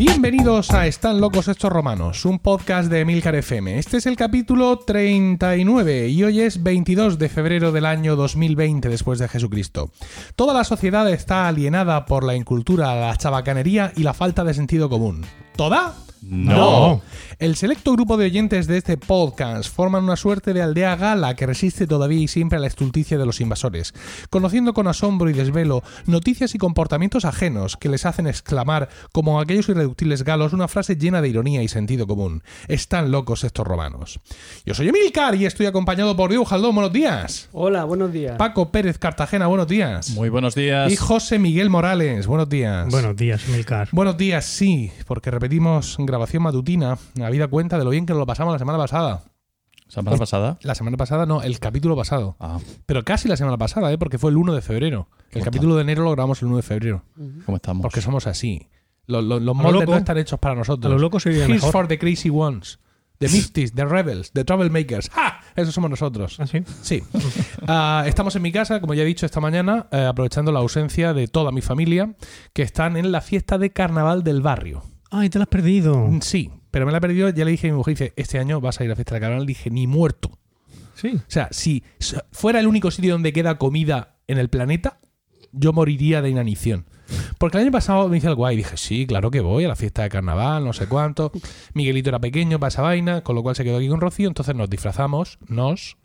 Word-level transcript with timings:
Bienvenidos 0.00 0.70
a 0.70 0.86
Están 0.86 1.20
locos 1.20 1.46
estos 1.48 1.70
romanos, 1.70 2.24
un 2.24 2.38
podcast 2.38 2.90
de 2.90 3.00
Emilcar 3.00 3.34
FM. 3.34 3.78
Este 3.78 3.98
es 3.98 4.06
el 4.06 4.16
capítulo 4.16 4.78
39 4.78 6.08
y 6.08 6.24
hoy 6.24 6.40
es 6.40 6.62
22 6.62 7.18
de 7.18 7.28
febrero 7.28 7.70
del 7.70 7.84
año 7.84 8.16
2020 8.16 8.88
después 8.88 9.18
de 9.18 9.28
Jesucristo. 9.28 9.90
Toda 10.36 10.54
la 10.54 10.64
sociedad 10.64 11.06
está 11.12 11.48
alienada 11.48 12.06
por 12.06 12.24
la 12.24 12.34
incultura, 12.34 12.98
la 12.98 13.14
chabacanería 13.14 13.92
y 13.94 14.02
la 14.02 14.14
falta 14.14 14.42
de 14.42 14.54
sentido 14.54 14.88
común. 14.88 15.20
¿Toda? 15.54 15.94
No. 16.22 17.00
El 17.38 17.56
selecto 17.56 17.92
grupo 17.92 18.18
de 18.18 18.26
oyentes 18.26 18.66
de 18.66 18.76
este 18.76 18.98
podcast 18.98 19.74
forman 19.74 20.04
una 20.04 20.16
suerte 20.16 20.52
de 20.52 20.60
aldea 20.60 20.94
gala 20.96 21.34
que 21.34 21.46
resiste 21.46 21.86
todavía 21.86 22.20
y 22.20 22.28
siempre 22.28 22.58
a 22.58 22.60
la 22.60 22.66
estulticia 22.66 23.16
de 23.16 23.24
los 23.24 23.40
invasores, 23.40 23.94
conociendo 24.28 24.74
con 24.74 24.86
asombro 24.86 25.30
y 25.30 25.32
desvelo 25.32 25.82
noticias 26.06 26.54
y 26.54 26.58
comportamientos 26.58 27.24
ajenos 27.24 27.78
que 27.78 27.88
les 27.88 28.04
hacen 28.04 28.26
exclamar, 28.26 28.90
como 29.12 29.40
aquellos 29.40 29.68
irreductibles 29.70 30.22
galos, 30.22 30.52
una 30.52 30.68
frase 30.68 30.96
llena 30.96 31.22
de 31.22 31.30
ironía 31.30 31.62
y 31.62 31.68
sentido 31.68 32.06
común. 32.06 32.42
Están 32.68 33.10
locos 33.10 33.44
estos 33.44 33.66
romanos. 33.66 34.20
Yo 34.66 34.74
soy 34.74 34.88
Emilcar 34.88 35.34
y 35.36 35.46
estoy 35.46 35.66
acompañado 35.66 36.16
por 36.16 36.28
Diego 36.28 36.44
Jaldón, 36.44 36.74
buenos 36.74 36.92
días. 36.92 37.48
Hola, 37.52 37.84
buenos 37.84 38.12
días. 38.12 38.36
Paco 38.36 38.70
Pérez 38.70 38.98
Cartagena, 38.98 39.46
buenos 39.46 39.68
días. 39.68 40.10
Muy 40.10 40.28
buenos 40.28 40.54
días. 40.54 40.92
Y 40.92 40.96
José 40.96 41.38
Miguel 41.38 41.70
Morales, 41.70 42.26
buenos 42.26 42.48
días. 42.48 42.88
Buenos 42.90 43.16
días, 43.16 43.48
Milcar. 43.48 43.88
Buenos 43.92 44.18
días, 44.18 44.44
sí, 44.44 44.92
porque 45.06 45.30
repetimos 45.30 45.96
grabación 46.10 46.42
matutina, 46.42 46.98
habida 47.22 47.48
cuenta 47.48 47.78
de 47.78 47.84
lo 47.84 47.90
bien 47.90 48.06
que 48.06 48.12
nos 48.12 48.20
lo 48.20 48.26
pasamos 48.26 48.52
la 48.52 48.58
semana 48.58 48.78
pasada. 48.78 49.22
¿Semana 49.88 50.16
pasada? 50.16 50.58
La 50.62 50.76
semana 50.76 50.96
pasada 50.96 51.26
no, 51.26 51.42
el 51.42 51.58
capítulo 51.58 51.96
pasado. 51.96 52.36
Ah, 52.38 52.58
Pero 52.86 53.04
casi 53.04 53.26
la 53.28 53.36
semana 53.36 53.58
pasada, 53.58 53.92
¿eh? 53.92 53.98
porque 53.98 54.18
fue 54.18 54.30
el 54.30 54.36
1 54.36 54.54
de 54.54 54.62
febrero. 54.62 55.08
El 55.30 55.40
¿Cómo 55.40 55.44
capítulo 55.46 55.74
de 55.74 55.82
enero 55.82 56.04
lo 56.04 56.12
grabamos 56.12 56.40
el 56.42 56.48
1 56.48 56.56
de 56.58 56.62
febrero. 56.62 57.02
¿cómo 57.44 57.56
estamos? 57.56 57.82
Porque 57.82 58.00
somos 58.00 58.28
así. 58.28 58.68
Los, 59.06 59.24
los, 59.24 59.42
los 59.42 59.56
moldes 59.56 59.80
loco. 59.80 59.92
no 59.92 59.98
están 59.98 60.18
hechos 60.18 60.38
para 60.38 60.54
nosotros. 60.54 60.88
A 60.88 60.94
lo 60.94 61.00
loco 61.00 61.18
se 61.18 61.30
vive 61.30 61.42
Here's 61.42 61.54
mejor. 61.64 61.72
for 61.72 61.88
the 61.88 61.98
crazy 61.98 62.30
ones. 62.30 62.78
The 63.18 63.28
Misties, 63.28 63.74
the 63.74 63.84
Rebels, 63.84 64.30
the 64.32 64.44
Troublemakers. 64.44 65.10
¡Ja! 65.10 65.40
Esos 65.56 65.74
somos 65.74 65.90
nosotros. 65.90 66.38
¿Ah, 66.38 66.46
sí? 66.46 66.62
Sí. 66.82 67.02
Ah, 67.66 68.04
estamos 68.06 68.34
en 68.34 68.42
mi 68.42 68.50
casa, 68.50 68.80
como 68.80 68.94
ya 68.94 69.02
he 69.02 69.06
dicho 69.06 69.26
esta 69.26 69.38
mañana, 69.40 69.86
eh, 69.92 70.06
aprovechando 70.08 70.50
la 70.50 70.60
ausencia 70.60 71.12
de 71.14 71.28
toda 71.28 71.52
mi 71.52 71.60
familia, 71.60 72.14
que 72.52 72.62
están 72.62 72.96
en 72.96 73.12
la 73.12 73.20
fiesta 73.20 73.58
de 73.58 73.70
carnaval 73.70 74.24
del 74.24 74.40
barrio. 74.40 74.82
Ay, 75.10 75.28
te 75.30 75.38
lo 75.38 75.42
has 75.42 75.48
perdido. 75.48 76.06
Mm, 76.06 76.20
Sí, 76.20 76.50
pero 76.70 76.86
me 76.86 76.92
la 76.92 76.98
he 76.98 77.00
perdido. 77.00 77.28
Ya 77.30 77.44
le 77.44 77.50
dije 77.50 77.68
a 77.68 77.72
mi 77.72 77.76
mujer, 77.76 77.94
dice, 77.94 78.12
este 78.16 78.38
año 78.38 78.60
vas 78.60 78.80
a 78.80 78.84
ir 78.84 78.90
a 78.90 78.92
la 78.92 78.96
fiesta 78.96 79.14
de 79.14 79.20
carnaval. 79.20 79.44
Le 79.44 79.48
dije, 79.48 79.70
ni 79.70 79.86
muerto. 79.86 80.38
Sí. 80.94 81.12
O 81.16 81.20
sea, 81.28 81.48
si 81.50 81.82
fuera 82.30 82.60
el 82.60 82.66
único 82.66 82.90
sitio 82.90 83.12
donde 83.12 83.32
queda 83.32 83.58
comida 83.58 84.16
en 84.28 84.38
el 84.38 84.48
planeta, 84.50 85.00
yo 85.52 85.72
moriría 85.72 86.22
de 86.22 86.30
inanición. 86.30 86.86
Porque 87.38 87.56
el 87.56 87.64
año 87.64 87.72
pasado 87.72 88.08
me 88.08 88.18
hice 88.18 88.28
el 88.28 88.36
guay 88.36 88.56
dije, 88.56 88.76
sí, 88.76 89.04
claro 89.04 89.32
que 89.32 89.40
voy 89.40 89.64
a 89.64 89.68
la 89.68 89.74
fiesta 89.74 90.02
de 90.04 90.10
carnaval, 90.10 90.64
no 90.64 90.72
sé 90.72 90.86
cuánto. 90.86 91.32
Miguelito 91.74 92.10
era 92.10 92.20
pequeño 92.20 92.60
para 92.60 92.68
esa 92.68 92.82
vaina, 92.82 93.22
con 93.22 93.34
lo 93.34 93.42
cual 93.42 93.56
se 93.56 93.64
quedó 93.64 93.78
aquí 93.78 93.88
con 93.88 94.00
Rocío. 94.00 94.28
Entonces 94.28 94.54
nos 94.54 94.70
disfrazamos, 94.70 95.38
nos, 95.48 95.96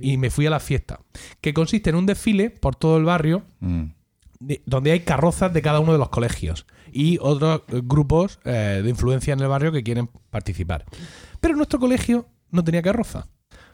y 0.00 0.16
me 0.18 0.30
fui 0.30 0.46
a 0.46 0.50
la 0.50 0.60
fiesta. 0.60 1.00
Que 1.40 1.52
consiste 1.52 1.90
en 1.90 1.96
un 1.96 2.06
desfile 2.06 2.50
por 2.50 2.76
todo 2.76 2.96
el 2.98 3.04
barrio 3.04 3.42
Mm. 3.60 3.84
Donde 4.40 4.92
hay 4.92 5.00
carrozas 5.00 5.52
de 5.52 5.62
cada 5.62 5.80
uno 5.80 5.92
de 5.92 5.98
los 5.98 6.10
colegios 6.10 6.66
y 6.92 7.18
otros 7.20 7.62
grupos 7.68 8.38
eh, 8.44 8.80
de 8.82 8.90
influencia 8.90 9.32
en 9.32 9.40
el 9.40 9.48
barrio 9.48 9.72
que 9.72 9.82
quieren 9.82 10.08
participar. 10.30 10.84
Pero 11.40 11.56
nuestro 11.56 11.78
colegio 11.78 12.26
no 12.50 12.64
tenía 12.64 12.82
carroza. 12.82 13.26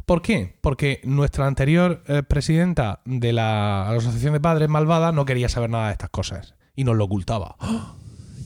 ¿Por 0.07 0.21
qué? 0.21 0.59
Porque 0.61 1.01
nuestra 1.05 1.47
anterior 1.47 2.03
eh, 2.07 2.23
presidenta 2.23 3.01
de 3.05 3.33
la 3.33 3.91
Asociación 3.91 4.35
de 4.35 4.41
Padres 4.41 4.69
Malvada 4.69 5.13
no 5.13 5.25
quería 5.25 5.49
saber 5.49 5.71
nada 5.71 5.87
de 5.87 5.93
estas 5.93 6.11
cosas 6.11 6.55
y 6.77 6.85
nos 6.85 6.97
lo 6.97 7.05
ocultaba. 7.05 7.57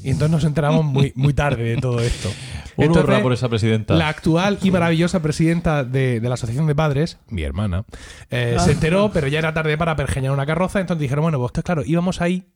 Y 0.03 0.11
entonces 0.11 0.31
nos 0.31 0.45
enteramos 0.45 0.85
muy, 0.85 1.13
muy 1.17 1.35
tarde 1.35 1.65
de 1.65 1.77
todo 1.77 2.01
esto. 2.01 2.31
Un 2.77 2.85
Entonces, 2.85 3.21
por 3.21 3.33
esa 3.33 3.49
presidenta. 3.49 3.95
la 3.95 4.09
actual 4.09 4.59
y 4.63 4.71
maravillosa 4.71 5.21
presidenta 5.21 5.83
de, 5.83 6.21
de 6.21 6.29
la 6.29 6.35
Asociación 6.35 6.67
de 6.69 6.75
Padres, 6.77 7.19
mi 7.29 7.43
hermana, 7.43 7.85
eh, 8.31 8.57
se 8.61 8.71
enteró, 8.73 9.11
pero 9.13 9.27
ya 9.27 9.41
era 9.41 9.53
tarde 9.53 9.77
para 9.77 9.97
pergeñar 9.97 10.31
una 10.33 10.47
carroza. 10.47 10.81
Entonces 10.81 11.01
dijeron, 11.03 11.23
bueno, 11.25 11.39
pues 11.41 11.65
claro, 11.65 11.83
íbamos 11.85 12.21
ahí 12.21 12.47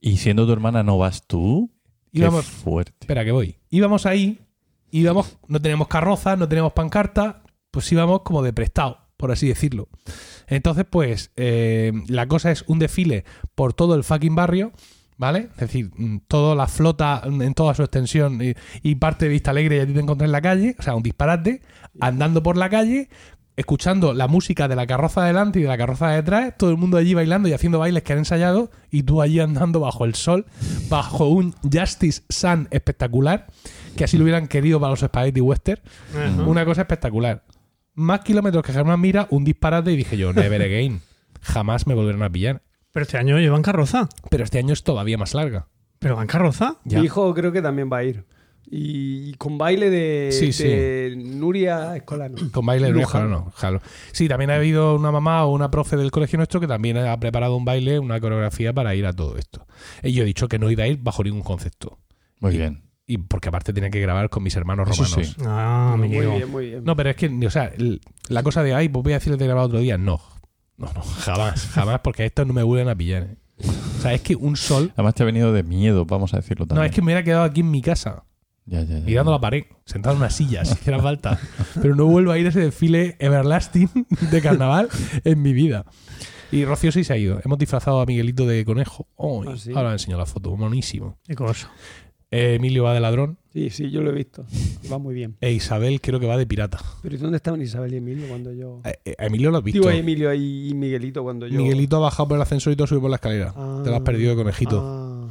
Y 0.00 0.18
siendo 0.18 0.46
tu 0.46 0.52
hermana, 0.52 0.84
¿no 0.84 0.96
vas 0.98 1.26
tú? 1.26 1.72
Qué 2.12 2.20
Íbamos- 2.20 2.44
fuerte. 2.46 2.92
Espera, 3.00 3.24
que 3.24 3.32
voy. 3.32 3.56
Íbamos 3.68 4.06
ahí, 4.06 4.38
íbamos, 4.92 5.36
no 5.48 5.60
teníamos 5.60 5.88
carroza, 5.88 6.36
no 6.36 6.48
teníamos 6.48 6.72
pancarta, 6.72 7.42
pues 7.72 7.90
íbamos 7.90 8.22
como 8.22 8.42
de 8.42 8.52
prestado, 8.52 9.08
por 9.16 9.32
así 9.32 9.48
decirlo. 9.48 9.88
Entonces, 10.46 10.86
pues, 10.88 11.32
eh, 11.36 11.92
la 12.06 12.26
cosa 12.28 12.52
es 12.52 12.62
un 12.68 12.78
desfile 12.78 13.24
por 13.56 13.74
todo 13.74 13.96
el 13.96 14.04
fucking 14.04 14.36
barrio, 14.36 14.72
¿vale? 15.18 15.50
Es 15.54 15.60
decir, 15.60 15.90
mm, 15.94 16.20
toda 16.28 16.54
la 16.54 16.66
flota 16.66 17.22
mm, 17.28 17.42
en 17.42 17.54
toda 17.54 17.74
su 17.74 17.82
extensión 17.82 18.40
y, 18.40 18.54
y 18.82 18.94
parte 18.94 19.26
de 19.26 19.32
Vista 19.32 19.50
Alegre 19.50 19.76
y 19.76 19.80
a 19.80 19.86
ti 19.86 19.92
te 19.92 20.00
encontré 20.00 20.24
en 20.24 20.32
la 20.32 20.40
calle, 20.40 20.76
o 20.78 20.82
sea, 20.82 20.94
un 20.94 21.02
disparate, 21.02 21.60
andando 22.00 22.42
por 22.42 22.56
la 22.56 22.70
calle, 22.70 23.10
escuchando 23.56 24.14
la 24.14 24.28
música 24.28 24.68
de 24.68 24.76
la 24.76 24.86
carroza 24.86 25.22
de 25.22 25.26
delante 25.28 25.58
y 25.58 25.62
de 25.62 25.68
la 25.68 25.76
carroza 25.76 26.08
de 26.10 26.16
detrás, 26.16 26.56
todo 26.56 26.70
el 26.70 26.76
mundo 26.76 26.96
allí 26.96 27.12
bailando 27.12 27.48
y 27.48 27.52
haciendo 27.52 27.80
bailes 27.80 28.04
que 28.04 28.12
han 28.12 28.20
ensayado, 28.20 28.70
y 28.90 29.02
tú 29.02 29.20
allí 29.20 29.40
andando 29.40 29.80
bajo 29.80 30.04
el 30.04 30.14
sol, 30.14 30.46
bajo 30.88 31.28
un 31.28 31.52
Justice 31.62 32.22
Sun 32.28 32.68
espectacular, 32.70 33.48
que 33.96 34.04
así 34.04 34.16
lo 34.16 34.22
hubieran 34.22 34.46
querido 34.46 34.78
para 34.78 34.90
los 34.90 35.00
Spaghetti 35.00 35.40
Western. 35.40 35.82
Ajá. 36.16 36.42
Una 36.44 36.64
cosa 36.64 36.82
espectacular. 36.82 37.44
Más 37.94 38.20
kilómetros 38.20 38.62
que 38.62 38.72
Germán 38.72 39.00
Mira, 39.00 39.26
un 39.30 39.42
disparate, 39.42 39.90
y 39.90 39.96
dije 39.96 40.16
yo, 40.16 40.32
never 40.32 40.62
again. 40.62 41.00
Jamás 41.42 41.88
me 41.88 41.94
volverán 41.94 42.22
a 42.22 42.30
pillar. 42.30 42.62
Pero 42.98 43.04
este 43.04 43.18
año 43.18 43.38
llevan 43.38 43.62
carroza. 43.62 44.08
Pero 44.28 44.42
este 44.44 44.58
año 44.58 44.72
es 44.72 44.82
todavía 44.82 45.16
más 45.18 45.34
larga. 45.34 45.68
¿Pero 46.00 46.16
van 46.16 46.26
carroza? 46.26 46.78
Ya. 46.84 46.98
Mi 46.98 47.04
hijo 47.06 47.32
creo 47.34 47.52
que 47.52 47.62
también 47.62 47.88
va 47.92 47.98
a 47.98 48.04
ir. 48.04 48.24
Y, 48.70 49.30
y 49.30 49.34
con 49.34 49.56
baile 49.56 49.88
de, 49.88 50.28
Sí, 50.32 50.52
sí. 50.52 50.64
de 50.64 51.14
Nuria 51.16 51.96
Escolano. 51.96 52.36
Con 52.52 52.66
baile 52.66 52.90
no, 52.90 52.98
Luján. 53.00 53.30
no, 53.30 53.52
claro. 53.58 53.80
Sí, 54.12 54.28
también 54.28 54.50
ha 54.50 54.56
habido 54.56 54.96
una 54.96 55.10
mamá 55.12 55.44
o 55.44 55.52
una 55.54 55.70
profe 55.70 55.96
del 55.96 56.10
colegio 56.10 56.36
nuestro 56.36 56.60
que 56.60 56.66
también 56.66 56.96
ha 56.98 57.18
preparado 57.18 57.56
un 57.56 57.64
baile, 57.64 57.98
una 57.98 58.20
coreografía 58.20 58.72
para 58.74 58.94
ir 58.94 59.06
a 59.06 59.12
todo 59.12 59.36
esto. 59.38 59.66
Y 60.02 60.12
yo 60.12 60.22
he 60.24 60.26
dicho 60.26 60.48
que 60.48 60.58
no 60.58 60.70
iba 60.70 60.84
a 60.84 60.86
ir 60.88 60.98
bajo 61.00 61.22
ningún 61.24 61.42
concepto. 61.42 61.98
Muy 62.40 62.56
bien. 62.58 62.82
Y 63.06 63.16
porque 63.16 63.48
aparte 63.48 63.72
tenía 63.72 63.88
que 63.90 64.00
grabar 64.00 64.28
con 64.28 64.42
mis 64.42 64.54
hermanos 64.54 64.86
Eso 64.90 65.04
romanos. 65.04 65.28
sí. 65.28 65.42
Ah, 65.46 65.94
muy 65.96 66.08
bien, 66.08 66.50
muy 66.50 66.66
bien. 66.66 66.84
No, 66.84 66.94
pero 66.94 67.08
es 67.10 67.16
que, 67.16 67.28
o 67.46 67.50
sea, 67.50 67.72
la 68.28 68.42
cosa 68.42 68.62
de, 68.62 68.74
ay, 68.74 68.90
pues 68.90 69.02
voy 69.02 69.12
a 69.14 69.16
decirle 69.16 69.38
de 69.38 69.46
grabar 69.46 69.64
otro 69.64 69.78
día, 69.78 69.96
no. 69.96 70.20
No, 70.78 70.86
no, 70.94 71.02
jamás, 71.02 71.66
jamás, 71.72 72.00
porque 72.00 72.24
estos 72.24 72.46
no 72.46 72.52
me 72.54 72.62
vuelven 72.62 72.88
a 72.88 72.94
pillar. 72.96 73.22
¿eh? 73.24 73.36
O 73.98 74.00
sea, 74.00 74.14
es 74.14 74.20
que 74.22 74.36
un 74.36 74.56
sol. 74.56 74.92
Además 74.94 75.14
te 75.14 75.24
ha 75.24 75.26
venido 75.26 75.52
de 75.52 75.62
miedo, 75.64 76.06
vamos 76.06 76.32
a 76.34 76.36
decirlo 76.38 76.64
No, 76.64 76.68
también. 76.68 76.86
es 76.86 76.94
que 76.94 77.02
me 77.02 77.06
hubiera 77.06 77.24
quedado 77.24 77.42
aquí 77.42 77.60
en 77.60 77.70
mi 77.72 77.82
casa, 77.82 78.24
Ya, 78.64 78.82
ya, 78.82 78.98
ya. 79.00 79.04
mirando 79.04 79.32
la 79.32 79.40
pared, 79.40 79.64
sentado 79.84 80.14
en 80.14 80.20
una 80.22 80.30
silla, 80.30 80.64
si 80.64 80.74
hiciera 80.74 81.00
falta. 81.02 81.38
Pero 81.82 81.96
no 81.96 82.06
vuelvo 82.06 82.30
a 82.30 82.38
ir 82.38 82.46
a 82.46 82.50
ese 82.50 82.60
desfile 82.60 83.16
everlasting 83.18 83.90
de 84.30 84.40
carnaval 84.40 84.88
en 85.24 85.42
mi 85.42 85.52
vida. 85.52 85.84
Y 86.52 86.64
Rocío 86.64 86.92
sí 86.92 87.02
se 87.04 87.12
ha 87.12 87.16
ido. 87.16 87.40
Hemos 87.44 87.58
disfrazado 87.58 88.00
a 88.00 88.06
Miguelito 88.06 88.46
de 88.46 88.64
conejo. 88.64 89.06
Oh, 89.16 89.42
Ah, 89.46 89.54
¿sí? 89.58 89.72
Ahora 89.74 89.92
enseño 89.92 90.16
la 90.16 90.24
foto, 90.26 90.56
monísimo. 90.56 91.18
Qué 91.26 91.34
cosa. 91.34 91.68
Eh, 92.30 92.56
Emilio 92.56 92.84
va 92.84 92.92
de 92.94 93.00
ladrón. 93.00 93.38
Sí, 93.52 93.70
sí, 93.70 93.90
yo 93.90 94.02
lo 94.02 94.10
he 94.10 94.14
visto. 94.14 94.44
Va 94.92 94.98
muy 94.98 95.14
bien. 95.14 95.36
E 95.40 95.50
Isabel 95.52 96.00
creo 96.02 96.20
que 96.20 96.26
va 96.26 96.36
de 96.36 96.46
pirata. 96.46 96.78
Pero 97.02 97.14
¿y 97.14 97.18
dónde 97.18 97.36
estaban 97.38 97.62
Isabel 97.62 97.94
y 97.94 97.96
Emilio 97.96 98.28
cuando 98.28 98.52
yo...? 98.52 98.82
Eh, 98.84 98.98
eh, 99.06 99.14
a 99.18 99.26
Emilio 99.26 99.50
lo 99.50 99.58
has 99.58 99.64
visto. 99.64 99.80
Digo, 99.80 99.90
Emilio 99.90 100.32
y 100.34 100.72
Miguelito 100.74 101.22
cuando 101.22 101.46
yo... 101.46 101.58
Miguelito 101.58 101.96
ha 101.96 102.00
bajado 102.00 102.28
por 102.28 102.36
el 102.36 102.42
ascensor 102.42 102.72
y 102.72 102.76
todo 102.76 102.86
sube 102.86 103.00
por 103.00 103.10
la 103.10 103.16
escalera. 103.16 103.54
Ah. 103.56 103.80
Te 103.82 103.88
lo 103.90 103.96
has 103.96 104.02
perdido 104.02 104.30
de 104.30 104.36
conejito. 104.36 104.82
Ah, 104.84 105.28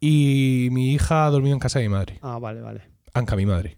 Y 0.00 0.68
mi 0.72 0.92
hija 0.92 1.26
ha 1.26 1.30
dormido 1.30 1.54
en 1.54 1.60
casa 1.60 1.78
de 1.78 1.88
mi 1.88 1.94
madre. 1.94 2.18
ah, 2.22 2.38
vale, 2.40 2.60
vale. 2.60 2.82
Anca, 3.14 3.36
mi 3.36 3.46
madre. 3.46 3.76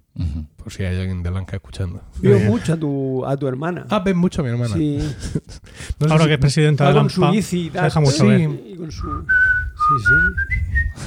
Por 0.56 0.70
si 0.72 0.82
hay 0.84 0.98
alguien 0.98 1.22
de 1.22 1.30
Blanca 1.30 1.56
escuchando. 1.56 2.02
Vio 2.20 2.34
bien. 2.36 2.46
mucho 2.46 2.74
a 2.74 2.76
tu, 2.76 3.24
a 3.24 3.34
tu 3.36 3.46
hermana. 3.48 3.86
Ah, 3.88 4.00
ves 4.00 4.14
mucho 4.14 4.42
a 4.42 4.44
mi 4.44 4.50
hermana. 4.50 4.74
sí. 4.74 4.98
No 6.00 6.06
sé 6.06 6.12
Ahora 6.12 6.24
si- 6.24 6.28
que 6.28 6.34
es 6.34 6.40
presidenta 6.40 6.84
de 6.84 6.90
Va 6.90 6.94
la 6.94 7.00
con 7.00 7.10
su 7.10 7.26
bici 7.30 7.58
y 7.60 7.64
se 7.66 7.70
tal. 7.70 7.84
deja 7.84 8.00
mucho 8.00 8.16
Sí. 8.16 8.26
ver. 8.26 8.40
Y 8.66 8.76
con 8.76 8.90
su... 8.92 9.06
Sí, 9.06 10.04
sí. 10.04 11.04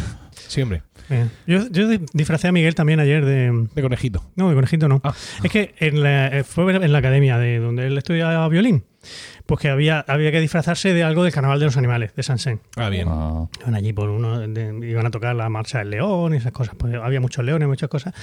Sí, 0.48 0.62
hombre. 0.62 0.84
Bien. 1.10 1.30
Yo, 1.46 1.68
yo 1.69 1.88
di- 1.88 2.02
disfracé 2.13 2.48
a 2.48 2.52
Miguel 2.52 2.74
también 2.75 3.00
ayer 3.00 3.24
de... 3.25 3.68
De 3.75 3.81
conejito. 3.81 4.24
No, 4.36 4.50
de 4.50 4.56
conejito 4.56 4.88
no. 4.88 5.02
Ah. 5.04 5.13
Es 5.44 5.52
que 5.52 5.75
en 5.80 6.02
la- 6.04 6.28
eh, 6.28 6.44
fue 6.44 6.74
en 6.75 6.92
la 6.92 6.98
academia 6.98 7.38
de 7.38 7.60
donde 7.60 7.88
él 7.88 7.98
estudiaba 7.98 8.48
violín. 8.50 8.86
Pues 9.46 9.60
que 9.62 9.69
había, 9.69 10.00
había 10.07 10.31
que 10.31 10.40
disfrazarse 10.42 10.94
de 10.94 11.04
algo 11.04 11.24
del 11.24 11.31
carnaval 11.31 11.60
de 11.60 11.66
los 11.66 11.78
animales, 11.78 12.16
de 12.16 12.24
Sansen. 12.24 12.62
Ah, 12.75 12.90
bien. 12.90 13.07
Ah, 13.10 13.48
Iban 13.62 13.75
allí 13.75 13.94
por 13.94 14.10
uno, 14.10 14.40
de- 14.40 14.88
iban 14.90 15.06
a 15.06 15.12
tocar 15.12 15.36
la 15.36 15.48
marcha 15.50 15.80
del 15.80 15.92
león 15.92 16.34
y 16.34 16.38
esas 16.38 16.52
cosas. 16.52 16.74
Pues 16.75 16.94
había 16.96 17.22
muchos 17.22 17.46
leones, 17.46 17.68
muchas 17.68 17.90
cosas. 17.90 18.13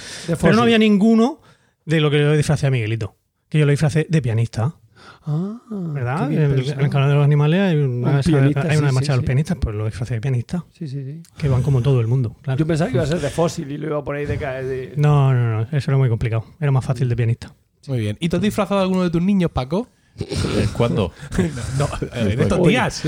Pero 0.40 0.54
no 0.54 0.62
había 0.62 0.78
ninguno 0.78 1.40
de 1.84 2.00
lo 2.00 2.10
que 2.10 2.18
yo 2.18 2.32
disfracé 2.32 2.66
a 2.66 2.70
Miguelito. 2.70 3.14
Que 3.48 3.58
yo 3.60 3.66
lo 3.66 3.70
disfracé 3.70 4.06
de 4.08 4.22
pianista. 4.22 4.74
Ah, 5.24 5.60
¿Verdad? 5.70 6.32
En 6.32 6.38
el, 6.40 6.54
pensado. 6.56 6.78
en 6.80 6.84
el 6.86 6.90
canal 6.90 7.08
de 7.08 7.14
los 7.14 7.24
animales 7.24 7.60
hay 7.60 7.76
una, 7.76 8.10
Un 8.10 8.18
esa- 8.18 8.30
pianista, 8.30 8.62
hay 8.62 8.76
una 8.76 8.88
sí, 8.88 8.94
marcha 8.94 9.06
sí, 9.06 9.12
de 9.12 9.16
los 9.16 9.22
sí. 9.22 9.26
pianistas, 9.26 9.58
pues 9.60 9.76
lo 9.76 9.84
disfracé 9.86 10.14
de 10.14 10.20
pianista. 10.20 10.64
Sí, 10.72 10.88
sí, 10.88 11.04
sí. 11.04 11.22
Que 11.38 11.48
van 11.48 11.62
como 11.62 11.80
todo 11.82 12.00
el 12.00 12.08
mundo, 12.08 12.34
claro. 12.42 12.58
Yo 12.58 12.66
pensaba 12.66 12.90
que 12.90 12.96
iba 12.96 13.04
a 13.04 13.06
ser 13.06 13.20
de 13.20 13.30
fósil 13.30 13.70
y 13.70 13.78
lo 13.78 13.86
iba 13.86 13.98
a 13.98 14.04
poner 14.04 14.26
de 14.26 14.36
caer 14.38 14.64
de... 14.66 14.94
No, 14.96 15.32
no, 15.32 15.58
no, 15.58 15.62
eso 15.70 15.90
era 15.90 15.96
muy 15.98 16.08
complicado. 16.08 16.44
Era 16.60 16.72
más 16.72 16.84
fácil 16.84 17.08
de 17.08 17.14
pianista. 17.16 17.54
Muy 17.88 17.98
bien. 18.00 18.16
¿Y 18.20 18.28
tú 18.28 18.36
has 18.36 18.42
disfrazado 18.42 18.80
a 18.80 18.82
alguno 18.84 19.02
de 19.04 19.10
tus 19.10 19.22
niños, 19.22 19.50
Paco? 19.52 19.88
Eh, 20.20 20.68
¿Cuándo? 20.74 21.10
No, 21.78 21.88
en 22.14 22.40
estos 22.40 22.66
días. 22.68 23.02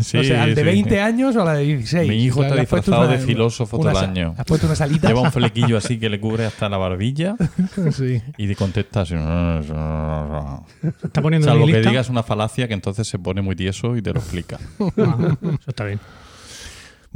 Sí, 0.00 0.18
o 0.18 0.24
sea, 0.24 0.44
¿el 0.44 0.54
de 0.54 0.60
sí. 0.62 0.66
20 0.66 1.00
años 1.00 1.34
o 1.36 1.44
la 1.44 1.54
de 1.54 1.64
16? 1.64 2.08
Mi 2.08 2.22
hijo 2.24 2.40
O 2.40 2.42
sea, 2.42 2.50
está 2.50 2.60
disfrazado 2.60 3.02
una- 3.02 3.10
de 3.16 3.18
filósofo 3.18 3.76
todo 3.78 3.90
una 3.90 3.98
el 4.00 4.04
sa- 4.06 4.10
año. 4.10 4.34
Has 4.38 4.44
puesto 4.46 4.66
una 4.66 4.76
salita. 4.76 5.08
Lleva 5.08 5.20
un 5.22 5.32
flequillo 5.32 5.76
así 5.76 5.98
que 6.00 6.08
le 6.08 6.20
cubre 6.20 6.46
hasta 6.46 6.68
la 6.68 6.76
barbilla 6.76 7.34
sí. 7.92 8.22
y 8.36 8.46
te 8.46 8.54
contesta 8.56 9.00
así. 9.02 9.14
Se 9.14 11.06
está 11.06 11.22
poniendo 11.22 11.48
Salvo 11.48 11.66
que 11.66 11.72
lista. 11.72 11.90
digas 11.90 12.08
una 12.08 12.22
falacia 12.22 12.68
que 12.68 12.74
entonces 12.74 13.06
se 13.08 13.18
pone 13.18 13.42
muy 13.42 13.56
tieso 13.56 13.96
y 13.96 14.02
te 14.02 14.12
lo 14.12 14.20
explica. 14.20 14.58
Ah, 14.98 15.36
eso 15.42 15.58
está 15.66 15.84
bien. 15.84 15.98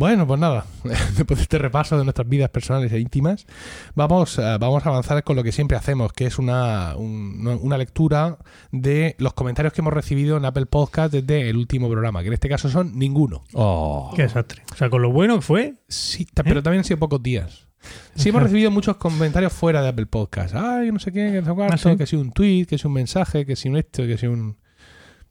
Bueno, 0.03 0.27
pues 0.27 0.41
nada, 0.41 0.67
después 1.17 1.39
de 1.39 1.43
este 1.45 1.59
repaso 1.59 1.97
de 1.97 2.03
nuestras 2.03 2.29
vidas 2.29 2.51
personales 2.51 2.91
e 2.93 2.99
íntimas, 2.99 3.47
vamos, 3.95 4.37
eh, 4.37 4.57
vamos 4.59 4.85
a 4.85 4.89
avanzar 4.89 5.23
con 5.23 5.37
lo 5.37 5.45
que 5.45 5.53
siempre 5.53 5.77
hacemos, 5.77 6.13
que 6.13 6.27
es 6.27 6.41
una, 6.41 6.97
un- 6.97 7.47
una 7.63 7.79
lectura 7.79 8.37
de 8.73 9.15
los 9.21 9.33
comentarios 9.35 9.73
que 9.73 9.81
hemos 9.81 9.93
recibido 9.93 10.37
en 10.39 10.45
Apple 10.45 10.67
Podcast 10.67 11.13
desde 11.15 11.49
el 11.49 11.57
último 11.57 11.89
programa, 11.89 12.21
que 12.23 12.27
en 12.27 12.33
este 12.33 12.49
caso 12.49 12.69
son 12.69 12.99
ninguno. 12.99 13.45
Oh. 13.53 14.13
Qué 14.17 14.23
desastre. 14.23 14.65
O 14.73 14.77
sea, 14.77 14.91
con 14.91 15.03
lo 15.03 15.13
bueno 15.13 15.37
que 15.37 15.43
fue, 15.43 15.75
Sí, 15.87 16.27
pero 16.35 16.65
también 16.65 16.81
han 16.81 16.85
sido 16.85 16.99
pocos 16.99 17.23
días. 17.23 17.69
Sí 18.17 18.31
hemos 18.31 18.43
recibido 18.43 18.73
muchos 18.73 18.97
comentarios 18.97 19.53
fuera 19.53 19.83
de 19.83 19.89
Apple 19.91 20.07
Podcast. 20.07 20.57
Ay, 20.57 20.91
no 20.91 20.99
sé 20.99 21.13
qué, 21.13 21.31
que 21.31 21.43
no 21.43 21.47
sé 21.47 21.55
cuánto, 21.55 21.75
¿Ah, 21.75 21.79
sí? 21.79 21.97
que 21.97 22.07
si 22.07 22.17
un 22.17 22.33
tweet, 22.33 22.67
que 22.67 22.77
si 22.77 22.89
un 22.89 22.95
mensaje, 22.95 23.47
que 23.47 23.55
si 23.55 23.69
un 23.69 23.77
esto, 23.77 24.03
que 24.05 24.19
si 24.19 24.27
un... 24.27 24.57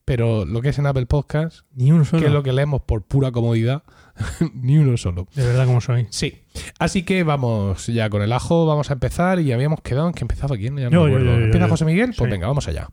Pero 0.06 0.46
lo 0.46 0.62
que 0.62 0.70
es 0.70 0.80
en 0.80 0.88
Apple 0.88 1.06
Podcast, 1.06 1.60
ni 1.76 1.92
uno 1.92 2.06
solo. 2.06 2.22
que 2.22 2.28
es 2.28 2.34
lo 2.34 2.42
que 2.42 2.52
leemos 2.54 2.82
por 2.82 3.04
pura 3.04 3.32
comodidad, 3.32 3.84
ni 4.56 4.78
uno 4.78 4.98
solo. 4.98 5.28
De 5.36 5.46
verdad, 5.46 5.66
como 5.66 5.82
soy. 5.82 6.08
Sí. 6.10 6.42
Así 6.80 7.04
que 7.04 7.24
vamos 7.24 7.88
ya 7.88 8.10
con 8.10 8.22
el 8.22 8.32
ajo, 8.34 8.66
vamos 8.66 8.90
a 8.90 8.94
empezar 8.94 9.40
y 9.40 9.52
habíamos 9.52 9.82
quedado 9.82 10.08
en 10.08 10.14
que 10.14 10.24
empezaba 10.24 10.58
quién, 10.58 10.76
ya 10.78 10.90
no 10.90 11.08
Yo, 11.08 11.20
me 11.20 11.26
yo, 11.26 11.32
¿Empieza. 11.34 11.68
José 11.68 11.86
Miguel? 11.86 12.14
Pues 12.18 12.28
Sí. 12.28 12.32
venga, 12.32 12.48
vamos 12.48 12.68
allá. 12.68 12.88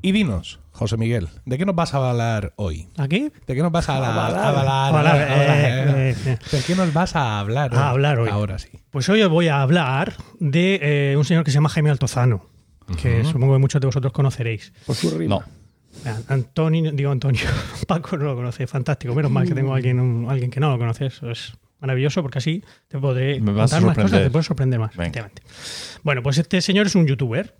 Y 0.00 0.12
dinos, 0.12 0.60
José 0.78 0.96
Miguel, 0.96 1.28
¿de 1.44 1.58
qué 1.58 1.66
nos 1.66 1.74
vas 1.74 1.92
a 1.92 2.08
hablar 2.08 2.52
hoy? 2.56 2.86
¿Aquí? 2.96 3.32
¿De 3.48 3.54
qué 3.56 3.62
nos 3.62 3.72
vas 3.72 3.88
a 3.88 3.96
hablar? 3.96 5.16
Eh, 5.16 6.14
eh, 6.14 6.14
eh. 6.24 6.38
¿De 6.52 6.62
qué 6.62 6.74
nos 6.76 6.92
vas 6.92 7.16
a 7.16 7.40
hablar? 7.40 7.74
A 7.74 7.90
hablar 7.90 8.20
hoy. 8.20 8.28
Ahora 8.30 8.58
sí. 8.60 8.68
Pues 8.90 9.08
hoy 9.08 9.20
os 9.22 9.28
voy 9.28 9.48
a 9.48 9.60
hablar 9.60 10.14
de 10.38 10.78
eh, 11.12 11.16
un 11.16 11.24
señor 11.24 11.42
que 11.44 11.50
se 11.50 11.56
llama 11.56 11.68
Jaime 11.68 11.90
Altozano, 11.90 12.46
que 13.02 13.24
supongo 13.24 13.54
que 13.54 13.58
muchos 13.58 13.80
de 13.80 13.86
vosotros 13.86 14.12
conoceréis. 14.12 14.72
Por 14.86 14.94
su 14.94 15.10
rima. 15.10 15.36
No. 15.36 15.42
Ah, 16.06 16.16
Antonio, 16.28 16.92
digo 16.92 17.10
Antonio, 17.10 17.40
Paco 17.88 18.16
no 18.16 18.24
lo 18.26 18.36
conoce, 18.36 18.66
fantástico. 18.68 19.14
Menos 19.14 19.32
mal 19.32 19.48
que 19.48 19.54
tengo 19.54 19.72
a 19.72 19.76
alguien, 19.76 19.98
un- 19.98 20.30
alguien 20.30 20.50
que 20.50 20.60
no 20.60 20.70
lo 20.70 20.78
conoce, 20.78 21.06
eso 21.06 21.28
es 21.30 21.54
maravilloso 21.80 22.22
porque 22.22 22.38
así 22.38 22.62
te 22.86 22.98
podré 22.98 23.40
Me 23.40 23.50
vas 23.52 23.72
a 23.72 23.80
contar 23.80 23.88
más 23.88 23.94
cosas, 23.96 24.10
sorprender. 24.10 24.28
te 24.28 24.30
puedes 24.30 24.46
sorprender 24.46 24.78
más. 24.78 24.90
Bueno, 26.04 26.22
pues 26.22 26.38
este 26.38 26.60
señor 26.60 26.86
es 26.86 26.94
un 26.94 27.06
youtuber. 27.06 27.56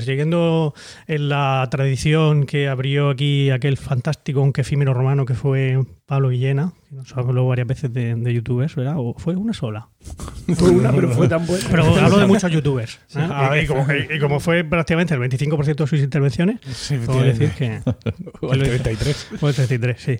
Siguiendo 0.00 0.74
en 1.06 1.28
la 1.28 1.66
tradición 1.70 2.44
que 2.44 2.66
abrió 2.68 3.10
aquí 3.10 3.50
aquel 3.50 3.76
fantástico, 3.76 4.40
aunque 4.40 4.62
efímero 4.62 4.94
romano 4.94 5.24
que 5.24 5.34
fue 5.34 5.78
Pablo 6.06 6.28
Villena, 6.28 6.72
que 6.88 6.96
nos 6.96 7.16
habló 7.16 7.46
varias 7.46 7.68
veces 7.68 7.92
de, 7.92 8.16
de 8.16 8.34
youtubers, 8.34 8.74
¿verdad? 8.74 8.94
¿O 8.98 9.14
fue 9.16 9.36
una 9.36 9.52
sola? 9.52 9.88
Fue 10.56 10.70
una, 10.70 10.90
pero 10.90 11.10
fue 11.10 11.28
tan 11.28 11.46
buena. 11.46 11.64
Pero 11.70 11.84
hablo 11.84 12.18
de 12.18 12.26
muchos 12.26 12.50
youtubers. 12.50 12.96
¿eh? 13.14 13.18
Ah, 13.30 13.56
y, 13.56 13.66
como, 13.66 13.86
y 13.92 14.18
como 14.18 14.40
fue 14.40 14.64
prácticamente 14.64 15.14
el 15.14 15.20
25% 15.20 15.76
de 15.76 15.86
sus 15.86 16.00
intervenciones, 16.00 16.58
Sí, 16.66 16.98
puedo 17.06 17.22
decir 17.22 17.52
que... 17.52 17.80
O 18.40 18.52
el 18.52 18.62
33. 18.62 19.28
O 19.40 19.48
el 19.48 19.54
33, 19.54 20.00
sí. 20.00 20.16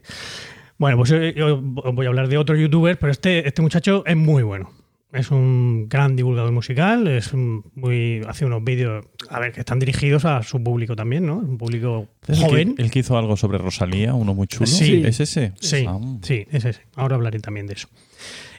Bueno, 0.78 0.98
pues 0.98 1.10
eh, 1.10 1.34
yo 1.36 1.60
voy 1.60 2.06
a 2.06 2.08
hablar 2.10 2.28
de 2.28 2.38
otro 2.38 2.54
youtuber, 2.54 2.96
pero 2.98 3.10
este, 3.10 3.48
este 3.48 3.60
muchacho 3.60 4.04
es 4.06 4.16
muy 4.16 4.44
bueno. 4.44 4.70
Es 5.12 5.30
un 5.32 5.88
gran 5.88 6.14
divulgador 6.14 6.52
musical, 6.52 7.08
es 7.08 7.32
un 7.32 7.64
muy 7.74 8.22
hace 8.28 8.44
unos 8.44 8.62
vídeos, 8.62 9.04
a 9.28 9.40
ver, 9.40 9.50
que 9.52 9.60
están 9.60 9.80
dirigidos 9.80 10.24
a 10.24 10.42
su 10.44 10.62
público 10.62 10.94
también, 10.94 11.26
¿no? 11.26 11.36
Un 11.38 11.58
público 11.58 12.06
¿El 12.28 12.34
que- 12.36 12.40
joven. 12.40 12.74
El 12.78 12.90
que 12.92 13.00
hizo 13.00 13.18
algo 13.18 13.36
sobre 13.36 13.58
Rosalía, 13.58 14.14
uno 14.14 14.34
muy 14.34 14.46
chulo. 14.46 14.66
Sí. 14.66 15.02
¿Es 15.04 15.18
ese? 15.18 15.52
Sí, 15.58 15.84
Ah. 15.88 15.98
sí, 16.22 16.46
es 16.50 16.64
ese. 16.64 16.82
Ahora 16.94 17.16
hablaré 17.16 17.40
también 17.40 17.66
de 17.66 17.72
eso. 17.74 17.88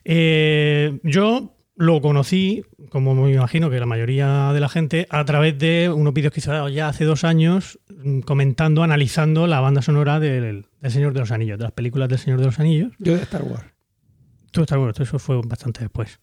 Eh, 0.04 1.00
yo 1.04 1.56
lo 1.76 2.02
conocí, 2.02 2.64
como 2.90 3.16
me 3.16 3.32
imagino 3.32 3.70
que 3.70 3.80
la 3.80 3.86
mayoría 3.86 4.52
de 4.54 4.60
la 4.60 4.70
gente, 4.70 5.08
a 5.10 5.24
través 5.26 5.58
de 5.58 5.90
unos 5.90 6.14
vídeos 6.14 6.34
que 6.34 6.42
hizo 6.42 6.68
ya 6.70 6.90
hace 6.90 7.06
dos 7.06 7.24
años, 7.24 7.80
mm, 8.04 8.20
comentando, 8.22 8.84
analizando 8.84 9.48
la 9.48 9.62
banda 9.62 9.82
sonora 9.82 10.20
del, 10.20 10.66
del 10.82 10.92
Señor 10.92 11.14
de 11.14 11.22
los 11.22 11.32
Anillos, 11.32 11.58
de 11.58 11.64
las 11.64 11.72
películas 11.72 12.10
del 12.10 12.20
Señor 12.20 12.40
de 12.40 12.46
los 12.48 12.60
Anillos. 12.60 12.92
Yo 13.00 13.16
de 13.16 13.24
Star 13.24 13.44
Wars. 13.44 13.64
Tú 14.52 14.62
estás 14.62 14.78
bueno, 14.78 14.94
eso 15.00 15.18
fue 15.18 15.40
bastante 15.46 15.80
después. 15.82 16.20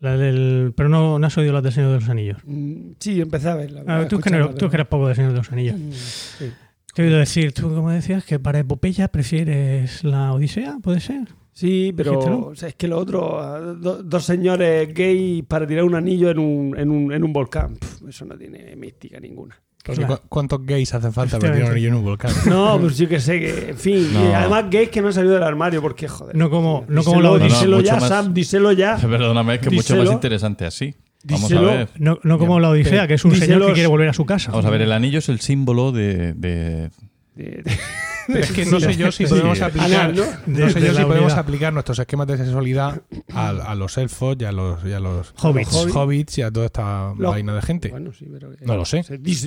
La 0.00 0.16
del, 0.16 0.72
pero 0.76 0.88
no, 0.88 1.18
no 1.18 1.26
has 1.26 1.38
oído 1.38 1.52
las 1.54 1.62
del 1.62 1.72
Señor 1.72 1.92
de 1.92 2.00
los 2.00 2.08
Anillos. 2.08 2.38
Mm, 2.44 2.92
Sí, 3.00 3.20
empecé 3.20 3.48
a 3.48 3.54
verla. 3.54 3.82
Ah, 3.86 4.06
tú, 4.08 4.20
que 4.20 4.30
no- 4.30 4.50
tú 4.54 4.68
que 4.68 4.76
eras 4.76 4.88
poco 4.88 5.06
del 5.06 5.16
Señor 5.16 5.32
de 5.32 5.38
los 5.38 5.50
Anillos. 5.52 5.78
Mm, 5.78 5.92
sí. 5.92 6.50
Te 6.94 7.02
he 7.02 7.06
oído 7.06 7.18
decir, 7.18 7.52
tú 7.52 7.74
como 7.74 7.90
decías, 7.90 8.24
que 8.24 8.38
para 8.38 8.58
epopeya 8.58 9.08
prefieres 9.08 10.02
la 10.04 10.32
Odisea, 10.32 10.78
¿puede 10.82 11.00
ser? 11.00 11.28
Sí, 11.52 11.92
pero 11.96 12.48
o 12.48 12.54
sea, 12.54 12.68
es 12.68 12.74
que 12.74 12.86
lo 12.88 12.98
otro, 12.98 13.76
do- 13.76 14.02
dos 14.02 14.24
señores 14.24 14.92
gay 14.92 15.40
para 15.42 15.66
tirar 15.66 15.84
un 15.84 15.94
anillo 15.94 16.30
en 16.30 16.38
un, 16.38 16.78
en 16.78 16.90
un, 16.90 17.12
en 17.12 17.24
un 17.24 17.32
volcán, 17.32 17.76
Pf, 17.76 18.08
eso 18.10 18.24
no 18.26 18.36
tiene 18.36 18.76
mística 18.76 19.18
ninguna. 19.18 19.58
Porque 19.86 20.00
Claro. 20.04 20.20
cu- 20.20 20.28
¿Cuántos 20.28 20.66
gays 20.66 20.92
hacen 20.94 21.12
falta 21.12 21.38
para 21.38 21.52
tirar 21.52 21.66
un 21.68 21.72
anillo 21.72 21.88
en 21.88 21.94
un 21.94 22.04
volcán? 22.04 22.32
No, 22.46 22.78
pues 22.80 22.98
yo 22.98 23.08
que 23.08 23.20
sé, 23.20 23.38
que, 23.40 23.70
en 23.70 23.76
fin, 23.78 24.12
No. 24.12 24.24
y 24.30 24.32
además 24.32 24.64
gays 24.70 24.88
que 24.90 25.00
no 25.00 25.06
han 25.08 25.12
salido 25.14 25.34
del 25.34 25.42
armario, 25.44 25.80
porque 25.80 26.08
joder. 26.08 26.34
No 26.36 26.50
como, 26.50 26.84
no 26.88 27.04
como 27.04 27.16
díselo, 27.16 27.22
la 27.22 27.22
No, 27.22 27.28
no, 27.38 27.44
Odisea. 27.44 27.58
díselo 27.58 27.80
ya, 27.80 27.96
más- 27.96 28.08
Sam, 28.08 28.34
díselo 28.34 28.72
ya. 28.72 28.96
Perdóname, 28.96 29.54
es 29.54 29.60
que 29.60 29.66
es 29.68 29.72
mucho 29.74 29.82
Díselo. 29.94 30.04
más 30.04 30.12
interesante 30.12 30.64
así. 30.66 30.94
Vamos 31.24 31.48
Díselo. 31.48 31.70
a 31.70 31.74
ver. 31.74 31.88
No, 31.98 32.18
no 32.22 32.38
como 32.38 32.60
la 32.60 32.70
Odisea, 32.70 33.06
que 33.08 33.14
es 33.14 33.24
un 33.24 33.34
señor 33.34 33.66
que 33.66 33.72
quiere 33.72 33.88
volver 33.88 34.08
a 34.08 34.12
su 34.12 34.24
casa. 34.26 34.50
Vamos 34.50 34.66
a 34.66 34.70
ver, 34.70 34.82
el 34.82 34.92
anillo 34.92 35.18
es 35.20 35.28
el 35.28 35.40
símbolo 35.40 35.90
de, 35.92 36.32
de- 36.34 36.90
De- 37.36 37.62
de- 37.62 37.78
Es 38.40 38.50
que 38.50 38.64
no 38.66 38.80
sé 38.80 38.96
yo 38.96 39.12
si 39.12 39.24
podemos 39.24 39.60
aplicar, 39.60 40.12
¿no? 40.12 40.24
sé 40.24 40.80
De 40.80 40.86
yo 40.88 40.94
si 40.94 41.04
podemos 41.04 41.32
aplicar 41.34 41.72
nuestros 41.72 41.96
esquemas 42.00 42.26
de 42.26 42.36
sexualidad 42.38 43.02
a, 43.32 43.50
a 43.50 43.74
los 43.76 43.96
elfos 43.98 44.36
y 44.40 44.44
a 44.44 44.50
los, 44.50 44.84
y 44.84 44.92
a 44.92 44.98
los 44.98 45.32
Hobbits. 45.40 45.94
hobbits 45.94 46.38
y 46.38 46.42
a 46.42 46.50
toda 46.50 46.66
esta 46.66 47.12
vaina 47.16 47.54
de 47.54 47.62
gente. 47.62 47.88
Bueno, 47.90 48.10
sí, 48.12 48.26
pero, 48.32 48.50
que- 48.56 48.64
No 48.64 48.76
lo 48.76 48.84
sé. 48.84 49.04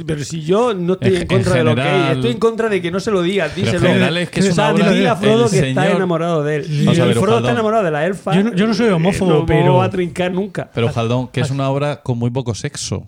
Pero 0.07 0.24
si 0.24 0.44
yo 0.44 0.74
no 0.74 0.94
estoy 0.94 1.13
En- 1.18 1.27
contra 1.27 1.56
de 1.56 1.63
lo 1.65 1.71
general- 1.71 2.01
gay, 2.07 2.15
estoy 2.15 2.31
en 2.31 2.39
contra 2.39 2.69
de 2.69 2.81
que 2.81 2.89
no 2.89 3.01
se 3.01 3.12
lo 3.12 3.21
digas, 3.21 3.53
díselo. 3.53 3.80
general 3.81 4.15
es 4.18 4.30
que 4.30 4.39
es 4.39 4.50
O 4.50 4.53
sea, 4.53 4.71
dile 4.71 5.09
a 5.09 5.15
Frodo 5.18 5.50
que 5.50 5.59
está 5.69 5.92
enamorado 5.92 6.44
de 6.45 6.56
él. 6.56 6.62
Ver, 6.85 7.15
Frodo 7.18 7.38
está 7.39 7.51
enamorado 7.51 7.83
de 7.83 7.92
la 7.92 8.06
elfa. 8.06 8.33
Yo 8.33 8.44
no- 8.45 8.56
yo 8.56 8.65
no 8.65 8.73
soy 8.73 8.87
eh, 8.87 8.92
homófobo, 8.94 9.30
no, 9.40 9.45
pero- 9.45 9.66
No 9.66 9.75
va 9.78 9.85
a 9.85 9.90
trincar 9.90 10.31
nunca. 10.31 10.71
Pero 10.73 10.87
Jaldón, 10.87 11.28
que 11.28 11.42
es 11.42 11.52
una 11.52 11.69
obra 11.69 12.02
con 12.02 12.18
muy 12.18 12.30
poco 12.30 12.56
sexo. 12.56 13.06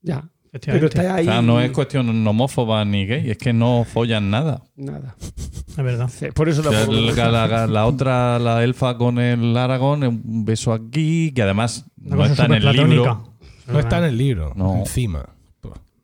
Ya. 0.00 0.28
Pero 0.60 0.86
está 0.86 1.14
ahí. 1.14 1.26
O 1.26 1.30
sea, 1.30 1.40
no 1.42 1.60
es 1.60 1.70
cuestión 1.70 2.26
homófoba 2.26 2.84
ni 2.84 3.06
gay, 3.06 3.30
es 3.30 3.38
que 3.38 3.52
no 3.54 3.84
follan 3.90 4.30
nada. 4.30 4.62
Nada. 4.76 5.16
Es 5.18 5.76
verdad. 5.76 6.10
Sí, 6.12 6.26
Por 6.34 6.48
eso 6.50 6.60
O 6.60 6.70
sea, 6.72 7.30
la, 7.30 7.46
la- 7.48 7.66
la 7.66 7.86
otra, 7.86 8.38
la 8.38 8.62
elfa 8.62 8.98
con 8.98 9.18
el 9.18 9.56
Aragón, 9.56 10.04
un 10.04 10.44
beso 10.44 10.72
aquí, 10.74 11.32
que 11.32 11.42
además 11.42 11.86
Una 12.04 12.16
no 12.16 12.24
está 12.26 12.44
en 12.44 12.52
el 12.54 12.64
libro. 12.72 13.32
No 13.66 13.78
está 13.78 13.98
en 13.98 14.04
el 14.04 14.18
libro, 14.18 14.52
No. 14.54 14.76
encima. 14.76 15.26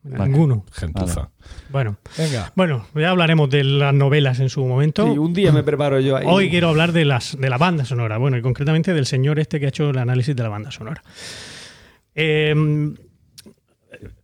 Ninguno. 0.01 0.65
Gentuza. 0.71 1.29
Bueno, 1.69 1.97
Venga. 2.17 2.51
bueno, 2.55 2.87
ya 2.95 3.09
hablaremos 3.11 3.49
de 3.49 3.63
las 3.65 3.93
novelas 3.93 4.39
en 4.39 4.49
su 4.49 4.65
momento. 4.65 5.05
Sí, 5.11 5.17
un 5.19 5.33
día 5.33 5.51
me 5.51 5.61
preparo 5.61 5.99
yo 5.99 6.15
ahí. 6.15 6.25
Hoy 6.27 6.49
quiero 6.49 6.69
hablar 6.69 6.93
de, 6.93 7.05
las, 7.05 7.37
de 7.39 7.49
la 7.49 7.57
banda 7.57 7.83
sonora, 7.85 8.17
bueno, 8.17 8.37
y 8.37 8.41
concretamente 8.41 8.93
del 8.93 9.05
señor 9.05 9.37
este 9.39 9.59
que 9.59 9.65
ha 9.67 9.69
hecho 9.69 9.89
el 9.91 9.97
análisis 9.99 10.35
de 10.35 10.41
la 10.41 10.49
banda 10.49 10.71
sonora. 10.71 11.03
Eh, 12.15 12.55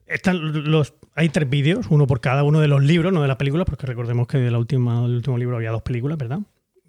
están 0.08 0.70
los, 0.72 0.94
hay 1.16 1.30
tres 1.30 1.50
vídeos, 1.50 1.88
uno 1.90 2.08
por 2.08 2.22
cada 2.22 2.44
uno 2.44 2.60
de 2.60 2.68
los 2.68 2.84
libros, 2.84 3.12
no 3.14 3.22
de 3.22 3.28
las 3.28 3.38
películas, 3.38 3.66
porque 3.66 3.88
recordemos 3.88 4.28
que 4.28 4.38
de 4.38 4.52
la 4.52 4.58
última, 4.58 5.02
del 5.04 5.16
último 5.16 5.38
libro 5.38 5.56
había 5.56 5.72
dos 5.72 5.82
películas, 5.82 6.18
¿verdad? 6.18 6.40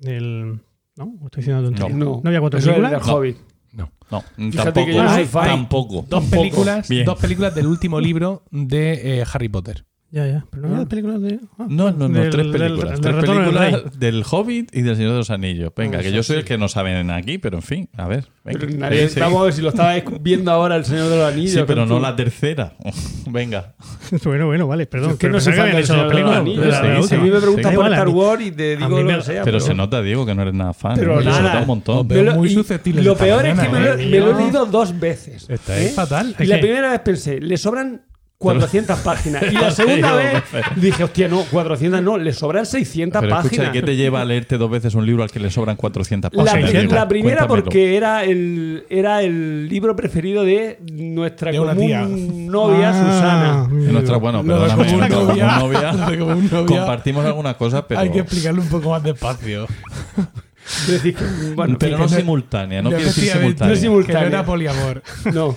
Del, 0.00 0.60
¿No? 0.96 1.04
¿O 1.20 1.26
estoy 1.26 1.42
diciendo 1.42 1.62
tonterías? 1.62 1.96
No, 1.96 2.20
¿No 2.22 2.28
había 2.28 2.40
cuatro 2.40 2.58
eso 2.58 2.70
películas? 2.70 3.08
Hobbit. 3.08 3.36
No. 3.72 3.90
No, 4.10 4.24
tampoco. 4.54 4.86
que 4.86 4.94
yo 4.94 5.02
no 5.02 5.10
soy 5.10 5.24
fan. 5.26 5.46
tampoco. 5.46 6.06
Dos 6.08 6.24
películas, 6.24 6.88
Bien. 6.88 7.04
dos 7.04 7.18
películas 7.18 7.54
del 7.54 7.66
último 7.66 8.00
libro 8.00 8.42
de 8.50 9.20
eh, 9.20 9.24
Harry 9.30 9.48
Potter. 9.48 9.84
Ya, 10.16 10.26
ya. 10.26 10.46
Pero 10.50 10.68
no 10.68 10.74
había 10.76 10.86
películas 10.88 11.20
de. 11.20 11.40
ah, 11.58 11.66
No, 11.68 11.90
no, 11.90 12.08
no, 12.08 12.18
del- 12.20 12.30
tres 12.30 12.46
películas. 12.46 12.90
del 12.92 13.00
tres 13.02 13.16
del 13.16 13.34
películas 13.34 13.98
del 13.98 14.24
Hobbit 14.30 14.74
y 14.74 14.80
del 14.80 14.96
Señor 14.96 15.10
de 15.12 15.18
los 15.18 15.28
Anillos. 15.30 15.70
Venga, 15.76 15.98
Ah, 15.98 16.02
que 16.02 16.10
yo 16.10 16.22
soy 16.22 16.36
sí. 16.36 16.38
el 16.40 16.44
que 16.46 16.56
no 16.56 16.68
saben 16.68 17.10
aquí, 17.10 17.36
pero 17.36 17.58
en 17.58 17.62
fin, 17.62 17.88
a 17.98 18.06
ver. 18.08 18.24
venga. 18.42 18.66
Nadie- 18.88 19.10
Sí. 19.10 19.20
Vamos 19.20 19.42
a 19.42 19.44
ver 19.44 19.52
si 19.52 19.60
lo 19.60 19.68
estaba 19.68 19.92
viendo 20.22 20.50
ahora 20.50 20.76
el 20.76 20.86
Señor 20.86 21.10
de 21.10 21.18
los 21.18 21.30
Anillos. 21.34 21.52
Sí, 21.52 21.60
pero 21.66 21.84
no 21.84 21.96
tú- 21.96 22.00
la 22.02 22.16
tercera. 22.16 22.72
venga. 23.30 23.74
bueno, 24.24 24.46
bueno, 24.46 24.66
vale, 24.66 24.86
perdón. 24.86 25.10
Es 25.10 25.16
que 25.16 25.26
pero 25.26 25.34
no 25.34 25.40
se 25.40 25.50
habían 25.50 25.76
hecho 25.76 25.86
Señor 25.88 26.08
de 26.08 26.14
los 26.14 26.30
dos 26.30 26.36
Anillos. 26.38 26.64
películas, 26.64 26.80
Sí, 26.80 26.86
la 26.88 27.02
sí. 27.02 27.08
Si 27.08 27.14
a 27.14 27.18
mí 27.18 27.30
me 27.30 27.38
preguntas 27.40 27.74
por 27.74 27.84
Star 27.92 28.08
Wars 28.08 28.42
y 28.46 28.50
te 28.52 28.76
digo 28.78 29.02
lo 29.02 29.06
que 29.18 29.22
sea. 29.22 29.42
Pero 29.44 29.60
se 29.60 29.74
nota, 29.74 30.00
Diego, 30.00 30.24
que 30.24 30.34
no 30.34 30.40
eres 30.40 30.54
nada 30.54 30.72
fan. 30.72 30.94
Pero. 30.98 31.18
Se 31.18 31.26
nada. 31.26 31.42
nota 31.42 31.60
un 31.60 31.66
montón. 31.66 32.08
Muy 32.36 32.48
y 32.48 32.54
susceptibles 32.54 33.04
Lo 33.04 33.16
peor 33.16 33.44
es 33.44 33.58
que 33.60 33.68
me 33.68 33.80
lo, 33.80 33.92
¿eh? 33.92 34.02
he 34.02 34.34
leído 34.34 34.64
dos 34.64 34.98
veces. 34.98 35.44
Estáis 35.50 35.90
¿eh? 35.90 35.92
fatal. 35.94 36.34
Y 36.38 36.44
la 36.46 36.58
primera 36.58 36.90
vez 36.90 37.00
pensé, 37.00 37.38
le 37.38 37.58
sobran 37.58 38.00
400 38.38 38.98
páginas. 39.00 39.42
Y 39.50 39.54
la 39.54 39.70
segunda 39.72 40.14
vez 40.14 40.42
dije, 40.76 41.04
hostia, 41.04 41.26
no, 41.28 41.42
400 41.50 42.02
no, 42.02 42.18
le 42.18 42.32
sobran 42.34 42.66
600 42.66 43.20
Pero 43.20 43.34
escucha, 43.34 43.48
páginas. 43.48 43.70
¿qué 43.72 43.82
te 43.82 43.96
lleva 43.96 44.20
a 44.20 44.24
leerte 44.26 44.58
dos 44.58 44.70
veces 44.70 44.94
un 44.94 45.06
libro 45.06 45.22
al 45.22 45.30
que 45.30 45.40
le 45.40 45.50
sobran 45.50 45.76
400 45.76 46.30
La, 46.34 46.44
páginas? 46.44 46.72
la 46.92 47.08
primera 47.08 47.36
Cuéntamelo. 47.46 47.64
porque 47.64 47.96
era 47.96 48.24
el, 48.24 48.84
era 48.90 49.22
el 49.22 49.68
libro 49.68 49.96
preferido 49.96 50.44
de 50.44 50.78
nuestra 50.92 51.50
De 51.50 51.58
común 51.58 51.76
tía. 51.78 52.06
novia 52.06 52.90
Ah, 52.90 52.92
Susana. 52.92 53.68
En 53.70 53.92
nuestra, 53.92 54.16
bueno, 54.18 54.42
de 54.42 54.48
perdóname, 54.50 54.84
común 54.84 54.98
nuestra 54.98 55.18
novia. 55.58 55.92
novia, 55.92 55.92
de 56.60 56.66
compartimos 56.66 57.24
algunas 57.24 57.56
cosas, 57.56 57.84
pero, 57.88 58.00
Hay 58.00 58.10
que 58.10 58.18
explicarlo 58.20 58.60
un 58.60 58.68
poco 58.68 58.90
más 58.90 59.02
despacio. 59.02 59.66
Es 60.66 60.88
decir, 60.88 61.14
que, 61.14 61.24
bueno, 61.54 61.76
pero 61.78 61.96
no 61.96 62.04
no- 62.04 62.08
simultánea, 62.08 62.82
no 62.82 62.90
quiero 62.90 63.04
decir 63.04 63.30
simultánea. 63.32 63.74
No 63.74 63.80
simultánea. 63.80 64.18
Que 64.24 64.30
no 64.30 64.36
era 64.36 64.44
poliamor. 64.44 65.02
no. 65.32 65.56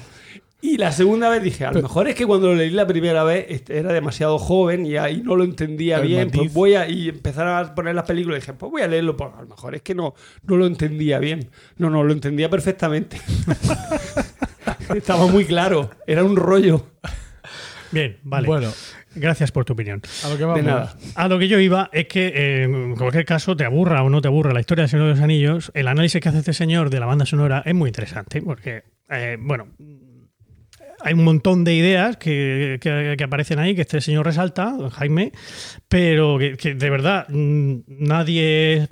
Y 0.61 0.77
la 0.77 0.91
segunda 0.91 1.29
vez 1.29 1.41
dije, 1.41 1.65
a 1.65 1.71
lo 1.71 1.81
mejor 1.81 2.09
es 2.09 2.15
que 2.15 2.25
cuando 2.25 2.47
lo 2.47 2.55
leí 2.55 2.69
la 2.69 2.85
primera 2.85 3.23
vez 3.23 3.45
este, 3.47 3.77
era 3.77 3.93
demasiado 3.93 4.37
joven 4.37 4.85
y 4.85 4.97
ahí 4.97 5.21
no 5.23 5.37
lo 5.37 5.45
entendía 5.45 5.97
El 5.99 6.07
bien. 6.07 6.25
matiz. 6.25 6.39
Pues 6.41 6.53
voy 6.53 6.75
a 6.75 6.87
y 6.89 7.07
empezar 7.09 7.47
a 7.47 7.73
poner 7.73 7.95
las 7.95 8.05
películas 8.05 8.39
y 8.39 8.41
dije, 8.41 8.53
pues 8.53 8.69
voy 8.71 8.81
a 8.81 8.87
leerlo, 8.87 9.15
pues 9.15 9.29
a 9.37 9.41
lo 9.41 9.47
mejor 9.47 9.75
es 9.75 9.81
que 9.81 9.95
no, 9.95 10.15
no 10.43 10.57
lo 10.57 10.65
entendía 10.65 11.19
bien. 11.19 11.49
No, 11.77 11.89
no, 11.89 12.03
lo 12.03 12.11
entendía 12.11 12.49
perfectamente. 12.49 13.21
Estaba 14.95 15.27
muy 15.27 15.45
claro, 15.45 15.91
era 16.05 16.23
un 16.23 16.35
rollo. 16.35 16.87
Bien, 17.91 18.17
vale. 18.23 18.47
Bueno, 18.47 18.71
Gracias 19.15 19.51
por 19.51 19.65
tu 19.65 19.73
opinión. 19.73 20.01
a 20.23 20.29
lo 20.29 20.37
que 20.37 20.43
vamos. 20.45 20.61
De 20.61 20.67
nada. 20.67 20.95
A 21.15 21.27
lo 21.27 21.39
que 21.39 21.47
yo 21.47 21.59
iba 21.59 21.89
es 21.91 22.07
que, 22.07 22.27
eh, 22.27 22.63
en 22.63 22.95
cualquier 22.95 23.25
caso, 23.25 23.55
te 23.55 23.65
aburra 23.65 24.03
o 24.03 24.09
no 24.09 24.21
te 24.21 24.27
aburra 24.27 24.53
la 24.53 24.59
historia 24.59 24.83
del 24.83 24.89
Señor 24.89 25.07
de 25.07 25.13
los 25.13 25.21
Anillos, 25.21 25.71
el 25.73 25.87
análisis 25.87 26.21
que 26.21 26.29
hace 26.29 26.39
este 26.39 26.53
señor 26.53 26.89
de 26.89 26.99
la 26.99 27.05
banda 27.07 27.25
sonora 27.25 27.63
es 27.65 27.73
muy 27.73 27.89
interesante, 27.89 28.41
porque, 28.41 28.83
eh, 29.09 29.37
bueno, 29.39 29.69
hay 31.03 31.13
un 31.13 31.23
montón 31.23 31.63
de 31.63 31.75
ideas 31.75 32.17
que, 32.17 32.77
que- 32.81 33.23
aparecen 33.23 33.59
ahí, 33.59 33.75
que 33.75 33.81
este 33.81 34.01
señor 34.01 34.25
resalta, 34.25 34.75
Jaime, 34.91 35.31
pero 35.87 36.37
que, 36.39 36.57
que 36.57 36.75
de 36.75 36.89
verdad 36.89 37.27
mm, 37.29 37.79
nadie 37.87 38.87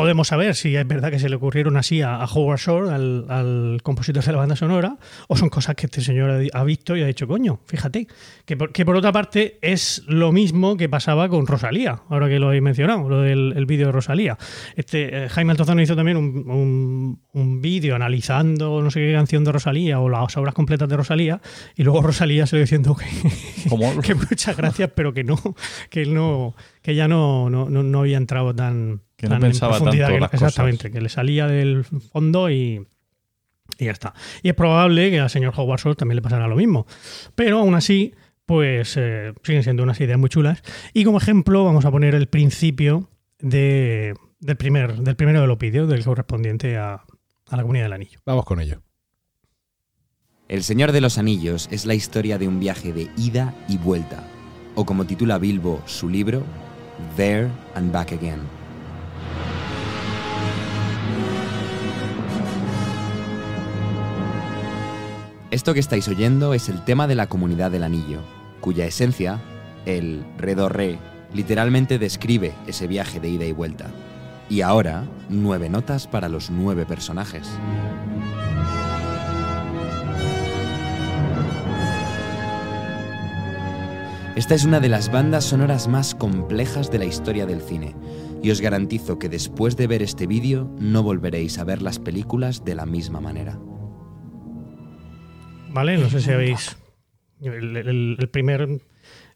podemos 0.00 0.28
saber 0.28 0.54
si 0.54 0.74
es 0.76 0.86
verdad 0.86 1.10
que 1.10 1.18
se 1.18 1.28
le 1.28 1.36
ocurrieron 1.36 1.76
así 1.76 2.02
a, 2.02 2.24
Howard 2.24 2.58
Shore, 2.58 2.90
al, 2.92 3.26
al 3.28 3.80
compositor 3.82 4.24
de 4.24 4.32
la 4.32 4.38
banda 4.38 4.56
sonora, 4.56 4.96
o 5.28 5.36
son 5.36 5.48
cosas 5.48 5.74
que 5.76 5.86
este 5.86 6.00
señor 6.00 6.30
ha, 6.52 6.64
visto 6.64 6.96
y 6.96 7.02
ha 7.02 7.06
dicho, 7.06 7.26
coño, 7.28 7.60
fíjate, 7.66 8.06
que 8.44 8.56
por, 8.56 8.72
que 8.72 8.84
por 8.84 8.96
otra 8.96 9.12
parte 9.12 9.58
es 9.62 10.02
lo 10.06 10.32
mismo 10.32 10.76
que 10.76 10.88
pasaba 10.88 11.28
con 11.28 11.46
Rosalía, 11.46 12.02
ahora 12.08 12.28
que 12.28 12.38
lo 12.38 12.48
habéis 12.48 12.62
mencionado, 12.62 13.08
lo 13.08 13.20
del 13.20 13.54
el 13.56 13.66
vídeo 13.66 13.86
de 13.86 13.92
Rosalía. 13.92 14.38
Este, 14.76 15.24
eh, 15.24 15.28
Jaime 15.28 15.52
Altozano 15.52 15.82
hizo 15.82 15.96
también 15.96 16.16
un, 16.16 16.48
un- 16.50 17.20
un 17.32 17.60
vídeo 17.62 17.94
analizando 17.94 18.82
no 18.82 18.90
sé 18.90 19.00
qué 19.00 19.12
canción 19.12 19.44
de 19.44 19.52
Rosalía 19.52 20.00
o 20.00 20.08
las 20.08 20.36
obras 20.36 20.54
completas 20.54 20.88
de 20.88 20.96
Rosalía, 20.96 21.40
y 21.76 21.82
luego 21.82 22.02
Rosalía 22.02 22.46
se 22.46 22.56
le 22.56 22.62
diciendo 22.62 22.96
que, 24.02 24.14
muchas 24.14 24.56
gracias, 24.56 24.90
pero 24.94 25.12
que 25.12 25.24
no, 25.24 25.36
que 25.90 26.02
él 26.02 26.14
no, 26.14 26.54
que 26.82 26.94
ya 26.94 27.08
no, 27.08 27.50
no, 27.50 27.68
no, 27.68 27.82
no 27.82 28.00
había 28.00 28.16
entrado 28.16 28.54
tan, 28.54 29.02
Que 29.20 29.28
no 29.28 29.38
pensaba 29.38 29.78
tanto 29.78 29.90
que 29.90 30.18
cosas. 30.18 30.32
exactamente, 30.32 30.90
que 30.90 31.00
le 31.02 31.10
salía 31.10 31.46
del 31.46 31.84
fondo 31.84 32.48
y, 32.48 32.86
y 33.78 33.84
ya 33.84 33.90
está. 33.92 34.14
Y 34.42 34.48
es 34.48 34.54
probable 34.54 35.10
que 35.10 35.20
al 35.20 35.28
señor 35.28 35.52
Howard 35.54 35.78
Shore 35.80 35.94
también 35.94 36.16
le 36.16 36.22
pasara 36.22 36.48
lo 36.48 36.56
mismo. 36.56 36.86
Pero 37.34 37.58
aún 37.58 37.74
así, 37.74 38.14
pues 38.46 38.96
eh, 38.96 39.34
siguen 39.42 39.62
siendo 39.62 39.82
unas 39.82 40.00
ideas 40.00 40.18
muy 40.18 40.30
chulas. 40.30 40.62
Y 40.94 41.04
como 41.04 41.18
ejemplo, 41.18 41.64
vamos 41.64 41.84
a 41.84 41.90
poner 41.90 42.14
el 42.14 42.28
principio 42.28 43.10
de, 43.40 44.14
del, 44.38 44.56
primer, 44.56 44.96
del 44.96 45.16
primero 45.16 45.42
de 45.42 45.46
los 45.46 45.58
vídeos, 45.58 45.86
del 45.86 46.02
correspondiente 46.02 46.78
a, 46.78 46.94
a 46.94 47.56
la 47.56 47.62
comunidad 47.62 47.84
del 47.84 47.92
anillo. 47.92 48.20
Vamos 48.24 48.46
con 48.46 48.58
ello. 48.60 48.80
El 50.48 50.62
Señor 50.62 50.92
de 50.92 51.02
los 51.02 51.18
Anillos 51.18 51.68
es 51.70 51.84
la 51.84 51.94
historia 51.94 52.38
de 52.38 52.48
un 52.48 52.58
viaje 52.58 52.92
de 52.92 53.08
ida 53.18 53.54
y 53.68 53.76
vuelta, 53.76 54.24
o 54.74 54.84
como 54.84 55.04
titula 55.04 55.38
Bilbo 55.38 55.82
su 55.84 56.08
libro, 56.08 56.42
There 57.16 57.48
and 57.74 57.92
Back 57.92 58.12
Again. 58.12 58.59
Esto 65.50 65.74
que 65.74 65.80
estáis 65.80 66.06
oyendo 66.06 66.54
es 66.54 66.68
el 66.68 66.84
tema 66.84 67.08
de 67.08 67.16
la 67.16 67.26
Comunidad 67.26 67.72
del 67.72 67.82
Anillo, 67.82 68.20
cuya 68.60 68.86
esencia, 68.86 69.40
el 69.84 70.24
Re 70.38 70.54
Do 70.54 70.68
Re, 70.68 71.00
literalmente 71.34 71.98
describe 71.98 72.52
ese 72.68 72.86
viaje 72.86 73.18
de 73.18 73.30
ida 73.30 73.46
y 73.46 73.50
vuelta. 73.50 73.90
Y 74.48 74.60
ahora, 74.60 75.08
nueve 75.28 75.68
notas 75.68 76.06
para 76.06 76.28
los 76.28 76.50
nueve 76.50 76.86
personajes. 76.86 77.48
Esta 84.36 84.54
es 84.54 84.64
una 84.64 84.78
de 84.78 84.88
las 84.88 85.10
bandas 85.10 85.46
sonoras 85.46 85.88
más 85.88 86.14
complejas 86.14 86.92
de 86.92 87.00
la 87.00 87.06
historia 87.06 87.44
del 87.44 87.60
cine, 87.60 87.96
y 88.40 88.52
os 88.52 88.60
garantizo 88.60 89.18
que 89.18 89.28
después 89.28 89.76
de 89.76 89.88
ver 89.88 90.00
este 90.00 90.28
vídeo 90.28 90.70
no 90.78 91.02
volveréis 91.02 91.58
a 91.58 91.64
ver 91.64 91.82
las 91.82 91.98
películas 91.98 92.64
de 92.64 92.76
la 92.76 92.86
misma 92.86 93.20
manera. 93.20 93.58
¿Vale? 95.72 95.98
No 95.98 96.08
sé 96.10 96.20
si 96.20 96.30
habéis. 96.30 96.76
El, 97.40 97.76
el- 97.76 98.16
el 98.18 98.28
primer, 98.28 98.68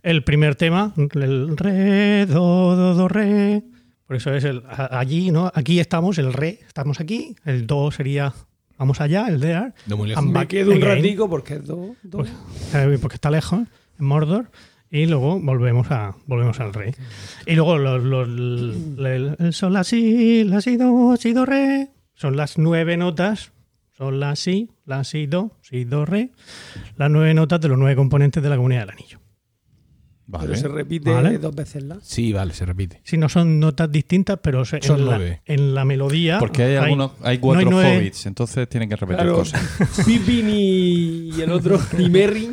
el 0.02 0.24
primer 0.24 0.56
tema, 0.56 0.92
el 0.96 1.56
re, 1.56 2.26
do, 2.26 2.76
do, 2.76 2.94
do, 2.94 3.08
re. 3.08 3.62
Por 4.06 4.16
eso 4.16 4.34
es 4.34 4.44
el 4.44 4.62
allí, 4.68 5.30
¿no? 5.30 5.50
Aquí 5.54 5.80
estamos, 5.80 6.18
el 6.18 6.32
re, 6.32 6.60
estamos 6.66 7.00
aquí. 7.00 7.34
El 7.46 7.66
do 7.66 7.90
sería 7.90 8.34
vamos 8.76 9.00
allá, 9.00 9.28
el 9.28 9.40
there. 9.40 9.72
No 9.86 9.96
muy 9.96 10.08
lejos. 10.08 10.24
Me 10.26 10.46
quedo 10.46 10.72
un 10.72 10.80
ratico 10.82 11.30
porque 11.30 11.54
es 11.54 11.64
dos. 11.66 11.96
dos. 12.02 12.28
eh, 12.74 12.98
porque 13.00 13.14
está 13.14 13.30
lejos, 13.30 13.60
en 13.98 14.04
Mordor. 14.06 14.50
Y 14.90 15.06
luego 15.06 15.40
volvemos 15.40 15.90
a 15.90 16.14
volvemos 16.26 16.60
al 16.60 16.74
re. 16.74 16.94
Y 17.46 17.54
luego 17.54 17.78
los, 17.78 18.02
los- 18.04 18.28
el- 18.28 19.36
el 19.38 19.52
sol, 19.54 19.72
la, 19.72 19.82
si, 19.84 20.44
la, 20.44 20.60
si, 20.60 20.76
do, 20.76 21.16
si, 21.16 21.32
do, 21.32 21.46
re. 21.46 21.88
Son 22.14 22.36
las 22.36 22.58
nueve 22.58 22.96
notas. 22.98 23.52
Son 23.96 24.20
la, 24.20 24.36
si, 24.36 24.68
la, 24.84 25.04
si, 25.04 25.26
do, 25.26 25.52
si, 25.62 25.84
do, 25.84 26.04
re. 26.04 26.30
Las 26.96 27.10
nueve 27.10 27.34
notas 27.34 27.60
de 27.60 27.68
los 27.68 27.78
nueve 27.78 27.96
componentes 27.96 28.42
de 28.42 28.48
la 28.48 28.56
comunidad 28.56 28.82
del 28.82 28.90
anillo. 28.90 29.23
Vale. 30.26 30.46
Pero 30.48 30.58
se 30.58 30.68
repite 30.68 31.10
Vale. 31.12 31.36
dos 31.36 31.54
veces 31.54 31.82
la. 31.82 31.98
Sí, 32.00 32.32
vale, 32.32 32.54
se 32.54 32.64
repite. 32.64 33.00
Si 33.04 33.18
no 33.18 33.28
son 33.28 33.60
notas 33.60 33.92
distintas, 33.92 34.38
pero 34.42 34.64
se- 34.64 34.80
Son 34.80 35.00
en, 35.00 35.06
la, 35.06 35.16
nueve. 35.18 35.42
en 35.44 35.74
la 35.74 35.84
melodía. 35.84 36.38
Porque 36.38 36.62
hay, 36.62 36.76
algunos, 36.76 37.12
hay 37.22 37.36
no 37.36 37.40
cuatro 37.42 37.68
hobbits, 37.78 38.24
entonces 38.24 38.66
tienen 38.68 38.88
que 38.88 38.96
repetir 38.96 39.22
Claro, 39.22 39.34
cosas. 39.36 39.60
Pippin 40.06 40.48
y, 40.48 41.30
y 41.36 41.40
el 41.42 41.52
otro, 41.52 41.78
y 41.98 42.08
Merry, 42.08 42.48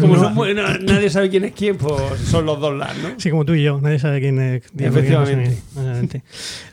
como 0.00 0.16
son 0.16 0.34
no- 0.34 0.78
nadie 0.80 1.08
sabe 1.08 1.30
quién 1.30 1.44
es 1.44 1.52
quién, 1.52 1.76
pues 1.76 1.94
son 2.24 2.44
los 2.44 2.58
dos 2.58 2.76
las, 2.76 2.96
¿no? 2.98 3.10
Sí, 3.18 3.30
como 3.30 3.44
tú 3.44 3.54
y 3.54 3.62
yo, 3.62 3.80
nadie 3.80 4.00
sabe 4.00 4.20
quién 4.20 4.40
es. 4.40 4.62
quién 4.76 4.88
Efectivamente. 4.88 6.22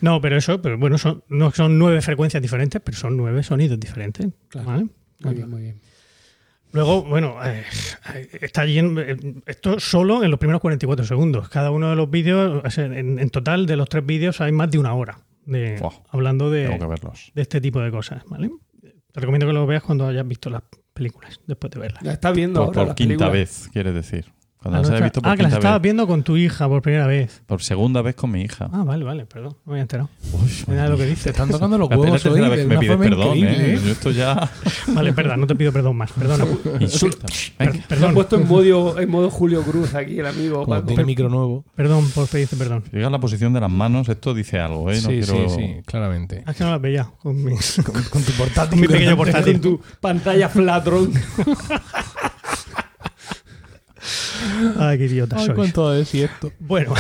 No, 0.02 0.20
pero 0.20 0.38
eso, 0.38 0.62
pero 0.64 0.78
bueno, 0.80 0.98
son, 0.98 1.24
no 1.30 1.52
son 1.52 1.78
nueve 1.78 2.02
frecuencias 2.02 2.42
diferentes, 2.42 2.82
pero 2.84 2.98
son 2.98 3.16
nueve 3.18 3.44
sonidos 3.44 3.80
diferentes. 3.80 4.28
Claro. 4.50 4.68
¿vale? 4.68 4.88
Muy 5.20 5.34
bien, 5.36 5.50
muy 5.50 5.62
bien. 5.62 5.82
Luego, 6.74 7.04
bueno, 7.04 7.38
eh, 7.46 7.64
está 8.42 8.66
lleno, 8.66 9.00
eh, 9.00 9.16
esto 9.46 9.80
solo 9.80 10.24
en 10.24 10.32
los 10.32 10.40
primeros 10.40 10.62
44 10.62 11.06
segundos. 11.06 11.48
Cada 11.48 11.72
uno 11.72 11.90
de 11.90 11.96
los 11.96 12.10
vídeos, 12.10 12.78
en, 12.78 13.20
en 13.20 13.30
total 13.30 13.66
de 13.66 13.78
los 13.78 13.88
tres 13.88 14.06
vídeos 14.06 14.42
hay 14.42 14.52
más 14.52 14.70
de 14.70 14.80
una 14.80 14.94
hora 14.94 15.20
de, 15.46 15.82
hablando 16.10 16.50
de, 16.50 16.80
este 17.36 17.62
tipo 17.62 17.80
de 17.80 17.92
cosas, 17.92 18.24
¿vale? 18.28 18.50
Te 18.82 19.20
recomiendo 19.20 19.46
que 19.46 19.54
lo 19.54 19.66
veas 19.68 19.84
cuando 19.84 20.08
hayas 20.08 20.28
visto 20.28 20.50
las 20.50 20.64
películas, 20.94 21.40
después 21.46 21.72
de 21.72 21.80
verlas. 21.80 22.04
Ya 22.04 22.14
está 22.14 22.32
viendo 22.32 22.66
Por, 22.66 22.78
ahora 22.78 22.88
por 22.88 22.96
quinta 22.96 23.30
películas. 23.30 23.34
vez, 23.34 23.70
quieres 23.72 23.94
decir. 23.94 24.26
Cuando 24.64 24.78
Ah, 24.80 24.82
las 24.82 24.90
está- 24.92 25.04
visto 25.04 25.22
por 25.22 25.32
ah, 25.32 25.36
que 25.36 25.44
las 25.44 25.54
estabas 25.54 25.76
vez. 25.76 25.84
viendo 25.84 26.08
con 26.08 26.24
tu 26.24 26.38
hija 26.38 26.68
por 26.70 26.82
primera 26.82 27.06
vez. 27.06 27.42
Por 27.46 27.62
segunda 27.62 28.02
vez 28.02 28.16
con 28.16 28.32
mi 28.32 28.42
hija. 28.42 28.70
Ah, 28.72 28.84
vale, 28.86 29.04
vale, 29.04 29.26
perdón, 29.26 29.58
no 29.66 29.72
me 29.72 29.74
había 29.74 29.82
enterado. 29.82 30.10
Uy, 30.32 30.50
Mira 30.68 30.88
lo 30.88 30.96
que 30.98 31.04
Te 31.04 31.10
dice. 31.10 31.30
están 31.32 31.50
tocando 31.50 31.78
los 31.78 31.90
huevos 31.90 32.26
hoy 32.26 32.40
vez 32.42 32.50
de 32.50 32.56
que 32.56 32.66
me 32.66 32.78
pides 32.80 32.98
perdón, 32.98 33.38
¿eh? 33.38 33.80
Yo 33.86 33.92
Esto 33.92 34.12
ya 34.12 34.50
Vale, 34.88 35.12
perdón, 35.14 35.42
no 35.42 35.48
te 35.48 35.56
pido 35.56 35.72
perdón 35.74 35.98
más, 35.98 36.12
perdona. 36.14 36.46
insulta. 36.80 37.28
Per- 37.58 37.82
perdón, 37.88 38.14
puesto 38.14 38.38
en 38.38 38.48
modo, 38.48 39.00
en 39.00 39.10
modo 39.10 39.30
Julio 39.30 39.62
Cruz 39.64 39.94
aquí 39.96 40.20
el 40.20 40.26
amigo. 40.28 40.64
Como 40.64 40.82
tiene 40.84 41.04
micro 41.04 41.28
nuevo. 41.30 41.66
perdón 41.76 42.10
por 42.12 42.28
pedirte 42.28 42.56
perdón. 42.56 42.84
Si 42.86 42.92
llegas 42.96 43.10
a 43.10 43.12
la 43.12 43.20
posición 43.20 43.52
de 43.54 43.60
las 43.60 43.70
manos, 43.72 44.08
esto 44.08 44.34
dice 44.34 44.60
algo, 44.60 44.90
¿eh? 44.92 44.96
No 44.96 45.10
sí, 45.10 45.20
quiero... 45.22 45.50
sí, 45.50 45.56
sí, 45.58 45.76
claramente. 45.86 46.44
Ah, 46.46 46.52
Es 46.52 46.58
que 46.58 46.64
no 46.64 46.72
las 46.72 46.82
veía 46.82 47.10
con 47.22 47.44
mi, 47.44 47.52
Con, 47.84 48.04
con 48.10 48.24
tu 48.24 48.32
portátil. 48.32 48.70
con 48.70 48.80
mi 48.80 48.88
pequeño 48.88 49.18
Con 49.18 49.26
portátil. 49.26 49.60
tu 49.60 49.82
pantalla 50.00 50.48
flatron. 50.48 51.12
Ay, 54.80 54.98
qué 54.98 55.06
idiota 55.06 55.38
Ay, 55.38 55.46
sois. 55.46 55.56
cuánto 55.56 55.92
desierto. 55.92 56.52
Bueno, 56.60 56.94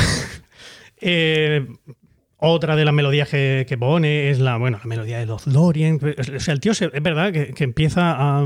eh, 1.01 1.67
otra 2.45 2.75
de 2.75 2.83
las 2.83 2.93
melodías 2.93 3.29
que, 3.29 3.65
que 3.69 3.77
pone 3.77 4.29
es 4.29 4.39
la, 4.39 4.57
bueno, 4.57 4.77
la 4.77 4.85
melodía 4.89 5.17
de 5.17 5.25
los 5.25 5.47
Lorien. 5.47 5.99
O 6.35 6.39
sea, 6.41 6.53
el 6.53 6.59
tío 6.59 6.73
se- 6.73 6.89
es 6.93 7.01
verdad 7.03 7.31
que, 7.31 7.53
que 7.53 7.63
empieza 7.63 8.11
a, 8.11 8.45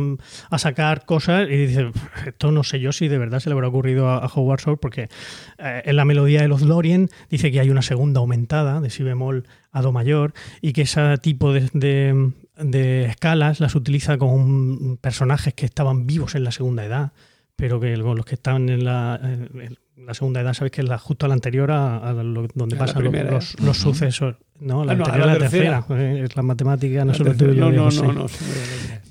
a 0.51 0.57
sacar 0.59 1.05
cosas 1.05 1.47
y 1.49 1.55
dice, 1.65 1.91
esto 2.27 2.51
no 2.51 2.63
sé 2.63 2.79
yo 2.79 2.91
si 2.91 3.07
de 3.07 3.17
verdad 3.17 3.39
se 3.39 3.49
le 3.49 3.53
habrá 3.53 3.67
ocurrido 3.69 4.07
a, 4.09 4.17
a 4.19 4.27
Howard 4.27 4.59
Shore, 4.61 4.77
porque 4.79 5.09
eh, 5.57 5.81
en 5.85 5.95
la 5.95 6.05
melodía 6.05 6.41
de 6.41 6.47
los 6.47 6.61
Lorien 6.61 7.09
dice 7.31 7.51
que 7.51 7.59
hay 7.59 7.71
una 7.71 7.81
segunda 7.81 8.19
aumentada 8.19 8.81
de 8.81 8.91
si 8.91 9.01
bemol 9.01 9.47
a 9.71 9.81
do 9.81 9.91
mayor 9.91 10.33
y 10.61 10.73
que 10.73 10.83
ese 10.83 11.17
tipo 11.17 11.51
de, 11.53 11.67
de- 11.73 12.31
de 12.59 13.05
escalas 13.05 13.59
las 13.59 13.73
utiliza 13.75 14.17
con 14.19 14.97
personajes 14.97 15.53
que 15.55 15.65
estaban 15.65 16.05
vivos 16.07 16.35
en 16.35 16.43
la 16.43 16.51
segunda 16.51 16.83
edad 16.85 17.13
pero 17.57 17.79
que 17.81 17.97
los 17.97 18.25
que 18.25 18.35
están 18.35 18.69
en 18.69 18.85
la, 18.85 19.19
en 19.21 19.77
la 19.97 20.13
segunda 20.13 20.39
edad, 20.41 20.53
sabéis 20.53 20.71
que 20.71 20.81
es 20.81 20.87
la, 20.87 20.97
justo 20.97 21.25
a 21.25 21.29
la 21.29 21.33
anterior 21.33 21.69
a, 21.71 21.97
a 21.97 22.13
lo- 22.13 22.47
donde 22.53 22.75
A 22.77 22.79
pasan 22.79 23.03
los, 23.03 23.11
primera, 23.11 23.31
los- 23.31 23.59
los 23.59 23.77
sucesos. 23.77 24.35
No, 24.59 24.85
la 24.85 24.93
Ah, 24.93 24.95
no, 24.95 25.03
anterior 25.05 25.25
la 25.27 25.31
a 25.31 25.35
la 25.35 25.39
tercera. 25.39 25.85
Eh, 25.89 26.21
Es 26.23 26.35
la 26.35 26.43
matemática, 26.43 27.03
no 27.03 27.13
solo 27.13 27.35
tuyo. 27.35 27.53
no, 27.53 27.71
no, 27.71 27.89
no, 27.89 28.13
no. 28.13 28.25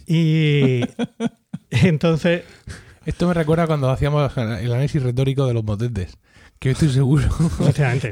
Y 0.07 0.81
entonces, 1.71 2.43
Esto 3.05 3.27
me 3.29 3.35
recuerda 3.35 3.67
cuando 3.67 3.91
hacíamos 3.91 4.37
el 4.37 4.73
análisis 4.73 5.03
retórico 5.03 5.47
de 5.47 5.55
los 5.55 5.65
motetes. 5.65 6.17
Que 6.59 6.71
estoy 6.71 6.89
seguro. 6.89 7.25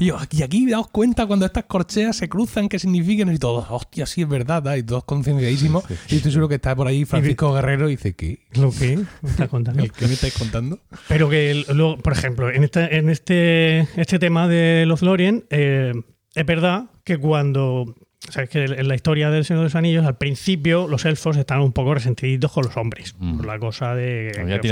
Y 0.00 0.06
yo, 0.06 0.18
y 0.30 0.42
aquí 0.42 0.66
daos 0.66 0.88
cuenta 0.88 1.26
cuando 1.26 1.46
estas 1.46 1.64
corcheas 1.64 2.16
se 2.16 2.28
cruzan, 2.28 2.68
qué 2.68 2.78
significan, 2.78 3.32
y 3.32 3.38
todos, 3.38 3.66
hostia, 3.70 4.06
sí 4.06 4.22
es 4.22 4.28
verdad, 4.28 4.76
y 4.76 4.82
todos 4.82 5.04
concienciadísimos. 5.04 5.84
Y 6.08 6.16
estoy 6.16 6.30
seguro 6.32 6.48
que 6.48 6.56
está 6.56 6.76
por 6.76 6.86
ahí 6.86 7.04
Francisco 7.04 7.52
Guerrero 7.54 7.88
y 7.88 7.96
dice, 7.96 8.14
¿qué? 8.14 8.40
lo 8.54 8.70
que 8.70 8.98
me 9.22 9.30
está 9.30 9.48
contando. 9.48 9.82
¿El 9.82 9.92
qué 9.92 10.06
me 10.06 10.14
estáis 10.14 10.34
contando? 10.34 10.80
Pero 11.08 11.30
que, 11.30 11.64
luego, 11.74 11.98
por 11.98 12.12
ejemplo, 12.12 12.50
en 12.50 12.64
este, 12.64 12.96
en 12.96 13.08
este, 13.08 13.88
este 13.96 14.18
tema 14.18 14.46
de 14.48 14.84
los 14.86 15.02
Lorien, 15.02 15.46
eh, 15.50 15.94
es 16.34 16.46
verdad 16.46 16.90
que 17.04 17.18
cuando. 17.18 17.94
Sabes 18.30 18.48
que 18.48 18.64
en 18.64 18.88
la 18.88 18.94
historia 18.94 19.30
del 19.30 19.44
Señor 19.44 19.60
de 19.60 19.64
los 19.66 19.74
Anillos, 19.74 20.04
al 20.06 20.16
principio 20.16 20.88
los 20.88 21.04
elfos 21.04 21.36
estaban 21.36 21.62
un 21.62 21.72
poco 21.72 21.94
resentiditos 21.94 22.50
con 22.50 22.64
los 22.64 22.76
hombres. 22.76 23.14
Mm. 23.18 23.36
Por 23.36 23.46
la 23.46 23.58
cosa 23.58 23.94
de, 23.94 24.32
que 24.60 24.68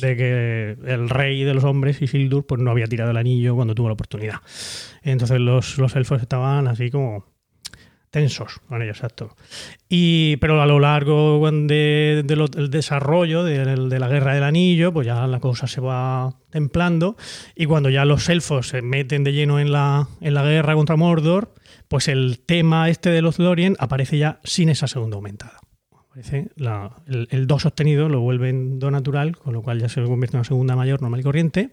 de 0.00 0.16
que 0.16 0.76
el 0.86 1.08
rey 1.10 1.42
de 1.44 1.54
los 1.54 1.64
hombres, 1.64 2.00
Isildur, 2.00 2.46
pues 2.46 2.60
no 2.60 2.70
había 2.70 2.86
tirado 2.86 3.10
el 3.10 3.16
anillo 3.16 3.54
cuando 3.56 3.74
tuvo 3.74 3.88
la 3.88 3.94
oportunidad. 3.94 4.36
Entonces 5.02 5.40
los, 5.40 5.76
los 5.78 5.94
elfos 5.96 6.22
estaban 6.22 6.68
así 6.68 6.90
como 6.90 7.26
tensos 8.10 8.60
con 8.68 8.80
ello, 8.80 8.92
exacto. 8.92 9.34
Y, 9.88 10.36
pero 10.36 10.62
a 10.62 10.66
lo 10.66 10.78
largo 10.78 11.50
de- 11.50 12.22
de 12.24 12.36
lo- 12.36 12.46
del 12.46 12.70
desarrollo 12.70 13.42
de, 13.42 13.64
de 13.64 13.98
la 13.98 14.06
guerra 14.06 14.34
del 14.34 14.44
anillo, 14.44 14.92
pues 14.92 15.04
ya 15.04 15.26
la 15.26 15.40
cosa 15.40 15.66
se 15.66 15.80
va 15.80 16.32
templando. 16.50 17.16
Y 17.56 17.66
cuando 17.66 17.90
ya 17.90 18.04
los 18.04 18.28
elfos 18.28 18.68
se 18.68 18.82
meten 18.82 19.24
de 19.24 19.32
lleno 19.32 19.58
en 19.58 19.72
la, 19.72 20.06
en 20.20 20.34
la 20.34 20.44
guerra 20.44 20.76
contra 20.76 20.94
Mordor, 20.94 21.52
pues 21.88 22.08
el 22.08 22.40
tema 22.44 22.88
este 22.88 23.10
de 23.10 23.22
los 23.22 23.38
Lorien 23.38 23.76
aparece 23.78 24.18
ya 24.18 24.40
sin 24.44 24.68
esa 24.68 24.86
segunda 24.88 25.16
aumentada. 25.16 25.60
Aparece 25.92 26.50
la- 26.56 27.02
el, 27.06 27.46
do 27.46 27.58
sostenido 27.58 28.08
lo 28.08 28.20
vuelve 28.20 28.48
en 28.50 28.78
do 28.78 28.90
natural, 28.90 29.36
con 29.36 29.52
lo 29.52 29.62
cual 29.62 29.80
ya 29.80 29.88
se 29.88 30.02
convierte 30.02 30.36
en 30.36 30.40
una 30.40 30.44
segunda 30.44 30.76
mayor 30.76 31.00
normal 31.02 31.20
y 31.20 31.24
corriente. 31.24 31.70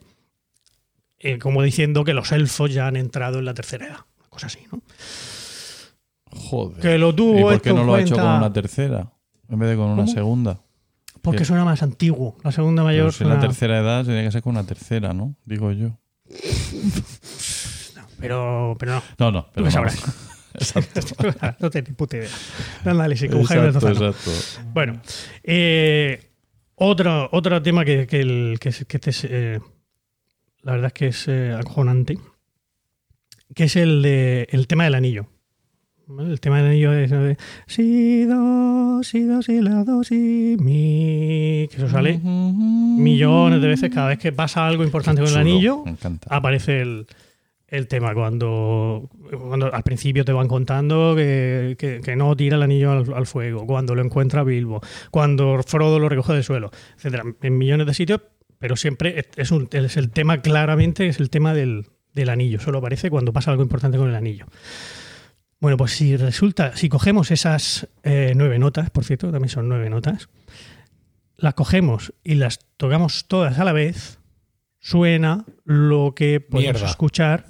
eh, 1.24 1.38
como 1.38 1.62
diciendo 1.62 2.04
que 2.04 2.16
los 2.16 2.32
elfos 2.32 2.74
ya 2.74 2.88
han 2.88 2.96
entrado 2.96 3.38
en 3.38 3.46
la 3.46 3.54
tercera 3.54 3.86
edad. 3.86 4.00
Una 4.20 4.30
cosa 4.30 4.48
así, 4.48 4.60
¿no? 4.72 4.82
Joder. 6.32 6.80
Que 6.82 6.98
lo 6.98 7.14
tuvo 7.14 7.40
¿Y 7.40 7.44
por 7.44 7.62
qué 7.62 7.74
no 7.74 7.84
lo 7.84 7.94
ha 7.94 8.02
hecho 8.02 8.16
con 8.16 8.26
una 8.26 8.52
tercera? 8.52 9.12
En 9.48 9.60
vez 9.60 9.70
de 9.70 9.76
con 9.76 9.86
una 9.88 10.04
¿Cómo? 10.04 10.12
segunda. 10.14 10.62
Porque 11.22 11.40
que- 11.40 11.46
suena 11.46 11.64
más 11.66 11.84
antiguo. 11.84 12.38
La 12.44 12.52
segunda 12.52 12.82
Pero 12.84 12.86
mayor 12.86 13.14
si 13.14 13.24
en 13.24 13.30
la 13.30 13.40
tercera 13.40 13.78
edad 13.80 14.04
tiene 14.06 14.24
que 14.24 14.32
ser 14.32 14.42
con 14.42 14.52
una 14.56 14.66
tercera, 14.66 15.14
¿no? 15.14 15.36
Digo 15.46 15.72
yo. 15.72 15.90
Pero, 18.22 18.76
pero 18.80 18.94
no. 18.96 19.04
No, 19.20 19.32
no. 19.32 19.48
Pero 19.54 19.66
no. 19.66 19.72
sabrás. 19.72 20.28
Exacto. 20.54 21.00
no 21.60 21.70
tengo 21.70 21.88
ni 21.90 21.96
puta 21.96 22.18
idea. 22.18 22.30
Análisis 22.86 23.30
con 23.32 23.42
Exacto, 23.42 23.88
exacto. 23.90 24.32
Bueno, 24.74 25.02
eh, 25.44 26.30
otro, 26.76 27.30
otro 27.32 27.62
tema 27.62 27.84
que, 27.86 28.06
que, 28.08 28.22
el- 28.22 28.58
que, 28.60 28.70
es- 28.70 28.86
que 28.86 28.98
este 28.98 29.10
es, 29.12 29.24
eh, 29.30 29.60
la 30.64 30.74
verdad 30.74 30.88
es 30.88 30.94
que 30.94 31.08
es 31.08 31.28
eh, 31.28 31.54
acojonante, 31.58 32.18
que 33.56 33.64
es 33.66 33.76
el, 33.76 34.02
de, 34.02 34.48
el 34.52 34.68
tema 34.68 34.84
del 34.84 34.96
anillo. 34.96 35.28
El 36.20 36.42
tema 36.42 36.58
del 36.58 36.68
anillo 36.72 36.92
es 36.92 37.10
de 37.10 37.38
si, 37.68 38.26
do, 38.26 39.02
si, 39.04 39.24
do, 39.24 39.42
si, 39.42 39.62
la, 39.62 39.86
do, 39.86 40.04
si, 40.04 40.58
mi. 40.60 41.70
Que 41.72 41.78
eso 41.78 41.88
sale 41.90 42.20
millones 42.20 43.62
de 43.62 43.68
veces 43.70 43.90
cada 43.94 44.10
vez 44.10 44.20
que 44.20 44.34
pasa 44.34 44.68
algo 44.68 44.84
importante 44.84 45.22
con 45.22 45.32
el 45.32 45.38
anillo. 45.38 45.86
Aparece 46.28 46.82
el, 46.82 47.08
el 47.72 47.88
tema 47.88 48.14
cuando, 48.14 49.10
cuando 49.48 49.74
al 49.74 49.84
principio 49.84 50.24
te 50.26 50.34
van 50.34 50.48
contando 50.48 51.16
que, 51.16 51.76
que- 51.78 52.16
no 52.16 52.36
tira 52.36 52.58
el 52.58 52.64
anillo 52.64 52.92
al, 52.92 53.26
fuego, 53.26 53.66
cuando 53.66 53.96
lo 53.96 54.04
encuentra 54.04 54.44
Bilbo, 54.44 54.82
cuando 55.10 55.64
Frodo 55.66 55.98
lo 55.98 56.10
recoge 56.10 56.34
del 56.34 56.44
suelo, 56.44 56.70
etcétera, 56.98 57.24
en 57.42 57.58
millones 57.58 57.88
de 57.88 57.94
sitios, 57.94 58.22
pero 58.60 58.76
siempre 58.76 59.18
es, 59.20 59.28
es 59.38 59.52
un- 59.52 59.70
es 59.72 59.98
el 59.98 60.12
tema 60.12 60.42
claramente, 60.42 61.08
es 61.08 61.20
el 61.22 61.30
tema 61.30 61.54
del, 61.54 61.88
del 62.14 62.30
anillo, 62.30 62.60
solo 62.60 62.80
aparece 62.80 63.10
cuando 63.10 63.32
pasa 63.34 63.52
algo 63.52 63.64
importante 63.64 63.98
con 63.98 64.10
el 64.10 64.16
anillo. 64.16 64.46
Bueno, 65.62 65.78
pues 65.78 65.92
si 65.92 66.18
resulta, 66.18 66.76
si 66.76 66.90
cogemos 66.90 67.32
esas 67.32 67.88
eh, 68.04 68.34
nueve 68.36 68.60
notas, 68.60 68.90
por 68.90 69.06
cierto, 69.06 69.32
también 69.32 69.50
son 69.50 69.70
nueve 69.70 69.90
notas, 69.90 70.28
las 71.38 71.54
cogemos 71.54 72.14
y 72.24 72.36
las 72.36 72.60
tocamos 72.78 73.26
todas 73.28 73.60
a 73.60 73.64
la 73.64 73.72
vez, 73.72 74.20
suena 74.82 75.46
lo 75.64 76.14
que 76.14 76.42
podemos 76.42 76.74
Mierda. 76.74 76.90
escuchar. 76.90 77.46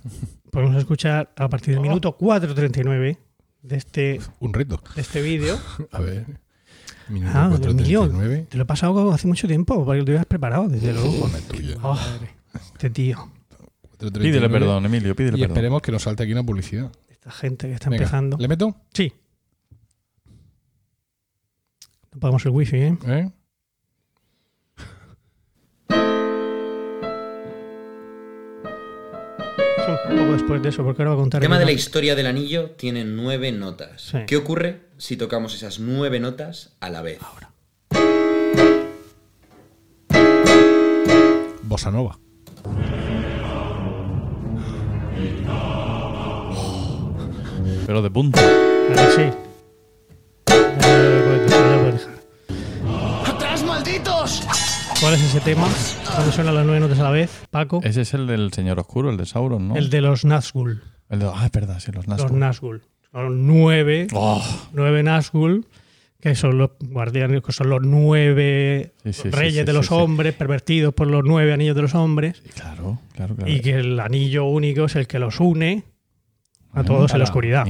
Podemos 0.52 0.76
escuchar 0.76 1.32
a 1.38 1.48
partir 1.50 1.70
del 1.74 1.80
Oh. 1.80 1.82
minuto 1.84 2.16
4.39 2.18 3.18
de 3.64 3.76
este, 3.78 4.20
Un 4.40 4.54
reto. 4.54 4.80
de 4.96 5.02
este 5.02 5.22
vídeo. 5.24 5.58
A 5.92 6.00
ver. 6.02 6.26
Minuto 7.10 7.32
Ah, 7.36 7.48
Dios 7.58 7.74
mío, 7.74 8.00
439. 8.02 8.48
te 8.50 8.58
lo 8.58 8.64
he 8.64 8.66
pasado 8.66 9.12
hace 9.12 9.28
mucho 9.28 9.48
tiempo, 9.48 9.84
para 9.86 9.96
que 9.96 10.00
lo 10.00 10.04
hubieras 10.04 10.26
preparado, 10.26 10.68
desde 10.70 10.94
luego. 10.94 11.30
Oh, 11.84 12.00
este 12.54 12.90
tío, 12.90 13.18
439. 13.18 14.30
Pídele 14.30 14.50
perdón, 14.50 14.86
Emilio, 14.86 15.16
pídele 15.16 15.38
Y 15.38 15.42
perdón. 15.42 15.56
esperemos 15.58 15.82
que 15.82 15.92
nos 15.92 16.04
salte 16.04 16.24
aquí 16.24 16.32
una 16.34 16.44
publicidad. 16.44 16.92
esta 17.10 17.32
gente 17.32 17.68
que 17.68 17.74
está 17.74 17.90
Venga, 17.90 18.04
empezando. 18.04 18.38
¿Le 18.38 18.48
meto? 18.48 18.76
Sí. 18.94 19.14
No 22.14 22.20
pagamos 22.20 22.46
el 22.46 22.52
wifi, 22.52 22.78
¿eh? 22.78 22.98
¿Eh? 23.08 23.30
Poco 30.10 30.34
después 30.34 30.62
de 30.62 30.70
eso, 30.70 30.84
porque 30.84 31.02
ahora 31.02 31.12
va 31.12 31.16
a 31.16 31.20
contar. 31.22 31.42
El 31.42 31.46
tema 31.46 31.60
de 31.60 31.66
la 31.66 31.72
historia 31.72 32.16
del 32.16 32.28
anillo 32.28 32.72
tiene 32.72 33.04
nueve 33.06 33.52
notas. 33.52 34.02
Sí. 34.02 34.18
¿Qué 34.28 34.38
ocurre 34.38 34.82
si 34.98 35.18
tocamos 35.18 35.54
esas 35.56 35.80
nueve 35.80 36.20
notas 36.20 36.76
a 36.80 36.90
la 36.90 37.02
vez? 37.02 37.20
Bossa 41.64 41.92
Nova. 41.92 42.18
Pero 47.86 48.02
de 48.02 48.10
punta. 48.10 48.42
Ahora 48.42 49.12
sí. 49.12 49.24
¡Atrás, 53.26 53.64
malditos! 53.64 54.44
¿Cuál 55.02 55.16
es 55.16 55.22
ese 55.24 55.40
tema? 55.42 55.68
¿Dónde 56.16 56.32
suenan 56.32 56.54
las 56.56 56.64
nueve 56.66 56.80
notas 56.80 57.00
a 57.00 57.04
la 57.04 57.10
vez? 57.12 57.46
Paco. 57.50 57.82
Ese 57.84 58.02
es 58.02 58.14
el 58.14 58.28
del 58.28 58.54
Señor 58.54 58.80
Oscuro, 58.80 59.10
el 59.10 59.18
de 59.18 59.26
Sauron, 59.26 59.68
¿no? 59.68 59.76
El 59.76 59.90
de 59.90 60.00
los 60.02 60.24
Nazgûl. 60.26 60.82
El 61.10 61.20
de- 61.20 61.32
Ah, 61.34 61.46
es 61.46 61.52
verdad, 61.52 61.80
sí, 61.80 61.92
los 61.92 62.06
Los 62.08 62.20
Nazgûl. 62.20 62.38
Nazgûl. 62.40 62.82
Son 63.12 63.48
nueve, 63.48 64.08
Oh, 64.14 64.42
nueve 64.74 65.04
Nazgûl, 65.04 65.66
que 66.22 66.36
son 66.36 66.58
los 66.60 66.72
guardianes, 66.80 67.42
que 67.42 67.52
son 67.52 67.70
los 67.70 67.82
nueve 67.82 68.94
Sí, 69.04 69.14
sí, 69.14 69.22
sí, 69.24 69.30
reyes 69.32 69.56
sí, 69.62 69.64
de 69.66 69.74
los 69.74 69.92
hombres, 69.92 70.34
pervertidos 70.36 70.94
por 70.94 71.08
los 71.08 71.24
nueve 71.26 71.52
anillos 71.52 71.76
de 71.76 71.82
los 71.82 71.96
hombres, 71.96 72.42
claro, 72.56 73.00
claro, 73.14 73.36
claro. 73.36 73.52
y 73.52 73.60
que 73.60 73.72
el 73.74 74.00
anillo 74.00 74.46
único 74.46 74.86
es 74.86 74.96
el 74.96 75.08
que 75.08 75.18
los 75.20 75.40
une 75.40 75.84
a 76.74 76.84
todos 76.84 77.12
en 77.12 77.18
la 77.20 77.24
oscuridad. 77.26 77.66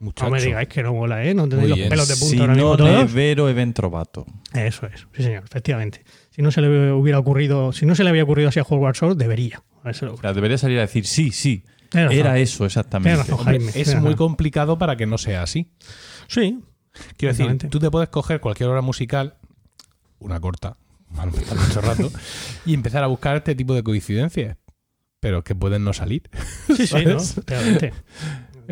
Muchacho. 0.00 0.26
No 0.26 0.36
me 0.36 0.40
digáis 0.42 0.68
que 0.68 0.80
no 0.82 0.94
mola, 0.94 1.24
¿eh? 1.24 1.34
No 1.34 1.48
tenéis 1.48 1.70
los 1.70 1.78
pelos 1.80 2.06
de 2.06 2.14
punta 2.14 2.30
Si 2.36 2.40
ahora 2.40 2.54
mismo 2.54 2.70
no 2.70 2.76
todos. 2.76 3.12
vero 3.12 3.48
event 3.48 3.74
trovato. 3.74 4.26
Eso 4.54 4.86
es, 4.86 5.06
sí 5.16 5.24
señor, 5.24 5.42
efectivamente. 5.44 6.04
Si 6.38 6.42
no 6.42 6.52
se 6.52 6.60
le 6.60 6.92
hubiera 6.92 7.18
ocurrido, 7.18 7.72
si 7.72 7.84
no 7.84 7.96
se 7.96 8.04
le 8.04 8.10
había 8.10 8.22
ocurrido 8.22 8.50
así 8.50 8.60
a 8.60 8.62
Hogwarts 8.62 9.00
Sword, 9.00 9.16
debería. 9.16 9.64
O 9.82 9.92
sea, 9.92 10.32
debería 10.32 10.56
salir 10.56 10.78
a 10.78 10.82
decir 10.82 11.04
sí, 11.04 11.32
sí. 11.32 11.64
Era 11.92 12.38
eso 12.38 12.64
exactamente. 12.64 13.32
Hombre, 13.32 13.58
Jaime, 13.58 13.72
es 13.74 13.88
muy 13.96 14.12
razón. 14.12 14.14
complicado 14.14 14.78
para 14.78 14.94
que 14.96 15.04
no 15.04 15.18
sea 15.18 15.42
así. 15.42 15.72
Sí, 16.28 16.60
Quiero 17.16 17.34
decir, 17.34 17.68
tú 17.70 17.80
te 17.80 17.90
puedes 17.90 18.08
coger 18.08 18.40
cualquier 18.40 18.68
obra 18.68 18.82
musical, 18.82 19.34
una 20.20 20.38
corta, 20.38 20.76
empezar 21.20 21.58
mucho 21.66 21.80
rato, 21.80 22.12
y 22.64 22.72
empezar 22.72 23.02
a 23.02 23.08
buscar 23.08 23.38
este 23.38 23.56
tipo 23.56 23.74
de 23.74 23.82
coincidencias, 23.82 24.58
pero 25.18 25.42
que 25.42 25.56
pueden 25.56 25.82
no 25.82 25.92
salir. 25.92 26.30
sí, 26.68 26.86
sí, 26.86 27.04
¿no? 27.04 27.18
¿Sabes? 27.18 27.92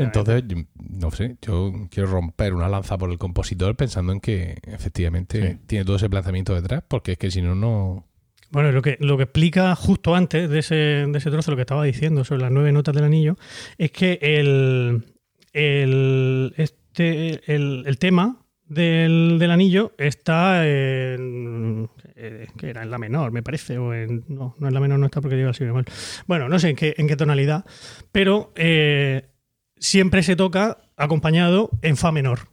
Entonces, 0.05 0.45
yo- 0.47 0.59
no 0.91 1.11
sé, 1.11 1.37
yo 1.43 1.73
quiero 1.91 2.11
romper 2.11 2.53
una 2.55 2.69
lanza 2.69 2.97
por 2.99 3.11
el 3.11 3.19
compositor 3.19 3.75
pensando 3.77 4.13
en 4.13 4.21
que 4.21 4.59
efectivamente 4.67 5.53
Sí. 5.53 5.59
tiene 5.67 5.85
todo 5.85 5.97
ese 5.97 6.09
planteamiento 6.11 6.55
detrás, 6.55 6.83
porque 6.87 7.13
es 7.13 7.19
que 7.19 7.31
si 7.31 7.43
no, 7.43 7.55
no... 7.55 8.07
Bueno, 8.51 8.71
lo 8.73 8.81
que, 8.83 8.97
lo 9.01 9.17
que 9.17 9.25
explica 9.25 9.75
justo 9.75 10.15
antes 10.15 10.49
de 10.49 10.59
ese, 10.61 10.75
de 10.75 11.19
ese 11.19 11.31
trozo, 11.31 11.51
lo 11.51 11.57
que 11.57 11.63
estaba 11.63 11.83
diciendo 11.85 12.23
sobre 12.25 12.43
las 12.43 12.53
nueve 12.53 12.71
notas 12.73 12.95
del 12.95 13.05
anillo, 13.05 13.37
es 13.77 13.91
que 13.91 14.19
el, 14.23 15.05
el, 15.53 16.55
este, 16.57 17.53
el, 17.53 17.83
el 17.87 17.99
tema 17.99 18.45
del, 18.67 19.39
del 19.39 19.51
anillo 19.51 19.93
está 19.99 20.67
en. 20.67 21.89
eh, 22.15 22.47
que 22.59 22.71
era 22.71 22.83
en 22.83 22.91
la 22.91 22.99
menor, 22.99 23.33
me 23.33 23.43
parece, 23.43 23.79
o 23.79 23.93
en. 23.95 24.25
No, 24.29 24.55
no 24.59 24.69
en 24.69 24.75
la 24.75 24.81
menor 24.81 24.99
no 24.99 25.07
está 25.07 25.21
porque 25.21 25.37
lleva 25.37 25.51
el 25.51 25.55
si 25.55 25.65
bemol. 25.65 25.85
Bueno, 26.27 26.49
no 26.49 26.59
sé 26.59 26.71
en 26.71 26.77
qué, 26.77 26.95
en 26.99 27.09
qué 27.09 27.17
tonalidad, 27.17 27.65
pero 28.13 28.53
eh, 28.57 29.29
siempre 29.79 30.23
se 30.23 30.37
toca 30.37 30.79
acompañado 30.97 31.71
en 31.83 31.97
fa 31.97 32.13
menor. 32.13 32.49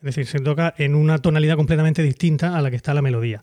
Es 0.00 0.06
decir, 0.06 0.26
se 0.26 0.40
toca 0.40 0.74
en 0.78 0.94
una 0.94 1.18
tonalidad 1.18 1.56
completamente 1.56 2.02
distinta 2.02 2.56
a 2.56 2.62
la 2.62 2.70
que 2.70 2.76
está 2.76 2.94
la 2.94 3.02
melodía. 3.02 3.42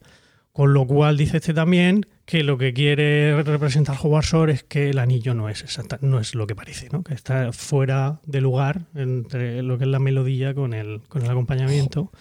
Con 0.51 0.73
lo 0.73 0.85
cual 0.87 1.15
dice 1.15 1.37
este 1.37 1.53
también 1.53 2.05
que 2.25 2.43
lo 2.43 2.57
que 2.57 2.73
quiere 2.73 3.41
representar 3.43 3.97
Howard 4.01 4.25
Shore 4.25 4.53
es 4.53 4.63
que 4.63 4.89
el 4.89 4.99
anillo 4.99 5.33
no 5.33 5.47
es 5.47 5.61
exacta, 5.61 5.99
no 6.01 6.19
es 6.19 6.35
lo 6.35 6.47
que 6.47 6.55
parece, 6.55 6.89
que 7.05 7.13
está 7.13 7.53
fuera 7.53 8.19
de 8.25 8.41
lugar 8.41 8.81
entre 8.95 9.61
lo 9.61 9.77
que 9.77 9.85
es 9.85 9.89
la 9.89 9.99
melodía 9.99 10.53
con 10.53 10.73
el, 10.73 11.01
con 11.07 11.21
el 11.23 11.29
acompañamiento 11.29 12.11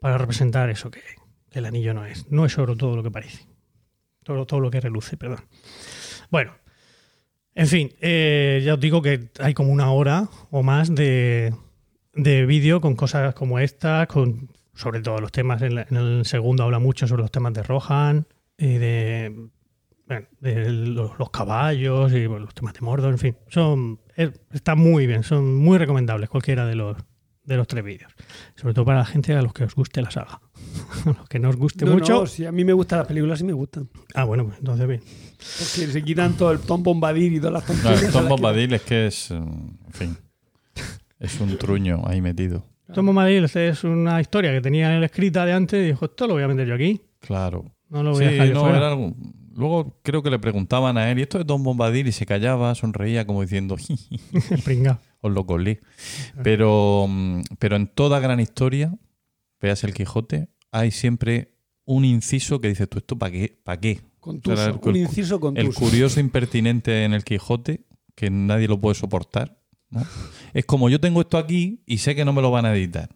para 0.00 0.18
representar 0.18 0.68
eso 0.70 0.90
que, 0.90 1.02
que 1.50 1.58
el 1.58 1.66
anillo 1.66 1.94
no 1.94 2.04
es. 2.06 2.30
No 2.30 2.44
es 2.44 2.58
oro 2.58 2.76
todo 2.76 2.96
lo 2.96 3.02
que 3.02 3.10
parece. 3.10 3.46
Todo, 4.24 4.46
todo 4.46 4.58
lo 4.58 4.70
que 4.70 4.80
reluce, 4.80 5.16
perdón. 5.16 5.44
Bueno, 6.30 6.54
en 7.56 7.66
fin, 7.66 7.92
eh, 8.00 8.62
ya 8.64 8.74
os 8.74 8.80
digo 8.80 9.02
que 9.02 9.30
hay 9.40 9.52
como 9.54 9.72
una 9.72 9.90
hora 9.90 10.28
o 10.50 10.62
más 10.62 10.94
de, 10.94 11.52
de 12.14 12.46
vídeo 12.46 12.80
con 12.80 12.94
cosas 12.94 13.34
como 13.34 13.58
estas, 13.58 14.06
con 14.06 14.50
sobre 14.74 15.00
todo 15.00 15.18
los 15.20 15.32
temas. 15.32 15.60
En, 15.62 15.74
la- 15.74 15.86
en 15.90 15.96
el 15.96 16.24
segundo 16.26 16.62
habla 16.64 16.78
mucho 16.78 17.06
sobre 17.08 17.22
los 17.22 17.30
temas 17.32 17.52
de 17.54 17.62
Rohan, 17.62 18.26
y 18.58 18.74
de, 18.78 19.48
bueno, 20.06 20.26
de 20.40 20.70
los, 20.70 21.18
los 21.18 21.30
caballos 21.30 22.12
y 22.12 22.26
bueno, 22.26 22.44
los 22.44 22.54
temas 22.54 22.74
de 22.74 22.80
Mordor, 22.82 23.12
en 23.12 23.18
fin. 23.18 23.36
Son, 23.48 23.98
es- 24.16 24.38
está 24.52 24.74
muy 24.74 25.06
bien, 25.06 25.22
son 25.22 25.54
muy 25.56 25.78
recomendables 25.78 26.28
cualquiera 26.28 26.66
de 26.66 26.74
los, 26.76 26.96
de 27.44 27.56
los 27.56 27.66
tres 27.66 27.82
vídeos. 27.84 28.12
Sobre 28.54 28.74
todo 28.74 28.84
para 28.84 28.98
la 28.98 29.04
gente 29.06 29.34
a 29.34 29.42
los 29.42 29.52
que 29.52 29.64
os 29.64 29.74
guste 29.74 30.02
la 30.02 30.10
saga. 30.10 30.40
a 31.06 31.08
los 31.10 31.28
que 31.28 31.38
no 31.38 31.48
os 31.50 31.56
guste 31.56 31.84
No, 31.86 31.92
mucho. 31.94 32.12
no, 32.20 32.26
si 32.26 32.44
a 32.46 32.52
mí 32.52 32.64
me 32.64 32.72
gustan 32.74 32.98
las 33.00 33.08
películas, 33.08 33.38
sí 33.38 33.44
me 33.44 33.52
gustan. 33.54 33.88
Ah, 34.14 34.24
bueno, 34.24 34.44
pues 34.46 34.58
entonces 34.58 34.86
bien. 34.86 35.02
Porque 35.38 35.86
se 35.92 36.02
quitan 36.02 36.36
todo 36.36 36.52
el 36.52 36.60
Tom 36.60 36.82
Bombadil 36.82 37.34
y 37.34 37.38
todas 37.40 37.52
las 37.54 37.68
No, 37.68 37.74
tonterías. 37.74 38.02
el 38.04 38.12
Tom 38.12 38.28
Bombadil 38.28 38.72
es 38.74 38.82
que 38.82 39.06
es. 39.06 39.30
eh, 39.30 39.34
En 39.36 39.92
fin. 39.92 40.16
Es 41.18 41.40
un 41.40 41.56
truño 41.56 42.02
ahí 42.06 42.20
metido. 42.20 42.64
Tomo 42.92 43.12
Madrid 43.12 43.42
es 43.56 43.82
una 43.84 44.20
historia 44.20 44.52
que 44.52 44.60
tenía 44.60 44.96
él 44.96 45.02
escrita 45.02 45.44
de 45.44 45.52
antes 45.52 45.82
y 45.82 45.86
dijo, 45.88 46.04
esto 46.04 46.26
lo 46.26 46.34
voy 46.34 46.42
a 46.44 46.48
meter 46.48 46.68
yo 46.68 46.74
aquí. 46.74 47.00
Claro. 47.20 47.64
No 47.88 48.02
lo 48.02 48.10
voy 48.12 48.18
Sí, 48.20 48.24
a 48.24 48.30
dejar 48.32 48.48
yo 48.48 48.54
no, 48.54 48.60
fuera. 48.60 48.76
era 48.76 48.88
algo- 48.88 49.14
Luego 49.54 49.98
creo 50.02 50.22
que 50.22 50.28
le 50.30 50.38
preguntaban 50.38 50.98
a 50.98 51.10
él, 51.10 51.18
¿y 51.18 51.22
esto 51.22 51.40
es 51.40 51.46
Don 51.46 51.62
Bombadil? 51.64 52.06
Y 52.06 52.12
se 52.12 52.26
callaba, 52.26 52.74
sonreía 52.74 53.26
como 53.26 53.40
diciendo, 53.40 53.76
Pringao. 54.64 54.98
os 55.22 55.32
lo 55.32 55.46
colé. 55.46 55.80
Pero, 56.42 57.06
mm, 57.08 57.40
pero 57.58 57.76
en 57.76 57.86
toda 57.86 58.20
gran 58.20 58.38
historia, 58.40 58.94
veas 59.60 59.82
el 59.84 59.94
Quijote, 59.94 60.48
hay 60.70 60.90
siempre 60.90 61.54
un 61.86 62.04
inciso 62.04 62.60
que 62.60 62.68
dice, 62.68 62.86
¿tú 62.86 62.98
esto 62.98 63.16
para 63.16 63.32
qué? 63.32 63.58
¿Para 63.64 63.80
qué? 63.80 64.00
El- 64.32 64.78
un 64.82 64.96
inciso 64.96 65.40
con 65.40 65.56
El 65.56 65.72
curioso 65.74 66.20
impertinente 66.20 67.04
en 67.04 67.12
el 67.14 67.24
Quijote, 67.24 67.84
que 68.14 68.30
nadie 68.30 68.68
lo 68.68 68.80
puede 68.80 68.94
soportar. 68.94 69.58
¿no? 69.90 70.02
Es 70.52 70.64
como 70.64 70.88
yo 70.88 71.00
tengo 71.00 71.20
esto 71.20 71.38
aquí 71.38 71.82
y 71.86 71.98
sé 71.98 72.14
que 72.14 72.24
no 72.24 72.32
me 72.32 72.42
lo 72.42 72.50
van 72.50 72.66
a 72.66 72.74
editar. 72.74 73.14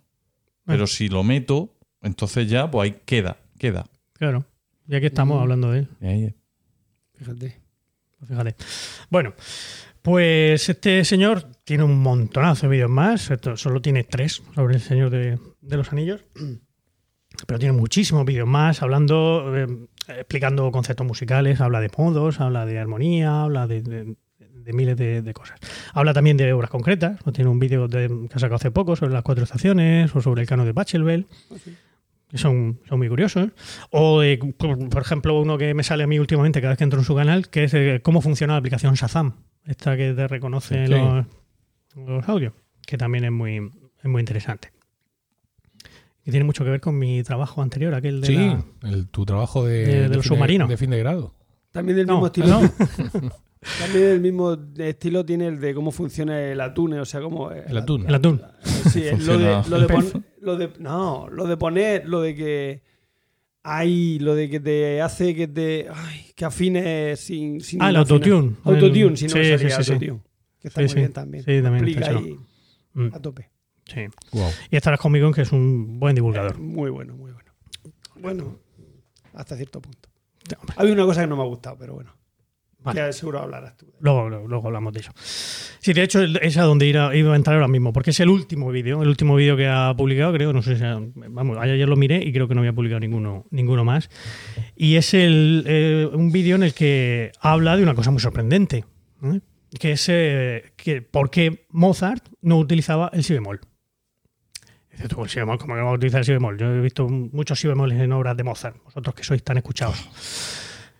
Pero 0.65 0.87
si 0.87 1.09
lo 1.09 1.25
meto, 1.25 1.75
entonces 2.03 2.49
ya, 2.49 2.71
pues 2.71 2.91
ahí 2.93 3.01
queda, 3.05 3.39
queda. 3.59 3.87
Claro. 4.13 4.45
Ya 4.87 5.01
que 5.01 5.07
estamos 5.07 5.39
Mm. 5.39 5.43
hablando 5.43 5.71
de 5.73 5.79
él. 5.81 5.89
Ahí- 6.01 6.35
Fíjate. 7.15 7.61
Pues 8.19 8.29
Fíjate. 8.31 8.55
Bueno, 9.11 9.35
pues 10.03 10.69
este 10.69 11.05
señor 11.05 11.45
tiene 11.65 11.83
un 11.85 11.99
montonazo 12.01 12.67
de 12.67 12.73
vídeos 12.73 12.91
más. 12.91 13.31
Esto 13.31 13.57
solo 13.57 13.81
tiene 13.83 14.05
tres 14.05 14.43
sobre 14.55 14.75
el 14.77 14.81
Señor 14.81 15.11
de, 15.11 15.39
de 15.61 15.77
los 15.77 15.91
Anillos. 15.93 16.25
Pero 17.47 17.59
tiene 17.59 17.73
muchísimos 17.77 18.25
vídeos 18.25 18.47
más 18.49 18.83
hablando, 18.83 19.53
eh, 19.57 19.67
explicando 20.09 20.71
conceptos 20.71 21.07
musicales. 21.07 21.61
Habla 21.61 21.81
de 21.81 21.91
modos, 21.97 22.41
habla 22.41 22.67
de 22.67 22.79
armonía, 22.79 23.43
habla 23.43 23.67
de, 23.67 23.83
de- 23.83 24.17
de 24.39 24.73
miles 24.75 24.97
de, 24.97 25.23
de 25.23 25.33
cosas. 25.33 25.59
Habla 25.95 26.13
también 26.13 26.37
de 26.37 26.53
obras 26.53 26.69
concretas. 26.71 27.19
Tiene 27.33 27.49
un 27.51 27.59
vídeo 27.59 27.89
de- 27.89 28.09
que 28.29 28.35
ha 28.35 28.39
sacado 28.39 28.57
hace 28.57 28.71
poco 28.71 28.95
sobre 28.95 29.13
las 29.15 29.23
cuatro 29.23 29.43
estaciones 29.45 30.15
o 30.15 30.21
sobre 30.21 30.43
el 30.43 30.49
cano 30.49 30.65
de 30.67 30.75
Pachelbel. 30.75 31.27
que 32.29 32.39
son, 32.39 32.79
son 32.89 32.99
muy 32.99 33.09
curiosos. 33.09 33.49
O, 33.91 34.21
de, 34.21 34.37
por, 34.57 34.89
por 34.91 35.03
ejemplo, 35.03 35.41
uno 35.41 35.57
que 35.59 35.73
me 35.75 35.83
sale 35.83 36.05
a 36.05 36.07
mí 36.07 36.19
últimamente 36.19 36.61
cada 36.61 36.73
vez 36.73 36.79
que 36.79 36.85
entro 36.85 36.99
en 37.01 37.05
su 37.07 37.17
canal, 37.17 37.49
que 37.49 37.65
es 37.65 37.75
eh, 37.75 38.01
cómo 38.05 38.21
funciona 38.21 38.53
la 38.53 38.59
aplicación 38.59 38.95
Shazam, 38.95 39.33
esta 39.67 39.97
que 39.97 40.13
te 40.13 40.29
reconoce 40.29 40.87
Sí. 40.87 40.93
los, 40.93 41.27
los 41.97 42.29
audios, 42.29 42.53
que 42.87 42.97
también 42.99 43.25
es 43.25 43.33
muy, 43.33 43.57
es 43.57 44.05
muy 44.05 44.21
interesante. 44.21 44.71
Y 46.25 46.31
tiene 46.31 46.45
mucho 46.45 46.65
que 46.65 46.71
ver 46.71 46.81
con 46.81 46.99
mi 46.99 47.23
trabajo 47.23 47.63
anterior, 47.63 47.95
aquel 47.95 48.21
de 48.21 48.27
Sí, 48.27 48.35
la- 48.37 48.65
el- 48.91 49.09
tu 49.09 49.25
trabajo 49.25 49.65
de, 49.65 49.87
de- 49.87 50.01
de 50.03 50.17
los 50.17 50.25
fin 50.27 50.35
submarinos. 50.37 50.69
De 50.69 50.77
fin 50.77 50.91
de 50.91 50.99
grado. 50.99 51.35
También 51.71 51.97
del 51.97 52.07
No, 52.07 52.15
mismo 52.15 52.27
estilo. 52.27 52.47
¿no? 52.49 52.61
También 53.79 54.05
del 54.05 54.21
mismo 54.21 54.57
estilo 54.79 55.25
tiene 55.25 55.47
el 55.47 55.61
de 55.61 55.75
cómo 55.75 55.91
funciona 55.93 56.41
el 56.41 56.61
atún, 56.61 56.95
o 56.95 57.05
sea, 57.05 57.21
cómo 57.21 57.51
El 57.51 57.77
atún. 57.77 58.07
el 58.07 58.15
atún. 58.15 58.41
Sí, 58.91 59.05
lo 59.25 59.39
de, 59.39 59.63
lo 59.69 59.77
de 59.79 59.83
El 59.83 59.87
pon- 59.87 60.25
lo 60.41 60.57
de- 60.57 60.71
no, 60.79 61.29
lo 61.31 61.47
de 61.47 61.57
poner, 61.57 62.09
lo 62.09 62.21
de 62.23 62.35
que 62.35 62.83
hay, 63.63 64.19
lo 64.19 64.35
de 64.35 64.49
que 64.49 64.61
te 64.61 65.03
hace 65.03 65.35
que 65.35 65.47
te 65.47 65.87
ay, 65.95 66.27
que 66.35 66.45
afines 66.47 67.21
sin, 67.21 67.61
sin 67.61 67.83
Ah, 67.83 67.91
el 67.91 67.97
autotune. 67.97 68.57
Autotune, 68.65 69.03
El- 69.09 69.17
si 69.19 69.25
no 69.25 69.31
sí, 69.31 69.39
me 69.39 69.59
sí, 69.59 69.65
sí, 69.69 69.83
sí. 69.85 69.93
autotune. 69.93 70.21
Que 70.61 70.69
está 70.69 70.81
Sí, 70.81 70.85
muy 70.85 70.89
sí. 70.89 70.97
bien 70.97 71.13
también. 71.13 71.45
Sí, 71.45 71.63
también 71.63 71.85
Explica 71.85 72.11
ahí 72.11 72.37
Mm, 72.93 73.15
a 73.15 73.21
tope. 73.21 73.51
Sí. 73.93 74.07
Wow. 74.33 74.49
Y 74.71 74.77
estarás 74.77 75.01
conmigo 75.01 75.31
que 75.33 75.43
es 75.43 75.53
un 75.53 75.99
buen 76.01 76.15
divulgador. 76.15 76.59
Muy 76.59 76.91
bueno, 76.91 77.15
muy 77.17 77.33
bueno. 77.33 77.51
Bueno, 78.17 78.59
hasta 79.35 79.57
cierto 79.57 79.81
punto. 79.81 80.09
Había 80.77 80.93
una 80.93 81.05
cosa 81.05 81.23
que 81.23 81.27
no 81.27 81.37
me 81.37 81.43
ha 81.43 81.47
gustado, 81.47 81.77
pero 81.79 81.95
bueno. 81.95 82.13
Vale. 82.83 82.99
Que 83.05 83.13
seguro 83.13 83.41
hablarás 83.41 83.77
tú. 83.77 83.93
Luego, 84.01 84.31
luego, 84.31 84.49
luego 84.49 84.67
hablamos 84.69 84.95
de 84.95 85.01
eso. 85.01 85.13
Sí, 85.15 85.93
de 85.93 86.03
hecho, 86.03 86.23
es 86.23 86.57
a 86.57 86.63
donde 86.63 86.87
iba 86.87 87.11
a 87.11 87.37
entrar 87.37 87.57
ahora 87.57 87.69
mismo, 87.69 87.93
porque 87.93 88.09
es 88.09 88.21
el 88.21 88.31
último 88.31 88.71
vídeo, 88.71 89.03
el 89.03 89.09
último 89.09 89.37
vídeo 89.37 89.55
que 89.55 89.69
ha 89.69 89.93
publicado, 89.95 90.33
creo, 90.33 90.55
no 90.55 90.63
sé 90.63 90.77
si, 90.77 90.85
ha- 90.85 90.99
vamos, 91.29 91.59
ayer 91.59 91.87
lo 91.87 91.97
miré 91.97 92.25
y 92.25 92.33
creo 92.33 92.49
que 92.49 92.55
no 92.55 92.63
había 92.63 92.73
publicado 92.73 93.01
ninguno, 93.01 93.45
ninguno 93.51 93.85
más. 93.85 94.09
Y 94.77 94.97
es 94.97 95.13
el, 95.13 95.65
eh, 95.67 96.09
un 96.11 96.33
vídeo 96.33 96.57
en 96.57 96.63
el 96.63 96.73
que 96.73 97.33
habla 97.41 97.77
de 97.77 97.83
una 97.83 97.95
cosa 97.95 98.11
muy 98.11 98.21
sorprendente, 98.21 98.87
¿eh? 99.25 99.41
que 99.79 99.93
es 99.93 100.07
eh, 100.09 100.73
que 100.77 101.03
por 101.03 101.29
qué 101.31 101.67
Mozart 101.69 102.27
no 102.41 102.57
utilizaba 102.57 103.11
el 103.13 103.25
si 103.25 103.35
bemol. 103.35 103.61
Tú, 105.09 105.23
el 105.23 105.31
si 105.31 105.39
bemol, 105.39 105.59
¿cómo 105.59 105.75
que 105.75 105.81
no 105.81 105.87
va 105.87 105.93
a 105.93 105.95
utilizar 105.95 106.21
el 106.21 106.25
si 106.25 106.33
bemol? 106.33 106.59
Yo 106.59 106.67
he 106.67 106.81
visto 106.81 107.09
muchos 107.09 107.59
si 107.59 107.69
bemoles 107.69 108.01
en 108.01 108.13
obras 108.13 108.37
de 108.37 108.45
Mozart, 108.45 108.77
vosotros 108.85 109.15
que 109.15 109.25
sois 109.25 109.43
tan 109.43 109.57
escuchados. 109.57 109.99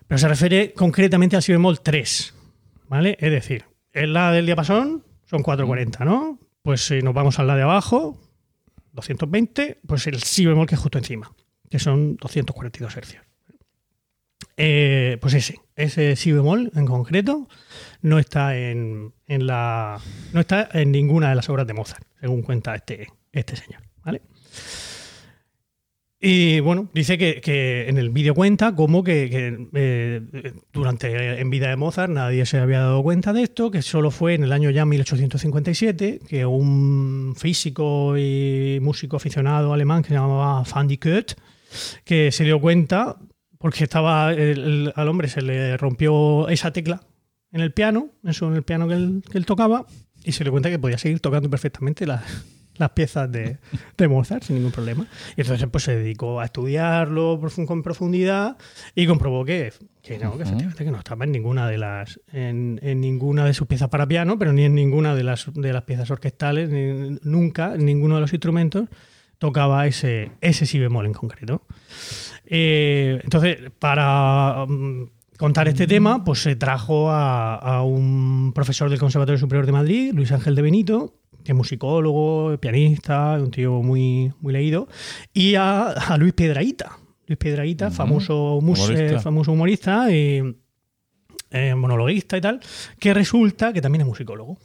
Pero 0.07 0.17
se 0.17 0.27
refiere 0.27 0.73
concretamente 0.73 1.35
al 1.35 1.43
si 1.43 1.51
bemol 1.51 1.81
3, 1.81 2.33
¿vale? 2.87 3.17
Es 3.19 3.31
decir, 3.31 3.65
en 3.93 4.13
la 4.13 4.31
del 4.31 4.45
diapasón 4.45 5.05
son 5.25 5.43
440, 5.43 6.03
¿no? 6.05 6.39
Pues 6.61 6.85
si 6.85 7.01
nos 7.01 7.13
vamos 7.13 7.39
a 7.39 7.43
la 7.43 7.55
de 7.55 7.63
abajo, 7.63 8.19
220, 8.93 9.79
pues 9.87 10.07
el 10.07 10.21
si 10.21 10.45
bemol 10.45 10.67
que 10.67 10.75
es 10.75 10.81
justo 10.81 10.97
encima, 10.97 11.31
que 11.69 11.79
son 11.79 12.17
242 12.17 12.97
hercios. 12.97 13.23
Eh, 14.57 15.17
pues 15.21 15.33
ese, 15.33 15.59
ese 15.75 16.15
si 16.15 16.31
bemol 16.31 16.71
en 16.75 16.85
concreto 16.85 17.47
no 18.01 18.19
está 18.19 18.57
en, 18.57 19.13
en 19.27 19.47
la 19.47 19.99
no 20.33 20.39
está 20.41 20.69
en 20.73 20.91
ninguna 20.91 21.29
de 21.29 21.35
las 21.35 21.49
obras 21.49 21.65
de 21.65 21.73
Mozart, 21.73 22.05
según 22.19 22.41
cuenta 22.41 22.75
este, 22.75 23.07
este 23.31 23.55
señor. 23.55 23.81
Y 26.23 26.59
bueno, 26.59 26.87
dice 26.93 27.17
que, 27.17 27.89
en 27.89 27.97
el 27.97 28.11
vídeo 28.11 28.35
cuenta 28.35 28.75
como 28.75 29.03
que, 29.03 29.67
eh, 29.73 30.53
durante 30.71 31.41
en 31.41 31.49
vida 31.49 31.69
de 31.69 31.75
Mozart 31.75 32.13
nadie 32.13 32.45
se 32.45 32.59
había 32.59 32.81
dado 32.81 33.01
cuenta 33.01 33.33
de 33.33 33.41
esto, 33.41 33.71
que 33.71 33.81
solo 33.81 34.11
fue 34.11 34.35
en 34.35 34.43
el 34.43 34.51
año 34.51 34.69
ya 34.69 34.85
1857 34.85 36.19
que 36.27 36.45
un 36.45 37.33
físico 37.35 38.15
y 38.19 38.77
músico 38.83 39.17
aficionado 39.17 39.73
alemán 39.73 40.03
que 40.03 40.09
se 40.09 40.13
llamaba 40.13 40.63
de 40.63 40.99
Koet, 40.99 41.35
que 42.03 42.31
se 42.31 42.43
dio 42.43 42.61
cuenta 42.61 43.17
porque 43.57 43.83
estaba 43.83 44.27
al 44.27 45.07
hombre 45.07 45.27
se 45.27 45.41
le 45.41 45.75
rompió 45.77 46.49
esa 46.49 46.71
tecla 46.71 47.01
en 47.51 47.61
el 47.61 47.73
piano, 47.73 48.11
eso 48.23 48.47
en 48.47 48.57
el 48.57 48.63
piano 48.63 48.87
que 48.87 48.93
él, 48.93 49.23
que 49.29 49.39
él 49.39 49.47
tocaba, 49.47 49.87
y 50.23 50.33
se 50.33 50.43
dio 50.43 50.51
cuenta 50.51 50.69
que 50.69 50.77
podía 50.77 50.99
seguir 50.99 51.19
tocando 51.19 51.49
perfectamente 51.49 52.05
las, 52.05 52.23
las 52.77 52.91
piezas 52.91 53.31
de, 53.31 53.57
de 53.97 54.07
Mozart 54.07 54.43
sin 54.43 54.55
ningún 54.55 54.71
problema. 54.71 55.05
Y 55.37 55.41
entonces 55.41 55.67
pues 55.71 55.83
se 55.83 55.95
dedicó 55.95 56.39
a 56.39 56.45
estudiarlo 56.45 57.39
con 57.67 57.83
profundidad 57.83 58.57
y 58.95 59.05
comprobó 59.07 59.45
que, 59.45 59.71
que 60.01 60.17
no, 60.17 60.35
que 60.37 60.43
efectivamente 60.43 60.83
que 60.85 60.91
no 60.91 60.97
estaba 60.97 61.25
en 61.25 61.31
ninguna 61.31 61.67
de 61.67 61.77
las 61.77 62.19
en, 62.31 62.79
en 62.81 63.01
ninguna 63.01 63.45
de 63.45 63.53
sus 63.53 63.67
piezas 63.67 63.89
para 63.89 64.07
piano, 64.07 64.39
pero 64.39 64.53
ni 64.53 64.63
en 64.63 64.73
ninguna 64.75 65.13
de 65.15 65.23
las 65.23 65.51
de 65.53 65.73
las 65.73 65.83
piezas 65.83 66.09
orquestales, 66.09 66.69
ni- 66.69 67.19
nunca 67.23 67.75
en 67.75 67.85
ninguno 67.85 68.15
de 68.15 68.21
los 68.21 68.33
instrumentos 68.33 68.87
tocaba 69.37 69.85
ese 69.87 70.31
ese 70.41 70.65
si 70.65 70.79
bemol 70.79 71.05
en 71.05 71.13
concreto. 71.13 71.63
Eh, 72.45 73.19
entonces, 73.23 73.57
para 73.79 74.65
mm, 74.67 75.03
contar 75.37 75.67
este 75.67 75.87
tema, 75.87 76.23
pues 76.23 76.41
se 76.41 76.55
trajo 76.55 77.09
a, 77.11 77.55
a 77.55 77.83
un 77.83 78.51
profesor 78.53 78.89
del 78.89 78.99
Conservatorio 78.99 79.39
Superior 79.39 79.65
de 79.65 79.71
Madrid, 79.71 80.11
Luis 80.13 80.31
Ángel 80.31 80.55
de 80.55 80.61
Benito, 80.61 81.15
es 81.45 81.55
musicólogo, 81.55 82.57
pianista, 82.59 83.37
un 83.41 83.51
tío 83.51 83.81
muy, 83.81 84.31
muy 84.39 84.53
leído, 84.53 84.87
y 85.33 85.55
a, 85.55 85.89
a 85.89 86.17
Luis 86.17 86.33
Piedraíta. 86.33 86.97
Luis 87.27 87.37
Piedraíta, 87.37 87.91
famoso, 87.91 88.59
mus- 88.61 88.79
Humorista. 88.79 89.15
eh, 89.15 89.19
famoso 89.19 89.51
humorista 89.53 90.11
y 90.11 90.41
eh, 91.51 91.75
monologuista 91.75 92.37
y 92.37 92.41
tal, 92.41 92.59
que 92.99 93.13
resulta 93.13 93.71
que 93.73 93.81
también 93.81 94.01
es 94.01 94.07
musicólogo. 94.07 94.57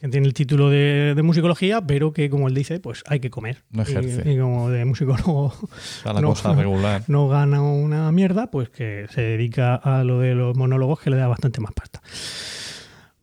Que 0.00 0.08
tiene 0.08 0.26
el 0.26 0.34
título 0.34 0.68
de, 0.70 1.12
de 1.14 1.22
musicología, 1.22 1.80
pero 1.86 2.12
que, 2.12 2.28
como 2.30 2.48
él 2.48 2.54
dice, 2.54 2.80
pues 2.80 3.04
hay 3.06 3.20
que 3.20 3.30
comer. 3.30 3.62
No 3.70 3.82
ejerce. 3.82 4.22
Y, 4.28 4.32
y 4.34 4.38
como 4.38 4.68
de 4.70 4.84
musicólogo 4.84 5.52
Está 5.98 6.12
la 6.12 6.20
No. 6.22 6.30
cosa 6.30 6.54
regular. 6.56 7.04
no 7.06 7.28
gana 7.28 7.62
una 7.62 8.10
mierda, 8.10 8.50
pues 8.50 8.70
que 8.70 9.06
se 9.14 9.20
dedica 9.20 9.76
a 9.76 10.02
lo 10.02 10.18
de 10.18 10.34
los 10.34 10.56
monólogos 10.56 10.98
que 11.00 11.10
le 11.10 11.18
da 11.18 11.28
bastante 11.28 11.60
más 11.60 11.72
pasta. 11.72 12.00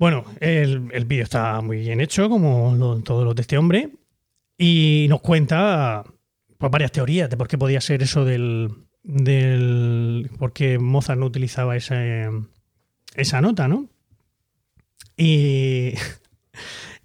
Bueno, 0.01 0.25
el, 0.39 0.89
el 0.93 1.05
vídeo 1.05 1.23
está 1.25 1.61
muy 1.61 1.77
bien 1.77 2.01
hecho, 2.01 2.27
como 2.27 2.73
lo- 2.75 3.01
todos 3.03 3.23
los 3.23 3.35
de 3.35 3.41
este 3.43 3.57
hombre, 3.59 3.91
y 4.57 5.05
nos 5.09 5.21
cuenta 5.21 6.03
pues, 6.57 6.71
varias 6.71 6.91
teorías 6.91 7.29
de 7.29 7.37
por 7.37 7.47
qué 7.47 7.55
podía 7.59 7.79
ser 7.81 8.01
eso 8.01 8.25
del. 8.25 8.69
del 9.03 10.29
por 10.39 10.53
qué 10.53 10.79
Mozart 10.79 11.19
no 11.19 11.27
utilizaba 11.27 11.75
ese- 11.77 12.29
esa 13.15 13.41
nota, 13.41 13.67
¿no? 13.67 13.87
Y. 15.15 15.93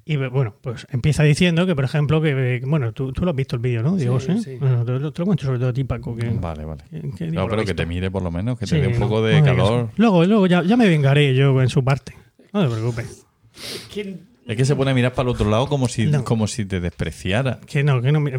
Y 0.09 0.15
bueno, 0.15 0.55
pues 0.63 0.87
empieza 0.93 1.25
diciendo 1.25 1.67
que, 1.67 1.75
por 1.75 1.83
ejemplo, 1.85 2.23
que. 2.23 2.63
Bueno, 2.65 2.93
tú, 2.93 3.13
tú 3.13 3.25
lo 3.25 3.31
has 3.33 3.37
visto 3.37 3.57
el 3.57 3.63
vídeo, 3.63 3.83
¿no? 3.83 3.97
Diego, 3.97 4.21
Sí, 4.21 4.31
¿eh? 4.31 4.39
sí. 4.39 4.57
Bueno, 4.61 4.85
te, 4.85 4.93
lo- 5.01 5.13
te 5.13 5.19
lo 5.21 5.27
cuento 5.27 5.45
sobre 5.45 5.59
todo 5.59 5.71
a 5.71 5.73
ti, 5.73 5.83
Paco. 5.83 6.15
Que, 6.15 6.29
Vale, 6.31 6.65
vale. 6.65 6.85
que- 7.19 7.27
No, 7.27 7.49
pero 7.49 7.65
que 7.65 7.75
te 7.75 7.85
mire 7.87 8.09
por 8.09 8.23
lo 8.23 8.31
menos, 8.31 8.57
que 8.57 8.67
Sí, 8.69 8.77
te 8.77 8.83
dé 8.83 8.87
un 8.87 9.01
no, 9.01 9.09
poco 9.09 9.21
de 9.23 9.43
calor. 9.43 9.91
Luego, 9.97 10.25
luego 10.25 10.47
ya, 10.47 10.63
ya 10.63 10.77
me 10.77 10.87
vengaré 10.89 11.35
yo 11.35 11.61
en 11.61 11.69
su 11.69 11.83
parte. 11.83 12.15
No 12.57 12.69
te 12.69 12.75
preocupes. 12.75 13.27
¿Quién- 13.93 14.29
Es 14.47 14.57
que 14.57 14.65
se 14.65 14.77
pone 14.77 14.93
a 14.93 14.95
mirar 14.95 15.13
para 15.13 15.29
el 15.29 15.35
otro 15.35 15.51
lado 15.51 15.67
como 15.67 15.89
si, 15.89 16.07
No. 16.07 16.23
como 16.25 16.47
si 16.47 16.65
te 16.65 16.79
despreciara. 16.81 17.59
Que 17.67 17.83
no, 17.83 18.01
que 18.01 18.13
no. 18.13 18.21
mira, 18.21 18.39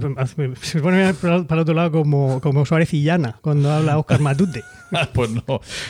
Se 0.62 0.80
pone 0.82 0.96
a 1.04 1.12
mirar 1.12 1.16
para 1.16 1.36
el 1.38 1.60
otro 1.60 1.74
lado 1.74 1.92
como, 1.92 2.40
como 2.40 2.66
Suárez 2.66 2.94
y 2.94 3.04
Llana 3.04 3.40
cuando 3.42 3.70
habla 3.72 3.98
Oscar 3.98 4.22
Matute. 4.22 4.64
pues 5.14 5.30
no, 5.32 5.44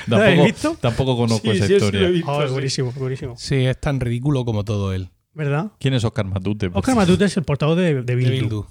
¿Lo 0.07 0.17
habéis 0.17 0.37
tampoco, 0.37 0.43
visto? 0.45 0.77
tampoco 0.81 1.17
conozco 1.17 1.51
Sí, 1.51 1.57
esa 1.57 1.67
sí, 1.67 1.73
yo 1.73 1.79
sí 1.79 1.85
historia. 1.85 2.09
visto, 2.09 2.31
Oh, 2.31 2.41
es 2.41 2.47
sí. 2.47 2.53
buenísimo, 2.53 2.91
buenísimo. 2.93 3.35
Sí, 3.37 3.55
es 3.65 3.79
tan 3.79 3.99
ridículo 3.99 4.43
como 4.43 4.63
todo 4.63 4.91
él. 4.93 5.09
¿Verdad? 5.35 5.73
¿Quién 5.79 5.93
es 5.93 6.03
Oscar 6.03 6.25
Matute? 6.25 6.71
Oscar 6.73 6.95
Matute 6.95 7.25
es 7.25 7.37
el 7.37 7.43
portavoz 7.43 7.77
de, 7.77 7.93
de 7.95 8.01
De 8.01 8.15
Bildu. 8.15 8.65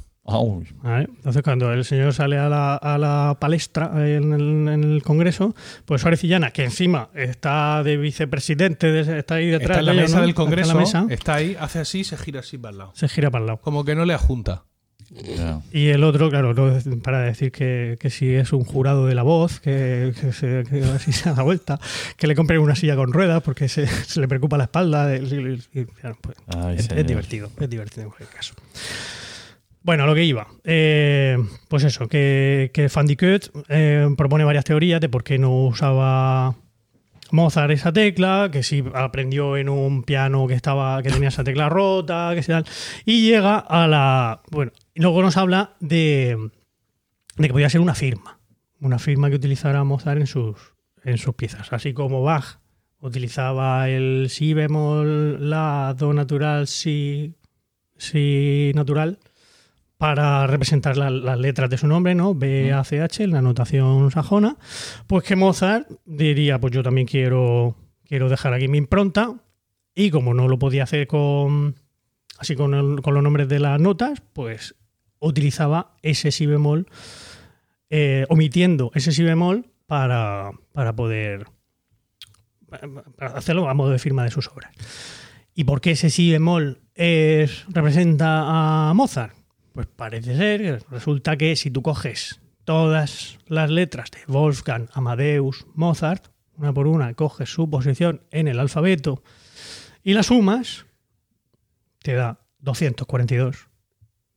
Entonces, 1.17 1.43
cuando 1.43 1.73
el 1.73 1.85
señor 1.85 2.13
sale 2.13 2.37
a 2.39 2.49
la, 2.49 2.75
a 2.75 2.99
la 2.99 3.37
palestra 3.41 3.93
en 3.95 4.33
el, 4.33 4.69
en 4.69 4.83
el 4.85 5.03
Congreso, 5.05 5.55
pues 5.85 6.03
Suárez 6.03 6.25
y 6.25 6.29
Llana, 6.29 6.51
que 6.51 6.65
encima 6.65 7.11
está 7.15 7.83
de 7.85 7.97
vicepresidente, 7.97 8.91
de- 8.91 9.19
está 9.21 9.37
ahí 9.37 9.47
detrás 9.47 9.79
Está 9.79 9.81
en 9.81 9.87
la 9.87 9.93
de 9.93 10.01
mesa 10.01 10.17
¿no? 10.17 10.21
del 10.23 10.31
Está 10.31 10.43
en 10.43 10.47
Congreso, 10.47 10.75
la 10.75 10.81
mesa, 10.81 11.07
está 11.11 11.35
ahí, 11.35 11.57
hace 11.61 11.79
así, 11.79 12.03
se 12.05 12.17
gira 12.17 12.41
así 12.41 12.59
para 12.59 12.73
el 12.73 12.79
lado. 12.79 12.93
se 12.95 13.09
gira 13.09 13.31
para 13.31 13.43
el 13.43 13.47
lado. 13.47 13.61
Como 13.61 13.85
que 13.85 13.95
no 13.95 14.05
le 14.05 14.15
ajunta. 14.15 14.65
Y 15.73 15.91
el 15.91 16.03
otro, 16.03 16.29
claro, 16.31 16.53
no, 16.53 16.73
para 17.01 17.21
decir 17.21 17.53
que, 17.53 17.97
que 18.01 18.11
si 18.11 18.35
es 18.35 18.53
un 18.53 18.65
jurado 18.65 19.07
de 19.07 19.15
la 19.15 19.23
voz, 19.23 19.61
que, 19.61 20.13
que 20.21 20.33
se, 20.33 20.65
que 20.69 20.83
así 20.97 21.13
se 21.13 21.33
da 21.33 21.43
vuelta, 21.45 21.79
que 22.17 22.27
le 22.27 22.35
compren 22.35 22.59
una 22.61 22.75
silla 22.75 22.97
con 22.97 23.13
ruedas 23.13 23.41
porque 23.45 23.69
se, 23.69 23.87
se 23.87 24.21
le 24.21 24.27
preocupa 24.27 24.59
la 24.59 24.65
espalda. 24.65 25.15
y- 25.17 25.21
y- 25.73 25.81
y, 25.81 25.85
claro, 25.85 26.19
pues, 26.21 26.37
Ay, 26.49 26.75
es, 26.79 26.91
es 26.91 27.07
divertido, 27.07 27.49
es 27.61 27.71
divertido 27.71 28.03
en 28.03 28.09
cualquier 28.09 28.31
caso. 28.31 28.55
Bueno, 29.87 30.05
lo 30.05 30.17
que 30.17 30.25
iba. 30.25 30.49
Eh, 30.65 31.39
pues 31.69 31.85
eso, 31.85 32.09
que, 32.09 32.73
que 32.75 32.89
Van 32.93 33.07
eh, 33.69 34.09
propone 34.17 34.43
varias 34.43 34.65
teorías 34.65 35.01
de 35.01 35.09
por 35.09 35.23
qué 35.23 35.39
no 35.39 35.67
usaba 35.67 36.57
Mozart 37.31 37.71
esa 37.71 37.93
tecla, 37.93 38.49
que 38.51 38.65
si 38.65 38.83
aprendió 38.95 39.57
en 39.57 39.69
un 39.69 40.03
piano 40.03 40.49
que 40.49 40.55
estaba 40.55 41.01
que 41.05 41.11
tenía 41.11 41.29
esa 41.29 41.45
tecla 41.45 41.69
rota, 41.69 42.33
que 42.35 42.43
tal. 42.43 42.65
Y 43.05 43.29
llega 43.29 43.59
a 43.59 43.87
la. 43.87 44.43
Bueno, 44.51 44.73
luego 44.97 45.23
nos 45.23 45.37
habla 45.37 45.77
de, 45.79 46.37
de 47.37 47.47
que 47.47 47.53
podía 47.53 47.71
ser 47.71 47.81
una 47.81 47.95
firma. 47.95 48.41
Una 48.81 48.99
firma 48.99 49.31
que 49.31 49.37
utilizara 49.37 49.85
Mozart 49.85 50.19
en 50.19 50.27
sus, 50.27 50.75
en 51.05 51.17
sus 51.17 51.37
piezas. 51.37 51.73
Así 51.73 51.93
como 51.93 52.25
Bach 52.25 52.59
utilizaba 52.99 53.89
el 53.89 54.31
si 54.31 54.53
bemol, 54.53 55.49
la, 55.49 55.95
do 55.97 56.13
natural, 56.13 56.67
si, 56.67 57.37
si 57.97 58.73
natural 58.75 59.21
para 59.99 60.47
representar 60.47 60.97
la- 60.97 61.11
las 61.11 61.39
letras 61.39 61.71
de 61.71 61.79
su 61.79 61.87
nombre, 61.87 62.15
¿no? 62.15 62.35
B, 62.35 62.73
A, 62.73 62.85
C, 62.85 63.01
H, 63.01 63.27
la 63.27 63.41
notación 63.43 64.11
sajona. 64.11 64.57
Pues 65.07 65.25
que 65.25 65.37
Mozart 65.37 65.89
diría, 66.05 66.59
pues 66.61 66.73
yo 66.75 66.83
también 66.83 67.07
quiero, 67.07 67.77
quiero 68.05 68.29
dejar 68.29 68.53
aquí 68.53 68.69
mi 68.69 68.79
impronta. 68.79 69.35
Y 69.95 70.11
como 70.11 70.35
no 70.35 70.49
lo 70.49 70.59
podía 70.59 70.83
hacer 70.83 71.07
con 71.07 71.77
así 72.39 72.55
con, 72.55 72.75
el- 72.75 73.01
con 73.01 73.15
los 73.15 73.23
nombres 73.23 73.49
de 73.49 73.59
las 73.61 73.81
notas, 73.81 74.23
pues 74.35 74.75
utilizaba 75.21 75.95
ese 76.03 76.31
si 76.31 76.45
bemol, 76.45 76.87
eh, 77.89 78.27
omitiendo 78.29 78.91
ese 78.95 79.11
si 79.13 79.23
bemol 79.23 79.65
para, 79.87 80.51
para 80.73 80.95
poder 80.95 81.47
para 82.69 83.33
hacerlo 83.37 83.69
a 83.71 83.75
modo 83.75 83.91
de 83.91 83.99
firma 83.99 84.25
de 84.25 84.31
sus 84.31 84.49
obras. 84.49 84.73
¿Y 85.55 85.65
por 85.65 85.81
qué 85.81 85.93
ese 85.93 86.11
si 86.11 86.31
bemol 86.31 86.83
es, 86.95 87.65
representa 87.69 88.91
a 88.91 88.95
Mozart? 88.95 89.33
Pues 89.77 89.89
parece 89.89 90.35
ser 90.35 90.83
resulta 90.91 91.37
que 91.37 91.55
si 91.55 91.71
tú 91.71 91.83
coges 91.83 92.41
todas 92.65 93.37
las 93.47 93.69
letras 93.69 94.11
de 94.11 94.21
Wolfgang, 94.27 94.89
Amadeus, 94.95 95.67
Mozart, 95.75 96.29
una 96.57 96.73
por 96.73 96.87
una, 96.87 97.13
coges 97.13 97.51
su 97.51 97.69
posición 97.69 98.23
en 98.31 98.49
el 98.49 98.59
alfabeto 98.59 99.23
y 100.03 100.15
la 100.15 100.23
sumas, 100.23 100.87
te 101.99 102.15
da 102.15 102.41
242, 102.61 103.69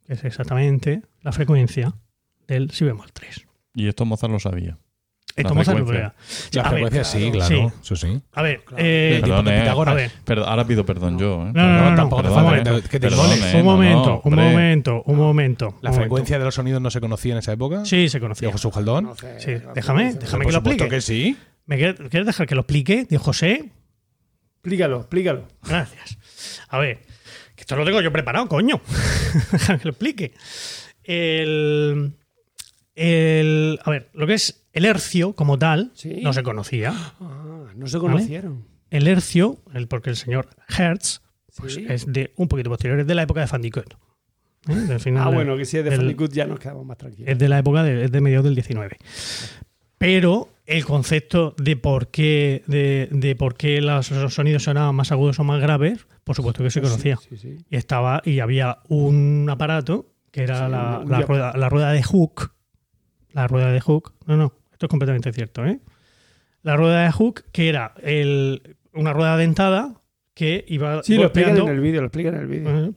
que 0.04 0.12
es 0.12 0.25
exactamente 0.25 1.04
la 1.21 1.32
frecuencia 1.32 1.95
del 2.45 2.71
si 2.71 2.84
bemol 2.84 3.13
3. 3.13 3.47
Y 3.75 3.88
esto 3.88 4.04
Mozart 4.04 4.34
lo 4.34 4.41
sabía. 4.41 4.78
Esto 5.35 5.53
La 5.55 5.63
frecuencia. 5.63 6.13
La 6.53 6.61
A 6.61 6.63
ver, 6.63 6.71
frecuencia 6.71 7.03
sí, 7.05 7.31
claro. 7.31 7.47
claro. 7.47 7.69
Sí. 7.71 7.75
Eso 7.83 7.95
sí. 7.95 8.21
A 8.33 8.41
ver, 8.41 8.61
eh, 8.77 9.19
Perdón, 9.21 9.45
de 9.45 9.55
eh. 9.57 9.59
Pitágoras. 9.61 9.91
a 9.91 9.95
ver, 9.95 10.11
Perdón, 10.25 10.49
ahora 10.49 10.65
pido 10.67 10.85
perdón 10.85 11.17
yo. 11.19 11.47
¿eh? 11.47 11.51
No, 11.53 11.67
no, 11.67 11.89
no, 11.91 11.95
tampoco 11.95 12.23
que 12.23 12.99
te 12.99 12.99
Perdón, 12.99 13.31
eh, 13.31 13.51
un 13.57 13.63
momento, 13.65 14.09
no, 14.09 14.21
un 14.25 14.33
hombre. 14.33 14.49
momento, 14.49 15.03
un 15.05 15.15
momento. 15.17 15.65
¿La 15.65 15.71
un 15.71 15.75
momento. 15.81 15.93
frecuencia 16.01 16.39
de 16.39 16.45
los 16.45 16.55
sonidos 16.55 16.81
no 16.81 16.89
se 16.91 16.99
conocía 16.99 17.33
en 17.33 17.39
esa 17.39 17.53
época? 17.53 17.85
Sí, 17.85 18.09
se 18.09 18.17
¿De 18.17 18.21
conocía. 18.21 18.51
Jesús 18.51 18.73
Jaldón? 18.73 19.03
No 19.05 19.15
sé, 19.15 19.39
Sí, 19.39 19.51
déjame, 19.73 20.13
déjame 20.15 20.45
que 20.45 20.51
lo 20.51 20.57
explique. 20.59 20.87
que 20.89 21.01
sí. 21.01 21.37
¿Me 21.65 21.77
quieres, 21.77 21.95
quieres 22.09 22.25
dejar 22.25 22.45
que 22.47 22.55
lo 22.55 22.61
explique? 22.61 23.05
Dijo 23.09 23.23
José. 23.23 23.71
Explícalo, 24.55 24.97
explícalo. 25.01 25.47
Gracias. 25.63 26.17
A 26.67 26.79
ver, 26.79 26.97
que 27.55 27.61
esto 27.61 27.77
lo 27.77 27.85
tengo 27.85 28.01
yo 28.01 28.11
preparado, 28.11 28.47
coño. 28.49 28.81
Déjame 29.53 29.79
que 29.79 29.85
lo 29.85 29.91
explique. 29.91 30.33
El, 31.03 32.13
el- 32.99 33.79
a 33.83 33.89
ver, 33.89 34.09
lo 34.13 34.27
que 34.27 34.33
es 34.35 34.65
el 34.73 34.85
hercio 34.85 35.33
como 35.33 35.57
tal 35.57 35.91
Sí. 35.95 36.19
no 36.21 36.33
se 36.33 36.43
conocía. 36.43 36.93
Ah, 37.19 37.65
no 37.75 37.88
se 37.88 37.97
conocieron. 37.99 38.65
El 38.91 39.07
hercio, 39.07 39.57
el, 39.73 39.88
porque 39.88 40.09
el 40.09 40.15
señor 40.15 40.49
Hertz, 40.77 41.21
pues 41.57 41.75
Sí. 41.75 41.85
es 41.88 42.05
de 42.12 42.33
un 42.35 42.47
poquito 42.47 42.69
posterior, 42.69 42.99
es 42.99 43.07
de 43.07 43.15
la 43.15 43.23
época 43.23 43.41
de 43.41 43.47
Van 43.51 43.62
Dyck. 43.62 43.77
¿Eh? 43.77 44.75
Del 44.75 44.99
final 44.99 45.23
Ah, 45.25 45.29
de- 45.29 45.35
bueno, 45.35 45.55
que 45.57 45.63
si 45.65 45.77
es 45.77 45.85
de 45.85 46.13
Good 46.13 46.31
ya 46.33 46.45
nos 46.45 46.59
quedamos 46.59 46.85
más 46.85 46.97
tranquilos. 46.97 47.29
es 47.31 47.39
de 47.39 47.47
la 47.49 47.59
época 47.59 47.81
de, 47.83 48.03
es 48.05 48.12
de 48.12 48.21
mediados 48.21 48.43
del 48.45 48.55
19. 48.55 48.97
Pero 49.97 50.49
el 50.65 50.85
concepto 50.85 51.55
de 51.57 51.75
por 51.75 52.07
qué, 52.09 52.63
de, 52.67 53.09
de 53.12 53.35
por 53.35 53.55
qué 53.55 53.81
los, 53.81 54.12
los 54.12 54.33
sonidos 54.33 54.63
sonaban 54.63 54.95
más 54.95 55.12
agudos 55.12 55.39
o 55.39 55.43
más 55.43 55.62
graves, 55.62 56.05
por 56.23 56.35
supuesto 56.35 56.63
que 56.63 56.69
se 56.69 56.81
conocía. 56.81 57.17
Sí, 57.17 57.38
sí. 57.38 57.57
Y 57.69 57.75
estaba, 57.75 58.21
y 58.23 58.39
había 58.39 58.79
un 58.88 59.47
aparato 59.49 60.07
que 60.31 60.43
era 60.43 60.69
la, 60.69 60.99
un- 60.99 61.09
la 61.12 61.17
un- 61.19 61.23
rueda, 61.27 61.53
la 61.57 61.69
rueda 61.69 61.91
de 61.91 62.03
Hook. 62.03 62.53
La 63.33 63.47
rueda 63.47 63.71
de 63.71 63.79
Hook. 63.81 64.13
No, 64.25 64.37
no, 64.37 64.53
esto 64.71 64.85
es 64.85 64.89
completamente 64.89 65.31
cierto, 65.33 65.65
¿eh? 65.65 65.79
La 66.63 66.75
rueda 66.75 67.03
de 67.03 67.11
Hook, 67.11 67.43
que 67.51 67.69
era 67.69 67.93
el, 68.03 68.75
una 68.93 69.13
rueda 69.13 69.37
dentada 69.37 69.95
que 70.33 70.65
iba 70.67 71.03
Sí, 71.03 71.15
lo 71.15 71.23
explican 71.23 71.51
golpeando. 71.51 71.71
en 71.71 71.77
el 71.77 71.81
vídeo, 71.83 72.01
lo 72.01 72.07
explican 72.07 72.35
en 72.35 72.41
el 72.41 72.47
vídeo. 72.47 72.93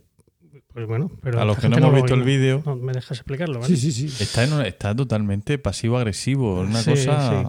Pues 0.72 0.86
bueno, 0.86 1.10
pero 1.22 1.40
A 1.40 1.44
los 1.44 1.58
que 1.58 1.68
no 1.68 1.76
hemos 1.76 1.94
visto 1.94 2.14
el 2.14 2.22
vídeo, 2.22 2.62
No 2.64 2.76
me 2.76 2.92
dejas 2.92 3.18
explicarlo, 3.18 3.60
¿vale? 3.60 3.76
Sí, 3.76 3.90
sí, 3.92 4.08
sí. 4.08 4.22
está, 4.22 4.42
en 4.44 4.54
una- 4.54 4.66
está 4.66 4.94
totalmente 4.96 5.58
pasivo-agresivo. 5.58 6.60
Una 6.60 6.80
Sí, 6.80 6.90
cosa. 6.90 7.42
sí. 7.42 7.48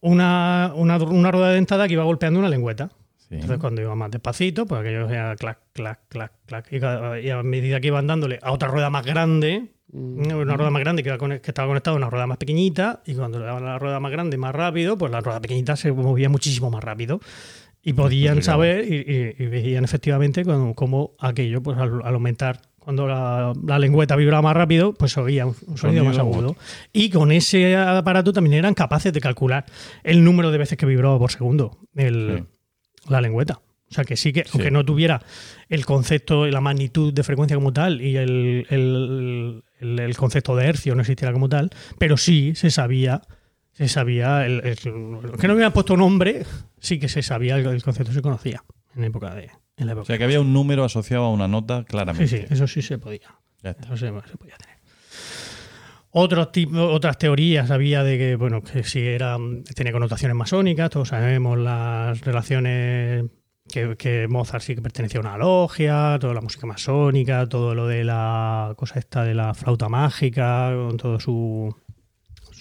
Una, 0.00 0.72
una, 0.74 0.96
una 0.98 1.30
rueda 1.30 1.50
dentada 1.52 1.86
que 1.86 1.92
iba 1.94 2.02
golpeando 2.02 2.40
una 2.40 2.48
lengüeta. 2.48 2.90
Sí. 3.32 3.36
Entonces, 3.36 3.58
cuando 3.60 3.80
iba 3.80 3.94
más 3.94 4.10
despacito, 4.10 4.66
pues 4.66 4.80
aquello 4.82 5.06
hacía 5.06 5.34
clac, 5.36 5.58
clac, 5.72 6.00
clac, 6.08 6.32
clac. 6.46 6.66
Y, 6.70 6.78
cada- 6.80 7.18
y 7.18 7.30
a 7.30 7.42
medida 7.42 7.80
que 7.80 7.86
iban 7.86 8.06
dándole 8.06 8.38
a 8.42 8.52
otra 8.52 8.68
rueda 8.68 8.90
más 8.90 9.06
grande, 9.06 9.72
Mm. 9.94 10.32
una 10.36 10.56
rueda 10.56 10.70
más 10.70 10.80
grande 10.80 11.02
que, 11.02 11.10
estaba 11.44 11.68
conectada 11.68 11.94
a 11.94 11.98
una 11.98 12.08
rueda 12.10 12.26
más 12.26 12.38
pequeñita, 12.38 13.02
y 13.06 13.14
cuando 13.14 13.38
le 13.38 13.44
daban 13.46 13.62
a 13.64 13.66
la 13.72 13.78
rueda 13.78 14.00
más 14.00 14.10
grande 14.12 14.36
más 14.38 14.54
rápido, 14.54 14.96
pues 14.98 15.10
la 15.12 15.20
rueda 15.20 15.40
pequeñita 15.40 15.76
se 15.76 15.92
movía 15.92 16.28
muchísimo 16.28 16.70
más 16.70 16.82
rápido. 16.84 17.20
Y 17.82 17.94
podían 17.94 18.42
saber 18.42 18.84
y, 18.86 18.94
y- 18.96 19.34
y 19.42 19.46
veían 19.48 19.82
efectivamente 19.84 20.44
cómo, 20.74 21.14
aquello, 21.18 21.62
pues 21.62 21.76
al, 21.78 22.00
al 22.04 22.14
aumentar, 22.14 22.60
cuando 22.78 23.06
la, 23.08 23.52
la 23.66 23.78
lengüeta 23.78 24.14
vibraba 24.16 24.40
más 24.42 24.54
rápido, 24.56 24.92
pues 24.94 25.16
oía 25.18 25.46
un, 25.46 25.56
un 25.66 25.76
sonido, 25.78 26.04
más 26.04 26.16
agudo. 26.18 26.54
Y 26.92 27.10
con 27.10 27.32
ese 27.32 27.76
aparato 27.76 28.32
también 28.32 28.54
eran 28.54 28.74
capaces 28.74 29.12
de 29.12 29.20
calcular 29.20 29.64
el 30.04 30.22
número 30.24 30.50
de 30.52 30.58
veces 30.58 30.78
que 30.78 30.86
vibraba 30.86 31.18
por 31.18 31.30
segundo 31.32 31.78
el, 31.96 32.44
la 33.08 33.20
lengüeta. 33.20 33.60
O 33.90 33.94
sea 33.94 34.04
que 34.04 34.16
sí 34.16 34.32
que, 34.32 34.44
Sí. 34.44 34.50
aunque 34.54 34.70
no 34.70 34.84
tuviera 34.84 35.20
el 35.68 35.84
concepto 35.84 36.46
y 36.46 36.50
la 36.50 36.60
magnitud 36.62 37.12
de 37.12 37.22
frecuencia 37.22 37.56
como 37.56 37.72
tal 37.74 38.00
y 38.00 38.16
el, 38.16 38.66
el- 38.70 39.62
el- 39.80 39.98
el 40.00 40.16
concepto 40.16 40.56
de 40.56 40.66
hercio 40.66 40.94
no 40.94 41.02
existiera 41.02 41.32
como 41.32 41.48
tal, 41.48 41.70
pero 41.98 42.16
sí 42.16 42.54
se 42.54 42.70
sabía, 42.70 43.20
se 43.72 43.88
sabía, 43.88 44.46
el, 44.46 44.62
que 44.62 45.46
no 45.48 45.52
hubieran 45.54 45.72
puesto 45.74 45.96
nombre, 45.96 46.44
sí 46.80 46.98
que 46.98 47.08
se 47.08 47.22
sabía, 47.22 47.56
el, 47.56 47.66
el 47.66 47.82
concepto 47.82 48.12
se 48.12 48.22
conocía 48.22 48.62
en 48.96 49.04
época 49.04 49.34
de, 49.34 49.50
En 49.76 49.86
la 49.86 49.92
O 49.92 49.96
época. 49.96 50.06
sea 50.06 50.18
que 50.18 50.24
había 50.24 50.40
un 50.40 50.52
número 50.54 50.84
asociado 50.84 51.24
a 51.24 51.30
una 51.30 51.48
nota 51.48 51.80
Sí, 51.80 51.84
claramente. 51.86 52.28
sí, 52.28 52.44
eso 52.48 52.66
sí 52.66 52.80
se 52.82 52.96
podía. 52.98 53.34
Eso 53.62 53.96
se, 53.96 54.06
se 54.06 54.36
podía 54.38 54.56
tener. 54.56 54.71
Otros 56.14 56.52
tipos, 56.52 56.78
otras 56.78 57.16
teorías 57.16 57.70
había 57.70 58.04
de 58.04 58.18
que, 58.18 58.36
bueno, 58.36 58.62
que 58.62 58.84
si 58.84 59.00
era, 59.00 59.38
tenía 59.74 59.92
connotaciones 59.92 60.36
masónicas, 60.36 60.90
todos 60.90 61.08
sabemos 61.08 61.58
las 61.58 62.20
relaciones 62.20 63.24
que, 63.70 63.96
que 63.96 64.28
Mozart 64.28 64.62
sí 64.62 64.74
que 64.74 64.82
pertenecía 64.82 65.20
a 65.20 65.22
una 65.22 65.38
logia, 65.38 66.18
toda 66.20 66.34
la 66.34 66.42
música 66.42 66.66
masónica, 66.66 67.48
todo 67.48 67.74
lo 67.74 67.86
de 67.86 68.04
la 68.04 68.74
cosa 68.76 68.98
esta 68.98 69.24
de 69.24 69.34
la 69.34 69.54
flauta 69.54 69.88
mágica, 69.88 70.72
con 70.74 70.98
todo 70.98 71.18
su 71.18 71.74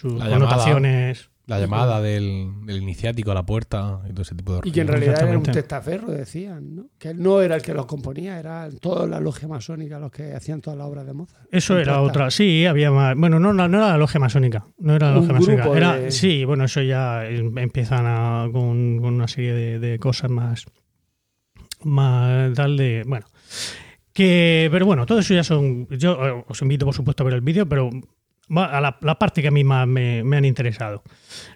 sus 0.02 0.14
La 0.14 0.30
connotaciones. 0.30 1.31
La 1.52 1.60
llamada 1.60 2.02
del, 2.02 2.50
del 2.66 2.82
iniciático 2.82 3.32
a 3.32 3.34
la 3.34 3.46
puerta 3.46 4.02
y 4.10 4.12
todo 4.12 4.22
ese 4.24 4.36
tipo 4.36 4.54
de 4.56 4.62
Y 4.68 4.72
que 4.72 4.82
en 4.82 4.88
realidad 4.88 5.22
era 5.22 5.38
un 5.38 5.44
testaferro, 5.44 6.12
decían, 6.12 6.76
¿no? 6.76 6.86
Que 6.98 7.10
él 7.10 7.22
no 7.22 7.42
era 7.42 7.56
el 7.56 7.62
que 7.62 7.74
los 7.74 7.86
componía, 7.86 8.40
era 8.40 8.70
toda 8.80 9.06
la 9.08 9.20
logia 9.20 9.48
masónica 9.48 10.00
los 10.00 10.12
que 10.12 10.34
hacían 10.34 10.62
todas 10.62 10.78
las 10.78 10.88
obras 10.88 11.06
de 11.06 11.14
Mozart. 11.14 11.46
Eso 11.52 11.78
era 11.78 12.02
otra. 12.02 12.32
Sí, 12.32 12.66
había 12.66 12.90
más. 12.92 13.16
Bueno, 13.16 13.40
no, 13.40 13.54
no, 13.54 13.68
no 13.68 13.78
era 13.78 13.90
la 13.90 13.98
logia 13.98 14.20
masónica. 14.20 14.66
No 14.80 14.96
era 14.96 15.10
la 15.10 15.16
logia 15.18 15.34
masónica. 15.34 15.64
grupo 15.64 15.76
Era, 15.78 15.96
de- 15.98 16.12
Sí, 16.12 16.46
bueno, 16.46 16.64
eso 16.66 16.82
ya 16.82 17.26
em- 17.28 17.58
empiezan 17.58 18.06
a- 18.08 18.48
con, 18.52 19.00
con 19.00 19.14
una 19.14 19.28
serie 19.28 19.54
de, 19.54 19.80
de 19.80 20.00
cosas 20.00 20.32
más. 20.32 20.66
Más 21.84 22.54
tal 22.54 22.78
de. 22.78 23.04
Bueno. 23.08 23.26
Que, 24.14 24.68
pero 24.72 24.86
bueno, 24.86 25.06
todo 25.06 25.20
eso 25.20 25.34
ya 25.34 25.44
son. 25.44 25.88
Yo 25.90 26.14
eh, 26.28 26.44
os 26.48 26.62
invito, 26.62 26.86
por 26.86 26.94
supuesto, 26.94 27.24
a 27.24 27.26
ver 27.26 27.36
el 27.36 27.42
vídeo, 27.42 27.68
pero 27.68 27.90
a 28.60 28.82
la, 28.82 28.98
la 29.02 29.18
parte 29.20 29.42
que 29.42 29.48
a 29.48 29.52
mí 29.52 29.64
más 29.64 29.88
me, 29.88 30.24
me 30.24 30.38
han 30.38 30.46
interesado. 30.46 31.04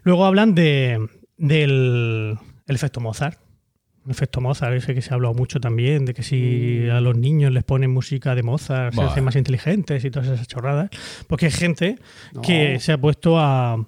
Luego 0.04 0.26
hablan 0.26 0.56
de, 0.56 1.08
del 1.38 2.38
el 2.68 2.76
efecto 2.76 3.00
Mozart. 3.00 3.40
El 4.06 4.12
efecto 4.12 4.40
Mozart, 4.40 4.74
ese 4.76 4.94
que 4.94 5.02
se 5.02 5.10
ha 5.12 5.16
hablado 5.16 5.34
mucho 5.34 5.60
también, 5.60 6.06
de 6.06 6.14
que 6.14 6.22
si 6.22 6.88
a 6.90 7.02
los 7.02 7.18
niños 7.18 7.52
les 7.52 7.64
ponen 7.64 7.90
música 7.92 8.36
de 8.36 8.44
Mozart, 8.44 8.94
se 8.94 9.02
Buah. 9.02 9.10
hacen 9.12 9.24
más 9.24 9.36
inteligentes 9.36 10.06
y 10.06 10.12
todas 10.12 10.30
esas 10.30 10.48
chorradas. 10.48 10.90
Porque 11.28 11.48
hay 11.48 11.52
gente 11.52 11.98
No. 12.34 12.42
que 12.42 12.80
se 12.80 12.92
ha 12.92 13.00
puesto 13.00 13.40
a, 13.40 13.84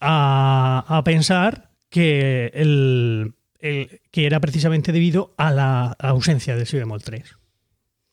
a, 0.00 0.84
a 0.88 1.04
pensar 1.04 1.70
que, 1.88 2.50
el, 2.54 3.34
el- 3.60 4.00
que 4.10 4.26
era 4.26 4.40
precisamente 4.40 4.90
debido 4.92 5.32
a 5.38 5.52
la 5.52 5.92
ausencia 6.00 6.56
del 6.56 6.66
si 6.66 6.76
bemol 6.76 7.02
3. 7.02 7.36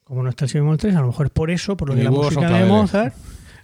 Como 0.03 0.21
no 0.23 0.29
está 0.29 0.45
el 0.45 0.49
si 0.49 0.59
bemol 0.59 0.77
3, 0.77 0.95
a 0.95 1.01
lo 1.01 1.07
mejor 1.07 1.27
es 1.27 1.31
por 1.31 1.49
eso, 1.49 1.75
por 1.77 1.89
lo 1.89 1.95
que 1.95 2.03
la 2.03 2.11
música 2.11 2.49
de. 2.49 2.65
Mozart 2.65 3.15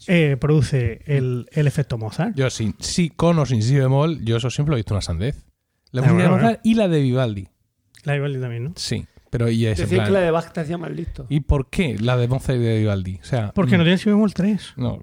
eh, 0.07 0.37
produce 0.39 1.01
el, 1.05 1.47
el 1.51 1.67
efecto 1.67 1.97
Mozart. 1.97 2.35
Yo 2.35 2.49
sin, 2.49 2.75
sí, 2.79 3.09
con 3.09 3.37
o 3.39 3.45
sin 3.45 3.61
si 3.61 3.75
bemol, 3.75 4.23
yo 4.23 4.37
eso 4.37 4.49
siempre 4.49 4.71
lo 4.71 4.77
he 4.77 4.79
visto 4.79 4.93
una 4.93 5.01
sandez. 5.01 5.45
La 5.91 6.01
música 6.01 6.23
de 6.23 6.29
Mozart 6.29 6.59
y 6.63 6.75
la 6.75 6.87
de 6.87 7.01
Vivaldi. 7.01 7.47
La 8.03 8.13
de 8.13 8.19
Vivaldi 8.19 8.39
también, 8.39 8.63
¿no? 8.65 8.73
Sí, 8.75 9.05
pero 9.29 9.49
y 9.49 9.65
es 9.65 9.79
en 9.79 9.89
plan, 9.89 10.05
que 10.05 10.11
la 10.11 10.19
de 10.21 10.31
Bach 10.31 10.51
te 10.51 10.59
hacía 10.61 10.77
más 10.77 10.91
listo. 10.91 11.25
¿Y 11.29 11.41
por 11.41 11.69
qué 11.69 11.97
la 11.99 12.17
de 12.17 12.27
Mozart 12.27 12.59
y 12.59 12.61
de 12.63 12.79
Vivaldi? 12.79 13.19
O 13.21 13.25
sea, 13.25 13.51
Porque 13.53 13.75
mm, 13.75 13.77
no 13.79 13.83
tiene 13.83 13.97
si 13.97 14.09
bemol 14.09 14.33
3. 14.33 14.73
no, 14.77 14.99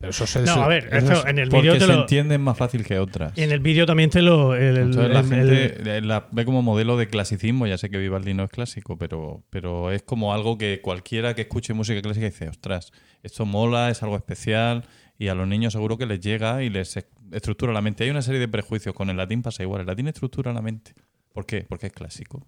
pero 0.00 0.10
eso 0.10 0.26
se 0.26 0.40
No, 0.42 0.54
a 0.62 0.66
ver, 0.68 0.86
eso 0.86 0.96
esto 0.96 1.12
es- 1.12 1.24
en 1.26 1.38
el 1.38 1.50
vídeo 1.50 1.74
te 1.74 1.80
se 1.80 1.86
lo. 1.86 2.00
entienden 2.00 2.40
más 2.40 2.56
fácil 2.56 2.84
que 2.86 2.98
otras. 2.98 3.36
En 3.36 3.52
el 3.52 3.60
vídeo 3.60 3.84
también 3.84 4.08
te 4.08 4.22
lo. 4.22 4.54
el- 4.54 4.62
el- 4.62 4.76
Entonces 4.78 5.12
la 5.12 5.20
el- 5.20 5.26
gente 5.26 5.96
eh, 5.98 6.00
la 6.00 6.26
ve 6.32 6.46
como 6.46 6.62
modelo 6.62 6.96
de 6.96 7.06
clasicismo. 7.06 7.66
Ya 7.66 7.76
sé 7.76 7.90
que 7.90 7.98
Vivaldi 7.98 8.32
no 8.32 8.42
es 8.44 8.50
clásico, 8.50 8.96
pero, 8.96 9.44
pero 9.50 9.92
es 9.92 10.02
como 10.02 10.32
algo 10.32 10.56
que 10.56 10.80
cualquiera 10.80 11.34
que 11.34 11.42
escuche 11.42 11.74
música 11.74 12.00
clásica 12.00 12.24
dice, 12.26 12.48
ostras, 12.48 12.92
esto 13.22 13.44
mola, 13.44 13.90
es 13.90 14.02
algo 14.02 14.16
especial. 14.16 14.84
Y 15.18 15.28
a 15.28 15.34
los 15.34 15.46
niños 15.46 15.74
seguro 15.74 15.98
que 15.98 16.06
les 16.06 16.18
llega 16.20 16.62
y 16.62 16.70
les 16.70 16.96
estructura 17.30 17.74
la 17.74 17.82
mente. 17.82 18.04
Hay 18.04 18.10
una 18.10 18.22
serie 18.22 18.40
de 18.40 18.48
prejuicios. 18.48 18.94
Con 18.94 19.10
el 19.10 19.18
latín 19.18 19.42
pasa 19.42 19.62
igual. 19.62 19.82
El 19.82 19.86
latín 19.86 20.08
estructura 20.08 20.52
la 20.54 20.62
mente. 20.62 20.94
¿Por 21.34 21.44
qué? 21.44 21.66
Porque 21.68 21.88
es 21.88 21.92
clásico. 21.92 22.46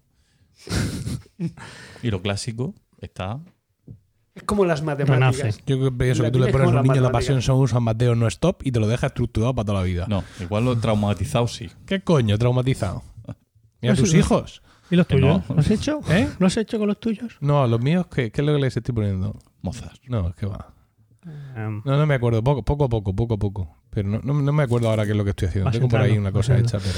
y 2.01 2.09
lo 2.11 2.21
clásico 2.21 2.73
está... 2.99 3.39
Es 4.35 4.43
como 4.43 4.65
las 4.65 4.81
matemáticas. 4.81 5.37
Renace. 5.37 5.63
Yo 5.67 5.95
pienso 5.95 6.23
La 6.23 6.29
que 6.29 6.33
tú 6.33 6.39
le 6.43 6.51
pones 6.51 6.67
a 6.73 6.79
un 6.81 6.87
niño 6.87 7.01
la 7.01 7.11
pasión 7.11 7.41
son 7.41 7.57
un 7.59 7.67
San 7.67 7.83
Mateo 7.83 8.15
no 8.15 8.27
stop 8.27 8.61
y 8.65 8.71
te 8.71 8.79
lo 8.79 8.87
deja 8.87 9.07
estructurado 9.07 9.53
para 9.53 9.65
toda 9.65 9.79
la 9.79 9.85
vida. 9.85 10.05
No, 10.09 10.23
igual 10.39 10.65
lo 10.65 10.77
traumatizado 10.77 11.47
sí. 11.47 11.69
¿Qué 11.85 12.01
coño 12.01 12.37
traumatizado? 12.37 13.03
Mira 13.81 13.95
tus 13.95 14.13
no. 14.13 14.19
hijos. 14.19 14.63
¿Y 14.89 14.95
los 14.95 15.07
tuyos? 15.07 15.43
no. 15.47 15.55
¿Lo 15.55 15.59
has 15.59 15.69
hecho? 15.71 15.99
¿Eh? 16.09 16.29
¿Lo 16.39 16.47
has 16.47 16.57
hecho 16.57 16.77
con 16.79 16.87
los 16.87 16.99
tuyos? 16.99 17.37
No, 17.41 17.67
los 17.67 17.79
míos, 17.81 18.07
¿qué, 18.07 18.31
qué 18.31 18.41
es 18.41 18.47
lo 18.47 18.53
que 18.53 18.59
les 18.59 18.75
estoy 18.75 18.93
poniendo? 18.93 19.35
Mozart. 19.61 20.01
No, 20.07 20.29
es 20.29 20.35
que 20.35 20.45
va. 20.45 20.73
Em, 21.55 21.81
No, 21.85 21.97
no 21.97 22.05
me 22.05 22.15
acuerdo. 22.15 22.43
Poco, 22.43 22.63
poco 22.63 22.85
a 22.85 22.89
poco, 22.89 23.15
poco 23.15 23.33
a 23.35 23.37
poco. 23.37 23.77
Pero 23.93 24.09
no, 24.09 24.21
no, 24.23 24.33
no 24.33 24.53
me 24.53 24.63
acuerdo 24.63 24.89
ahora 24.89 25.05
qué 25.05 25.11
es 25.11 25.17
lo 25.17 25.23
que 25.23 25.31
estoy 25.31 25.47
haciendo. 25.49 25.65
Vas 25.65 25.73
Tengo 25.73 25.87
por 25.87 26.01
ahí 26.01 26.17
una 26.17 26.31
cosa 26.31 26.57
hecha, 26.57 26.79
pero. 26.79 26.95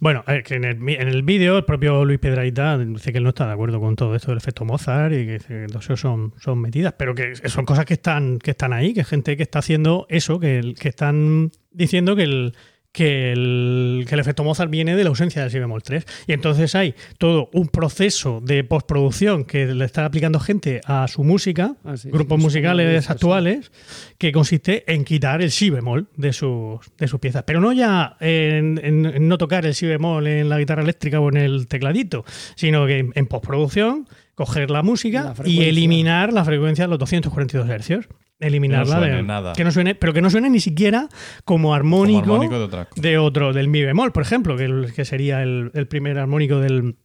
Bueno, 0.00 0.24
eh, 0.26 0.42
que 0.44 0.54
en 0.54 0.64
el, 0.64 0.76
en 0.88 1.08
el 1.08 1.22
vídeo 1.22 1.58
el 1.58 1.64
propio 1.64 2.04
Luis 2.04 2.18
Piedrahita 2.18 2.78
dice 2.78 3.12
que 3.12 3.18
él 3.18 3.24
no 3.24 3.30
está 3.30 3.46
de 3.46 3.52
acuerdo 3.52 3.80
con 3.80 3.96
todo 3.96 4.14
esto 4.14 4.30
del 4.30 4.38
efecto 4.38 4.64
Mozart 4.64 5.12
y 5.12 5.26
que 5.26 5.32
dice 5.34 5.66
que 5.66 5.96
son, 5.96 6.34
son 6.38 6.60
metidas, 6.60 6.94
pero 6.96 7.14
que 7.14 7.34
son 7.48 7.64
cosas 7.64 7.84
que 7.84 7.94
están, 7.94 8.38
que 8.38 8.52
están 8.52 8.72
ahí, 8.72 8.94
que 8.94 9.04
gente 9.04 9.36
que 9.36 9.42
está 9.42 9.58
haciendo 9.58 10.06
eso, 10.08 10.38
que, 10.38 10.74
que 10.78 10.88
están 10.88 11.50
diciendo 11.70 12.16
que 12.16 12.22
el, 12.22 12.54
que, 12.98 13.30
el, 13.32 14.04
que 14.08 14.14
el 14.16 14.20
efecto 14.20 14.42
Mozart 14.42 14.70
viene 14.70 14.96
de 14.96 15.04
la 15.04 15.10
ausencia 15.10 15.40
del 15.42 15.52
si 15.52 15.58
bemol 15.60 15.84
3. 15.84 16.04
Y 16.26 16.32
entonces 16.32 16.74
hay 16.74 16.96
todo 17.16 17.48
un 17.52 17.68
proceso 17.68 18.40
de 18.42 18.64
postproducción 18.64 19.44
que 19.44 19.66
le 19.66 19.84
está 19.84 20.04
aplicando 20.04 20.40
gente 20.40 20.80
a 20.84 21.06
su 21.06 21.22
música, 21.22 21.76
Ah, 21.84 21.96
sí, 21.96 22.10
grupos 22.10 22.38
sí, 22.38 22.42
musicales 22.44 23.04
sí, 23.04 23.12
actuales, 23.12 23.70
que 24.18 24.32
consiste 24.32 24.82
en 24.92 25.04
quitar 25.04 25.42
el 25.42 25.52
si 25.52 25.70
bemol 25.70 26.08
de 26.16 26.32
sus, 26.32 26.80
de 26.98 27.06
sus 27.06 27.20
piezas. 27.20 27.44
Pero 27.46 27.60
no 27.60 27.72
ya 27.72 28.16
en, 28.20 28.80
en- 28.82 29.06
en 29.06 29.28
no 29.28 29.38
tocar 29.38 29.64
el 29.64 29.74
si 29.74 29.86
bemol 29.86 30.26
en 30.26 30.48
la 30.48 30.58
guitarra 30.58 30.82
eléctrica 30.82 31.20
o 31.20 31.28
en 31.28 31.36
el 31.36 31.68
tecladito, 31.68 32.24
sino 32.56 32.84
que 32.86 32.98
en, 32.98 33.12
en 33.14 33.26
postproducción 33.28 34.08
coger 34.34 34.70
la 34.70 34.82
música 34.82 35.34
La 35.38 35.48
y 35.48 35.62
eliminar 35.62 36.32
la 36.32 36.44
frecuencia 36.44 36.84
de 36.84 36.88
los 36.90 36.98
242 36.98 37.68
hercios. 37.70 38.08
Eliminarla 38.40 38.84
Que 38.84 38.90
no 38.94 39.00
suene 39.00 39.16
de 39.16 39.22
nada. 39.24 39.52
que 39.52 39.64
no 39.64 39.70
suene, 39.72 39.94
pero 39.96 40.12
que 40.12 40.22
no 40.22 40.30
suene 40.30 40.48
ni 40.50 40.60
siquiera 40.60 41.08
como 41.44 41.74
armónico, 41.74 42.20
Como 42.20 42.34
armónico 42.34 42.58
de 42.58 42.64
otra 42.64 42.84
cosa. 42.84 43.02
de 43.02 43.18
otro, 43.18 43.52
del 43.52 43.68
mi 43.68 43.82
bemol, 43.82 44.12
por 44.12 44.22
ejemplo, 44.22 44.56
que, 44.56 44.64
el- 44.64 44.92
que 44.94 45.04
sería 45.04 45.42
el, 45.42 45.70
el 45.74 45.88
primer 45.88 46.18
armónico 46.18 46.60
del. 46.60 46.96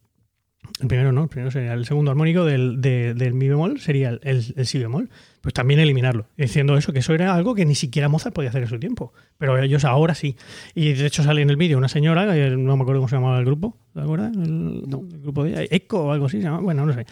El 0.80 0.88
primero 0.88 1.12
no, 1.12 1.24
el 1.24 1.28
primero 1.28 1.50
sería 1.50 1.74
el 1.74 1.84
segundo 1.84 2.10
armónico 2.10 2.44
del, 2.44 2.80
de- 2.80 3.14
del 3.14 3.34
mi 3.34 3.48
bemol, 3.48 3.78
sería 3.80 4.08
el, 4.10 4.20
el- 4.22 4.54
el 4.56 4.66
si 4.66 4.78
bemol. 4.78 5.10
Pues 5.42 5.52
también 5.52 5.78
eliminarlo. 5.78 6.26
Diciendo 6.38 6.76
eso, 6.78 6.92
que 6.94 7.00
eso 7.00 7.12
era 7.12 7.34
algo 7.34 7.54
que 7.54 7.66
ni 7.66 7.74
siquiera 7.74 8.08
Mozart 8.08 8.34
podía 8.34 8.48
hacer 8.48 8.62
en 8.62 8.68
su 8.68 8.78
tiempo. 8.80 9.12
Pero 9.36 9.58
ellos 9.58 9.84
ahora 9.84 10.14
sí. 10.14 10.36
Y 10.74 10.94
de 10.94 11.04
hecho 11.06 11.22
sale 11.22 11.42
en 11.42 11.50
el 11.50 11.56
vídeo 11.56 11.76
una 11.76 11.88
señora, 11.88 12.32
que 12.32 12.48
no 12.56 12.76
me 12.78 12.82
acuerdo 12.82 13.00
cómo 13.02 13.08
se 13.08 13.16
llamaba 13.16 13.38
el 13.38 13.44
grupo, 13.44 13.76
¿te 13.92 14.00
acuerdas? 14.00 14.32
El, 14.34 14.88
No. 14.88 15.02
el 15.12 15.20
grupo 15.20 15.44
de 15.44 15.68
Eco 15.70 16.04
o 16.04 16.12
algo 16.12 16.26
así 16.26 16.38
se 16.38 16.44
llama. 16.44 16.60
Bueno, 16.60 16.86
no 16.86 16.94
sé. 16.94 17.04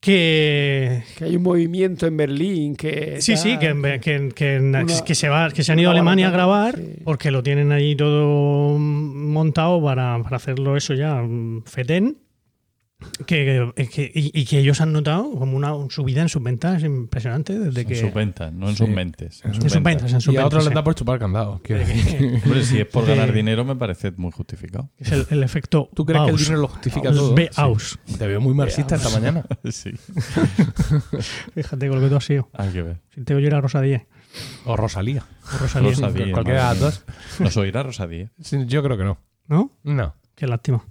Que, 0.00 1.02
Que 1.18 1.24
hay 1.26 1.36
un 1.36 1.42
movimiento 1.42 2.06
en 2.06 2.16
Berlín 2.16 2.74
que. 2.74 3.20
Sí, 3.20 3.36
sí, 3.36 3.58
que, 3.58 4.00
que, 4.00 4.30
que- 4.34 4.58
Una- 4.58 4.84
que 5.04 5.14
se 5.14 5.28
va, 5.28 5.50
que 5.50 5.62
se 5.62 5.72
han 5.72 5.78
ido 5.78 5.90
a 5.90 5.92
Alemania 5.92 6.28
a 6.28 6.30
grabar 6.30 6.76
sí. 6.76 6.94
porque 7.04 7.30
lo 7.30 7.42
tienen 7.42 7.70
ahí 7.70 7.94
todo 7.94 8.78
montado 8.78 9.82
para, 9.82 10.22
para 10.22 10.36
hacerlo 10.36 10.76
eso 10.76 10.94
ya 10.94 11.16
mm, 11.16 11.64
fetén. 11.66 12.16
Que, 13.26 13.72
que- 13.90 14.12
y, 14.14 14.30
y 14.38 14.44
que 14.44 14.58
ellos 14.58 14.80
han 14.80 14.92
notado 14.92 15.30
como 15.38 15.56
una 15.56 15.72
subida 15.90 16.20
en 16.22 16.28
sus 16.28 16.42
ventas 16.42 16.82
impresionante 16.82 17.58
desde 17.58 17.80
En 17.82 17.86
que. 17.88 17.96
sus 17.96 18.12
ventas, 18.12 18.52
no 18.52 18.68
en 18.68 18.72
Sí. 18.76 18.84
sus 18.84 18.88
mentes. 18.94 19.40
En 19.44 19.54
en 19.54 19.70
sus 19.70 19.82
ventas, 19.82 20.12
en 20.12 20.20
sus 20.20 20.34
y 20.34 20.36
a 20.36 20.46
otros 20.46 20.64
ventas, 20.64 20.64
les 20.64 20.70
sí. 20.70 20.74
da 20.74 20.84
por 20.84 20.94
chupar 20.94 21.18
decir. 21.18 22.18
que- 22.18 22.40
Hombre, 22.44 22.64
si 22.64 22.78
es 22.78 22.86
por 22.86 23.06
de- 23.06 23.14
ganar 23.16 23.32
dinero, 23.32 23.64
me 23.64 23.76
parece 23.76 24.10
muy 24.12 24.30
justificado. 24.32 24.90
Es 24.98 25.12
el, 25.12 25.26
el 25.30 25.42
efecto. 25.42 25.88
¿Tú 25.94 26.04
crees 26.04 26.22
que 26.24 26.30
el 26.30 26.36
dinero 26.36 26.58
lo 26.60 26.68
justifica 26.68 27.08
El 27.08 27.14
todo? 27.16 27.34
Bauhaus. 27.34 27.98
Te 28.18 28.26
veo 28.26 28.40
muy 28.40 28.54
marxista 28.54 28.96
esta 28.96 29.08
mañana. 29.10 29.44
sí, 29.70 29.92
Fíjate 31.54 31.88
con 31.88 31.98
lo 31.98 32.04
que 32.04 32.10
tú 32.10 32.16
has 32.16 32.24
sido. 32.24 32.48
hay 32.54 32.70
que 32.70 32.82
ver. 32.82 33.00
Si 33.14 33.22
te 33.22 33.34
oyera 33.34 33.60
Rosa 33.60 33.80
Díez. 33.80 34.02
O 34.64 34.76
Rosalía. 34.76 35.24
O 35.54 35.58
Rosalía. 35.58 35.90
Rosa 35.90 36.10
Díez, 36.10 36.32
Cualquiera 36.32 36.60
de 36.60 36.68
las 36.68 36.80
dos. 36.80 37.04
¿Nos 37.40 37.56
oirá 37.56 37.82
Rosa 37.82 38.06
Díez? 38.06 38.30
Sí, 38.40 38.58
Yo 38.66 38.82
creo 38.82 38.96
que 38.96 39.04
no. 39.04 39.18
¿No? 39.48 39.70
No. 39.82 40.14
Qué 40.34 40.46
lástima. 40.46 40.84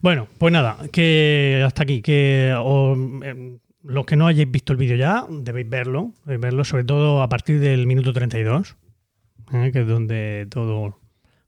Bueno, 0.00 0.28
pues 0.38 0.52
nada, 0.52 0.78
que 0.92 1.62
hasta 1.64 1.82
aquí. 1.82 2.02
Que 2.02 2.54
o, 2.58 2.94
em, 2.94 3.58
los 3.82 4.06
que 4.06 4.16
no 4.16 4.26
hayáis 4.26 4.50
visto 4.50 4.72
el 4.72 4.78
vídeo 4.78 4.96
ya, 4.96 5.26
debéis 5.28 5.68
verlo. 5.68 6.12
Debéis 6.24 6.40
verlo, 6.40 6.64
sobre 6.64 6.84
todo 6.84 7.22
a 7.22 7.28
partir 7.28 7.60
del 7.60 7.86
minuto 7.86 8.12
32, 8.12 8.76
¿eh? 9.52 9.70
que 9.72 9.80
es 9.82 9.86
donde 9.86 10.46
todo 10.50 10.98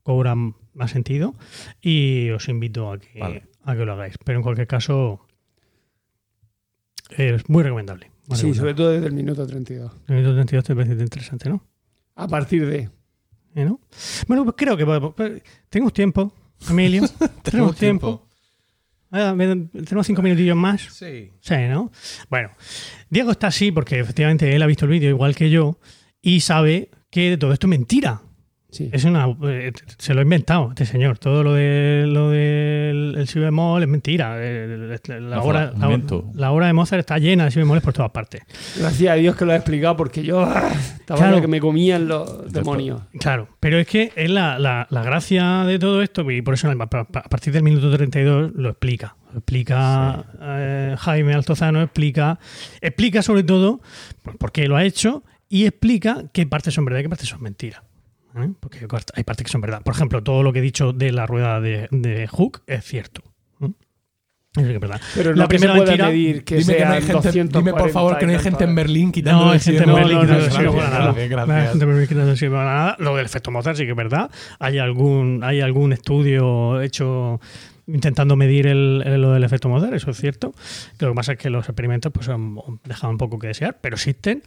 cobra 0.03 0.35
más 0.35 0.91
sentido. 0.91 1.35
Y 1.81 2.31
os 2.31 2.49
invito 2.49 2.93
a 2.93 2.99
que, 2.99 3.19
Vale. 3.19 3.45
a 3.65 3.75
que 3.75 3.85
lo 3.85 3.93
hagáis. 3.93 4.19
Pero 4.25 4.39
en 4.39 4.43
cualquier 4.43 4.67
caso, 4.67 5.27
es 7.11 7.49
muy 7.49 7.63
recomendable. 7.63 8.11
Sí, 8.35 8.55
sobre 8.55 8.75
todo 8.75 8.91
desde 8.91 9.07
el 9.07 9.13
minuto 9.13 9.47
32. 9.47 9.93
El 10.09 10.17
minuto 10.17 10.35
32 10.35 10.65
te 10.65 10.75
parece 10.75 10.93
interesante, 11.03 11.49
¿no? 11.49 11.63
A 12.17 12.27
partir 12.27 12.67
de. 12.67 12.91
¿Eh, 13.55 13.65
no? 13.65 13.81
Bueno, 14.27 14.45
pues 14.45 14.57
creo 14.59 14.77
que 14.77 14.85
pues, 14.85 15.43
tenemos 15.69 15.93
tiempo, 15.93 16.33
Emilio. 16.71 17.03
tenemos 17.43 17.77
tiempo. 17.77 18.27
Ah, 19.11 19.35
me- 19.35 19.67
tenemos 19.67 20.07
cinco 20.07 20.21
minutillos 20.23 20.57
más. 20.57 20.83
Sí. 20.93 21.31
Sí, 21.41 21.55
¿no? 21.71 21.93
Bueno, 22.29 22.51
Diego 23.09 23.31
está 23.31 23.47
así 23.49 23.71
porque 23.73 24.01
efectivamente 24.01 24.55
él 24.55 24.63
ha 24.63 24.67
visto 24.67 24.85
el 24.85 24.91
vídeo 24.91 25.09
igual 25.11 25.35
que 25.35 25.49
yo 25.51 25.79
y 26.21 26.41
sabe 26.41 26.91
que 27.11 27.37
todo 27.39 27.53
esto 27.53 27.67
es 27.67 27.71
mentira. 27.71 28.21
Sí. 28.77 28.91
Es 28.93 29.05
una, 29.05 29.27
eh, 29.45 29.73
se 29.99 30.13
lo 30.13 30.21
ha 30.21 30.23
inventado 30.23 30.69
este 30.71 30.85
señor. 30.85 31.19
Todo 31.19 31.43
lo 31.43 31.55
de 31.55 32.05
lo 32.07 32.31
del 32.31 33.15
el 33.17 33.27
si 33.29 33.39
bemol 33.39 33.83
es 33.83 33.89
mentira. 33.89 34.37
Eh, 34.39 34.99
La, 35.09 35.37
No, 35.37 35.43
obra, 35.43 35.71
un 35.75 35.81
la, 35.81 35.87
invento. 35.87 36.31
la 36.35 36.51
obra 36.53 36.67
de 36.67 36.73
Mozart 36.75 37.01
está 37.01 37.19
llena 37.19 37.45
de 37.47 37.51
si 37.51 37.59
bemoles 37.59 37.83
por 37.83 37.93
todas 37.95 38.11
partes. 38.11 38.43
Gracias 38.79 39.11
a 39.13 39.15
Dios 39.15 39.35
que 39.37 39.45
lo 39.47 39.53
ha 39.53 39.57
explicado 39.57 39.97
porque 39.97 40.23
yo 40.23 40.41
ah, 40.45 40.71
estaba 40.99 41.19
Claro. 41.21 41.37
lo 41.37 41.41
que 41.43 41.49
me 41.49 41.61
comían 41.61 42.07
los 42.09 42.53
demonios. 42.53 43.01
Claro, 43.19 43.49
pero 43.61 43.79
es 43.79 43.87
que 43.87 44.13
es 44.15 44.31
la, 44.31 44.59
la- 44.59 44.87
la 44.91 45.03
gracia 45.03 45.65
de 45.65 45.79
todo 45.79 46.03
esto, 46.03 46.31
y 46.31 46.43
por 46.43 46.55
eso 46.55 46.69
a 46.69 46.73
a 46.73 47.29
partir 47.29 47.53
del 47.53 47.63
minuto 47.63 47.91
32 47.91 48.53
lo 48.55 48.69
explica. 48.71 49.17
Lo 49.33 49.39
explica 49.39 50.25
eh, 50.41 50.95
Jaime 50.99 51.35
Altozano, 51.35 51.83
explica, 51.83 52.39
explica 52.81 53.23
sobre 53.23 53.43
todo 53.43 53.81
por, 54.23 54.37
por 54.39 54.53
qué 54.53 54.67
lo 54.69 54.77
ha 54.77 54.85
hecho 54.85 55.25
y 55.49 55.65
explica 55.67 56.25
qué 56.33 56.47
partes 56.47 56.75
son 56.75 56.85
verdad 56.85 57.01
y 57.01 57.03
qué 57.05 57.09
partes 57.09 57.29
son 57.29 57.43
mentiras. 57.43 57.83
¿Eh? 58.43 58.51
Porque 58.61 58.87
hay 59.15 59.25
partes 59.25 59.45
que 59.47 59.51
son 59.53 59.61
verdad. 59.61 59.83
Por 59.83 59.95
ejemplo, 59.95 60.23
todo 60.23 60.43
lo 60.43 60.53
que 60.53 60.59
he 60.61 60.63
dicho 60.63 60.93
de 60.93 61.13
la 61.13 61.27
rueda 61.27 61.61
de, 61.61 61.89
de 61.91 62.27
Hook 62.29 62.63
es 62.67 62.85
cierto. 62.85 63.23
¿eh? 63.61 63.67
Eso 64.57 64.63
sí 64.63 64.69
que 64.69 64.75
es 64.75 64.81
verdad. 64.81 65.01
Pero 65.15 65.31
no 65.31 65.37
La 65.37 65.49
que 65.49 65.59
se 65.59 65.67
primera 65.67 65.85
mentira- 65.85 66.07
medir 66.09 66.45
que 66.45 66.57
dime, 66.57 66.77
que 66.77 66.85
no 66.87 66.93
hay 66.93 67.03
gente, 67.03 67.59
dime 67.59 67.73
por 67.75 67.91
favor 67.91 68.17
que 68.19 68.25
no 68.27 68.31
hay 68.33 68.37
240 68.39 68.41
y 68.41 68.51
gente 68.51 68.65
en. 68.65 68.75
Berlín 68.75 69.13
quitando 69.13 69.45
No, 69.45 69.51
hay 69.53 69.61
gente 69.61 69.83
en. 69.85 69.95
Berlín 69.95 70.21
que 70.21 70.27
no 70.27 70.41
sirve 70.51 70.71
para 70.73 70.91
nada. 70.91 71.13
No 71.13 71.19
hay 71.19 71.29
gracias. 71.29 71.69
gente 71.71 71.85
en 71.85 71.91
Berlín 71.91 72.09
que 72.09 72.15
no 72.15 72.27
se 72.27 72.37
sirve 72.37 72.57
para 72.57 72.75
nada. 72.75 72.97
Lo 72.99 73.17
del 73.17 73.27
efecto 73.27 73.51
Mozart 73.51 73.77
sí 73.77 73.85
que 73.85 73.91
es 73.91 73.97
verdad. 73.97 74.31
Hay 74.59 74.79
algún, 74.79 75.41
hay 75.45 75.61
algún 75.61 75.93
estudio 75.93 76.81
hecho 76.81 77.41
intentando 77.89 78.35
medir 78.37 78.67
el, 78.67 79.03
el- 79.07 79.21
lo 79.23 79.33
del 79.33 79.45
efecto 79.45 79.69
Mozart, 79.69 79.95
eso 79.95 80.11
es 80.11 80.17
cierto. 80.21 80.53
Lo 80.99 81.09
que 81.11 81.15
pasa 81.15 81.33
es 81.33 81.39
que 81.39 81.51
los 81.51 81.69
experimentos 81.69 82.11
pues 82.13 82.29
han 82.29 82.57
dejado 82.85 83.11
un 83.13 83.19
poco 83.19 83.39
que 83.39 83.47
desear, 83.49 83.79
pero 83.81 83.95
existen. 83.97 84.43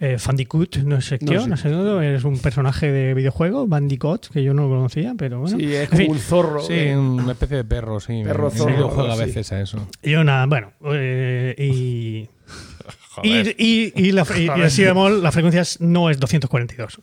Eh, 0.00 0.18
Fandicoot 0.18 0.76
no 0.78 0.96
es 0.96 1.06
sección, 1.06 1.42
No, 1.42 1.46
no 1.48 1.56
sé, 1.56 2.14
es 2.14 2.24
un 2.24 2.38
personaje 2.38 2.90
de 2.92 3.14
videojuego, 3.14 3.66
Bandicoot, 3.66 4.28
que 4.28 4.42
yo 4.42 4.52
no 4.54 4.64
lo 4.64 4.68
conocía, 4.76 5.14
pero 5.16 5.40
bueno. 5.40 5.56
Sí, 5.58 5.72
es 5.74 5.82
En 5.84 5.86
como 5.88 5.98
fin, 6.02 6.10
un 6.12 6.18
zorro. 6.18 6.60
Sí, 6.62 6.74
eh. 6.74 6.96
una 6.96 7.32
especie 7.32 7.56
de 7.58 7.64
perro, 7.64 7.98
sí. 8.00 8.22
Perro 8.24 8.50
zorro, 8.50 8.72
videojuego 8.74 9.10
a 9.12 9.16
sí. 9.16 9.24
veces 9.24 9.52
a 9.52 9.60
eso. 9.62 9.88
Yo 10.02 10.22
nada, 10.24 10.46
bueno, 10.46 10.72
eh, 10.92 11.54
y... 11.58 12.28
Joder. 13.14 13.54
Y, 13.58 13.92
y, 13.94 14.08
y 14.08 14.12
la, 14.12 14.26
y- 14.38 14.58
y 14.58 14.62
el 14.62 14.70
si 14.70 14.84
bemol, 14.84 15.22
la 15.22 15.32
frecuencia 15.32 15.60
es- 15.62 15.80
no 15.80 16.08
es 16.10 16.18
242. 16.18 17.00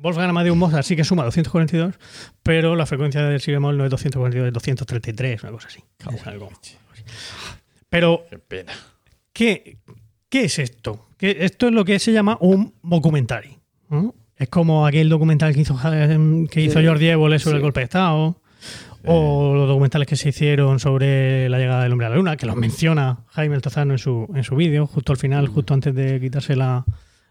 Wolfgang 0.00 0.30
Amadeus 0.30 0.56
Mozart 0.56 0.84
sí 0.84 0.96
que 0.96 1.04
suma 1.04 1.24
242, 1.24 1.94
pero 2.42 2.76
la 2.76 2.86
frecuencia 2.86 3.22
del 3.22 3.40
si 3.40 3.50
bemol 3.52 3.76
no 3.76 3.84
es 3.84 3.90
242, 3.90 4.48
es 4.48 4.52
233, 4.54 5.42
una 5.42 5.52
cosa 5.52 5.68
así. 5.68 5.80
Es 6.14 6.26
algo 6.26 6.50
así. 6.60 6.76
Pero, 7.88 8.24
Qué 8.30 8.38
pena. 8.38 8.72
¿qué, 9.32 9.78
qué 10.28 10.44
es 10.44 10.58
esto? 10.58 11.06
¿Qué- 11.16 11.38
esto 11.40 11.68
es 11.68 11.72
lo 11.72 11.84
que 11.84 11.98
se 11.98 12.12
llama 12.12 12.36
un 12.40 12.74
documentary. 12.82 13.58
¿no? 13.90 14.14
Es 14.36 14.48
como 14.48 14.86
aquel 14.86 15.08
documental 15.08 15.54
que 15.54 15.60
hizo, 15.62 15.78
eh, 15.92 16.46
que 16.50 16.60
hizo 16.60 16.80
Sí. 16.80 16.86
Jordi 16.86 17.08
Évole 17.08 17.38
sobre 17.38 17.54
Sí. 17.54 17.56
el 17.56 17.62
golpe 17.62 17.80
de 17.80 17.84
Estado. 17.84 18.40
O 19.06 19.54
los 19.54 19.68
documentales 19.68 20.06
que 20.08 20.16
se 20.16 20.28
hicieron 20.30 20.80
sobre 20.80 21.48
la 21.48 21.58
llegada 21.58 21.84
del 21.84 21.92
hombre 21.92 22.08
a 22.08 22.10
la 22.10 22.16
luna, 22.16 22.36
que 22.36 22.46
los 22.46 22.56
menciona 22.56 23.20
Jaime 23.28 23.54
Altozano 23.54 23.92
en 23.94 23.98
su, 23.98 24.26
en 24.34 24.42
su 24.42 24.56
vídeo, 24.56 24.86
justo 24.86 25.12
al 25.12 25.18
final, 25.18 25.46
justo 25.46 25.72
antes 25.72 25.94
de 25.94 26.20
quitarse 26.20 26.56
la, 26.56 26.84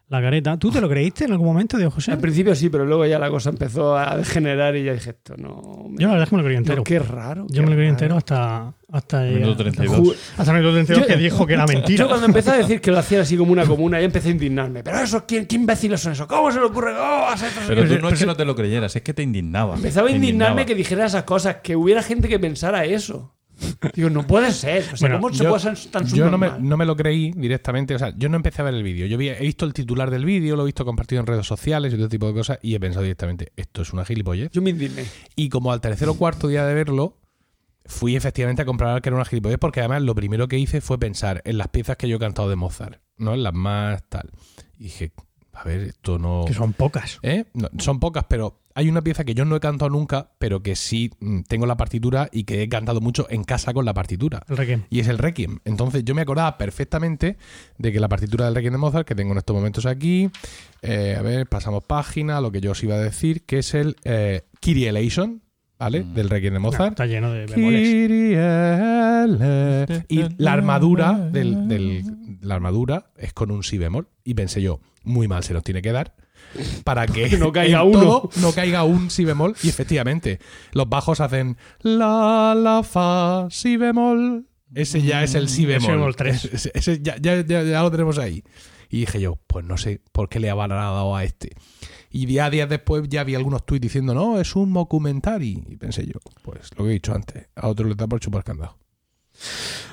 la 0.10 0.22
careta. 0.22 0.58
¿Tú 0.58 0.72
te 0.72 0.80
lo 0.80 0.88
creíste 0.88 1.26
en 1.26 1.34
algún 1.34 1.48
momento, 1.48 1.76
Diego 1.78 1.92
José? 1.92 2.12
Al 2.14 2.20
principio 2.20 2.56
sí, 2.56 2.70
pero 2.70 2.86
luego 2.86 3.06
ya 3.06 3.20
la 3.20 3.30
cosa 3.30 3.50
empezó 3.50 3.98
a 3.98 4.16
degenerar 4.18 4.76
y 4.76 4.84
ya 4.86 4.94
dije 4.94 5.10
esto, 5.10 5.36
no. 5.38 5.88
me- 5.90 5.98
Yo 6.02 6.08
la 6.08 6.14
verdad 6.14 6.24
es 6.24 6.30
que 6.30 6.36
me 6.36 6.42
lo 6.42 6.46
creí 6.46 6.56
no, 6.56 6.60
entero. 6.62 6.84
qué 6.84 7.00
raro. 7.00 7.46
Yo 7.50 7.56
qué 7.56 7.62
me 7.62 7.66
lo 7.68 7.72
creí 7.74 7.86
raro. 7.88 7.90
entero 7.90 8.18
hasta, 8.18 8.74
hasta, 8.92 9.22
Minuto 9.24 9.40
llegar- 9.42 9.58
32. 9.58 10.00
Ju- 10.00 10.16
hasta 10.38 10.52
el 10.52 10.58
minuto 10.60 10.74
32 10.76 11.02
Yo- 11.08 11.14
que 11.14 11.20
dijo 11.22 11.46
que 11.46 11.54
era 11.56 11.66
mentira. 11.68 11.98
Yo 11.98 12.08
cuando 12.08 12.26
empecé 12.26 12.52
a 12.52 12.58
decir 12.58 12.80
que 12.80 12.90
lo 12.92 13.00
hacían 13.00 13.22
así 13.22 13.36
como 13.36 13.52
una 13.52 13.66
comuna, 13.66 14.00
ya 14.00 14.06
empecé 14.06 14.30
a 14.30 14.32
indignarme. 14.32 14.82
Pero 14.84 15.00
eso, 15.00 15.26
¿quién, 15.28 15.46
qué 15.46 15.56
imbéciles 15.58 16.00
son 16.00 16.14
esos? 16.14 16.26
¿Cómo 16.28 16.52
se 16.52 16.60
le 16.60 16.66
ocurre? 16.66 16.94
¿Cómo 16.94 17.04
vas 17.24 17.32
a 17.44 17.46
hacer 17.48 17.50
eso? 17.50 17.62
Pero 17.68 17.82
tú 17.84 17.90
Pero- 17.90 18.02
no 18.02 18.10
es 18.10 18.20
que 18.20 18.26
no 18.26 18.36
te 18.36 18.46
lo 18.46 18.56
creyeras, 18.56 18.96
es 18.96 19.02
que 19.02 19.14
te 19.14 19.24
indignaba. 19.24 19.76
Empezaba 19.76 20.08
a 20.08 20.12
indignarme 20.12 20.62
indignaba. 20.62 20.66
que 20.68 20.76
dijera 20.76 21.06
esas 21.06 21.24
cosas, 21.24 21.58
que 21.62 21.76
hubiera 21.76 22.02
gente 22.02 22.30
que 22.30 22.40
pensara 22.40 22.86
eso. 22.86 23.34
Digo, 23.96 24.10
no 24.10 24.26
puede 24.28 24.52
ser. 24.52 24.84
O 24.94 24.98
sea, 24.98 25.10
Bueno, 25.10 25.22
¿cómo 25.22 25.34
se 25.34 25.44
yo- 25.44 25.50
puede 25.50 25.76
ser 25.76 25.92
tan 25.92 26.06
Yo 26.08 26.30
no 26.30 26.38
me, 26.38 26.52
no 26.60 26.78
me 26.78 26.86
lo 26.86 26.96
creí 26.96 27.32
directamente, 27.36 27.96
o 27.96 28.00
sea, 28.00 28.14
yo 28.18 28.30
no 28.30 28.36
empecé 28.38 28.62
a 28.62 28.66
ver 28.66 28.74
el 28.76 28.84
vídeo. 28.84 29.06
Yo 29.08 29.18
vi- 29.18 29.30
he 29.30 29.40
visto 29.42 29.66
el 29.66 29.74
titular 29.74 30.12
del 30.12 30.26
vídeo, 30.26 30.56
lo 30.56 30.64
he 30.64 30.66
visto 30.68 30.86
compartido 30.86 31.20
en 31.22 31.28
redes 31.28 31.46
sociales 31.48 31.94
y 31.94 31.98
todo 31.98 32.10
tipo 32.10 32.28
de 32.28 32.34
cosas 32.34 32.60
y 32.62 32.76
he 32.76 32.80
pensado 32.80 33.04
directamente, 33.04 33.52
esto 33.56 33.82
es 33.82 33.94
una 33.94 34.06
gilipollez. 34.06 34.52
Yo 34.52 34.62
me 34.62 34.70
indigné. 34.72 35.06
Y 35.36 35.50
como 35.50 35.72
al 35.72 35.82
tercer 35.82 36.08
o 36.10 36.14
cuarto 36.16 36.48
día 36.48 36.66
de 36.66 36.74
verlo, 36.74 37.18
fui 37.86 38.16
efectivamente 38.16 38.62
a 38.62 38.66
comprobar 38.66 39.02
que 39.02 39.10
era 39.10 39.16
una 39.16 39.26
gilipollez 39.26 39.58
porque 39.60 39.80
además 39.80 40.02
lo 40.04 40.14
primero 40.14 40.48
que 40.48 40.60
hice 40.60 40.82
fue 40.82 40.98
pensar 41.00 41.42
en 41.46 41.58
las 41.58 41.70
piezas 41.70 41.98
que 41.98 42.08
yo 42.10 42.18
he 42.18 42.20
cantado 42.20 42.50
de 42.50 42.56
Mozart, 42.58 43.02
¿no? 43.18 43.34
En 43.34 43.44
las 43.44 43.54
más 43.54 44.04
tal. 44.10 44.30
Y 44.78 44.84
dije, 44.86 45.14
a 45.54 45.64
ver, 45.64 45.82
esto 45.82 46.20
no... 46.20 46.44
Que 46.46 46.54
son 46.54 46.74
pocas. 46.74 47.18
¿Eh? 47.24 47.46
No, 47.54 47.70
son 47.80 48.00
pocas, 48.00 48.26
pero 48.30 48.60
hay 48.80 48.90
una 48.90 49.02
pieza 49.02 49.24
que 49.26 49.34
yo 49.34 49.44
no 49.44 49.56
he 49.56 49.60
cantado 49.60 49.90
nunca, 49.90 50.30
pero 50.38 50.62
que 50.62 50.76
sí 50.76 51.10
mm, 51.20 51.42
tengo 51.48 51.66
la 51.66 51.78
partitura 51.78 52.30
y 52.32 52.44
que 52.44 52.62
he 52.62 52.70
cantado 52.70 53.02
mucho 53.02 53.26
en 53.32 53.44
casa 53.44 53.74
con 53.74 53.86
la 53.86 53.94
partitura. 53.96 54.44
El 54.48 54.56
Requiem. 54.58 54.84
Y 54.92 55.00
es 55.00 55.08
el 55.08 55.18
Requiem. 55.18 55.58
Entonces 55.66 56.04
yo 56.06 56.14
me 56.14 56.22
acordaba 56.22 56.60
perfectamente 56.60 57.38
de 57.80 57.92
que 57.92 58.00
la 58.00 58.08
partitura 58.08 58.46
del 58.46 58.54
Requiem 58.54 58.74
de 58.74 58.78
Mozart, 58.78 59.08
que 59.08 59.16
tengo 59.16 59.32
en 59.32 59.40
estos 59.40 59.56
momentos 59.56 59.88
aquí, 59.88 60.30
eh, 60.84 61.16
a 61.18 61.24
ver, 61.24 61.48
pasamos 61.48 61.84
página, 61.86 62.40
lo 62.40 62.52
que 62.52 62.62
yo 62.62 62.72
os 62.72 62.84
iba 62.84 62.94
a 62.96 63.00
decir, 63.00 63.44
que 63.46 63.58
es 63.60 63.74
el 63.74 63.96
eh, 64.04 64.44
Kyrie 64.60 64.90
Eleison, 64.90 65.42
¿vale? 65.80 66.04
Mm. 66.04 66.14
Del 66.14 66.30
Requiem 66.30 66.54
de 66.54 66.60
Mozart. 66.60 66.92
Está 66.92 67.08
lleno 67.08 67.32
de 67.32 67.48
bemoles. 67.48 67.88
Y 70.08 70.24
la 70.38 70.54
armadura 70.54 71.14
del, 71.32 71.68
del- 71.68 72.04
la 72.42 72.56
armadura 72.56 73.08
es 73.18 73.34
con 73.34 73.50
un 73.52 73.64
si 73.64 73.78
bemol. 73.80 74.08
Y 74.24 74.36
pensé 74.36 74.62
yo, 74.62 74.80
muy 75.04 75.28
mal 75.28 75.44
se 75.44 75.54
nos 75.54 75.64
tiene 75.64 75.82
que 75.82 75.92
dar 75.92 76.16
para 76.84 77.06
que 77.08 77.30
no 77.38 77.52
caiga 77.52 77.82
en 77.82 77.88
uno. 77.88 78.00
todo 78.00 78.30
no 78.42 78.52
caiga 78.52 78.84
un 78.84 79.10
si 79.10 79.26
bemol. 79.26 79.56
Y 79.64 79.70
efectivamente, 79.70 80.40
los 80.72 80.88
bajos 80.90 81.20
hacen 81.22 81.58
la, 81.82 82.54
la, 82.56 82.84
fa, 82.84 83.48
si 83.50 83.78
bemol. 83.78 84.48
Ese 84.74 85.02
ya 85.02 85.24
es 85.24 85.34
el 85.36 85.48
si 85.50 85.56
si 85.58 85.66
bemol. 85.66 85.92
bemol 85.92 86.16
tres. 86.16 86.46
Ese, 86.46 86.72
ese 86.74 87.00
ya, 87.02 87.16
ya- 87.18 87.42
ya- 87.46 87.64
ya 87.64 87.82
lo 87.82 87.92
tenemos 87.92 88.18
ahí. 88.18 88.44
Y 88.90 89.02
dije 89.02 89.20
yo, 89.20 89.38
pues 89.48 89.66
no 89.66 89.78
sé 89.78 90.02
por 90.12 90.30
qué 90.30 90.40
le 90.40 90.50
habrá 90.50 90.68
dado 90.76 91.16
a 91.16 91.24
este. 91.24 91.52
Y 92.10 92.26
ya 92.26 92.50
días 92.50 92.70
después 92.70 93.04
ya 93.10 93.24
vi 93.26 93.36
algunos 93.36 93.66
tuits 93.66 93.82
diciendo, 93.82 94.14
no, 94.14 94.40
es 94.40 94.56
un 94.56 94.74
documentary. 94.74 95.62
Y 95.68 95.76
pensé 95.76 96.06
yo, 96.06 96.14
pues 96.42 96.70
lo 96.78 96.86
que 96.86 96.92
he 96.92 96.94
dicho 96.94 97.14
antes, 97.14 97.48
a 97.56 97.68
otro 97.68 97.88
le 97.88 97.96
da 97.96 98.08
por 98.08 98.20
chupar 98.22 98.44
candado. 98.46 98.78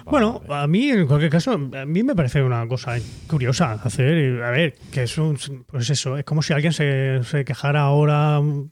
Bueno, 0.04 0.42
a 0.50 0.66
mí, 0.66 0.90
en 0.90 1.06
cualquier 1.06 1.30
caso, 1.30 1.52
a 1.52 1.86
mí 1.86 2.02
me 2.02 2.14
parece 2.14 2.42
una 2.42 2.66
cosa 2.68 2.96
curiosa 3.26 3.72
hacer. 3.72 4.18
y, 4.36 4.42
A 4.42 4.50
ver, 4.50 4.74
que 4.92 5.04
es 5.04 5.16
un. 5.18 5.36
Pues 5.66 5.88
eso, 5.90 6.16
es 6.18 6.24
como 6.24 6.42
si 6.42 6.52
alguien 6.52 6.72
se, 6.72 7.20
se 7.24 7.44
quejara 7.44 7.80
ahora, 7.82 8.40
mm, 8.40 8.70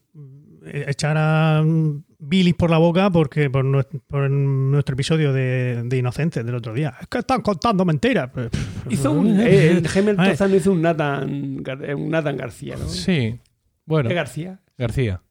echara 0.87 1.63
mm, 1.63 2.05
bilis 2.19 2.55
por 2.55 2.71
la 2.71 2.79
boca 2.79 3.11
porque 3.11 3.49
por 3.51 3.65
nuestro, 3.65 4.01
por 4.07 4.31
nuestro 4.31 4.93
episodio 4.95 5.33
de, 5.33 5.83
de 5.85 5.97
Inocentes 5.97 6.45
del 6.45 6.55
otro 6.55 6.75
día. 6.75 6.95
Es 7.01 7.09
que 7.09 7.19
están 7.19 7.41
contando 7.41 7.85
mentiras. 7.85 8.31
Pues, 8.33 8.51
Hizo 8.91 9.11
un. 9.13 9.41
eh, 9.41 9.71
el 9.71 9.89
Jaime 9.89 10.11
Ay. 10.13 10.27
Altozano 10.27 10.55
hizo 10.57 10.71
un 10.73 10.83
Nathan, 10.83 11.63
eh, 11.83 11.95
un 11.95 12.11
Nathan 12.11 12.37
García, 12.37 12.77
¿no? 12.79 12.89
Sí. 12.89 13.41
Bueno, 13.87 14.09
¿Qué 14.09 14.15
García? 14.15 14.61
García. 14.79 15.23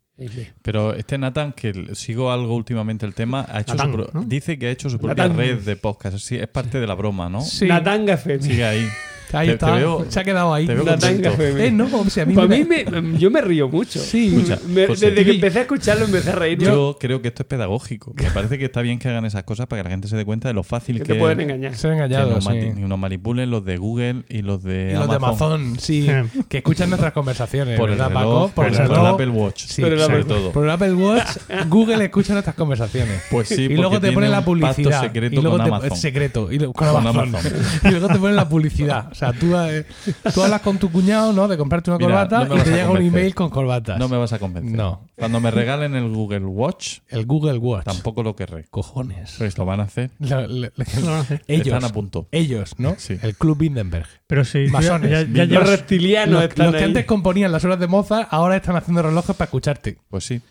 Pero 0.62 0.94
este 0.94 1.18
Nathan, 1.18 1.54
que 1.54 1.96
sigo 1.96 2.32
algo 2.32 2.56
últimamente 2.56 3.06
el 3.06 3.14
tema, 3.16 3.46
ha 3.50 3.62
hecho 3.62 3.74
Nathan, 3.76 3.92
su 3.92 3.98
pro- 3.98 4.10
¿no? 4.14 4.24
dice 4.24 4.60
que 4.60 4.68
ha 4.68 4.72
hecho 4.72 4.90
su 4.90 5.00
propia 5.00 5.24
Nathan. 5.28 5.38
red 5.38 5.60
de 5.62 5.76
podcast. 5.76 6.18
Sí, 6.20 6.36
es 6.36 6.48
parte 6.48 6.80
de 6.80 6.86
la 6.88 6.94
broma, 6.94 7.28
¿no? 7.30 7.42
Sí. 7.42 7.66
Natanga 7.68 8.14
FM. 8.14 8.44
Sigue 8.44 8.64
ahí. 8.66 8.88
Ahí 9.34 9.48
Te- 9.48 9.54
está. 9.54 9.68
te 9.68 9.80
veo- 9.80 10.06
se 10.10 10.20
ha 10.20 10.24
quedado 10.24 10.54
ahí. 10.54 10.68
contento. 10.68 11.30
FM. 11.30 11.66
Eh, 11.68 11.72
no, 11.72 11.88
o 11.92 12.10
sea, 12.10 12.24
a 12.24 12.26
mí 12.26 12.34
Para 12.34 12.48
me- 12.48 12.64
mí, 12.64 12.66
me- 12.66 13.18
yo 13.20 13.32
me 13.32 13.42
río 13.42 13.70
mucho. 13.70 14.00
Sí. 14.00 14.28
Escucha, 14.36 14.60
Me- 14.68 14.88
José. 14.88 15.10
desde 15.12 15.26
que 15.26 15.32
empecé 15.32 15.60
a 15.60 15.62
escucharlo, 15.64 16.06
empecé 16.06 16.30
a 16.32 16.36
reírme. 16.36 16.66
Yo 16.66 16.98
creo 17.00 17.22
que 17.22 17.30
esto 17.30 17.44
es 17.44 17.48
pedagógico. 17.48 18.14
Me 18.16 18.30
parece 18.32 18.58
que 18.58 18.66
está 18.66 18.82
bien 18.82 19.00
que 19.00 19.08
hagan 19.10 19.26
esas 19.26 19.44
cosas 19.44 19.68
para 19.68 19.82
que 19.82 19.84
la 19.86 19.92
gente 19.92 20.08
se 20.08 20.18
dé 20.18 20.26
cuenta 20.26 20.48
de 20.48 20.54
lo 20.54 20.64
fácil 20.64 20.98
que 20.98 21.04
que, 21.04 21.14
te 21.14 21.20
pueden 21.20 21.40
engañar. 21.42 21.76
Se 21.76 21.88
han 21.88 21.98
que 22.10 22.16
nos, 22.18 22.44
sí. 22.44 22.50
mati- 22.50 22.74
nos 22.76 23.00
manipulen 23.00 23.50
los 23.52 23.64
de 23.66 23.78
Google 23.78 24.24
y 24.30 24.42
los 24.42 24.64
de 24.64 24.92
Y 24.92 24.94
los 24.96 25.10
de 25.10 25.16
Amazon. 25.16 25.76
Sí. 25.80 26.08
Que 26.50 26.58
escuchan 26.58 26.90
nuestras 26.90 27.14
conversaciones. 27.14 27.78
Por 27.80 27.90
el 27.90 27.98
¿verdad, 27.98 28.10
reloj, 28.10 28.24
Paco? 28.24 28.52
por, 28.56 28.66
Por 28.72 28.82
el, 28.82 28.88
por. 28.88 29.06
Apple 29.08 29.28
Watch. 29.30 29.66
Sí, 29.66 29.82
Por 29.82 29.92
el 29.94 30.00
sobre 30.00 30.20
Apple- 30.22 30.28
todo. 30.36 30.52
Por 30.52 30.64
el 30.66 30.70
Apple 30.72 30.94
Watch, 30.94 31.28
Google 31.68 32.04
escucha 32.06 32.34
nuestras 32.34 32.56
conversaciones. 32.56 33.22
Pues 33.32 33.48
sí, 33.50 33.64
y 33.64 33.70
luego 33.76 34.00
te 34.00 34.12
pone 34.12 34.30
la 34.30 34.44
publicidad. 34.44 35.02
secreto 35.02 35.36
y 35.36 35.42
luego 35.42 35.58
con 35.58 35.66
te, 35.66 35.70
Amazon. 35.70 35.98
secreto. 35.98 36.50
Con. 36.74 36.88
Amazon. 36.88 37.36
y 37.86 37.90
luego 37.90 38.08
te 38.08 38.20
ponen 38.20 38.36
la 38.36 38.48
publicidad. 38.50 39.12
O 39.30 39.32
sea, 39.32 39.40
tú, 39.40 39.56
eh, 39.56 39.86
tú 40.34 40.42
hablas 40.44 40.62
con 40.62 40.78
tu 40.78 40.92
cuñado, 40.92 41.32
¿no? 41.34 41.48
De 41.48 41.58
comprarte 41.58 41.92
una 41.92 41.98
Mira, 41.98 42.10
corbata 42.28 42.46
no 42.46 42.58
y 42.58 42.60
te 42.62 42.72
llega 42.72 42.90
un 42.90 43.02
email 43.02 43.36
con 43.36 43.50
corbatas. 43.50 44.00
No 44.00 44.10
me 44.10 44.18
vas 44.18 44.34
a 44.34 44.40
convencer. 44.40 44.76
No. 44.76 45.08
Cuando 45.16 45.40
me 45.40 45.52
regalen 45.52 45.96
el 45.96 46.10
Google 46.10 46.46
Watch, 46.46 47.00
El 47.10 47.26
Google 47.26 47.58
Watch. 47.58 47.86
tampoco 47.86 48.24
lo 48.24 48.36
querré. 48.36 48.66
Cojones. 48.70 49.36
Pues 49.38 49.58
lo 49.58 49.66
van 49.66 49.80
a 49.80 49.84
hacer. 49.84 50.10
Ellos. 50.20 51.32
Están 51.48 51.84
a 51.84 51.90
punto. 51.90 52.28
Ellos, 52.32 52.76
¿no? 52.78 52.96
Sí. 52.98 53.18
El 53.22 53.36
Club 53.36 53.58
Bindenberg. 53.60 54.08
Pero 54.28 54.44
sí, 54.46 54.66
ya- 54.66 54.72
Masones. 54.72 55.12
ya, 55.32 55.46
ya 55.46 55.60
Los 55.60 55.70
reptilianos 55.70 56.34
Los, 56.36 56.44
están 56.46 56.66
los 56.68 56.76
que 56.76 56.80
ahí. 56.82 56.86
antes 56.86 57.06
componían 57.06 57.52
las 57.52 57.64
horas 57.66 57.80
de 57.80 57.88
Mozart 57.88 58.28
ahora 58.32 58.56
están 58.56 58.76
haciendo 58.76 59.02
relojes 59.04 59.36
para 59.36 59.46
escucharte. 59.46 59.98
Pues 60.10 60.26
sí. 60.26 60.42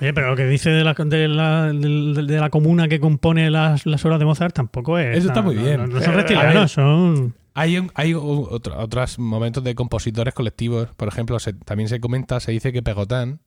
Oye, 0.00 0.12
pero 0.12 0.28
lo 0.30 0.36
que 0.36 0.44
dice 0.46 0.68
de 0.70 0.84
la, 0.84 0.92
de 0.92 1.28
la, 1.28 1.72
de- 1.72 2.22
de 2.26 2.38
la 2.40 2.50
comuna 2.50 2.86
que 2.88 3.00
compone 3.00 3.50
las, 3.50 3.86
las 3.86 4.04
obras 4.04 4.18
de 4.18 4.26
Mozart 4.26 4.54
tampoco 4.54 4.98
es. 4.98 5.16
Eso 5.16 5.28
está 5.28 5.40
no, 5.40 5.46
muy 5.46 5.54
bien. 5.56 5.88
No, 5.88 6.00
son 6.02 6.14
reptilianos, 6.14 6.72
son. 6.72 7.34
Hay, 7.58 7.78
un- 7.78 7.90
hay 7.94 8.14
u- 8.14 8.46
otro- 8.50 8.78
otros 8.78 9.18
momentos 9.18 9.64
de 9.64 9.74
compositores 9.74 10.34
colectivos. 10.34 10.88
Por 10.96 11.08
ejemplo, 11.08 11.38
se- 11.38 11.54
también 11.54 11.88
se 11.88 12.00
comenta, 12.00 12.38
se 12.38 12.52
dice 12.52 12.72
que 12.72 12.82
Pegotán 12.82 13.40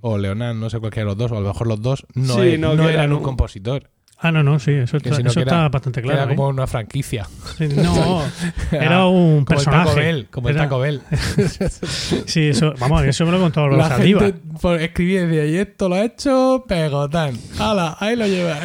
o 0.00 0.16
Leonard, 0.16 0.54
no 0.54 0.70
sé 0.70 0.78
cualquiera 0.78 1.04
de 1.04 1.16
los 1.16 1.18
dos, 1.18 1.32
o 1.32 1.36
a 1.38 1.40
lo 1.40 1.48
mejor 1.48 1.66
los 1.66 1.82
dos, 1.82 2.06
no, 2.14 2.34
Sí, 2.34 2.40
es- 2.50 2.58
no, 2.60 2.74
no 2.74 2.86
que 2.86 2.92
eran 2.92 3.10
un 3.10 3.18
un- 3.18 3.22
compositor. 3.24 3.90
Ah, 4.20 4.32
no, 4.32 4.42
no, 4.42 4.58
sí, 4.58 4.72
eso, 4.72 4.98
Que 4.98 5.10
está, 5.10 5.20
eso 5.22 5.34
que 5.34 5.40
era- 5.42 5.52
está 5.52 5.68
bastante 5.68 6.02
claro. 6.02 6.22
Era 6.24 6.32
¿eh? 6.32 6.36
como 6.36 6.48
una 6.48 6.66
franquicia. 6.66 7.28
Sí, 7.56 7.68
no, 7.68 8.22
era 8.72 9.06
un 9.06 9.14
Como 9.16 9.38
el 9.38 9.44
personaje. 9.44 9.84
Taco 9.88 9.96
Bell, 9.96 10.26
como 10.30 10.48
el 10.48 10.56
Taco 10.56 10.78
Bell. 10.80 11.02
Sí, 12.26 12.48
eso, 12.48 12.74
vamos, 12.80 13.04
eso 13.04 13.24
me 13.26 13.32
lo 13.32 13.38
contó 13.40 13.60
Álvaro 13.62 13.76
La 13.82 13.88
Saldívar. 13.88 14.24
gente 14.24 14.40
por- 14.60 14.80
escribía 14.80 15.22
y 15.22 15.26
decía, 15.26 15.46
y 15.46 15.56
esto 15.58 15.88
lo 15.88 15.94
ha 15.96 16.04
hecho 16.04 16.64
Pegotán. 16.66 17.36
¡Hala! 17.58 17.96
Ahí 18.00 18.16
lo 18.16 18.26
lleva. 18.26 18.58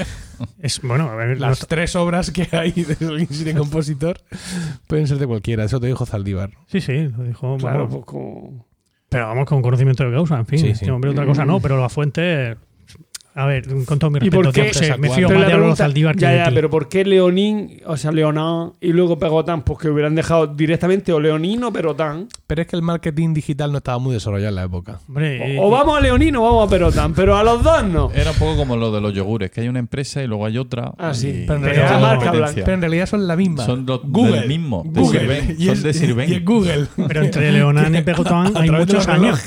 Es, 0.60 0.82
bueno, 0.82 1.10
a 1.10 1.16
ver, 1.16 1.40
Las 1.40 1.62
no- 1.62 1.68
tres 1.68 1.96
obras 1.96 2.32
que 2.32 2.48
hay 2.52 2.72
de 2.72 2.98
alguien 3.06 3.28
sin 3.28 3.58
compositor 3.58 4.18
pueden 4.88 5.08
ser 5.08 5.18
de 5.18 5.28
cualquiera. 5.28 5.64
Eso 5.66 5.80
te 5.80 5.88
dijo 5.88 6.06
Zaldívar. 6.06 6.52
sí, 6.68 6.82
sí, 6.82 7.08
lo 7.16 7.24
dijo. 7.24 7.58
Claro, 7.58 7.88
bueno, 7.88 7.90
pues 7.90 8.06
como... 8.06 8.66
pero 9.10 9.28
vamos 9.28 9.46
con 9.46 9.62
conocimiento 9.62 10.04
de 10.04 10.12
causa, 10.12 10.38
en 10.38 10.46
fin. 10.46 10.60
Sí, 10.60 10.68
este 10.70 10.86
sí. 10.86 10.92
hombre 10.92 11.12
otra 11.12 11.26
cosa 11.26 11.46
no, 11.46 11.60
pero 11.60 11.80
la 11.80 11.90
fuente. 11.90 12.56
A 13.36 13.48
ver, 13.48 13.66
con 13.86 13.98
todo 13.98 14.12
mi 14.12 14.20
¿Y 14.22 14.30
por 14.30 14.46
respeto, 14.46 14.80
qué? 14.80 14.86
se- 14.86 14.92
me 14.98 15.08
Pero 15.10 15.14
fío 15.16 15.28
más 15.30 15.38
de 15.38 15.44
Álvaro 15.46 15.58
pregunta- 15.58 15.76
Saldívar 15.78 16.14
que 16.16 16.22
ya, 16.22 16.30
de 16.30 16.38
ya, 16.38 16.50
ti. 16.50 16.56
pero 16.56 16.70
¿por 16.70 16.88
qué 16.88 17.04
Leonín, 17.04 17.82
o 17.88 17.98
sea, 17.98 18.12
Leonán 18.12 18.74
y 18.80 18.94
luego 18.94 19.18
Pegotán? 19.18 19.64
Pues 19.64 19.80
que 19.80 19.90
hubieran 19.90 20.14
dejado 20.14 20.46
directamente 20.46 21.12
o 21.14 21.20
Leonín 21.20 21.64
o 21.64 21.74
Perotán. 21.74 22.28
Pero 22.54 22.62
es 22.62 22.68
que 22.68 22.76
el 22.76 22.84
marketing 22.84 23.34
digital 23.34 23.72
no 23.72 23.80
estaba 23.80 23.98
muy 23.98 24.14
desarrollado 24.14 24.50
en 24.50 24.56
la 24.56 24.64
época. 24.66 25.00
Hombre, 25.08 25.58
O, 25.58 25.66
o 25.68 25.72
vamos 25.72 25.98
a 25.98 26.02
Leonín 26.02 26.36
o 26.36 26.44
vamos 26.44 26.68
a 26.68 26.70
Perotán, 26.70 27.12
pero 27.16 27.36
a 27.36 27.44
los 27.44 27.64
dos 27.64 27.84
no. 27.86 28.12
Era 28.14 28.30
un 28.30 28.38
poco 28.38 28.56
como 28.58 28.78
lo 28.78 28.92
de 28.92 29.02
los 29.02 29.12
yogures, 29.12 29.50
que 29.50 29.62
hay 29.62 29.70
una 29.70 29.80
empresa 29.80 30.22
y 30.22 30.28
luego 30.28 30.46
hay 30.46 30.60
otra. 30.60 30.94
Ah, 31.00 31.16
sí. 31.16 31.30
y- 31.30 31.34
Pero 31.48 31.56
en 31.56 31.64
realidad- 31.64 32.00
marca. 32.00 32.32
Pero 32.54 32.74
en 32.74 32.82
realidad 32.82 33.08
son 33.08 33.26
la 33.28 33.36
misma. 33.36 33.66
Son 33.66 33.88
los 33.88 34.02
Google. 34.04 34.42
del 34.42 34.48
mismo, 34.50 34.84
de 34.86 35.02
Google. 35.02 35.20
Sirven. 35.20 35.56
Y 35.58 35.66
Son 35.66 35.74
es, 35.74 35.82
de 35.84 35.94
Sirven. 35.96 36.30
y 36.30 36.34
es 36.36 36.46
Google. 36.46 36.86
pero 37.08 37.24
entre 37.24 37.52
Leonán 37.52 37.96
y 37.96 38.02
Pegotán 38.04 38.52
A 38.56 38.60
hay 38.62 38.70
de 38.70 38.78
muchos 38.78 39.08
años. 39.08 39.42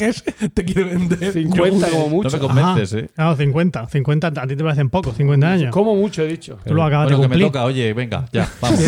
te 0.52 0.64
quiere 0.64 0.82
vender 0.82 1.32
50 1.32 1.88
como 1.88 2.02
No 2.04 2.08
mucho. 2.10 2.30
me 2.36 2.38
convences, 2.40 2.92
¿eh? 2.94 3.08
Claro, 3.14 3.36
50. 3.36 3.86
50 3.88 4.26
a 4.26 4.46
ti 4.48 4.56
te 4.56 4.64
parecen 4.64 4.90
poco, 4.90 5.12
50 5.12 5.46
años. 5.52 5.70
Como 5.70 5.94
mucho 5.94 6.22
he 6.22 6.26
dicho. 6.26 6.58
Tú 6.66 6.74
lo 6.74 6.82
acabas 6.82 7.04
Bueno, 7.06 7.18
de 7.18 7.22
que 7.22 7.28
me 7.28 7.34
cumplir. 7.34 7.46
toca, 7.52 7.64
oye, 7.66 7.92
venga, 7.92 8.26
ya, 8.32 8.48
vamos. 8.60 8.80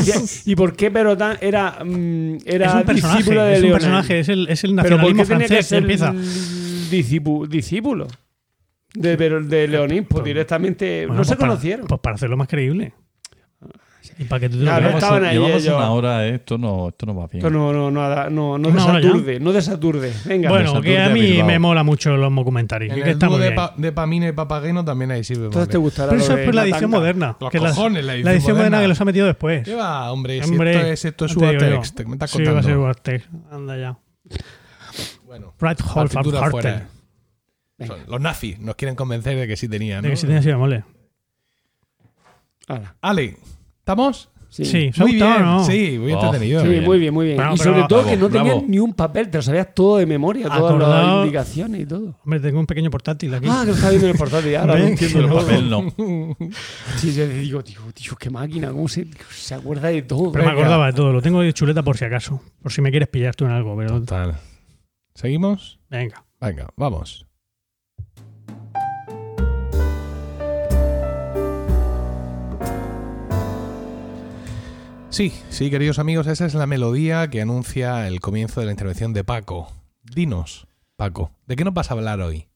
¿Y 0.45 0.57
por 0.57 0.75
qué 0.75 0.91
Perotán 0.91 1.37
era, 1.41 1.79
mm, 1.85 2.39
era 2.47 2.66
es 2.66 2.75
un 2.75 2.83
personaje, 2.83 3.16
discípulo 3.19 3.45
de 3.45 3.53
es 3.53 3.59
un 3.59 3.62
Leonán? 3.69 3.83
Personaje, 4.09 4.20
es 4.20 4.28
el, 4.28 4.48
es 4.48 4.64
el 4.64 4.70
¿Pero 4.74 4.82
nacionalismo 4.82 5.22
que 5.22 5.26
francés 5.26 5.56
que 5.59 5.62
ser 5.62 5.78
empieza. 5.82 6.12
discípulo? 7.48 8.06
de, 8.94 9.16
pero 9.18 9.42
de 9.42 9.68
Leonín? 9.68 10.04
Pues 10.04 10.24
directamente 10.24 11.06
Bueno, 11.06 11.18
no 11.20 11.24
se 11.24 11.30
pues 11.30 11.38
para- 11.38 11.48
conocieron. 11.50 11.86
Pues 11.86 12.00
para 12.00 12.14
hacerlo 12.16 12.36
más 12.36 12.48
creíble. 12.48 12.94
Y 14.21 14.25
para 14.25 14.41
que 14.41 14.49
tú 14.49 14.59
te 14.59 14.64
lo 14.64 14.71
Claro, 14.71 14.89
estaban 14.91 15.25
ahí 15.25 15.35
Llevamos 15.35 15.62
ellos. 15.62 15.77
una 15.77 15.91
hora, 15.93 16.27
¿eh? 16.27 16.35
esto 16.35 16.59
no, 16.59 16.89
esto 16.89 17.07
no 17.07 17.14
va 17.14 17.29
bien. 17.29 17.43
Que 17.45 17.51
no, 17.51 17.73
no, 17.73 17.89
no, 17.91 18.31
no, 18.31 18.59
no, 18.59 18.71
desaturde, 18.73 19.39
no 19.39 19.53
desaturde. 19.53 20.12
Venga, 20.25 20.51
Bueno, 20.51 20.71
Saturday 20.73 20.93
que 20.93 20.99
a 20.99 21.07
a 21.07 21.09
mí 21.11 21.21
Bilbao. 21.21 21.47
me 21.47 21.59
mola 21.61 21.83
mucho 21.85 22.16
los 22.16 22.35
documentarios. 22.35 22.91
En 22.97 22.97
que 23.03 23.11
el 23.11 23.14
está 23.14 23.29
muy 23.29 23.39
de, 23.39 23.45
bien. 23.45 23.55
pa- 23.55 23.75
de 23.77 23.93
Pamina 23.93 24.27
y 24.29 24.33
Papageno 24.33 24.85
también 24.85 25.12
hay 25.12 25.23
sirve. 25.23 25.47
entonces 25.47 25.69
te 25.69 25.79
gustará 25.79 26.11
Pero 26.11 26.23
eso 26.23 26.37
es 26.37 26.45
por 26.45 26.55
la 26.55 26.64
edición 26.64 26.91
moderna. 26.91 27.37
Los 27.41 27.51
que 27.51 27.59
cojones, 27.59 28.05
la 28.05 28.09
la 28.09 28.14
edición 28.14 28.33
edición 28.35 28.57
moderna 28.57 28.77
moderna. 28.79 28.83
que 28.85 28.89
los 28.89 29.01
ha 29.01 29.05
metido 29.05 29.27
después. 29.27 29.62
¿Qué 29.64 29.75
va, 29.75 30.11
hombre? 30.12 30.43
Si 30.43 30.51
Hombre, 30.51 30.71
esto 30.73 30.87
es, 30.89 31.05
esto 31.05 31.25
es 31.27 31.35
te 31.95 32.05
me 32.05 32.12
estás 32.14 32.31
Sí, 32.31 32.43
va 32.43 32.59
a 32.59 32.62
ser 32.62 32.75
contando. 32.75 33.23
Anda 33.53 33.77
ya. 33.77 33.99
bueno, 35.27 35.55
Right 35.61 35.81
Hall 35.95 36.09
Los 38.09 38.21
nazis 38.21 38.59
nos 38.59 38.75
quieren 38.75 38.97
convencer 38.97 39.37
de 39.39 39.47
que 39.47 39.57
sí 39.57 39.69
tenían. 39.69 40.03
De 40.03 40.11
que 40.11 40.16
si 40.16 40.27
tenía 40.27 40.43
sido 40.43 40.59
mole. 40.59 40.83
Ale, 43.01 43.37
¿estamos? 43.93 44.30
sí. 44.51 44.64
Sí, 44.64 44.91
¿se 44.95 45.03
ha 45.03 45.05
Muy 45.05 45.12
bien, 45.14 45.26
gustado 45.26 45.45
no? 45.59 45.64
sí, 45.64 45.99
muy 45.99 46.12
Oh, 46.12 46.20
entretenido. 46.24 46.62
Sí, 46.62 46.68
bien. 46.68 46.84
muy 46.84 46.99
bien, 46.99 47.12
muy 47.14 47.24
bien. 47.26 47.36
Bueno, 47.36 47.55
y 47.55 47.59
pero- 47.59 47.70
sobre 47.74 47.86
todo 47.89 47.99
Bravo, 48.03 48.11
que 48.11 48.16
no 48.16 48.28
tenías 48.30 48.62
ni 48.68 48.78
un 48.78 48.93
papel, 48.95 49.28
te 49.30 49.39
lo 49.39 49.43
sabías 49.43 49.74
todo 49.74 49.99
de 49.99 50.07
memoria, 50.07 50.45
todas 50.47 50.59
Acordado. 50.59 51.07
las 51.16 51.24
indicaciones 51.26 51.80
y 51.82 51.86
todo. 51.86 52.18
Hombre, 52.24 52.41
tengo 52.41 52.59
un 52.61 52.66
pequeño 52.66 52.91
portátil 52.91 53.34
aquí. 53.34 53.47
Ah, 53.51 53.61
que 53.62 53.66
lo 53.68 53.72
estaba 53.74 53.91
viendo 53.91 54.07
en 54.09 54.12
el 54.12 54.18
portátil, 54.18 54.57
ahora 54.57 54.74
Ven, 54.76 54.89
entiendo 54.89 55.18
El 55.20 55.26
no. 55.26 55.32
todo. 55.34 55.43
papel 55.47 55.70
no. 55.70 55.86
Sí, 56.97 57.14
yo 57.14 57.28
digo, 57.28 57.62
tío, 57.64 57.80
tío, 57.95 58.16
qué 58.16 58.30
máquina, 58.30 58.70
cómo 58.70 58.89
se, 58.89 59.07
se 59.30 59.55
acuerda 59.55 59.89
de 59.89 60.03
todo. 60.03 60.32
Pero 60.32 60.45
me 60.45 60.51
acordaba 60.53 60.86
de 60.86 60.93
todo. 60.95 61.12
Lo 61.12 61.20
tengo 61.22 61.41
de 61.43 61.53
chuleta 61.53 61.82
por 61.82 61.97
si 61.99 62.05
acaso. 62.07 62.41
Por 62.62 62.72
si 62.72 62.80
me 62.82 62.91
quieres 62.91 63.09
pillar 63.09 63.34
tú 63.34 63.45
en 63.45 63.51
algo. 63.53 63.76
Pero 63.76 64.01
Total. 64.01 64.36
¿Seguimos? 65.14 65.78
venga. 65.91 66.24
Venga, 66.41 66.68
vamos. 66.76 67.26
Sí, 75.11 75.32
sí, 75.48 75.70
queridos 75.70 75.98
amigos, 75.98 76.26
esa 76.26 76.44
es 76.44 76.54
la 76.54 76.66
melodía 76.66 77.28
que 77.28 77.40
anuncia 77.40 78.06
el 78.06 78.20
comienzo 78.20 78.61
de 78.61 78.66
la 78.66 78.72
intervención 78.72 79.14
de 79.14 79.24
Paco. 79.24 79.72
Dinos, 80.02 80.68
Paco, 80.96 81.32
¿de 81.46 81.56
qué 81.56 81.64
nos 81.64 81.72
vas 81.72 81.90
a 81.90 81.94
hablar 81.94 82.20
hoy? 82.20 82.47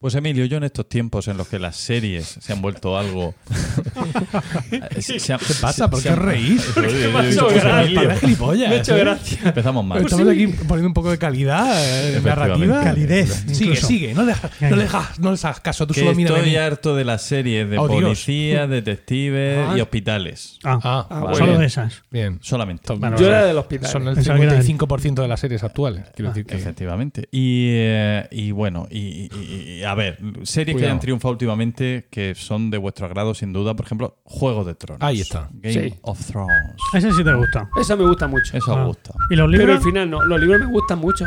Pues 0.00 0.14
Emilio, 0.14 0.46
yo 0.46 0.56
en 0.56 0.64
estos 0.64 0.88
tiempos 0.88 1.28
en 1.28 1.36
los 1.36 1.46
que 1.48 1.58
las 1.58 1.76
series 1.76 2.24
se 2.40 2.54
han 2.54 2.62
vuelto 2.62 2.96
algo. 2.96 3.34
¿Qué 4.70 5.54
pasa? 5.60 5.90
¿Por 5.90 6.02
qué 6.02 6.08
os 6.08 6.18
reís? 6.18 6.74
Me 6.74 6.86
ha 6.86 7.28
hecho 7.28 8.96
gracia. 8.96 9.38
Empezamos 9.44 9.84
mal. 9.84 10.02
Estamos 10.02 10.26
aquí 10.26 10.46
poniendo 10.46 10.86
un 10.88 10.94
poco 10.94 11.10
de 11.10 11.18
calidad 11.18 11.68
eh, 12.14 12.18
narrativa. 12.24 12.82
Calidez, 12.82 13.44
Sigue, 13.52 13.64
incluso. 13.72 13.86
sigue. 13.88 14.14
No 14.14 14.22
le, 14.22 14.32
no 14.70 14.76
le 14.76 14.84
hagas- 14.84 15.18
no 15.18 15.32
les 15.32 15.44
hagas 15.44 15.60
caso. 15.60 15.86
Tú 15.86 15.92
Que 15.92 16.00
solo 16.00 16.14
mira 16.14 16.34
estoy 16.34 16.56
harto 16.56 16.96
de 16.96 17.04
las 17.04 17.20
series 17.20 17.68
de 17.68 17.76
Oh, 17.76 17.86
policías, 17.86 18.70
detectives 18.70 19.66
Ah. 19.68 19.74
y 19.76 19.82
hospitales. 19.82 20.58
Ah, 20.64 20.78
Ah, 20.82 21.06
Ah, 21.10 21.20
vale. 21.24 21.36
solo 21.36 21.58
de 21.58 21.66
esas. 21.66 22.02
Bien. 22.10 22.38
Solamente. 22.40 22.90
Bueno, 22.94 23.18
Yo 23.18 23.26
era 23.26 23.44
del 23.44 23.58
hospital. 23.58 23.90
Son 23.90 24.08
el 24.08 24.14
Pensaba 24.14 24.38
que 24.38 24.44
era- 24.46 24.62
55% 24.62 25.20
de 25.20 25.28
las 25.28 25.40
series 25.40 25.62
actuales. 25.62 26.06
Quiero 26.16 26.30
decir 26.30 26.46
que. 26.46 26.54
Efectivamente. 26.56 27.28
Y, 27.30 27.66
eh, 27.72 28.26
y 28.30 28.50
bueno, 28.52 28.88
y, 28.90 29.28
y- 29.34 29.78
y- 29.80 29.89
a 29.90 29.94
ver, 29.94 30.18
series 30.44 30.76
que 30.76 30.84
hayan 30.84 31.00
triunfado 31.00 31.32
últimamente 31.32 32.06
que 32.10 32.34
son 32.34 32.70
de 32.70 32.78
vuestro 32.78 33.06
agrado, 33.06 33.34
sin 33.34 33.52
duda. 33.52 33.74
Por 33.74 33.86
ejemplo, 33.86 34.18
Juego 34.24 34.64
de 34.64 34.74
Tronos. 34.74 35.02
Ahí 35.02 35.20
está. 35.20 35.48
Game 35.52 35.72
Sí. 35.90 35.94
of 36.02 36.24
Thrones. 36.26 36.54
Ese 36.94 37.12
sí 37.12 37.24
te 37.24 37.34
gusta. 37.34 37.68
Eso 37.80 37.96
me 37.96 38.06
gusta 38.06 38.26
mucho. 38.28 38.56
Eso 38.56 38.72
Ah. 38.76 38.84
gusta. 38.84 39.12
¿Y 39.30 39.36
los 39.36 39.50
Pero 39.50 39.58
libros? 39.58 39.76
al 39.78 39.82
final 39.82 40.10
no, 40.10 40.24
los 40.24 40.40
libros 40.40 40.60
me 40.60 40.66
gustan 40.72 40.98
mucho. 40.98 41.24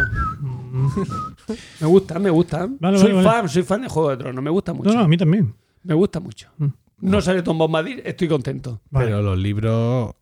me 1.79 1.87
gustan, 1.87 2.21
me 2.21 2.29
gustan. 2.29 2.77
Vale, 2.79 2.97
soy 2.97 3.11
vale, 3.13 3.25
vale. 3.25 3.37
fan, 3.41 3.49
soy 3.49 3.63
fan 3.63 3.81
de 3.81 3.89
Juego 3.89 4.09
de 4.11 4.17
Tronos, 4.17 4.43
me 4.43 4.49
gusta 4.49 4.73
mucho. 4.73 4.89
No, 4.89 4.95
no, 4.95 5.01
a 5.05 5.07
mí 5.07 5.17
también. 5.17 5.53
Me 5.83 5.93
gusta 5.93 6.19
mucho. 6.19 6.49
Mm. 6.57 6.67
No 7.01 7.21
sale 7.21 7.41
Tom 7.43 7.57
Bombadil, 7.57 8.01
estoy 8.05 8.27
contento. 8.27 8.79
Vale. 8.89 9.07
Pero 9.07 9.21
los 9.21 9.37
libros. 9.37 10.13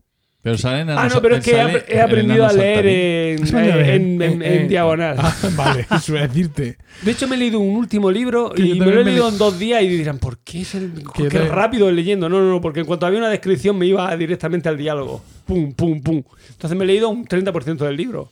Pero 0.44 0.58
salen 0.58 0.90
Ah, 0.90 1.08
no, 1.08 1.22
pero 1.22 1.36
es 1.36 1.44
que 1.46 1.52
he, 1.52 1.62
ap- 1.62 1.84
he 1.88 2.02
aprendido 2.02 2.46
a 2.48 2.52
leer 2.52 2.86
en, 2.88 3.56
a 3.56 3.62
leer. 3.62 3.90
en- 3.92 4.22
en- 4.22 4.42
Eh, 4.42 4.56
en 4.56 4.62
eh. 4.64 4.68
diagonal. 4.68 5.16
Ah, 5.20 5.36
vale, 5.56 5.86
eso 5.96 6.14
iba 6.14 6.22
a 6.24 6.28
decirte. 6.28 6.78
De 7.04 7.12
hecho, 7.12 7.28
me 7.28 7.36
he 7.36 7.40
leído 7.40 7.60
un 7.60 7.76
último 7.76 8.10
libro 8.10 8.50
Que 8.50 8.64
y 8.64 8.80
me 8.80 8.86
lo 8.88 9.02
he 9.02 9.04
leído 9.04 9.26
le- 9.28 9.34
en 9.34 9.38
dos 9.38 9.60
días 9.60 9.84
y 9.84 9.88
dirán, 9.90 10.18
¿por 10.18 10.40
qué 10.40 10.62
es 10.62 10.74
el, 10.74 10.94
Que 11.16 11.24
qué 11.24 11.30
también- 11.30 11.50
rápido 11.54 11.92
leyendo? 11.92 12.28
No, 12.28 12.40
no, 12.42 12.50
no, 12.50 12.60
porque 12.60 12.80
en 12.80 12.88
cuanto 12.88 13.06
había 13.06 13.20
una 13.20 13.30
descripción 13.30 13.78
me 13.78 13.86
iba 13.86 14.16
directamente 14.18 14.68
al 14.68 14.78
diálogo. 14.78 15.24
Pum, 15.46 15.74
pum, 15.74 16.02
pum. 16.02 16.24
Entonces 16.50 16.76
me 16.78 16.86
he 16.86 16.88
leído 16.88 17.10
un 17.10 17.26
30% 17.28 17.86
del 17.86 17.96
libro. 17.96 18.32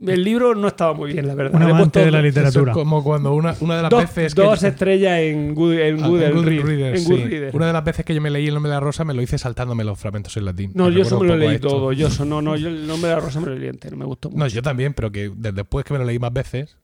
El 0.00 0.22
libro 0.22 0.54
no 0.54 0.68
estaba 0.68 0.94
muy 0.94 1.12
bien, 1.12 1.26
la 1.26 1.34
verdad. 1.34 1.60
Un 1.60 1.62
amante 1.70 1.98
de 2.04 2.10
la 2.12 2.18
Eso 2.18 2.26
literatura. 2.26 2.70
es 2.72 2.78
como 2.78 3.02
cuando 3.02 3.34
una, 3.34 3.56
una 3.58 3.76
de 3.76 3.82
las 3.82 3.90
dos, 3.90 4.02
veces. 4.02 4.32
que 4.34 4.42
dos 4.42 4.60
yo- 4.60 4.68
estrellas 4.68 5.18
en, 5.18 5.54
Good, 5.56 5.72
en 5.72 6.02
Ah, 6.04 6.06
Google 6.06 6.26
en 6.26 6.44
Reader, 6.44 6.66
Reader, 6.66 6.94
en 6.94 7.00
sí. 7.02 7.10
Goodreader. 7.10 7.56
Una 7.56 7.66
de 7.66 7.72
las 7.72 7.84
veces 7.84 8.04
que 8.04 8.14
yo 8.14 8.20
me 8.20 8.30
leí 8.30 8.46
el 8.46 8.54
nombre 8.54 8.70
de 8.70 8.76
la 8.76 8.80
rosa 8.80 9.04
me 9.04 9.12
lo 9.12 9.22
hice 9.22 9.38
saltándome 9.38 9.82
los 9.82 9.98
fragmentos 9.98 10.36
en 10.36 10.44
latín. 10.44 10.70
No, 10.74 10.88
yo 10.88 11.02
eso 11.02 11.18
me 11.18 11.26
lo 11.26 11.36
leí 11.36 11.56
esto. 11.56 11.68
todo. 11.68 11.92
Yo 11.92 12.06
eso, 12.06 12.24
no, 12.24 12.40
no, 12.40 12.54
yo 12.54 12.68
el 12.68 12.86
nombre 12.86 13.08
de 13.10 13.16
la 13.16 13.20
rosa 13.22 13.40
me 13.40 13.46
lo 13.48 13.56
leí 13.56 13.68
entero, 13.68 13.96
me 13.96 14.04
gustó 14.04 14.30
mucho. 14.30 14.38
No, 14.38 14.46
yo 14.46 14.62
también, 14.62 14.94
pero 14.94 15.10
que 15.10 15.32
de- 15.34 15.50
después 15.52 15.84
que 15.84 15.92
me 15.94 15.98
lo 15.98 16.04
leí 16.04 16.20
más 16.20 16.32
veces, 16.32 16.76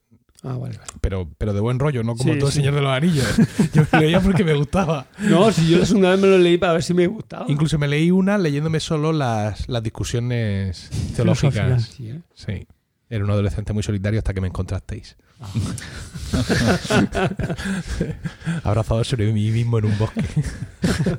Ah, 0.43 0.57
vale, 0.59 0.77
vale. 0.77 0.91
pero, 1.01 1.29
pero 1.39 1.53
de 1.55 1.61
buen 1.61 1.79
rollo, 1.79 2.03
no 2.03 2.17
como 2.17 2.33
Sí, 2.33 2.39
todo 2.41 2.49
el 2.49 2.53
sí. 2.53 2.59
Señor 2.59 2.75
de 2.75 2.81
los 2.83 2.91
Anillos. 2.91 3.37
Yo 3.75 3.83
me 3.83 3.89
lo 3.93 4.01
leía 4.01 4.21
porque 4.21 4.43
me 4.43 4.55
gustaba. 4.55 5.07
No, 5.21 5.53
si 5.53 5.71
yo 5.71 5.87
segunda 5.87 6.11
vez 6.11 6.21
me 6.21 6.27
lo 6.27 6.37
leí 6.37 6.59
para 6.59 6.73
ver 6.75 6.83
si 6.83 6.93
me 6.95 7.07
gustaba. 7.07 7.47
Incluso 7.49 7.79
me 7.79 7.87
leí 7.89 8.11
una 8.11 8.37
leyéndome 8.39 8.81
solo 8.81 9.13
las, 9.13 9.69
las 9.69 9.83
discusiones 9.85 10.91
teológicas. 11.17 11.55
Filosóficas. 11.55 11.83
Sí, 11.85 12.09
¿eh? 12.11 12.21
Sí. 12.35 12.67
Era 13.15 13.25
un 13.25 13.31
adolescente 13.31 13.73
muy 13.73 13.85
solitario 13.85 14.19
hasta 14.19 14.35
que 14.35 14.41
me 14.41 14.49
encontrasteis. 14.49 15.17
Abrazado 18.65 19.05
sobre 19.05 19.33
mí 19.33 19.51
mismo 19.53 19.79
en 19.79 19.85
un 19.85 19.97
bosque. 19.99 20.23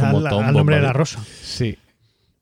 Como 0.00 0.18
Al, 0.18 0.28
Tom 0.30 0.44
al 0.44 0.54
nombre 0.54 0.76
de 0.76 0.82
la 0.82 0.94
rosa. 0.94 1.22
Sí. 1.42 1.76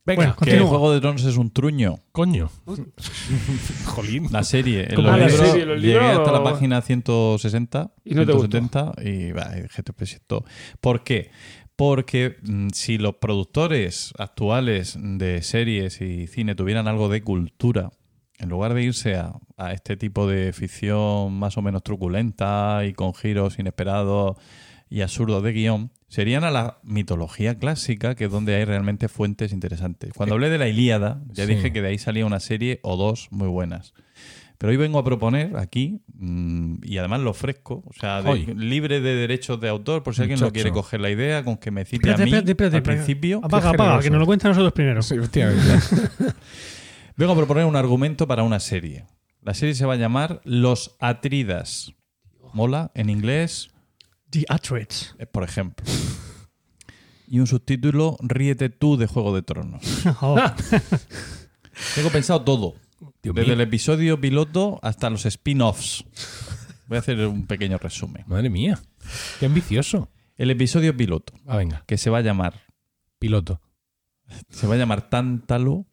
Bueno, 0.04 0.20
Venga, 0.22 0.32
Que 0.34 0.38
Continúa. 0.38 0.68
Juego 0.68 0.92
de 0.92 1.00
Tronos 1.00 1.24
es 1.24 1.36
un 1.36 1.50
truño. 1.50 1.96
coño. 2.12 2.50
Jolín. 3.86 4.28
La 4.30 4.44
serie. 4.44 4.90
En 4.90 4.94
¿Cómo 4.94 5.08
los 5.08 5.18
la? 5.18 5.26
¿Los 5.64 5.82
llegué 5.82 5.98
hasta 5.98 6.30
la 6.30 6.44
página 6.44 6.80
160. 6.80 7.90
Y 8.04 8.14
no 8.14 8.24
te 8.24 8.32
gustó. 8.32 8.58
170 8.58 8.92
y 9.02 9.32
bah, 9.32 9.50
dije, 9.60 9.82
"Te 9.82 9.92
presento". 9.92 10.44
¿Por 10.80 11.02
qué? 11.02 11.32
Porque 11.74 12.36
mm, 12.42 12.68
si 12.72 12.98
los 12.98 13.16
productores 13.16 14.12
actuales 14.18 14.96
de 15.00 15.42
series 15.42 16.00
y 16.00 16.26
cine 16.26 16.54
tuvieran 16.54 16.88
algo 16.88 17.08
de 17.08 17.22
cultura, 17.22 17.90
en 18.38 18.48
lugar 18.48 18.74
de 18.74 18.82
irse 18.82 19.16
a, 19.16 19.32
a 19.56 19.72
este 19.72 19.96
tipo 19.96 20.26
de 20.28 20.52
ficción 20.52 21.34
más 21.38 21.56
o 21.58 21.62
menos 21.62 21.82
truculenta 21.82 22.82
y 22.86 22.92
con 22.92 23.14
giros 23.14 23.58
inesperados 23.58 24.36
y 24.90 25.02
absurdos 25.02 25.42
de 25.42 25.52
guion, 25.52 25.90
serían 26.08 26.44
a 26.44 26.50
la 26.50 26.78
mitología 26.82 27.58
clásica, 27.58 28.14
que 28.14 28.24
es 28.24 28.30
donde 28.30 28.54
hay 28.54 28.64
realmente 28.64 29.08
fuentes 29.08 29.52
interesantes. 29.52 30.12
Cuando 30.14 30.34
hablé 30.36 30.48
de 30.48 30.56
la 30.58 30.66
Ilíada, 30.68 31.20
ya 31.30 31.44
Sí. 31.46 31.54
dije 31.54 31.72
que 31.72 31.82
de 31.82 31.88
ahí 31.88 31.98
salía 31.98 32.24
una 32.24 32.40
serie 32.40 32.80
o 32.82 32.96
dos 32.96 33.28
muy 33.30 33.48
buenas. 33.48 33.92
Pero 34.56 34.70
hoy 34.70 34.76
vengo 34.76 34.98
a 34.98 35.04
proponer 35.04 35.56
aquí, 35.56 36.00
mm, 36.14 36.76
y 36.82 36.98
además 36.98 37.20
lo 37.20 37.30
ofrezco, 37.30 37.84
o 37.86 37.92
sea, 37.92 38.22
de- 38.22 38.54
libre 38.56 39.00
de 39.00 39.14
derechos 39.14 39.60
de 39.60 39.68
autor, 39.68 40.02
por 40.02 40.14
si 40.16 40.22
alguien 40.22 40.40
no 40.40 40.46
Muchacho. 40.46 40.54
quiere 40.54 40.72
coger 40.72 41.00
la 41.00 41.10
idea, 41.10 41.44
con 41.44 41.58
que 41.58 41.70
me 41.70 41.84
cite 41.84 41.96
Espérate, 41.96 42.22
a 42.22 42.24
mí 42.24 42.30
espérate, 42.30 42.50
espérate, 42.52 42.76
al 42.76 42.82
espérate. 42.82 43.04
principio. 43.04 43.40
Apaga, 43.44 43.70
apaga, 43.70 44.00
que 44.00 44.10
nos 44.10 44.18
lo 44.18 44.26
cuenten 44.26 44.48
nosotros 44.48 44.72
primero. 44.72 45.02
Sí, 45.02 45.14
efectivamente. 45.16 45.62
Vengo 47.18 47.32
a 47.32 47.36
proponer 47.36 47.64
un 47.66 47.76
argumento 47.76 48.26
para 48.26 48.42
una 48.44 48.60
serie. 48.60 49.06
La 49.42 49.52
serie 49.54 49.74
se 49.74 49.84
va 49.84 49.94
a 49.94 49.96
llamar 49.96 50.40
Los 50.44 50.96
Atridas. 51.00 51.92
Mola, 52.54 52.90
en 52.94 53.10
inglés, 53.10 53.70
The 54.30 54.44
Atrids. 54.48 55.14
eh, 55.18 55.26
por 55.26 55.42
ejemplo. 55.44 55.84
Y 57.26 57.40
un 57.40 57.46
subtítulo, 57.46 58.16
Ríete 58.22 58.70
tú 58.70 58.96
de 58.96 59.06
Juego 59.06 59.34
de 59.34 59.42
Tronos. 59.42 59.82
Oh, 60.22 60.38
Tengo 61.94 62.10
pensado 62.10 62.42
todo. 62.42 62.74
Dios 63.22 63.34
Desde 63.34 63.46
mío. 63.48 63.54
el 63.54 63.60
episodio 63.60 64.20
piloto 64.20 64.78
hasta 64.82 65.10
los 65.10 65.26
spin-offs. 65.26 66.04
Voy 66.86 66.96
a 66.96 67.00
hacer 67.00 67.26
un 67.26 67.46
pequeño 67.46 67.78
resumen. 67.78 68.24
Madre 68.26 68.48
mía. 68.48 68.80
Qué 69.38 69.46
ambicioso. 69.46 70.08
El 70.36 70.50
episodio 70.50 70.96
piloto, 70.96 71.32
Ah, 71.46 71.56
venga. 71.56 71.82
que 71.86 71.98
se 71.98 72.10
va 72.10 72.18
a 72.18 72.22
llamar, 72.22 72.62
Piloto. 73.18 73.60
se 74.50 74.66
va 74.68 74.74
a 74.74 74.78
llamar 74.78 75.08
Tántalo. 75.10 75.84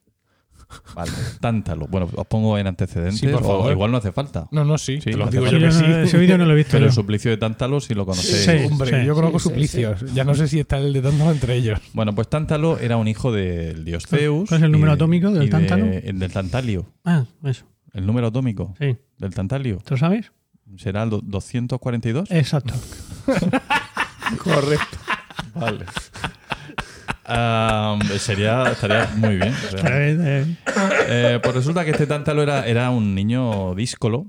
Vale, 0.95 1.11
Tántalo. 1.39 1.87
Bueno, 1.87 2.09
os 2.15 2.27
pongo 2.27 2.57
en 2.57 2.67
antecedentes. 2.67 3.19
Sí, 3.19 3.27
por 3.27 3.41
o 3.41 3.45
favor. 3.45 3.71
igual 3.71 3.91
no 3.91 3.97
hace 3.97 4.11
falta. 4.11 4.47
No, 4.51 4.65
no, 4.65 4.77
sí. 4.77 4.99
Sí, 5.01 5.11
te 5.11 5.17
lo 5.17 5.27
digo 5.27 5.45
yo 5.47 5.51
sí, 5.51 5.59
que 5.59 5.71
sí. 5.71 5.85
Ese 6.03 6.17
vídeo 6.17 6.37
no 6.37 6.45
lo 6.45 6.53
he 6.53 6.55
visto 6.55 6.71
Pero 6.71 6.85
yo. 6.85 6.87
el 6.89 6.93
suplicio 6.93 7.31
de 7.31 7.37
Tántalo 7.37 7.79
si 7.79 7.93
lo 7.93 8.05
conocéis. 8.05 8.45
Sí. 8.45 8.67
Hombre, 8.71 9.05
yo 9.05 9.13
conozco 9.15 9.39
sí, 9.39 9.43
sí, 9.43 9.49
suplicios. 9.49 10.13
Ya 10.13 10.23
no 10.23 10.33
sé 10.35 10.47
si 10.47 10.59
está 10.59 10.77
el 10.77 10.91
de 10.93 11.01
tantos 11.01 11.27
entre 11.31 11.55
ellos. 11.55 11.79
Bueno, 11.93 12.13
pues 12.15 12.27
Tántalo 12.29 12.77
era 12.79 12.97
un 12.97 13.07
hijo 13.07 13.31
del 13.31 13.85
dios 13.85 14.05
Zeus. 14.07 14.49
¿Cuál 14.49 14.59
es 14.61 14.65
el 14.65 14.71
número 14.71 14.91
de- 14.91 14.95
atómico 14.95 15.31
del 15.31 15.43
y 15.43 15.45
de- 15.45 15.51
tántalo? 15.51 15.85
El 15.85 16.19
del 16.19 16.31
Tantalio. 16.31 16.85
Ah, 17.03 17.25
eso. 17.43 17.65
El 17.93 18.05
número 18.05 18.27
atómico 18.27 18.73
Sí. 18.79 18.97
del 19.17 19.33
Tantalio. 19.33 19.77
¿Tú 19.85 19.93
lo 19.93 19.97
sabes? 19.97 20.31
¿Será 20.77 21.03
el 21.03 21.09
do- 21.11 21.21
242? 21.23 22.31
Exacto. 22.31 22.73
Correcto. 24.43 24.97
Vale. 25.53 25.85
Ah, 27.27 27.97
sería, 28.19 28.71
estaría 28.71 29.09
muy 29.15 29.35
bien. 29.37 29.53
Eh, 31.07 31.39
pues 31.41 31.55
resulta 31.55 31.83
que 31.85 31.91
este 31.91 32.07
Tántalo 32.07 32.43
era, 32.43 32.65
era 32.67 32.89
un 32.91 33.15
niño 33.15 33.73
díscolo 33.75 34.27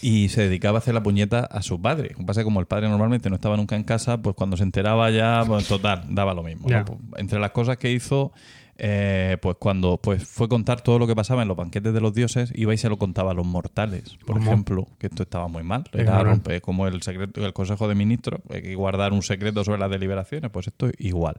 y 0.00 0.28
se 0.28 0.42
dedicaba 0.42 0.78
a 0.78 0.80
hacer 0.80 0.94
la 0.94 1.02
puñeta 1.02 1.40
a 1.40 1.62
su 1.62 1.80
padre. 1.80 2.10
Lo 2.12 2.18
que 2.18 2.24
pasa 2.24 2.40
es 2.40 2.44
que 2.44 2.48
como 2.48 2.60
el 2.60 2.66
padre 2.66 2.88
normalmente 2.88 3.28
no 3.30 3.36
estaba 3.36 3.56
nunca 3.56 3.76
en 3.76 3.84
casa, 3.84 4.20
pues 4.20 4.36
cuando 4.36 4.56
se 4.56 4.62
enteraba 4.62 5.10
ya, 5.10 5.42
pues 5.46 5.66
total, 5.68 6.04
daba 6.10 6.34
lo 6.34 6.42
mismo. 6.42 6.68
Pues, 6.84 6.98
entre 7.16 7.38
las 7.40 7.50
cosas 7.52 7.76
que 7.78 7.90
hizo, 7.92 8.32
eh, 8.78 9.36
pues 9.40 9.56
cuando 9.58 9.98
pues 9.98 10.24
fue 10.26 10.48
contar 10.48 10.80
todo 10.80 10.98
lo 10.98 11.06
que 11.06 11.14
pasaba 11.14 11.42
en 11.42 11.48
los 11.48 11.56
banquetes 11.56 11.92
de 11.94 12.00
los 12.00 12.12
dioses, 12.14 12.52
iba 12.54 12.72
y 12.74 12.78
se 12.78 12.88
lo 12.88 12.96
contaba 12.98 13.30
a 13.32 13.34
los 13.34 13.46
mortales, 13.46 14.16
por 14.26 14.36
¿Cómo? 14.36 14.50
ejemplo, 14.50 14.86
que 14.98 15.06
esto 15.08 15.22
estaba 15.22 15.46
muy 15.48 15.62
mal. 15.62 15.84
Era 15.92 16.22
romper- 16.22 16.60
como 16.62 16.86
el 16.86 17.02
secreto, 17.02 17.44
el 17.44 17.52
Consejo 17.52 17.86
de 17.88 17.94
Ministros, 17.94 18.40
hay 18.50 18.62
que 18.62 18.74
guardar 18.74 19.12
un 19.12 19.22
secreto 19.22 19.62
sobre 19.64 19.78
las 19.78 19.90
deliberaciones, 19.90 20.50
pues 20.50 20.66
esto 20.68 20.88
es 20.88 20.94
igual. 20.98 21.36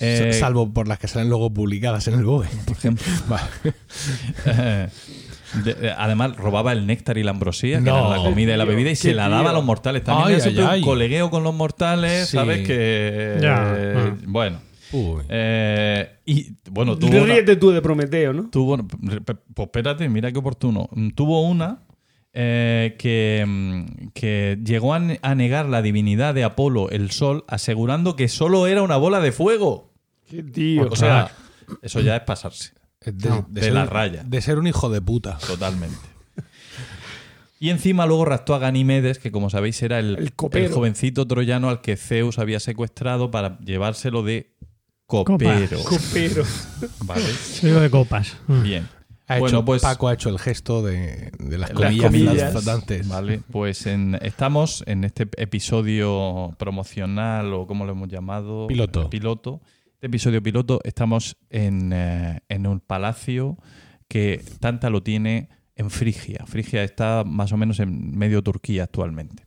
Eh, 0.00 0.32
Salvo 0.32 0.72
por 0.72 0.86
las 0.88 0.98
que 0.98 1.08
salen 1.08 1.28
luego 1.28 1.52
publicadas 1.52 2.06
en 2.08 2.14
el 2.14 2.24
BOE. 2.24 2.46
por 2.66 2.76
ejemplo. 2.76 3.04
Eh, 4.46 4.88
de- 5.64 5.74
de- 5.74 5.90
además, 5.92 6.36
robaba 6.36 6.72
el 6.72 6.86
néctar 6.86 7.16
y 7.18 7.22
la 7.22 7.30
ambrosía, 7.30 7.82
que 7.82 7.88
era 7.88 8.08
la 8.08 8.16
comida 8.18 8.54
y 8.54 8.56
la 8.58 8.64
bebida, 8.66 8.90
y 8.90 8.96
se 8.96 9.14
la 9.14 9.28
daba 9.28 9.42
tío. 9.44 9.50
a 9.50 9.52
los 9.54 9.64
mortales. 9.64 10.04
También 10.04 10.40
Ay, 10.44 10.52
ay, 10.56 10.66
ay. 10.68 10.78
un 10.80 10.84
colegueo 10.84 11.30
con 11.30 11.42
los 11.42 11.54
mortales, 11.54 12.28
Sí. 12.28 12.36
¿sabes? 12.36 12.66
Que. 12.66 13.38
Ya, 13.40 13.74
eh, 13.76 13.94
ah. 13.96 14.16
Bueno. 14.26 14.60
Uy. 14.92 15.22
Eh, 15.28 16.08
y 16.26 16.52
bueno, 16.70 16.96
tuvo. 16.98 17.10
una- 17.16 17.24
Ríete 17.34 17.56
tú 17.56 17.70
de 17.70 17.80
Prometeo, 17.82 18.32
¿no? 18.32 18.48
tuvo 18.50 18.78
pues 18.78 19.38
espérate, 19.58 20.08
mira 20.08 20.30
qué 20.32 20.38
oportuno. 20.38 20.88
Tuvo 21.14 21.42
una 21.42 21.78
eh, 22.32 22.96
que, 22.98 23.44
mm, 23.46 24.08
que 24.14 24.58
llegó 24.64 24.94
a, 24.94 24.98
ne- 24.98 25.18
a 25.22 25.34
negar 25.34 25.66
la 25.66 25.82
divinidad 25.82 26.34
de 26.34 26.44
Apolo, 26.44 26.90
el 26.90 27.10
sol, 27.10 27.44
asegurando 27.48 28.16
que 28.16 28.28
solo 28.28 28.66
era 28.66 28.82
una 28.82 28.96
bola 28.96 29.20
de 29.20 29.32
fuego. 29.32 29.92
Qué 30.28 30.42
tío. 30.42 30.88
O 30.90 30.96
sea, 30.96 31.30
eso 31.82 32.00
ya 32.00 32.16
es 32.16 32.22
pasarse. 32.22 32.72
De, 33.04 33.28
No, 33.28 33.46
de 33.48 33.70
la 33.70 33.86
raya. 33.86 34.22
De 34.24 34.40
ser 34.42 34.58
un 34.58 34.66
hijo 34.66 34.90
de 34.90 35.00
puta. 35.00 35.38
Totalmente. 35.46 35.96
Y 37.60 37.70
encima 37.70 38.06
luego 38.06 38.24
raptó 38.24 38.54
a 38.54 38.58
Ganimedes, 38.60 39.18
que 39.18 39.32
como 39.32 39.50
sabéis 39.50 39.82
era 39.82 39.98
el, 39.98 40.32
El 40.52 40.68
jovencito 40.72 41.26
troyano 41.26 41.68
al 41.70 41.80
que 41.80 41.96
Zeus 41.96 42.38
había 42.38 42.60
secuestrado 42.60 43.32
para 43.32 43.58
llevárselo 43.60 44.22
de 44.22 44.54
copero. 45.06 45.78
Copero. 45.82 46.44
¿Vale? 47.04 47.22
soy 47.24 47.70
yo 47.70 47.80
de 47.80 47.90
copas. 47.90 48.36
Bien. 48.46 48.86
Ha 49.30 49.38
Bueno, 49.38 49.58
hecho, 49.58 49.64
pues- 49.66 49.82
Paco 49.82 50.08
ha 50.08 50.14
hecho 50.14 50.30
el 50.30 50.38
gesto 50.38 50.82
de, 50.82 51.30
de 51.38 51.58
las 51.58 51.70
Las 51.70 51.78
comillas, 51.78 52.06
comillas. 52.06 52.52
flotantes. 52.52 53.06
Vale, 53.08 53.42
pues 53.50 53.86
en- 53.86 54.18
estamos 54.22 54.82
en 54.86 55.04
este 55.04 55.28
episodio 55.36 56.54
promocional 56.58 57.52
o 57.52 57.66
como 57.66 57.84
lo 57.84 57.92
hemos 57.92 58.08
llamado. 58.08 58.66
Piloto. 58.68 59.10
Piloto. 59.10 59.60
Este 59.94 60.06
episodio 60.06 60.42
piloto 60.42 60.80
estamos 60.84 61.36
en, 61.50 61.92
eh, 61.92 62.40
en 62.48 62.66
un 62.66 62.80
palacio 62.80 63.58
que 64.08 64.42
Tanta 64.60 64.88
lo 64.90 65.02
tiene 65.02 65.50
en 65.76 65.90
Frigia. 65.90 66.44
Frigia 66.46 66.82
está 66.82 67.24
más 67.26 67.52
o 67.52 67.56
menos 67.56 67.80
en 67.80 68.16
medio 68.16 68.42
Turquía 68.42 68.84
actualmente. 68.84 69.44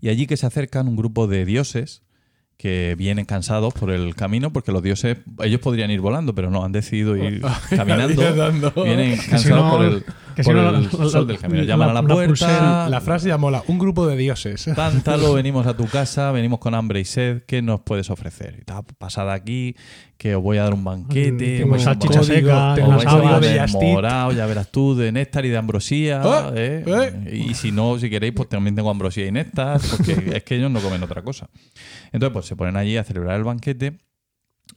Y 0.00 0.10
allí 0.10 0.26
que 0.26 0.36
se 0.36 0.46
acercan 0.46 0.88
un 0.88 0.96
grupo 0.96 1.26
de 1.26 1.44
dioses 1.44 2.02
que 2.58 2.94
vienen 2.98 3.24
cansados 3.24 3.72
por 3.72 3.90
el 3.92 4.14
camino, 4.16 4.52
porque 4.52 4.72
los 4.72 4.82
dioses, 4.82 5.18
ellos 5.42 5.60
podrían 5.60 5.90
ir 5.92 6.00
volando, 6.00 6.34
pero 6.34 6.50
no, 6.50 6.64
han 6.64 6.72
decidido 6.72 7.16
ir 7.16 7.40
caminando. 7.70 8.72
Vienen 8.84 9.16
si 9.16 9.30
cansados 9.30 9.64
no- 9.64 9.70
por 9.70 9.84
el, 9.86 10.04
que 10.38 10.44
si 10.44 10.50
por 10.50 10.56
no, 10.56 10.68
el 10.68 10.74
la- 10.74 10.80
la- 10.80 11.08
sol 11.10 11.26
del 11.26 11.38
la- 11.42 11.64
Llaman 11.64 11.90
a 11.90 11.92
la 11.94 12.02
puerta. 12.02 12.26
pulsera- 12.28 12.88
La 12.88 13.00
frase 13.00 13.28
ya 13.28 13.36
mola. 13.38 13.62
Un 13.66 13.78
grupo 13.78 14.06
de 14.06 14.16
dioses. 14.16 14.64
Tántalo, 14.76 15.34
venimos 15.34 15.66
a 15.66 15.76
tu 15.76 15.86
casa, 15.86 16.30
venimos 16.32 16.60
con 16.60 16.74
hambre 16.74 17.00
y 17.00 17.04
sed, 17.04 17.42
¿qué 17.46 17.60
nos 17.60 17.80
puedes 17.80 18.08
ofrecer? 18.10 18.54
Y 18.56 18.60
está 18.60 18.82
pasada 18.82 19.32
aquí, 19.32 19.74
que 20.16 20.34
os 20.36 20.42
voy 20.42 20.58
a 20.58 20.62
dar 20.62 20.74
un 20.74 20.84
banquete, 20.84 21.58
Tengo 21.58 21.74
os 21.74 21.82
salchicha 21.82 22.22
seca, 22.22 22.76
morado, 23.82 24.32
ya 24.32 24.46
verás 24.46 24.70
tú, 24.70 24.94
de 24.94 25.12
néctar 25.12 25.44
y 25.44 25.48
de 25.48 25.56
ambrosía. 25.56 26.20
Ah, 26.24 26.52
¿eh? 26.54 26.84
eh. 26.86 27.36
Y 27.48 27.54
si 27.54 27.72
no, 27.72 27.98
si 27.98 28.08
queréis, 28.10 28.32
pues 28.34 28.48
también 28.48 28.74
tengo 28.74 28.90
ambrosía 28.90 29.26
y 29.26 29.32
néctar, 29.32 29.80
porque 29.90 30.12
es 30.36 30.42
que 30.44 30.56
ellos 30.56 30.70
no 30.70 30.80
comen 30.80 31.02
otra 31.02 31.22
cosa. 31.22 31.48
Entonces, 32.12 32.32
pues 32.32 32.46
se 32.46 32.56
ponen 32.56 32.76
allí 32.76 32.96
a 32.96 33.04
celebrar 33.04 33.36
el 33.36 33.44
banquete 33.44 33.98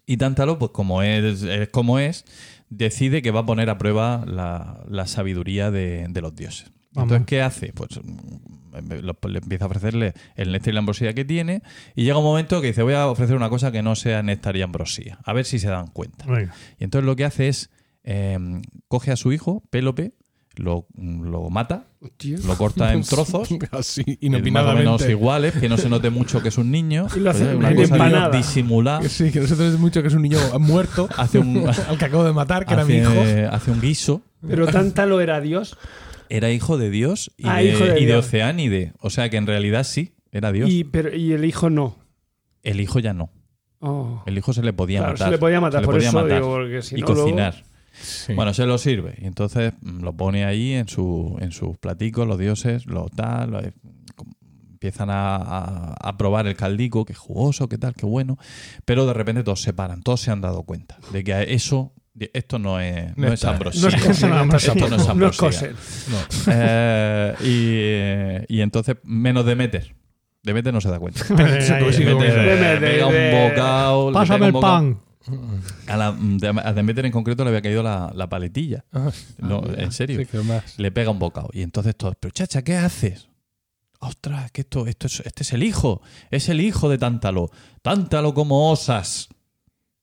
y 0.06 0.18
Tántalo, 0.18 0.58
pues 0.58 0.72
como 0.72 1.04
es, 1.04 1.44
es 1.44 1.70
como 1.70 2.00
es, 2.00 2.26
decide 2.72 3.22
que 3.22 3.30
va 3.30 3.42
a 3.42 3.46
poner 3.46 3.70
a 3.70 3.78
prueba 3.78 4.24
la, 4.26 4.84
la 4.90 5.06
sabiduría 5.06 5.70
de, 5.70 6.08
de 6.10 6.22
los 6.22 6.36
dioses. 6.36 6.72
Vamos. 6.94 7.12
Entonces, 7.12 7.28
¿qué 7.28 7.42
hace? 7.42 7.74
Pues 7.74 8.00
mm, 8.02 9.28
le 9.28 9.38
empieza 9.38 9.66
a 9.66 9.68
ofrecerle 9.68 10.14
el 10.36 10.52
néctar 10.52 10.72
y 10.72 10.74
la 10.74 10.80
ambrosía 10.80 11.14
que 11.14 11.26
tiene 11.26 11.62
y 11.96 12.04
llega 12.04 12.18
un 12.18 12.24
momento 12.24 12.62
que 12.62 12.68
dice, 12.68 12.82
voy 12.82 12.94
a 12.94 13.08
ofrecer 13.08 13.36
una 13.36 13.50
cosa 13.50 13.72
que 13.72 13.84
no 13.84 13.96
sea 13.96 14.24
néctar 14.24 14.56
y 14.56 14.62
ambrosía, 14.62 15.20
a 15.24 15.34
ver 15.34 15.46
si 15.46 15.60
se 15.60 15.68
dan 15.68 15.88
cuenta. 15.88 16.26
Venga. 16.26 16.54
Y 16.80 16.86
entonces 16.86 17.06
lo 17.06 17.16
que 17.16 17.26
hace 17.26 17.50
es, 17.50 17.70
eh, 18.04 18.38
coge 18.88 19.12
a 19.12 19.16
su 19.16 19.32
hijo, 19.32 19.64
Pélope, 19.70 20.14
lo, 20.62 20.86
lo 20.96 21.50
mata, 21.50 21.88
Hostia. 22.02 22.38
lo 22.46 22.56
corta 22.58 22.94
en 22.94 23.02
trozos, 23.08 23.50
Así, 23.72 24.04
eh, 24.08 24.52
más 24.52 24.66
o 24.66 24.74
menos 24.76 25.08
iguales, 25.10 25.54
que 25.56 25.68
no 25.70 25.78
se 25.78 25.90
note 25.90 26.10
mucho 26.10 26.42
que 26.42 26.50
es 26.50 26.58
un 26.58 26.72
niño. 26.72 27.08
Y 27.16 27.20
lo 27.20 27.32
hace 27.32 27.56
una 27.56 27.74
cosa 27.76 27.94
empanada. 27.94 28.38
disimulada. 28.38 29.08
Sí, 29.10 29.32
que 29.32 29.40
no 29.42 29.48
se 29.48 29.56
te 29.56 29.70
mucho 29.78 30.02
que 30.02 30.08
es 30.08 30.14
un 30.14 30.22
niño 30.22 30.40
muerto. 30.60 31.08
Hace 31.18 31.40
un- 31.40 31.68
al 31.88 31.98
que 31.98 32.06
acabo 32.06 32.24
de 32.24 32.34
matar, 32.34 32.66
que 32.66 32.74
era 32.74 32.86
mi 32.86 32.96
hijo. 32.96 33.12
hace 33.52 33.72
un 33.72 33.82
guiso. 33.82 34.22
Pero 34.48 34.68
Tántalo 34.68 35.22
era 35.22 35.40
Dios. 35.42 35.78
Era 36.30 36.50
hijo 36.50 36.78
de 36.78 36.90
Dios 36.90 37.32
y, 37.38 37.48
Ah, 37.48 37.58
de, 37.58 37.76
de 37.76 38.00
y 38.00 38.06
de. 38.06 38.16
Oceánide. 38.16 38.94
O 39.00 39.10
sea 39.10 39.30
que 39.30 39.38
en 39.38 39.48
realidad 39.48 39.84
sí, 39.84 40.14
era 40.32 40.52
Dios. 40.52 40.70
Y, 40.70 40.84
pero, 40.86 41.14
y 41.16 41.34
el 41.34 41.44
hijo 41.46 41.70
no. 41.70 41.98
El 42.64 42.80
hijo 42.80 43.00
ya 43.00 43.14
no. 43.14 43.32
Oh. 43.80 44.24
El 44.28 44.38
hijo 44.38 44.54
se 44.54 44.62
le 44.64 44.72
podía 44.74 45.00
Claro, 45.00 45.14
matar. 45.14 45.28
se 45.28 45.32
le 45.32 45.38
podía 45.40 45.60
matar, 45.60 45.80
Se 45.80 45.82
le 45.82 45.86
por 45.88 45.96
podía 45.96 46.10
eso 46.10 46.22
matar. 46.22 46.38
digo, 46.40 46.52
porque 46.54 46.82
si 46.84 46.96
y 46.96 47.02
no, 47.02 47.08
luego- 47.08 47.24
cocinar. 47.24 47.64
Sí. 47.92 48.34
Bueno, 48.34 48.54
se 48.54 48.66
lo 48.66 48.78
sirve. 48.78 49.16
Y 49.20 49.26
entonces 49.26 49.74
mm, 49.82 50.02
lo 50.02 50.14
pone 50.14 50.46
ahí 50.46 50.74
en, 50.74 50.88
su, 50.88 51.38
en 51.42 51.52
sus 51.52 51.78
platicos, 51.78 52.28
los 52.28 52.38
dioses, 52.38 52.86
lo 52.86 53.08
tal. 53.10 53.52
lo- 53.52 53.62
empiezan 54.72 55.12
a, 55.12 55.36
a- 55.36 55.94
a 55.94 56.18
probar 56.18 56.48
el 56.48 56.56
caldico, 56.56 57.06
que 57.06 57.14
jugoso, 57.14 57.70
que 57.70 57.78
tal, 57.78 57.94
qué 57.94 58.06
bueno. 58.08 58.38
Pero 58.84 59.06
de 59.06 59.14
repente 59.14 59.44
todos 59.44 59.62
se 59.62 59.74
paran, 59.74 60.02
todos 60.02 60.22
se 60.22 60.32
han 60.32 60.42
dado 60.42 60.64
cuenta 60.64 60.98
de 61.12 61.24
que 61.24 61.54
eso, 61.54 61.94
de- 62.16 62.32
esto 62.34 62.58
no 62.58 62.80
es, 62.80 63.16
no 63.16 63.28
No 63.28 63.34
es 63.34 63.44
ambrosía. 63.46 63.82
No 63.84 63.88
es 63.90 63.94
No, 66.10 66.18
no. 66.18 66.54
Eh, 66.56 67.36
y, 67.42 67.46
eh, 67.48 68.46
y 68.50 68.62
entonces, 68.62 68.96
menos 69.04 69.46
Demeter. 69.46 69.96
Demeter 70.42 70.74
no 70.74 70.82
se 70.82 70.90
da 70.90 70.98
cuenta. 70.98 71.24
Demeter 71.30 72.40
eh, 72.40 72.56
Demeter, 72.56 72.80
pega 72.80 73.06
un 73.06 73.14
de- 73.14 73.50
bocado. 73.50 74.12
Pásame 74.14 74.48
el 74.48 74.54
pan. 74.54 75.00
A, 75.88 75.98
la, 75.98 76.08
a 76.08 76.74
Demeter 76.74 77.06
en 77.06 77.12
concreto 77.12 77.44
le 77.44 77.50
había 77.50 77.62
caído 77.62 77.84
la, 77.84 78.12
la 78.16 78.28
paletilla. 78.30 78.84
Ah, 78.92 79.12
No, 79.38 79.62
mira. 79.62 79.84
en 79.84 79.92
serio. 79.92 80.20
Sí, 80.20 80.26
que 80.26 80.40
más. 80.40 80.78
Le 80.80 80.92
pega 80.92 81.12
un 81.12 81.20
bocado. 81.20 81.50
Y 81.54 81.62
entonces 81.62 81.96
todos, 81.96 82.16
pero 82.20 82.32
chacha, 82.32 82.62
¿qué 82.64 82.78
haces? 82.78 83.28
Ostras, 84.00 84.52
que 84.52 84.62
esto, 84.62 84.88
esto 84.88 85.08
es, 85.08 85.20
este 85.22 85.44
es 85.44 85.54
el 85.54 85.62
hijo. 85.64 86.02
Es 86.32 86.50
el 86.50 86.60
hijo 86.60 86.90
de 86.90 86.98
Tántalo. 86.98 87.52
Tántalo, 87.84 88.34
como 88.34 88.72
osas? 88.72 89.30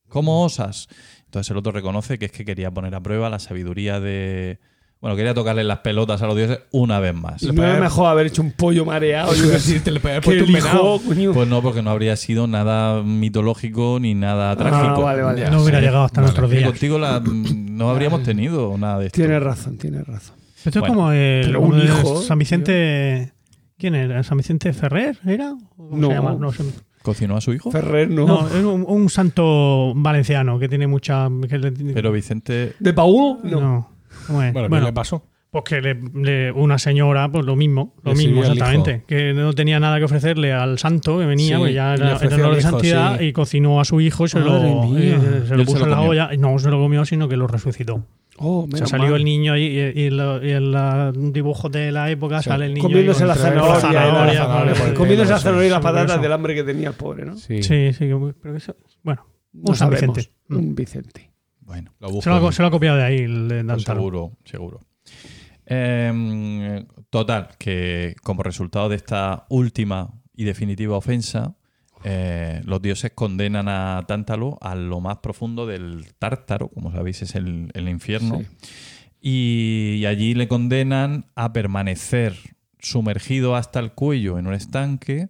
¿Cómo 0.09 0.45
osas? 0.45 0.89
Entonces 1.25 1.51
el 1.51 1.57
otro 1.57 1.73
reconoce 1.73 2.19
que 2.19 2.27
es 2.27 2.33
que 2.33 2.45
quería 2.45 2.71
poner 2.71 2.95
a 2.95 3.01
prueba 3.03 3.29
la 3.29 3.39
sabiduría 3.41 3.99
de, 4.01 4.61
Bueno, 5.01 5.17
quería 5.17 5.33
tocarle 5.33 5.63
las 5.63 5.79
pelotas 5.79 6.21
a 6.23 6.27
los 6.27 6.35
dioses 6.37 6.59
una 6.73 6.99
vez 6.99 7.15
más. 7.15 7.41
Y 7.43 7.53
no 7.53 7.65
es 7.73 7.81
mejor 7.81 8.09
haber 8.09 8.27
hecho 8.27 8.43
un 8.43 8.51
pollo 8.51 8.85
mareado. 8.85 9.33
yo 9.33 9.49
qué 9.51 9.59
sé, 9.61 9.79
te 9.79 9.93
le 9.93 10.01
puesto 10.01 10.31
un 10.45 10.53
venado. 10.53 10.97
hijo, 10.97 11.03
coño. 11.07 11.33
Pues 11.33 11.47
no, 11.49 11.63
porque 11.63 11.83
no 11.83 11.91
habría 11.91 12.17
sido 12.17 12.49
nada 12.49 13.03
mitológico 13.05 13.99
ni 14.01 14.15
nada 14.15 14.57
trágico. 14.57 14.97
Ah, 14.97 14.99
vale, 14.99 15.23
vale. 15.23 15.41
Ya 15.43 15.51
no 15.51 15.63
hubiera 15.63 15.81
llegado 15.81 16.03
hasta 16.05 16.21
Vale. 16.21 16.27
nuestros 16.33 16.51
días. 16.51 16.65
contigo 16.65 16.99
la- 16.99 17.23
no 17.25 17.91
habríamos 17.91 18.25
tenido 18.25 18.77
nada 18.77 18.99
de 18.99 19.07
esto. 19.07 19.17
Tienes 19.17 19.41
razón, 19.41 19.79
tienes 19.79 20.05
razón. 20.07 20.35
Esto 20.65 20.81
Bueno, 20.81 21.13
es 21.13 21.47
como 21.47 21.53
el, 21.53 21.57
un 21.57 21.79
hijo, 21.81 22.21
San 22.23 22.39
Vicente. 22.41 23.33
¿Quién 23.79 23.95
era? 23.95 24.25
¿San 24.25 24.37
Vicente 24.39 24.73
Ferrer? 24.73 25.17
¿Era? 25.25 25.55
¿Cómo 25.77 25.97
No. 25.97 26.09
se 26.09 26.15
llama? 26.15 26.37
No 26.41 26.53
sé. 26.53 26.65
¿Cocinó 27.03 27.37
a 27.37 27.41
su 27.41 27.53
hijo? 27.53 27.71
Ferrer, 27.71 28.11
no. 28.11 28.27
No, 28.27 28.49
es 28.49 28.65
un, 28.65 28.85
un 28.87 29.09
santo 29.09 29.93
valenciano 29.95 30.59
que 30.59 30.69
tiene 30.69 30.89
mucha. 30.89 31.29
que 31.49 31.57
le- 31.59 31.71
Pero 31.71 32.11
Vicente. 32.11 32.75
¿De 32.81 32.93
Paú? 32.93 33.39
no. 33.45 33.61
No. 33.61 33.98
¿Cómo 34.29 34.43
es? 34.45 34.53
Bueno, 34.53 34.69
Bueno, 34.69 34.85
¿qué 34.87 34.91
le 34.91 34.95
pasó? 34.95 35.25
pues 35.51 35.65
que 35.65 35.81
le- 35.81 35.95
le- 36.15 36.53
una 36.53 36.79
señora, 36.79 37.27
pues 37.33 37.45
lo 37.47 37.57
mismo, 37.57 37.95
lo 38.05 38.13
Le 38.13 38.19
mismo 38.19 38.43
exactamente. 38.45 39.05
Que 39.09 39.33
no 39.33 39.55
tenía 39.55 39.81
nada 39.81 39.99
que 39.99 40.05
ofrecerle 40.05 40.53
al 40.53 40.79
santo 40.79 41.19
que 41.19 41.25
venía, 41.25 41.57
Sí, 41.57 41.61
pues 41.63 41.75
ya 41.75 41.95
era, 41.95 42.17
era 42.19 42.37
honor 42.37 42.53
de 42.55 42.61
hijo, 42.61 42.71
santidad 42.71 43.19
sí. 43.19 43.25
y 43.25 43.33
cocinó 43.33 43.81
a 43.81 43.85
su 43.87 43.99
hijo 44.03 44.27
y 44.27 44.29
se, 44.29 44.41
lo, 44.41 44.59
y 44.99 45.09
se 45.49 45.57
lo 45.57 45.65
puso 45.65 45.79
lo 45.79 45.85
en 45.87 45.91
la 45.91 45.97
comió. 45.97 46.11
olla. 46.11 46.29
Y 46.35 46.37
no 46.39 46.59
se 46.59 46.69
lo 46.71 46.79
comió, 46.79 47.05
sino 47.07 47.29
que 47.31 47.37
lo 47.39 47.47
resucitó. 47.47 48.05
Oh, 48.41 48.69
O 48.73 48.77
sea, 48.77 48.87
salió 48.87 49.07
mal. 49.09 49.17
el 49.17 49.25
niño 49.25 49.55
ahí 49.55 49.65
y, 49.97 50.01
y 50.03 50.11
lo- 50.11 50.45
y 50.45 50.51
en 50.53 50.71
la- 50.71 51.13
un 51.17 51.33
dibujo 51.33 51.69
de 51.71 51.91
la 51.93 52.09
época 52.11 52.41
sale 52.43 52.67
el 52.67 52.75
niño 52.75 52.83
Comiéndose 52.87 53.25
la 53.27 53.35
zanahoria. 53.35 54.85
el 54.89 54.95
Comiéndose 54.95 55.31
la 55.33 55.39
zanahoria 55.39 55.67
y 55.67 55.71
las 55.71 55.81
patatas 55.81 56.21
del 56.23 56.33
hambre 56.33 56.55
que 56.55 56.63
tenía 56.63 56.89
el 56.89 56.95
pobre, 56.95 57.25
¿no? 57.25 57.37
Sí. 57.37 57.63
Sí, 57.63 57.93
sí, 57.95 58.01
que- 58.07 58.35
pero 58.41 58.55
eso, 58.57 58.77
bueno, 59.03 59.27
No 59.55 59.71
un 59.71 59.77
San. 59.77 59.91
Vicente. 59.91 60.29
Un 60.51 60.75
Vicente. 60.75 61.28
Bueno, 61.69 61.93
lo 62.01 62.09
Se 62.09 62.15
busco. 62.15 62.31
lo, 62.31 62.51
se 62.51 62.63
lo 62.63 62.69
ha 62.69 62.71
copiado 62.71 62.97
de 62.97 63.05
ahí 63.05 63.19
el 63.19 63.65
Pues 63.67 63.83
seguro, 63.83 64.33
seguro. 64.45 64.81
Eh, 65.67 66.87
total, 67.11 67.51
que 67.59 68.17
como 68.23 68.43
resultado 68.43 68.89
de 68.89 68.97
esta 68.97 69.45
última 69.51 70.15
y 70.35 70.45
definitiva 70.45 70.97
ofensa, 70.97 71.57
eh, 72.05 72.63
los 72.65 72.81
dioses 72.81 73.13
condenan 73.15 73.69
a 73.69 74.03
Tántalo 74.09 74.57
a 74.63 74.75
lo 74.75 75.01
más 75.01 75.19
profundo 75.19 75.67
del 75.67 76.07
Tártaro, 76.19 76.69
como 76.69 76.91
sabéis 76.91 77.21
es 77.21 77.35
el, 77.35 77.71
el 77.75 77.89
infierno, 77.91 78.43
y, 79.21 79.97
y 79.99 80.07
allí 80.07 80.33
le 80.33 80.49
condenan 80.49 81.27
a 81.35 81.53
permanecer 81.53 82.35
sumergido 82.79 83.57
hasta 83.57 83.79
el 83.81 83.93
cuello 83.93 84.39
en 84.39 84.47
un 84.47 84.55
estanque, 84.55 85.29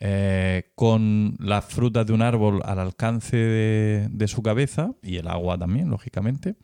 eh, 0.00 0.72
con 0.74 1.36
las 1.38 1.64
frutas 1.66 2.06
de 2.06 2.12
un 2.12 2.22
árbol 2.22 2.62
al 2.64 2.78
alcance 2.78 3.36
de, 3.36 4.08
de 4.10 4.28
su 4.28 4.42
cabeza 4.42 4.92
y 5.02 5.16
el 5.16 5.28
agua 5.28 5.58
también, 5.58 5.90
lógicamente. 5.90 6.56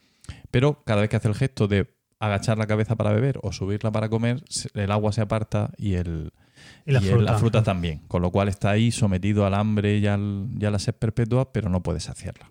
Pero 0.50 0.82
cada 0.84 1.02
vez 1.02 1.10
que 1.10 1.16
hace 1.16 1.28
el 1.28 1.34
gesto 1.34 1.68
de 1.68 1.94
agachar 2.18 2.56
la 2.56 2.66
cabeza 2.66 2.96
para 2.96 3.12
beber 3.12 3.38
o 3.42 3.52
subirla 3.52 3.92
para 3.92 4.08
comer, 4.08 4.42
el 4.74 4.90
agua 4.90 5.12
se 5.12 5.20
aparta 5.20 5.70
y, 5.76 5.94
el, 5.94 6.32
Y 6.86 6.92
la 6.92 7.00
y 7.00 7.04
fruta. 7.04 7.32
la 7.32 7.38
fruta 7.38 7.62
también. 7.62 8.00
Con 8.08 8.22
lo 8.22 8.30
cual 8.30 8.48
está 8.48 8.70
ahí 8.70 8.90
sometido 8.90 9.44
al 9.46 9.54
hambre 9.54 9.98
y, 9.98 10.06
al, 10.06 10.48
y 10.58 10.64
a 10.64 10.70
la 10.70 10.78
sed 10.78 10.94
perpetua, 10.94 11.52
pero 11.52 11.68
no 11.68 11.82
puede 11.82 12.00
saciarla. 12.00 12.50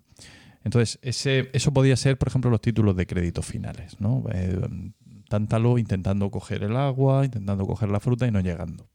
Entonces, 0.64 1.00
ese, 1.02 1.50
eso 1.54 1.74
podía 1.74 1.96
ser, 1.96 2.18
por 2.18 2.28
ejemplo, 2.28 2.50
los 2.52 2.62
títulos 2.62 2.96
de 2.96 3.06
créditos 3.06 3.46
finales. 3.46 4.00
¿no? 4.00 4.24
Eh, 4.32 4.60
Tántalo 5.30 5.78
intentando 5.78 6.30
coger 6.30 6.64
el 6.64 6.76
agua, 6.76 7.26
intentando 7.26 7.66
coger 7.66 7.90
la 7.90 8.00
fruta 8.00 8.28
y 8.28 8.32
no 8.32 8.40
llegando. 8.40 8.88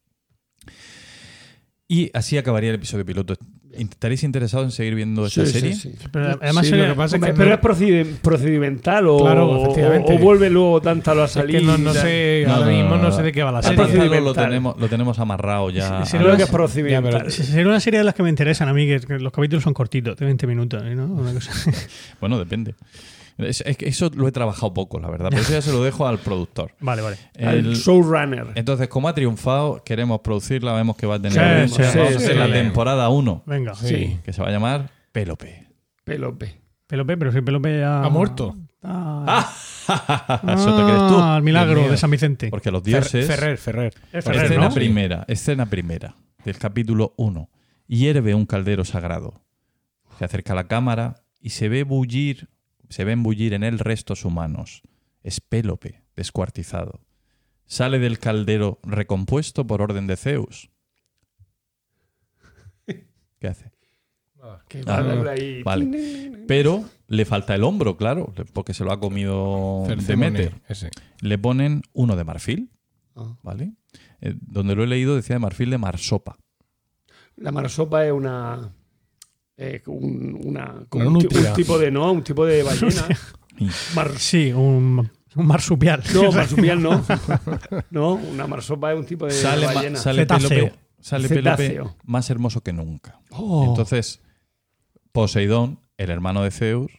Y 1.92 2.08
así 2.14 2.38
acabaría 2.38 2.68
el 2.70 2.76
episodio 2.76 3.04
piloto. 3.04 3.34
¿Estaréis 3.72 4.22
interesados 4.22 4.64
en 4.66 4.70
seguir 4.70 4.94
viendo 4.94 5.26
esta 5.26 5.44
Sí, 5.44 5.52
serie? 5.52 5.74
sí, 5.74 5.90
sí. 5.98 6.06
Pero 6.12 6.38
además 6.40 6.64
sería- 6.68 6.84
lo 6.86 6.92
que 6.94 6.96
pasa 6.96 7.16
es 7.16 7.22
que 7.24 7.32
pero 7.32 7.48
no- 7.48 7.54
es 7.56 7.60
procedi- 7.60 8.14
procedimental 8.22 9.08
o, 9.08 9.18
Claro, 9.18 9.48
o- 9.48 9.62
efectivamente. 9.64 10.14
o 10.14 10.18
vuelve 10.18 10.50
luego 10.50 10.80
Tántalo 10.80 11.22
a 11.22 11.24
Es 11.24 11.32
salir. 11.32 11.58
que 11.58 11.66
no, 11.66 11.78
no 11.78 11.92
sé, 11.92 12.44
No, 12.46 12.54
ahora 12.54 12.66
no, 12.66 12.72
mismo 12.76 12.90
no, 12.90 12.96
no, 12.98 13.02
no. 13.08 13.12
sé 13.12 13.22
de 13.24 13.32
qué 13.32 13.42
va 13.42 13.50
la 13.50 13.62
serie. 13.62 13.76
procedimental. 13.76 14.24
Lo 14.24 14.34
tenemos, 14.34 14.80
lo 14.80 14.88
tenemos 14.88 15.18
amarrado 15.18 15.70
ya. 15.70 16.04
Sí, 16.06 16.16
Creo 16.16 16.36
que 16.36 16.42
es 16.44 16.48
Ya, 16.48 16.52
procedimental. 16.52 17.12
pero- 17.12 17.30
Sería 17.30 17.66
una 17.66 17.80
serie 17.80 17.98
de 17.98 18.04
las 18.04 18.14
que 18.14 18.22
me 18.22 18.28
interesan 18.28 18.68
a 18.68 18.72
mí, 18.72 18.86
que, 18.86 19.00
que 19.00 19.18
los 19.18 19.32
capítulos 19.32 19.64
son 19.64 19.74
cortitos, 19.74 20.16
de 20.16 20.26
20 20.26 20.46
minutos. 20.46 20.84
¿no? 20.84 21.06
Una 21.06 21.32
cosa. 21.32 21.50
Bueno, 22.20 22.38
depende. 22.38 22.76
Es, 23.44 23.62
es 23.66 23.76
que 23.76 23.88
eso 23.88 24.10
lo 24.14 24.26
he 24.28 24.32
trabajado 24.32 24.72
poco, 24.74 24.98
la 25.00 25.08
verdad. 25.10 25.28
Pero 25.30 25.42
eso 25.42 25.52
ya 25.52 25.62
se 25.62 25.72
lo 25.72 25.82
dejo 25.82 26.06
al 26.06 26.18
productor. 26.18 26.72
Vale, 26.80 27.02
vale. 27.02 27.16
Al 27.38 27.58
El- 27.58 27.74
showrunner. 27.76 28.48
entonces, 28.54 28.88
como 28.88 29.08
ha 29.08 29.14
triunfado, 29.14 29.82
queremos 29.84 30.20
producirla, 30.20 30.72
vemos 30.74 30.96
que 30.96 31.06
va 31.06 31.16
a 31.16 31.22
tener. 31.22 31.68
Sí, 31.68 31.74
sí, 31.76 31.82
Vamos 31.82 31.98
a 31.98 32.18
sí, 32.18 32.24
hacer 32.24 32.36
la 32.36 32.46
sí. 32.46 32.52
temporada 32.52 33.08
1, 33.08 33.42
Venga. 33.46 33.74
Sí. 33.74 34.18
que 34.24 34.32
se 34.32 34.42
va 34.42 34.48
a 34.48 34.50
llamar 34.52 34.90
Pélope. 35.12 35.66
Pelope. 36.04 36.60
Pelope, 36.86 37.16
pero 37.16 37.30
si 37.32 37.40
Pelope 37.40 37.78
ya... 37.80 38.02
Ha 38.04 38.08
muerto. 38.08 38.56
Ah, 38.82 39.46
¿Eso 39.88 40.76
te 40.76 40.82
crees 40.84 41.06
tú? 41.08 41.16
Ah, 41.18 41.34
el 41.36 41.42
milagro 41.42 41.88
de 41.88 41.96
San 41.96 42.10
Vicente. 42.10 42.48
Porque 42.50 42.70
los 42.70 42.82
dioses. 42.82 43.26
Ferrer, 43.26 43.58
Ferrer. 43.58 43.94
Es 44.12 44.24
Ferrer, 44.24 44.44
escena 44.44 44.68
¿no? 44.68 44.74
primera, 44.74 45.24
escena 45.28 45.66
primera 45.66 46.16
del 46.44 46.58
capítulo 46.58 47.12
1. 47.16 47.48
Hierve 47.86 48.34
un 48.34 48.46
caldero 48.46 48.84
sagrado. 48.84 49.40
Se 50.18 50.24
acerca 50.24 50.52
a 50.52 50.56
la 50.56 50.66
cámara 50.68 51.22
y 51.40 51.50
se 51.50 51.68
ve 51.68 51.82
bullir, 51.84 52.48
se 52.90 53.04
ven 53.04 53.22
bullir 53.22 53.54
en 53.54 53.62
él 53.64 53.78
restos 53.78 54.24
humanos. 54.26 54.82
Es 55.22 55.40
Pélope, 55.40 56.02
descuartizado. 56.16 57.00
Sale 57.64 57.98
del 57.98 58.18
caldero 58.18 58.78
recompuesto 58.82 59.66
por 59.66 59.80
orden 59.80 60.06
de 60.06 60.16
Zeus. 60.16 60.70
¿Qué 63.38 63.48
hace? 63.48 63.70
Ah, 64.42 65.02
va 65.02 65.16
por 65.16 65.28
ahí. 65.28 65.62
Vale. 65.62 66.44
Pero 66.46 66.84
le 67.08 67.24
falta 67.24 67.54
el 67.54 67.62
hombro, 67.64 67.96
claro, 67.96 68.32
porque 68.52 68.74
se 68.74 68.84
lo 68.84 68.92
ha 68.92 69.00
comido 69.00 69.84
Demeter. 70.06 70.60
Le 71.20 71.38
ponen 71.38 71.82
uno 71.92 72.16
de 72.16 72.24
marfil, 72.24 72.70
Ah. 73.16 73.36
¿vale? 73.42 73.72
Eh, 74.20 74.34
donde 74.40 74.74
lo 74.76 74.84
he 74.84 74.86
leído 74.86 75.16
decía 75.16 75.34
de 75.36 75.40
marfil 75.40 75.70
de 75.70 75.78
marsopa. 75.78 76.38
La 77.36 77.52
marsopa 77.52 78.06
es 78.06 78.12
una. 78.12 78.72
Eh, 79.62 79.82
un, 79.86 80.40
una, 80.44 80.86
como 80.88 81.06
Una 81.08 81.18
un, 81.18 81.54
tipo 81.54 81.78
de 81.78 81.90
no, 81.90 82.10
un 82.12 82.22
tipo 82.24 82.46
de 82.46 82.62
ballena. 82.62 83.06
Mar- 83.94 84.12
Sí, 84.18 84.52
un, 84.52 85.10
un 85.36 85.46
marsupial. 85.46 86.02
no, 86.14 86.32
marsupial 86.32 86.82
no. 86.82 87.04
No, 87.90 88.14
una 88.14 88.46
marsopa 88.46 88.92
es 88.92 88.98
un 88.98 89.04
tipo 89.04 89.26
de 89.26 89.32
sale, 89.32 89.66
ma- 89.66 89.74
ballena. 89.74 89.98
sale 89.98 90.22
Cetáceo. 90.22 90.70
Cetáceo. 91.02 91.96
más 92.04 92.30
hermoso 92.30 92.62
que 92.62 92.72
nunca. 92.72 93.20
Oh. 93.30 93.66
Entonces, 93.68 94.20
Poseidón, 95.12 95.80
el 95.98 96.10
hermano 96.10 96.42
de 96.42 96.50
Zeus, 96.50 96.90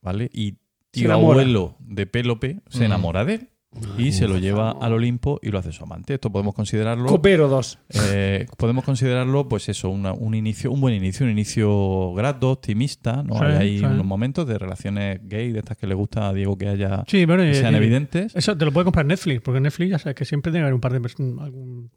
¿vale? 0.00 0.30
Y 0.32 0.58
tío 0.90 1.12
abuelo 1.12 1.76
de 1.80 2.06
Pélope 2.06 2.60
se 2.68 2.80
Mm. 2.80 2.84
enamora 2.84 3.24
de 3.24 3.34
él 3.34 3.50
y 3.98 4.12
se 4.12 4.28
lo 4.28 4.38
lleva 4.38 4.70
al 4.72 4.92
Olimpo 4.92 5.38
y 5.42 5.50
lo 5.50 5.58
hace 5.58 5.72
su 5.72 5.84
amante. 5.84 6.14
Esto 6.14 6.30
podemos 6.30 6.54
considerarlo 6.54 7.06
Copero 7.06 7.48
2. 7.48 7.78
eh, 8.12 8.46
podemos 8.56 8.84
considerarlo, 8.84 9.48
pues 9.48 9.68
eso, 9.68 9.90
una- 9.90 10.12
un 10.12 10.34
inicio, 10.34 10.70
un 10.72 10.80
buen 10.80 10.94
inicio, 10.94 11.24
un 11.26 11.32
inicio 11.32 12.12
grato, 12.14 12.50
optimista, 12.52 13.22
¿no? 13.22 13.34
Sí, 13.38 13.44
hay 13.44 13.56
ahí 13.56 13.78
sí. 13.78 13.84
unos 13.84 14.04
momentos 14.04 14.46
de 14.46 14.58
relaciones 14.58 15.20
gay, 15.24 15.52
de 15.52 15.58
estas 15.60 15.76
que 15.76 15.86
le 15.86 15.94
gusta 15.94 16.28
a 16.28 16.32
Diego 16.32 16.56
que 16.58 16.68
haya 16.68 17.04
Sí, 17.06 17.26
pero 17.26 17.42
que 17.42 17.54
sean 17.54 17.74
evidentes. 17.74 18.34
Eso 18.36 18.56
te 18.56 18.64
lo 18.64 18.72
puede 18.72 18.84
comprar 18.84 19.06
Netflix, 19.06 19.40
porque 19.42 19.60
Netflix 19.60 19.90
ya 19.90 19.98
sabes 19.98 20.14
que 20.16 20.24
siempre 20.24 20.50
tiene 20.52 20.62
que 20.62 20.66
haber 20.66 20.74
un 20.74 20.80
par 20.80 20.92
de 20.92 20.98
algún- 20.98 21.90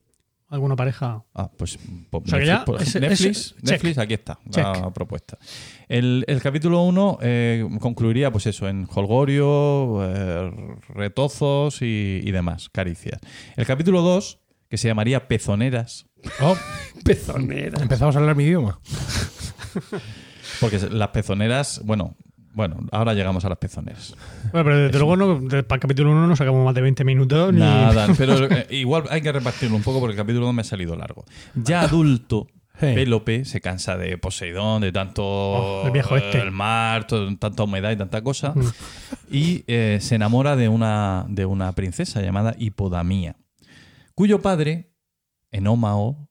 alguna 0.49 0.75
pareja. 0.75 1.23
Ah, 1.35 1.49
pues, 1.57 1.77
pues 2.09 2.23
sea 2.25 2.39
Netflix, 2.39 2.47
ya, 2.59 2.65
pues, 2.65 2.81
ese- 2.83 2.99
Netflix, 2.99 3.21
ese- 3.21 3.55
check. 3.55 3.63
Netflix, 3.71 3.97
aquí 3.99 4.13
está 4.15 4.39
la 4.55 4.91
propuesta. 4.93 5.37
El, 5.87 6.23
el 6.27 6.41
capítulo 6.41 6.81
1 6.83 7.19
concluiría, 7.79 8.31
pues 8.31 8.45
eso, 8.47 8.67
en 8.67 8.87
holgorio, 8.93 9.99
eh, 10.03 10.51
retozos 10.89 11.81
y, 11.81 12.21
y 12.23 12.31
demás, 12.31 12.69
caricias. 12.69 13.19
El 13.55 13.65
capítulo 13.65 14.01
2, 14.01 14.39
que 14.69 14.77
se 14.77 14.87
llamaría 14.87 15.27
Pezoneras, 15.27 16.05
Oh, 16.41 16.55
Pezonera. 17.05 17.81
empezamos 17.81 18.15
a 18.15 18.19
hablar 18.19 18.35
mi 18.35 18.43
idioma. 18.43 18.79
porque 20.59 20.77
las 20.91 21.09
pezoneras, 21.09 21.81
bueno, 21.85 22.15
bueno, 22.59 22.75
ahora 22.91 23.13
llegamos 23.13 23.45
a 23.45 23.49
las 23.49 23.57
pezoneras. 23.57 24.13
Bueno, 24.51 24.65
pero 24.65 24.77
desde 24.79 24.99
luego 24.99 25.15
no, 25.15 25.39
para 25.47 25.75
el 25.75 25.79
capítulo 25.79 26.11
1 26.11 26.27
no 26.27 26.35
sacamos 26.35 26.65
más 26.65 26.75
de 26.75 26.81
20 26.81 27.05
minutos. 27.05 27.53
Ni... 27.53 27.59
Nada, 27.61 28.07
pero 28.17 28.33
eh, 28.51 28.67
igual 28.71 29.03
hay 29.09 29.21
que 29.21 29.31
repartirlo 29.31 29.77
un 29.77 29.81
poco 29.83 30.01
porque 30.01 30.11
el 30.11 30.17
capítulo 30.17 30.45
2 30.47 30.53
me 30.55 30.61
ha 30.61 30.65
salido 30.65 30.93
largo. 30.97 31.23
Ya 31.55 31.81
adulto, 31.81 32.47
Sí. 32.81 32.85
Pélope 32.95 33.43
se 33.45 33.59
cansa 33.61 33.97
de 33.97 34.17
Poseidón, 34.17 34.81
de 34.81 34.91
tanto 34.93 35.23
Oh, 35.25 35.83
el 35.85 35.91
viejo 35.91 36.15
este. 36.17 36.39
el 36.39 36.51
mar, 36.51 37.07
todo- 37.07 37.33
tanta 37.37 37.63
humedad 37.63 37.91
y 37.91 37.97
tanta 37.97 38.21
cosa, 38.21 38.53
Mm. 38.55 38.61
y 39.31 39.63
eh, 39.67 39.97
se 40.01 40.15
enamora 40.15 40.55
de 40.57 40.67
una, 40.69 41.25
de 41.29 41.45
una 41.45 41.71
princesa 41.73 42.21
llamada 42.21 42.55
Hipodamía, 42.57 43.35
cuyo 44.15 44.41
padre, 44.41 44.91
Enómao, 45.51 46.29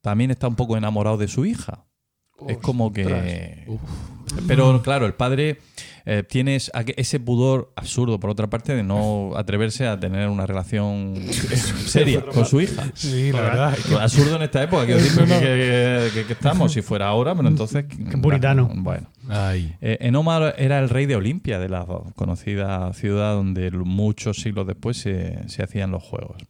también 0.00 0.30
está 0.30 0.46
un 0.48 0.54
poco 0.56 0.76
enamorado 0.76 1.16
de 1.16 1.26
su 1.28 1.44
hija. 1.44 1.84
Es 2.48 2.58
como 2.58 2.92
que... 2.92 3.66
Pero 4.46 4.80
claro, 4.82 5.06
el 5.06 5.14
padre 5.14 5.58
eh, 6.06 6.22
tiene 6.28 6.56
ese 6.56 7.20
pudor 7.20 7.72
absurdo, 7.76 8.18
por 8.20 8.30
otra 8.30 8.48
parte, 8.48 8.74
de 8.74 8.82
no 8.82 9.32
atreverse 9.36 9.86
a 9.86 9.98
tener 9.98 10.28
una 10.28 10.46
relación 10.46 11.14
seria 11.86 12.24
con 12.24 12.44
su 12.46 12.60
hija. 12.60 12.90
Sí, 12.94 13.32
la 13.32 13.40
verdad. 13.40 13.78
Absurdo 14.00 14.36
en 14.36 14.42
esta 14.42 14.62
época, 14.62 14.86
quiero 14.86 15.00
decir, 15.00 15.24
que, 15.24 16.24
que- 16.26 16.32
estamos, 16.32 16.72
si 16.72 16.82
fuera 16.82 17.08
ahora, 17.08 17.34
pero 17.34 17.48
entonces... 17.48 17.84
puritano. 18.22 18.70
Bueno, 18.74 19.10
Ay. 19.28 19.76
Eh, 19.80 19.98
Enoma 20.00 20.52
era 20.56 20.78
el 20.78 20.88
rey 20.88 21.06
de 21.06 21.16
Olimpia, 21.16 21.58
de 21.58 21.68
la 21.68 21.84
conocida 22.14 22.92
ciudad 22.92 23.34
donde 23.34 23.70
muchos 23.72 24.38
siglos 24.40 24.66
después 24.66 24.96
se, 24.96 25.48
se 25.48 25.62
hacían 25.62 25.90
los 25.90 26.02
juegos. 26.02 26.42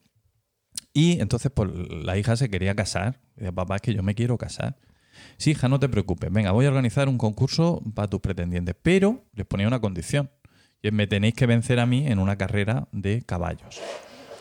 Y 0.92 1.20
entonces 1.20 1.52
pues, 1.54 1.70
la 2.04 2.16
hija 2.18 2.36
se 2.36 2.50
quería 2.50 2.74
casar. 2.74 3.20
Y 3.40 3.50
papá, 3.52 3.76
es 3.76 3.82
que 3.82 3.94
yo 3.94 4.02
me 4.02 4.14
quiero 4.14 4.36
casar. 4.38 4.76
Sí, 5.40 5.52
hija, 5.52 5.68
no 5.70 5.80
te 5.80 5.88
preocupes. 5.88 6.30
Venga, 6.30 6.52
voy 6.52 6.66
a 6.66 6.68
organizar 6.68 7.08
un 7.08 7.16
concurso 7.16 7.82
para 7.94 8.08
tus 8.08 8.20
pretendientes. 8.20 8.74
Pero 8.82 9.24
les 9.32 9.46
ponía 9.46 9.66
una 9.66 9.80
condición. 9.80 10.30
Y 10.82 10.90
me 10.90 11.06
tenéis 11.06 11.32
que 11.32 11.46
vencer 11.46 11.80
a 11.80 11.86
mí 11.86 12.06
en 12.06 12.18
una 12.18 12.36
carrera 12.36 12.88
de 12.92 13.22
caballos. 13.22 13.80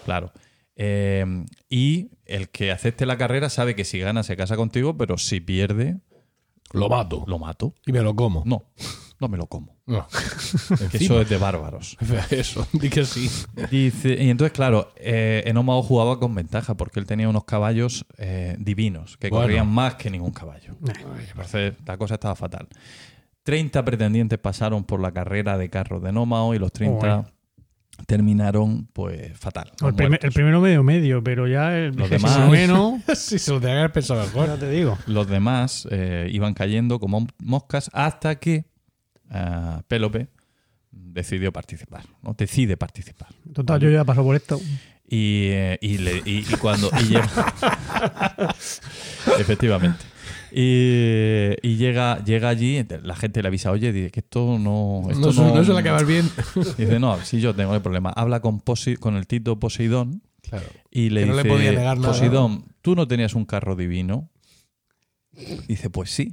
Claro. 0.04 0.34
Eh, 0.76 1.46
y 1.70 2.12
el 2.26 2.50
que 2.50 2.72
acepte 2.72 3.06
la 3.06 3.18
carrera 3.18 3.50
sabe 3.50 3.76
que 3.76 3.86
si 3.86 4.00
gana 4.00 4.24
se 4.24 4.36
casa 4.36 4.58
contigo, 4.58 4.98
pero 4.98 5.18
si 5.18 5.40
pierde, 5.40 6.00
Lo 6.74 6.90
mato. 6.90 7.24
lo 7.28 7.40
mato. 7.40 7.74
Y 7.86 7.94
me 7.94 8.02
lo 8.02 8.14
como. 8.16 8.44
No, 8.46 8.66
no 9.20 9.28
me 9.28 9.38
lo 9.38 9.48
como. 9.48 9.76
No. 9.86 10.08
Que 10.92 10.98
eso 10.98 11.22
es 11.22 11.30
de 11.30 11.38
bárbaros. 11.38 11.98
Eso, 12.32 12.68
di 12.74 12.90
que 12.90 13.06
sí. 13.06 13.30
Dice, 13.70 14.18
y 14.24 14.30
entonces, 14.30 14.54
claro, 14.54 14.92
eh, 14.96 15.44
Enómago 15.46 15.84
jugaba 15.84 16.20
con 16.20 16.34
ventaja 16.36 16.76
porque 16.76 17.00
él 17.00 17.06
tenía 17.06 17.28
unos 17.30 17.44
caballos 17.44 18.06
eh, 18.18 18.56
divinos 18.60 19.18
que 19.18 19.30
Bueno. 19.30 19.44
corrían 19.46 19.68
más 19.68 19.96
que 19.96 20.10
ningún 20.10 20.32
caballo. 20.32 20.76
Entonces, 21.30 21.74
la 21.86 21.98
cosa 21.98 22.16
estaba 22.16 22.36
fatal. 22.36 22.68
30 23.44 23.84
pretendientes 23.84 24.38
pasaron 24.40 24.84
por 24.84 25.00
la 25.00 25.12
carrera 25.12 25.58
de 25.58 25.70
carros 25.70 26.02
de 26.04 26.10
Enómago 26.10 26.54
y 26.54 26.60
los 26.60 26.72
30 26.72 27.00
Joder. 27.00 27.26
terminaron, 28.06 28.88
pues, 28.94 29.38
fatal. 29.38 29.72
El, 29.82 29.94
primer- 29.94 30.10
muertos. 30.10 30.28
el 30.28 30.34
primero 30.34 30.62
medio 30.62 30.84
medio, 30.84 31.24
pero 31.24 31.48
ya 31.48 31.76
el 31.78 31.96
Los 31.96 32.10
demás- 32.10 32.38
noveno, 32.40 33.02
sí, 33.16 33.40
se 33.40 33.52
lo 33.52 33.60
tenía 33.60 33.76
que 33.76 33.80
haber 33.80 33.92
pensado 33.92 34.22
mejor. 34.24 34.48
ya 34.48 34.58
te 34.58 34.70
digo. 34.70 34.98
Los 35.08 35.28
demás 35.28 35.88
eh, 35.92 36.28
iban 36.32 36.54
cayendo 36.54 37.00
como 37.00 37.28
moscas 37.40 37.90
hasta 37.94 38.36
que 38.40 38.66
ah, 39.30 39.82
Pélope 39.88 40.28
decidió 40.92 41.52
participar, 41.54 42.04
¿no? 42.24 42.34
Decide 42.38 42.78
participar. 42.78 43.30
Total, 43.54 43.80
yo 43.80 43.90
ya 43.90 44.04
paso 44.04 44.24
por 44.24 44.36
esto. 44.36 44.60
Y, 45.12 45.48
eh, 45.50 45.78
y, 45.82 45.98
le- 45.98 46.22
y- 46.26 46.40
y 46.48 46.56
cuando. 46.60 46.90
y 47.02 47.06
llega- 47.06 47.28
Efectivamente. 49.40 50.00
Y, 50.52 51.52
y 51.62 51.76
llega, 51.78 52.24
llega 52.24 52.50
allí, 52.50 52.84
la 53.04 53.16
gente 53.16 53.42
le 53.42 53.48
avisa, 53.48 53.72
oye, 53.72 53.92
dice 53.92 54.12
que 54.12 54.20
esto 54.22 54.58
no. 54.60 55.04
Esto 55.10 55.32
No, 55.34 55.56
no 55.56 55.64
suele 55.64 55.80
acabar 55.82 56.06
bien. 56.06 56.30
Dice, 56.78 57.00
no, 57.00 57.20
si 57.24 57.40
yo 57.40 57.54
tengo 57.56 57.76
el 57.76 57.82
problema. 57.82 58.10
Habla 58.12 58.40
con, 58.40 58.62
Posi- 58.62 58.98
con 58.98 59.16
el 59.16 59.28
Tito 59.28 59.60
Poseidón 59.60 60.24
Claro. 60.42 60.66
y 60.90 61.10
le 61.12 61.22
Que 61.22 61.28
no 61.28 61.34
le 61.36 61.44
dice, 61.44 61.56
podía 61.56 61.72
negar 61.72 61.98
nada. 62.00 62.14
Poseidón, 62.14 62.66
¿tú 62.82 62.96
no 62.96 63.08
tenías 63.08 63.36
un 63.36 63.46
carro 63.46 63.76
divino? 63.76 64.30
Dice, 65.68 65.90
pues 65.90 66.10
sí. 66.12 66.32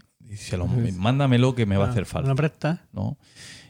"Lo- 0.57 0.67
mándamelo 0.67 1.55
que 1.55 1.67
me 1.67 1.77
va 1.77 1.87
a 1.87 1.91
hacer 1.91 2.03
¿No 2.03 2.07
falta. 2.07 2.35
presta? 2.35 2.83
¿no? 2.93 3.17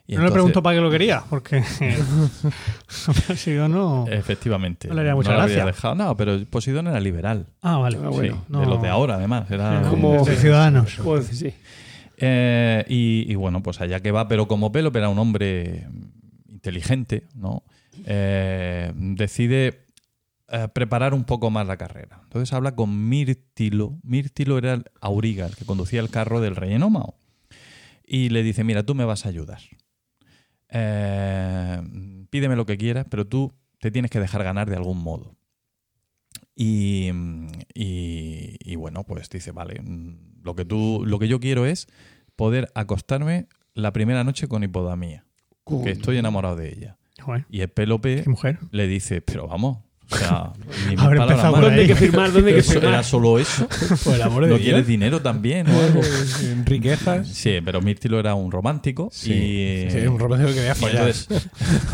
Y 0.08 0.14
no 0.14 0.22
le 0.24 0.30
pregunto 0.30 0.62
para 0.62 0.76
qué 0.76 0.80
lo 0.82 0.88
quería, 0.90 1.24
porque 1.28 1.64
si 3.36 3.54
yo 3.54 3.68
no. 3.68 4.06
Efectivamente. 4.08 4.88
No 4.88 4.94
le 4.94 5.00
haría 5.00 5.14
mucha 5.16 5.30
habría 5.30 5.46
gracia. 5.46 5.64
dejado. 5.66 5.94
No, 5.96 6.16
pero 6.16 6.38
Poseidón 6.48 6.86
era 6.86 7.00
liberal. 7.00 7.46
Ah, 7.62 7.78
vale. 7.78 7.98
Ah, 8.02 8.08
bueno. 8.10 8.34
Sí, 8.36 8.40
No. 8.48 8.60
de 8.60 8.66
los 8.66 8.80
de 8.82 8.88
ahora, 8.88 9.16
además. 9.16 9.50
Era 9.50 9.82
Como- 9.90 10.24
De 10.24 10.36
ciudadanos. 10.36 10.96
Sí. 11.32 11.52
Eh, 12.18 12.84
y, 12.88 13.30
y 13.30 13.34
bueno, 13.34 13.62
pues 13.62 13.80
allá 13.80 14.00
que 14.00 14.10
va, 14.12 14.26
pero 14.28 14.46
como 14.48 14.72
Pélope 14.72 14.98
era 15.00 15.08
un 15.08 15.18
hombre 15.18 15.86
inteligente, 16.48 17.24
¿no? 17.34 17.62
Eh, 18.06 18.92
decide 18.94 19.80
eh, 20.48 20.68
preparar 20.72 21.14
un 21.14 21.24
poco 21.24 21.50
más 21.50 21.66
la 21.66 21.76
carrera. 21.76 22.20
Entonces 22.24 22.52
habla 22.52 22.74
con 22.76 23.08
Mírtilo. 23.08 23.98
Mírtilo 24.02 24.58
era 24.58 24.74
el 24.74 24.84
auriga, 25.00 25.46
el 25.46 25.56
que 25.56 25.64
conducía 25.64 26.00
el 26.00 26.10
carro 26.10 26.40
del 26.40 26.56
rey 26.56 26.72
Enómao. 26.74 27.16
Y 28.06 28.28
le 28.28 28.42
dice, 28.42 28.62
mira, 28.64 28.84
tú 28.84 28.94
me 28.94 29.04
vas 29.04 29.26
a 29.26 29.28
ayudar. 29.28 29.60
Eh, 30.68 31.80
pídeme 32.30 32.56
lo 32.56 32.66
que 32.66 32.76
quieras, 32.76 33.06
pero 33.10 33.26
tú 33.26 33.52
te 33.80 33.90
tienes 33.90 34.10
que 34.10 34.20
dejar 34.20 34.42
ganar 34.44 34.68
de 34.70 34.76
algún 34.76 34.98
modo. 35.02 35.36
Y, 36.54 37.10
y- 37.74 38.56
y 38.60 38.76
bueno, 38.76 39.04
pues 39.04 39.28
dice, 39.28 39.52
vale, 39.52 39.80
mm, 39.82 40.42
lo 40.42 40.54
que, 40.56 40.64
tú, 40.64 41.02
lo 41.06 41.18
que 41.18 41.28
yo 41.28 41.40
quiero 41.40 41.66
es 41.66 41.86
poder 42.34 42.70
acostarme 42.74 43.48
la 43.74 43.92
primera 43.92 44.24
noche 44.24 44.48
con 44.48 44.62
hipodamía, 44.62 45.24
que 45.82 45.90
estoy 45.90 46.16
enamorado 46.18 46.56
de 46.56 46.68
ella. 46.72 46.96
Joder, 47.20 47.46
Y 47.50 47.60
el 47.60 47.68
Pélope 47.68 48.22
qué 48.22 48.28
mujer. 48.30 48.58
le 48.70 48.86
dice, 48.86 49.20
pero 49.22 49.46
vamos, 49.46 49.78
o 50.10 50.16
sea, 50.16 50.52
ni 50.88 50.94
Habrá 50.96 51.22
empezado 51.24 51.52
más. 51.52 51.60
¿Dónde 51.62 51.80
hay 51.82 51.86
que 51.88 51.94
firmar? 51.96 52.32
¿Dónde 52.32 52.48
hay 52.50 52.54
que 52.54 52.60
Eso 52.60 52.72
firmar? 52.74 52.92
¿Era 52.94 53.02
solo 53.02 53.38
eso? 53.38 53.68
Por 54.04 54.14
el 54.14 54.22
amor 54.22 54.44
de 54.44 54.50
¿No 54.50 54.56
Dios. 54.56 54.64
quieres 54.66 54.86
dinero 54.86 55.20
también 55.20 55.68
o 55.68 55.80
algo? 55.80 56.00
Eh, 56.02 56.62
Riquezas. 56.64 57.26
Sí, 57.28 57.58
pero 57.64 57.80
Mírtilo 57.80 58.18
era 58.20 58.34
un 58.34 58.52
romántico 58.52 59.08
Sí. 59.12 59.32
y, 59.32 59.90
Sí, 59.90 59.98
un 60.06 60.18
romántico 60.18 60.50
que 60.50 60.54
quería 60.56 60.72
y 60.72 60.74
follar. 60.76 61.08
entonces, 61.08 61.48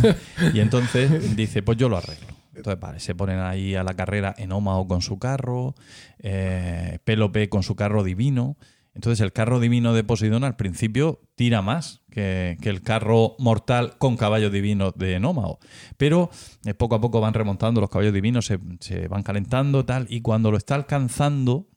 y 0.55 0.61
entonces 0.61 1.37
dice, 1.37 1.63
pues 1.63 1.79
yo 1.79 1.89
lo 1.89 1.97
arreglo. 1.97 2.27
Entonces, 2.55 2.81
vale, 2.81 3.01
se 3.01 3.15
ponen 3.15 3.39
ahí 3.41 3.75
a 3.75 3.83
la 3.83 3.95
carrera 3.95 4.35
Enómao 4.37 4.87
con 4.87 5.01
su 5.01 5.19
carro, 5.19 5.75
eh, 6.23 6.99
Pélope 7.05 7.49
con 7.49 7.63
su 7.63 7.75
carro 7.77 8.05
divino. 8.05 8.57
Entonces 8.95 9.21
el 9.21 9.33
carro 9.33 9.59
divino 9.59 9.95
de 9.95 10.05
Poseidón 10.05 10.45
al 10.45 10.57
principio 10.57 11.21
tira 11.35 11.63
más 11.63 12.03
que, 12.11 12.59
que 12.61 12.69
el 12.69 12.83
carro 12.83 13.37
mortal 13.39 13.97
con 13.99 14.17
caballos 14.19 14.53
divinos 14.53 14.93
de 14.97 15.15
Enómao. 15.15 15.59
Pero 15.97 16.29
eh, 16.67 16.75
poco 16.75 16.95
a 16.97 17.01
poco 17.01 17.21
van 17.21 17.33
remontando, 17.33 17.81
los 17.81 17.89
caballos 17.89 18.13
divinos 18.13 18.45
se, 18.47 18.59
se 18.81 19.09
van 19.09 19.23
calentando 19.23 19.85
tal, 19.87 20.07
y 20.11 20.21
cuando 20.21 20.51
lo 20.51 20.59
está 20.59 20.75
alcanzando 20.75 21.69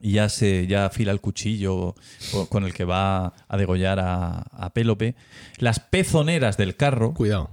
y 0.00 0.12
ya 0.12 0.28
se 0.28 0.66
ya 0.66 0.84
afila 0.84 1.12
el 1.12 1.20
cuchillo 1.22 1.94
co- 2.30 2.46
con 2.50 2.64
el 2.64 2.74
que 2.74 2.84
va 2.84 3.32
a 3.48 3.56
degollar 3.56 3.98
a, 4.00 4.40
a 4.52 4.74
Pélope, 4.74 5.14
las 5.58 5.80
pezoneras 5.80 6.58
del 6.58 6.76
carro 6.76 7.14
Cuidado. 7.14 7.52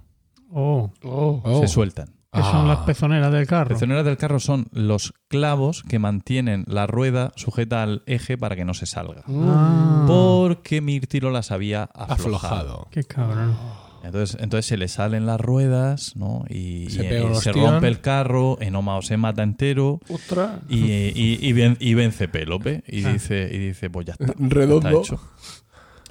Oh, 0.52 0.92
Oh. 1.02 1.42
Oh. 1.46 1.62
se 1.62 1.70
sueltan. 1.70 2.10
¿Qué 2.34 2.42
son 2.42 2.66
Ah. 2.66 2.76
las 2.76 2.78
pezoneras 2.80 3.32
del 3.32 3.46
carro? 3.48 3.70
Pezoneras 3.70 4.06
del 4.06 4.18
carro 4.18 4.40
son 4.40 4.68
los 4.72 5.14
clavos 5.28 5.84
que 5.84 6.00
mantienen 6.00 6.64
la 6.68 6.88
rueda 6.88 7.32
sujeta 7.36 7.84
al 7.84 8.04
eje 8.06 8.38
para 8.38 8.56
que 8.56 8.66
no 8.66 8.74
se 8.74 8.86
salga. 8.86 9.24
Ah, 9.28 10.06
Porque 10.08 10.82
Mírtilo 10.82 11.32
las 11.32 11.52
había 11.52 11.84
aflojado. 11.84 12.14
Aflojado. 12.14 12.88
qué 12.92 13.04
cabrón. 13.04 13.56
Entonces, 14.04 14.36
entonces 14.42 14.66
se 14.66 14.78
le 14.78 14.88
salen 14.88 15.28
las 15.28 15.40
ruedas 15.40 16.16
¿no? 16.16 16.44
y, 16.50 16.90
Se 16.90 17.06
y- 17.06 17.08
pega 17.08 17.20
y 17.22 17.24
un 17.28 17.36
se 17.36 17.50
ostión. 17.52 17.74
rompe 17.74 17.88
el 17.88 18.02
carro, 18.02 18.58
Enómao 18.60 19.04
se 19.04 19.16
mata 19.16 19.44
entero 19.44 20.00
Ostras. 20.10 20.54
y, 20.70 20.80
y- 20.80 21.38
y 21.40 21.54
ven- 21.54 21.78
y 21.80 21.94
vence 21.94 22.28
Pélope 22.28 22.84
y 22.88 23.02
dice, 23.04 23.48
y 23.54 23.60
dice, 23.60 23.92
pues 23.92 24.08
ya 24.08 24.14
está. 24.14 24.34
Redondo. 24.40 24.90
está 24.90 25.00
hecho. 25.16 25.22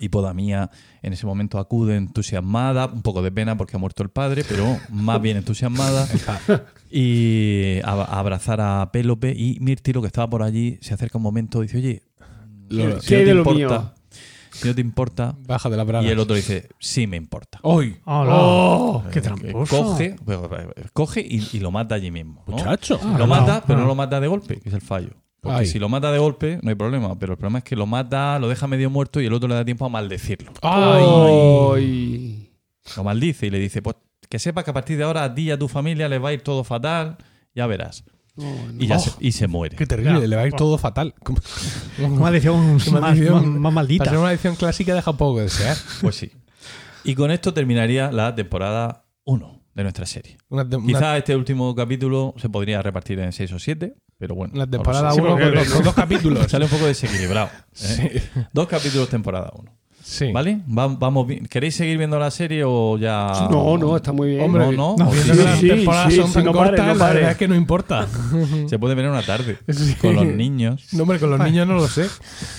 Hipodamía 0.00 0.70
en 1.02 1.12
ese 1.12 1.26
momento 1.26 1.58
acude 1.58 1.96
entusiasmada, 1.96 2.86
un 2.86 3.02
poco 3.02 3.22
de 3.22 3.30
pena 3.30 3.56
porque 3.56 3.76
ha 3.76 3.78
muerto 3.78 4.02
el 4.02 4.08
padre, 4.10 4.44
pero 4.48 4.78
más 4.90 5.20
bien 5.22 5.36
entusiasmada, 5.36 6.08
y 6.90 7.80
a, 7.84 7.92
a 7.92 8.18
abrazar 8.18 8.60
a 8.60 8.90
Pélope. 8.92 9.32
Y 9.36 9.58
Mírtilo, 9.60 10.00
que 10.00 10.06
estaba 10.08 10.28
por 10.28 10.42
allí, 10.42 10.78
se 10.80 10.94
acerca 10.94 11.18
un 11.18 11.22
momento 11.22 11.60
y 11.62 11.66
dice, 11.66 11.78
oye, 11.78 12.02
Lo- 12.68 13.00
si 13.00 13.08
¿Qué 13.08 13.18
no 13.20 13.24
te 13.24 13.30
importa, 13.38 13.78
mío? 13.80 13.92
si 14.52 14.68
no 14.68 14.74
te 14.74 14.80
importa. 14.80 15.34
Baja 15.46 15.68
de 15.70 15.76
la 15.76 15.84
braga. 15.84 16.06
Y 16.06 16.10
el 16.10 16.18
otro 16.18 16.36
dice, 16.36 16.68
sí 16.78 17.06
me 17.06 17.16
importa. 17.16 17.58
¡Uy! 17.62 17.96
Hola. 18.04 18.30
Oh, 18.34 19.04
qué 19.12 19.18
Eh, 19.20 19.22
tramposo. 19.22 19.76
Coge, 19.84 20.16
coge 20.92 21.20
y, 21.20 21.48
y 21.52 21.60
lo 21.60 21.70
mata 21.70 21.94
allí 21.94 22.10
mismo. 22.10 22.44
¿no? 22.46 22.56
Muchacho. 22.56 23.00
Lo 23.18 23.26
mata, 23.26 23.62
pero 23.66 23.78
ah. 23.78 23.82
no 23.82 23.88
lo 23.88 23.94
mata 23.94 24.20
de 24.20 24.28
golpe, 24.28 24.60
que 24.60 24.68
es 24.68 24.74
el 24.74 24.80
fallo. 24.82 25.10
Porque 25.40 25.60
Ay. 25.60 25.66
si 25.66 25.78
lo 25.78 25.88
mata 25.88 26.12
de 26.12 26.18
golpe, 26.18 26.58
no 26.62 26.68
hay 26.68 26.74
problema. 26.74 27.18
Pero 27.18 27.32
el 27.32 27.38
problema 27.38 27.58
es 27.58 27.64
que 27.64 27.74
lo 27.76 27.86
mata, 27.86 28.38
lo 28.38 28.48
deja 28.48 28.66
medio 28.66 28.90
muerto 28.90 29.20
y 29.20 29.26
el 29.26 29.32
otro 29.32 29.48
le 29.48 29.54
da 29.54 29.64
tiempo 29.64 29.86
a 29.86 29.88
maldecirlo. 29.88 30.52
¡Ay! 30.62 31.02
Ay. 31.74 32.50
Lo 32.96 33.04
maldice 33.04 33.46
y 33.46 33.50
le 33.50 33.58
dice, 33.58 33.82
pues 33.82 33.96
que 34.28 34.38
sepas 34.38 34.64
que 34.64 34.70
a 34.70 34.74
partir 34.74 34.96
de 34.98 35.04
ahora 35.04 35.24
a 35.24 35.34
ti 35.34 35.42
y 35.42 35.50
a 35.50 35.58
tu 35.58 35.66
familia 35.68 36.08
les 36.08 36.22
va 36.22 36.28
a 36.28 36.32
ir 36.32 36.42
todo 36.42 36.62
fatal, 36.64 37.16
ya 37.54 37.66
verás. 37.66 38.04
Oh, 38.36 38.42
no. 38.72 38.82
Y, 38.82 38.86
ya 38.86 38.98
se, 38.98 39.10
y 39.18 39.32
se 39.32 39.48
muere. 39.48 39.76
¡Qué 39.76 39.86
terrible! 39.86 40.20
Ya. 40.20 40.26
Le 40.26 40.36
va 40.36 40.42
a 40.42 40.46
ir 40.46 40.52
todo 40.54 40.78
fatal. 40.78 41.14
Como- 41.24 41.40
Maldición 42.20 42.74
más, 42.74 42.90
maldición. 42.92 43.34
más- 43.34 43.44
más 43.44 43.54
Para 43.62 43.70
maldita. 43.74 44.04
ser 44.06 44.18
una 44.18 44.30
edición 44.32 44.56
clásica 44.56 44.94
deja 44.94 45.12
poco 45.14 45.36
que 45.36 45.42
desear. 45.42 45.76
Pues 46.00 46.16
sí. 46.16 46.30
Y 47.04 47.14
con 47.14 47.30
esto 47.30 47.52
terminaría 47.54 48.12
la 48.12 48.34
temporada 48.34 49.04
1 49.24 49.59
de 49.74 49.82
nuestra 49.82 50.06
serie. 50.06 50.36
Una, 50.48 50.68
te- 50.68 50.76
una- 50.76 50.86
Quizá 50.86 51.16
este 51.16 51.36
último 51.36 51.74
capítulo 51.74 52.34
se 52.38 52.48
podría 52.48 52.82
repartir 52.82 53.18
en 53.20 53.32
6 53.32 53.52
o 53.52 53.58
7, 53.58 53.94
pero 54.18 54.34
bueno. 54.34 54.52
lo 54.56 54.66
temporada 54.68 55.12
sé. 55.12 55.20
1 55.20 55.30
porque- 55.30 55.44
con, 55.46 55.54
dos- 55.54 55.68
con 55.72 55.82
dos 55.84 55.94
capítulos. 55.94 56.50
Sale 56.50 56.64
un 56.64 56.70
poco 56.70 56.86
desequilibrado. 56.86 57.48
¿eh? 57.48 57.60
Sí. 57.72 58.42
Dos 58.52 58.66
capítulos 58.68 59.08
temporada 59.08 59.50
1. 59.56 59.70
Sí. 60.02 60.32
¿Vale? 60.32 60.60
Va- 60.66 60.88
vamos 60.88 61.24
bien. 61.26 61.46
¿Queréis 61.46 61.76
seguir 61.76 61.96
viendo 61.98 62.18
la 62.18 62.32
serie 62.32 62.64
o 62.66 62.98
ya.? 62.98 63.46
No, 63.50 63.78
no, 63.78 63.96
está 63.96 64.10
muy 64.12 64.30
bien. 64.30 64.40
Hombre, 64.42 64.64
no, 64.64 64.72
no, 64.72 64.96
no, 65.04 65.10
viendo 65.12 65.34
sí, 65.34 65.38
que 65.38 65.44
las 65.44 65.58
sí, 65.60 65.68
temporadas 65.68 66.12
sí, 66.12 66.16
son 66.18 66.26
sí, 66.28 66.34
tan 66.34 66.44
no 66.46 66.52
pare, 66.52 66.70
cortas, 66.70 66.86
no 66.86 66.94
la 66.94 67.12
verdad 67.12 67.30
es 67.30 67.36
que 67.36 67.46
no 67.48 67.54
importa. 67.54 68.08
Se 68.66 68.78
puede 68.78 68.94
ver 68.96 69.08
una 69.08 69.22
tarde 69.22 69.58
Sí. 69.68 69.94
con 70.00 70.16
los 70.16 70.24
niños. 70.26 70.88
No, 70.94 71.02
hombre, 71.04 71.20
con 71.20 71.30
los 71.30 71.38
niños 71.38 71.68
no 71.68 71.74
lo 71.74 71.86
sé. 71.86 72.06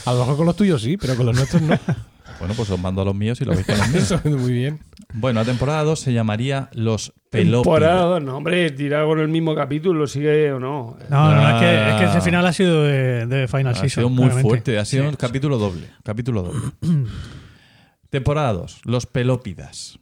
A 0.05 0.13
lo 0.13 0.19
mejor 0.19 0.37
con 0.37 0.45
los 0.45 0.55
tuyos 0.55 0.81
sí, 0.81 0.95
pero 0.95 1.15
con 1.17 1.25
los 1.25 1.35
nuestros 1.35 1.61
no. 1.61 1.77
Bueno, 2.39 2.53
pues 2.55 2.69
os 2.69 2.79
mando 2.79 3.01
a 3.01 3.05
los 3.05 3.15
míos 3.15 3.39
y 3.41 3.45
lo 3.45 3.51
veis 3.53 3.65
con 3.65 3.77
los 3.77 3.87
míos. 3.89 4.03
Eso 4.11 4.21
muy 4.25 4.51
bien. 4.51 4.79
Bueno, 5.13 5.39
la 5.41 5.45
temporada 5.45 5.83
2 5.83 5.99
se 5.99 6.13
llamaría 6.13 6.69
Los 6.73 7.13
Pelópidos. 7.29 7.63
Temporada, 7.63 8.01
dos, 8.03 8.23
no, 8.23 8.37
hombre, 8.37 8.71
tira 8.71 9.05
con 9.05 9.19
el 9.19 9.27
mismo 9.27 9.53
capítulo, 9.55 10.07
sigue 10.07 10.51
o 10.51 10.59
no. 10.59 10.97
No, 11.09 11.35
no, 11.35 11.49
es 11.55 11.59
que, 11.61 11.65
Ah. 11.67 11.89
es 11.95 12.01
que 12.01 12.09
ese 12.09 12.21
final 12.21 12.45
ha 12.45 12.53
sido 12.53 12.83
de, 12.83 13.25
de 13.25 13.47
Final 13.47 13.67
Ha 13.67 13.75
Season. 13.75 13.89
sido 13.89 14.09
muy 14.09 14.17
claramente. 14.25 14.47
fuerte, 14.49 14.79
ha 14.79 14.85
sido 14.85 15.03
Sí. 15.03 15.09
un 15.09 15.15
capítulo 15.15 15.57
doble. 15.57 15.87
Capítulo 16.03 16.43
doble. 16.43 16.61
Temporada 18.09 18.53
2. 18.53 18.81
Los 18.85 19.05
Pelópidas. 19.05 19.99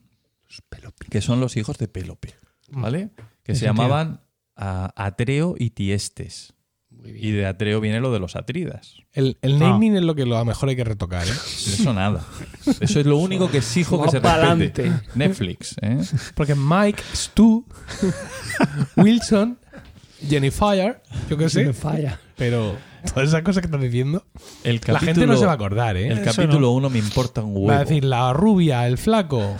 Que 1.09 1.21
son 1.21 1.39
los 1.39 1.57
hijos 1.57 1.77
de 1.77 1.87
Pélope. 1.87 2.35
¿Vale? 2.71 3.09
Que 3.43 3.53
se 3.55 3.61
sentido. 3.61 3.83
llamaban 3.83 4.21
ah, 4.55 4.91
Atreo 4.95 5.55
y 5.57 5.69
Tiestes. 5.71 6.53
Y 7.17 7.31
de 7.31 7.45
Atreo 7.45 7.79
viene 7.81 7.99
lo 7.99 8.11
de 8.11 8.19
los 8.19 8.35
Atridas. 8.35 8.95
El, 9.13 9.37
el 9.41 9.57
naming 9.59 9.95
es 9.95 10.03
lo 10.03 10.15
que 10.15 10.25
lo- 10.25 10.35
a 10.35 10.39
lo 10.39 10.45
mejor 10.45 10.69
hay 10.69 10.75
que 10.75 10.83
retocar, 10.83 11.27
¿eh? 11.27 11.31
Eso 11.31 11.93
nada. 11.93 12.25
Eso 12.79 12.99
es 12.99 13.05
lo 13.05 13.17
único 13.17 13.49
que 13.49 13.57
exijo 13.59 14.01
que 14.03 14.09
se 14.11 14.19
respete. 14.19 14.91
Netflix, 15.15 15.75
¿eh? 15.81 15.99
Porque 16.35 16.55
Mike, 16.55 17.01
Stu, 17.13 17.65
Wilson, 18.97 19.57
Jennifer, 20.27 21.01
yo 21.29 21.37
qué 21.37 21.49
sé, 21.49 21.73
falla. 21.73 22.19
pero 22.35 22.75
todas 23.13 23.29
esas 23.29 23.41
cosas 23.43 23.61
que 23.61 23.67
estás 23.67 23.81
diciendo, 23.81 24.25
El 24.63 24.81
la 24.87 24.99
gente 24.99 25.25
no 25.25 25.37
se 25.37 25.45
va 25.45 25.51
a 25.51 25.55
acordar, 25.55 25.97
¿eh? 25.97 26.07
El 26.07 26.19
Eso 26.19 26.35
capítulo 26.35 26.71
1 26.71 26.89
me 26.89 26.99
importa 26.99 27.41
un 27.41 27.51
huevo. 27.55 27.67
Va 27.67 27.77
a 27.77 27.85
decir 27.85 28.03
la 28.03 28.33
rubia, 28.33 28.85
el 28.87 28.97
flaco, 28.97 29.55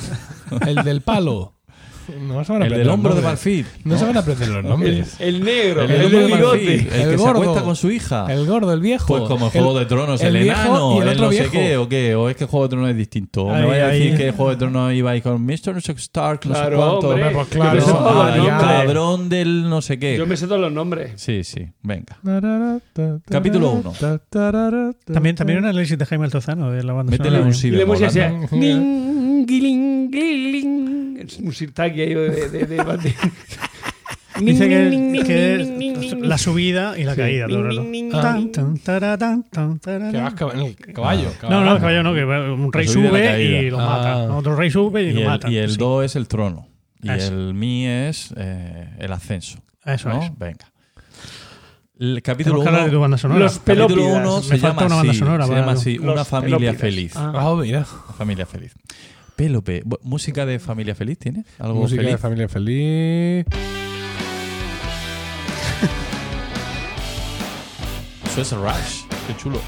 el 0.68 0.76
del 0.84 1.02
palo. 1.02 1.56
No 2.28 2.44
se 2.44 2.52
van 2.54 2.64
a 2.64 2.66
el 2.68 2.74
del 2.74 2.90
hombro 2.90 3.16
de 3.16 3.22
marfil. 3.22 3.66
No 3.84 3.98
se 3.98 4.06
van 4.06 4.18
a 4.18 4.20
aprender 4.22 4.48
los 4.50 4.64
nombres. 4.64 5.16
el 5.20 5.44
negro, 5.44 5.84
El 5.84 5.92
el, 5.92 6.26
bigote. 6.28 6.74
el, 6.76 6.80
El 6.80 6.88
que 6.88 6.90
se 7.12 7.16
gordo. 7.18 7.42
acuesta 7.42 7.64
con 7.64 7.76
su 7.76 7.92
hija. 7.92 8.26
El 8.30 8.46
gordo, 8.46 8.74
el 8.74 8.82
viejo. 8.82 9.08
Pues 9.08 9.24
como 9.24 9.46
el- 9.48 9.52
Juego 9.52 9.78
de 9.80 9.86
Tronos, 9.86 10.22
el, 10.22 10.36
enano, 10.36 10.96
y 10.96 11.02
el 11.02 11.04
el, 11.08 11.14
otro 11.16 11.26
no 11.28 11.32
sé 11.32 11.50
qué, 11.52 11.78
o 11.78 11.88
qué, 11.90 12.16
o 12.16 12.30
es 12.30 12.36
que 12.36 12.46
Juego 12.46 12.68
de 12.68 12.70
Tronos 12.70 12.90
es 12.92 12.98
distinto. 12.98 13.46
O 13.46 13.50
me 13.52 13.58
Ahí, 13.58 13.66
vaya 13.68 13.86
a 13.86 13.90
ahí. 13.90 14.00
decir 14.00 14.18
que 14.18 14.32
Juego 14.32 14.52
de 14.52 14.58
Tronos 14.58 14.94
iba 14.94 15.12
ahí 15.12 15.22
con 15.22 15.42
Mr. 15.46 15.78
Stark, 15.78 16.42
no 16.46 16.54
Claro, 16.54 16.70
sé 16.70 16.76
cuánto. 16.76 17.10
hombre. 17.10 17.30
pues 17.32 17.50
Yo 17.50 17.56
claro. 17.60 17.76
me 17.76 17.82
sé 17.82 17.92
todos 17.92 18.16
los 18.16 18.36
el 18.36 18.38
nombres. 18.44 18.60
cabrón 18.62 19.30
del 19.30 19.70
no 19.70 19.82
sé 19.82 20.00
qué. 20.00 20.18
Yo 20.18 20.26
me 20.28 20.38
sé 20.38 20.48
todos 20.48 20.62
los 20.62 20.72
nombres. 20.72 21.12
Sí, 21.16 21.44
sí, 21.44 21.68
venga. 21.82 22.18
Capítulo 22.24 23.22
Capítulo 23.30 23.72
uno. 23.72 23.94
También, 25.06 25.36
también 25.36 25.60
un 25.60 25.66
análisis 25.66 25.98
de 25.98 26.06
Jaime 26.06 26.26
Altozano 26.26 26.72
de 26.72 26.84
la 26.84 26.94
banda 26.94 27.12
Métele 27.12 27.42
un 27.42 27.54
sí 27.54 27.72
le 27.72 27.86
Es 31.20 31.38
un 31.40 31.54
sirtaki 31.54 32.02
ahí 32.02 32.14
de... 32.14 32.50
de, 32.50 32.66
de, 32.66 33.14
Dice 34.40 34.70
que, 34.70 35.58
es 36.00 36.14
la 36.18 36.38
subida 36.38 36.98
y 36.98 37.04
la 37.04 37.14
caída 37.16 37.46
el 37.46 38.12
Ah. 38.14 38.38
Que 40.12 40.18
vas 40.22 40.34
cab- 40.36 40.54
en 40.54 40.60
el 40.62 40.76
caballo. 40.94 41.30
No, 41.44 41.62
no, 41.66 41.76
caballo 41.78 42.04
no, 42.04 42.14
que 42.14 42.24
un 42.24 42.72
rey 42.72 42.88
sube 42.88 43.44
y 43.44 43.70
lo 43.70 43.80
Ah. 43.82 43.86
mata. 43.86 44.34
Otro 44.36 44.56
rey 44.56 44.72
sube 44.72 45.04
y, 45.04 45.08
Y 45.10 45.14
lo 45.14 45.20
el, 45.22 45.26
mata. 45.28 45.50
y 45.50 45.58
el 45.58 45.72
Sí. 45.72 45.78
2 45.78 46.06
es 46.06 46.16
el 46.16 46.28
trono. 46.30 46.68
Y 47.02 47.10
Eso. 47.12 47.34
el 47.34 47.54
mi 47.54 47.86
es 47.86 48.34
eh, 48.38 48.90
el 49.00 49.12
ascenso. 49.12 49.60
Eso 49.86 50.08
¿no? 50.10 50.24
es. 50.24 50.32
Venga. 50.38 50.72
El 52.00 52.22
capítulo 52.22 52.60
Tenemos 52.60 52.64
que 52.64 52.70
hablar 52.70 52.84
de 52.86 52.90
tu 52.92 52.96
1 52.96 53.02
banda 53.02 53.18
sonora. 53.18 53.40
Los 53.42 53.60
capítulo 53.60 53.88
pelópidas. 53.88 54.22
uno 54.26 54.38
Me 54.38 54.44
se 54.44 54.58
falta 54.58 54.68
llama 54.68 54.86
una 54.86 54.96
banda 54.96 55.12
así, 55.12 55.20
sonora 55.20 55.48
se 55.48 55.54
llama 55.54 55.72
así, 55.74 55.98
una 56.00 56.24
familia 56.26 56.58
pelópidas. 56.58 56.78
feliz. 56.82 57.12
Ah. 57.18 57.32
Ah, 57.36 57.56
mira. 57.62 57.84
Familia 58.18 58.46
feliz. 58.46 58.74
Pélope. 59.40 59.82
¿Música 60.02 60.46
de 60.46 60.60
familia 60.60 60.94
feliz 60.96 61.18
tiene? 61.18 61.46
¿Algo 61.60 61.80
Música 61.80 62.02
feliz? 62.02 62.12
de 62.12 62.18
familia 62.18 62.50
feliz. 62.50 63.46
Eso 68.26 68.42
es 68.42 68.52
Rush. 68.52 69.06
Qué 69.28 69.38
chulo. 69.38 69.62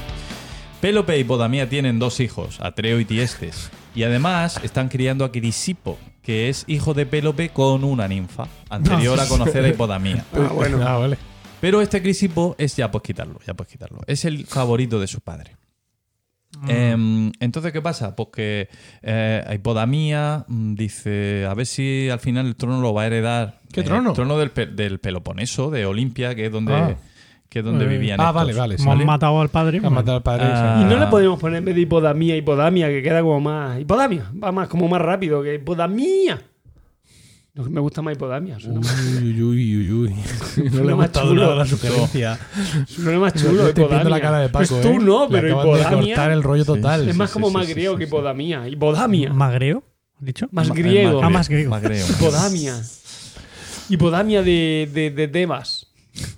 Pélope 0.82 1.18
y 1.18 1.24
Podamía 1.24 1.70
tienen 1.70 1.98
dos 1.98 2.20
hijos, 2.20 2.60
Atreo 2.60 3.00
y 3.00 3.06
Tiestes. 3.06 3.70
Y 3.94 4.02
además 4.02 4.60
están 4.62 4.90
criando 4.90 5.24
a 5.24 5.32
Crisipo, 5.32 5.96
que 6.20 6.50
es 6.50 6.64
hijo 6.66 6.92
de 6.92 7.06
Pélope 7.06 7.48
con 7.48 7.82
una 7.82 8.06
ninfa, 8.08 8.48
anterior 8.68 9.18
a 9.20 9.28
conocer 9.28 9.64
a 9.64 9.68
Hipodamía. 9.68 10.26
Ah, 10.34 10.50
bueno. 10.52 10.86
Ah, 10.86 10.98
vale. 10.98 11.16
Pero 11.62 11.80
este 11.80 12.02
Crisipo 12.02 12.56
es 12.58 12.76
ya 12.76 12.90
pues 12.90 13.04
quitarlo, 13.04 13.40
ya 13.46 13.54
pues 13.54 13.70
quitarlo. 13.70 14.00
Es 14.06 14.26
el 14.26 14.44
favorito 14.44 15.00
de 15.00 15.06
su 15.06 15.22
padre. 15.22 15.56
Em, 16.68 17.32
entonces, 17.40 17.72
¿qué 17.72 17.80
pasa? 17.80 18.14
Pues 18.14 18.28
que 18.34 18.68
eh, 19.02 19.44
Hipodamía 19.54 20.44
mm, 20.48 20.74
dice, 20.74 21.46
a 21.48 21.54
ver 21.54 21.66
si 21.66 22.08
al 22.10 22.20
final 22.20 22.46
el 22.46 22.56
trono 22.56 22.80
lo 22.80 22.92
va 22.94 23.02
a 23.02 23.06
heredar. 23.06 23.58
¿Qué 23.72 23.80
eh, 23.80 23.84
trono? 23.84 24.10
El 24.10 24.14
trono 24.14 24.38
del, 24.38 24.50
Pe- 24.50 24.66
del 24.66 25.00
Peloponeso, 25.00 25.70
de 25.70 25.86
Olimpia, 25.86 26.34
que 26.34 26.46
es 26.46 26.52
donde, 26.52 26.74
Ah. 26.74 26.94
que 27.48 27.60
es 27.60 27.64
donde 27.64 27.84
Eh, 27.86 27.88
vivían 27.88 28.20
Ah, 28.20 28.24
estos. 28.24 28.34
vale, 28.34 28.52
vale. 28.54 28.76
Como 28.76 28.92
han 28.92 29.06
matado 29.06 29.40
al 29.40 29.48
padre. 29.48 29.80
Han 29.82 29.92
matado 29.92 30.16
al 30.18 30.22
padre. 30.22 30.44
Ah. 30.46 30.76
sí. 30.78 30.84
Y 30.86 30.88
no 30.94 31.00
le 31.00 31.06
podemos 31.06 31.40
poner 31.40 31.58
en 31.58 31.64
vez 31.64 31.74
de 31.74 31.80
hipodamia, 31.80 32.36
hipodamia, 32.36 32.88
que 32.88 33.02
queda 33.02 33.22
como 33.22 33.40
más. 33.40 33.80
Hipodamia, 33.80 34.30
va 34.42 34.52
más 34.52 34.68
como 34.68 34.88
más 34.88 35.00
rápido 35.00 35.42
que 35.42 35.54
hipodamia. 35.54 36.40
No, 37.54 37.64
me 37.64 37.80
gusta 37.80 38.00
más 38.00 38.14
hipodamia. 38.14 38.58
Suena, 38.58 38.80
Uy, 38.80 39.42
uy, 39.42 39.76
uy, 39.76 39.92
uy. 39.92 40.14
No 40.72 40.84
le 40.84 40.92
ha 40.92 40.96
más 40.96 41.06
gustado 41.08 41.28
chulo. 41.28 41.42
nada 41.42 41.54
la 41.56 41.66
sugerencia. 41.66 42.38
suena 42.86 43.18
más 43.18 43.34
Yo 43.34 43.40
chulo. 43.50 43.68
estoy 43.68 43.74
viendo 43.74 43.80
hipodamia. 43.82 44.08
la 44.10 44.20
cara 44.20 44.38
de 44.40 44.48
Paco, 44.48 44.66
Pues 44.68 44.80
tú 44.80 44.88
¿eh? 44.88 44.98
no, 45.00 45.28
pero 45.28 45.48
hipodamia. 45.48 45.98
cortar 46.14 46.30
el 46.32 46.42
rollo 46.42 46.64
total. 46.64 47.08
Es 47.08 47.16
más 47.16 47.28
sí, 47.30 47.34
como 47.34 47.48
sí, 47.48 47.54
más 47.54 47.66
sí, 47.66 47.72
griego 47.74 47.94
sí, 47.94 47.98
que 47.98 48.04
sí. 48.06 48.08
hipodamia. 48.08 48.68
Hipodamia. 48.68 49.32
¿Magreo? 49.34 49.84
¿Has 50.18 50.24
dicho? 50.24 50.48
Más 50.50 50.68
Ma- 50.68 50.74
griego. 50.74 51.22
Ah, 51.22 51.28
más 51.28 51.48
griego. 51.50 51.70
Magreo. 51.70 52.06
Hipodamia. 52.08 52.80
Hipodamia 53.90 54.42
de, 54.42 54.88
de, 54.92 55.10
de 55.10 55.28
Tebas. 55.28 55.88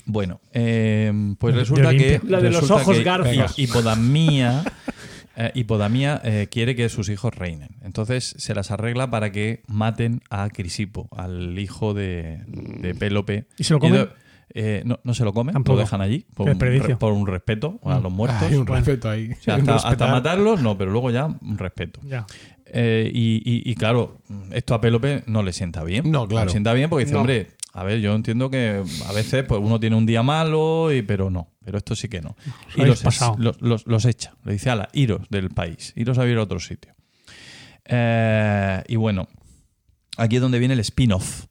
Bueno, 0.07 0.41
eh, 0.53 1.13
pues 1.39 1.55
resulta 1.55 1.91
que. 1.93 2.21
La 2.27 2.41
de 2.41 2.51
los 2.51 2.69
ojos 2.71 2.97
que 2.97 3.05
garzas. 3.05 3.55
Hipodamía. 5.37 5.47
eh, 5.47 5.53
Hipodamía 5.55 6.21
eh, 6.25 6.49
quiere 6.51 6.75
que 6.77 6.89
sus 6.89 7.09
hijos 7.09 7.35
reinen. 7.35 7.71
Entonces 7.83 8.35
se 8.39 8.55
las 8.55 8.71
arregla 8.71 9.11
para 9.11 9.33
que 9.33 9.63
maten 9.67 10.21
a 10.31 10.49
Crisipo, 10.51 11.09
al 11.17 11.59
hijo 11.59 11.95
de, 11.95 12.41
de 12.47 12.95
Pélope. 12.95 13.47
¿Y 13.59 13.65
se 13.65 13.75
lo 13.75 13.81
comen? 13.81 14.09
eh, 14.57 14.83
no, 14.85 15.01
no 15.03 15.15
se 15.15 15.25
lo 15.25 15.33
comen, 15.33 15.53
Tampoco. 15.55 15.77
lo 15.77 15.81
dejan 15.81 16.01
allí 16.01 16.27
por 16.35 16.47
un, 16.47 16.53
desperdicio. 16.53 16.89
re- 16.89 16.97
por 16.97 17.13
un 17.13 17.27
respeto 17.27 17.81
a 17.85 17.99
los 17.99 18.13
muertos. 18.13 18.43
Hay 18.43 18.55
un 18.55 18.67
respeto 18.67 19.11
ahí. 19.11 19.31
O 19.33 19.43
sea, 19.43 19.57
Un 19.59 19.69
hasta, 19.71 20.07
matarlos, 20.07 20.61
no, 20.63 20.79
pero 20.79 20.91
luego 20.93 21.11
ya 21.11 21.27
un 21.27 21.59
respeto. 21.59 22.01
Ya. 22.05 22.27
Eh, 22.67 23.11
y, 23.13 23.37
y- 23.45 23.69
y 23.71 23.75
claro, 23.75 24.19
esto 24.53 24.75
a 24.75 24.81
Pélope 24.81 25.23
no 25.27 25.43
le 25.43 25.53
sienta 25.53 25.83
bien. 25.85 26.11
No, 26.11 26.27
claro. 26.29 26.47
le 26.47 26.51
sienta 26.53 26.73
bien 26.73 26.89
porque 26.91 27.05
dice, 27.05 27.15
No. 27.15 27.21
hombre, 27.21 27.49
a 27.73 27.83
ver, 27.85 28.01
yo 28.01 28.15
entiendo 28.15 28.51
que 28.51 28.83
a 29.09 29.13
veces 29.13 29.45
pues 29.45 29.61
uno 29.63 29.81
tiene 29.81 29.97
un 29.97 30.07
día 30.07 30.23
malo, 30.23 30.93
y, 30.93 31.03
pero 31.03 31.31
no. 31.31 31.49
Pero 31.65 31.79
esto 31.79 31.97
sí 31.97 32.09
que 32.09 32.21
no. 32.21 32.37
Os 32.69 32.77
Y 32.77 32.85
los, 32.85 32.99
es- 32.99 33.03
pasado. 33.05 33.37
los, 33.39 33.61
los- 33.63 33.87
los 33.87 34.05
echa. 34.05 34.35
Le 34.45 34.53
dice, 34.53 34.71
ala, 34.71 34.89
iros 34.93 35.29
del 35.31 35.49
país. 35.51 35.93
Iros 35.97 36.19
a 36.19 36.23
vivir 36.25 36.39
a 36.39 36.43
otro 36.43 36.61
sitio. 36.61 36.95
Eh, 37.87 38.83
y 38.89 38.97
bueno, 38.97 39.29
aquí 40.17 40.37
es 40.37 40.43
donde 40.43 40.59
viene 40.59 40.75
el 40.75 40.81
spin-off. 40.81 41.47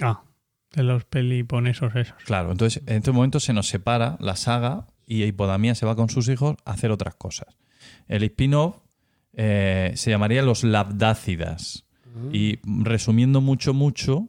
Ah, 0.00 0.22
de 0.72 0.82
los 0.82 1.04
peliponesos 1.04 1.94
esos. 1.94 2.16
Claro, 2.24 2.50
entonces 2.50 2.82
en 2.86 2.96
este 2.96 3.12
momento 3.12 3.38
se 3.40 3.52
nos 3.52 3.68
separa 3.68 4.16
la 4.20 4.34
saga 4.36 4.86
y 5.06 5.22
Hipodamía 5.24 5.74
se 5.74 5.86
va 5.86 5.94
con 5.94 6.08
sus 6.08 6.28
hijos 6.28 6.56
a 6.64 6.72
hacer 6.72 6.90
otras 6.90 7.14
cosas. 7.14 7.56
El 8.08 8.22
spin-off 8.24 8.76
eh, 9.34 9.92
se 9.96 10.10
llamaría 10.10 10.42
Los 10.42 10.64
Labdácidas. 10.64 11.84
Y 12.32 12.60
resumiendo 12.62 13.40
mucho, 13.40 13.74
mucho, 13.74 14.28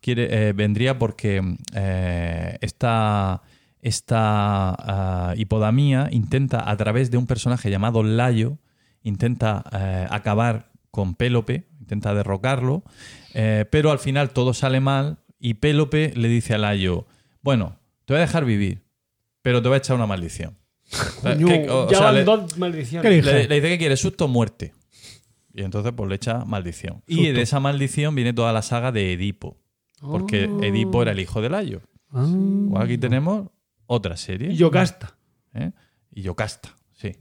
quiere, 0.00 0.48
eh, 0.48 0.52
vendría 0.54 0.98
porque 0.98 1.42
eh, 1.74 2.56
esta, 2.62 3.42
esta 3.86 4.74
ah, 4.78 5.34
hipodamía 5.36 6.08
intenta, 6.10 6.68
a 6.70 6.76
través 6.76 7.10
de 7.10 7.16
un 7.18 7.26
personaje 7.26 7.70
llamado 7.70 8.02
Layo, 8.02 8.58
intenta 9.02 9.64
eh, 9.72 10.06
acabar 10.10 10.70
con 10.90 11.14
Pélope, 11.14 11.66
intenta 11.80 12.14
derrocarlo, 12.14 12.82
eh, 13.34 13.64
pero 13.70 13.90
al 13.92 13.98
final 13.98 14.30
todo 14.30 14.54
sale 14.54 14.80
mal 14.80 15.18
y 15.38 15.54
Pélope 15.54 16.12
le 16.16 16.28
dice 16.28 16.54
a 16.54 16.58
Layo, 16.58 17.06
bueno, 17.42 17.76
te 18.04 18.14
voy 18.14 18.18
a 18.18 18.26
dejar 18.26 18.44
vivir, 18.44 18.82
pero 19.42 19.62
te 19.62 19.68
voy 19.68 19.76
a 19.76 19.78
echar 19.78 19.96
una 19.96 20.06
maldición. 20.06 20.56
Coño, 21.22 21.46
Que- 21.46 21.68
o- 21.70 21.84
o 21.86 21.90
ya 21.90 21.98
sea, 21.98 22.06
van 22.06 22.14
le- 22.16 22.24
dos 22.24 22.58
maldiciones. 22.58 23.02
¿Qué 23.10 23.22
le, 23.22 23.48
le 23.48 23.54
dice 23.56 23.68
que 23.68 23.78
quiere 23.78 23.96
susto 23.96 24.24
o 24.24 24.28
muerte. 24.28 24.72
Y 25.54 25.62
entonces 25.62 25.92
pues 25.96 26.08
le 26.08 26.16
echa 26.16 26.44
maldición. 26.44 27.02
Y 27.06 27.28
de 27.28 27.40
esa 27.42 27.60
maldición 27.60 28.14
viene 28.14 28.32
toda 28.34 28.52
la 28.52 28.62
saga 28.62 28.92
de 28.92 29.12
Edipo. 29.14 29.56
Porque 30.00 30.48
Oh. 30.50 30.62
Edipo 30.62 31.00
era 31.02 31.12
el 31.12 31.20
hijo 31.20 31.40
de 31.40 31.48
Layo. 31.48 31.80
Ah. 32.12 32.26
Pues 32.70 32.84
aquí 32.84 32.98
tenemos 32.98 33.48
otra 33.86 34.16
serie. 34.16 34.50
Y 34.52 34.56
Yocasta. 34.56 35.16
¿eh? 35.54 35.70
Y 36.12 36.22
Yocasta, 36.22 36.74
sí. 36.92 37.16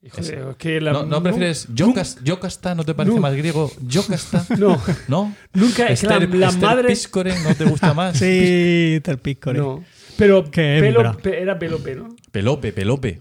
De- 0.00 0.10
es 0.50 0.56
que 0.58 0.80
la- 0.80 0.92
¿No, 0.92 1.04
no 1.04 1.22
prefieres 1.22 1.68
Yocas- 1.74 2.22
Yocasta? 2.22 2.74
¿No 2.74 2.84
te 2.84 2.94
parece 2.94 3.18
más 3.18 3.34
griego? 3.34 3.70
¿Yocasta? 3.82 4.44
No, 4.58 4.80
¿No? 5.08 5.34
nunca. 5.54 5.86
Es 5.88 6.02
que 6.02 6.06
la, 6.06 6.20
la 6.20 6.48
Esther 6.48 6.62
madre. 6.62 6.88
Piscore 6.88 7.34
no 7.42 7.54
te 7.54 7.64
gusta 7.64 7.94
más? 7.94 8.16
Sí, 8.18 9.00
Terpícore. 9.02 9.58
No. 9.58 9.84
Pero 10.16 10.44
Qué 10.50 10.78
pelo, 10.80 11.16
pe- 11.18 11.40
era 11.42 11.58
Pelope, 11.58 11.94
¿no? 11.96 12.08
Pelope, 12.30 12.72
Pelope. 12.72 13.20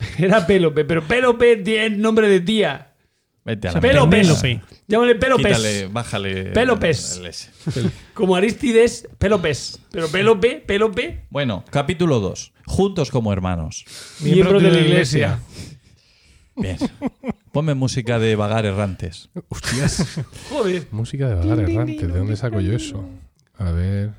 Era 0.18 0.46
Pelope, 0.46 0.84
pero 0.86 1.06
Pelope 1.06 1.56
tiene 1.58 1.96
nombre 1.96 2.28
de 2.28 2.40
tía. 2.40 2.89
Vete 3.44 3.68
a 3.68 3.72
la. 3.72 3.80
Penélope. 3.80 4.60
Llámale 4.86 5.14
Pelopes. 5.14 5.46
Quítale, 5.46 5.86
bájale. 5.88 6.44
Pelopes. 6.52 7.16
el 7.18 7.26
S. 7.26 7.50
Como 8.14 8.36
Aristides, 8.36 9.08
Pelopes. 9.18 9.80
Pero 9.90 10.08
Pelope, 10.08 10.62
Pelope, 10.66 11.26
Bueno, 11.30 11.64
capítulo 11.70 12.20
2. 12.20 12.52
Juntos 12.66 13.10
como 13.10 13.32
hermanos. 13.32 13.84
miembro 14.20 14.60
de 14.60 14.70
la 14.70 14.78
iglesia. 14.78 15.38
Bien. 16.54 16.76
Ponme 17.52 17.74
música 17.74 18.18
de 18.18 18.36
vagar 18.36 18.66
errantes. 18.66 19.30
Hostias. 19.48 20.20
Joder. 20.50 20.86
Música 20.92 21.28
de 21.28 21.34
vagar 21.34 21.58
errante. 21.60 22.06
¿De 22.06 22.18
dónde 22.18 22.36
saco 22.36 22.60
yo 22.60 22.74
eso? 22.74 23.08
A 23.56 23.70
ver. 23.72 24.10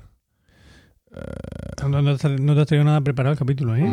No, 1.88 2.02
no 2.02 2.18
te, 2.18 2.30
no 2.30 2.56
te 2.56 2.62
has 2.62 2.68
traído 2.68 2.84
nada 2.86 3.02
preparado 3.02 3.34
el 3.34 3.40
capítulo, 3.40 3.76
¿eh? 3.76 3.86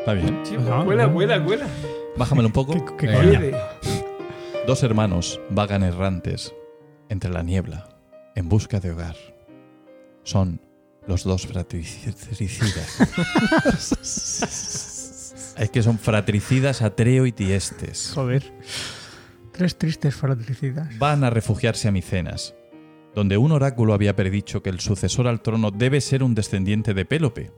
Está 0.00 0.12
bien. 0.12 0.40
Sí, 0.44 0.54
Ajá, 0.56 0.84
cuela, 0.84 1.04
ajá. 1.04 1.12
cuela, 1.12 1.42
cuela. 1.44 1.66
Bájamelo 2.16 2.48
un 2.48 2.52
poco. 2.52 2.72
¿Qué, 2.72 3.06
qué? 3.06 3.06
Quiere. 3.06 3.56
Dos 4.66 4.82
hermanos 4.82 5.40
vagan 5.50 5.82
errantes 5.82 6.54
entre 7.08 7.30
la 7.30 7.42
niebla 7.42 7.88
en 8.34 8.48
busca 8.48 8.80
de 8.80 8.92
hogar. 8.92 9.16
Son 10.22 10.60
los 11.06 11.24
dos 11.24 11.46
fratricidas. 11.46 13.00
es 15.58 15.70
que 15.70 15.82
son 15.82 15.98
fratricidas 15.98 16.82
Atreo 16.82 17.26
y 17.26 17.32
Tiestes. 17.32 18.12
Joder. 18.14 18.52
Tres 19.52 19.76
tristes 19.76 20.14
fratricidas. 20.14 20.98
Van 20.98 21.24
a 21.24 21.30
refugiarse 21.30 21.88
a 21.88 21.92
Micenas, 21.92 22.54
donde 23.14 23.36
un 23.36 23.52
oráculo 23.52 23.92
había 23.92 24.16
predicho 24.16 24.62
que 24.62 24.70
el 24.70 24.80
sucesor 24.80 25.28
al 25.28 25.42
trono 25.42 25.70
debe 25.70 26.00
ser 26.00 26.22
un 26.22 26.34
descendiente 26.34 26.94
de 26.94 27.04
Pélope. 27.04 27.52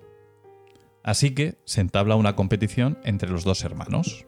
Así 1.02 1.34
que 1.34 1.59
se 1.64 1.80
entabla 1.80 2.16
una 2.16 2.34
competición 2.34 2.98
entre 3.04 3.30
los 3.30 3.44
dos 3.44 3.62
hermanos. 3.64 4.26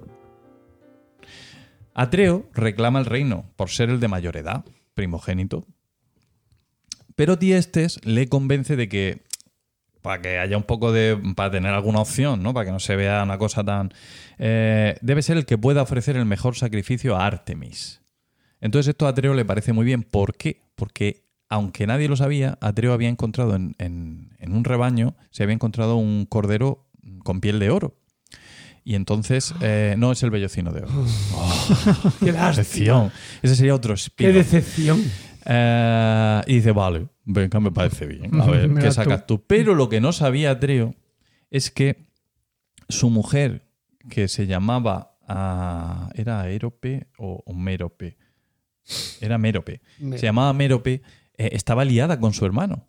Atreo 1.98 2.48
reclama 2.54 3.00
el 3.00 3.06
reino 3.06 3.44
por 3.56 3.70
ser 3.70 3.90
el 3.90 3.98
de 3.98 4.06
mayor 4.06 4.36
edad, 4.36 4.64
primogénito. 4.94 5.66
Pero 7.16 7.38
Tiestes 7.38 8.00
le 8.04 8.28
convence 8.28 8.76
de 8.76 8.88
que 8.88 9.22
para 10.00 10.22
que 10.22 10.38
haya 10.38 10.56
un 10.56 10.62
poco 10.62 10.92
de. 10.92 11.18
para 11.34 11.50
tener 11.50 11.72
alguna 11.74 11.98
opción, 12.00 12.40
¿no? 12.42 12.54
Para 12.54 12.66
que 12.66 12.72
no 12.72 12.78
se 12.78 12.94
vea 12.94 13.22
una 13.24 13.36
cosa 13.36 13.64
tan. 13.64 13.92
eh, 14.38 14.96
debe 15.02 15.22
ser 15.22 15.36
el 15.38 15.44
que 15.44 15.58
pueda 15.58 15.82
ofrecer 15.82 16.16
el 16.16 16.24
mejor 16.24 16.54
sacrificio 16.54 17.16
a 17.16 17.26
Artemis. 17.26 18.00
Entonces 18.60 18.90
esto 18.90 19.06
a 19.06 19.10
Atreo 19.10 19.34
le 19.34 19.44
parece 19.44 19.72
muy 19.72 19.84
bien. 19.84 20.04
¿Por 20.04 20.36
qué? 20.36 20.62
Porque 20.76 21.24
aunque 21.48 21.86
nadie 21.88 22.08
lo 22.08 22.16
sabía, 22.16 22.58
Atreo 22.60 22.92
había 22.92 23.08
encontrado 23.08 23.56
en, 23.56 23.74
en- 23.78 24.36
en 24.38 24.52
un 24.52 24.62
rebaño, 24.62 25.16
se 25.30 25.42
había 25.42 25.54
encontrado 25.54 25.96
un 25.96 26.26
cordero 26.26 26.86
con 27.24 27.40
piel 27.40 27.58
de 27.58 27.70
oro. 27.70 27.96
Y 28.88 28.94
entonces, 28.94 29.54
eh, 29.60 29.96
no 29.98 30.12
es 30.12 30.22
el 30.22 30.30
vellocino 30.30 30.72
de 30.72 30.80
oro. 30.80 30.88
Qué. 32.20 32.32
Decepción. 32.32 33.12
Ese 33.42 33.54
sería 33.54 33.74
otro 33.74 33.92
Qué 33.92 34.00
spin 34.00 34.32
decepción. 34.32 35.04
Eh, 35.44 36.42
y 36.46 36.54
dice, 36.54 36.72
vale, 36.72 37.06
venga, 37.26 37.60
me 37.60 37.70
parece 37.70 38.06
bien. 38.06 38.40
A 38.40 38.46
ver, 38.50 38.72
¿qué 38.72 38.90
sacas 38.90 39.26
tú? 39.26 39.44
Pero 39.46 39.74
lo 39.74 39.90
que 39.90 40.00
no 40.00 40.12
sabía 40.12 40.52
Atreo 40.52 40.94
es 41.50 41.70
que 41.70 42.06
su 42.88 43.10
mujer, 43.10 43.68
que 44.08 44.26
se 44.26 44.46
llamaba. 44.46 45.18
ah, 45.28 46.08
¿Era 46.14 46.40
Aérope 46.40 47.08
o, 47.18 47.42
o 47.44 47.52
Mérope? 47.52 48.16
Era 49.20 49.36
Mérope. 49.36 49.82
Se 49.98 50.22
llamaba 50.22 50.54
Mérope, 50.54 51.02
eh, 51.36 51.50
estaba 51.52 51.84
liada 51.84 52.18
con 52.18 52.32
su 52.32 52.46
hermano, 52.46 52.88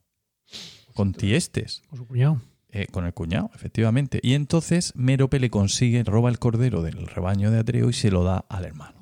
con 0.93 1.11
Tiestes. 1.11 1.83
Con 1.89 1.99
su 1.99 2.07
cuñado. 2.07 2.41
Eh, 2.71 2.85
con 2.91 3.05
el 3.07 3.13
cuñado, 3.15 3.49
efectivamente. 3.55 4.19
Y 4.21 4.35
entonces 4.35 4.93
Mérope 4.95 5.39
le 5.39 5.49
consigue, 5.49 6.03
roba 6.03 6.29
el 6.29 6.37
cordero 6.37 6.83
del 6.83 7.07
rebaño 7.07 7.49
de 7.49 7.57
Atreo 7.57 7.89
y 7.89 7.93
se 7.93 8.11
lo 8.11 8.23
da 8.23 8.45
al 8.47 8.63
hermano. 8.65 8.93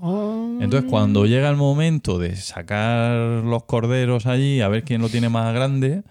Entonces, 0.62 0.90
cuando 0.90 1.26
llega 1.26 1.50
el 1.50 1.58
momento 1.58 2.18
de 2.18 2.38
sacar 2.38 3.44
los 3.44 3.64
corderos 3.66 4.26
allí, 4.26 4.62
a 4.62 4.70
ver 4.70 4.84
quién 4.86 5.02
lo 5.02 5.10
tiene 5.10 5.28
más 5.28 5.54
grande, 5.54 6.04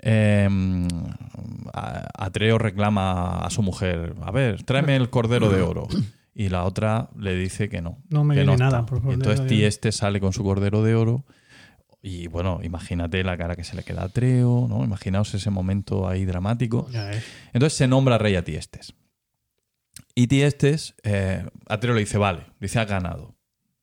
eh, 0.00 0.48
a- 1.72 2.08
Atreo 2.14 2.58
reclama 2.58 3.44
a 3.44 3.50
su 3.50 3.62
mujer, 3.62 4.14
a 4.22 4.30
ver, 4.30 4.62
tráeme 4.64 4.96
el 4.96 5.10
cordero 5.10 5.48
de 5.50 5.62
oro. 5.62 5.86
Y 6.34 6.48
la 6.50 6.64
otra 6.64 7.10
le 7.18 7.34
dice 7.34 7.68
que 7.68 7.80
no. 7.82 7.98
No 8.10 8.22
me 8.24 8.34
que 8.34 8.42
viene 8.42 8.56
nada 8.58 8.86
por 8.86 9.00
entonces. 9.12 9.46
Tieste 9.48 9.92
sale 9.92 10.20
con 10.20 10.32
su 10.32 10.44
cordero 10.44 10.82
de 10.84 10.94
oro. 10.94 11.24
Y 12.00 12.28
bueno, 12.28 12.60
imagínate 12.62 13.24
la 13.24 13.36
cara 13.36 13.56
que 13.56 13.64
se 13.64 13.74
le 13.74 13.82
queda 13.82 14.02
a 14.02 14.04
Atreo, 14.06 14.66
¿no? 14.68 14.84
Imaginaos 14.84 15.34
ese 15.34 15.50
momento 15.50 16.08
ahí 16.08 16.24
dramático. 16.24 16.88
Entonces 17.52 17.76
se 17.76 17.88
nombra 17.88 18.18
rey 18.18 18.36
a 18.36 18.44
Tiestes. 18.44 18.94
Y 20.14 20.28
Tiestes, 20.28 20.94
eh, 21.02 21.44
Atreo 21.66 21.94
le 21.94 22.00
dice, 22.00 22.18
vale, 22.18 22.46
dice, 22.60 22.78
has 22.78 22.88
ganado, 22.88 23.36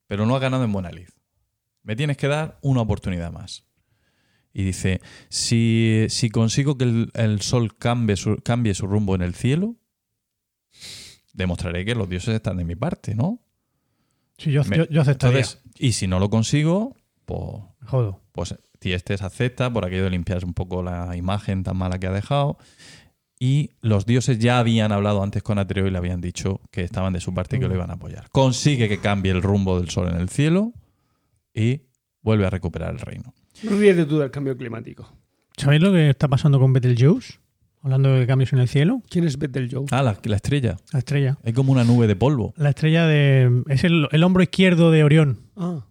pero 0.07 0.25
no 0.25 0.35
has 0.35 0.41
ganado 0.41 0.63
en 0.63 0.71
buena 0.71 0.91
lid. 0.91 1.09
Me 1.83 1.95
tienes 1.95 2.17
que 2.17 2.27
dar 2.27 2.57
una 2.61 2.81
oportunidad 2.81 3.31
más. 3.31 3.65
Y 4.53 4.63
dice, 4.63 5.01
si, 5.29 6.05
si 6.09 6.29
consigo 6.29 6.77
que 6.77 6.85
el, 6.85 7.11
el 7.13 7.41
sol 7.41 7.77
cambie 7.77 8.15
su, 8.15 8.37
cambie 8.37 8.73
su 8.73 8.87
rumbo 8.87 9.13
en 9.15 9.21
el 9.21 9.35
cielo, 9.35 9.75
demostraré 11.33 11.83
que 11.85 11.95
los 11.95 12.07
dioses 12.09 12.35
están 12.35 12.57
de 12.57 12.63
mi 12.65 12.75
parte, 12.75 13.15
¿no? 13.15 13.41
Sí, 14.37 14.51
yo, 14.51 14.63
Me- 14.63 14.77
yo, 14.77 14.85
yo 14.89 15.01
aceptaría. 15.01 15.39
Entonces, 15.39 15.61
y 15.77 15.93
si 15.93 16.07
no 16.07 16.19
lo 16.19 16.29
consigo, 16.29 16.95
pues 17.25 17.63
jodo. 17.85 18.21
pues 18.31 18.55
Tiestes 18.79 19.21
acepta 19.21 19.71
por 19.71 19.85
aquello 19.85 20.03
de 20.03 20.09
limpiar 20.11 20.43
un 20.45 20.53
poco 20.53 20.83
la 20.83 21.15
imagen 21.15 21.63
tan 21.63 21.77
mala 21.77 21.97
que 21.99 22.07
ha 22.07 22.11
dejado. 22.11 22.57
Y 23.39 23.71
los 23.81 24.05
dioses 24.05 24.39
ya 24.39 24.59
habían 24.59 24.91
hablado 24.91 25.21
antes 25.23 25.43
con 25.43 25.57
Atreo 25.59 25.87
y 25.87 25.91
le 25.91 25.97
habían 25.97 26.21
dicho 26.21 26.61
que 26.71 26.81
estaban 26.83 27.13
de 27.13 27.19
su 27.19 27.33
parte 27.33 27.57
y 27.57 27.59
que 27.59 27.67
lo 27.67 27.73
iban 27.75 27.89
a 27.89 27.93
apoyar. 27.93 28.29
Consigue 28.31 28.87
que 28.87 28.99
cambie 28.99 29.31
el 29.31 29.41
rumbo 29.41 29.77
del 29.79 29.89
sol 29.89 30.07
en 30.09 30.15
el 30.17 30.29
cielo 30.29 30.71
y 31.53 31.81
vuelve 32.21 32.45
a 32.45 32.49
recuperar 32.49 32.91
el 32.93 32.99
reino. 32.99 33.33
Ríete 33.63 34.05
tú 34.05 34.19
del 34.19 34.31
cambio 34.31 34.55
climático. 34.57 35.11
¿Sabéis 35.57 35.81
lo 35.81 35.91
que 35.91 36.09
está 36.09 36.27
pasando 36.27 36.59
con 36.59 36.73
Betelgeuse? 36.73 37.39
Hablando 37.81 38.13
de 38.13 38.25
cambios 38.25 38.51
en 38.53 38.59
el 38.59 38.67
cielo. 38.67 39.01
¿Quién 39.09 39.25
es 39.25 39.37
Betelgeuse? 39.37 39.93
Ah, 39.95 40.01
la, 40.01 40.17
la 40.23 40.35
estrella. 40.37 40.77
La 40.91 40.99
estrella. 40.99 41.37
Hay 41.43 41.53
como 41.53 41.71
una 41.71 41.83
nube 41.83 42.07
de 42.07 42.15
polvo. 42.15 42.53
La 42.57 42.69
estrella 42.69 43.05
de. 43.05 43.63
Es 43.67 43.83
el, 43.83 44.07
el 44.11 44.23
hombro 44.23 44.41
izquierdo 44.43 44.91
de 44.91 45.03
Orión. 45.03 45.39
Ah, 45.55 45.85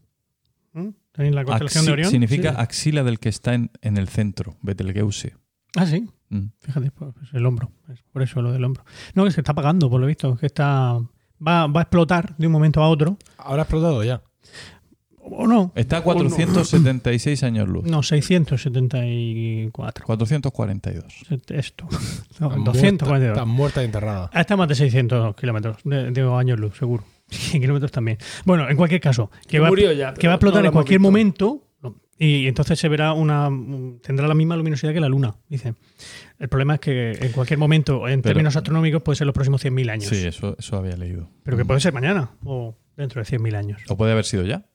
¿Mm? 1.14 1.16
¿Tenéis 1.16 1.34
la 1.34 1.44
constelación 1.44 1.84
Axi- 1.84 1.86
de 1.86 1.92
Orión? 1.92 2.10
significa 2.10 2.50
Sí. 2.50 2.56
axila 2.58 3.04
del 3.04 3.18
que 3.20 3.28
está 3.28 3.54
en, 3.54 3.70
en 3.82 3.96
el 3.96 4.08
centro, 4.08 4.56
Betelgeuse. 4.62 5.34
Ah, 5.76 5.86
sí. 5.86 6.08
Mm. 6.30 6.46
Fíjate, 6.60 6.90
pues 6.90 7.14
es 7.22 7.34
el 7.34 7.46
hombro. 7.46 7.70
Es 7.92 8.02
por 8.12 8.22
eso 8.22 8.42
lo 8.42 8.52
del 8.52 8.64
hombro. 8.64 8.84
No, 9.14 9.24
que 9.24 9.30
se 9.30 9.40
está 9.40 9.52
apagando, 9.52 9.88
por 9.90 10.00
lo 10.00 10.06
visto. 10.06 10.36
Que 10.36 10.46
está. 10.46 10.98
Va, 11.46 11.66
va 11.66 11.80
a 11.80 11.82
explotar 11.82 12.36
de 12.36 12.46
un 12.46 12.52
momento 12.52 12.82
a 12.82 12.88
otro. 12.88 13.16
Ahora 13.38 13.62
ha 13.62 13.64
explotado 13.64 14.02
ya. 14.04 14.22
¿O 15.26 15.46
no? 15.46 15.72
Está 15.74 15.98
a 15.98 16.02
476 16.02 17.42
años 17.44 17.66
luz. 17.68 17.84
No, 17.86 18.02
674. 18.02 20.04
442. 20.06 21.04
Esto. 21.48 21.86
No, 22.40 22.48
Está 22.48 22.72
242. 22.72 23.08
muerta- 23.08 23.28
Está 23.32 23.44
muerta 23.44 23.82
y 23.82 23.84
enterrada. 23.86 24.30
Ah, 24.32 24.40
Está 24.40 24.56
más 24.56 24.66
de 24.68 24.74
600 24.74 25.36
kilómetros 25.36 25.76
de, 25.84 26.10
de 26.10 26.22
años 26.36 26.58
luz, 26.58 26.76
seguro. 26.76 27.04
Y 27.54 27.60
kilómetros 27.60 27.90
también. 27.92 28.18
Bueno, 28.44 28.68
en 28.68 28.76
cualquier 28.76 29.00
caso, 29.00 29.30
que, 29.48 29.58
va, 29.58 29.68
murió 29.68 29.92
ya, 29.92 30.14
que 30.14 30.26
va 30.26 30.34
a 30.34 30.36
explotar 30.36 30.58
no 30.60 30.62
lo 30.64 30.68
en 30.68 30.72
cualquier 30.72 30.98
visto. 30.98 31.10
momento 31.10 31.68
no, 31.82 31.96
y 32.18 32.46
entonces 32.46 32.78
se 32.78 32.88
verá 32.88 33.12
una. 33.12 33.48
tendrá 34.02 34.26
la 34.28 34.34
misma 34.34 34.56
luminosidad 34.56 34.92
que 34.92 35.00
la 35.00 35.08
luna, 35.08 35.34
dice. 35.48 35.74
El 36.38 36.48
problema 36.48 36.74
es 36.74 36.80
que 36.80 37.12
en 37.12 37.32
cualquier 37.32 37.58
momento, 37.58 38.08
en 38.08 38.22
Pero- 38.22 38.30
términos 38.34 38.56
astronómicos, 38.56 39.02
puede 39.02 39.16
ser 39.16 39.26
los 39.26 39.34
próximos 39.34 39.64
100.000 39.64 39.90
años. 39.90 40.06
Sí, 40.08 40.26
eso, 40.26 40.56
eso 40.58 40.76
había 40.76 40.96
leído. 40.96 41.30
Pero 41.42 41.56
que 41.56 41.64
puede 41.64 41.80
ser 41.80 41.92
mañana 41.92 42.30
o 42.44 42.76
dentro 42.96 43.22
de 43.22 43.26
100.000 43.26 43.54
años. 43.56 43.82
O 43.88 43.96
puede 43.96 44.12
haber 44.12 44.24
sido 44.24 44.44
ya. 44.44 44.66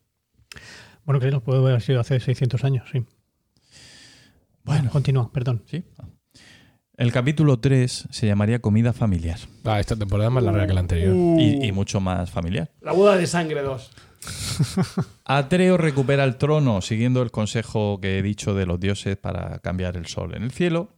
Bueno, 1.06 1.20
que 1.20 1.32
lo 1.32 1.42
puede 1.44 1.60
haber 1.60 1.82
sido 1.82 2.00
hace 2.00 2.20
600 2.20 2.64
años, 2.64 2.88
sí. 2.92 3.04
Bueno. 4.64 4.90
Continúa, 4.92 5.32
perdón. 5.32 5.64
Sí. 5.66 5.84
El 7.00 7.14
capítulo 7.14 7.62
3 7.62 8.10
se 8.12 8.28
llamaría 8.28 8.60
Comida 8.60 8.92
Familiar 8.92 9.40
Ah, 9.64 9.80
esta 9.80 9.96
temporada 9.96 10.28
es 10.28 10.34
más 10.34 10.44
larga 10.44 10.68
que 10.68 10.74
la 10.74 10.82
anterior. 10.82 11.14
Uh, 11.16 11.40
y, 11.40 11.66
y 11.68 11.72
mucho 11.72 12.02
más 12.02 12.30
familiar. 12.30 12.72
La 12.82 12.92
boda 12.92 13.16
de 13.16 13.26
sangre 13.26 13.62
2. 13.62 13.92
Atreo 15.24 15.78
recupera 15.78 16.26
el 16.26 16.36
trono 16.36 16.82
siguiendo 16.82 17.22
el 17.22 17.32
consejo 17.32 18.02
que 18.02 18.20
he 18.20 18.22
dicho 18.22 18.54
de 18.54 18.66
los 18.66 18.82
dioses 18.82 19.16
para 19.16 19.60
cambiar 19.60 19.96
el 19.96 20.08
sol 20.08 20.36
en 20.36 20.44
el 20.44 20.52
cielo 20.52 20.90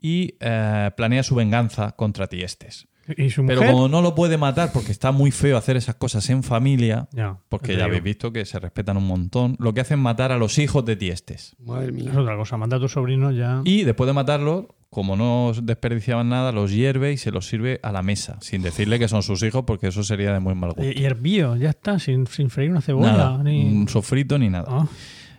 y 0.00 0.34
eh, 0.40 0.90
planea 0.96 1.22
su 1.22 1.36
venganza 1.36 1.92
contra 1.92 2.26
Tiestes. 2.26 2.88
¿Y 3.16 3.30
su 3.30 3.44
mujer? 3.44 3.58
Pero 3.60 3.72
como 3.72 3.88
no 3.88 4.02
lo 4.02 4.16
puede 4.16 4.38
matar 4.38 4.72
porque 4.72 4.90
está 4.90 5.12
muy 5.12 5.30
feo 5.30 5.56
hacer 5.56 5.76
esas 5.76 5.94
cosas 5.94 6.28
en 6.30 6.42
familia, 6.42 7.08
Ya, 7.12 7.38
porque 7.48 7.76
ya 7.76 7.84
habéis 7.84 8.02
visto 8.02 8.32
que 8.32 8.44
se 8.44 8.58
respetan 8.58 8.96
un 8.96 9.06
montón, 9.06 9.54
lo 9.60 9.72
que 9.72 9.82
hacen 9.82 10.00
es 10.00 10.02
matar 10.02 10.32
a 10.32 10.36
los 10.36 10.58
hijos 10.58 10.84
de 10.84 10.96
Tiestes. 10.96 11.54
Madre 11.64 11.92
mía. 11.92 12.10
Es 12.10 12.16
otra 12.16 12.36
cosa. 12.36 12.56
Manda 12.56 12.76
a 12.76 12.80
tu 12.80 12.88
sobrino 12.88 13.30
ya. 13.30 13.62
Y 13.64 13.84
después 13.84 14.08
de 14.08 14.14
matarlos, 14.14 14.66
como 14.90 15.16
no 15.16 15.52
desperdiciaban 15.62 16.28
nada, 16.28 16.50
los 16.52 16.72
hierve 16.72 17.12
y 17.12 17.16
se 17.18 17.30
los 17.30 17.46
sirve 17.46 17.78
a 17.82 17.92
la 17.92 18.02
mesa, 18.02 18.38
sin 18.40 18.62
decirle 18.62 18.98
que 18.98 19.06
son 19.08 19.22
sus 19.22 19.42
hijos, 19.42 19.64
porque 19.66 19.88
eso 19.88 20.02
sería 20.02 20.32
de 20.32 20.40
muy 20.40 20.54
mal 20.54 20.70
gusto. 20.72 20.82
Y, 20.84 20.98
y 21.00 21.04
hervido, 21.04 21.56
ya 21.56 21.70
está, 21.70 21.98
sin, 21.98 22.26
sin 22.26 22.48
freír 22.50 22.70
una 22.70 22.80
cebolla. 22.80 23.12
Nada, 23.12 23.42
ni- 23.42 23.64
un 23.66 23.88
sofrito 23.88 24.38
ni 24.38 24.48
nada. 24.48 24.66
Ah, 24.68 24.86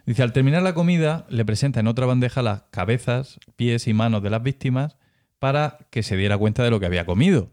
Dice, 0.06 0.24
al 0.24 0.34
terminar 0.34 0.64
la 0.64 0.74
comida, 0.74 1.26
le 1.30 1.46
presenta 1.46 1.80
en 1.80 1.88
otra 1.88 2.06
bandeja 2.08 2.42
las 2.42 2.64
cabezas, 2.72 3.40
pies 3.56 3.88
y 3.88 3.94
manos 3.94 4.24
de 4.24 4.30
las 4.32 4.42
víctimas 4.42 4.98
para 5.38 5.78
que 5.92 6.02
se 6.04 6.18
diera 6.18 6.38
cuenta 6.38 6.64
de 6.64 6.72
lo 6.72 6.80
que 6.80 6.86
había 6.88 7.06
comido. 7.06 7.52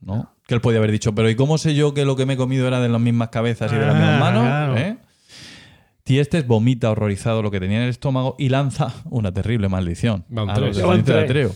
¿no? 0.00 0.32
Que 0.46 0.54
él 0.54 0.60
podía 0.60 0.78
haber 0.78 0.92
dicho, 0.92 1.12
pero 1.14 1.28
¿y 1.28 1.34
cómo 1.34 1.58
sé 1.58 1.74
yo 1.74 1.92
que 1.94 2.04
lo 2.04 2.14
que 2.14 2.24
me 2.24 2.34
he 2.34 2.36
comido 2.36 2.68
era 2.68 2.78
de 2.80 2.88
las 2.88 3.00
mismas 3.00 3.30
cabezas 3.30 3.72
y 3.72 3.74
de 3.76 3.84
las 3.86 3.96
Ah, 3.96 3.98
mismas 3.98 4.20
manos? 4.20 4.42
claro. 4.44 4.76
¿Eh? 4.76 4.96
Tiestes 6.08 6.46
vomita 6.46 6.90
horrorizado 6.90 7.42
lo 7.42 7.50
que 7.50 7.60
tenía 7.60 7.76
en 7.76 7.82
el 7.82 7.90
estómago 7.90 8.34
y 8.38 8.48
lanza 8.48 8.94
una 9.10 9.30
terrible 9.30 9.68
maldición 9.68 10.24
Van 10.30 10.48
a 10.48 10.58
los 10.58 10.74
de. 10.74 11.20
Atreo. 11.20 11.54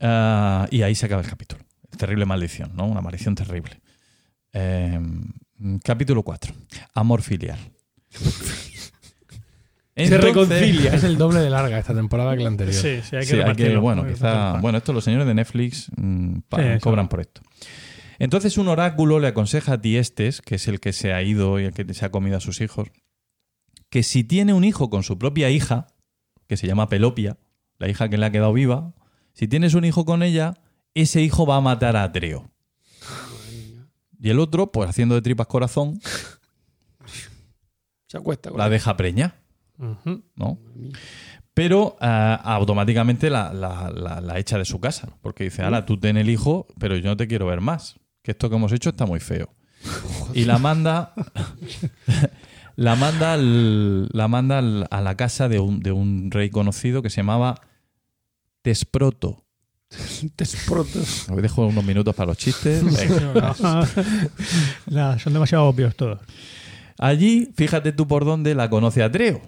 Ah, 0.00 0.66
y 0.72 0.82
ahí 0.82 0.96
se 0.96 1.06
acaba 1.06 1.22
el 1.22 1.28
capítulo. 1.28 1.62
Terrible 1.96 2.24
maldición, 2.24 2.72
¿no? 2.74 2.86
Una 2.86 3.00
maldición 3.00 3.36
terrible. 3.36 3.80
Eh, 4.52 4.98
capítulo 5.84 6.24
4. 6.24 6.52
Amor 6.94 7.22
filial. 7.22 7.60
Se 9.96 10.18
reconcilia. 10.18 10.94
Es 10.94 11.04
el 11.04 11.16
doble 11.16 11.38
de 11.38 11.50
larga 11.50 11.78
esta 11.78 11.94
temporada 11.94 12.36
que 12.36 12.42
la 12.42 12.48
anterior. 12.48 12.74
sí, 12.74 13.00
sí, 13.08 13.14
hay 13.14 13.20
que 13.22 13.26
Sí, 13.26 13.40
hay 13.40 13.54
que, 13.54 13.76
bueno, 13.76 14.04
quizá, 14.04 14.54
bueno, 14.60 14.78
esto 14.78 14.92
los 14.92 15.04
señores 15.04 15.28
de 15.28 15.34
Netflix 15.34 15.92
mm, 15.96 16.38
pa- 16.48 16.56
Sí, 16.56 16.62
eso 16.70 16.80
cobran 16.80 17.08
por 17.08 17.20
esto. 17.20 17.40
Entonces 18.18 18.58
un 18.58 18.66
oráculo 18.66 19.20
le 19.20 19.28
aconseja 19.28 19.74
a 19.74 19.80
Tiestes, 19.80 20.40
que 20.42 20.56
es 20.56 20.66
el 20.66 20.80
que 20.80 20.92
se 20.92 21.12
ha 21.12 21.22
ido 21.22 21.60
y 21.60 21.66
el 21.66 21.72
que 21.72 21.94
se 21.94 22.04
ha 22.04 22.10
comido 22.10 22.36
a 22.36 22.40
sus 22.40 22.60
hijos, 22.60 22.88
que 23.90 24.02
si 24.02 24.24
tiene 24.24 24.52
un 24.52 24.64
hijo 24.64 24.90
con 24.90 25.02
su 25.02 25.18
propia 25.18 25.50
hija, 25.50 25.86
que 26.46 26.56
se 26.56 26.66
llama 26.66 26.88
Pelopia, 26.88 27.38
la 27.78 27.88
hija 27.88 28.08
que 28.08 28.18
le 28.18 28.26
ha 28.26 28.30
quedado 28.32 28.52
viva, 28.52 28.92
si 29.32 29.48
tienes 29.48 29.74
un 29.74 29.84
hijo 29.84 30.04
con 30.04 30.22
ella, 30.22 30.54
ese 30.94 31.22
hijo 31.22 31.46
va 31.46 31.56
a 31.56 31.60
matar 31.60 31.96
a 31.96 32.02
Atreo. 32.04 32.50
Y 34.20 34.30
el 34.30 34.40
otro, 34.40 34.72
pues 34.72 34.88
haciendo 34.90 35.14
de 35.14 35.22
tripas 35.22 35.46
corazón, 35.46 36.00
Se 38.06 38.16
acuesta 38.16 38.50
con 38.50 38.58
la 38.58 38.68
deja 38.68 38.96
preña. 38.96 39.36
¿no? 40.34 40.58
Pero 41.54 41.96
ah, 42.00 42.34
automáticamente 42.44 43.30
la, 43.30 43.52
la- 43.52 43.90
la- 43.94 44.20
la 44.20 44.38
echa 44.38 44.58
de 44.58 44.64
su 44.64 44.80
casa, 44.80 45.08
porque 45.22 45.44
dice, 45.44 45.62
ahora 45.62 45.86
tú 45.86 45.98
ten 46.00 46.16
el 46.16 46.30
hijo, 46.30 46.66
pero 46.78 46.96
yo 46.96 47.10
no 47.10 47.16
te 47.16 47.28
quiero 47.28 47.46
ver 47.46 47.60
más, 47.60 47.94
que 48.22 48.32
esto 48.32 48.48
que 48.50 48.56
hemos 48.56 48.72
hecho 48.72 48.90
está 48.90 49.06
muy 49.06 49.20
feo. 49.20 49.54
Y 50.34 50.44
la 50.44 50.58
manda, 50.58 51.14
la 52.80 52.94
manda, 52.94 53.32
al- 53.32 54.06
la 54.12 54.28
manda 54.28 54.58
al- 54.58 54.86
a 54.90 55.00
la 55.00 55.16
casa 55.16 55.48
de 55.48 55.58
un, 55.58 55.80
de 55.80 55.90
un 55.90 56.30
rey 56.30 56.48
conocido 56.48 57.02
que 57.02 57.10
se 57.10 57.16
llamaba 57.16 57.60
Tesproto. 58.62 59.44
Tesprotos. 60.36 61.28
Os 61.28 61.42
dejo 61.42 61.66
unos 61.66 61.84
minutos 61.84 62.14
para 62.14 62.28
los 62.28 62.38
chistes. 62.38 62.80
Son 65.22 65.32
demasiado 65.32 65.64
obvios 65.64 65.94
todos. 65.96 66.20
Allí, 66.98 67.50
fíjate 67.56 67.92
tú 67.92 68.06
por 68.06 68.24
dónde 68.24 68.54
la 68.54 68.68
conoce 68.70 69.02
Atreo. 69.02 69.40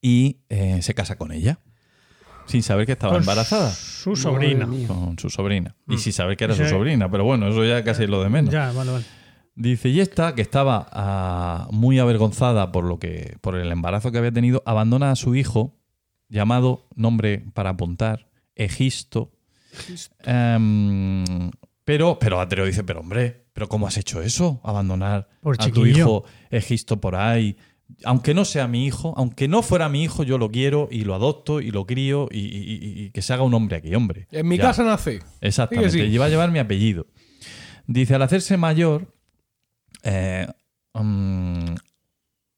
Y 0.00 0.38
eh, 0.48 0.80
se 0.82 0.94
casa 0.94 1.16
con 1.16 1.32
ella. 1.32 1.58
Sin 2.46 2.62
saber 2.62 2.86
que 2.86 2.92
estaba 2.92 3.12
Con 3.12 3.22
embarazada. 3.22 3.70
Su 3.70 4.16
sobrina. 4.16 4.66
Con 4.88 5.18
su 5.18 5.30
sobrina. 5.30 5.76
Y 5.88 5.94
Mm. 5.94 5.98
sin 5.98 6.12
saber 6.12 6.36
que 6.36 6.44
era 6.44 6.54
Sí. 6.54 6.64
su 6.64 6.70
sobrina. 6.70 7.10
Pero 7.10 7.24
bueno, 7.24 7.48
eso 7.48 7.64
ya 7.64 7.84
casi 7.84 8.04
es 8.04 8.10
lo 8.10 8.22
de 8.22 8.28
menos. 8.28 8.52
Ya, 8.52 8.72
vale, 8.72 8.90
vale. 8.90 9.04
Dice, 9.54 9.90
y 9.90 10.00
esta, 10.00 10.34
que 10.34 10.40
estaba 10.42 10.88
ah, 10.92 11.68
muy 11.70 11.98
avergonzada 11.98 12.72
por, 12.72 12.84
lo 12.84 12.98
que, 12.98 13.36
por 13.42 13.56
el 13.56 13.70
embarazo 13.70 14.10
que 14.10 14.18
había 14.18 14.32
tenido, 14.32 14.62
abandona 14.64 15.10
a 15.10 15.16
su 15.16 15.34
hijo, 15.34 15.76
llamado, 16.28 16.86
nombre 16.94 17.44
para 17.52 17.70
apuntar, 17.70 18.28
Egisto. 18.54 19.30
Em, 20.24 21.24
pero, 21.84 22.18
pero 22.18 22.40
Atreo 22.40 22.64
dice, 22.66 22.84
pero 22.84 23.00
hombre, 23.00 23.46
¿pero 23.52 23.68
cómo 23.68 23.86
has 23.86 23.96
hecho 23.96 24.22
eso? 24.22 24.60
Abandonar 24.64 25.28
Por 25.40 25.56
a 25.60 25.68
tu 25.70 25.86
hijo 25.86 26.24
Egisto 26.50 27.00
por 27.00 27.16
ahí. 27.16 27.56
Aunque 28.04 28.32
no 28.32 28.44
sea 28.46 28.68
mi 28.68 28.86
hijo, 28.86 29.12
aunque 29.16 29.48
no 29.48 29.62
fuera 29.62 29.88
mi 29.88 30.02
hijo, 30.02 30.22
yo 30.22 30.38
lo 30.38 30.50
quiero 30.50 30.88
y 30.90 31.04
lo 31.04 31.14
adopto 31.14 31.60
y 31.60 31.70
lo 31.70 31.86
crío 31.86 32.28
y, 32.30 32.38
y- 32.38 32.78
y- 32.80 33.04
y 33.04 33.10
que 33.10 33.20
se 33.20 33.34
haga 33.34 33.42
un 33.42 33.52
hombre 33.52 33.76
aquí, 33.76 33.94
hombre. 33.94 34.28
En 34.30 34.48
mi 34.48 34.56
Ya. 34.56 34.62
casa 34.64 34.82
nace. 34.84 35.20
Exactamente, 35.42 35.90
sí. 35.92 36.00
y 36.00 36.16
va 36.18 36.26
a 36.26 36.28
llevar 36.30 36.50
mi 36.50 36.58
apellido. 36.58 37.06
Dice, 37.86 38.14
al 38.14 38.22
hacerse 38.22 38.56
mayor, 38.56 39.11
eh, 40.02 40.46
mm, 40.94 41.74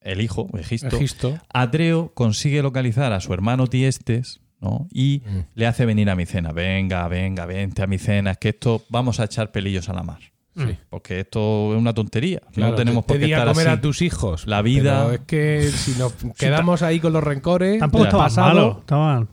el 0.01 0.21
hijo, 0.21 0.49
Egisto, 0.59 0.89
Egisto. 0.97 1.39
Atreo 1.53 2.13
consigue 2.15 2.63
localizar 2.63 3.13
a 3.13 3.21
su 3.21 3.33
hermano 3.33 3.67
Tiestes 3.67 4.41
¿no? 4.61 4.87
y 4.91 5.23
Mm. 5.27 5.39
le 5.55 5.67
hace 5.67 5.87
venir 5.87 6.11
a 6.11 6.17
mi 6.17 6.27
cena. 6.27 6.53
Venga, 6.53 7.07
venga, 7.09 7.47
vente 7.47 7.83
a 7.83 7.87
mi 7.87 7.99
cena, 7.99 8.33
es 8.33 8.39
que 8.39 8.51
esto 8.51 8.85
vamos 8.89 9.21
a 9.21 9.25
echar 9.25 9.51
pelillos 9.53 9.89
a 9.89 9.95
la 9.95 10.03
mar. 10.03 10.21
Sí. 10.57 10.77
Porque 10.89 11.21
esto 11.21 11.73
es 11.75 11.79
una 11.81 11.93
tontería. 11.95 12.41
Claro, 12.53 12.71
no 12.73 12.77
tenemos 12.77 13.05
te, 13.05 13.09
por 13.09 13.17
te 13.19 13.27
qué 13.27 13.33
estar 13.33 13.49
comer 13.49 13.67
así. 13.69 13.79
a 13.79 13.81
tus 13.81 14.03
hijos. 14.03 14.47
La 14.47 14.63
vida- 14.63 15.03
Pero 15.07 15.15
es 15.15 15.21
que 15.27 15.63
si 15.71 15.99
nos 15.99 16.13
quedamos 16.39 16.83
ahí 16.83 17.01
con 17.01 17.13
los 17.13 17.25
rencores. 17.25 17.81
Tampoco 17.81 18.05
estaba 18.05 18.25
pasado, 18.25 18.47
malo. 18.49 18.77
Estaba... 18.81 19.27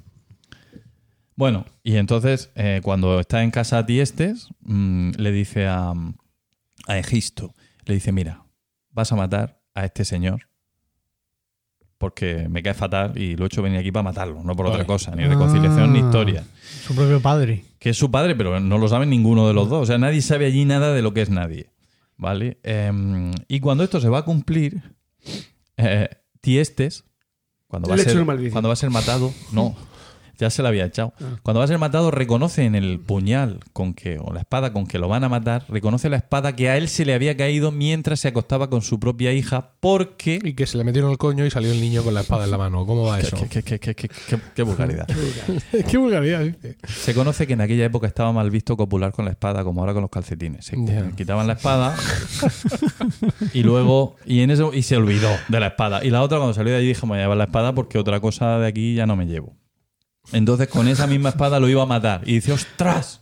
Bueno, 1.35 1.65
y 1.83 1.95
entonces 1.97 2.51
eh, 2.55 2.81
cuando 2.83 3.19
está 3.19 3.43
en 3.43 3.51
casa 3.51 3.85
Tiestes, 3.85 4.49
mm, 4.61 5.11
le 5.17 5.31
dice 5.31 5.67
a, 5.67 5.93
a 6.87 6.97
Egisto, 6.97 7.53
le 7.85 7.93
dice, 7.95 8.11
mira, 8.11 8.43
vas 8.91 9.11
a 9.11 9.15
matar 9.15 9.61
a 9.73 9.85
este 9.85 10.05
señor 10.05 10.47
porque 11.97 12.47
me 12.49 12.63
cae 12.63 12.73
fatal 12.73 13.15
y 13.15 13.35
lo 13.35 13.43
he 13.43 13.47
hecho 13.47 13.61
venir 13.61 13.79
aquí 13.79 13.91
para 13.91 14.01
matarlo, 14.03 14.41
no 14.43 14.55
por 14.55 14.65
Vale. 14.65 14.75
otra 14.77 14.87
cosa, 14.87 15.15
ni 15.15 15.23
reconciliación 15.23 15.93
ni 15.93 15.99
Ah. 15.99 16.05
historia. 16.05 16.43
Su 16.87 16.95
propio 16.95 17.21
padre. 17.21 17.63
Que 17.77 17.91
es 17.91 17.97
su 17.97 18.09
padre, 18.09 18.35
pero 18.35 18.59
no 18.59 18.77
lo 18.79 18.87
sabe 18.87 19.05
ninguno 19.05 19.47
de 19.47 19.53
los 19.53 19.69
dos. 19.69 19.83
O 19.83 19.85
sea, 19.85 19.99
nadie 19.99 20.21
sabe 20.23 20.47
allí 20.47 20.65
nada 20.65 20.93
de 20.93 21.01
lo 21.03 21.13
que 21.13 21.21
es 21.21 21.29
nadie. 21.29 21.69
¿Vale? 22.17 22.57
Em, 22.63 23.31
y 23.47 23.59
cuando 23.59 23.83
esto 23.83 23.99
se 23.99 24.09
va 24.09 24.19
a 24.19 24.25
cumplir, 24.25 24.81
eh, 25.77 26.09
Tiestes, 26.39 27.03
cuando 27.67 27.87
va, 27.89 27.95
a 27.95 27.97
ser, 27.99 28.23
cuando 28.51 28.67
va 28.69 28.73
a 28.73 28.75
ser 28.77 28.89
matado, 28.89 29.31
no, 29.51 29.75
ya 30.41 30.49
se 30.49 30.61
la 30.63 30.69
había 30.69 30.85
echado. 30.85 31.13
Cuando 31.43 31.59
va 31.59 31.65
a 31.65 31.67
ser 31.67 31.77
matado, 31.77 32.11
reconoce 32.11 32.65
en 32.65 32.75
el 32.75 32.99
puñal 32.99 33.59
con 33.73 33.93
que, 33.93 34.17
o 34.19 34.33
la 34.33 34.41
espada 34.41 34.73
con 34.73 34.85
que 34.87 34.99
lo 34.99 35.07
van 35.07 35.23
a 35.23 35.29
matar, 35.29 35.63
reconoce 35.69 36.09
la 36.09 36.17
espada 36.17 36.55
que 36.55 36.69
a 36.69 36.77
él 36.77 36.87
se 36.89 37.05
le 37.05 37.13
había 37.13 37.37
caído 37.37 37.71
mientras 37.71 38.19
se 38.19 38.27
acostaba 38.27 38.69
con 38.69 38.81
su 38.81 38.99
propia 38.99 39.31
hija, 39.33 39.71
porque. 39.79 40.39
Y 40.43 40.53
que 40.53 40.65
se 40.65 40.77
le 40.77 40.83
metieron 40.83 41.11
el 41.11 41.17
coño 41.17 41.45
y 41.45 41.51
salió 41.51 41.71
el 41.71 41.79
niño 41.79 42.03
con 42.03 42.13
la 42.13 42.21
espada 42.21 42.45
en 42.45 42.51
la 42.51 42.57
mano. 42.57 42.85
¿Cómo 42.85 43.03
va 43.03 43.19
eso? 43.19 43.37
Qué, 43.49 43.63
qué- 43.63 43.79
qué- 43.79 43.95
qué- 43.95 44.63
vulgaridad. 44.63 45.07
Qué 45.89 45.97
vulgaridad, 45.97 46.41
dice. 46.43 46.77
Se 46.87 47.13
conoce 47.13 47.47
que 47.47 47.53
en 47.53 47.61
aquella 47.61 47.85
época 47.85 48.07
estaba 48.07 48.31
mal 48.31 48.49
visto 48.49 48.75
copular 48.77 49.11
con 49.11 49.25
la 49.25 49.31
espada, 49.31 49.63
como 49.63 49.81
ahora 49.81 49.93
con 49.93 50.01
los 50.01 50.11
calcetines. 50.11 50.65
Se 50.65 50.75
quitaban 51.15 51.47
la 51.47 51.53
espada 51.53 51.95
y 53.53 53.63
luego. 53.63 54.15
Y, 54.25 54.41
en 54.41 54.51
eso, 54.51 54.73
y 54.73 54.83
se 54.83 54.97
olvidó 54.97 55.29
de 55.47 55.59
la 55.59 55.67
espada. 55.67 56.03
Y 56.03 56.09
la 56.09 56.21
otra, 56.21 56.37
cuando 56.37 56.53
salió 56.53 56.71
de 56.73 56.79
allí, 56.79 56.87
dije: 56.87 57.01
Me 57.05 57.09
voy 57.09 57.17
a 57.19 57.21
llevar 57.23 57.37
la 57.37 57.43
espada 57.45 57.73
porque 57.73 57.97
otra 57.97 58.19
cosa 58.19 58.59
de 58.59 58.67
aquí 58.67 58.95
ya 58.95 59.05
no 59.05 59.15
me 59.15 59.25
llevo. 59.25 59.55
Entonces, 60.31 60.67
con 60.67 60.87
esa 60.87 61.07
misma 61.07 61.29
espada 61.29 61.59
lo 61.59 61.67
iba 61.69 61.83
a 61.83 61.85
matar. 61.85 62.21
Y 62.25 62.35
dice: 62.35 62.51
¡Ostras! 62.51 63.21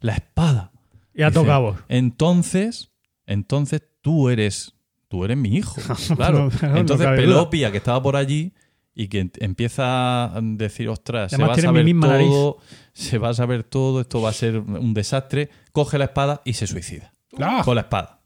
La 0.00 0.14
espada. 0.14 0.72
Y 1.14 1.22
a 1.22 1.30
Dice, 1.30 1.40
tocabos. 1.40 1.78
Entonces, 1.88 2.90
entonces 3.26 3.82
tú 4.02 4.28
eres, 4.28 4.74
tú 5.08 5.24
eres 5.24 5.36
mi 5.36 5.56
hijo. 5.56 5.76
Claro. 6.16 6.50
No 6.62 6.76
entonces. 6.76 7.06
Pelopia, 7.06 7.70
que 7.70 7.78
estaba 7.78 8.02
por 8.02 8.16
allí 8.16 8.52
y 8.94 9.08
que 9.08 9.30
empieza 9.40 10.36
a 10.36 10.40
decir, 10.40 10.88
ostras, 10.88 11.32
se 11.32 11.38
va 11.38 11.52
a 11.52 11.56
saber 11.56 11.94
nariz. 11.94 12.28
todo, 12.28 12.58
se 12.92 13.18
va 13.18 13.30
a 13.30 13.34
saber 13.34 13.64
todo, 13.64 14.00
esto 14.00 14.22
va 14.22 14.30
a 14.30 14.32
ser 14.32 14.58
un 14.58 14.94
desastre, 14.94 15.50
coge 15.72 15.98
la 15.98 16.04
espada 16.04 16.42
y 16.44 16.52
se 16.52 16.66
suicida. 16.66 17.12
Ah. 17.40 17.62
Con 17.64 17.74
la 17.74 17.82
espada. 17.82 18.20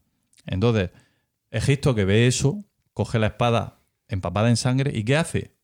Entonces, 0.45 0.91
Egipto 1.51 1.95
que 1.95 2.05
ve 2.05 2.27
eso, 2.27 2.65
coge 2.93 3.19
la 3.19 3.29
espada 3.29 3.81
empapada 4.09 4.51
en 4.51 4.57
sangre 4.57 4.93
y 4.95 5.05
¿qué 5.05 5.17
hace? 5.17 5.55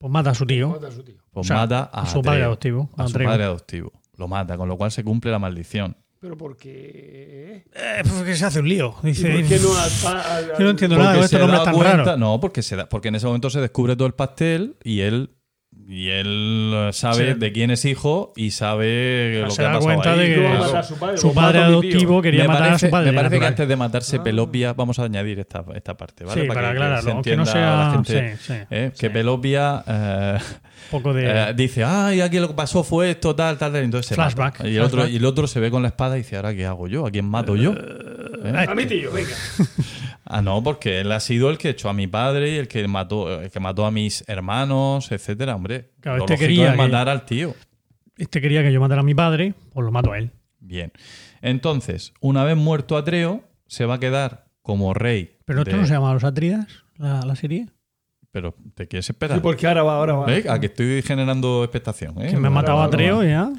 Pues 0.00 0.10
mata 0.10 0.30
a 0.30 0.34
su 0.34 0.46
tío. 0.46 0.70
Mata 0.70 0.88
a 0.88 0.90
su 0.92 1.02
tío. 1.02 1.16
Pues 1.30 1.44
O 1.44 1.46
sea, 1.46 1.56
mata 1.58 1.90
a, 1.92 2.00
a 2.02 2.06
su 2.06 2.22
padre 2.22 2.38
Atreo, 2.38 2.46
adoptivo, 2.46 2.90
a 2.96 3.02
A 3.04 3.08
su 3.08 3.12
padre 3.18 3.44
adoptivo. 3.44 3.92
Lo 4.16 4.28
mata, 4.28 4.56
con 4.56 4.66
lo 4.66 4.78
cual 4.78 4.90
se 4.90 5.04
cumple 5.04 5.30
la 5.30 5.38
maldición. 5.38 5.94
Pero 6.20 6.36
porque. 6.38 7.64
Eh, 7.74 8.02
pues 8.02 8.22
que 8.22 8.34
se 8.34 8.46
hace 8.46 8.60
un 8.60 8.68
lío. 8.68 8.94
¿Y 9.02 9.08
Dice, 9.08 9.30
por 9.30 9.44
qué 9.48 9.58
no 9.58 9.68
al- 9.78 10.16
al- 10.16 10.26
al- 10.50 10.58
Yo 10.58 10.64
no 10.64 10.70
entiendo 10.70 10.96
Porque 10.96 11.38
nada 11.38 11.64
tan 11.64 11.74
cuenta- 11.74 11.96
raros. 12.04 12.18
No, 12.18 12.40
porque, 12.40 12.62
se 12.62 12.76
da, 12.76 12.88
porque 12.88 13.08
en 13.08 13.14
ese 13.16 13.26
momento 13.26 13.50
se 13.50 13.60
descubre 13.60 13.94
todo 13.94 14.06
el 14.06 14.14
pastel 14.14 14.76
y 14.84 15.00
él 15.00 15.30
y 15.92 16.08
él 16.10 16.72
eh, 16.72 16.90
sabe 16.92 17.32
Sí. 17.34 17.38
de 17.40 17.52
quién 17.52 17.72
es 17.72 17.84
hijo 17.84 18.32
y 18.36 18.52
sabe 18.52 19.40
lo 19.42 19.50
se 19.50 19.56
que 19.60 19.62
ha 19.66 19.70
da 19.70 19.74
pasado 19.80 19.84
cuenta 19.94 20.12
ahí. 20.12 20.18
de 20.20 20.34
que 20.36 20.40
Claro. 20.40 20.82
su 20.84 20.98
padre. 20.98 21.18
su 21.18 21.40
adoptivo 21.40 22.22
quería 22.22 22.42
me 22.42 22.48
matar 22.48 22.62
parece, 22.68 22.86
a 22.86 22.88
su 22.88 22.92
padre. 22.92 23.10
me 23.10 23.16
parece 23.16 23.38
que 23.40 23.46
antes 23.46 23.68
de 23.68 23.76
matarse 23.76 24.16
Ah. 24.18 24.22
Pelopia, 24.22 24.72
vamos 24.72 24.98
a 25.00 25.04
añadir 25.04 25.40
esta, 25.40 25.64
esta 25.74 25.96
parte, 25.96 26.24
¿vale? 26.24 26.42
Sí, 26.42 26.46
para, 26.46 26.60
que- 26.60 26.66
que, 26.66 26.70
aclararlo. 26.70 27.02
se 27.02 27.08
Que, 27.08 27.36
no 27.36 27.42
entienda 27.42 27.46
sea. 27.46 27.76
la 27.76 27.90
gente, 27.92 28.36
sí, 28.38 28.44
sí, 28.46 28.52
¿eh? 28.70 28.90
sí. 28.94 29.00
Que 29.00 29.10
Pelopia 29.10 29.82
eh, 29.88 30.38
poco 30.92 31.12
de. 31.12 31.24
eh, 31.26 31.54
dice, 31.56 31.82
ay, 31.84 32.20
aquí 32.20 32.38
lo 32.38 32.46
que 32.48 32.54
pasó 32.54 32.84
fue 32.84 33.10
esto, 33.10 33.34
tal, 33.34 33.58
tal, 33.58 33.72
tal. 33.72 33.82
Entonces 33.82 34.06
se 34.08 34.14
Flashback, 34.14 34.58
mata. 34.60 34.68
Y 34.68 34.76
el, 34.76 34.82
otro, 34.82 35.08
y 35.08 35.16
el 35.16 35.24
otro 35.24 35.46
se 35.48 35.58
ve 35.60 35.70
con 35.72 35.82
la 35.82 35.88
espada 35.88 36.16
y 36.16 36.20
dice, 36.22 36.36
¿ahora 36.36 36.54
qué 36.54 36.66
hago 36.66 36.86
yo? 36.88 37.04
¿A 37.06 37.10
quién 37.10 37.24
mato 37.24 37.56
yo? 37.56 37.72
¿Eh? 37.72 38.66
A 38.68 38.74
mi 38.74 38.86
tío, 38.86 39.10
venga. 39.12 39.30
Ah, 40.32 40.42
no, 40.42 40.62
porque 40.62 41.00
él 41.00 41.10
ha 41.10 41.18
sido 41.20 41.50
el 41.50 41.58
que 41.58 41.70
echó 41.70 41.88
a 41.88 41.92
mi 41.92 42.06
padre 42.06 42.54
y 42.54 42.56
el 42.56 42.68
que 42.68 42.86
mató, 42.86 43.40
el 43.42 43.50
que 43.50 43.58
mató 43.58 43.84
a 43.84 43.90
mis 43.90 44.22
hermanos, 44.28 45.10
etcétera, 45.10 45.56
hombre. 45.56 45.90
Claro, 46.00 46.18
lo 46.18 46.24
este 46.24 46.36
quería 46.38 46.66
es 46.66 46.70
que- 46.72 46.76
matar 46.78 47.08
al 47.08 47.24
tío. 47.24 47.54
Este 48.16 48.40
quería 48.40 48.62
que 48.62 48.72
yo 48.72 48.80
matara 48.80 49.00
a 49.00 49.04
mi 49.04 49.14
padre, 49.14 49.54
pues 49.72 49.84
lo 49.84 49.90
mato 49.90 50.12
a 50.12 50.18
él. 50.18 50.30
Bien. 50.60 50.92
Entonces, 51.42 52.12
una 52.20 52.44
vez 52.44 52.56
muerto 52.56 52.96
Atreo, 52.96 53.42
se 53.66 53.86
va 53.86 53.94
a 53.94 53.98
quedar 54.00 54.46
como 54.62 54.94
rey. 54.94 55.38
Pero 55.46 55.60
esto 55.62 55.72
de- 55.74 55.78
no 55.80 55.86
se 55.86 55.94
llama 55.94 56.12
Los 56.12 56.22
Atridas, 56.24 56.66
la, 56.96 57.22
la 57.22 57.34
serie. 57.34 57.66
Pero 58.30 58.54
te 58.76 58.86
quieres 58.86 59.10
esperar. 59.10 59.38
Sí, 59.38 59.42
porque 59.42 59.66
ahora 59.66 59.82
va, 59.82 59.96
ahora 59.96 60.12
va. 60.14 60.32
¿Eh? 60.32 60.44
A 60.48 60.60
que 60.60 60.66
estoy 60.66 61.02
generando 61.02 61.64
expectación. 61.64 62.22
¿eh? 62.22 62.28
Que 62.30 62.36
me 62.36 62.46
ha 62.46 62.50
matado 62.50 62.78
a 62.78 62.84
Atreo 62.84 63.24
ya. 63.24 63.50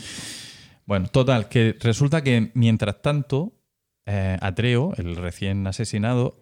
Bueno, 0.86 1.08
total, 1.08 1.50
que 1.50 1.76
resulta 1.82 2.24
que 2.24 2.52
mientras 2.54 3.02
tanto, 3.02 3.52
eh, 4.06 4.38
Atreo, 4.40 4.94
el 4.98 5.16
recién 5.18 5.68
asesinado, 5.68 6.38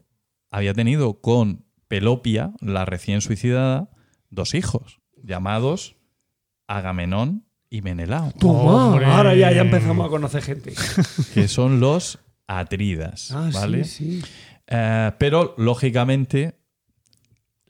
había 0.51 0.73
tenido 0.73 1.21
con 1.21 1.65
Pelopia, 1.87 2.53
la 2.61 2.85
recién 2.85 3.21
suicidada, 3.21 3.89
dos 4.29 4.53
hijos, 4.53 4.99
llamados 5.23 5.95
Agamenón 6.67 7.45
y 7.69 7.81
Menelao, 7.81 8.31
Toma, 8.33 8.87
Hombre. 8.87 9.05
ahora 9.05 9.35
ya, 9.35 9.51
ya 9.51 9.61
empezamos 9.61 10.05
a 10.05 10.09
conocer 10.09 10.41
gente. 10.43 10.73
que 11.33 11.47
son 11.47 11.79
los 11.79 12.19
Atridas. 12.47 13.31
Ah, 13.31 13.49
¿vale? 13.53 13.83
sí, 13.85 14.21
sí. 14.21 14.27
Eh, 14.67 15.11
pero, 15.17 15.53
lógicamente, 15.57 16.59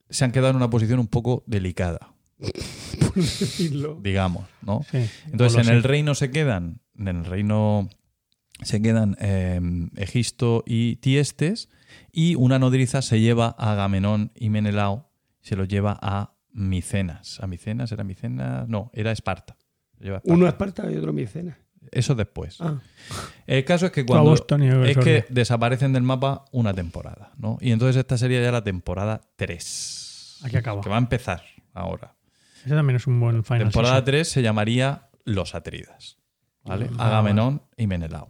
se 0.09 0.25
han 0.25 0.31
quedado 0.31 0.51
en 0.51 0.55
una 0.57 0.69
posición 0.69 0.99
un 0.99 1.07
poco 1.07 1.43
delicada, 1.47 2.13
Por 2.37 3.13
decirlo. 3.15 3.99
digamos, 4.01 4.45
¿no? 4.61 4.85
Sí, 4.89 5.05
Entonces, 5.31 5.65
no 5.65 5.71
en 5.71 5.77
el 5.77 5.83
reino 5.83 6.15
se 6.15 6.31
quedan, 6.31 6.81
en 6.97 7.07
el 7.09 7.25
reino 7.25 7.89
se 8.61 8.81
quedan 8.81 9.17
eh, 9.19 9.59
Egisto 9.95 10.63
y 10.65 10.97
Tiestes 10.97 11.69
y 12.11 12.35
una 12.35 12.59
nodriza 12.59 13.01
se 13.01 13.19
lleva 13.19 13.55
a 13.57 13.71
Agamenón 13.73 14.31
y 14.35 14.49
Menelao, 14.49 15.09
se 15.41 15.55
los 15.55 15.67
lleva 15.67 15.97
a 16.01 16.33
Micenas. 16.51 17.39
¿A 17.41 17.47
Micenas? 17.47 17.91
¿Era 17.91 18.03
Micenas? 18.03 18.67
No, 18.67 18.91
era 18.93 19.11
Esparta. 19.11 19.55
Se 19.97 20.03
lleva 20.03 20.17
a 20.17 20.19
Esparta. 20.19 20.33
Uno 20.35 20.45
es 20.45 20.53
Esparta 20.53 20.91
y 20.91 20.95
otro 20.95 21.13
Micena. 21.13 21.57
Eso 21.91 22.15
después. 22.15 22.59
Ah. 22.61 22.79
El 23.47 23.65
caso 23.65 23.87
es 23.87 23.91
que 23.91 24.01
a 24.01 24.05
cuando 24.05 24.31
a 24.31 24.87
es 24.87 24.97
que 24.97 25.25
desaparecen 25.29 25.93
del 25.93 26.03
mapa 26.03 26.45
una 26.51 26.73
temporada, 26.73 27.31
¿no? 27.37 27.57
Y 27.61 27.71
entonces 27.71 27.95
esta 27.95 28.17
sería 28.17 28.41
ya 28.41 28.51
la 28.51 28.63
temporada 28.63 29.21
3. 29.37 30.41
Aquí 30.43 30.57
acaba. 30.57 30.81
Que 30.81 30.89
va 30.89 30.95
a 30.95 30.99
empezar 30.99 31.43
ahora. 31.73 32.15
Ese 32.65 32.75
también 32.75 32.97
es 32.97 33.07
un 33.07 33.19
buen 33.19 33.43
final. 33.43 33.63
temporada 33.63 33.95
season. 33.95 34.05
3 34.05 34.29
se 34.29 34.41
llamaría 34.41 35.09
Los 35.23 35.55
Atridas. 35.55 36.17
¿Vale? 36.63 36.89
Ah, 36.97 37.07
Agamenón 37.07 37.63
y 37.77 37.87
Menelao. 37.87 38.29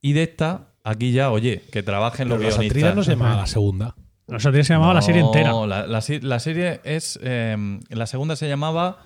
Y 0.00 0.12
de 0.12 0.22
esta, 0.22 0.74
aquí 0.90 1.12
ya, 1.12 1.30
oye, 1.30 1.62
que 1.72 1.82
trabajen 1.82 2.28
los 2.28 2.38
Pero 2.38 2.48
los 2.48 2.56
guionistas. 2.56 2.76
Atridas 2.76 2.96
no 2.96 3.02
se 3.04 3.10
llamaba 3.12 3.36
la 3.36 3.46
segunda. 3.46 3.94
Los 4.26 4.44
otros 4.44 4.66
se 4.66 4.72
llamaba 4.74 4.94
la 4.94 5.02
serie 5.02 5.22
No, 5.22 5.28
entera. 5.28 5.52
La, 5.66 5.86
la 5.86 6.02
la 6.22 6.38
serie 6.40 6.80
es. 6.84 7.18
eh, 7.22 7.78
la 7.88 8.06
segunda 8.06 8.36
se 8.36 8.46
llamaba. 8.48 9.04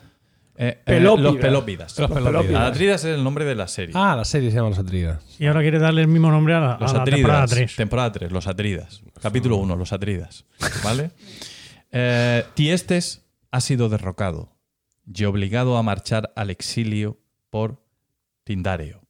eh, 0.57 0.79
eh, 0.81 0.83
Pelópidas. 0.85 1.23
los 1.33 1.37
Pelópidas. 1.41 1.99
Los 1.99 2.11
Pelópidas. 2.11 2.53
Las 2.53 2.71
Atridas 2.71 3.05
es 3.05 3.15
el 3.17 3.23
nombre 3.25 3.45
de 3.45 3.55
la 3.55 3.69
serie. 3.69 3.93
Ah, 3.97 4.15
la 4.17 4.25
serie 4.25 4.51
se 4.51 4.57
llama 4.57 4.71
Los 4.71 4.79
Atridas. 4.81 5.23
Y 5.39 5.47
ahora 5.47 5.61
quiere 5.61 5.79
darle 5.79 6.01
el 6.03 6.09
mismo 6.09 6.31
nombre 6.31 6.55
a 6.55 6.61
la, 6.61 6.73
a 6.75 6.81
Los 6.81 6.93
la 6.93 7.03
Atridas. 7.03 7.19
temporada 7.21 7.47
3. 7.47 7.77
Temporada 7.77 8.13
3, 8.13 8.33
Los 8.33 8.47
Atridas. 8.49 9.03
Capítulo 9.21 9.57
1, 9.59 9.77
Los 9.77 9.93
Atridas. 9.93 10.45
¿Vale? 10.85 11.11
Eh, 11.95 12.45
Tiestes 12.55 13.27
ha 13.51 13.61
sido 13.61 13.91
derrocado 13.91 14.57
y 15.07 15.25
obligado 15.25 15.77
a 15.77 15.83
marchar 15.83 16.33
al 16.37 16.49
exilio 16.49 17.19
por 17.51 17.85
Tindario. 18.45 19.03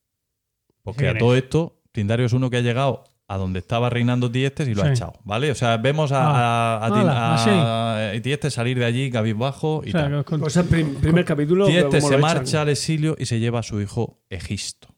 Porque 0.82 1.06
a 1.06 1.12
¿Quién 1.12 1.18
todo 1.20 1.36
esto, 1.36 1.80
Tindario 1.92 2.26
es 2.26 2.32
uno 2.32 2.50
que 2.50 2.56
ha 2.56 2.60
llegado 2.60 3.04
a 3.28 3.36
donde 3.36 3.60
estaba 3.60 3.88
reinando 3.88 4.30
Tiestes 4.30 4.68
y 4.68 4.74
lo 4.74 4.82
ha 4.82 4.90
echado. 4.90 5.14
¿Vale? 5.24 5.50
O 5.50 5.54
sea, 5.54 5.76
vemos 5.78 6.12
a, 6.12 6.26
Ah. 6.26 6.76
a- 6.78 6.86
a 6.86 6.88
Tin- 6.90 7.08
Hala, 7.08 7.34
a- 7.34 8.10
a 8.16 8.20
Tiestes 8.20 8.52
salir 8.54 8.78
de 8.78 8.84
allí 8.84 9.10
cabizbajo 9.10 9.82
y 9.84 9.88
O 9.90 9.92
sea, 9.92 10.02
tal. 10.10 10.24
con- 10.24 10.42
O 10.42 10.50
sea, 10.50 10.64
prim- 10.64 10.96
primer 10.96 11.24
capítulo. 11.24 11.66
Tiestes 11.66 12.02
se 12.02 12.08
echan. 12.08 12.20
marcha 12.20 12.62
al 12.62 12.68
exilio 12.68 13.16
y 13.18 13.26
se 13.26 13.38
lleva 13.40 13.60
a 13.60 13.62
su 13.62 13.80
hijo 13.80 14.18
Egisto. 14.28 14.88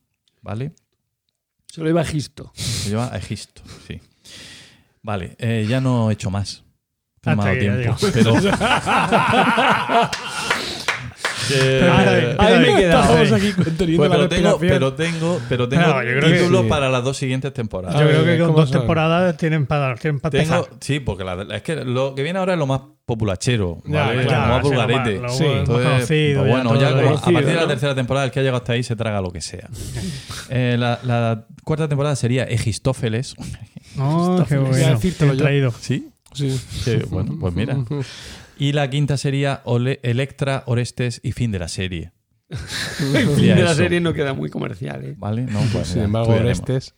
¿Vale? 0.43 0.73
Se 1.67 1.81
lo 1.81 1.89
iba 1.91 2.01
a 2.01 2.05
Gisto. 2.05 2.51
Se 2.55 2.91
lleva 2.91 3.13
a 3.13 3.17
Egisto, 3.19 3.63
sí. 3.87 4.01
Vale, 5.03 5.37
eh, 5.39 5.67
ya 5.69 5.81
no 5.81 6.11
he 6.11 6.15
hecho 6.15 6.31
más. 6.31 6.65
No 7.25 7.37
me 7.37 7.43
ha 7.43 7.45
Hasta 7.45 7.45
dado 7.45 7.57
aquí, 7.57 7.67
ya 7.67 7.97
tiempo. 7.97 8.07
Pero. 8.13 8.35
Que- 11.49 11.79
espérate, 11.81 12.37
Ahí 12.39 12.59
me 12.61 12.69
eh. 12.83 12.93
aquí 12.93 13.53
Pues, 13.97 14.11
la 14.11 14.17
pero, 14.17 14.29
tengo, 14.29 14.59
pero 14.59 14.93
tengo, 14.95 15.41
pero 15.49 15.69
tengo 15.69 15.83
No, 15.87 16.03
yo 16.03 16.11
creo 16.11 16.21
que 16.33 16.39
títulos 16.39 16.63
sí. 16.63 16.69
para 16.69 16.89
las 16.89 17.05
dos 17.05 17.17
siguientes 17.17 17.53
temporadas. 17.53 18.01
yo 18.01 18.07
creo 18.09 18.25
que 18.25 18.39
con 18.39 18.47
¿cómo 18.49 18.59
dos 18.61 18.71
son? 18.71 18.79
temporadas 18.81 19.37
tienen 19.37 19.67
para, 19.67 19.95
tienen 19.97 20.21
para 20.21 20.31
Tengo, 20.39 20.55
empezar. 20.57 20.77
sí, 20.81 21.01
porque 21.01 21.25
la- 21.25 21.47
es 21.57 21.63
que 21.63 21.77
lo 21.85 22.15
que 22.15 22.23
viene 22.23 22.39
ahora 22.39 22.53
es 22.55 22.59
lo 22.59 22.67
más 22.67 22.81
populachero, 23.07 23.83
Ya, 23.87 24.07
¿vale? 24.07 24.25
claro, 24.27 24.47
lo 24.47 24.49
más 24.49 24.57
sí, 24.57 24.63
lo 24.63 24.69
vulgarete. 24.87 25.21
más- 25.21 25.31
lo 25.33 25.37
Sí. 25.39 25.45
más 25.45 25.59
Entonces, 25.59 25.89
conocido, 25.93 26.41
pues 26.41 26.53
bueno, 26.53 26.71
todo 26.71 26.81
ya 26.81 26.91
lo 26.91 26.97
como 26.97 27.01
a 27.01 27.11
conocido, 27.13 27.33
partir 27.35 27.49
de 27.51 27.55
la 27.57 27.61
¿no? 27.63 27.69
tercera 27.69 27.95
temporada, 27.95 28.27
el 28.27 28.33
que 28.33 28.39
ha 28.41 28.43
llegado 28.43 28.57
hasta 28.59 28.73
ahí 28.73 28.83
se 28.83 28.97
traga 28.97 29.21
lo 29.21 29.31
que 29.31 29.41
sea. 29.41 29.69
Eh, 30.51 30.77
la, 30.79 30.99
la 31.05 31.47
cuarta 31.65 31.89
temporada 31.89 32.17
sería 32.17 32.45
Egistófeles. 32.45 33.35
No, 33.97 34.45
qué 34.49 34.57
Voy 34.57 34.67
a 34.67 34.71
bueno. 34.71 34.95
decírtelo 34.97 35.31
Bien 35.33 35.39
yo. 35.39 35.45
traído. 35.45 35.75
¿Sí? 35.81 36.09
Sí. 36.35 36.51
Sí, 36.51 36.99
bueno, 37.11 37.37
pues 37.41 37.55
mira. 37.55 37.77
Y 38.59 38.73
la 38.73 38.89
quinta 38.91 39.17
sería 39.17 39.61
Ole- 39.65 40.01
Electra, 40.03 40.63
Orestes 40.67 41.21
y 41.23 41.33
fin 41.33 41.51
de 41.53 41.59
la 41.59 41.69
serie. 41.69 42.13
El 43.15 43.29
fin 43.31 43.47
de 43.57 43.63
la 43.65 43.73
eso. 43.73 43.75
serie 43.75 44.01
no 44.01 44.13
queda 44.13 44.33
muy 44.35 44.51
comercial, 44.51 45.03
¿eh? 45.05 45.15
¿Vale? 45.17 45.43
No, 45.43 45.61
pues 45.73 45.89
Sin 45.89 46.03
embargo. 46.03 46.33
Orestes. 46.35 46.95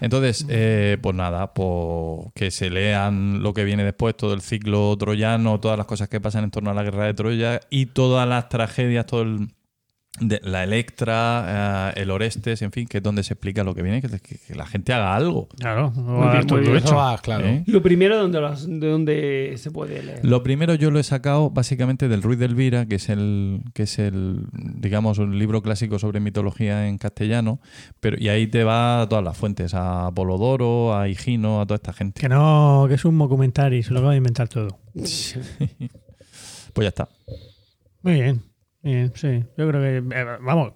Entonces, 0.00 0.46
eh, 0.48 0.98
pues 1.02 1.16
nada, 1.16 1.52
pues 1.54 2.30
que 2.34 2.50
se 2.50 2.70
lean 2.70 3.42
lo 3.42 3.52
que 3.54 3.64
viene 3.64 3.84
después, 3.84 4.16
todo 4.16 4.34
el 4.34 4.42
ciclo 4.42 4.96
troyano, 4.98 5.58
todas 5.60 5.76
las 5.78 5.86
cosas 5.86 6.08
que 6.08 6.20
pasan 6.20 6.44
en 6.44 6.50
torno 6.50 6.70
a 6.70 6.74
la 6.74 6.82
guerra 6.82 7.06
de 7.06 7.14
Troya 7.14 7.60
y 7.70 7.86
todas 7.86 8.28
las 8.28 8.48
tragedias, 8.48 9.06
todo 9.06 9.22
el, 9.22 9.48
de 10.20 10.40
la 10.44 10.62
Electra, 10.62 11.92
eh, 11.96 12.02
el 12.02 12.10
Orestes, 12.10 12.60
en 12.60 12.70
fin, 12.70 12.86
que 12.86 12.98
es 12.98 13.02
donde 13.02 13.22
se 13.22 13.32
explica 13.32 13.64
lo 13.64 13.74
que 13.74 13.80
viene, 13.82 14.02
que, 14.02 14.08
que- 14.20 14.36
que 14.38 14.54
la 14.54 14.66
gente 14.66 14.92
haga 14.92 15.16
algo. 15.16 15.48
Claro, 15.58 15.90
no 15.96 16.02
Muy 16.02 16.28
bien, 16.32 16.46
muy 16.48 16.60
bien. 16.60 16.76
hecho. 16.76 16.96
Claro. 17.22 17.46
¿eh? 17.46 17.64
Lo 17.66 17.80
primero, 17.82 18.16
¿de 18.16 18.20
dónde, 18.22 18.40
lo- 18.42 18.54
de 18.54 18.88
dónde 18.88 19.54
se 19.56 19.70
puede 19.70 20.02
leer? 20.02 20.20
Lo 20.22 20.42
primero 20.42 20.74
yo 20.74 20.90
lo 20.90 20.98
he 21.00 21.02
sacado 21.02 21.48
básicamente 21.50 22.08
del 22.08 22.22
Ruiz 22.22 22.38
de 22.38 22.44
Elvira, 22.44 22.84
que 22.84 22.96
es 22.96 23.08
el, 23.08 23.62
que 23.72 23.84
es 23.84 23.98
el, 23.98 24.40
digamos, 24.52 25.16
un 25.16 25.38
libro 25.38 25.62
clásico 25.62 25.98
sobre 25.98 26.20
mitología 26.20 26.86
en 26.88 26.98
castellano, 26.98 27.58
pero 27.98 28.18
y 28.20 28.28
ahí 28.28 28.46
te 28.46 28.64
va 28.64 29.00
a 29.00 29.08
todas 29.08 29.24
las 29.24 29.36
fuentes, 29.38 29.72
a 29.74 30.10
Polodoro, 30.14 30.94
a 30.94 31.08
Higino, 31.08 31.62
a 31.62 31.66
toda 31.66 31.76
esta 31.76 31.94
gente. 31.94 32.20
Que 32.20 32.28
no, 32.28 32.84
que 32.86 32.94
es 32.96 33.04
un 33.06 33.18
documentary, 33.18 33.82
se 33.82 33.92
lo 33.94 34.00
acaba 34.00 34.12
de 34.12 34.18
inventar 34.18 34.48
todo. 34.48 34.78
Pues 36.74 36.84
ya 36.84 36.88
está. 36.88 37.08
Muy 38.02 38.14
bien, 38.14 38.42
sí. 38.82 39.44
Yo 39.56 39.68
creo 39.68 39.80
que, 39.80 39.96
eh, 40.16 40.24
vamos, 40.40 40.72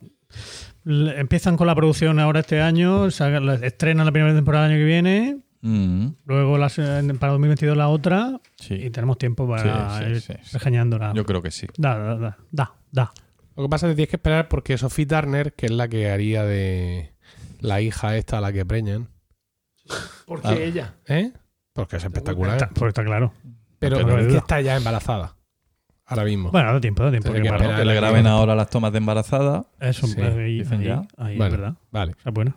empiezan 0.84 1.56
con 1.56 1.66
la 1.66 1.74
producción 1.74 2.18
ahora 2.18 2.40
este 2.40 2.60
año, 2.60 3.06
estrenan 3.06 4.06
la 4.06 4.12
primera 4.12 4.34
temporada 4.34 4.66
el 4.66 4.72
año 4.72 4.80
que 4.80 4.84
viene, 4.84 5.38
Mm, 5.62 6.08
luego 6.26 6.58
la, 6.58 6.68
se- 6.68 6.82
para 7.18 7.32
2022 7.32 7.76
la 7.76 7.88
otra, 7.88 8.40
sí. 8.56 8.74
y 8.74 8.90
tenemos 8.90 9.18
tiempo 9.18 9.48
para 9.48 9.98
Sí, 9.98 10.04
sí, 10.04 10.10
ir 10.10 10.20
sí, 10.20 10.32
sí. 10.44 10.58
regañándola. 10.58 11.12
Yo 11.14 11.24
creo 11.24 11.42
que 11.42 11.50
sí. 11.50 11.66
Da, 11.76 11.98
da, 11.98 12.14
da, 12.16 12.38
da, 12.52 12.74
da. 12.92 13.12
Lo 13.56 13.64
que 13.64 13.68
pasa 13.68 13.86
es 13.86 13.92
que 13.92 13.96
tienes 13.96 14.10
que 14.10 14.16
esperar 14.16 14.48
porque 14.48 14.78
Sophie 14.78 15.06
Turner, 15.06 15.54
que 15.54 15.66
es 15.66 15.72
la 15.72 15.88
que 15.88 16.10
haría 16.10 16.44
de 16.44 17.14
la 17.60 17.80
hija 17.80 18.16
esta 18.16 18.38
a 18.38 18.40
la 18.40 18.52
que 18.52 18.64
preñan, 18.64 19.08
¿Por 20.26 20.42
qué 20.42 20.48
Ah. 20.48 20.54
ella? 20.58 20.94
¿eh? 21.08 21.32
Porque 21.72 21.96
es 21.96 22.04
espectacular. 22.04 22.54
Está, 22.56 22.68
pues 22.70 22.88
está 22.90 23.04
claro. 23.04 23.32
Pero, 23.78 23.96
Pero 23.98 24.18
es 24.18 24.26
que 24.28 24.36
está 24.36 24.60
ya 24.60 24.76
embarazada. 24.76 25.35
Ahora 26.08 26.24
mismo. 26.24 26.50
Bueno, 26.52 26.72
da 26.72 26.80
tiempo, 26.80 27.02
da 27.02 27.10
tiempo. 27.10 27.28
Que 27.32 27.42
que 27.42 27.84
le 27.84 27.94
graben 27.94 28.22
que- 28.22 28.28
ahora 28.28 28.54
las 28.54 28.70
tomas 28.70 28.92
de 28.92 28.98
embarazada. 28.98 29.66
Eso, 29.80 30.06
Sí, 30.06 30.20
ahí, 30.20 30.58
dicen 30.60 30.80
ahí, 30.80 30.86
ya. 30.86 31.06
ahí, 31.16 31.36
Vale. 31.36 31.54
es 31.54 31.60
verdad. 31.60 31.74
Vale. 31.90 32.12
Esa 32.18 32.28
es 32.28 32.34
buena. 32.34 32.56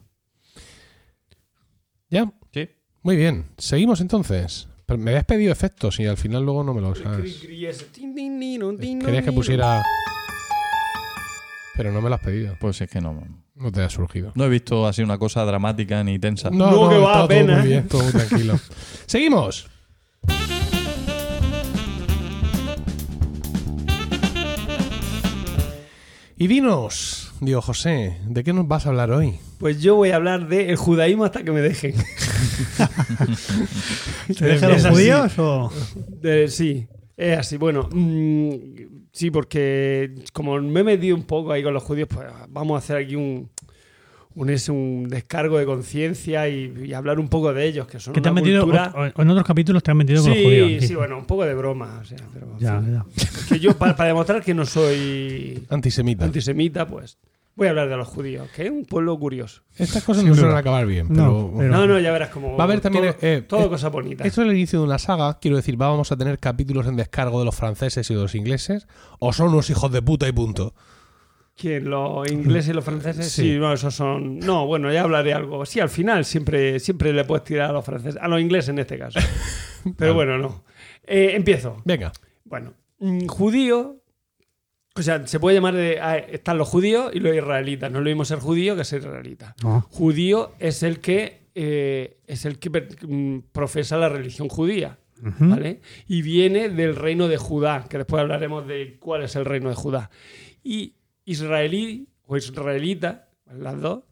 ¿Ya? 2.10 2.32
Sí. 2.54 2.70
Muy 3.04 3.16
bien. 3.16 3.46
Seguimos 3.58 4.02
entonces. 4.02 4.68
Pero 4.86 5.00
me 5.00 5.12
habías 5.12 5.26
pedido 5.26 5.52
efectos 5.52 6.00
y 6.00 6.06
al 6.08 6.18
final 6.18 6.44
luego 6.44 6.64
no 6.64 6.74
me 6.74 6.82
los 6.82 7.00
has... 7.06 7.18
Querías 7.22 7.86
que 9.24 9.32
pusiera... 9.32 9.84
Pero 11.76 11.92
no 11.92 12.02
me 12.02 12.10
lo 12.10 12.16
has 12.16 12.22
pedido. 12.22 12.56
Pues 12.60 12.82
es 12.82 12.90
que 12.90 13.00
no. 13.00 13.24
No 13.56 13.72
te 13.72 13.82
ha 13.82 13.90
surgido. 13.90 14.32
No 14.36 14.46
he 14.46 14.50
visto 14.50 14.88
así 14.88 15.02
una 15.02 15.18
cosa 15.18 15.46
dramática 15.46 16.04
ni 16.04 16.18
tensa. 16.20 16.50
No, 16.50 16.72
No, 16.72 16.84
no, 16.86 16.90
que 16.90 16.98
va 16.98 17.14
todo 17.14 17.24
apenas. 17.24 17.60
muy 17.60 17.68
bien, 17.68 17.88
todo 17.88 18.04
muy 18.04 18.12
tranquilo. 18.12 18.60
Seguimos. 19.06 19.70
Y 26.42 26.48
dinos, 26.48 27.34
digo 27.42 27.62
José, 27.62 28.18
¿de 28.26 28.46
qué 28.46 28.54
nos 28.54 28.66
vas 28.66 28.86
a 28.86 28.90
hablar 28.90 29.12
hoy? 29.12 29.36
Pues 29.58 29.82
yo 29.82 29.96
voy 29.96 30.12
a 30.12 30.16
hablar 30.16 30.48
del 30.48 30.74
judaísmo 30.78 31.26
hasta 31.26 31.44
que 31.44 31.52
me 31.52 31.60
dejen. 31.60 31.94
¿Te 34.38 34.46
dejan 34.46 34.72
los 34.72 34.88
judíos 34.88 35.38
o...? 35.38 35.70
De- 36.22 36.48
sí, 36.48 36.88
es 37.18 37.40
así. 37.40 37.58
Bueno, 37.58 37.90
mm, 37.92 38.52
sí, 39.12 39.32
porque 39.32 40.16
como 40.32 40.58
me 40.62 40.80
he 40.80 40.84
metido 40.86 41.14
un 41.14 41.24
poco 41.24 41.52
ahí 41.52 41.62
con 41.62 41.74
los 41.74 41.84
judíos, 41.84 42.08
pues 42.10 42.28
vamos 42.48 42.76
a 42.76 42.78
hacer 42.78 42.96
aquí 43.04 43.18
un, 43.18 43.50
un, 44.36 44.50
es 44.50 44.70
un 44.70 45.08
descargo 45.10 45.58
de 45.58 45.66
conciencia 45.66 46.48
y, 46.48 46.74
y 46.86 46.94
hablar 46.94 47.20
un 47.20 47.28
poco 47.30 47.52
de 47.54 47.66
ellos, 47.66 47.88
que 47.88 48.00
son 48.00 48.14
¿Que 48.14 48.22
te 48.22 48.30
han 48.30 48.34
una 48.34 48.42
metido, 48.42 48.62
cultura... 48.64 48.94
o- 48.96 49.20
o 49.20 49.22
en 49.24 49.30
otros 49.30 49.46
capítulos 49.46 49.84
te 49.84 49.92
han 49.92 49.98
metido 49.98 50.22
con 50.22 50.30
los 50.30 50.38
Sí, 50.38 50.44
judíos? 50.46 50.86
sí, 50.86 50.96
bueno, 50.96 51.18
un 51.18 51.26
poco 51.26 51.46
de 51.46 51.56
broma. 51.56 52.00
O 52.02 52.06
sea, 52.06 52.18
pero, 52.34 52.48
en 52.54 52.60
Ya, 52.60 52.80
fin. 52.82 52.94
ya. 52.94 53.06
Es 53.16 53.46
que 53.50 53.60
yo, 53.60 53.76
para, 53.78 53.96
para 53.96 54.08
demostrar 54.10 54.44
que 54.44 54.54
no 54.54 54.66
soy 54.66 55.66
Antisemita. 55.70 56.26
antisemita, 56.26 56.88
pues 56.88 57.18
voy 57.56 57.68
a 57.68 57.72
hablar 57.72 57.90
de 57.90 57.98
los 57.98 58.08
judíos, 58.08 58.48
que 58.56 58.68
es 58.68 58.72
un 58.72 58.86
pueblo 58.86 59.18
curioso. 59.20 59.64
Estas 59.76 60.04
cosas 60.04 60.22
Sin 60.24 60.30
no 60.30 60.36
suelen 60.38 60.56
acabar 60.56 60.86
bien, 60.86 61.10
pero... 61.10 61.24
No, 61.52 61.54
pero- 61.58 61.72
No, 61.72 61.88
no, 61.88 62.00
ya 62.00 62.12
verás 62.14 62.30
cómo. 62.30 62.56
Va 62.56 62.64
a 62.64 62.68
haber 62.68 62.80
también, 62.80 63.04
Todo, 63.06 63.16
eh, 63.22 63.42
todo 63.42 63.66
eh, 63.66 63.70
cosa 63.70 63.90
bonita. 63.90 64.24
¿Esto 64.24 64.42
es 64.44 64.48
el 64.48 64.54
inicio 64.56 64.80
de 64.80 64.86
una 64.86 64.98
saga? 65.00 65.40
Quiero 65.42 65.58
decir, 65.58 65.76
¿vamos 65.76 66.12
a 66.14 66.16
tener 66.18 66.40
capítulos 66.40 66.88
en 66.88 66.96
descargo 66.96 67.40
de 67.40 67.46
los 67.46 67.56
franceses 67.56 68.10
y 68.10 68.14
de 68.14 68.22
los 68.22 68.34
ingleses? 68.36 68.88
¿O 69.20 69.34
son 69.34 69.50
unos 69.50 69.70
hijos 69.70 69.92
de 69.92 70.02
puta 70.02 70.26
y 70.28 70.32
punto? 70.32 70.74
¿Quién? 71.60 71.90
¿Los 71.90 72.32
ingleses 72.32 72.70
y 72.70 72.74
los 72.74 72.86
franceses? 72.86 73.30
Sí. 73.30 73.42
Sí. 73.42 73.60
no, 73.60 73.74
esos 73.74 73.94
son. 73.94 74.40
No, 74.40 74.66
bueno, 74.66 74.92
ya 74.94 75.02
hablaré 75.02 75.34
algo. 75.34 75.66
Sí, 75.66 75.82
al 75.82 75.90
final 75.90 76.24
siempre, 76.24 76.80
siempre 76.80 77.12
le 77.12 77.26
puedes 77.26 77.44
tirar 77.44 77.72
a 77.72 77.74
los 77.74 77.84
franceses, 77.84 78.18
a 78.22 78.30
los 78.30 78.40
ingleses 78.40 78.70
en 78.70 78.80
este 78.80 78.98
caso. 78.98 79.20
Pero 79.98 80.14
bueno, 80.14 80.38
no. 80.38 80.64
Eh, 81.06 81.32
empiezo. 81.34 81.82
Venga. 81.84 82.14
Bueno, 82.46 82.76
mm, 83.00 83.26
judío. 83.26 83.98
O 84.96 85.02
sea, 85.02 85.28
se 85.28 85.40
puede 85.40 85.58
llamar 85.58 85.76
de. 85.76 86.00
ah, 86.02 86.18
están 86.18 86.58
los 86.58 86.70
judíos 86.70 87.12
y 87.14 87.20
los 87.20 87.36
israelitas. 87.36 87.92
No 87.92 87.98
es 87.98 88.04
lo 88.06 88.10
mismo 88.10 88.24
ser 88.24 88.40
judío 88.40 88.78
que 88.78 88.86
ser 88.86 89.02
israelita. 89.02 89.54
No. 89.62 89.82
Judío 89.90 90.54
es 90.60 90.82
el 90.82 91.02
que 91.02 91.42
eh, 91.56 92.20
es 92.26 92.46
el 92.46 92.58
que 92.58 92.70
mm, 92.70 93.52
profesa 93.52 93.98
la 93.98 94.08
religión 94.08 94.48
judía. 94.48 94.98
¿vale? 95.22 95.82
Y 96.08 96.22
viene 96.22 96.70
del 96.70 96.96
reino 96.96 97.28
de 97.28 97.36
Judá, 97.36 97.86
que 97.90 97.98
después 97.98 98.22
hablaremos 98.22 98.66
de 98.66 98.96
cuál 99.02 99.24
es 99.24 99.36
el 99.36 99.44
reino 99.44 99.68
de 99.68 99.76
Judá. 99.76 100.10
Y 100.64 100.94
israelí 101.32 102.08
o 102.26 102.38
israelita, 102.38 103.30
las 103.52 103.80
dos, 103.82 104.04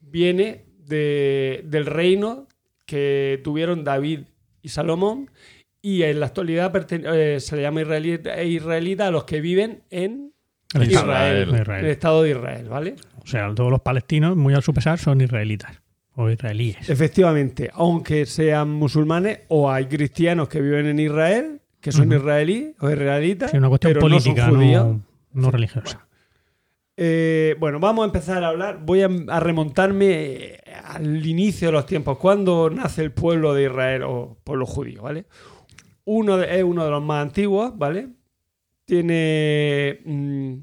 viene 0.00 0.64
de- 0.86 1.62
del 1.66 1.86
reino 1.86 2.48
que 2.86 3.40
tuvieron 3.44 3.84
David 3.84 4.20
y 4.62 4.68
Salomón 4.68 5.30
y 5.80 6.02
en 6.02 6.20
la 6.20 6.26
actualidad 6.26 6.72
eh, 6.92 7.40
se 7.40 7.56
le 7.56 7.62
llama 7.62 7.82
israelita, 7.82 8.42
israelita 8.42 9.08
a 9.08 9.10
los 9.10 9.24
que 9.24 9.40
viven 9.40 9.82
en 9.90 10.32
El 10.74 10.90
Israel, 10.90 11.38
Estado- 11.42 11.56
Israel. 11.62 11.78
en 11.80 11.84
el 11.86 11.90
Estado 11.90 12.22
de 12.22 12.30
Israel, 12.30 12.68
¿vale? 12.68 12.96
O 13.22 13.26
sea, 13.26 13.52
todos 13.54 13.70
los 13.70 13.80
palestinos, 13.80 14.36
muy 14.36 14.54
a 14.54 14.60
su 14.60 14.72
pesar, 14.74 14.98
son 14.98 15.20
israelitas 15.20 15.80
o 16.14 16.28
israelíes. 16.30 16.88
Efectivamente, 16.90 17.70
aunque 17.72 18.26
sean 18.26 18.70
musulmanes 18.70 19.40
o 19.48 19.70
hay 19.70 19.86
cristianos 19.86 20.48
que 20.48 20.60
viven 20.60 20.86
en 20.86 20.98
Israel, 20.98 21.60
que 21.80 21.90
son 21.92 22.12
israelíes 22.12 22.74
o 22.80 22.90
israelitas, 22.90 23.52
Es 23.52 23.58
una 23.58 23.68
cuestión 23.68 23.92
pero 23.94 24.00
política, 24.00 24.46
no 24.46 24.52
son 24.52 24.56
judíos. 24.60 24.84
no, 24.86 25.02
no 25.42 25.50
religiosa. 25.50 26.06
Eh, 26.96 27.56
bueno, 27.58 27.80
vamos 27.80 28.02
a 28.02 28.06
empezar 28.06 28.44
a 28.44 28.48
hablar. 28.48 28.80
Voy 28.84 29.02
a, 29.02 29.08
a 29.28 29.40
remontarme 29.40 30.06
eh, 30.10 30.60
al 30.84 31.24
inicio 31.26 31.68
de 31.68 31.72
los 31.72 31.86
tiempos, 31.86 32.18
cuando 32.18 32.68
nace 32.70 33.02
el 33.02 33.12
pueblo 33.12 33.54
de 33.54 33.64
Israel 33.64 34.02
o 34.04 34.38
pueblo 34.44 34.66
judío, 34.66 35.02
¿vale? 35.02 35.26
Uno 36.04 36.36
de- 36.36 36.58
es 36.58 36.62
uno 36.64 36.84
de 36.84 36.90
los 36.90 37.02
más 37.02 37.22
antiguos, 37.22 37.76
¿vale? 37.78 38.08
Tiene 38.84 40.00
mm, 40.04 40.54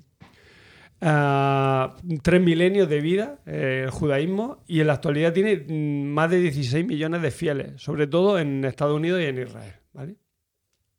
ah, 1.01 1.95
tres 2.22 2.41
milenios 2.41 2.89
de 2.89 2.99
vida 3.01 3.39
eh, 3.45 3.84
el 3.85 3.89
judaísmo 3.89 4.64
y 4.68 4.81
en 4.81 4.88
la 4.88 4.93
actualidad 4.93 5.34
tiene 5.34 5.56
mm, 5.68 6.07
más 6.14 6.30
de 6.30 6.39
16 6.39 6.85
millones 6.85 7.22
de 7.22 7.31
fieles, 7.31 7.81
sobre 7.81 8.07
todo 8.07 8.38
en 8.39 8.65
Estados 8.65 8.95
Unidos 8.95 9.22
y 9.22 9.26
en 9.26 9.39
Israel, 9.41 9.73
¿vale? 9.93 10.15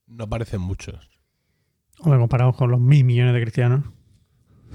No 0.07 0.29
parecen 0.29 0.61
muchos. 0.61 1.09
Hombre, 2.01 2.19
comparado 2.19 2.53
con 2.55 2.71
los 2.71 2.81
mil 2.81 3.05
millones 3.05 3.35
de 3.35 3.41
cristianos, 3.43 3.85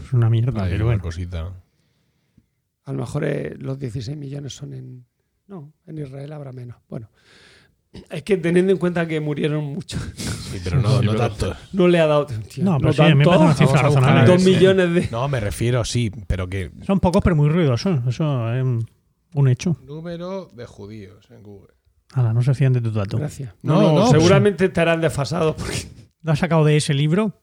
es 0.04 0.14
una 0.14 0.30
mierda, 0.30 0.64
Hay 0.64 0.72
pero 0.72 0.86
una 0.86 0.94
bueno. 0.96 1.04
cosita. 1.04 1.54
A 2.86 2.92
lo 2.94 3.00
mejor 3.00 3.24
eh, 3.26 3.56
los 3.58 3.80
16 3.80 4.16
millones 4.18 4.54
son 4.56 4.74
en... 4.74 5.06
No, 5.48 5.74
en 5.88 5.98
Israel 6.00 6.32
habrá 6.34 6.52
menos. 6.52 6.78
Bueno, 6.90 7.10
es 8.10 8.24
que 8.24 8.38
teniendo 8.38 8.72
en 8.72 8.78
cuenta 8.78 9.08
que 9.08 9.20
murieron 9.20 9.64
muchos, 9.64 10.02
Sí, 10.16 10.60
pero 10.64 10.80
no, 10.82 11.00
Sí, 11.00 11.06
no 11.06 11.12
pero- 11.14 11.28
tantos. 11.30 11.58
no 11.74 11.88
le 11.88 12.00
ha 12.00 12.06
dado... 12.08 12.26
tío, 12.28 12.64
No, 12.64 12.78
pero 12.80 12.92
sí, 12.92 12.98
tanto, 12.98 13.16
me 13.16 13.26
parece 13.26 13.44
una 13.44 13.54
cifra 13.54 13.82
razonable. 13.82 14.26
Dos 14.32 14.44
millones 14.44 14.94
de... 14.94 15.08
No, 15.12 15.28
me 15.28 15.40
refiero, 15.40 15.84
sí, 15.86 16.12
pero 16.28 16.48
que. 16.48 16.72
Son 16.86 17.00
pocos, 17.00 17.22
pero 17.24 17.36
muy 17.36 17.50
ruidosos. 17.50 18.00
Eso 18.08 18.54
es 18.54 18.64
un- 18.64 19.48
hecho. 19.50 19.78
Número 19.86 20.50
de 20.54 20.66
judíos 20.66 21.30
en 21.32 21.44
Google. 21.44 21.74
Ala, 22.14 22.32
no 22.34 22.42
se 22.42 22.54
fían 22.54 22.72
de 22.74 22.82
tus 22.82 22.94
datos. 22.94 23.20
Gracias. 23.20 23.54
No, 23.64 23.76
No, 23.76 23.82
no, 23.82 23.88
no, 23.94 24.00
pues- 24.02 24.12
seguramente 24.12 24.66
estarán 24.66 25.02
desfasados 25.02 25.56
porque... 25.56 25.88
¿Lo 26.22 26.32
has 26.32 26.40
sacado 26.40 26.64
de 26.66 26.78
ese 26.78 26.94
libro? 26.94 27.34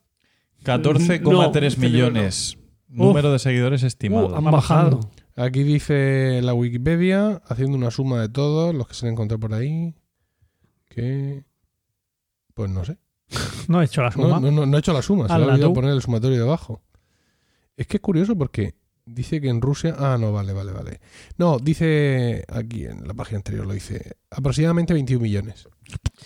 14,3 0.63 1.77
No, 1.77 1.81
millones. 1.81 2.57
Número 2.87 3.31
de 3.31 3.39
seguidores 3.39 3.83
estimado. 3.83 4.27
Uh, 4.27 4.35
han 4.35 4.43
bajado. 4.45 4.99
Aquí 5.35 5.63
dice 5.63 6.41
la 6.43 6.53
Wikipedia, 6.53 7.41
haciendo 7.47 7.75
una 7.75 7.89
suma 7.89 8.21
de 8.21 8.29
todos 8.29 8.73
los 8.75 8.87
que 8.87 8.93
se 8.93 9.07
han 9.07 9.13
encontrado 9.13 9.39
por 9.39 9.53
ahí. 9.53 9.95
Que. 10.89 11.43
Pues 12.53 12.69
no 12.69 12.85
sé. 12.85 12.97
No 13.67 13.81
he 13.81 13.85
hecho 13.85 14.03
la 14.03 14.11
suma. 14.11 14.27
No, 14.27 14.39
no, 14.39 14.51
no, 14.51 14.65
no 14.65 14.77
he 14.77 14.79
hecho 14.79 14.93
la 14.93 15.01
suma, 15.01 15.27
se 15.27 15.33
me 15.35 15.43
ha 15.43 15.47
olvidado 15.47 15.73
poner 15.73 15.91
el 15.91 16.01
sumatorio 16.01 16.37
debajo. 16.37 16.83
Es 17.77 17.87
que 17.87 17.97
es 17.97 18.01
curioso 18.01 18.35
porque 18.37 18.75
dice 19.05 19.41
que 19.41 19.49
en 19.49 19.61
Rusia. 19.61 19.95
Ah, 19.97 20.17
no, 20.19 20.31
vale, 20.31 20.53
vale, 20.53 20.71
vale. 20.71 20.99
No, 21.37 21.57
dice 21.59 22.43
aquí 22.49 22.85
en 22.85 23.07
la 23.07 23.13
página 23.13 23.37
anterior 23.37 23.65
lo 23.65 23.73
dice 23.73 24.17
aproximadamente 24.29 24.93
21 24.93 25.21
millones. 25.23 25.67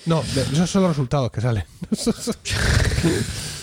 No, 0.05 0.21
esos 0.21 0.69
son 0.69 0.81
los 0.81 0.91
resultados 0.91 1.31
que 1.31 1.41
salen. 1.41 1.63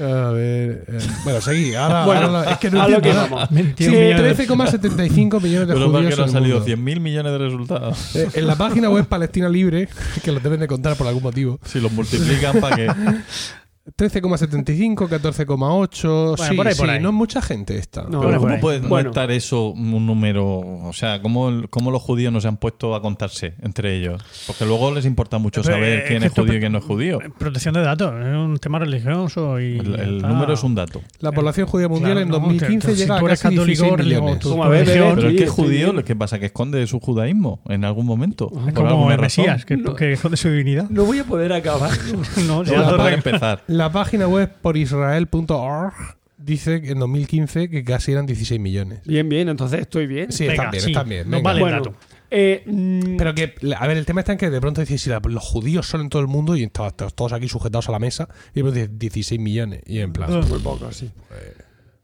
A 0.00 0.30
ver. 0.30 0.84
eh, 0.88 0.98
bueno, 1.24 1.40
seguí. 1.40 1.74
Ahora, 1.74 2.04
Bueno, 2.06 2.26
ahora 2.26 2.44
lo- 2.44 2.50
es 2.50 2.58
que 2.58 2.70
no 2.70 2.86
entiendo. 2.88 3.20
vamos. 3.30 3.48
21 3.50 3.76
Sí, 3.92 4.00
millones 4.02 4.38
de- 4.38 4.46
13,75 4.46 5.40
millones 5.42 5.68
de 5.68 5.74
Pero 5.74 5.92
para 5.92 6.04
que 6.08 6.12
judíos 6.12 6.18
no 6.18 6.24
han 6.24 6.30
salido 6.30 6.58
mundo. 6.60 6.72
100.000 6.76 7.00
millones 7.00 7.32
de 7.32 7.38
resultados. 7.38 8.16
Eh, 8.16 8.28
en 8.34 8.46
la 8.46 8.56
página 8.56 8.90
web 8.90 9.06
Palestina 9.06 9.48
Libre, 9.48 9.88
que 10.24 10.32
los 10.32 10.42
deben 10.42 10.60
de 10.60 10.66
contar 10.68 10.96
por 10.96 11.06
algún 11.06 11.22
motivo, 11.22 11.58
Si 11.64 11.80
los 11.80 11.90
multiplican 11.92 12.60
para 12.60 12.76
que. 12.76 12.86
13,75, 13.96 15.08
14,8. 15.08 15.56
Bueno, 15.56 16.36
sí, 16.36 16.54
por 16.56 16.68
ahí, 16.68 16.74
por 16.74 16.86
sí, 16.86 16.92
ahí. 16.92 17.00
no 17.02 17.08
es 17.08 17.14
mucha 17.14 17.40
gente 17.42 17.76
esta. 17.76 18.02
No, 18.04 18.20
Pero 18.20 18.38
¿cómo 18.40 18.54
ahí. 18.54 18.60
puede 18.60 18.80
no 18.80 18.88
Bueno. 18.88 19.10
estar 19.10 19.30
eso 19.30 19.70
un 19.70 20.06
número? 20.06 20.58
O 20.58 20.92
sea, 20.92 21.20
¿cómo, 21.22 21.62
¿cómo 21.70 21.90
los 21.90 22.02
judíos 22.02 22.32
no 22.32 22.40
se 22.40 22.48
han 22.48 22.56
puesto 22.56 22.94
a 22.94 23.02
contarse 23.02 23.54
entre 23.62 23.96
ellos? 23.96 24.22
Porque 24.46 24.64
luego 24.66 24.92
les 24.92 25.04
importa 25.04 25.38
mucho 25.38 25.62
Pero, 25.62 25.74
saber 25.74 26.00
eh, 26.00 26.04
quién 26.08 26.22
es 26.22 26.32
judío 26.32 26.54
y 26.54 26.60
quién 26.60 26.72
no 26.72 26.78
es 26.78 26.84
judío. 26.84 27.18
Protección 27.38 27.74
de 27.74 27.80
datos, 27.82 28.12
es 28.20 28.34
un 28.34 28.58
tema 28.58 28.78
religioso 28.78 29.60
y. 29.60 29.78
El, 29.78 30.18
número 30.22 30.52
es 30.52 30.62
un 30.62 30.74
dato. 30.74 31.00
La 31.20 31.32
población 31.32 31.66
judía 31.66 31.88
mundial 31.88 32.12
Claro, 32.12 32.20
en 32.22 32.28
no, 32.28 32.38
2015 32.38 32.88
que- 32.88 32.94
si 32.94 33.00
llega 33.02 33.16
a 33.16 33.18
tú 33.20 33.26
eres 33.26 33.40
casi 33.42 33.56
católico, 33.56 33.82
16 33.84 33.96
religión, 33.98 34.24
millones. 34.24 34.42
tú- 34.42 34.62
a 34.62 34.68
Pero 34.68 35.28
es 35.28 35.34
que 35.36 35.44
es 35.44 35.50
judío. 35.50 36.04
¿qué 36.04 36.16
pasa? 36.16 36.38
Que 36.38 36.46
esconde 36.46 36.86
su 36.86 37.00
judaísmo 37.00 37.60
en 37.68 37.84
algún 37.84 38.06
momento. 38.06 38.50
Es 38.66 38.74
como 38.74 39.10
el. 39.10 39.18
Mesías, 39.18 39.64
que, 39.64 39.76
No. 39.76 39.94
que 39.94 40.12
esconde 40.12 40.36
su 40.36 40.48
divinidad. 40.48 40.88
No 40.90 41.04
voy 41.04 41.18
a 41.18 41.24
poder 41.24 41.52
acabar. 41.52 41.90
No, 42.46 42.62
No, 42.62 42.72
para 42.72 42.88
torre- 42.96 43.14
empezar. 43.14 43.62
La 43.78 43.92
página 43.92 44.26
web 44.26 44.50
por 44.60 44.76
israel.org 44.76 45.92
dice 46.36 46.82
que 46.82 46.90
en 46.90 46.98
2015 46.98 47.70
que 47.70 47.84
casi 47.84 48.10
eran 48.10 48.26
16 48.26 48.60
millones. 48.60 49.02
Bien, 49.04 49.28
bien, 49.28 49.48
entonces 49.48 49.80
estoy 49.82 50.08
bien. 50.08 50.32
Sí, 50.32 50.48
Venga, 50.48 50.54
están 50.54 50.70
bien, 50.72 50.82
sí, 50.82 50.90
están 50.90 51.08
bien. 51.08 51.22
nos 51.30 51.30
venga. 51.38 51.44
vale 51.44 51.58
el 51.58 51.62
Bueno, 51.64 51.76
dato. 51.76 51.94
eh, 52.28 52.64
mm, 52.66 53.16
Pero 53.16 53.34
que, 53.36 53.54
a 53.78 53.86
ver, 53.86 53.96
el 53.96 54.04
tema 54.04 54.20
está 54.22 54.32
en 54.32 54.38
que 54.38 54.50
de 54.50 54.60
pronto 54.60 54.80
dices, 54.80 55.00
si 55.00 55.10
la- 55.10 55.20
los 55.22 55.44
judíos 55.44 55.86
son 55.86 56.00
en 56.00 56.08
todo 56.08 56.20
el 56.22 56.26
mundo 56.26 56.56
y 56.56 56.64
estaban 56.64 56.92
todos 57.14 57.32
aquí 57.32 57.48
sujetados 57.48 57.88
a 57.88 57.92
la 57.92 58.00
mesa, 58.00 58.28
y 58.52 58.56
de 58.56 58.62
pronto 58.62 58.74
dices 58.80 58.98
16 58.98 59.40
millones. 59.40 59.82
Y 59.86 60.00
en 60.00 60.12
plan, 60.12 60.28
Ah. 60.32 60.40
muy 60.48 60.58
poco, 60.58 60.90
sí. 60.90 61.10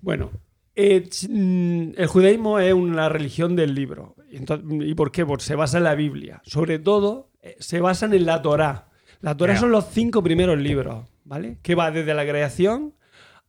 Bueno, 0.01 0.31
eh, 0.77 1.05
ch- 1.09 1.29
mm, 1.29 1.95
el 2.01 2.07
judaísmo 2.07 2.61
es 2.61 2.73
una 2.73 3.09
religión 3.09 3.57
del 3.57 3.75
libro. 3.75 4.15
Y, 4.31 4.37
entonces- 4.37 4.65
¿y 4.89 4.95
por 4.95 5.11
qué? 5.11 5.27
Porque 5.27 5.43
se 5.45 5.57
basa 5.57 5.79
en 5.79 5.85
la 5.85 5.97
Biblia. 5.97 6.41
Sobre 6.45 6.79
todo, 6.79 7.31
eh, 7.43 7.57
se 7.59 7.81
basan 7.81 8.15
en 8.15 8.27
la 8.27 8.43
Torá. 8.43 8.91
La 9.21 9.37
Torá 9.37 9.57
son 9.57 9.71
los 9.73 9.87
cinco 9.91 10.23
primeros 10.23 10.59
libros, 10.59 11.07
¿vale? 11.25 11.59
Que 11.63 11.75
va 11.75 11.91
desde 11.91 12.15
la 12.15 12.25
creación 12.25 12.95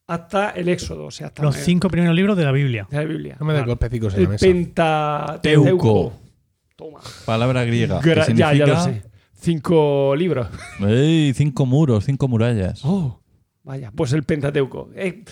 hasta 0.07 0.51
el 0.51 0.69
Éxodo, 0.69 1.05
o 1.05 1.11
sea, 1.11 1.27
hasta 1.27 1.41
Los 1.43 1.55
cinco 1.55 1.89
primeros 1.89 2.15
libros 2.15 2.37
de 2.37 2.43
la 2.45 2.51
Biblia. 2.51 2.87
de 2.89 2.97
la 2.97 3.03
Biblia. 3.05 3.37
no 3.39 3.45
me 3.45 3.53
des 3.53 3.61
Claro. 3.63 3.71
golpecicos 3.71 4.13
en 4.13 4.19
la 4.19 4.23
El 4.23 4.29
mesa. 4.29 4.45
Pentateuco. 4.45 6.13
Toma. 6.75 6.99
Palabra 7.25 7.63
griega. 7.63 7.99
que 8.01 8.13
Gra- 8.15 8.27
ya, 8.33 8.53
ya 8.53 8.65
lo 8.67 8.75
significa- 8.79 9.03
sé. 9.07 9.15
Cinco 9.37 10.15
libros. 10.15 10.47
¡Ey! 10.87 11.33
Cinco 11.33 11.65
muros, 11.65 12.05
cinco 12.05 12.27
murallas. 12.27 12.81
Oh, 12.83 13.21
vaya, 13.63 13.91
pues 13.95 14.11
el 14.13 14.23
Pentateuco. 14.23 14.89
Eh, 14.95 15.23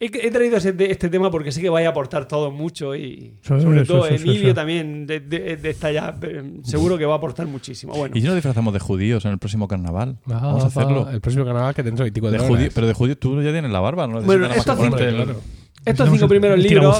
he, 0.00 0.06
he 0.06 0.30
traído 0.30 0.56
ese- 0.56 0.74
este 0.90 1.08
tema 1.10 1.30
porque 1.30 1.52
sé 1.52 1.60
que 1.60 1.68
vaya 1.68 1.88
a 1.88 1.90
aportar 1.90 2.26
todo 2.26 2.50
mucho 2.50 2.96
y 2.96 3.34
sobre 3.42 3.84
todo 3.84 4.06
sí, 4.08 4.14
Emilio 4.14 4.54
también 4.54 5.06
de, 5.06 5.20
de- 5.20 5.56
de 5.58 5.70
esta 5.70 5.92
ya 5.92 6.16
seguro 6.64 6.96
que 6.98 7.04
va 7.04 7.14
a 7.14 7.16
aportar 7.18 7.46
muchísimo. 7.46 7.92
Bueno, 7.94 8.16
¿Y 8.16 8.20
si 8.20 8.26
nos 8.26 8.34
disfrazamos 8.34 8.72
de 8.72 8.80
judíos 8.80 9.24
en 9.26 9.32
el 9.32 9.38
próximo 9.38 9.68
carnaval? 9.68 10.16
Ah, 10.26 10.40
Vamos 10.42 10.64
a 10.64 10.66
hacerlo. 10.68 11.08
El 11.10 11.20
próximo 11.20 11.44
carnaval 11.44 11.74
que 11.74 11.82
dentro 11.82 12.04
de 12.04 12.10
24 12.10 12.32
De 12.32 12.38
horas. 12.44 12.58
judío- 12.58 12.70
pero 12.74 12.86
de 12.86 12.94
judíos 12.94 13.18
tú 13.20 13.42
ya 13.42 13.52
tienes 13.52 13.70
la 13.70 13.80
barba, 13.80 14.06
¿no? 14.06 14.22
Bueno, 14.22 14.42
nada 14.42 14.48
más 14.48 14.58
esto 14.58 14.72
que 14.72 14.76
ponerte 14.78 15.04
hace- 15.06 15.16
el- 15.18 15.24
claro. 15.24 15.40
estos 15.84 16.10
cinco 16.10 16.28
primeros 16.28 16.58
libros 16.58 16.98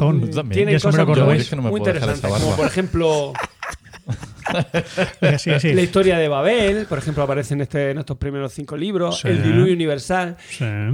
tienen 0.50 0.74
cosas 0.76 0.94
muy, 0.96 1.04
cordobés. 1.06 1.40
Es 1.42 1.50
que 1.50 1.56
no 1.56 1.62
me 1.62 1.70
muy 1.70 1.80
puedo 1.80 1.92
dejar 1.94 2.08
interesantes, 2.10 2.36
esa 2.38 2.44
como 2.46 2.56
por 2.56 2.66
ejemplo 2.66 3.32
La 5.20 5.82
historia 5.82 6.18
de 6.18 6.28
Babel, 6.28 6.86
por 6.86 6.98
ejemplo, 6.98 7.22
aparece 7.22 7.54
en, 7.54 7.62
este, 7.62 7.90
en 7.90 7.98
estos 7.98 8.16
primeros 8.16 8.52
cinco 8.52 8.76
libros, 8.76 9.20
Sí. 9.20 9.28
el 9.28 9.42
diluvio 9.42 9.74
universal, 9.74 10.36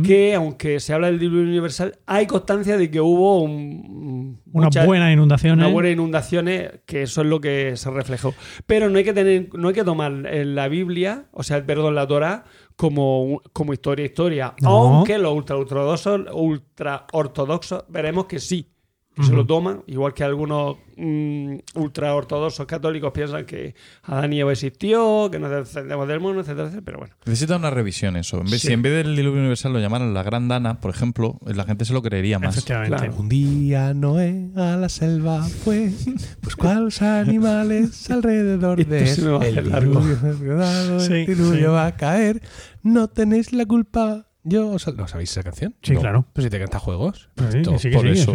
que 0.05 0.35
aunque 0.35 0.81
se 0.81 0.93
habla 0.93 1.09
del 1.09 1.19
diluvio 1.19 1.45
universal, 1.45 1.99
hay 2.07 2.27
constancia 2.27 2.77
de 2.77 2.91
que 2.91 3.01
hubo 3.01 3.41
un, 3.43 4.41
Unas 4.53 4.87
buenas 4.87 5.13
inundaciones. 5.13 5.65
Una 5.65 5.73
buena 5.73 5.91
inundaciones, 5.91 6.71
que 6.87 7.03
eso 7.03 7.21
es 7.23 7.27
lo 7.27 7.41
que 7.41 7.77
se 7.77 7.91
reflejó. 7.91 8.35
Pero 8.67 8.89
no 8.89 8.99
hay 8.99 9.05
que 9.05 9.13
tener, 9.13 9.49
no 9.55 9.69
hay 9.69 9.75
que 9.75 9.85
tomar 9.85 10.13
en 10.27 10.55
la 10.55 10.69
Biblia, 10.69 11.27
o 11.33 11.43
sea, 11.43 11.65
perdón, 11.65 11.95
la 11.95 12.07
Torah, 12.07 12.45
como, 12.77 13.43
como 13.53 13.73
historia, 13.73 14.05
historia. 14.07 14.55
No. 14.61 14.69
Aunque 14.71 15.19
los 15.19 15.33
ultra 15.33 15.57
ortodoxos, 15.57 16.21
ultra 16.33 17.07
ortodoxos, 17.13 17.85
veremos 17.89 18.27
que 18.27 18.39
sí, 18.39 18.71
que 19.17 19.23
se 19.25 19.33
lo 19.33 19.47
toman, 19.47 19.83
igual 19.87 20.13
que 20.13 20.23
algunos 20.25 20.77
mm, 20.97 21.57
ultra 21.77 22.15
ortodoxos 22.15 22.67
católicos 22.67 23.13
piensan 23.13 23.47
que 23.47 23.75
Adán 24.03 24.33
y 24.35 24.41
Eva 24.41 24.53
existió, 24.53 25.29
que 25.33 25.39
nos 25.39 25.51
descendemos 25.51 26.07
del 26.07 26.21
mundo, 26.21 26.41
etcétera, 26.43 26.65
etcétera. 26.69 26.85
Pero 26.85 26.99
bueno. 26.99 27.15
Necesita 27.25 27.57
una 27.57 27.71
revisión 27.71 28.17
eso. 28.17 28.39
En 28.41 28.45
vez, 28.45 28.61
Sí. 28.61 28.67
Si 28.69 28.73
en 28.75 28.83
vez 28.83 28.93
del 29.05 29.17
diluvio 29.17 29.41
universal 29.41 29.73
lo 29.73 29.79
llamaran 29.81 30.13
la 30.13 30.23
gran 30.23 30.49
dana, 30.49 30.81
por 30.81 30.91
ejemplo, 30.91 31.39
la 31.47 31.65
gente 31.65 31.85
se 31.87 31.93
lo 31.95 32.03
creería 32.03 32.39
más. 32.39 32.57
Efectivamente. 32.57 32.97
Claro. 32.97 33.15
Un 33.19 33.29
día 33.29 33.95
Noé 33.95 34.51
a 34.55 34.77
la 34.77 34.89
selva 34.91 35.43
fue, 35.45 35.93
buscó 36.43 36.69
a 36.69 36.75
los 36.75 37.01
animales 37.03 38.11
alrededor 38.11 38.85
de 38.85 39.07
se 39.07 39.21
él. 39.23 39.59
El 39.59 39.73
diluvio 39.73 40.13
es 40.13 40.41
verdad, 40.41 41.01
Sí, 41.01 41.13
el 41.15 41.27
diluvio 41.27 41.55
sí. 41.57 41.65
va 41.65 41.87
a 41.87 41.97
caer, 41.97 42.43
no 42.83 43.09
tenéis 43.09 43.53
la 43.53 43.65
culpa. 43.67 44.27
Yo, 44.49 44.69
os- 44.71 44.95
¿No 44.97 45.09
sabéis 45.09 45.33
esa 45.33 45.43
canción? 45.43 45.75
Sí, 45.83 45.95
No. 45.95 46.01
claro. 46.01 46.27
Pero 46.33 46.45
si 46.45 46.51
te 46.51 46.59
canta 46.61 46.79
juegos, 46.79 47.31
Sí, 47.51 47.63
que 47.63 47.79
sí, 47.81 47.91
que 47.91 47.97
por 47.97 48.07
sí, 48.07 48.13
eso. 48.21 48.33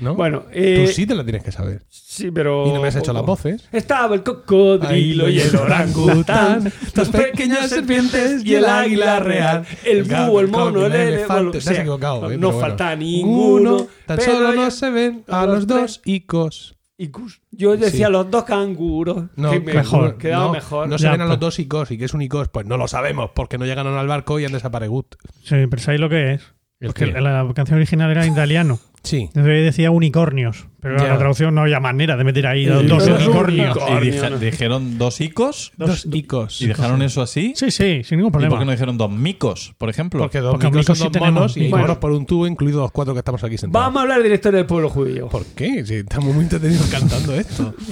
Bueno, 0.00 0.40
Tú 0.42 0.48
eh, 0.52 0.90
sí 0.92 1.06
te 1.06 1.14
la 1.14 1.22
tienes 1.24 1.42
que 1.42 1.52
saber. 1.52 1.82
sí, 1.88 2.30
pero. 2.30 2.66
Y 2.66 2.72
no 2.72 2.80
me 2.80 2.88
has 2.88 2.96
hecho 2.96 3.12
las 3.12 3.24
voces. 3.24 3.68
Estaba 3.72 4.14
el 4.14 4.22
cocodrilo 4.22 5.28
y 5.28 5.40
el 5.40 5.54
orangután, 5.56 6.72
dos 6.94 7.08
pequeñas 7.10 7.68
serpientes 7.70 8.44
y 8.44 8.54
el 8.54 8.64
águila 8.64 9.20
real, 9.20 9.64
el 9.84 10.04
búho, 10.04 10.40
el 10.40 10.48
mono, 10.48 10.86
el 10.86 10.92
elefante. 10.94 11.60
Te 11.60 11.70
has 11.70 11.78
equivocado, 11.78 12.30
¿eh? 12.30 12.36
No 12.38 12.52
falta 12.52 12.94
ninguno. 12.96 13.86
Tan 14.06 14.18
pero 14.18 14.32
solo 14.32 14.52
no 14.54 14.70
se 14.70 14.90
ven 14.90 15.24
a 15.28 15.46
los 15.46 15.54
los 15.56 15.66
dos 15.66 16.00
icos. 16.04 16.76
Icus. 16.98 17.40
Yo 17.50 17.78
decía 17.78 18.08
Sí. 18.08 18.12
los 18.12 18.30
dos 18.30 18.44
canguros. 18.44 19.24
No, 19.34 19.50
que 19.52 19.60
me 19.60 19.72
mejor. 19.72 20.18
Quedaba 20.18 20.44
no, 20.48 20.52
mejor. 20.52 20.86
No 20.86 20.98
se 20.98 21.04
Ya, 21.04 21.12
ven 21.12 21.22
a 21.22 21.24
los 21.24 21.38
pues. 21.38 21.40
dos 21.40 21.58
icos. 21.58 21.90
¿Y 21.90 21.96
qué 21.96 22.04
es 22.04 22.12
un 22.12 22.20
icos? 22.20 22.48
Pues 22.48 22.66
no 22.66 22.76
lo 22.76 22.88
sabemos, 22.88 23.30
porque 23.34 23.56
no 23.56 23.64
llegaron 23.64 23.96
al 23.96 24.06
barco 24.06 24.38
y 24.38 24.44
han 24.44 24.52
desaparecido. 24.52 25.06
Sí, 25.42 25.56
pero 25.70 25.80
¿sabéis 25.82 26.00
lo 26.02 26.10
que 26.10 26.34
es? 26.34 26.42
¿El 26.78 26.88
Porque 26.88 27.06
la 27.06 27.46
canción 27.54 27.78
original 27.78 28.10
era 28.10 28.26
en 28.26 28.32
italiano. 28.32 28.78
Sí. 29.02 29.22
Entonces 29.34 29.64
decía 29.64 29.90
unicornios. 29.90 30.66
Pero 30.80 30.96
Ya. 30.96 31.04
en 31.04 31.08
la 31.10 31.18
traducción 31.18 31.54
no 31.54 31.60
había 31.62 31.78
manera 31.80 32.16
de 32.16 32.24
meter 32.24 32.46
ahí 32.46 32.64
dos 32.66 32.86
dos 32.86 33.06
unicornios. 33.06 33.76
Y 34.02 34.04
dije- 34.06 34.38
dijeron 34.38 34.98
dos 34.98 35.20
icos 35.20 35.72
Dos 35.76 36.06
icos. 36.10 36.60
y 36.62 36.66
dejaron 36.68 37.02
eso 37.02 37.20
así. 37.22 37.52
Sí, 37.54 37.70
sí, 37.70 38.02
sin 38.04 38.18
ningún 38.18 38.30
¿Y 38.30 38.32
problema. 38.32 38.50
por 38.50 38.58
qué 38.60 38.64
no 38.66 38.72
dijeron 38.72 38.96
dos 38.98 39.10
micos, 39.10 39.74
por 39.78 39.90
ejemplo? 39.90 40.20
Porque 40.20 40.40
dos 40.40 40.52
Porque 40.52 40.66
micos 40.66 40.78
micos 40.80 40.86
son 40.86 40.96
sí 40.96 41.02
dos 41.04 41.12
tenemos 41.12 41.34
monos 41.34 41.56
y 41.56 41.60
micos. 41.60 41.80
monos 41.80 41.96
por 41.98 42.10
un 42.12 42.24
tubo, 42.26 42.46
incluidos 42.46 42.80
los 42.82 42.92
cuatro 42.92 43.12
que 43.14 43.18
estamos 43.20 43.42
aquí 43.44 43.58
sentados. 43.58 43.86
Vamos 43.86 43.98
a 44.00 44.02
hablar 44.02 44.22
de 44.22 44.28
la 44.30 44.34
historia 44.36 44.58
del 44.58 44.66
pueblo 44.66 44.88
judío. 44.88 45.28
¿Por 45.28 45.44
qué? 45.46 45.84
Si 45.84 45.94
estamos 45.96 46.34
muy 46.34 46.44
entretenidos 46.44 46.86
cantando 46.86 47.34
esto. 47.34 47.74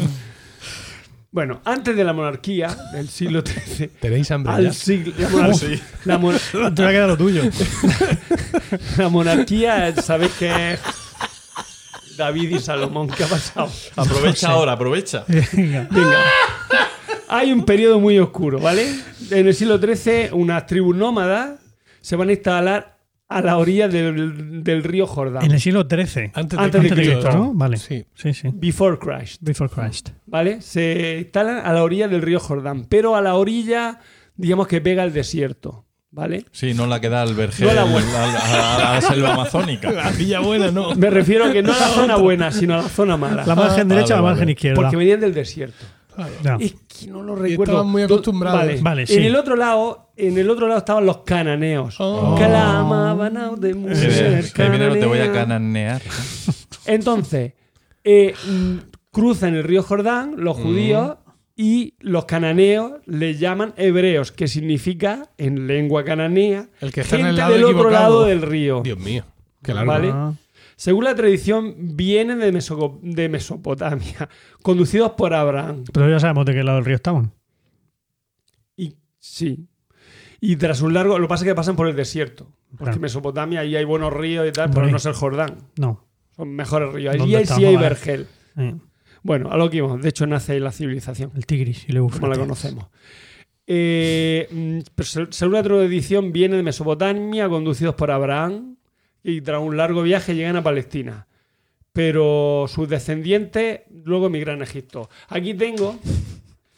Bueno, 1.31 1.61
antes 1.65 1.95
de 1.95 2.05
la 2.05 2.13
monarquía 2.15 2.75
del 2.93 3.09
siglo 3.09 3.43
XIII, 3.45 3.89
¿Tenéis 4.01 4.31
hambre 4.31 4.53
al 4.53 4.65
ya? 4.65 4.73
siglo, 4.73 5.13
la, 5.19 5.29
monar- 5.31 5.81
la 6.05 6.19
mon- 6.19 6.35
Te 6.75 6.83
va 6.83 6.89
a 6.89 6.93
quedar 6.93 7.09
lo 7.09 7.17
tuyo. 7.19 7.43
la 8.97 9.09
monarquía, 9.11 9.95
¿sabéis 9.97 10.33
que 10.39 10.73
es 10.73 10.81
David 12.17 12.51
y 12.57 12.59
Salomón? 12.61 13.09
¿Qué 13.09 13.25
ha 13.25 13.29
pasado? 13.29 13.71
Aprovecha 13.97 14.49
ahora, 14.51 14.73
aprovecha. 14.73 15.25
Venga. 15.53 15.87
Venga. 15.91 16.19
Hay 17.29 17.53
un 17.53 17.65
periodo 17.65 18.01
muy 18.01 18.19
oscuro, 18.19 18.59
¿vale? 18.59 18.89
En 19.31 19.47
el 19.47 19.55
siglo 19.55 19.79
XIII, 19.79 20.31
unas 20.33 20.67
tribus 20.67 20.97
nómadas 20.97 21.61
se 22.01 22.17
van 22.17 22.31
a 22.31 22.33
instalar 22.33 22.98
a 23.31 23.43
la 23.43 23.59
orilla 23.59 23.89
del, 23.89 24.63
del 24.65 24.83
río 24.85 25.07
Jordán. 25.07 25.45
En 25.45 25.53
el 25.53 25.61
siglo 25.61 25.87
XIII. 25.89 26.31
Antes, 26.35 26.59
Antes 26.59 26.83
de 26.83 26.91
Cristo, 26.91 27.31
¿no? 27.33 27.53
Vale. 27.55 27.77
Sí. 27.77 28.07
Sí, 28.15 28.33
sí. 28.33 28.49
Before 28.55 28.99
Christ, 28.99 29.43
Before 29.43 29.69
Christ. 29.71 30.11
¿vale? 30.27 30.63
Se 30.63 31.19
instalan 31.19 31.59
a 31.65 31.73
la 31.73 31.83
orilla 31.83 32.09
del 32.09 32.23
río 32.23 32.41
Jordán, 32.41 32.87
pero 32.89 33.17
a 33.17 33.21
la 33.21 33.35
orilla, 33.35 33.99
digamos 34.37 34.67
que 34.67 34.81
pega 34.81 35.05
el 35.05 35.13
desierto, 35.13 35.85
¿vale? 36.11 36.47
Sí, 36.53 36.73
no 36.73 36.87
la 36.87 37.01
que 37.03 37.11
da 37.11 37.21
al 37.21 37.35
vergel, 37.35 37.67
No 37.69 37.75
la 37.75 37.83
a, 37.83 37.85
buena. 37.85 38.09
a- 38.25 38.91
a 38.91 38.95
la 38.95 39.01
selva 39.03 39.35
amazónica. 39.35 39.93
La 39.93 40.11
villa 40.11 40.41
buena, 40.41 40.71
no. 40.71 40.95
Me 40.95 41.11
refiero 41.11 41.45
a 41.45 41.53
que 41.53 41.63
no 41.63 41.73
a 41.73 41.79
la 41.79 41.89
zona 41.95 42.17
buena, 42.17 42.51
sino 42.51 42.75
a 42.75 42.79
la 42.79 42.89
zona 42.89 43.17
mala. 43.19 43.45
La 43.45 43.55
margen 43.55 43.89
vale, 43.89 43.95
derecha 43.97 44.15
o 44.15 44.17
la 44.17 44.23
vale. 44.23 44.35
margen 44.37 44.49
izquierda. 44.49 44.81
Porque 44.81 44.97
venían 44.97 45.21
del 45.21 45.35
desierto. 45.35 45.85
Es 46.61 46.75
que 46.89 47.07
no 47.09 47.23
lo 47.23 47.35
recuerdo. 47.37 47.73
estaban 47.75 47.91
muy 47.91 48.03
Do- 48.03 48.07
acostumbrados. 48.07 48.59
Vale. 48.61 48.81
Vale, 48.81 49.07
sí. 49.07 49.15
En 49.17 49.25
el 49.25 49.37
otro 49.37 49.57
lado, 49.57 50.11
en 50.17 50.37
el 50.39 50.51
otro 50.51 50.67
lado 50.67 50.79
estaban 50.79 51.07
los 51.07 51.19
cananeos. 51.19 51.97
Oh. 51.99 52.35
Clamaban 52.37 53.37
a 53.37 53.51
de 53.57 53.73
Sí, 53.73 53.79
mujer 53.79 53.97
sí, 54.45 54.63
ahí 54.63 54.71
viene, 54.71 54.89
no 54.89 54.95
te 54.95 55.07
voy 55.07 55.19
a 55.21 55.33
cananea. 55.33 55.99
cananear. 55.99 56.03
Entonces, 56.87 57.53
eh, 58.05 58.35
mm, 58.49 58.77
cruzan 59.11 59.55
el 59.55 59.65
río 59.65 59.83
Jordán 59.83 60.35
los 60.39 60.57
judíos 60.57 61.17
y 61.57 61.95
los 62.01 62.25
cananeos 62.25 62.93
les 63.07 63.39
llaman 63.41 63.75
hebreos, 63.77 64.31
que 64.33 64.47
significa 64.49 65.29
en 65.39 65.67
lengua 65.67 66.05
cananea 66.05 66.69
El 66.81 66.93
que 66.93 67.01
está 67.01 67.17
en 67.19 67.27
el 67.27 67.37
lado 67.37 67.53
del 67.55 67.65
otro 67.65 67.91
lado 67.91 68.25
del 68.25 68.43
río. 68.43 68.81
Dios 68.83 68.99
mío. 68.99 69.25
Qué 69.63 69.75
largo. 69.75 69.91
Vale. 69.93 70.11
Ah. 70.13 70.33
Según 70.79 71.03
la 71.03 71.15
tradición, 71.17 71.75
vienen 71.97 72.39
de, 72.39 73.29
Mesopotamia, 73.29 74.29
conducidos 74.63 75.11
por 75.13 75.35
Abraham. 75.35 75.83
Pero 75.93 76.09
ya 76.09 76.21
sabemos 76.21 76.47
de 76.47 76.55
qué 76.55 76.63
lado 76.63 76.77
del 76.77 76.85
río 76.85 76.95
estaban. 76.95 77.33
Y 78.77 78.95
sí. 79.19 79.67
Y 80.41 80.55
tras 80.55 80.81
un 80.81 80.95
largo, 80.95 81.19
lo 81.19 81.27
que 81.27 81.29
pasa 81.29 81.45
es 81.45 81.51
que 81.51 81.55
pasan 81.57 81.75
por 81.75 81.89
el 81.89 81.97
desierto. 81.97 82.53
Porque 82.71 82.85
Claro. 82.85 82.95
en 82.97 83.01
Mesopotamia 83.03 83.61
ahí 83.61 83.75
hay 83.75 83.85
buenos 83.85 84.13
ríos 84.13 84.47
y 84.49 84.53
tal, 84.53 84.67
Por 84.67 84.75
pero 84.77 84.87
ahí. 84.87 84.93
no 84.93 84.99
es 84.99 85.07
el 85.07 85.15
Jordán. 85.15 85.57
No. 85.81 86.07
Son 86.37 86.49
mejores 86.55 86.93
ríos. 86.93 87.17
¿Dónde 87.19 87.37
Allí 87.37 87.51
hay- 87.51 87.57
sí 87.59 87.65
hay 87.65 87.77
vergel. 87.77 88.29
Eh, 88.57 88.77
Bueno, 89.25 89.51
a 89.51 89.57
lo 89.57 89.69
que 89.69 89.79
íbamos. 89.79 90.01
De 90.01 90.09
hecho, 90.11 90.29
nace 90.29 90.53
ahí 90.53 90.61
la 90.61 90.71
civilización, 90.71 91.33
el 91.35 91.45
Tigris 91.45 91.87
y 91.89 91.93
el 91.93 91.99
como 92.09 92.29
la 92.29 92.39
conocemos. 92.39 92.87
Eh, 93.67 94.47
mm, 94.51 95.03
según 95.31 95.55
la 95.55 95.63
tradición, 95.65 96.31
vienen 96.33 96.59
de 96.59 96.63
Mesopotamia, 96.63 97.49
conducidos 97.49 97.97
por 97.97 98.13
Abraham, 98.13 98.77
y 99.29 99.41
tras 99.41 99.61
un 99.61 99.77
largo 99.77 100.03
viaje 100.03 100.35
llegan 100.35 100.57
a 100.57 100.63
Palestina. 100.63 101.27
Pero 101.93 102.67
sus 102.73 102.89
descendientes 102.89 103.81
luego 104.05 104.27
emigran 104.27 104.61
a 104.61 104.65
Egipto. 104.65 105.09
Aquí 105.29 105.55
tengo, 105.55 105.99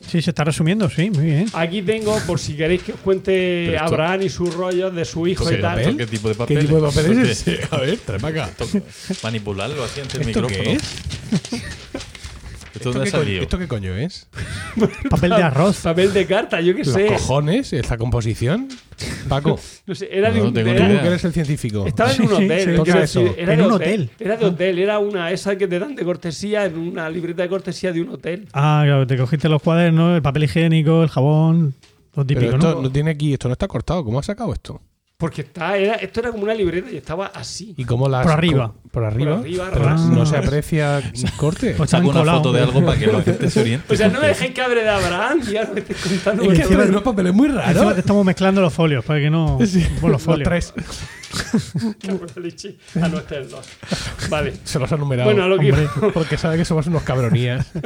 Sí, 0.01 0.23
se 0.23 0.31
está 0.31 0.45
resumiendo, 0.45 0.89
sí, 0.89 1.11
muy 1.11 1.27
bien. 1.27 1.47
aquí 1.53 1.83
tengo, 1.83 2.19
por 2.27 2.39
si 2.39 2.57
queréis 2.57 2.83
que 2.83 2.93
os 2.95 3.01
cuente 3.01 3.75
esto- 3.75 3.85
Abraham 3.85 4.23
y 4.23 4.29
sus 4.31 4.55
rollos 4.55 4.95
de 4.95 5.05
su 5.05 5.27
hijo 5.27 5.47
¿Qué, 5.47 5.57
y 5.59 5.61
tal. 5.61 5.97
¿Qué 5.97 6.07
tipo 6.07 6.29
de 6.29 6.35
¿Qué 6.35 6.39
papel? 6.39 6.59
tipo 6.61 6.77
de 6.77 6.83
papel 6.89 7.19
es? 7.21 7.45
A 7.71 7.77
ver, 7.77 7.99
trae 7.99 8.19
para 8.19 8.45
acá. 8.45 8.55
Manipularlo 9.23 9.85
así 9.85 10.01
ante 10.01 10.17
el 10.17 10.23
¿Esto 10.29 10.43
micrófono. 10.43 10.65
qué 10.65 10.73
es? 10.77 12.01
¿Esto 12.81 12.89
¿Esto 12.91 12.99
dónde 12.99 13.05
qué, 13.05 13.11
coño, 13.17 13.25
salido? 13.25 13.43
¿Esto 13.43 13.59
qué 13.59 13.69
coño 13.69 13.95
es? 13.97 14.29
Papel 15.11 15.31
de 15.31 15.43
arroz. 15.43 15.81
Papel 15.83 16.13
de 16.13 16.27
carta, 16.27 16.61
yo 16.61 16.75
qué 16.75 16.85
¿Los 16.85 16.95
sé. 16.95 17.07
cojones? 17.07 17.73
¿Esta 17.73 17.97
composición? 17.99 18.69
Paco, 19.29 19.59
No 19.87 19.95
sé, 19.95 20.09
era 20.11 20.31
de 20.31 20.41
No 20.41 20.47
un 20.49 20.55
tengo 20.55 20.71
era- 20.71 20.89
tú 20.97 21.01
que 21.03 21.07
eres 21.09 21.25
el 21.25 21.33
científico. 21.33 21.87
Estaba 21.87 22.13
en 22.13 22.23
un 22.23 22.29
Sí, 22.29 22.35
sí, 22.37 22.45
hotel. 22.45 22.83
sí. 22.87 22.99
eso. 22.99 23.35
Era 23.37 23.55
En 23.55 23.61
un 23.63 23.73
hotel. 23.73 24.03
hotel. 24.03 24.11
Era 24.19 24.37
de 24.37 24.45
hotel. 24.47 24.79
Era 24.79 24.99
una 24.99 25.31
esa 25.31 25.57
que 25.57 25.69
te 25.69 25.79
dan 25.79 25.95
de 25.95 26.05
cortesía 26.05 26.65
en 26.65 26.79
una 26.79 27.09
libreta 27.11 27.43
de 27.43 27.49
cortesía 27.49 27.93
de 27.93 28.01
un 28.03 28.09
hotel. 28.11 28.49
Ah, 28.53 28.83
claro, 28.85 29.07
te 29.07 29.17
cogiste 29.17 29.49
los 29.49 29.61
cuadernos, 29.63 30.17
el 30.17 30.23
papel 30.23 30.45
higiénico, 30.45 31.03
el 31.03 31.09
jabón, 31.11 31.75
lo 32.17 32.25
Pero 32.25 32.41
típico, 32.41 32.57
esto 32.57 32.75
¿no? 32.77 32.83
no 32.83 32.91
tiene 32.91 33.11
aquí, 33.11 33.33
esto 33.35 33.49
no 33.49 33.53
está 33.53 33.69
cortado. 33.69 34.05
¿Cómo 34.05 34.19
has 34.19 34.27
sacado 34.27 34.53
esto? 34.53 34.81
Porque 35.21 35.43
está, 35.43 35.77
era, 35.77 35.95
esto 35.97 36.19
era 36.21 36.31
como 36.33 36.43
una 36.45 36.55
libreta 36.55 36.91
y 36.91 36.97
estaba 36.97 37.27
así. 37.27 37.75
¿Y 37.77 37.85
cómo 37.85 38.09
las 38.09 38.25
Por 38.25 38.33
arriba. 38.33 38.73
Por 38.91 39.05
arriba. 39.05 39.37
Por 39.37 39.41
arriba, 39.45 39.71
ras. 39.71 40.01
no 40.01 40.25
se 40.27 40.37
aprecia 40.37 41.01
corte. 41.37 41.75
Pues 41.77 41.91
Saco 41.91 42.09
una 42.09 42.25
foto 42.25 42.53
de 42.53 42.63
algo 42.63 42.85
para 42.85 42.99
que 42.99 43.07
la 43.07 43.21
gente 43.23 43.49
se 43.51 43.61
oriente. 43.61 43.93
O 43.93 43.97
sea, 43.97 44.09
no 44.09 44.19
me 44.21 44.27
dejéis 44.29 44.53
que 44.55 44.63
hable 44.63 44.83
de 44.83 44.89
Abraham 44.89 45.41
y 45.53 45.57
ahora 45.59 45.71
me 45.75 45.81
estáis 45.81 46.01
contando. 46.01 46.43
Es 46.51 46.59
que 46.59 46.65
encima- 46.65 46.85
unos 46.85 47.03
papeles 47.03 47.35
muy 47.35 47.47
Encima 47.49 47.65
raros. 47.67 47.95
te 47.95 48.01
estamos 48.01 48.25
mezclando 48.25 48.61
los 48.63 48.73
folios 48.73 49.05
para 49.05 49.21
que 49.21 49.31
no. 49.31 49.59
Sí, 49.67 49.87
Bueno, 50.01 50.15
los 50.15 50.23
folios. 50.23 50.49
tres. 50.49 50.73
Cabrón, 52.07 52.29
leche. 52.37 52.77
Ah, 53.01 53.09
no, 53.09 53.19
este 53.19 53.39
es 53.39 53.45
el 53.47 53.51
dos. 53.51 53.69
Vale. 54.29 54.55
Se 54.65 54.79
los 54.79 54.91
ha 54.93 54.97
numerado. 54.97 55.29
Bueno, 55.31 55.45
a 55.45 55.49
lo 55.49 55.59
que 55.59 55.71
hombre, 55.71 55.89
iba. 55.97 56.13
porque 56.13 56.37
sabe 56.37 56.57
que 56.57 56.65
somos 56.65 56.87
unos 56.87 57.03
cabronías. 57.03 57.71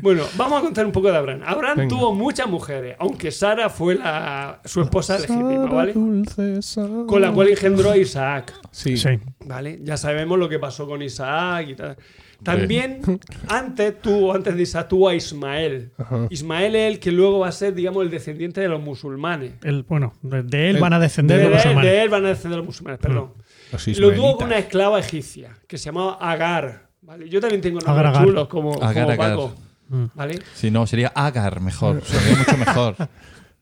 Bueno, 0.00 0.24
vamos 0.36 0.58
a 0.60 0.62
contar 0.62 0.84
un 0.84 0.92
poco 0.92 1.10
de 1.10 1.16
Abraham. 1.16 1.40
Abraham 1.46 1.76
Venga. 1.78 1.88
tuvo 1.88 2.14
muchas 2.14 2.46
mujeres, 2.46 2.96
aunque 2.98 3.30
Sara 3.30 3.70
fue 3.70 3.94
la, 3.94 4.60
su 4.64 4.82
esposa 4.82 5.14
legítima, 5.18 5.66
¿vale? 5.66 5.92
dulce 5.94 6.60
Sara. 6.60 6.88
Con 7.06 7.22
la 7.22 7.32
cual 7.32 7.48
engendró 7.48 7.90
a 7.90 7.96
Isaac. 7.96 8.52
Sí. 8.70 8.96
Sí. 8.96 9.18
¿Vale? 9.46 9.80
Ya 9.82 9.96
sabemos 9.96 10.38
lo 10.38 10.48
que 10.48 10.58
pasó 10.58 10.86
con 10.86 11.00
Isaac 11.02 11.68
y 11.68 11.74
tal. 11.74 11.96
También, 12.44 13.00
antes 13.48 14.00
tuvo, 14.00 14.34
antes 14.34 14.54
de 14.56 14.62
Isaac, 14.62 14.88
tuvo 14.88 15.08
a 15.08 15.14
Ismael. 15.14 15.92
Ajá. 15.98 16.26
Ismael 16.30 16.76
es 16.76 16.92
el 16.92 17.00
que 17.00 17.10
luego 17.12 17.40
va 17.40 17.48
a 17.48 17.52
ser, 17.52 17.74
digamos, 17.74 18.02
el 18.04 18.10
descendiente 18.10 18.60
de 18.60 18.68
los 18.68 18.80
musulmanes. 18.82 19.52
El, 19.62 19.82
bueno, 19.82 20.14
de 20.22 20.42
de 20.42 20.70
él 20.70 20.76
El- 20.76 20.82
van 20.82 20.92
a 20.92 20.98
descender 21.00 21.38
De, 21.38 21.44
los 21.44 21.52
él- 21.52 21.56
musulmanes. 21.58 21.90
de 21.90 22.02
él 22.02 22.08
van 22.08 22.24
a 22.24 22.28
descender 22.28 22.56
los 22.58 22.66
musulmanes, 22.66 23.00
perdón. 23.00 23.32
Los 23.72 23.88
Lo 23.98 24.12
tuvo 24.12 24.36
con 24.36 24.46
una 24.46 24.58
esclava 24.58 24.98
egipcia 25.00 25.56
que 25.66 25.78
se 25.78 25.86
llamaba 25.86 26.14
Agar. 26.20 26.88
¿vale? 27.02 27.28
Yo 27.28 27.40
también 27.40 27.60
tengo 27.60 27.80
nombres 27.80 27.92
Agar, 27.98 28.06
Agar. 28.06 28.24
chulos 28.24 28.48
como, 28.48 28.74
Agar, 28.82 28.94
como 28.94 29.10
Agar. 29.10 29.30
Paco. 29.36 29.54
Mm. 29.88 30.04
¿Vale? 30.14 30.38
Si 30.54 30.70
no, 30.70 30.86
sería 30.86 31.08
Agar 31.14 31.60
mejor. 31.60 32.02
Sería 32.04 32.36
mucho 32.38 32.56
mejor. 32.56 32.96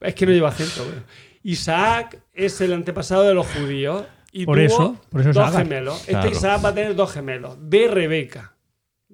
Es 0.01 0.15
que 0.17 0.27
no 0.27 0.33
lleva 0.33 0.49
acento. 0.49 0.85
güey. 0.85 0.97
Isaac 1.45 2.19
es 2.35 2.61
el 2.61 2.73
antepasado 2.73 3.23
de 3.23 3.35
los 3.35 3.47
judíos. 3.47 4.05
Y 4.33 4.47
Por 4.47 4.57
tuvo 4.57 4.67
eso, 4.67 4.97
por 5.11 5.21
eso 5.21 5.31
es 5.31 5.37
dos 5.37 5.53
gemelos. 5.57 6.09
Este. 6.09 6.31
Isaac 6.31 6.65
va 6.65 6.71
a 6.71 6.75
tener 6.75 6.97
dos 6.97 7.13
gemelos. 7.13 7.57
De 7.61 7.87
Rebeca. 7.87 8.52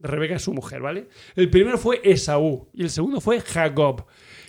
Rebeca 0.02 0.36
es 0.36 0.42
su 0.42 0.52
mujer, 0.54 0.80
¿vale? 0.80 1.08
El 1.36 1.50
primero 1.50 1.78
fue 1.78 2.00
Esaú 2.04 2.68
y 2.74 2.82
el 2.82 2.90
segundo 2.90 3.20
fue 3.20 3.40
Jacob. 3.40 4.04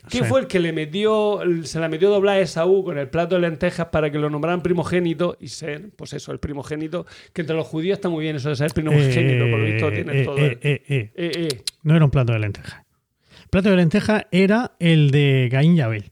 Que 0.09 0.19
Sí. 0.19 0.23
fue 0.23 0.39
el 0.39 0.47
que 0.47 0.59
le 0.59 0.71
metió, 0.71 1.41
se 1.63 1.79
la 1.79 1.89
metió 1.89 2.09
doblar 2.09 2.37
a 2.37 2.39
Esaú 2.39 2.83
con 2.85 2.97
el 2.97 3.09
plato 3.09 3.35
de 3.35 3.41
lentejas 3.41 3.87
para 3.87 4.09
que 4.09 4.17
lo 4.17 4.29
nombraran 4.29 4.61
primogénito 4.63 5.35
y 5.39 5.49
ser, 5.49 5.89
pues 5.95 6.13
eso, 6.13 6.31
el 6.31 6.39
primogénito, 6.39 7.05
que 7.33 7.41
entre 7.41 7.55
los 7.55 7.67
judíos 7.67 7.97
está 7.97 8.07
muy 8.09 8.23
bien 8.23 8.37
eso 8.37 8.49
de 8.49 8.55
ser 8.55 8.71
primogénito, 8.73 9.45
por 9.49 9.59
lo 9.59 9.65
visto 9.65 9.91
tiene 9.91 10.21
eh, 10.21 10.25
todo. 10.25 10.37
eh, 10.37 10.57
eh, 10.61 10.81
eh. 10.87 11.11
Eh, 11.15 11.31
eh. 11.35 11.61
No 11.83 11.95
era 11.95 12.05
un 12.05 12.11
plato 12.11 12.31
de 12.33 12.39
lenteja. 12.39 12.85
El 13.43 13.49
plato 13.49 13.69
de 13.69 13.75
lenteja 13.75 14.27
era 14.31 14.71
el 14.79 15.11
de 15.11 15.49
Caín 15.51 15.75
y 15.75 15.81
Abel. 15.81 16.11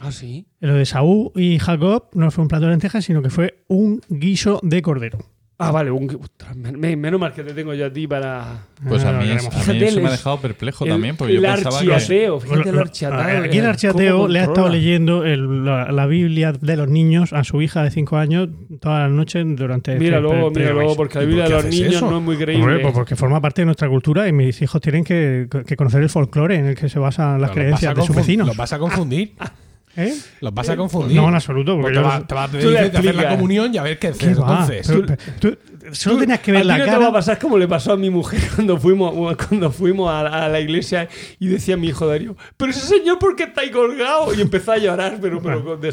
Ah, 0.00 0.10
sí. 0.12 0.46
Lo 0.60 0.74
de 0.74 0.84
Saúl 0.84 1.30
y 1.36 1.58
Jacob 1.58 2.08
no 2.14 2.30
fue 2.30 2.42
un 2.42 2.48
plato 2.48 2.64
de 2.64 2.70
lentejas, 2.72 3.04
sino 3.04 3.22
que 3.22 3.30
fue 3.30 3.62
un 3.68 4.00
guiso 4.08 4.58
de 4.62 4.82
cordero. 4.82 5.18
Ah, 5.62 5.70
vale. 5.70 5.90
un- 5.90 6.18
ostras, 6.22 6.56
men- 6.56 7.00
menos 7.00 7.20
mal 7.20 7.32
que 7.32 7.42
te 7.44 7.52
tengo 7.52 7.74
yo 7.74 7.86
a 7.86 7.92
ti 7.92 8.06
para. 8.06 8.60
Pues 8.88 9.04
a 9.04 9.12
mí, 9.12 9.26
lo 9.26 9.34
es- 9.34 9.46
a 9.46 9.50
mí 9.50 9.56
Fíjate, 9.56 9.84
eso 9.88 9.96
me 9.98 10.02
ha 10.06 10.10
el- 10.10 10.16
dejado 10.16 10.40
perplejo 10.40 10.84
el- 10.86 10.90
también, 10.92 11.16
porque 11.16 11.34
yo 11.34 11.40
el 11.40 11.46
pensaba 11.54 11.80
que... 11.82 11.92
archiateo, 11.92 12.40
fíjate 12.40 12.68
el 12.70 12.78
archiateo. 12.78 13.20
Aquí 13.20 13.56
el 13.58 13.60
¿cómo 13.62 13.68
archiateo 13.70 14.28
le 14.28 14.38
ha 14.38 14.42
estado 14.42 14.54
controla? 14.54 14.76
leyendo 14.76 15.24
el- 15.24 15.64
la, 15.66 15.92
la 15.92 16.06
Biblia 16.06 16.52
de 16.52 16.76
los 16.76 16.88
niños 16.88 17.32
a 17.34 17.44
su 17.44 17.60
hija 17.60 17.82
de 17.82 17.90
5 17.90 18.16
años 18.16 18.48
todas 18.80 19.02
las 19.02 19.10
noches 19.10 19.44
durante 19.56 19.92
este 19.92 20.02
Míralo, 20.04 20.28
pre- 20.30 20.38
míralo, 20.38 20.52
pre-Grace. 20.52 20.96
porque 20.96 21.18
la 21.18 21.24
¿Y 21.24 21.26
por 21.26 21.28
Biblia 21.28 21.44
qué 21.44 21.50
de 21.50 21.56
los 21.56 21.64
haces 21.66 21.78
niños 21.80 21.94
eso? 21.96 22.10
no 22.10 22.16
es 22.18 22.22
muy 22.24 22.36
creíble. 22.36 22.64
Hombre, 22.64 22.78
pues 22.80 22.94
porque 22.94 23.16
forma 23.16 23.40
parte 23.40 23.60
de 23.62 23.66
nuestra 23.66 23.88
cultura 23.88 24.26
y 24.26 24.32
mis 24.32 24.62
hijos 24.62 24.80
tienen 24.80 25.04
que, 25.04 25.46
que 25.66 25.76
conocer 25.76 26.02
el 26.02 26.08
folclore 26.08 26.56
en 26.56 26.66
el 26.66 26.74
que 26.74 26.88
se 26.88 26.98
basan 26.98 27.40
las 27.40 27.50
Pero 27.50 27.70
vas 27.70 27.80
creencias 27.80 27.92
a 27.92 27.94
de 27.94 28.00
sus 28.00 28.10
confun- 28.16 28.18
vecinos. 28.18 28.46
Los 28.46 28.56
vas 28.56 28.72
a 28.72 28.78
confundir. 28.78 29.34
¿Eh? 29.96 30.14
Los 30.40 30.54
vas 30.54 30.68
a 30.68 30.76
confundir. 30.76 31.16
No, 31.16 31.28
en 31.28 31.34
absoluto. 31.34 31.74
Pues 31.74 31.82
Porque 31.94 31.98
te, 31.98 32.02
va- 32.04 32.26
te 32.26 32.34
vas 32.34 32.48
a 32.48 32.52
pedir 32.52 32.70
de 32.70 32.98
hacer 32.98 33.14
la 33.14 33.28
comunión 33.30 33.74
y 33.74 33.78
a 33.78 33.82
ver 33.82 33.98
qué 33.98 34.12
¿Qué 34.12 34.26
haces 34.26 34.40
va? 34.40 34.50
entonces. 34.62 34.86
Pero- 34.86 35.06
pero- 35.06 35.18
tú- 35.40 35.58
Solo 35.92 36.16
Tú- 36.16 36.20
tenías 36.20 36.40
que 36.40 36.52
ver 36.52 36.60
a 36.62 36.64
la 36.64 36.78
no 36.78 36.84
te 36.84 36.90
va 36.90 36.96
a 36.96 37.00
cara. 37.00 37.12
pasar 37.12 37.38
como 37.38 37.56
le 37.58 37.66
pasó 37.68 37.92
a 37.92 37.96
mi 37.96 38.10
mujer 38.10 38.40
cuando 38.54 38.76
fuimos, 38.78 39.36
cuando 39.36 39.70
fuimos 39.70 40.10
a, 40.10 40.44
a 40.44 40.48
la 40.48 40.60
iglesia 40.60 41.08
y 41.38 41.46
decía 41.48 41.76
mi 41.76 41.88
hijo 41.88 42.06
Darío, 42.06 42.36
pero 42.56 42.70
ese 42.70 42.86
señor, 42.86 43.18
¿por 43.18 43.34
qué 43.36 43.44
está 43.44 43.62
ahí 43.62 43.70
colgado? 43.70 44.34
Y 44.34 44.40
empezó 44.40 44.72
a 44.72 44.78
llorar, 44.78 45.18
pero, 45.20 45.40
pero 45.42 45.78
te- 45.78 45.86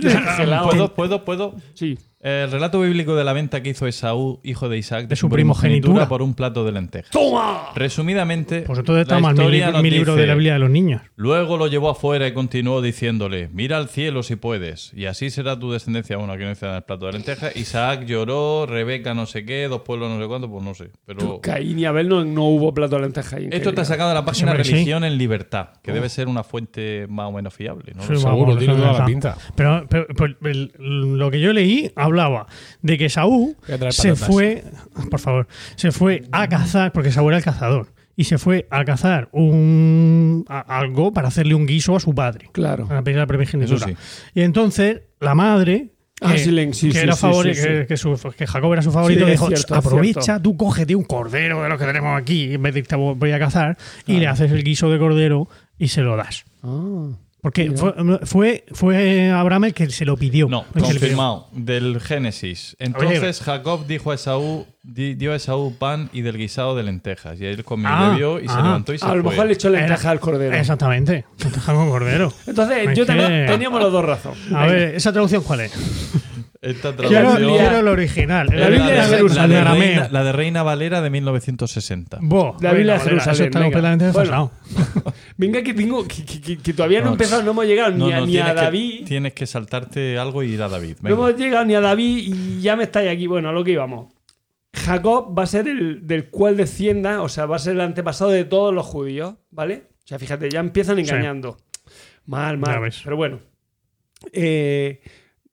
desangelado. 0.00 0.68
¿Puedo, 0.68 0.94
puedo, 0.94 1.24
puedo? 1.24 1.54
Sí. 1.74 1.98
El 2.18 2.50
relato 2.50 2.80
bíblico 2.80 3.14
de 3.14 3.22
la 3.22 3.32
venta 3.32 3.62
que 3.62 3.70
hizo 3.70 3.86
Esaú, 3.86 4.40
hijo 4.42 4.68
de 4.68 4.78
Isaac, 4.78 5.02
de, 5.02 5.06
De 5.08 5.16
su 5.16 5.28
primogenitura. 5.28 6.08
por 6.08 6.22
un 6.22 6.34
plato 6.34 6.64
de 6.64 6.72
lentejas. 6.72 7.10
¡Toma! 7.12 7.68
Resumidamente, 7.76 8.62
Pues 8.62 8.80
entonces 8.80 9.02
está 9.02 9.14
la 9.16 9.20
mal 9.20 9.34
mi, 9.34 9.40
historia 9.40 9.66
libro- 9.66 9.82
mi 9.82 9.90
libro 9.90 10.12
dice, 10.14 10.20
de 10.22 10.26
la 10.26 10.34
Biblia 10.34 10.52
de 10.54 10.58
los 10.58 10.70
niños. 10.70 11.02
Luego 11.14 11.56
lo 11.56 11.68
llevó 11.68 11.88
afuera 11.90 12.26
y 12.26 12.32
continuó 12.34 12.82
diciéndole, 12.82 13.48
mira 13.52 13.76
al 13.76 13.88
cielo 13.88 14.24
si 14.24 14.34
puedes, 14.36 14.92
y 14.94 15.06
así 15.06 15.30
será 15.30 15.56
tu 15.58 15.70
descendencia. 15.70 16.16
Bueno, 16.16 16.32
aquí 16.32 16.42
no 16.42 16.48
dice 16.48 16.66
del 16.66 16.82
plato 16.82 17.06
de 17.06 17.12
lentejas. 17.12 17.54
Isaac 17.54 18.06
lloró, 18.06 18.66
Rebeca 18.66 19.14
no 19.16 19.26
sé 19.26 19.44
qué, 19.44 19.66
dos 19.68 19.80
pueblos 19.82 20.10
no 20.10 20.20
sé 20.20 20.28
cuánto, 20.28 20.48
pues 20.50 20.62
no 20.62 20.74
sé. 20.74 20.90
Pero 21.04 21.40
Caín 21.40 21.78
y 21.78 21.84
Abel 21.86 22.08
no, 22.08 22.24
no 22.24 22.44
hubo 22.44 22.72
plato 22.72 22.96
de 22.96 23.02
lentejas 23.02 23.32
esto 23.32 23.48
Caín 23.50 23.64
y 23.64 23.68
está 23.68 23.84
sacado 23.84 24.10
de 24.10 24.14
la 24.14 24.24
página 24.24 24.52
sí. 24.52 24.58
Religión 24.72 25.02
en 25.04 25.18
Libertad, 25.18 25.70
que 25.82 25.92
debe 25.92 26.08
ser 26.08 26.28
una 26.28 26.44
fuente 26.44 27.06
más 27.08 27.26
o 27.28 27.32
menos 27.32 27.52
fiable. 27.54 27.92
¿no? 27.94 28.02
Sí. 28.02 28.08
Seguro, 28.16 28.36
vamos, 28.46 28.58
tiene 28.58 28.74
toda 28.74 28.92
la 28.92 29.04
pinta. 29.04 29.36
Pero, 29.56 29.86
pero- 29.88 30.06
pues, 30.16 30.36
el- 30.44 30.72
lo 31.18 31.30
que 31.30 31.40
yo 31.40 31.52
leí 31.52 31.90
hablaba 31.96 32.46
de 32.82 32.98
que 32.98 33.08
Saúl 33.08 33.56
se 33.90 34.14
fue, 34.14 34.62
por 35.10 35.18
favor, 35.20 35.48
se 35.76 35.90
fue 35.90 36.22
a 36.32 36.48
cazar, 36.48 36.92
porque 36.92 37.10
Saúl 37.10 37.28
era 37.32 37.38
el 37.38 37.44
cazador, 37.44 37.92
y 38.16 38.24
se 38.24 38.38
fue 38.38 38.66
a 38.70 38.84
cazar 38.84 39.28
un 39.32 40.44
a- 40.48 40.78
algo 40.78 41.12
para 41.12 41.28
hacerle 41.28 41.54
un 41.54 41.66
guiso 41.66 41.96
a 41.96 42.00
su 42.00 42.14
padre, 42.14 42.48
Claro. 42.52 42.88
pedir 43.04 43.18
la 43.18 43.26
primogenitura. 43.26 43.86
Sí. 43.86 43.94
Y 44.34 44.42
entonces 44.42 45.02
la 45.20 45.34
madre 45.34 45.90
Ah, 46.22 46.32
que, 46.32 46.38
sí, 46.38 46.50
Len, 46.50 46.72
sí, 46.72 46.88
que 46.88 46.94
sí, 46.94 46.98
era 47.00 47.14
sí, 47.14 47.26
sí. 47.54 47.62
Que, 47.62 47.86
que 47.88 47.96
su- 47.98 48.18
que 48.36 48.46
Jacob 48.46 48.72
era 48.72 48.80
su 48.82 48.90
favorito, 48.90 49.26
es 49.26 49.32
dijo, 49.32 49.48
cierto, 49.48 49.74
aprovecha, 49.74 50.22
cierto. 50.22 50.42
tú 50.42 50.56
cógete 50.56 50.94
un 50.94 51.04
cordero 51.04 51.62
de 51.62 51.68
los 51.68 51.78
que 51.78 51.84
tenemos 51.84 52.18
aquí, 52.18 52.54
en 52.54 52.62
vez 52.62 52.72
de 52.72 52.80
irte 52.80 52.96
voy 52.96 53.32
a 53.32 53.38
cazar, 53.38 53.76
y 54.06 54.18
le 54.18 54.26
haces 54.26 54.50
el 54.50 54.64
guiso 54.64 54.90
de 54.90 54.98
cordero 54.98 55.46
y 55.78 55.88
se 55.88 56.00
lo 56.00 56.16
das. 56.16 56.44
Ah. 56.62 57.08
Porque 57.46 57.70
fue, 57.76 57.94
fue, 58.24 58.64
fue 58.72 59.30
Abraham 59.30 59.66
el 59.66 59.72
que 59.74 59.88
se 59.88 60.04
lo 60.04 60.16
pidió. 60.16 60.48
No, 60.48 60.64
confirmado. 60.76 61.46
Del 61.52 62.00
Génesis. 62.00 62.74
Entonces 62.80 63.40
Jacob 63.40 63.86
dijo 63.86 64.10
a 64.10 64.16
Esaú, 64.16 64.66
di- 64.82 65.14
dio 65.14 65.32
a 65.32 65.36
Esaú 65.36 65.72
pan 65.78 66.10
y 66.12 66.22
del 66.22 66.38
guisado 66.38 66.74
de 66.74 66.82
lentejas. 66.82 67.40
Y 67.40 67.44
él 67.46 67.62
comió 67.62 67.88
Ah, 67.88 68.06
y 68.08 68.10
bebió 68.14 68.40
y 68.40 68.48
se 68.48 68.54
ah. 68.54 68.62
levantó 68.62 68.92
y 68.94 68.98
se 68.98 69.06
A 69.06 69.14
lo 69.14 69.22
fue. 69.22 69.30
mejor 69.30 69.46
le 69.46 69.52
echó 69.52 69.68
lentejas 69.70 70.06
al 70.06 70.18
cordero. 70.18 70.56
Exactamente. 70.56 71.24
Lenteja 71.38 71.72
con 71.72 71.88
cordero. 71.88 72.32
Entonces, 72.48 72.78
Es 72.88 72.98
yo 72.98 73.06
que- 73.06 73.44
teníamos 73.46 73.80
los 73.80 73.92
dos 73.92 74.04
razones. 74.04 74.40
A 74.52 74.66
ver, 74.66 74.96
¿esa 74.96 75.12
traducción 75.12 75.44
cuál 75.44 75.60
es? 75.60 75.72
Esta 76.62 76.94
Quiero, 76.96 77.10
traducción 77.10 77.56
quiero 77.56 77.78
el 77.78 77.88
original. 77.88 78.46
La 78.52 78.68
Biblia 78.68 78.86
de 78.86 78.96
la, 78.96 79.04
Jerusalén. 79.04 79.50
de 79.50 79.56
arameo. 79.58 79.82
Reina, 79.82 80.08
la 80.10 80.24
de 80.24 80.32
Reina 80.32 80.62
Valera 80.62 81.00
de 81.02 81.10
1960. 81.10 82.18
Bo, 82.22 82.56
La 82.60 82.72
Biblia 82.72 82.94
de 82.94 83.00
Jerusalén, 83.00 83.34
Eso 83.34 83.44
está 83.44 83.58
venga. 83.60 83.66
completamente 83.72 84.10
Bueno. 84.10 84.52
desfasado. 84.64 85.14
Venga, 85.36 85.62
que 85.62 85.74
tengo. 85.74 86.06
Que, 86.08 86.24
que- 86.24 86.40
que- 86.40 86.58
que 86.58 86.72
todavía 86.72 87.00
no, 87.00 87.06
No, 87.06 87.10
he 87.10 87.14
empezado, 87.14 87.42
no 87.42 87.50
hemos 87.50 87.66
llegado 87.66 87.90
No, 87.92 88.06
ni, 88.06 88.12
a, 88.12 88.20
no, 88.20 88.26
ni 88.26 88.38
a 88.38 88.46
que- 88.46 88.54
David. 88.54 89.04
tienes 89.06 89.32
que 89.34 89.46
saltarte 89.46 90.18
algo 90.18 90.42
y 90.42 90.52
ir 90.54 90.62
a 90.62 90.68
David. 90.68 90.96
No 91.02 91.10
hemos 91.10 91.36
llegado 91.36 91.64
ni 91.64 91.74
a 91.74 91.80
David 91.80 92.34
y 92.34 92.60
ya 92.62 92.74
me 92.76 92.84
estáis 92.84 93.10
aquí. 93.10 93.26
Bueno, 93.26 93.48
a 93.50 93.52
lo 93.52 93.62
que 93.62 93.72
íbamos. 93.72 94.12
Jacob 94.72 95.36
va 95.38 95.42
a 95.44 95.46
ser 95.46 95.68
el 95.68 96.06
del 96.06 96.28
cual 96.30 96.56
descienda, 96.56 97.22
o 97.22 97.28
sea, 97.28 97.46
va 97.46 97.56
a 97.56 97.58
ser 97.58 97.74
el 97.74 97.80
antepasado 97.80 98.30
de 98.30 98.44
todos 98.44 98.74
los 98.74 98.84
judíos, 98.86 99.34
¿vale? 99.50 99.88
O 100.04 100.06
sea, 100.06 100.18
fíjate, 100.18 100.50
ya 100.50 100.60
empiezan 100.60 100.98
engañando. 100.98 101.56
Mal, 102.26 102.58
mal. 102.58 102.80
Pero 103.04 103.16
bueno. 103.16 103.40
Eh, 104.32 105.00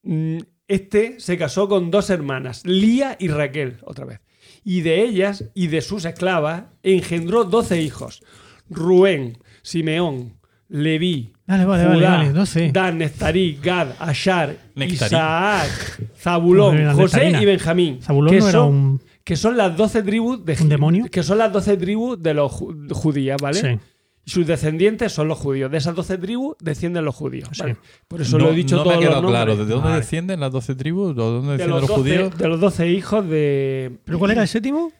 mm, 0.03 0.37
este 0.67 1.19
se 1.19 1.37
casó 1.37 1.67
con 1.67 1.91
dos 1.91 2.09
hermanas, 2.09 2.61
Lía 2.65 3.15
y 3.19 3.27
Raquel, 3.27 3.77
otra 3.83 4.05
vez. 4.05 4.19
Y 4.63 4.81
de 4.81 5.01
ellas 5.03 5.45
y 5.53 5.67
de 5.67 5.81
sus 5.81 6.05
esclavas 6.05 6.63
engendró 6.83 7.43
doce 7.43 7.81
hijos. 7.81 8.23
Rubén, 8.69 9.37
Simeón, 9.61 10.33
Leví, 10.69 11.33
Vale, 11.45 11.65
vale, 11.65 11.85
vale, 11.85 11.97
Judá, 11.99 12.31
12. 12.31 12.71
Dan, 12.71 12.97
Neftarí, 12.97 13.59
Gad, 13.61 13.89
Ashar. 13.99 14.55
Isaac, 14.77 15.69
Zabulón, 16.17 16.77
José 16.95 17.17
nectarina. 17.17 17.41
y 17.41 17.45
Benjamín. 17.45 17.99
Zabulón 18.01 18.33
que 18.33 18.39
no 18.39 18.45
era 18.47 18.51
son, 18.59 18.73
un- 18.73 19.01
que 19.23 19.35
son 19.35 19.57
las 19.57 19.75
doce 19.77 20.01
tribus 20.03 20.43
de 20.45 20.57
¿Un 20.61 20.69
demonio? 20.69 21.05
Que 21.11 21.21
son 21.23 21.37
las 21.37 21.51
doce 21.51 21.77
tribus 21.77 22.21
de 22.23 22.33
los 22.33 22.51
ju- 22.51 22.91
judías, 22.93 23.37
¿vale? 23.41 23.59
Sí. 23.59 23.79
Y 24.25 24.31
sus 24.31 24.47
descendientes 24.47 25.11
son 25.11 25.27
los 25.27 25.37
judíos. 25.37 25.69
De 25.69 25.77
esas 25.77 25.95
doce 25.95 26.17
tribus 26.17 26.55
descienden 26.61 27.03
los 27.03 27.13
judíos. 27.15 27.49
Sí. 27.51 27.61
¿vale? 27.61 27.77
Por 28.07 28.21
eso 28.21 28.37
no, 28.37 28.45
lo 28.45 28.51
he 28.51 28.55
dicho 28.55 28.77
no 28.77 28.83
todos 28.83 28.97
me 28.97 29.03
ha 29.03 29.07
quedado 29.07 29.21
los 29.21 29.31
claro. 29.31 29.47
nombres. 29.47 29.67
¿De 29.67 29.73
dónde 29.73 29.89
Vale. 29.89 30.01
descienden 30.01 30.39
las 30.39 30.51
12 30.51 30.75
tribus? 30.75 31.15
¿De 31.15 31.21
dónde 31.21 31.47
de 31.47 31.57
descienden 31.57 31.69
los, 31.81 31.81
los, 31.81 31.89
12, 31.89 32.01
judíos? 32.01 32.37
de 32.37 32.47
los 32.47 32.59
doce 32.59 32.87
hijos 32.87 33.27
de. 33.27 33.97
¿Pero 34.05 34.19
cuál 34.19 34.31
era 34.31 34.41
el 34.43 34.47
séptimo? 34.47 34.91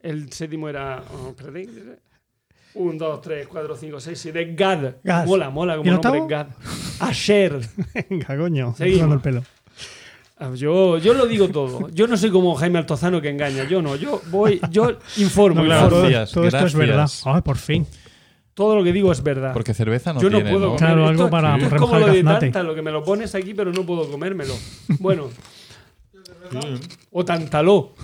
El 0.00 0.32
séptimo 0.32 0.68
era. 0.68 1.02
oh, 1.12 1.28
espérate. 1.28 1.68
Un, 2.74 2.98
dos, 2.98 3.20
tres, 3.20 3.48
cuatro, 3.48 3.76
cinco, 3.76 3.98
seis, 4.00 4.18
siete. 4.18 4.54
Gad. 4.54 4.94
Gad. 5.02 5.26
Mola, 5.26 5.50
mola 5.50 5.74
¿Y 5.74 5.78
como 5.78 5.90
el 5.90 5.94
nombre 6.00 6.20
octavo? 6.20 6.28
Gad. 6.28 6.46
Asher. 7.00 7.60
Venga, 8.10 8.36
coño. 8.36 8.74
Seguimos. 8.76 9.12
el 9.14 9.20
pelo. 9.20 9.42
Ah, 10.38 10.52
Yo, 10.54 10.96
yo 10.98 11.12
lo 11.12 11.26
digo 11.26 11.48
todo. 11.48 11.90
Yo 11.90 12.06
no 12.06 12.16
soy 12.16 12.30
como 12.30 12.54
Jaime 12.54 12.78
Altozano 12.78 13.20
que 13.20 13.28
engaña. 13.28 13.64
Yo 13.64 13.82
no. 13.82 13.96
Yo 13.96 14.22
voy, 14.30 14.60
yo 14.70 14.98
informo. 15.18 15.60
No, 15.60 15.66
claro, 15.66 15.84
informo. 15.84 16.00
todo, 16.00 16.10
Gracias, 16.10 16.32
todo 16.32 16.44
esto 16.44 16.56
es 16.58 16.74
gracias. 16.74 17.22
verdad. 17.24 17.36
Ay, 17.36 17.42
por 17.42 17.56
fin. 17.58 17.86
Todo 18.54 18.76
lo 18.76 18.84
que 18.84 18.92
digo 18.92 19.10
es 19.12 19.22
verdad. 19.22 19.52
Porque 19.52 19.72
cerveza 19.74 20.12
no 20.12 20.20
yo 20.20 20.28
no 20.28 20.36
tiene, 20.38 20.50
puedo 20.50 20.66
¿no? 20.66 20.74
comer. 20.74 20.78
Claro, 20.78 21.00
Esto- 21.10 21.22
algo 21.22 21.30
para 21.30 21.56
esto 21.56 21.74
es 21.74 21.80
como 21.80 21.98
lo 21.98 22.06
de 22.08 22.22
tanta, 22.24 22.62
lo 22.62 22.74
que 22.74 22.82
me 22.82 22.90
lo 22.90 23.02
pones 23.04 23.34
aquí, 23.34 23.54
pero 23.54 23.72
no 23.72 23.84
puedo 23.84 24.10
comérmelo. 24.10 24.54
Bueno. 24.98 25.28
O 27.12 27.24
tantaló. 27.24 27.94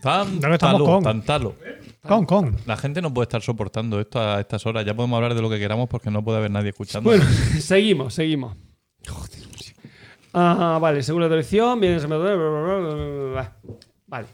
Tantalo, 0.00 0.84
con. 0.84 1.02
tantalo. 1.02 1.54
Con, 2.02 2.24
con. 2.24 2.56
La 2.66 2.76
gente 2.76 3.02
no 3.02 3.12
puede 3.12 3.24
estar 3.24 3.42
soportando 3.42 4.00
esto 4.00 4.20
a 4.20 4.40
estas 4.40 4.64
horas. 4.66 4.84
Ya 4.84 4.94
podemos 4.94 5.16
hablar 5.16 5.34
de 5.34 5.42
lo 5.42 5.50
que 5.50 5.58
queramos 5.58 5.88
porque 5.88 6.10
no 6.10 6.22
puede 6.22 6.38
haber 6.38 6.50
nadie 6.50 6.70
escuchando. 6.70 7.10
Bueno, 7.10 7.24
seguimos, 7.60 8.14
seguimos. 8.14 8.56
Ah, 10.32 10.78
vale, 10.80 11.02
bla, 12.78 12.78
bla, 12.78 13.32
bla. 13.32 13.56
Vale. 14.06 14.26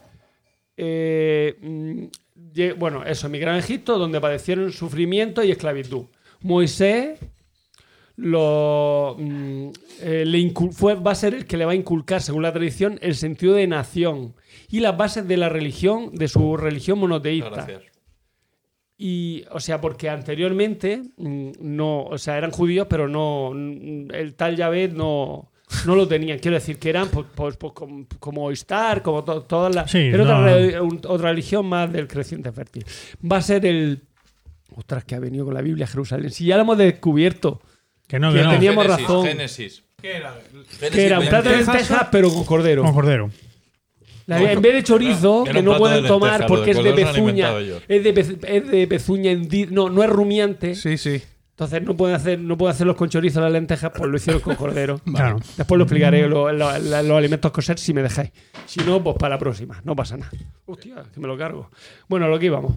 Eh, 0.76 1.56
mm, 1.62 2.04
bueno, 2.78 3.04
eso, 3.04 3.26
emigraron 3.26 3.56
a 3.56 3.64
Egipto, 3.64 3.98
donde 3.98 4.20
padecieron 4.20 4.72
sufrimiento 4.72 5.42
y 5.42 5.50
esclavitud. 5.50 6.06
Moisés 6.40 7.18
lo, 8.16 9.16
mm, 9.18 9.68
eh, 10.00 10.24
le 10.26 10.38
incul- 10.38 10.72
fue, 10.72 10.94
va 10.94 11.12
a 11.12 11.14
ser 11.14 11.34
el 11.34 11.46
que 11.46 11.56
le 11.56 11.64
va 11.64 11.72
a 11.72 11.76
inculcar, 11.76 12.20
según 12.20 12.42
la 12.42 12.52
tradición, 12.52 12.98
el 13.02 13.14
sentido 13.14 13.54
de 13.54 13.66
nación 13.66 14.34
y 14.68 14.80
las 14.80 14.96
bases 14.96 15.26
de 15.26 15.36
la 15.36 15.48
religión, 15.48 16.10
de 16.12 16.28
su 16.28 16.56
religión 16.56 16.98
monoteísta. 16.98 17.50
Gracias. 17.50 17.82
Y, 18.98 19.44
o 19.50 19.58
sea, 19.60 19.80
porque 19.80 20.08
anteriormente 20.08 21.02
mm, 21.16 21.50
no, 21.60 22.04
o 22.04 22.18
sea, 22.18 22.38
eran 22.38 22.50
judíos, 22.50 22.86
pero 22.88 23.08
no, 23.08 23.50
mm, 23.54 24.10
el 24.12 24.34
tal 24.34 24.56
Yahvé 24.56 24.88
no, 24.88 25.51
no 25.86 25.94
lo 25.96 26.06
tenían. 26.08 26.38
Quiero 26.38 26.56
decir 26.56 26.78
que 26.78 26.88
eran 26.90 27.08
pues, 27.08 27.26
pues, 27.34 27.56
pues, 27.56 27.72
com- 27.72 28.06
como 28.18 28.50
Istar, 28.52 29.02
como 29.02 29.24
to- 29.24 29.42
todas 29.42 29.74
las. 29.74 29.90
Sí, 29.90 29.98
era 29.98 30.22
otra, 30.22 30.38
no. 30.40 30.44
re- 30.46 30.80
un- 30.80 31.00
otra 31.06 31.30
religión 31.30 31.66
más 31.66 31.92
del 31.92 32.06
creciente 32.08 32.52
fértil. 32.52 32.84
Va 33.30 33.38
a 33.38 33.42
ser 33.42 33.64
el. 33.66 34.02
Ostras, 34.74 35.04
que 35.04 35.14
ha 35.14 35.20
venido 35.20 35.44
con 35.44 35.54
la 35.54 35.60
Biblia 35.60 35.84
a 35.84 35.88
Jerusalén. 35.88 36.30
Si 36.30 36.46
ya 36.46 36.56
lo 36.56 36.62
hemos 36.62 36.78
descubierto, 36.78 37.60
Que 38.08 38.18
no, 38.18 38.30
Que 38.32 38.38
que 38.38 38.44
no. 38.44 38.50
teníamos 38.50 38.86
razón. 38.86 39.26
Génesis. 39.26 39.82
¿Qué 40.00 40.16
era? 40.16 40.34
que 40.92 41.06
era 41.06 41.18
un 41.20 41.26
plato 41.28 41.48
de 41.50 41.56
lentejas, 41.58 42.08
pero 42.10 42.28
con 42.30 42.44
cordero. 42.44 42.82
Con 42.82 42.92
cordero. 42.92 43.30
La- 44.26 44.52
en 44.52 44.62
vez 44.62 44.72
de 44.74 44.82
chorizo, 44.82 45.44
que 45.44 45.62
no 45.62 45.76
pueden 45.78 46.02
de 46.02 46.08
tomar 46.08 46.46
porque 46.46 46.72
de 46.74 46.78
es 46.80 46.84
de 46.84 46.92
pezuña. 46.92 47.20
inventado 47.28 47.58
ellos. 47.58 47.82
Es 47.88 48.04
de, 48.04 48.14
pez- 48.14 48.38
es 48.48 48.70
de 48.70 48.86
pezuña, 48.86 49.32
no, 49.70 49.90
no 49.90 50.02
es 50.02 50.10
rumiante. 50.10 50.74
Sí, 50.74 50.96
sí. 50.96 51.22
Entonces 51.52 51.82
no 51.82 51.94
pueden 51.96 52.16
hacer, 52.16 52.38
no 52.40 52.56
pueden 52.56 52.74
hacerlos 52.74 52.96
con 52.96 53.08
chorizo 53.08 53.40
las 53.40 53.52
lentejas, 53.52 53.92
pues 53.94 54.10
lo 54.10 54.16
hicieron 54.16 54.40
con 54.42 54.56
cordero. 54.56 55.00
Claro. 55.14 55.38
Después 55.56 55.76
lo 55.78 55.84
explicaré 55.84 56.26
lo- 56.28 56.50
lo- 56.52 56.78
la- 56.78 57.02
los 57.02 57.16
alimentos 57.18 57.52
coser 57.52 57.78
si 57.78 57.92
me 57.92 58.02
dejáis. 58.02 58.30
Si 58.66 58.80
no, 58.80 59.02
pues 59.04 59.16
para 59.18 59.34
la 59.34 59.38
próxima. 59.38 59.80
No 59.84 59.94
pasa 59.94 60.16
nada. 60.16 60.30
Hostia, 60.66 61.04
que 61.12 61.20
me 61.20 61.28
lo 61.28 61.36
cargo. 61.36 61.70
Bueno, 62.08 62.26
a 62.26 62.28
lo 62.28 62.38
que 62.38 62.46
íbamos. 62.46 62.76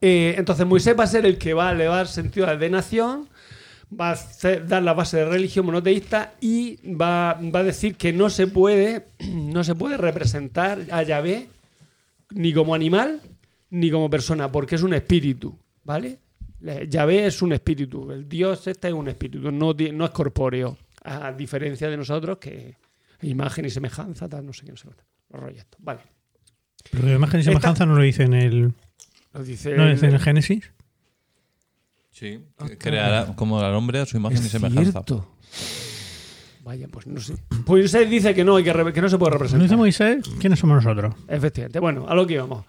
Eh, 0.00 0.34
entonces 0.38 0.66
Moisés 0.66 0.96
va 0.98 1.04
a 1.04 1.06
ser 1.06 1.26
el 1.26 1.36
que 1.36 1.52
va 1.52 1.68
a 1.68 1.72
elevar 1.72 2.06
sentido 2.08 2.46
de 2.56 2.70
nación, 2.70 3.28
va 4.00 4.08
a 4.08 4.12
hacer- 4.12 4.66
dar 4.66 4.82
la 4.82 4.94
base 4.94 5.18
de 5.18 5.26
religión 5.26 5.66
monoteísta 5.66 6.32
y 6.40 6.78
va, 6.94 7.34
va 7.54 7.60
a 7.60 7.64
decir 7.64 7.96
que 7.96 8.12
no 8.14 8.30
se 8.30 8.46
puede, 8.46 9.08
no 9.30 9.62
se 9.62 9.74
puede 9.74 9.98
representar 9.98 10.78
a 10.90 11.02
Yahvé 11.02 11.48
ni 12.30 12.54
como 12.54 12.74
animal 12.74 13.20
ni 13.68 13.90
como 13.90 14.08
persona, 14.08 14.50
porque 14.50 14.76
es 14.76 14.82
un 14.82 14.94
espíritu, 14.94 15.58
¿vale? 15.84 16.18
Le- 16.64 16.88
Yahvé 16.88 17.26
es 17.26 17.42
un 17.42 17.52
espíritu, 17.52 18.10
el 18.10 18.28
Dios 18.28 18.66
este 18.66 18.88
es 18.88 18.94
un 18.94 19.08
espíritu, 19.08 19.50
no, 19.52 19.72
no 19.74 20.04
es 20.04 20.10
corpóreo, 20.10 20.76
a 21.04 21.32
diferencia 21.32 21.88
de 21.90 21.96
nosotros 21.96 22.38
que 22.38 22.76
imagen 23.22 23.64
y 23.66 23.70
semejanza, 23.70 24.28
tal, 24.28 24.44
no 24.46 24.52
sé 24.52 24.64
qué, 24.64 24.70
no 24.72 24.76
sé 24.76 24.84
cuánto. 24.86 25.04
Los 25.30 25.42
rollos 25.42 25.66
vale. 25.78 26.00
Pero 26.90 27.12
imagen 27.12 27.40
y 27.40 27.42
semejanza 27.44 27.84
no 27.86 27.94
lo 27.96 28.02
dice 28.02 28.24
en 28.24 28.34
el, 28.34 28.72
Lo 29.32 29.42
dice, 29.42 29.74
no 29.76 29.84
lo 29.84 29.90
dice 29.90 30.06
en 30.06 30.12
el 30.14 30.20
Génesis. 30.20 30.70
Sí. 32.10 32.40
Creará 32.78 33.34
como 33.34 33.58
al 33.60 33.74
hombre 33.74 33.98
a 34.00 34.06
su 34.06 34.16
imagen 34.16 34.38
y 34.42 34.46
Es 34.46 34.50
semejanza. 34.52 34.92
cierto. 34.92 35.28
Vaya, 36.62 36.86
pues 36.88 37.06
no 37.06 37.20
sé. 37.20 37.34
Pues 37.48 37.66
Moisés 37.66 38.08
dice 38.08 38.34
que 38.34 38.42
no, 38.44 38.56
hay 38.56 38.64
que, 38.64 38.72
re- 38.72 38.92
que 38.92 39.02
no 39.02 39.08
se 39.08 39.18
puede 39.18 39.30
¿No 39.32 39.34
representar. 39.34 39.64
dice 39.64 39.76
Moisés? 39.76 40.24
¿Quiénes 40.40 40.58
somos 40.58 40.82
nosotros? 40.82 41.14
Efectivamente. 41.28 41.78
Bueno, 41.78 42.06
a 42.08 42.14
lo 42.14 42.26
que 42.26 42.34
íbamos. 42.34 42.64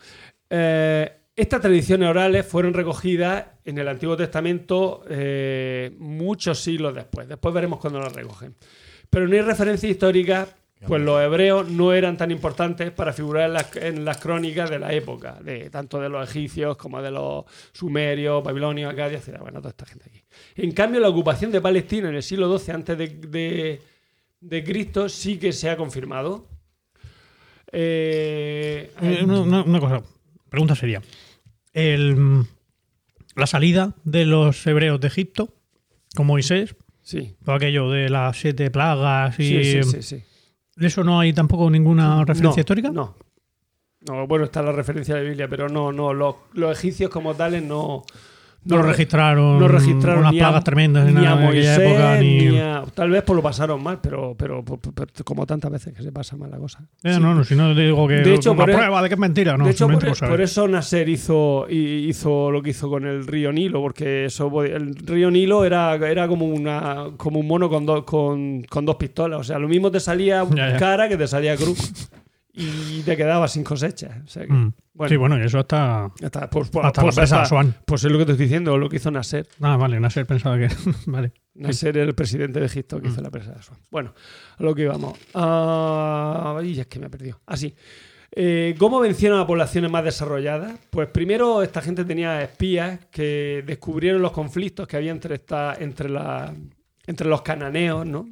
Eh, 0.49 1.11
estas 1.35 1.61
tradiciones 1.61 2.07
orales 2.09 2.45
fueron 2.45 2.73
recogidas 2.73 3.45
en 3.65 3.77
el 3.77 3.87
Antiguo 3.87 4.15
Testamento 4.15 5.03
eh, 5.09 5.91
muchos 5.99 6.59
siglos 6.59 6.95
después. 6.95 7.27
Después 7.27 7.53
veremos 7.53 7.79
cuándo 7.79 7.99
las 7.99 8.13
recogen. 8.13 8.55
Pero 9.09 9.27
no 9.27 9.33
hay 9.35 9.41
referencia 9.41 9.89
histórica, 9.89 10.47
pues 10.87 11.01
los 11.01 11.21
hebreos 11.21 11.67
no 11.69 11.93
eran 11.93 12.15
tan 12.17 12.31
importantes 12.31 12.91
para 12.91 13.11
figurar 13.13 13.47
en 13.47 13.53
las, 13.53 13.75
en 13.75 14.05
las 14.05 14.17
crónicas 14.17 14.69
de 14.69 14.79
la 14.79 14.93
época, 14.93 15.39
de, 15.41 15.69
tanto 15.69 15.99
de 15.99 16.09
los 16.09 16.29
egipcios 16.29 16.77
como 16.77 17.01
de 17.01 17.11
los 17.11 17.45
sumerios, 17.71 18.43
babilonios, 18.43 18.91
acadios, 18.91 19.21
etcétera. 19.21 19.43
Bueno, 19.43 19.59
toda 19.59 19.69
esta 19.71 19.85
gente 19.85 20.05
aquí. 20.09 20.21
En 20.55 20.71
cambio, 20.71 20.99
la 21.01 21.09
ocupación 21.09 21.51
de 21.51 21.61
Palestina 21.61 22.09
en 22.09 22.15
el 22.15 22.23
siglo 22.23 22.57
XII 22.57 22.73
antes 22.73 22.97
de, 22.97 23.07
de- 23.07 23.81
de 24.41 24.63
Cristo 24.63 25.09
sí 25.09 25.37
que 25.37 25.51
se 25.51 25.69
ha 25.69 25.75
confirmado. 25.77 26.47
Eh, 27.71 28.91
Eh, 29.01 29.19
Una, 29.23 29.41
una- 29.41 29.63
una 29.63 29.79
cosa, 29.79 30.01
pregunta 30.49 30.75
seria. 30.75 31.01
El, 31.75 32.45
la 33.35 33.45
salida 33.47 33.93
de 34.05 34.25
los 34.25 34.65
hebreos 34.65 34.99
de 35.01 35.07
Egipto 35.07 35.53
con 36.15 36.25
Moisés, 36.25 36.75
sí. 37.03 37.35
todo 37.43 37.55
aquello 37.55 37.91
de 37.91 38.09
las 38.09 38.37
siete 38.37 38.71
plagas 38.71 39.37
y 39.39 39.43
Sí, 39.63 39.63
sí, 39.63 39.83
sí, 39.83 40.01
sí. 40.01 40.23
¿de 40.77 40.87
eso 40.87 41.03
no 41.03 41.19
hay 41.19 41.33
tampoco 41.33 41.69
ninguna 41.69 42.21
referencia 42.21 42.49
No, 42.55 42.59
histórica? 42.59 42.89
No. 42.91 43.15
No, 44.07 44.25
bueno, 44.25 44.45
está 44.45 44.61
la 44.61 44.71
referencia 44.71 45.15
de 45.15 45.21
la 45.21 45.27
Biblia, 45.27 45.47
pero 45.49 45.67
no, 45.67 45.91
no. 45.91 46.13
Los, 46.13 46.35
los 46.53 46.77
egipcios 46.77 47.09
como 47.09 47.33
tales 47.35 47.61
no. 47.63 48.03
No, 48.65 48.81
re- 48.81 48.89
registraron, 48.89 49.59
no 49.59 49.67
registraron 49.67 50.19
unas 50.21 50.33
ni 50.33 50.39
plagas 50.39 50.61
a, 50.61 50.63
tremendas 50.63 51.05
ni 51.05 51.11
en 51.11 51.17
a 51.27 51.35
Moisés, 51.35 51.77
época. 51.79 52.17
Ni... 52.17 52.37
ni 52.49 52.59
a- 52.59 52.83
tal 52.93 53.09
vez 53.11 53.23
pues 53.23 53.35
lo 53.35 53.43
pasaron 53.43 53.81
mal, 53.83 53.99
pero, 54.01 54.35
pero, 54.37 54.63
pero- 54.65 55.07
como 55.23 55.45
tantas 55.45 55.71
veces 55.71 55.93
que 55.93 56.01
se 56.01 56.11
pasa 56.11 56.35
mal 56.35 56.49
la 56.49 56.57
cosa. 56.57 56.79
Eh, 57.03 57.13
Sí. 57.13 57.19
No, 57.19 57.35
no, 57.35 57.43
si 57.43 57.55
no 57.55 57.73
digo 57.75 58.07
que 58.07 58.15
De 58.15 58.33
hecho, 58.33 58.51
una 58.53 58.61
por 58.61 58.69
e- 58.71 58.73
prueba 58.75 59.01
de 59.03 59.07
que 59.09 59.13
es 59.15 59.19
mentira, 59.19 59.55
no, 59.57 59.65
de 59.65 59.71
hecho, 59.71 59.85
por, 59.85 59.93
simplemente 60.01 60.27
por 60.27 60.41
eso 60.41 60.67
Nasser 60.67 61.07
hizo, 61.09 61.67
hi- 61.69 62.07
hizo 62.09 62.49
lo 62.51 62.61
que 62.63 62.71
hizo 62.71 62.89
con 62.89 63.05
el 63.05 63.27
río 63.27 63.51
Nilo, 63.51 63.81
porque 63.81 64.25
eso 64.25 64.49
podía- 64.49 64.77
el 64.77 64.95
río 64.95 65.29
Nilo 65.29 65.63
era, 65.63 65.93
era 65.95 66.27
como 66.27 66.45
una 66.45 67.05
como 67.17 67.39
un 67.39 67.47
mono 67.47 67.69
con, 67.69 67.85
dos 67.85 68.03
con, 68.03 68.63
con 68.63 68.85
dos 68.85 68.95
pistolas. 68.95 69.39
O 69.39 69.43
sea, 69.43 69.59
lo 69.59 69.67
mismo 69.67 69.91
te 69.91 69.99
salía 69.99 70.43
Ya, 70.55 70.71
ya. 70.71 70.77
cara 70.77 71.07
que 71.07 71.17
te 71.17 71.27
salía 71.27 71.55
cruz. 71.55 72.09
Y 72.55 73.01
te 73.03 73.17
quedabas 73.17 73.51
sin 73.53 73.63
cosecha. 73.63 74.21
O 74.23 74.27
sea 74.27 74.45
que, 74.45 74.53
Mm. 74.53 74.73
bueno, 74.93 75.09
sí, 75.09 75.15
bueno, 75.17 75.37
y 75.37 75.43
eso 75.43 75.59
hasta, 75.59 76.11
ya 76.19 76.27
está. 76.27 76.49
Pues, 76.49 76.69
pues, 76.69 76.85
hasta 76.85 77.01
pues 77.01 77.15
la 77.15 77.21
presa. 77.21 77.45
Swan. 77.45 77.75
Pues 77.85 78.03
es 78.03 78.11
lo 78.11 78.17
que 78.17 78.25
te 78.25 78.31
estoy 78.31 78.45
diciendo, 78.45 78.77
lo 78.77 78.89
que 78.89 78.95
hizo 78.97 79.11
Nasser. 79.11 79.47
Ah, 79.61 79.77
vale, 79.77 79.99
Nasser 79.99 80.25
pensaba 80.25 80.57
que. 80.57 80.69
vale. 81.07 81.33
Nasser 81.55 81.97
era 81.97 82.05
el 82.07 82.15
presidente 82.15 82.59
de 82.59 82.65
Egipto 82.65 83.01
que 83.01 83.07
hizo 83.09 83.21
la 83.21 83.29
presa 83.31 83.51
de 83.51 83.59
Aswan. 83.59 83.79
Bueno, 83.91 84.13
a 84.57 84.63
lo 84.63 84.73
que 84.75 84.83
íbamos. 84.83 85.17
Ah, 85.33 86.59
y 86.63 86.79
es 86.79 86.87
que 86.87 86.99
me 86.99 87.07
he 87.07 87.09
perdido. 87.09 87.39
Así. 87.45 87.73
¿Cómo 88.77 88.99
vencieron 88.99 89.39
a 89.39 89.47
poblaciones 89.47 89.89
más 89.89 90.03
desarrolladas? 90.03 90.73
Pues 90.89 91.07
primero 91.07 91.63
esta 91.63 91.81
gente 91.81 92.03
tenía 92.03 92.41
espías 92.41 92.99
que 93.09 93.63
descubrieron 93.65 94.21
los 94.21 94.33
conflictos 94.33 94.87
que 94.89 94.97
había 94.97 95.11
entre, 95.11 95.35
esta, 95.35 95.75
entre, 95.79 96.09
la, 96.09 96.53
entre 97.07 97.29
los 97.29 97.41
cananeos, 97.43 98.05
¿no? 98.05 98.27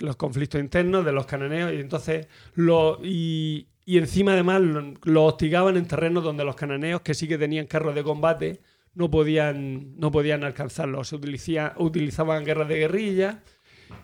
Los 0.00 0.16
conflictos 0.16 0.60
internos 0.60 1.04
de 1.04 1.12
los 1.12 1.26
cananeos 1.26 1.72
y 1.72 1.76
entonces 1.80 2.26
lo, 2.54 2.98
y, 3.04 3.68
encima 3.86 4.32
además 4.32 4.60
lo, 4.62 4.94
lo 5.04 5.24
hostigaban 5.24 5.76
en 5.76 5.86
terrenos 5.86 6.24
donde 6.24 6.44
los 6.44 6.56
cananeos 6.56 7.02
que 7.02 7.14
sí 7.14 7.28
que 7.28 7.38
tenían 7.38 7.66
carros 7.66 7.94
de 7.94 8.02
combate 8.02 8.60
no 8.94 9.10
podían, 9.10 9.96
no 9.98 10.10
podían 10.10 10.42
alcanzarlos. 10.44 11.08
Se 11.08 11.16
utilizaban 11.16 12.44
guerras 12.44 12.68
de 12.68 12.76
guerrilla, 12.78 13.42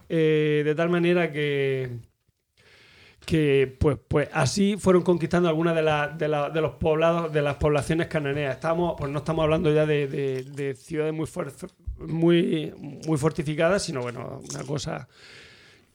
eh, 0.08 0.62
de 0.64 0.74
tal 0.74 0.90
manera 0.90 1.32
que, 1.32 1.90
que 3.26 3.76
pues, 3.78 3.98
pues 4.08 4.28
así 4.32 4.76
fueron 4.78 5.02
conquistando 5.02 5.48
algunas 5.48 5.74
de, 5.76 5.82
las- 5.82 6.18
de, 6.18 6.28
la- 6.28 6.50
de 6.50 6.60
los 6.60 6.72
poblados, 6.72 7.32
de 7.32 7.42
las 7.42 7.56
poblaciones 7.56 8.08
cananeas. 8.08 8.54
Estamos, 8.56 8.94
pues 8.98 9.10
no 9.12 9.18
estamos 9.18 9.42
hablando 9.44 9.72
ya 9.72 9.86
de, 9.86 10.06
de- 10.08 10.42
de 10.44 10.74
ciudades 10.74 11.12
muy, 11.14 11.26
muy, 11.98 12.72
muy 13.06 13.18
fortificadas, 13.18 13.82
sino 13.84 14.00
bueno, 14.02 14.40
una 14.52 14.64
cosa. 14.64 15.08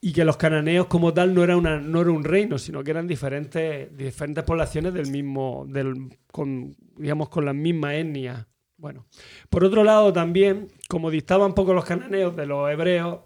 Y 0.06 0.14
que 0.14 0.23
los 0.23 0.38
cananeos 0.38 0.86
como 0.86 1.15
tal 1.15 1.34
no 1.34 1.44
era, 1.44 1.57
una, 1.57 1.80
no 1.80 1.99
era 1.99 2.11
un 2.11 2.23
reino, 2.23 2.60
sino 2.60 2.84
que 2.84 2.91
eran 2.91 3.07
diferentes, 3.07 3.98
diferentes 3.98 4.44
poblaciones 4.44 4.94
del 4.94 5.07
mismo, 5.07 5.65
del, 5.68 6.15
con, 6.32 6.76
digamos, 6.95 7.30
con 7.30 7.44
las 7.44 7.56
mismas 7.56 7.95
etnias. 7.95 8.45
Bueno, 8.77 9.07
por 9.49 9.64
otro 9.64 9.84
lado 9.84 10.14
también, 10.14 10.68
como 10.88 11.10
distaban 11.10 11.56
poco 11.56 11.73
los 11.73 11.86
cananeos 11.86 12.36
de 12.36 12.45
los 12.45 12.69
hebreos, 12.69 13.22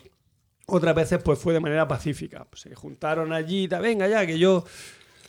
otras 0.68 0.96
veces 0.96 1.22
pues 1.22 1.38
fue 1.38 1.52
de 1.52 1.60
manera 1.60 1.86
pacífica. 1.86 2.46
Pues, 2.50 2.62
se 2.62 2.74
juntaron 2.74 3.34
allí, 3.34 3.68
venga 3.68 4.08
ya, 4.08 4.26
que 4.26 4.40
yo, 4.40 4.64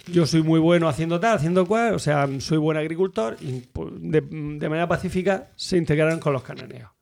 yo 0.06 0.26
soy 0.26 0.44
muy 0.44 0.60
bueno 0.60 0.86
haciendo 0.86 1.18
tal, 1.18 1.34
haciendo 1.34 1.66
cual, 1.66 1.94
o 1.94 1.98
sea, 1.98 2.28
soy 2.38 2.58
buen 2.58 2.78
agricultor, 2.78 3.36
y 3.40 3.62
pues, 3.72 3.92
de, 3.98 4.20
de 4.20 4.68
manera 4.68 4.86
pacífica 4.86 5.50
se 5.56 5.78
integraron 5.78 6.20
con 6.20 6.32
los 6.32 6.44
cananeos. 6.44 6.92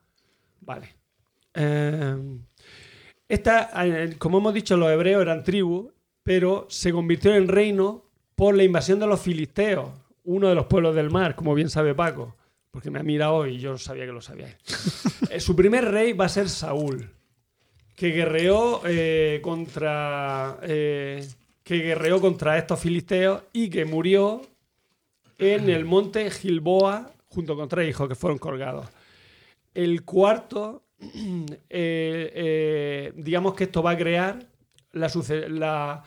Vale. 0.63 0.97
Eh, 1.53 2.17
esta, 3.29 3.71
eh, 3.85 4.17
como 4.19 4.39
hemos 4.39 4.55
dicho, 4.55 4.77
los 4.77 4.91
hebreos 4.91 5.23
eran 5.23 5.45
tribus, 5.45 5.93
pero 6.23 6.67
se 6.69 6.93
convirtieron 6.93 7.43
en 7.43 7.49
reino 7.49 8.05
por 8.35 8.55
la 8.57 8.65
invasión 8.65 9.01
de 9.01 9.07
los 9.07 9.21
filisteos, 9.21 9.91
uno 10.25 10.49
de 10.49 10.55
los 10.55 10.67
pueblos 10.67 10.95
del 10.95 11.11
mar, 11.11 11.35
como 11.35 11.55
bien 11.55 11.71
sabe 11.71 11.95
Paco, 11.95 12.37
porque 12.71 12.91
me 12.91 13.01
ha 13.01 13.03
mirado 13.03 13.47
y 13.47 13.59
yo 13.59 13.77
sabía 13.79 14.07
que 14.07 14.13
lo 14.13 14.21
sabía. 14.21 14.57
Eh, 15.31 15.41
Su 15.41 15.55
primer 15.55 15.85
rey 15.85 16.15
va 16.15 16.25
a 16.25 16.29
ser 16.31 16.49
Saúl, 16.49 17.11
que 17.95 18.11
guerreó 18.13 18.81
eh, 18.87 19.41
contra 19.43 20.59
eh, 20.63 21.29
que 21.63 21.81
guerreó 21.81 22.19
contra 22.19 22.57
estos 22.57 22.81
filisteos 22.81 23.43
y 23.53 23.69
que 23.69 23.85
murió 23.85 24.41
en 25.37 25.69
el 25.69 25.85
monte 25.85 26.31
Gilboa 26.31 27.11
junto 27.27 27.57
con 27.57 27.69
tres 27.69 27.91
hijos 27.91 28.09
que 28.09 28.15
fueron 28.15 28.39
colgados. 28.39 28.87
El 29.75 30.03
cuarto, 30.03 30.83
eh, 31.01 31.53
eh, 31.71 33.13
digamos 33.17 33.55
que 33.55 33.65
esto 33.65 33.83
va 33.83 33.93
a 33.93 33.97
crear 33.97 34.47
la, 34.93 35.09
suce- 35.09 35.49
la, 35.49 36.03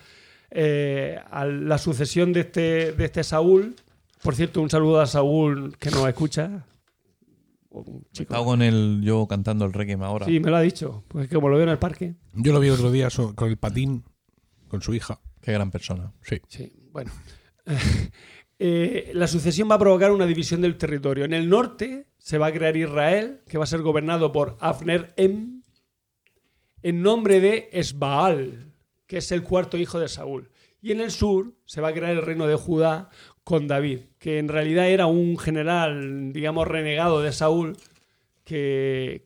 eh, 0.49 1.19
la 1.61 1.77
sucesión 1.77 2.33
de 2.33 2.41
este, 2.41 2.91
de 2.91 3.05
este 3.05 3.23
Saúl. 3.23 3.75
Por 4.21 4.35
cierto, 4.35 4.61
un 4.61 4.69
saludo 4.69 5.01
a 5.01 5.07
Saúl 5.07 5.75
que 5.79 5.89
nos 5.91 6.07
escucha. 6.07 6.65
Chico. 8.11 8.33
Estaba 8.33 8.43
con 8.43 8.61
el 8.61 8.99
yo 9.01 9.27
cantando 9.27 9.63
el 9.65 9.71
reggae 9.71 9.97
ahora. 10.03 10.25
Sí, 10.25 10.39
me 10.41 10.49
lo 10.51 10.57
ha 10.57 10.61
dicho. 10.61 11.05
Pues 11.07 11.29
que 11.29 11.35
como 11.35 11.47
lo 11.47 11.55
veo 11.55 11.63
en 11.63 11.69
el 11.69 11.79
parque. 11.79 12.15
Yo 12.33 12.51
lo 12.51 12.59
vi 12.59 12.69
otro 12.69 12.91
día 12.91 13.07
con 13.35 13.47
el 13.49 13.57
patín, 13.57 14.03
con 14.67 14.81
su 14.81 14.93
hija. 14.93 15.21
Qué 15.41 15.53
gran 15.53 15.71
persona. 15.71 16.11
Sí. 16.21 16.41
Sí, 16.49 16.71
bueno. 16.91 17.11
Eh, 18.63 19.09
la 19.15 19.25
sucesión 19.25 19.71
va 19.71 19.73
a 19.73 19.79
provocar 19.79 20.11
una 20.11 20.27
división 20.27 20.61
del 20.61 20.77
territorio. 20.77 21.25
En 21.25 21.33
el 21.33 21.49
norte 21.49 22.05
se 22.19 22.37
va 22.37 22.45
a 22.45 22.53
crear 22.53 22.77
Israel, 22.77 23.41
que 23.47 23.57
va 23.57 23.63
a 23.63 23.67
ser 23.67 23.81
gobernado 23.81 24.31
por 24.31 24.55
Abner 24.59 25.15
Em, 25.17 25.63
en 26.83 27.01
nombre 27.01 27.39
de 27.39 27.69
Esbaal, 27.71 28.71
que 29.07 29.17
es 29.17 29.31
el 29.31 29.41
cuarto 29.41 29.79
hijo 29.79 29.99
de 29.99 30.07
Saúl. 30.07 30.51
Y 30.79 30.91
en 30.91 31.01
el 31.01 31.09
sur 31.09 31.55
se 31.65 31.81
va 31.81 31.87
a 31.87 31.93
crear 31.93 32.11
el 32.11 32.21
reino 32.21 32.45
de 32.45 32.53
Judá 32.53 33.09
con 33.43 33.67
David, 33.67 34.01
que 34.19 34.37
en 34.37 34.47
realidad 34.47 34.87
era 34.89 35.07
un 35.07 35.39
general, 35.39 36.31
digamos, 36.31 36.67
renegado 36.67 37.23
de 37.23 37.31
Saúl, 37.31 37.77
que, 38.43 39.25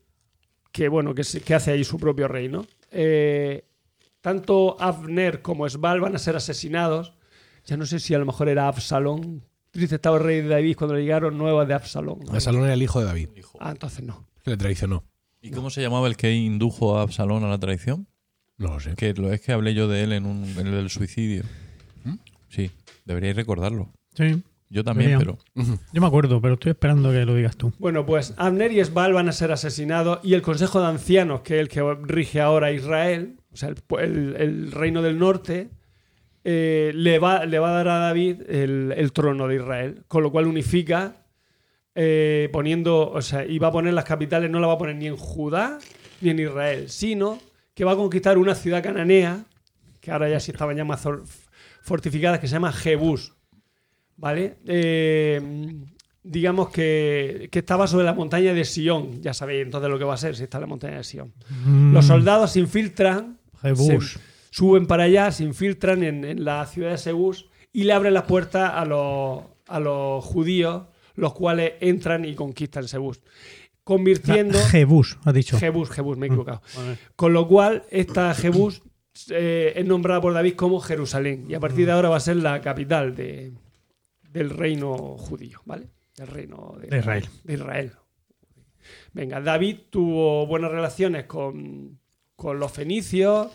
bueno, 0.89 1.13
que, 1.13 1.53
hace 1.53 1.71
ahí 1.71 1.83
su 1.83 1.97
propio 1.97 2.29
reino. 2.29 2.65
Eh, 2.89 3.65
tanto 4.21 4.77
Abner 4.79 5.41
como 5.41 5.67
Esbal 5.67 5.99
van 5.99 6.15
a 6.15 6.19
ser 6.19 6.37
asesinados. 6.37 7.14
Ya 7.65 7.77
no 7.77 7.85
sé 7.85 7.99
si 7.99 8.13
a 8.13 8.19
lo 8.19 8.25
mejor 8.25 8.49
era 8.49 8.67
Absalón. 8.67 9.43
Triste 9.71 9.95
estaba 9.95 10.17
el 10.17 10.23
rey 10.23 10.41
de 10.41 10.47
David 10.47 10.75
cuando 10.77 10.95
le 10.95 11.01
llegaron 11.01 11.37
nuevas 11.37 11.67
de 11.67 11.73
Absalón. 11.73 12.19
Absalón 12.31 12.63
era 12.65 12.73
el 12.73 12.81
hijo 12.83 12.99
de 12.99 13.05
David, 13.07 13.29
Ah, 13.59 13.71
entonces 13.71 14.03
no. 14.03 14.25
que 14.43 14.51
le 14.51 14.57
traicionó. 14.57 15.03
¿Y 15.41 15.51
cómo 15.51 15.69
se 15.69 15.81
llamaba 15.81 16.07
el 16.07 16.15
que 16.17 16.33
indujo 16.33 16.97
a 16.97 17.01
Absalón 17.01 17.43
a 17.43 17.49
la 17.49 17.57
traición? 17.59 18.07
No 18.57 18.69
lo 18.73 18.79
sé. 18.79 18.95
Que 18.95 19.13
lo 19.13 19.31
es 19.33 19.41
que 19.41 19.51
hablé 19.51 19.73
yo 19.73 19.87
de 19.87 20.03
él 20.03 20.13
en, 20.13 20.25
un, 20.25 20.43
en 20.57 20.67
el 20.67 20.89
suicidio. 20.89 21.43
¿Mm? 22.03 22.13
Sí, 22.49 22.71
deberíais 23.03 23.35
recordarlo. 23.35 23.91
Sí, 24.15 24.41
Yo 24.69 24.83
también, 24.85 25.17
pero 25.19 25.37
yo 25.55 26.01
me 26.01 26.07
acuerdo, 26.07 26.41
pero 26.41 26.53
estoy 26.53 26.71
esperando 26.71 27.11
que 27.11 27.25
lo 27.25 27.35
digas 27.35 27.57
tú. 27.57 27.73
Bueno, 27.79 28.05
pues 28.05 28.33
Abner 28.37 28.71
y 28.71 28.79
Esbal 28.79 29.11
van 29.13 29.27
a 29.27 29.33
ser 29.33 29.51
asesinados 29.51 30.19
y 30.23 30.33
el 30.35 30.41
Consejo 30.41 30.79
de 30.79 30.87
Ancianos, 30.87 31.41
que 31.41 31.55
es 31.55 31.61
el 31.61 31.67
que 31.67 31.81
rige 32.03 32.39
ahora 32.39 32.67
a 32.67 32.71
Israel, 32.71 33.37
o 33.51 33.57
sea, 33.57 33.69
el, 33.69 33.77
el- 33.99 34.35
el 34.39 34.71
reino 34.71 35.01
del 35.01 35.19
norte, 35.19 35.69
eh, 36.45 36.91
le, 36.95 37.19
va, 37.19 37.45
le 37.45 37.59
va 37.59 37.69
a 37.71 37.73
dar 37.73 37.87
a 37.89 37.99
David 37.99 38.43
el, 38.47 38.93
el 38.95 39.11
trono 39.11 39.47
de 39.47 39.55
Israel, 39.55 40.03
con 40.07 40.23
lo 40.23 40.31
cual 40.31 40.45
unifica 40.47 41.17
eh, 41.95 42.49
poniendo, 42.53 43.09
o 43.11 43.21
sea, 43.21 43.45
y 43.45 43.57
va 43.59 43.67
a 43.67 43.71
poner 43.71 43.93
las 43.93 44.05
capitales, 44.05 44.49
no 44.49 44.59
la 44.59 44.67
va 44.67 44.73
a 44.73 44.77
poner 44.77 44.95
ni 44.95 45.07
en 45.07 45.17
Judá 45.17 45.79
ni 46.21 46.29
en 46.29 46.39
Israel, 46.39 46.89
sino 46.89 47.39
que 47.73 47.83
va 47.83 47.93
a 47.93 47.95
conquistar 47.95 48.37
una 48.37 48.53
ciudad 48.55 48.81
cananea, 48.83 49.43
que 49.99 50.11
ahora 50.11 50.29
ya 50.29 50.39
sí 50.39 50.51
estaban 50.51 50.77
ya 50.77 50.85
más 50.85 51.05
fortificadas, 51.81 52.39
que 52.39 52.47
se 52.47 52.53
llama 52.53 52.71
Jebús. 52.71 53.33
¿Vale? 54.17 54.55
Eh, 54.65 55.41
digamos 56.23 56.69
que, 56.69 57.49
que 57.51 57.59
estaba 57.59 57.85
sobre 57.85 58.05
la 58.05 58.13
montaña 58.13 58.53
de 58.53 58.63
Sion. 58.63 59.21
Ya 59.21 59.33
sabéis 59.33 59.63
entonces 59.65 59.89
lo 59.89 59.97
que 59.99 60.05
va 60.05 60.13
a 60.13 60.17
ser 60.17 60.35
si 60.37 60.43
está 60.43 60.57
en 60.57 60.61
la 60.61 60.67
montaña 60.67 60.97
de 60.97 61.03
Sion. 61.03 61.33
Los 61.91 62.05
soldados 62.05 62.51
se 62.51 62.59
infiltran, 62.61 63.37
Jebús. 63.61 64.13
se- 64.13 64.19
suben 64.55 64.85
para 64.87 65.03
allá, 65.03 65.31
se 65.31 65.43
infiltran 65.43 66.01
en, 66.03 66.23
en 66.23 66.45
la 66.45 66.65
ciudad 66.65 66.91
de 66.91 66.97
Sebús 66.97 67.49
y 67.73 67.83
le 67.83 67.91
abren 67.93 68.13
las 68.13 68.23
puertas 68.23 68.71
a 68.73 68.85
los, 68.85 69.43
a 69.67 69.79
los 69.81 70.23
judíos, 70.23 70.83
los 71.15 71.33
cuales 71.33 71.73
entran 71.81 72.23
y 72.23 72.35
conquistan 72.35 72.87
Sebús. 72.87 73.21
Convirtiendo. 73.83 74.57
Jebús, 74.69 75.17
has 75.25 75.33
dicho. 75.33 75.59
Jebús, 75.59 75.89
Jebús, 75.89 76.17
me 76.17 76.25
he 76.25 76.29
equivocado. 76.29 76.61
Con 77.17 77.33
lo 77.33 77.47
cual, 77.47 77.83
esta 77.91 78.33
Jebús 78.33 78.81
eh, 79.29 79.73
es 79.75 79.85
nombrada 79.85 80.21
por 80.21 80.33
David 80.33 80.55
como 80.55 80.79
Jerusalén. 80.79 81.45
Y 81.49 81.53
a 81.53 81.59
partir 81.59 81.85
de 81.85 81.91
ahora 81.91 82.09
va 82.09 82.17
a 82.17 82.21
ser 82.21 82.37
la 82.37 82.61
capital 82.61 83.13
de- 83.15 83.51
del 84.31 84.49
reino 84.51 85.17
judío, 85.17 85.59
¿vale? 85.65 85.87
Del 86.17 86.27
reino 86.27 86.75
de, 86.79 86.87
De 86.87 86.97
Israel. 86.99 87.25
de 87.43 87.53
Israel. 87.53 87.91
Venga, 89.13 89.41
David 89.41 89.77
tuvo 89.89 90.45
buenas 90.47 90.71
relaciones 90.71 91.25
con, 91.25 91.99
con 92.35 92.57
los 92.59 92.71
fenicios, 92.71 93.47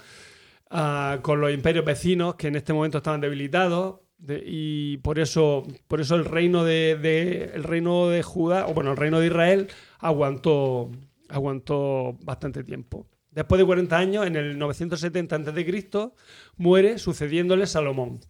con 1.23 1.41
los 1.41 1.53
imperios 1.53 1.85
vecinos 1.85 2.37
que 2.37 2.49
en 2.49 2.57
este 2.57 2.73
momento 2.73 2.99
estaban 2.99 3.21
debilitados. 3.21 4.01
de- 4.19 4.43
y 4.47 4.99
por 4.99 5.19
eso, 5.19 5.67
por 5.89 5.99
eso 6.01 6.15
el 6.15 6.27
reino 6.27 6.63
de, 6.63 7.51
el 7.55 7.65
reino 7.65 8.09
de 8.11 8.23
Judá, 8.23 8.67
o 8.67 8.75
bueno, 8.75 8.91
el 8.91 8.99
reino 8.99 9.19
de 9.19 9.29
Israel 9.29 9.69
aguantó, 9.99 10.91
aguantó 11.31 12.19
bastante 12.23 12.63
tiempo. 12.63 13.07
Después 13.31 13.59
de 13.59 13.65
40 13.65 13.97
años, 13.97 14.27
en 14.27 14.37
el 14.37 14.59
970 14.59 15.37
a.C., 15.37 16.11
muere 16.59 16.99
sucediéndole 16.99 17.67
Salomón. 17.67 18.21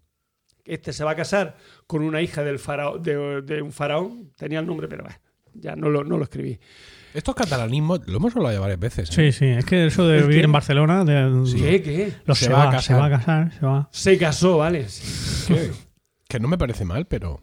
Este 0.65 0.93
se 0.93 1.03
va 1.03 1.11
a 1.13 1.17
casar 1.17 1.57
con 1.89 2.03
una 2.03 2.23
hija 2.23 2.45
del 2.45 2.61
faraón, 2.61 3.03
de, 3.03 3.61
un 3.61 3.73
faraón. 3.73 4.31
Tenía 4.37 4.61
el 4.61 4.67
nombre, 4.67 4.87
pero 4.87 5.05
ya 5.55 5.75
no 5.75 5.89
lo, 5.91 6.05
no 6.05 6.19
lo 6.19 6.23
escribí. 6.25 6.61
Estos 7.13 7.35
catalanismos 7.35 8.01
lo 8.07 8.17
hemos 8.19 8.37
hablado 8.37 8.55
ya 8.55 8.61
varias 8.61 8.79
veces. 8.79 9.11
¿eh? 9.11 9.33
Sí, 9.33 9.39
sí, 9.39 9.45
es 9.47 9.65
que 9.65 9.87
eso 9.87 10.07
de 10.07 10.19
¿El 10.19 10.23
vivir 10.25 10.39
qué? 10.41 10.45
en 10.45 10.53
Barcelona, 10.53 11.05
de, 11.05 11.43
¿Qué? 11.57 11.83
¿Qué? 11.83 12.13
los 12.25 12.39
Se 12.39 12.45
se, 12.47 12.53
va 12.53 12.63
a 12.69 12.71
casar. 12.71 12.83
se 12.83 12.95
va 12.95 13.07
a 13.07 13.11
casar, 13.11 13.53
se 13.59 13.67
va. 13.67 13.89
Se 13.91 14.19
casó, 14.19 14.59
¿vale? 14.59 14.89
Sí, 14.89 15.53
Que, 15.55 15.71
que 16.29 16.41
no 16.41 16.47
me 16.49 16.57
parece 16.57 16.85
mal, 16.85 17.07
pero. 17.07 17.43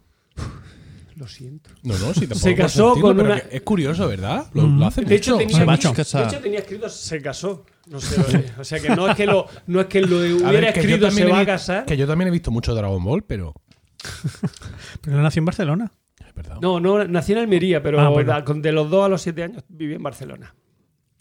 lo 1.16 1.26
siento. 1.28 1.70
No, 1.82 1.98
no, 1.98 2.14
sí, 2.14 2.20
tampoco 2.28 2.38
Se 2.38 2.54
casó 2.54 2.94
sentirlo, 2.94 3.16
con 3.16 3.26
una- 3.26 3.36
Es 3.38 3.60
curioso, 3.62 4.08
¿verdad? 4.08 4.46
Lo, 4.54 4.66
lo 4.66 4.86
hace 4.86 5.02
De 5.02 5.14
hecho, 5.16 5.32
mucho. 5.36 5.46
tenía, 5.46 5.76
se 6.04 6.18
de 6.18 6.24
hecho, 6.24 6.38
tenía 6.40 6.58
escrito 6.60 6.88
se 6.88 7.20
casó. 7.20 7.66
No 7.88 8.00
sé, 8.00 8.52
o 8.58 8.64
sea 8.64 8.80
que 8.80 8.90
no 8.90 9.08
es 9.08 9.16
que 9.16 9.26
lo, 9.26 9.46
no 9.66 9.80
es 9.80 9.86
que 9.86 10.00
lo 10.02 10.18
hubiera 10.18 10.50
ver, 10.50 10.72
que 10.74 10.82
yo 10.82 10.88
escrito 10.96 11.10
se 11.10 11.22
he 11.22 11.26
va 11.30 11.40
a 11.40 11.46
casar. 11.46 11.84
Que 11.86 11.96
yo 11.96 12.06
también 12.06 12.28
he 12.28 12.30
visto 12.30 12.50
mucho 12.50 12.74
Dragon 12.74 13.02
Ball, 13.04 13.22
pero. 13.22 13.54
Pero 15.02 15.16
él 15.16 15.22
nació 15.22 15.40
en 15.40 15.44
Barcelona. 15.46 15.92
Es. 16.40 16.60
No, 16.60 16.80
no, 16.80 17.04
nací 17.04 17.32
en 17.32 17.38
Almería, 17.38 17.82
pero 17.82 18.00
Ah, 18.00 18.08
bueno. 18.08 18.32
da- 18.32 18.44
con- 18.44 18.62
de 18.62 18.72
los 18.72 18.88
dos 18.90 19.04
a 19.04 19.08
los 19.08 19.22
siete 19.22 19.42
años 19.42 19.64
viví 19.68 19.94
en 19.94 20.02
Barcelona. 20.02 20.54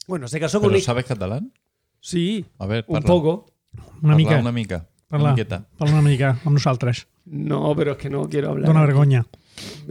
Bueno, 0.08 0.28
se 0.28 0.40
casó 0.40 0.60
con 0.62 0.70
una- 0.72 0.80
sabes 0.80 1.06
catalán? 1.06 1.52
Sí, 2.00 2.46
A 2.60 2.66
ver, 2.66 2.86
un 2.88 2.94
parla. 2.96 3.08
poco. 3.08 3.46
Una 3.74 3.84
Parla 4.02 4.16
mica. 4.16 4.40
Una 4.40 4.52
mica. 4.52 4.88
Parla. 5.08 5.34
Una. 5.34 5.68
Parla 5.78 5.94
una 5.94 6.02
mica 6.10 6.30
amb 6.46 6.54
nosaltres. 6.54 7.08
No, 7.26 7.76
però 7.76 7.92
és 7.92 7.98
que 7.98 8.10
no 8.10 8.28
quiero 8.30 8.50
hablar. 8.52 8.68
Dona 8.68 8.82
vergonya. 8.86 9.26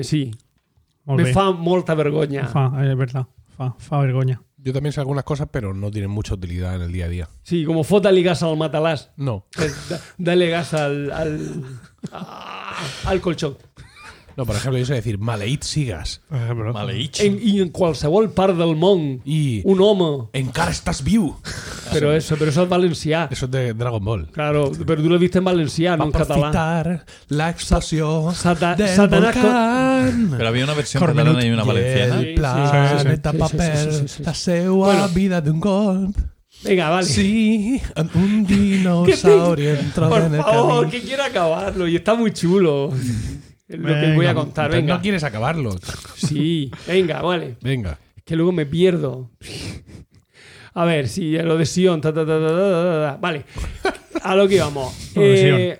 Sí, 0.00 0.30
Molt 1.04 1.18
me 1.20 1.24
bé. 1.24 1.32
fa 1.34 1.50
molta 1.52 1.94
vergonya. 1.94 2.46
Fa, 2.48 2.72
eh, 2.84 2.90
és 2.90 2.96
verdad. 2.96 3.26
Fa, 3.56 3.74
fa 3.78 3.98
vergonya. 4.00 4.40
Yo 4.58 4.72
también 4.72 4.92
sé 4.92 5.00
algunas 5.00 5.22
cosas, 5.24 5.48
pero 5.50 5.72
no 5.74 5.90
tienen 5.90 6.10
mucha 6.10 6.34
utilidad 6.34 6.74
en 6.74 6.82
el 6.82 6.92
día 6.92 7.04
a 7.04 7.08
día. 7.08 7.28
Sí, 7.42 7.64
como 7.64 7.84
fota-li 7.84 8.22
gas 8.22 8.42
al 8.42 8.56
matalàs. 8.56 9.10
No. 9.16 9.46
Eh, 9.60 9.70
da- 9.88 10.00
Dale 10.18 10.48
gas 10.50 10.74
al, 10.74 11.12
al, 11.12 11.62
al 13.04 13.20
colchón. 13.20 13.56
No, 14.36 14.44
por 14.44 14.54
ejemplo, 14.54 14.78
yo 14.78 14.84
sé 14.84 14.94
decir 14.94 15.18
maleït 15.18 15.62
sigas. 15.64 16.20
Maleït. 16.30 17.20
En, 17.24 17.38
I 17.40 17.60
en 17.62 17.70
qualsevol 17.70 18.30
part 18.36 18.54
del 18.58 18.76
món, 18.76 19.22
Y 19.24 19.62
un 19.64 19.80
home. 19.80 20.28
encara 20.34 20.70
estás 20.70 21.02
viu. 21.02 21.34
Però 21.92 22.12
eso, 22.12 22.36
però 22.36 22.50
eso 22.50 22.62
és 22.64 22.68
valencià. 22.68 23.28
Eso 23.30 23.46
es 23.46 23.50
de 23.50 23.72
Dragon 23.72 24.04
Ball. 24.04 24.26
Claro, 24.32 24.70
però 24.72 25.00
tu 25.00 25.08
l'has 25.08 25.20
vist 25.20 25.36
en 25.36 25.44
valencià, 25.44 25.96
no 25.96 26.04
en 26.04 26.12
català. 26.12 26.50
citar 26.50 27.04
la 27.28 27.48
explosión 27.50 28.34
Sata- 28.34 28.74
del 28.74 28.88
Satanás 28.94 29.34
volcán. 29.34 30.30
Però 30.36 30.48
havia 30.48 30.64
una 30.64 30.74
versió 30.74 31.00
Cormenut. 31.00 31.36
catalana 31.36 31.46
i 31.46 31.52
una 31.54 31.64
valenciana. 31.64 32.20
El 32.20 32.34
planeta 32.34 33.32
sí, 33.32 33.38
sí, 33.38 33.48
sí, 33.48 33.56
paper, 33.56 33.78
sí, 33.78 33.90
sí, 33.90 33.98
sí, 34.08 34.14
sí. 34.18 34.22
la 34.24 34.34
seua 34.34 34.86
Bueno. 34.88 35.08
vida 35.14 35.40
de 35.40 35.50
un 35.50 35.60
golpe. 35.60 36.20
Vinga, 36.64 36.88
vale. 36.90 37.06
Sí, 37.06 37.80
un 38.14 38.46
dinosaurio 38.46 39.74
entró 39.74 40.08
Por 40.08 40.22
en 40.22 40.34
el 40.34 40.42
favor, 40.42 40.84
camino. 40.84 40.90
que 40.90 41.00
quiero 41.02 41.22
acabarlo 41.24 41.86
y 41.88 41.96
está 41.96 42.14
muy 42.14 42.32
chulo. 42.32 42.90
Lo 43.68 43.88
que 44.01 44.14
voy 44.14 44.26
a 44.26 44.34
contar. 44.34 44.70
Venga. 44.70 44.94
No 44.97 45.02
quieres 45.02 45.24
acabarlo. 45.24 45.74
Sí, 46.14 46.70
venga, 46.86 47.20
vale. 47.22 47.56
Venga. 47.60 47.98
que 48.24 48.36
luego 48.36 48.52
me 48.52 48.66
pierdo. 48.66 49.30
A 50.74 50.84
ver, 50.84 51.09
si 51.09 51.32
lo 51.38 51.56
de 51.56 51.64
Sion, 51.66 52.01
ta, 52.01 52.12
ta, 52.12 52.26
ta, 52.26 52.38
ta, 52.38 52.48
ta, 52.48 52.48
ta, 52.48 53.12
ta. 53.12 53.18
vale. 53.20 53.44
A 54.22 54.34
lo 54.36 54.47
que 54.48 54.56
íbamos. 54.56 54.94
Eh, 55.16 55.78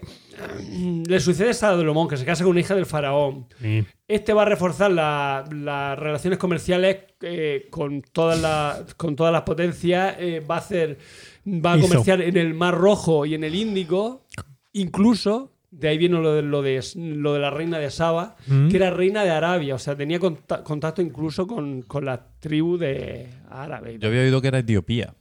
le 1.09 1.19
sucede 1.21 1.51
a 1.51 1.55
Salomón, 1.55 2.09
que 2.09 2.17
se 2.17 2.25
casa 2.25 2.45
con 2.45 2.51
una 2.53 2.61
hija 2.61 2.75
del 2.75 2.87
faraón. 2.87 3.47
Sí. 3.61 3.85
Este 4.07 4.33
va 4.35 4.43
a 4.43 4.45
reforzar 4.45 4.91
la- 4.91 5.45
las 5.51 5.99
relaciones 5.99 6.39
comerciales 6.39 6.99
eh, 7.23 7.67
con, 7.71 8.03
todas 8.03 8.41
las, 8.41 8.95
con 8.95 9.17
todas 9.17 9.33
las 9.33 9.43
potencias. 9.43 10.15
eh, 10.19 10.41
va 10.49 10.57
a 10.57 10.59
hacer. 10.59 10.99
Va 11.47 11.73
a 11.73 11.79
Hizo. 11.79 11.89
comerciar 11.89 12.21
en 12.23 12.37
el 12.37 12.53
Mar 12.55 12.75
Rojo 12.75 13.25
y 13.27 13.35
en 13.35 13.45
el 13.45 13.55
Índico. 13.55 14.27
Incluso. 14.75 15.53
De 15.79 15.89
ahí 15.89 15.99
viene 15.99 16.19
lo 16.21 16.33
de, 16.35 16.41
lo 16.43 16.63
de, 16.63 16.83
lo 16.97 17.35
de 17.35 17.39
la 17.39 17.51
reina 17.51 17.79
de 17.79 17.91
Saba, 17.91 18.35
Mm. 18.47 18.69
que 18.71 18.77
era 18.79 18.91
reina 18.91 19.25
de 19.25 19.31
Arabia. 19.31 19.75
O 19.75 19.79
sea, 19.79 19.95
tenía 19.95 20.19
conta- 20.19 20.65
contacto 20.65 21.03
incluso 21.03 21.47
con, 21.47 21.83
con 21.83 22.07
la 22.07 22.29
tribu 22.41 22.79
de 22.79 23.29
árabes. 23.51 23.99
Yo 24.01 24.09
había 24.09 24.23
oído 24.23 24.41
que 24.41 24.49
era 24.49 24.59
Etiopía. 24.61 25.15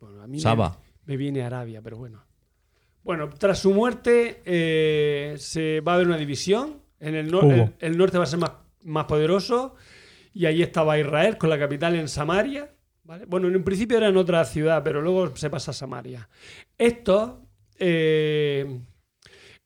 Bueno, 0.00 0.22
a 0.22 0.26
mí 0.26 0.38
me- 0.38 0.42
Saba. 0.42 0.78
Me, 1.04 1.16
viene 1.18 1.42
Arabia, 1.42 1.82
pero 1.82 1.98
bueno. 1.98 2.24
Bueno, 3.02 3.28
tras 3.30 3.58
su 3.58 3.72
muerte 3.74 4.40
eh, 4.46 5.34
se 5.38 5.80
va 5.80 5.92
a 5.92 5.94
haber 5.96 6.06
una 6.06 6.16
división. 6.16 6.80
En 6.98 7.14
el, 7.14 7.34
el, 7.34 7.72
el 7.80 7.98
norte 7.98 8.16
va 8.18 8.24
a 8.24 8.26
ser 8.26 8.38
más, 8.38 8.52
más 8.84 9.04
poderoso 9.06 9.74
y 10.32 10.46
allí 10.46 10.62
estaba 10.62 10.98
Israel 10.98 11.36
con 11.36 11.50
la 11.50 11.58
capital 11.58 11.96
en 11.96 12.08
Samaria. 12.08 12.70
¿vale? 13.04 13.24
Bueno, 13.26 13.48
en 13.48 13.56
un 13.56 13.62
principio 13.64 13.98
era 13.98 14.08
en 14.08 14.16
otra 14.16 14.42
ciudad, 14.44 14.82
pero 14.82 15.02
luego 15.02 15.36
se 15.36 15.50
pasa 15.50 15.70
a 15.72 15.74
Samaria. 15.74 16.28
Esto, 16.78 17.42
eh, 17.78 18.80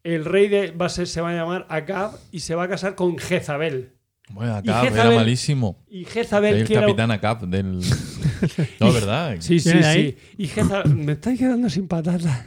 el 0.04 0.24
rey 0.24 0.48
de, 0.48 0.70
va 0.70 0.86
a 0.86 0.88
ser, 0.90 1.06
se 1.08 1.20
va 1.20 1.30
a 1.30 1.34
llamar 1.34 1.66
Acab 1.68 2.12
y 2.30 2.40
se 2.40 2.54
va 2.54 2.64
a 2.64 2.68
casar 2.68 2.94
con 2.94 3.18
Jezabel. 3.18 3.94
Bueno, 4.30 4.52
Y 4.64 4.68
Acap 4.70 4.84
era 4.84 5.04
Jezabel- 5.04 5.16
malísimo. 5.16 5.82
Y 5.88 6.04
Jezabel, 6.04 6.54
El 6.56 6.66
que 6.66 6.74
era- 6.74 6.82
capitán 6.82 7.10
Acap 7.10 7.42
del... 7.42 7.80
No, 8.80 8.92
¿verdad? 8.92 9.36
Sí, 9.40 9.58
sí, 9.60 9.70
¿Viene 9.72 9.82
sí. 9.82 9.88
ahí? 9.88 10.18
Y 10.38 10.46
Jezabel, 10.48 10.94
me 10.94 11.12
estáis 11.12 11.38
quedando 11.38 11.68
sin 11.70 11.88
patatas. 11.88 12.44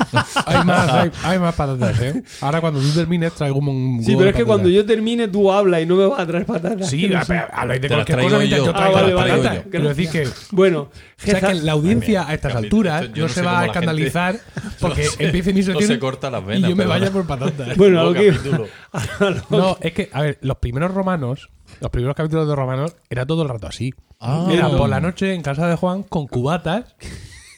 Hay 0.46 0.64
más, 0.64 0.88
hay, 0.90 1.10
hay 1.24 1.38
más 1.38 1.54
patatas, 1.54 2.00
¿eh? 2.00 2.22
Ahora 2.40 2.60
cuando 2.60 2.80
tú 2.80 2.88
termines 2.92 3.32
traigo 3.34 3.58
un, 3.58 4.02
Sí, 4.04 4.14
pero 4.16 4.30
es 4.30 4.36
que 4.36 4.44
cuando 4.44 4.68
yo 4.68 4.84
termine 4.84 5.28
tú 5.28 5.50
hablas 5.52 5.82
y 5.82 5.86
no 5.86 5.96
me 5.96 6.06
vas 6.06 6.20
a 6.20 6.26
traer 6.26 6.46
patatas. 6.46 6.88
Sí, 6.88 7.08
no 7.10 7.24
sé. 7.24 7.40
habláis 7.52 7.80
de 7.80 7.88
cualquier 7.88 8.18
cosa 8.20 8.44
yo. 8.44 8.56
yo 8.64 8.70
Ah, 8.70 8.74
traigo 8.76 8.94
vale, 8.94 9.06
las 9.08 9.16
vale, 9.16 9.30
patatas. 9.32 9.56
vale. 9.58 9.70
Quiero 9.70 9.88
decir 9.88 10.08
que... 10.10 10.28
Bueno, 10.52 10.80
O 10.80 10.90
sea 11.24 11.40
que 11.40 11.54
la 11.54 11.72
audiencia 11.72 12.28
a 12.28 12.34
estas 12.34 12.52
Capítulo, 12.52 12.90
alturas 12.92 13.02
esto 13.02 13.14
yo 13.14 13.22
no 13.22 13.28
no 13.28 13.34
se 13.34 13.42
va 13.42 13.60
a 13.60 13.66
escandalizar 13.66 14.40
porque 14.80 15.06
empiece 15.18 15.52
mi 15.52 15.60
No 15.60 15.66
sección 15.66 15.88
se 15.88 15.98
corta 15.98 16.30
las 16.30 16.42
y 16.42 16.46
venas. 16.46 16.70
yo 16.70 16.76
me 16.76 16.86
vaya 16.86 17.10
por 17.10 17.26
patatas. 17.26 17.76
bueno, 17.76 18.00
a 18.00 18.04
lo 18.04 18.12
que, 18.14 18.32
No, 19.50 19.76
es 19.80 19.92
que, 19.92 20.10
a 20.12 20.22
ver, 20.22 20.38
los 20.42 20.56
primeros 20.58 20.92
romanos, 20.92 21.48
los 21.80 21.90
primeros 21.90 22.16
capítulos 22.16 22.48
de 22.48 22.54
romanos, 22.56 22.96
era 23.10 23.26
todo 23.26 23.42
el 23.42 23.48
rato 23.48 23.66
así. 23.66 23.94
Ah. 24.20 24.46
Era 24.50 24.68
por 24.68 24.88
la 24.88 25.00
noche 25.00 25.34
en 25.34 25.42
casa 25.42 25.66
de 25.68 25.76
Juan 25.76 26.02
con 26.02 26.26
cubatas. 26.26 26.94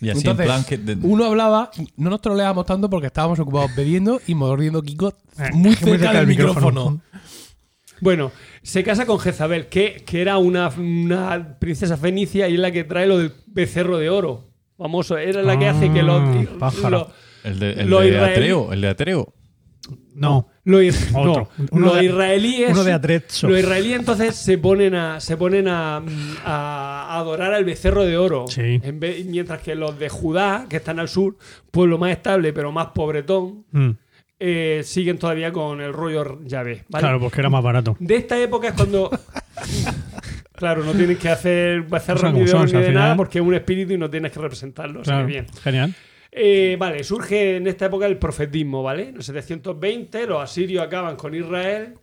Y 0.05 0.11
así 0.11 0.19
Entonces, 0.21 0.41
en 0.41 0.47
plan 0.47 0.65
que... 0.65 0.77
de- 0.79 0.99
uno 1.07 1.25
hablaba, 1.25 1.71
no 1.97 2.11
nos 2.11 2.21
troleábamos 2.21 2.67
tanto 2.67 2.89
porque 2.91 3.07
estábamos 3.09 3.39
ocupados 3.41 3.75
bebiendo 3.77 4.21
y 4.27 4.35
mordiendo 4.35 4.83
Kiko 4.83 5.13
muy 5.53 5.71
Muy 5.71 5.75
cerca, 5.77 6.13
del 6.13 6.27
micrófono. 6.27 7.01
bueno, 8.01 8.33
se 8.63 8.83
casa 8.85 9.07
con 9.07 9.19
Jezabel, 9.19 9.69
que, 9.69 10.03
que 10.07 10.21
era 10.21 10.39
una, 10.39 10.69
una 10.69 11.57
princesa 11.59 11.97
fenicia 11.97 12.49
y 12.49 12.55
es 12.55 12.61
la 12.61 12.71
que 12.71 12.85
trae 12.85 13.07
lo 13.07 13.19
del 13.19 13.33
becerro 13.47 13.99
de 13.99 14.11
oro. 14.11 14.51
Famoso, 14.77 15.17
era 15.17 15.43
la 15.43 15.57
que 15.59 15.69
hace 15.69 15.93
que 15.93 16.03
los. 16.03 16.21
Ah, 16.21 16.45
pájaro. 16.59 16.91
los- 16.91 17.09
El 17.45 17.59
de, 17.61 17.73
el 17.75 17.89
Lo 17.91 18.01
de 18.01 18.09
israelí- 18.09 18.33
Atreo. 18.33 18.73
El 18.73 18.81
de 18.81 18.89
Atreo. 18.89 19.35
No. 20.15 20.49
Ir- 20.65 20.95
Otro. 21.15 21.49
no, 21.59 21.67
Uno 21.73 21.95
de- 21.95 22.05
israelíes. 22.07 22.71
uno 22.73 22.85
de 22.85 22.93
Atrezzo. 22.93 23.49
Los 23.49 23.59
israelíes 23.59 23.99
entonces 23.99 24.35
se 24.37 24.57
ponen 24.59 24.95
a 24.95 25.21
se 25.21 25.37
ponen 25.37 25.69
a, 25.69 26.03
a 26.45 27.19
adorar 27.19 27.53
al 27.55 27.65
becerro 27.65 28.05
de 28.05 28.17
oro. 28.17 28.47
Sí. 28.49 28.81
En 28.83 29.01
vez- 29.01 29.25
mientras 29.27 29.61
que 29.61 29.75
los 29.75 29.99
de 29.99 30.09
Judá, 30.09 30.67
que 30.69 30.77
están 30.77 30.99
al 31.01 31.09
sur, 31.09 31.37
pueblo 31.71 31.99
más 31.99 32.13
estable 32.13 32.53
pero 32.53 32.73
más 32.73 32.89
pobretón, 32.95 33.65
Mm. 33.73 33.91
eh, 34.41 34.81
siguen 34.85 35.19
todavía 35.19 35.53
con 35.53 35.81
el 35.81 35.93
rollo 35.93 36.41
Yahvé. 36.45 36.85
¿vale? 36.89 37.03
Claro, 37.03 37.21
porque 37.21 37.41
era 37.41 37.51
más 37.51 37.63
barato. 37.63 37.97
De 38.01 38.17
esta 38.17 38.39
época 38.41 38.69
es 38.69 38.75
cuando. 38.75 39.11
claro, 40.55 40.85
no 40.85 40.93
tienes 40.93 41.19
que 41.19 41.29
hacer 41.29 41.83
becerro 41.83 42.19
Son 42.21 42.35
ni 42.35 42.41
de 42.41 42.49
son, 42.49 42.67
ni 42.67 42.73
de 42.73 42.79
nada 42.79 42.89
final. 42.89 43.17
porque 43.17 43.39
es 43.39 43.45
un 43.45 43.55
espíritu 43.55 43.93
y 43.93 43.99
no 43.99 44.09
tienes 44.09 44.33
que 44.33 44.41
representarlo. 44.41 45.01
o 45.01 45.05
sea 45.05 45.15
Claro. 45.15 45.27
bien. 45.27 45.47
Genial. 45.63 45.95
Eh, 46.37 46.77
vale, 46.79 47.05
surge 47.05 47.57
en 47.57 47.67
esta 47.69 47.87
época 47.87 48.07
el 48.07 48.19
profetismo, 48.19 48.83
¿vale? 48.83 49.11
En 49.11 49.17
el 49.17 49.23
720 49.23 50.27
los 50.27 50.43
asirios 50.43 50.85
acaban 50.85 51.15
con 51.15 51.33
Israel 51.33 51.95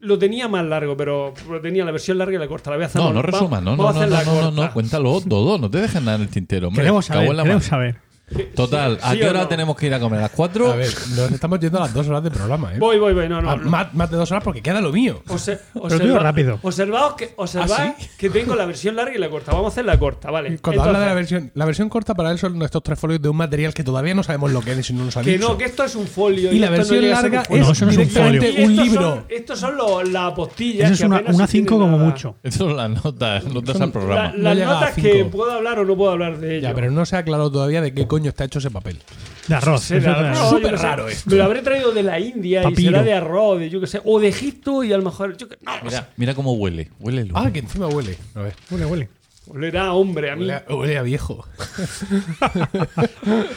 Lo 0.00 0.18
tenía 0.18 0.46
más 0.46 0.64
largo, 0.66 0.94
pero 0.94 1.32
lo 1.48 1.60
tenía 1.60 1.84
la 1.86 1.90
versión 1.90 2.18
larga 2.18 2.36
y 2.36 2.38
la 2.38 2.46
corta. 2.46 2.70
La 2.70 2.76
voy 2.76 2.82
a 2.84 2.86
hacer 2.86 3.00
No, 3.00 3.12
no 3.12 3.22
resumas, 3.22 3.62
no, 3.62 3.76
no, 3.76 3.92
no, 3.92 3.92
no, 3.92 4.06
no, 4.06 4.08
no, 4.08 4.24
corta. 4.24 4.50
no, 4.50 4.72
cuéntalo 4.72 5.20
todo, 5.22 5.58
no 5.58 5.70
te 5.70 5.78
dejes 5.78 6.02
nada 6.02 6.16
en 6.16 6.22
el 6.22 6.28
tintero, 6.28 6.68
hombre. 6.68 6.82
Queremos 6.82 7.06
saber, 7.06 7.34
queremos 7.34 7.64
saber. 7.64 8.07
Total, 8.54 8.98
¿a 9.02 9.12
¿Sí 9.12 9.18
qué 9.20 9.28
hora 9.28 9.40
no? 9.42 9.48
tenemos 9.48 9.76
que 9.76 9.86
ir 9.86 9.94
a 9.94 10.00
comer? 10.00 10.18
¿A 10.18 10.22
las 10.22 10.30
cuatro? 10.32 10.70
A 10.72 10.76
ver, 10.76 10.92
nos 11.16 11.30
estamos 11.32 11.58
yendo 11.60 11.78
a 11.78 11.82
las 11.82 11.94
dos 11.94 12.06
horas 12.08 12.22
de 12.22 12.30
programa, 12.30 12.74
¿eh? 12.74 12.78
Voy, 12.78 12.98
voy, 12.98 13.14
voy. 13.14 13.28
No, 13.28 13.40
no. 13.40 13.50
Ah, 13.50 13.56
no. 13.56 13.70
más, 13.70 13.94
más 13.94 14.10
de 14.10 14.16
dos 14.16 14.30
horas 14.30 14.44
porque 14.44 14.60
queda 14.62 14.80
lo 14.80 14.92
mío. 14.92 15.22
Obse- 15.28 15.58
Pero 15.72 15.98
digo 15.98 16.18
rápido. 16.18 16.58
Observaos 16.62 17.14
que, 17.14 17.32
observad 17.36 17.70
¿Ah, 17.78 17.94
sí? 17.98 18.08
que 18.18 18.28
tengo 18.30 18.54
la 18.54 18.66
versión 18.66 18.96
larga 18.96 19.14
y 19.14 19.18
la 19.18 19.30
corta. 19.30 19.52
Vamos 19.52 19.66
a 19.66 19.68
hacer 19.68 19.84
la 19.86 19.98
corta, 19.98 20.30
¿vale? 20.30 20.58
Cuando 20.58 20.82
habla 20.82 21.00
de 21.00 21.06
la 21.06 21.14
versión, 21.14 21.50
la 21.54 21.64
versión 21.64 21.88
corta 21.88 22.14
para 22.14 22.30
él 22.30 22.38
son 22.38 22.60
estos 22.62 22.82
tres 22.82 22.98
folios 22.98 23.22
de 23.22 23.28
un 23.28 23.36
material 23.36 23.72
que 23.72 23.82
todavía 23.84 24.14
no 24.14 24.22
sabemos 24.22 24.52
lo 24.52 24.60
que 24.60 24.72
es 24.72 24.90
y 24.90 24.92
no 24.92 25.04
nos 25.04 25.16
ha 25.16 25.22
Que 25.22 25.32
dicho. 25.32 25.48
no, 25.48 25.56
que 25.58 25.64
esto 25.64 25.84
es 25.84 25.94
un 25.94 26.06
folio. 26.06 26.52
y 26.52 26.58
la 26.58 26.66
no 26.66 26.72
versión 26.72 27.08
larga. 27.08 27.44
No, 27.48 27.56
es 27.56 27.68
eso 27.70 27.84
no 27.86 27.90
es 27.92 27.96
un 27.98 28.08
folio. 28.10 28.42
libro. 28.68 29.00
Son, 29.02 29.24
estos 29.28 29.58
son 29.58 29.76
los- 29.76 30.08
las 30.08 30.32
postillas. 30.32 30.84
Eso 30.86 30.92
es 30.94 31.00
que 31.00 31.06
una, 31.06 31.16
apenas 31.16 31.34
una 31.36 31.46
se 31.46 31.52
tienen 31.52 31.68
5 31.70 31.80
como 31.80 31.98
mucho. 31.98 32.36
Estas 32.42 32.58
son 32.58 32.76
las 32.76 32.90
notas, 33.04 33.44
notas 33.44 33.80
al 33.80 33.90
programa. 33.92 34.32
Las 34.36 34.58
notas 34.58 34.94
que 34.94 35.24
puedo 35.24 35.50
hablar 35.52 35.78
o 35.78 35.84
no 35.84 35.96
puedo 35.96 36.10
hablar 36.12 36.38
de 36.38 36.58
ello. 36.58 36.68
Ya, 36.68 36.74
pero 36.74 36.90
no 36.90 37.06
se 37.06 37.16
ha 37.16 37.20
aclarado 37.20 37.50
todavía 37.50 37.80
de 37.80 37.92
qué 37.94 38.06
coño 38.06 38.17
está 38.26 38.44
hecho 38.44 38.58
ese 38.58 38.70
papel. 38.70 38.98
De 39.46 39.54
arroz. 39.54 39.82
Será 39.84 40.18
arroz, 40.30 40.38
yo 40.38 40.50
súper 40.50 40.76
sé. 40.78 40.82
raro 40.82 41.08
esto. 41.08 41.30
Me 41.30 41.36
lo 41.36 41.44
habré 41.44 41.62
traído 41.62 41.92
de 41.92 42.02
la 42.02 42.18
India 42.18 42.60
y 42.60 42.64
Papiro. 42.64 42.90
será 42.90 43.02
de 43.04 43.12
arroz, 43.14 43.60
de 43.60 43.70
yo 43.70 43.80
qué 43.80 43.86
sé, 43.86 44.00
o 44.04 44.18
de 44.20 44.28
Egipto 44.28 44.82
y 44.84 44.92
a 44.92 44.96
lo 44.98 45.04
mejor. 45.04 45.36
Yo 45.36 45.48
que, 45.48 45.56
no, 45.62 45.72
Mira, 45.84 46.08
mira 46.16 46.34
cómo 46.34 46.52
huele. 46.54 46.90
Huele 46.98 47.30
Ah, 47.34 47.50
que 47.52 47.60
encima 47.60 47.86
huele. 47.88 48.18
A 48.34 48.42
ver. 48.42 48.54
Huele, 48.70 48.86
huele. 48.86 49.08
Olerá 49.50 49.86
a 49.86 49.92
hombre, 49.94 50.30
a 50.30 50.36
mí. 50.36 50.42
Huele 50.42 50.54
a, 50.54 50.64
huele 50.74 50.98
a 50.98 51.02
viejo. 51.02 51.46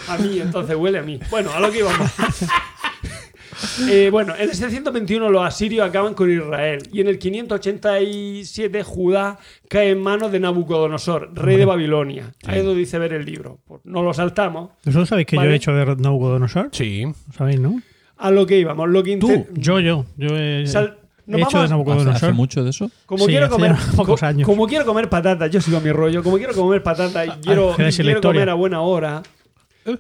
A 0.07 0.17
mí, 0.17 0.39
entonces 0.39 0.75
huele 0.75 0.99
a 0.99 1.01
mí. 1.01 1.19
Bueno, 1.29 1.51
a 1.51 1.59
lo 1.59 1.71
que 1.71 1.79
íbamos. 1.79 2.09
Eh, 3.89 4.09
bueno, 4.11 4.33
en 4.35 4.43
el 4.49 4.55
721 4.55 5.29
los 5.29 5.43
asirios 5.45 5.87
acaban 5.87 6.13
con 6.13 6.31
Israel 6.31 6.81
y 6.91 7.01
en 7.01 7.07
el 7.07 7.19
587 7.19 8.83
Judá 8.83 9.37
cae 9.69 9.91
en 9.91 10.01
manos 10.01 10.31
de 10.31 10.39
Nabucodonosor, 10.39 11.31
rey 11.33 11.57
de 11.57 11.65
Babilonia. 11.65 12.31
Ahí 12.45 12.59
es 12.59 12.65
donde 12.65 12.79
dice 12.79 12.97
ver 12.99 13.13
el 13.13 13.25
libro. 13.25 13.59
Pues 13.67 13.81
no 13.83 14.03
lo 14.03 14.13
saltamos. 14.13 14.71
¿Vosotros 14.85 15.09
sabéis 15.09 15.27
que 15.27 15.35
yo 15.35 15.43
he 15.43 15.55
hecho 15.55 15.71
de 15.73 15.95
Nabucodonosor? 15.95 16.69
Sí. 16.71 17.03
¿Lo 17.03 17.13
sabéis, 17.37 17.59
no? 17.59 17.81
A 18.17 18.31
lo 18.31 18.45
que 18.45 18.57
íbamos. 18.59 18.87
Lo 18.89 19.03
que 19.03 19.11
inte- 19.11 19.47
Yo, 19.53 19.79
yo. 19.79 20.05
Yo 20.17 20.27
he, 20.37 20.65
Sal- 20.67 20.97
he 21.27 21.37
hecho 21.41 21.57
de 21.59 21.63
¿Hace, 21.65 21.69
Nabucodonosor. 21.71 22.13
hace 22.15 22.31
mucho 22.31 22.63
de 22.63 22.69
eso? 22.69 22.91
Como 23.05 23.25
Sí, 23.25 23.31
quiero 23.31 23.45
hace 23.47 23.53
comer 23.55 23.75
ya 23.75 23.91
pocos 23.97 24.19
co- 24.19 24.25
años. 24.25 24.45
como 24.45 24.67
quiero 24.67 24.85
comer 24.85 25.09
patatas, 25.09 25.49
yo 25.51 25.59
sigo 25.61 25.77
a 25.77 25.81
mi 25.81 25.91
rollo. 25.91 26.23
Como 26.23 26.37
quiero 26.37 26.53
comer 26.53 26.83
patatas 26.83 27.27
y 27.27 27.29
quiero, 27.41 27.69
la 27.71 27.75
quiero 27.75 27.89
historia. 27.89 28.21
comer 28.21 28.49
a 28.49 28.53
buena 28.53 28.81
hora, 28.81 29.23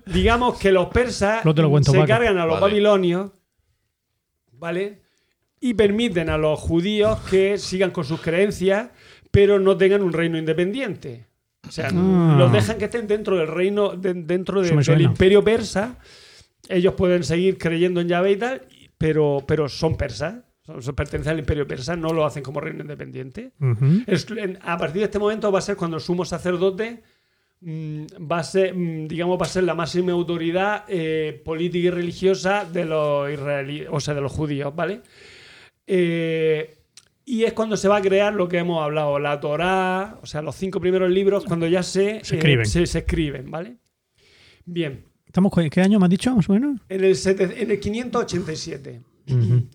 digamos 0.05 0.59
que 0.59 0.71
los 0.71 0.87
persas 0.87 1.43
Luego 1.43 1.55
te 1.55 1.61
lo 1.63 1.69
cuento, 1.71 1.91
se 1.91 1.97
Paco. 1.97 2.07
cargan 2.07 2.37
a 2.37 2.45
los 2.45 2.59
Vale. 2.59 2.71
babilonios, 2.73 3.31
¿vale? 4.61 4.99
Y 5.59 5.73
permiten 5.73 6.29
a 6.29 6.37
los 6.37 6.59
judíos 6.59 7.19
que 7.29 7.57
sigan 7.57 7.89
con 7.91 8.05
sus 8.05 8.21
creencias, 8.21 8.89
pero 9.31 9.59
no 9.59 9.75
tengan 9.75 10.03
un 10.03 10.13
reino 10.13 10.37
independiente. 10.37 11.25
O 11.67 11.71
sea, 11.71 11.89
Ah. 11.91 12.35
los 12.37 12.51
dejan 12.53 12.77
que 12.77 12.85
estén 12.85 13.07
dentro 13.07 13.37
del 13.37 13.47
reino, 13.47 13.89
de- 13.95 14.13
dentro 14.13 14.61
de- 14.61 14.69
del 14.69 15.01
imperio 15.01 15.43
persa. 15.43 15.97
Ellos 16.69 16.93
pueden 16.93 17.23
seguir 17.23 17.57
creyendo 17.57 18.01
en 18.01 18.07
Yahvé 18.07 18.31
y 18.31 18.35
tal, 18.37 18.61
pero, 18.97 19.43
pero 19.47 19.67
son 19.67 19.97
persas. 19.97 20.35
Son, 20.79 20.95
pertenecen 20.95 21.33
al 21.33 21.39
imperio 21.39 21.65
persa, 21.67 21.95
no 21.95 22.13
lo 22.13 22.23
hacen 22.23 22.43
como 22.43 22.61
reino 22.61 22.81
independiente. 22.81 23.51
Ujú. 23.59 24.03
Es- 24.05 24.27
en- 24.29 24.59
a 24.61 24.77
partir 24.77 24.99
de 24.99 25.05
este 25.05 25.17
momento 25.19 25.51
va 25.51 25.57
a 25.57 25.63
ser 25.63 25.75
cuando 25.75 25.97
el 25.97 26.03
sumo 26.03 26.23
sacerdote 26.23 27.01
va 27.63 28.39
a 28.39 28.43
ser, 28.43 28.73
mm, 28.75 29.07
digamos, 29.07 29.39
va 29.39 29.45
a 29.45 29.49
ser 29.49 29.63
la 29.63 29.75
máxima 29.75 30.11
autoridad 30.13 30.83
eh, 30.87 31.41
política 31.45 31.87
y 31.87 31.91
religiosa 31.91 32.65
de 32.65 32.85
los 32.85 33.31
israelíes, 33.31 33.87
o 33.91 33.99
sea, 33.99 34.13
de 34.15 34.21
los 34.21 34.31
judíos, 34.31 34.75
¿vale? 34.75 35.01
Eh, 35.87 36.77
y 37.25 37.43
es 37.43 37.53
cuando 37.53 37.77
se 37.77 37.87
va 37.87 37.97
a 37.97 38.01
crear 38.01 38.33
lo 38.33 38.47
que 38.47 38.57
hemos 38.57 38.83
hablado, 38.83 39.19
la 39.19 39.39
Torá, 39.39 40.17
o 40.21 40.25
sea, 40.25 40.41
los 40.41 40.55
cinco 40.55 40.79
primeros 40.81 41.09
libros, 41.11 41.45
cuando 41.45 41.67
ya 41.67 41.83
se, 41.83 42.23
Se 42.23 42.35
eh, 42.35 42.37
escriben. 42.39 42.65
se, 42.65 42.85
se 42.87 42.99
escriben, 42.99 43.49
¿vale? 43.51 43.77
Bien, 44.65 45.05
¿Estamos, 45.25 45.51
con- 45.53 45.69
¿Qué 45.69 45.79
año 45.81 45.97
me 45.99 46.05
has 46.07 46.09
dicho, 46.09 46.35
más 46.35 46.49
o 46.49 46.53
menos? 46.53 46.81
en 46.89 47.03
el, 47.05 47.15
sete- 47.15 47.61
en 47.61 47.71
el 47.71 47.79
587. 47.79 49.01
Ujú. 49.29 49.67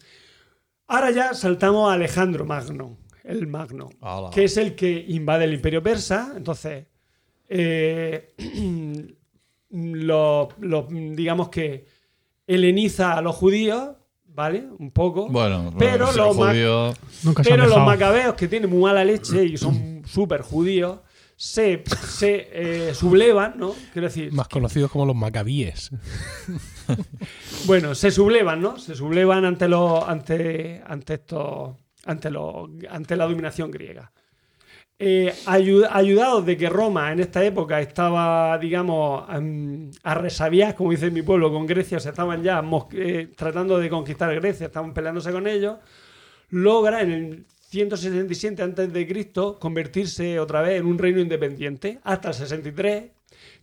Ahora 0.89 1.11
ya 1.13 1.33
saltamos 1.35 1.89
a 1.91 1.95
Alejandro 1.95 2.45
Magno, 2.45 2.99
el 3.25 3.47
Magno, 3.47 3.89
que 4.35 4.45
es 4.45 4.57
el 4.59 4.75
que 4.75 5.05
invade 5.09 5.45
el 5.45 5.55
imperio 5.55 5.83
persa. 5.83 6.35
Entonces, 6.37 6.85
eh, 7.49 8.35
lo- 9.71 10.49
lo- 10.61 10.89
digamos 10.91 11.49
que 11.49 11.87
heleniza 12.47 13.15
a 13.15 13.21
los 13.23 13.35
judíos, 13.37 13.91
¿vale? 14.27 14.67
Un 14.79 14.91
poco. 14.91 15.29
Bueno, 15.29 15.75
Pero 15.79 16.13
los. 16.13 16.37
Nunca 16.37 17.43
se 17.45 17.53
han 17.53 17.59
Pero 17.61 17.67
los 17.69 17.85
macabeos, 17.87 18.35
que 18.35 18.49
tienen 18.49 18.71
muy 18.71 18.83
mala 18.83 19.05
leche 19.05 19.45
y 19.45 19.57
son 19.57 20.03
súper 20.07 20.43
judíos, 20.43 21.01
se, 21.37 21.83
se 22.09 22.49
eh, 22.91 22.95
sublevan, 22.95 23.55
¿no? 23.59 23.75
Quiero 23.93 24.09
decir, 24.09 24.33
Más 24.33 24.49
conocidos 24.49 24.91
como 24.91 25.05
los 25.07 25.17
macabíes. 25.17 25.91
Bueno, 27.67 27.97
se 27.97 28.13
sublevan, 28.13 28.61
¿no? 28.61 28.79
Se 28.79 28.95
sublevan 28.95 29.45
ante 29.45 29.67
los 29.67 30.05
ante 30.09 30.83
ante 30.87 31.15
estos 31.15 31.75
ante 32.05 32.31
los 32.31 32.69
ante 32.89 33.17
la 33.17 33.27
dominación 33.27 33.73
griega. 33.73 34.13
Eh, 34.99 35.31
ayu- 35.45 35.87
ayudados 35.91 36.47
de 36.47 36.57
que 36.57 36.71
Roma 36.71 37.13
en 37.13 37.21
esta 37.21 37.45
época 37.45 37.81
estaba, 37.83 38.57
digamos, 38.59 39.25
em, 39.35 39.91
a 40.03 40.15
resabiar, 40.15 40.75
como 40.75 40.91
dice 40.93 41.11
mi 41.11 41.21
pueblo, 41.21 41.53
con 41.53 41.67
Grecia, 41.67 41.99
o 41.99 42.01
sea, 42.01 42.13
estaban 42.13 42.43
ya 42.43 42.65
eh, 42.93 43.29
tratando 43.37 43.79
de 43.79 43.91
conquistar 43.91 44.35
Grecia, 44.37 44.67
estaban 44.67 44.95
peleándose 44.95 45.31
con 45.33 45.47
ellos, 45.47 45.77
logra 46.49 47.03
en 47.03 47.11
el 47.13 47.47
167 47.69 48.63
antes 48.63 48.91
de 48.91 49.07
Cristo 49.07 49.59
convertirse 49.61 50.39
otra 50.41 50.63
vez 50.63 50.81
en 50.81 50.87
un 50.87 50.97
reino 50.97 51.21
independiente, 51.21 51.99
hasta 52.03 52.29
el 52.29 52.35
63, 52.35 53.11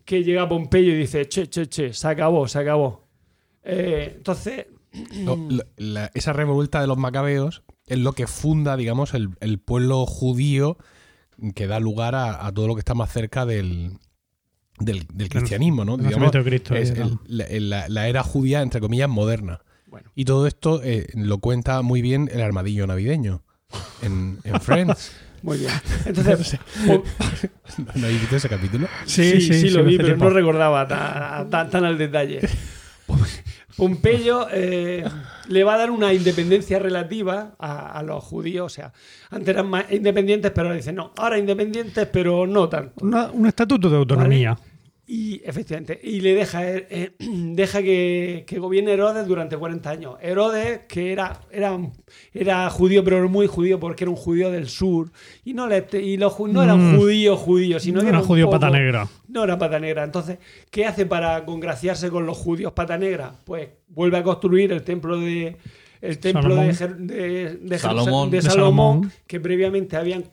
que 0.05 0.23
llega 0.23 0.47
Pompeyo 0.47 0.91
y 0.91 0.97
dice, 0.97 1.27
che, 1.27 1.47
che, 1.49 1.67
che, 1.67 1.93
se 1.93 2.07
acabó, 2.07 2.47
se 2.47 2.59
acabó. 2.59 3.01
Eh, 3.63 4.13
entonces, 4.17 4.67
No, 5.15 5.35
la- 5.49 5.65
la- 5.77 6.11
esa 6.13 6.33
revuelta 6.33 6.79
de 6.79 6.85
los 6.85 6.99
macabeos 6.99 7.63
es 7.87 7.97
lo 7.97 8.13
que 8.13 8.27
funda, 8.27 8.77
digamos, 8.77 9.15
el, 9.15 9.29
el 9.39 9.57
pueblo 9.57 10.05
judío 10.05 10.77
que 11.51 11.67
da 11.67 11.79
lugar 11.79 12.15
a, 12.15 12.45
a 12.45 12.51
todo 12.53 12.67
lo 12.67 12.75
que 12.75 12.79
está 12.79 12.93
más 12.93 13.11
cerca 13.11 13.45
del, 13.45 13.91
del, 14.79 15.05
del 15.13 15.29
cristianismo, 15.29 15.83
¿no? 15.85 15.97
Digamos, 15.97 16.31
de 16.31 16.43
Cristo, 16.43 16.75
es 16.75 16.91
ahí, 16.91 16.97
el- 17.01 17.69
¿no? 17.69 17.87
la, 17.89 18.07
era 18.07 18.23
judía, 18.23 18.61
entre 18.61 18.79
comillas, 18.81 19.09
moderna. 19.09 19.61
Bueno. 19.87 20.11
Y 20.15 20.25
todo 20.25 20.47
esto 20.47 20.81
eh, 20.83 21.07
lo 21.13 21.37
cuenta 21.39 21.81
muy 21.81 22.01
bien 22.01 22.29
el 22.33 22.41
armadillo 22.41 22.87
navideño 22.87 23.43
en, 24.01 24.39
en 24.43 24.59
Friends. 24.61 25.11
muy 25.43 25.57
bien. 25.59 25.71
Entonces, 26.05 26.57
Pom- 26.87 27.03
¿No 27.95 28.05
habéis 28.05 28.21
visto 28.21 28.35
ese 28.37 28.49
capítulo? 28.49 28.87
sí, 29.05 29.39
sí, 29.41 29.69
lo 29.69 29.81
hace 29.81 29.89
vi, 29.89 29.97
pero 29.97 30.07
tiempo. 30.09 30.25
no 30.25 30.29
recordaba 30.31 30.87
tan, 30.87 31.49
tan, 31.49 31.69
tan 31.69 31.85
al 31.85 31.97
detalle. 31.97 32.39
Pompeyo 33.77 34.47
eh, 34.51 35.03
le 35.49 35.63
va 35.63 35.73
a 35.75 35.77
dar 35.77 35.91
una 35.91 36.13
independencia 36.13 36.77
relativa 36.79 37.55
a, 37.57 37.97
a 37.97 38.03
los 38.03 38.23
judíos. 38.23 38.65
O 38.65 38.69
sea, 38.69 38.93
antes 39.31 39.49
eran 39.49 39.67
más 39.67 39.91
independientes, 39.91 40.51
pero 40.51 40.67
ahora 40.67 40.77
dicen, 40.77 40.95
no, 40.95 41.11
ahora 41.17 41.37
independientes, 41.39 42.07
pero 42.11 42.45
no 42.45 42.69
tanto. 42.69 43.03
Una- 43.05 43.31
un 43.31 43.47
estatuto 43.47 43.89
de 43.89 43.97
autonomía. 43.97 44.57
Y 45.05 45.41
efectivamente, 45.43 45.99
y 46.01 46.21
le 46.21 46.33
deja, 46.33 46.65
eh, 46.65 46.87
eh, 46.89 47.11
deja 47.19 47.81
que, 47.81 48.45
que 48.47 48.57
gobierne 48.57 48.93
Herodes 48.93 49.27
durante 49.27 49.57
40 49.57 49.89
años. 49.89 50.15
Herodes, 50.21 50.81
que 50.87 51.11
era, 51.11 51.41
era, 51.51 51.77
era 52.33 52.69
judío, 52.69 53.03
pero 53.03 53.27
muy 53.27 53.47
judío 53.47 53.81
porque 53.81 54.05
era 54.05 54.11
un 54.11 54.15
judío 54.15 54.49
del 54.49 54.69
sur. 54.69 55.11
Y 55.43 55.53
no, 55.53 55.67
le, 55.67 55.85
y 56.01 56.15
los, 56.15 56.39
no 56.39 56.63
era 56.63 56.73
un 56.75 56.93
Mm. 56.93 56.97
judío 56.99 57.35
judío, 57.35 57.79
sino 57.81 57.99
que 58.01 58.07
Era 58.07 58.19
un 58.19 58.25
judío 58.25 58.45
poco- 58.45 58.59
pata 58.61 58.69
negra. 58.71 59.07
No 59.27 59.43
era 59.43 59.57
pata 59.57 59.77
negra. 59.77 60.03
Entonces, 60.05 60.37
¿qué 60.71 60.85
hace 60.85 61.05
para 61.05 61.43
congraciarse 61.43 62.09
con 62.09 62.25
los 62.25 62.37
judíos 62.37 62.71
pata 62.71 62.97
negra? 62.97 63.33
Pues 63.43 63.69
vuelve 63.89 64.17
a 64.19 64.23
construir 64.23 64.71
el 64.71 64.83
templo 64.83 65.19
de 65.19 65.57
el 66.03 66.19
templo 66.19 66.55
de, 66.57 66.73
Salomón. 66.73 67.07
Jer- 67.07 67.59
de, 67.59 67.79
Salomón. 67.79 68.29
de 68.29 68.37
De 68.37 68.41
Salomón, 68.41 68.41
Salomón. 69.01 69.11
que 69.25 69.39
previamente 69.39 69.95
habían 69.95 70.25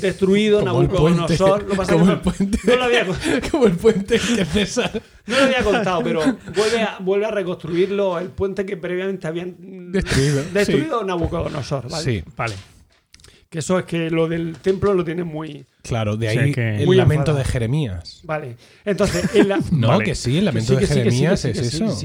destruido 0.00 0.60
Como 0.64 0.82
el 0.82 0.88
puente. 0.88 1.20
Nabucodonosor. 1.20 1.62
Lo 1.64 1.68
Como 1.76 2.02
el 2.02 2.08
no- 2.08 2.22
puente. 2.22 2.58
no 2.64 2.76
lo 2.76 2.84
había, 2.84 3.06
Como 3.50 3.66
el 3.66 3.72
puente 3.76 4.18
que 4.18 4.44
César. 4.44 5.02
no 5.26 5.36
lo 5.38 5.44
había 5.44 5.62
contado, 5.62 6.02
pero 6.02 6.20
vuelve 6.56 6.80
a, 6.82 6.98
vuelve 7.00 7.26
a 7.26 7.30
reconstruirlo 7.30 8.18
el 8.18 8.28
puente 8.28 8.64
que 8.64 8.76
previamente 8.76 9.26
habían 9.26 9.90
Destruido, 9.92 10.42
destruido 10.52 11.04
Nabucodonosor, 11.04 11.88
¿vale? 11.90 12.04
Sí, 12.04 12.22
Vale. 12.36 12.54
Que 13.48 13.58
eso 13.58 13.80
es 13.80 13.84
que 13.84 14.10
lo 14.10 14.28
del 14.28 14.58
templo 14.58 14.94
lo 14.94 15.04
tiene 15.04 15.24
muy. 15.24 15.66
claro, 15.82 16.16
de 16.16 16.28
O 16.28 16.30
sea 16.32 16.42
ahí 16.42 16.52
que- 16.52 16.76
el 16.76 16.86
Muy 16.86 16.96
lamento 16.96 17.32
enfadado. 17.32 17.38
de 17.38 17.44
Jeremías. 17.46 18.20
Vale. 18.22 18.56
Entonces, 18.84 19.34
en 19.34 19.48
la. 19.48 19.58
No, 19.72 19.88
Vale. 19.88 20.04
que 20.04 20.14
sí, 20.14 20.38
el 20.38 20.44
lamento 20.44 20.74
de 20.76 20.78
sí, 20.78 20.86
que 20.86 20.86
sí, 20.86 20.94
que 21.02 21.10
sí, 21.10 21.16
Jeremías 21.16 21.42
que 21.42 21.50
es 21.50 21.58
eso. 21.74 21.98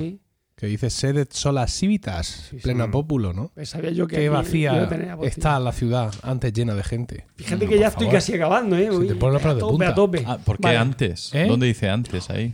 Que 0.58 0.68
dice 0.68 0.90
sedet 0.90 1.34
sola 1.34 1.68
civitas, 1.68 2.28
Sí, 2.28 2.58
sí. 2.58 2.64
plena 2.64 2.90
pópulo, 2.90 3.34
¿no? 3.34 3.52
Pues 3.56 3.70
sabía 3.70 3.92
yo 3.92 4.08
que 4.08 4.16
Qué 4.16 4.30
vacía 4.30 4.88
está 5.24 5.60
la 5.60 5.74
ciudad 5.74 6.14
antes 6.24 6.54
llena 6.54 6.74
de 6.76 6.84
gente. 6.84 7.26
Fíjate 7.36 7.66
No, 7.66 7.72
que 7.72 7.78
ya 7.80 7.88
estoy 7.88 8.08
casi 8.08 8.34
acabando, 8.36 8.78
¿eh? 8.78 8.90
Se 8.90 8.92
te 9.00 9.16
los 9.16 9.18
pelos 9.18 9.46
a 9.46 9.54
de 9.54 9.60
tope, 9.60 9.72
punta. 9.72 9.90
a 9.90 9.96
tope. 9.96 10.24
Ah, 10.26 10.38
¿Por 10.38 10.56
qué 10.58 10.64
Vale. 10.64 10.78
antes? 10.78 11.34
¿Eh? 11.34 11.46
¿Dónde 11.48 11.68
dice 11.68 11.90
antes 11.90 12.30
ahí? 12.30 12.54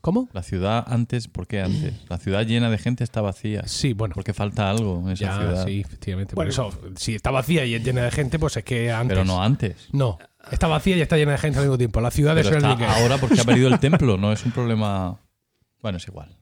¿Cómo? 0.00 0.28
La 0.32 0.42
ciudad 0.42 0.84
antes, 0.88 1.28
¿por 1.28 1.46
qué 1.46 1.60
antes? 1.60 1.94
La 2.08 2.18
ciudad 2.18 2.44
llena 2.44 2.68
de 2.70 2.78
gente 2.78 3.04
está 3.04 3.20
vacía. 3.20 3.62
Sí, 3.68 3.92
bueno. 3.92 4.14
Porque 4.16 4.32
falta 4.34 4.68
algo 4.68 5.00
en 5.06 5.10
esa 5.12 5.24
Ya, 5.26 5.36
ciudad. 5.38 5.64
sí, 5.64 5.80
efectivamente. 5.82 6.34
Bueno. 6.34 6.50
Por 6.52 6.66
eso, 6.66 6.76
si 6.96 7.14
está 7.14 7.30
vacía 7.30 7.64
y 7.66 7.74
es 7.76 7.84
llena 7.84 8.02
de 8.02 8.10
gente, 8.10 8.40
pues 8.40 8.56
es 8.56 8.64
que 8.64 8.90
antes. 8.90 9.14
Pero 9.16 9.24
no 9.24 9.40
antes. 9.40 9.76
No, 9.92 10.18
está 10.50 10.66
vacía 10.66 10.96
y 10.96 11.00
está 11.02 11.16
llena 11.16 11.30
de 11.32 11.38
gente 11.38 11.60
al 11.60 11.66
mismo 11.66 11.78
tiempo. 11.78 12.00
La 12.00 12.10
ciudad 12.10 12.34
de 12.34 12.42
Pero 12.42 12.58
que- 12.76 12.84
ahora 12.84 13.18
porque 13.18 13.40
ha 13.40 13.44
perdido 13.44 13.68
el 13.68 13.78
templo, 13.78 14.16
no 14.18 14.32
es 14.32 14.44
un 14.44 14.50
problema. 14.50 15.20
Bueno, 15.80 15.98
es 15.98 16.08
igual. 16.08 16.36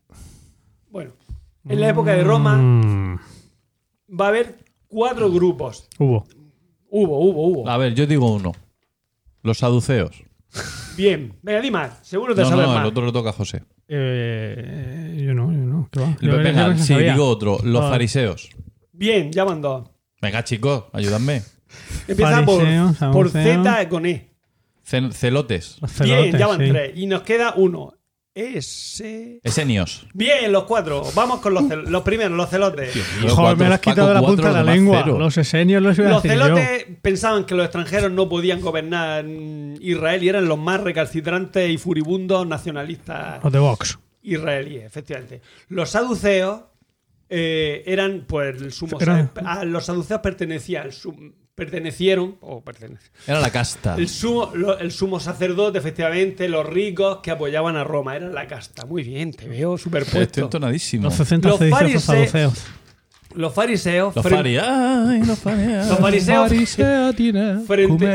Bueno, 0.91 1.13
en 1.69 1.81
la 1.81 1.89
época 1.89 2.13
de 2.13 2.25
Roma 2.25 2.57
Mm, 2.57 3.19
va 4.21 4.27
a 4.27 4.29
haber 4.29 4.57
cuatro 4.89 5.31
grupos. 5.31 5.89
hubo. 5.99 6.27
Hubo, 6.93 7.19
hubo, 7.21 7.47
hubo. 7.47 7.69
A 7.69 7.77
ver, 7.77 7.95
yo 7.95 8.07
digo 8.07 8.33
uno. 8.33 8.53
Los 9.43 9.59
saduceos. 9.59 10.25
Bien, 10.97 11.33
venga, 11.43 11.61
di 11.61 11.71
más. 11.71 11.99
Seguro 12.03 12.35
te 12.35 12.43
No, 12.43 12.49
sabes 12.49 12.67
no, 12.67 12.73
más. 12.75 12.83
el 12.83 12.89
otro 12.89 13.05
lo 13.05 13.13
toca 13.13 13.31
a 13.31 13.33
José. 13.33 13.63
Eh, 13.87 15.23
yo 15.25 15.33
no, 15.35 15.53
yo 15.53 15.59
no. 15.59 15.89
¿qué 15.93 16.01
va? 16.01 16.17
Yo- 16.21 16.33
yo 16.33 16.39
Venga, 16.39 16.69
no 16.69 16.77
sí, 16.79 16.85
sabía. 16.95 17.13
digo 17.13 17.27
otro. 17.29 17.59
Los 17.63 17.85
Ah. 17.85 17.91
fariseos. 17.91 18.51
Bien, 18.93 19.31
ya 19.33 19.45
van 19.45 19.63
dos. 19.63 19.89
Venga, 20.21 20.43
chicos, 20.45 20.85
ayúdame. 20.93 21.43
Empieza 22.09 22.45
por, 22.45 22.63
Fariseos, 22.63 22.97
por 23.13 23.31
saduceos. 23.31 23.65
Z 23.65 23.89
con 23.89 24.07
E. 24.07 24.29
Cel- 24.85 25.13
celotes. 25.13 25.79
Bien, 25.81 25.89
celotes, 25.93 26.39
ya 26.41 26.47
van 26.49 26.59
sí. 26.61 26.69
tres. 26.69 26.93
Y 26.97 27.07
nos 27.07 27.23
queda 27.23 27.55
uno. 27.57 27.93
Ese. 28.35 29.41
Esenios. 29.43 30.07
Bien, 30.15 30.51
los 30.53 30.65
cuatro. 30.65 31.03
Vamos 31.15 31.41
con 31.41 31.53
los, 31.53 31.65
cel- 31.65 31.85
los 31.87 32.03
primeros, 32.03 32.33
los 32.37 32.49
celotes. 32.49 32.93
Joder, 33.29 33.57
me 33.57 33.69
lo 33.69 33.75
has 33.75 33.81
quitado 33.81 34.09
de 34.09 34.15
la 34.15 34.23
punta 34.23 34.49
de 34.49 34.55
la 34.55 34.63
lengua. 34.63 35.05
Los 35.07 35.37
esenios 35.37 35.83
los 35.83 35.99
iba 35.99 36.09
a 36.09 36.11
Los 36.13 36.23
decir 36.23 36.39
yo. 36.39 36.45
celotes 36.47 36.87
pensaban 37.03 37.45
que 37.45 37.55
los 37.55 37.65
extranjeros 37.65 38.13
no 38.13 38.29
podían 38.29 38.61
gobernar 38.61 39.25
mm, 39.25 39.75
Israel 39.81 40.23
y 40.23 40.29
eran 40.29 40.47
los 40.47 40.59
más 40.59 40.81
recalcitrantes 40.81 41.71
y 41.71 41.77
furibundos 41.79 42.47
nacionalistas 42.47 43.43
Los 43.43 43.53
de 43.53 43.59
Vox. 43.59 43.99
israelíes, 44.23 44.85
efectivamente. 44.85 45.41
Los 45.69 45.91
saduceos 45.91 46.63
eh, 47.29 47.83
eran, 47.87 48.25
pues, 48.29 48.61
el 48.63 48.73
sumo 48.73 48.99
Eran- 49.01 49.31
a 49.45 49.65
los 49.65 49.85
saduceos 49.87 50.21
pertenecían, 50.21 50.85
al 50.85 50.93
sum- 50.93 51.33
pertenecieron, 51.55 52.37
o 52.41 52.63
pertenecen, 52.63 53.11
Era 53.27 53.41
la 53.41 53.51
casta. 53.51 53.95
el 53.97 54.09
sumo, 54.09 54.51
lo- 54.55 54.79
el 54.79 54.91
sumo 54.93 55.21
sacerdote, 55.21 55.79
efectivamente, 55.79 56.49
los 56.49 56.67
ricos 56.67 57.19
que 57.23 57.31
apoyaban 57.31 57.77
a 57.77 57.85
Roma, 57.85 58.17
eran 58.17 58.35
la 58.35 58.47
casta. 58.47 58.87
Muy 58.87 59.03
bien, 59.03 59.33
te 59.33 59.47
veo 59.49 59.75
Estoy 59.75 59.85
superpuesto. 59.85 60.41
entonadísimo. 60.43 61.05
Los 61.05 61.15
60 61.15 61.49
Los 61.51 61.59
sediciosos 61.59 62.05
farise- 62.05 62.29
saduceos. 62.29 62.65
Los 63.33 63.55
fariseos, 63.55 64.17
Los 64.17 64.25
frente- 64.25 64.39
fari. 64.39 64.57
Ay, 64.59 65.23
los 65.25 65.39
fari. 65.39 65.63
los 65.89 65.99
fariseos, 66.01 66.49
Frente-. 67.65 68.07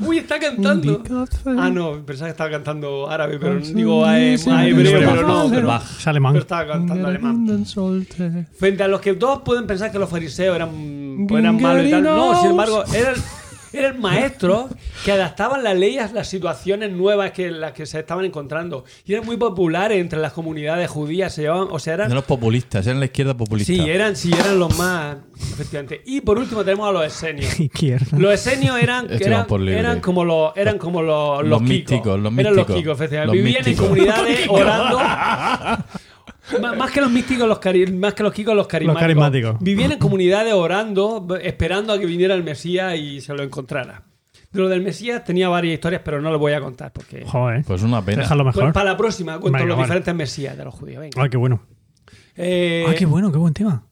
Uy, 0.00 0.18
está 0.18 0.38
cantando. 0.40 1.02
Ah, 1.44 1.68
no, 1.68 2.02
pensaba 2.06 2.28
que 2.28 2.30
estaba 2.30 2.50
cantando 2.50 3.10
árabe, 3.10 3.38
pero 3.38 3.58
digo 3.60 4.06
a, 4.06 4.18
hebreo, 4.18 5.00
pero 5.10 5.26
no. 5.28 5.50
Pero, 5.50 5.66
Bach. 5.66 5.82
Es 5.98 6.06
alemán. 6.06 6.32
pero 6.32 6.42
estaba 6.44 6.66
cantando 6.66 7.06
alemán. 7.06 7.44
Frente 8.56 8.82
a 8.82 8.88
los 8.88 9.02
que 9.02 9.12
todos 9.12 9.42
pueden 9.42 9.66
pensar 9.66 9.92
que 9.92 9.98
los 9.98 10.08
fariseos 10.08 10.56
eran, 10.56 10.70
pues, 11.28 11.42
eran 11.42 11.60
malos 11.60 11.86
y 11.86 11.90
tal. 11.90 12.02
No, 12.04 12.40
sin 12.40 12.50
embargo, 12.50 12.84
eran, 12.94 13.14
eran 13.72 14.00
maestros 14.00 14.66
que 15.04 15.10
adaptaban 15.12 15.64
las 15.64 15.76
leyes 15.76 16.02
a 16.10 16.12
las 16.12 16.28
situaciones 16.28 16.92
nuevas 16.92 17.32
que 17.32 17.50
las 17.50 17.72
que 17.72 17.86
se 17.86 17.98
estaban 17.98 18.24
encontrando. 18.24 18.84
Y 19.04 19.14
eran 19.14 19.26
muy 19.26 19.36
populares 19.36 20.00
entre 20.00 20.20
las 20.20 20.32
comunidades 20.32 20.88
judías. 20.88 21.34
Se 21.34 21.42
llevaban, 21.42 21.68
o 21.70 21.78
sea, 21.80 21.94
eran. 21.94 22.06
Eran 22.06 22.16
los 22.16 22.24
populistas, 22.24 22.86
eran 22.86 23.00
la 23.00 23.06
izquierda 23.06 23.36
populista. 23.36 23.72
Sí, 23.72 23.80
eran, 23.80 24.14
sí, 24.16 24.30
eran 24.32 24.58
los 24.58 24.78
más. 24.78 25.16
Efectivamente. 25.36 26.02
Y 26.06 26.20
por 26.20 26.38
último 26.38 26.64
tenemos 26.64 26.88
a 26.88 26.92
los 26.92 27.04
esenios. 27.04 27.58
Izquierda. 27.60 28.16
Los 28.16 28.32
esenios 28.34 28.80
eran, 28.80 29.10
Este 29.10 29.26
eran, 29.26 29.46
eran 29.68 30.00
como 30.00 30.24
los 30.24 30.56
eran 30.56 30.78
como 30.78 31.02
los, 31.02 31.40
Los 31.40 31.48
los, 31.48 31.62
místicos, 31.62 31.98
kikos. 31.98 32.20
los 32.20 32.38
Eran 32.38 32.54
los 32.56 32.66
kikos, 32.66 32.92
efectivamente. 32.94 33.36
Los 33.36 33.44
Vivían 33.44 33.64
místicos. 33.64 33.84
en 33.84 33.88
comunidades 33.88 34.46
orando. 34.48 34.98
Má- 36.60 36.74
Más 36.74 36.90
que 36.90 37.00
los 37.00 37.10
místicos, 37.10 37.48
los 37.48 37.58
cari- 37.58 37.90
más 37.92 38.14
que 38.14 38.22
los 38.22 38.32
kikos, 38.32 38.54
los 38.54 38.66
carismáticos. 38.66 39.00
carismáticos. 39.02 39.56
Vivían 39.60 39.92
en 39.92 39.98
comunidades 39.98 40.52
orando, 40.52 41.26
esperando 41.40 41.92
a 41.92 41.98
que 41.98 42.06
viniera 42.06 42.34
el 42.34 42.44
Mesías 42.44 42.96
y 42.98 43.20
se 43.20 43.32
lo 43.34 43.42
encontrara. 43.42 44.02
De 44.52 44.60
lo 44.60 44.68
del 44.68 44.82
Mesías 44.82 45.24
tenía 45.24 45.48
varias 45.48 45.74
historias, 45.74 46.02
pero 46.04 46.20
no 46.20 46.30
lo 46.30 46.38
voy 46.38 46.52
a 46.52 46.60
contar 46.60 46.92
porque. 46.92 47.24
Joder. 47.26 47.64
Pues 47.64 47.82
una 47.82 48.04
pena. 48.04 48.22
Déjalo 48.22 48.44
Pues 48.44 48.56
mejor. 48.56 48.72
para 48.72 48.90
la 48.92 48.96
próxima 48.96 49.38
cuento 49.40 49.56
Venga, 49.58 49.66
los 49.68 49.76
vale. 49.78 49.86
diferentes 49.86 50.14
Mesías 50.14 50.56
de 50.56 50.64
los 50.64 50.74
judíos. 50.74 51.00
Venga. 51.00 51.20
Ay, 51.22 51.28
qué 51.30 51.36
bueno. 51.36 51.60
Eh, 52.36 52.84
Ay, 52.88 52.94
qué 52.96 53.06
bueno, 53.06 53.32
qué 53.32 53.38
buen 53.38 53.54
tema. 53.54 53.84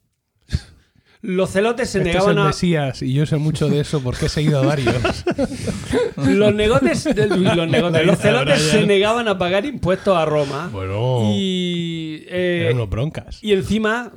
Los 1.22 1.50
celotes 1.50 1.88
se 1.88 1.98
Este 1.98 2.10
es 2.10 2.16
negaban 2.16 2.36
el 2.36 2.42
a. 2.42 2.46
Mesías 2.48 3.00
y 3.00 3.12
yo 3.12 3.24
sé 3.26 3.36
mucho 3.36 3.68
de 3.68 3.80
eso 3.80 4.02
porque 4.02 4.26
he 4.26 4.28
seguido 4.28 4.60
a 4.60 4.66
varios. 4.66 4.94
Los 6.16 6.54
negotes, 6.54 7.06
los, 7.16 7.16
negotes, 7.68 8.06
los 8.06 8.18
celotes 8.18 8.60
se 8.60 8.86
negaban 8.86 9.26
a 9.28 9.38
pagar 9.38 9.64
impuestos 9.64 10.16
a 10.16 10.24
Roma. 10.24 10.68
Bueno, 10.72 11.30
Y, 11.32 12.24
eh, 12.28 12.62
eran 12.64 12.76
unos 12.76 12.90
broncas. 12.90 13.38
y 13.42 13.52
encima, 13.52 14.12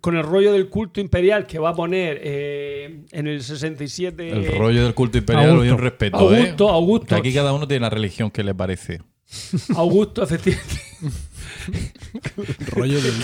con 0.00 0.16
el 0.16 0.22
rollo 0.22 0.52
del 0.52 0.68
culto 0.68 1.00
imperial 1.00 1.46
que 1.46 1.58
va 1.58 1.70
a 1.70 1.74
poner 1.74 2.20
eh, 2.22 3.04
en 3.12 3.26
el 3.26 3.42
67. 3.42 4.30
El 4.30 4.58
rollo 4.58 4.84
del 4.84 4.94
culto 4.94 5.18
imperial 5.18 5.50
Augusto. 5.50 5.62
hoy 5.62 5.70
un 5.70 5.78
respeto, 5.78 6.16
Augusto, 6.16 6.68
¿eh? 6.68 6.72
Augusto. 6.72 7.06
Que 7.06 7.14
aquí 7.16 7.34
cada 7.34 7.52
uno 7.52 7.68
tiene 7.68 7.80
la 7.82 7.90
religión 7.90 8.30
que 8.30 8.42
le 8.42 8.54
parece. 8.54 9.00
Augusto, 9.74 10.22
efectivamente. 10.22 10.74
rollo 12.72 13.00
del, 13.00 13.14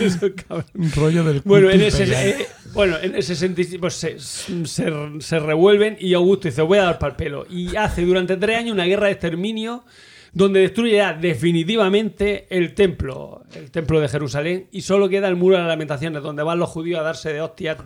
Eso, 0.00 0.30
rollo 0.96 1.24
del 1.24 1.40
Bueno, 1.44 1.70
en 1.70 1.80
ese, 1.82 2.04
eh, 2.04 2.46
bueno, 2.72 2.96
en 3.00 3.14
el 3.14 3.22
67 3.22 3.78
pues 3.78 3.94
se, 3.94 4.18
se, 4.18 4.92
se 5.20 5.38
revuelven 5.38 5.96
y 6.00 6.14
Augusto 6.14 6.48
dice, 6.48 6.62
voy 6.62 6.78
a 6.78 6.84
dar 6.84 6.98
pal 6.98 7.16
pelo. 7.16 7.46
Y 7.48 7.76
hace 7.76 8.02
durante 8.02 8.36
tres 8.36 8.58
años 8.58 8.72
una 8.72 8.84
guerra 8.84 9.06
de 9.06 9.12
exterminio 9.12 9.84
donde 10.32 10.60
destruye 10.60 10.96
ya 10.96 11.12
definitivamente 11.12 12.46
el 12.50 12.74
templo, 12.74 13.42
el 13.54 13.70
templo 13.70 14.00
de 14.00 14.08
Jerusalén, 14.08 14.68
y 14.70 14.82
solo 14.82 15.08
queda 15.08 15.28
el 15.28 15.36
muro 15.36 15.56
de 15.56 15.62
las 15.62 15.68
lamentaciones, 15.68 16.22
donde 16.22 16.42
van 16.42 16.58
los 16.58 16.68
judíos 16.68 17.00
a 17.00 17.02
darse 17.02 17.32
de 17.32 17.40
hostia 17.40 17.76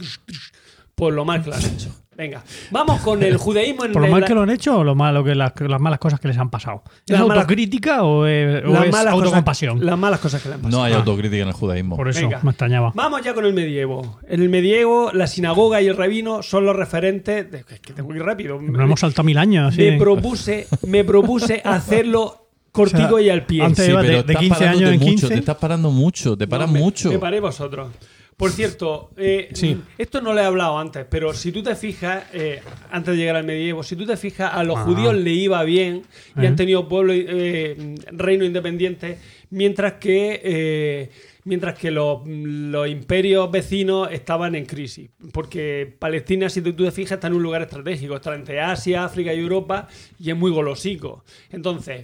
por 0.94 1.12
lo 1.12 1.24
mal 1.24 1.42
que 1.42 1.50
lo 1.50 1.56
han 1.56 1.64
hecho. 1.64 1.90
Venga, 2.16 2.44
vamos 2.70 3.00
con 3.00 3.20
el 3.24 3.36
judaísmo 3.38 3.84
en 3.86 3.92
¿Por 3.92 4.02
lo 4.02 4.06
mal 4.08 4.20
la- 4.20 4.26
que 4.28 4.34
lo 4.34 4.42
han 4.42 4.50
hecho 4.50 4.78
o 4.78 4.84
lo 4.84 4.94
malo 4.94 5.24
que 5.24 5.34
las, 5.34 5.52
las 5.60 5.80
malas 5.80 5.98
cosas 5.98 6.20
que 6.20 6.28
les 6.28 6.38
han 6.38 6.48
pasado? 6.48 6.84
¿Es 7.04 7.10
Las 7.10 7.22
malas- 7.22 7.38
autocrítica 7.38 8.04
o 8.04 8.24
es, 8.24 8.62
o 8.64 8.68
las 8.68 8.84
es 8.84 8.92
malas 8.92 8.92
cosas- 8.92 9.12
autocompasión? 9.14 9.84
las 9.84 9.98
malas 9.98 10.20
cosas 10.20 10.40
que 10.40 10.48
le 10.48 10.54
han 10.54 10.60
pasado. 10.60 10.78
No 10.78 10.84
hay 10.84 10.92
Ah. 10.92 10.98
autocrítica 10.98 11.42
en 11.42 11.48
el 11.48 11.54
judaísmo. 11.54 11.96
Por 11.96 12.08
eso 12.08 12.20
Venga. 12.20 12.38
me 12.44 12.50
extrañaba. 12.50 12.92
Vamos 12.94 13.20
ya 13.22 13.34
con 13.34 13.44
el 13.46 13.52
medievo. 13.52 14.20
En 14.28 14.42
el 14.42 14.48
medievo, 14.48 15.10
la 15.12 15.26
sinagoga 15.26 15.82
y 15.82 15.88
el 15.88 15.96
rabino 15.96 16.44
son 16.44 16.64
los 16.66 16.76
referentes. 16.76 17.50
de- 17.50 17.64
es 17.68 17.80
que 17.80 17.92
tengo 17.92 18.10
que 18.10 18.18
ir 18.18 18.22
rápido. 18.22 18.62
Nos 18.62 18.80
hemos 18.82 19.00
saltado 19.00 19.24
mil 19.24 19.36
años. 19.38 19.76
me 19.76 19.90
sí. 19.90 19.98
propuse, 19.98 20.68
me 20.86 21.02
propuse 21.02 21.62
hacerlo 21.64 22.46
cortico 22.70 23.14
O 23.16 23.18
sea, 23.18 23.26
y 23.26 23.30
al 23.30 23.44
pie. 23.44 23.62
antes 23.64 23.86
Sí, 23.86 23.90
de- 23.92 24.02
de 24.02 24.18
estás 24.18 24.36
15 24.36 24.48
parándote 24.60 24.84
años 24.84 24.90
en 24.94 24.98
mucho, 25.00 25.10
15. 25.10 25.28
Te 25.28 25.34
estás 25.40 25.56
parando 25.56 25.90
mucho, 25.90 26.36
te 26.38 26.46
paras 26.46 26.68
No, 26.68 26.74
me- 26.74 26.78
mucho. 26.80 27.10
Me 27.10 27.18
paré 27.18 27.40
vosotros. 27.40 27.88
Por 28.36 28.51
cierto, 28.51 29.11
eh, 29.16 29.48
Sí. 29.52 29.81
esto 29.97 30.20
no 30.20 30.32
lo 30.32 30.40
he 30.40 30.44
hablado 30.44 30.78
antes, 30.78 31.06
pero 31.09 31.32
si 31.35 31.52
tú 31.52 31.62
te 31.62 31.74
fijas, 31.77 32.24
eh, 32.32 32.61
antes 32.90 33.12
de 33.15 33.19
llegar 33.20 33.36
al 33.36 33.44
medievo, 33.44 33.82
si 33.82 33.94
tú 33.97 34.05
te 34.06 34.16
fijas, 34.16 34.51
a 34.52 34.65
los 34.65 34.77
Ah. 34.78 34.82
judíos 34.85 35.15
le 35.15 35.31
iba 35.31 35.62
bien 35.62 36.02
y 36.36 36.44
Eh. 36.44 36.48
han 36.48 36.56
tenido 36.56 36.89
pueblo, 36.89 37.12
eh, 37.15 37.94
reino 38.12 38.44
independiente, 38.44 39.19
mientras 39.51 39.94
que, 39.94 40.40
eh, 40.43 41.11
mientras 41.44 41.78
que 41.78 41.90
los, 41.90 42.27
los 42.27 42.89
imperios 42.89 43.51
vecinos 43.51 44.09
estaban 44.11 44.55
en 44.56 44.65
crisis. 44.66 45.11
Porque 45.32 45.94
Palestina, 45.98 46.48
si 46.48 46.61
tú 46.62 46.73
te 46.73 46.90
fijas, 46.90 47.12
está 47.12 47.28
en 47.28 47.35
un 47.35 47.43
lugar 47.43 47.62
estratégico, 47.62 48.16
está 48.16 48.35
entre 48.35 48.61
Asia, 48.61 49.05
África 49.05 49.32
y 49.32 49.39
Europa 49.40 49.86
y 50.19 50.31
es 50.31 50.36
muy 50.36 50.51
golosico. 50.51 51.23
Entonces, 51.51 52.02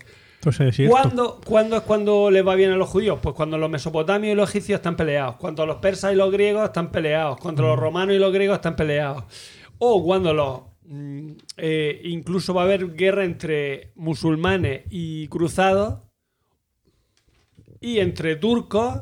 Es 0.69 0.77
cierto. 0.77 0.91
¿Cuándo, 0.91 1.41
cuándo 1.45 1.77
es 1.77 1.83
cuando 1.83 2.31
les 2.31 2.47
va 2.47 2.55
bien 2.55 2.71
a 2.71 2.77
los 2.77 2.89
judíos? 2.89 3.19
Pues 3.23 3.35
cuando 3.35 3.59
los 3.59 3.69
mesopotamios 3.69 4.33
y 4.33 4.37
los 4.37 4.49
egipcios 4.49 4.79
están 4.79 4.97
peleados, 4.97 5.37
cuando 5.37 5.67
los 5.67 5.77
persas 5.77 6.13
y 6.13 6.17
los 6.17 6.33
griegos 6.33 6.65
están 6.65 6.91
peleados, 6.91 7.39
cuando 7.39 7.63
los 7.63 7.79
romanos 7.79 8.17
y 8.17 8.19
los 8.19 8.33
griegos 8.33 8.57
están 8.57 8.75
peleados, 8.75 9.25
o 9.79 10.03
cuando 10.03 10.33
los 10.33 10.63
mm, 10.85 11.33
eh, 11.59 12.01
incluso 12.05 12.55
va 12.55 12.63
a 12.63 12.65
haber 12.65 12.95
guerra 12.95 13.25
entre 13.25 13.93
musulmanes 13.97 14.85
y 14.89 15.29
cruzados 15.29 16.01
y 17.81 17.99
entre 17.99 18.37
turcos 18.37 19.01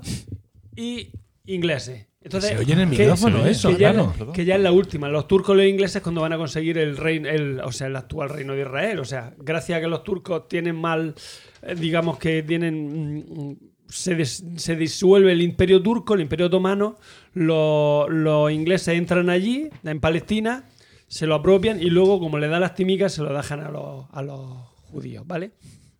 y 0.74 1.12
ingleses. 1.46 2.07
Entonces, 2.20 2.50
Se 2.50 2.58
oye 2.58 2.72
en 2.72 2.80
el 2.80 2.86
micrófono 2.88 3.44
que 3.44 3.50
eso, 3.50 3.68
que 3.70 3.76
ya, 3.78 3.92
claro. 3.92 4.32
que 4.32 4.44
ya 4.44 4.56
es 4.56 4.60
la 4.60 4.72
última. 4.72 5.08
Los 5.08 5.28
turcos 5.28 5.54
y 5.54 5.58
los 5.58 5.66
ingleses 5.66 6.02
cuando 6.02 6.20
van 6.22 6.32
a 6.32 6.36
conseguir 6.36 6.76
el 6.78 6.96
reino, 6.96 7.28
el, 7.28 7.60
o 7.60 7.70
sea, 7.70 7.86
el 7.86 7.96
actual 7.96 8.28
reino 8.30 8.54
de 8.54 8.62
Israel. 8.62 8.98
O 8.98 9.04
sea, 9.04 9.34
gracias 9.38 9.78
a 9.78 9.80
que 9.80 9.86
los 9.86 10.02
turcos 10.02 10.48
tienen 10.48 10.74
mal, 10.76 11.14
eh, 11.62 11.74
digamos 11.76 12.18
que 12.18 12.42
tienen, 12.42 13.24
mm, 13.28 13.56
se, 13.88 14.16
des- 14.16 14.44
se 14.56 14.74
disuelve 14.76 15.30
el 15.32 15.42
imperio 15.42 15.80
turco, 15.80 16.14
el 16.14 16.20
imperio 16.20 16.46
otomano, 16.46 16.96
lo- 17.34 18.08
los 18.08 18.50
ingleses 18.50 18.96
entran 18.98 19.30
allí, 19.30 19.70
en 19.84 20.00
Palestina, 20.00 20.64
se 21.06 21.26
lo 21.26 21.36
apropian 21.36 21.80
y 21.80 21.88
luego, 21.88 22.18
como 22.18 22.38
le 22.38 22.48
da 22.48 22.58
las 22.58 22.74
timicas, 22.74 23.12
se 23.14 23.22
lo 23.22 23.32
dejan 23.32 23.60
a 23.60 23.70
los, 23.70 24.06
a 24.12 24.22
los 24.22 24.66
judíos, 24.90 25.24
¿vale? 25.26 25.52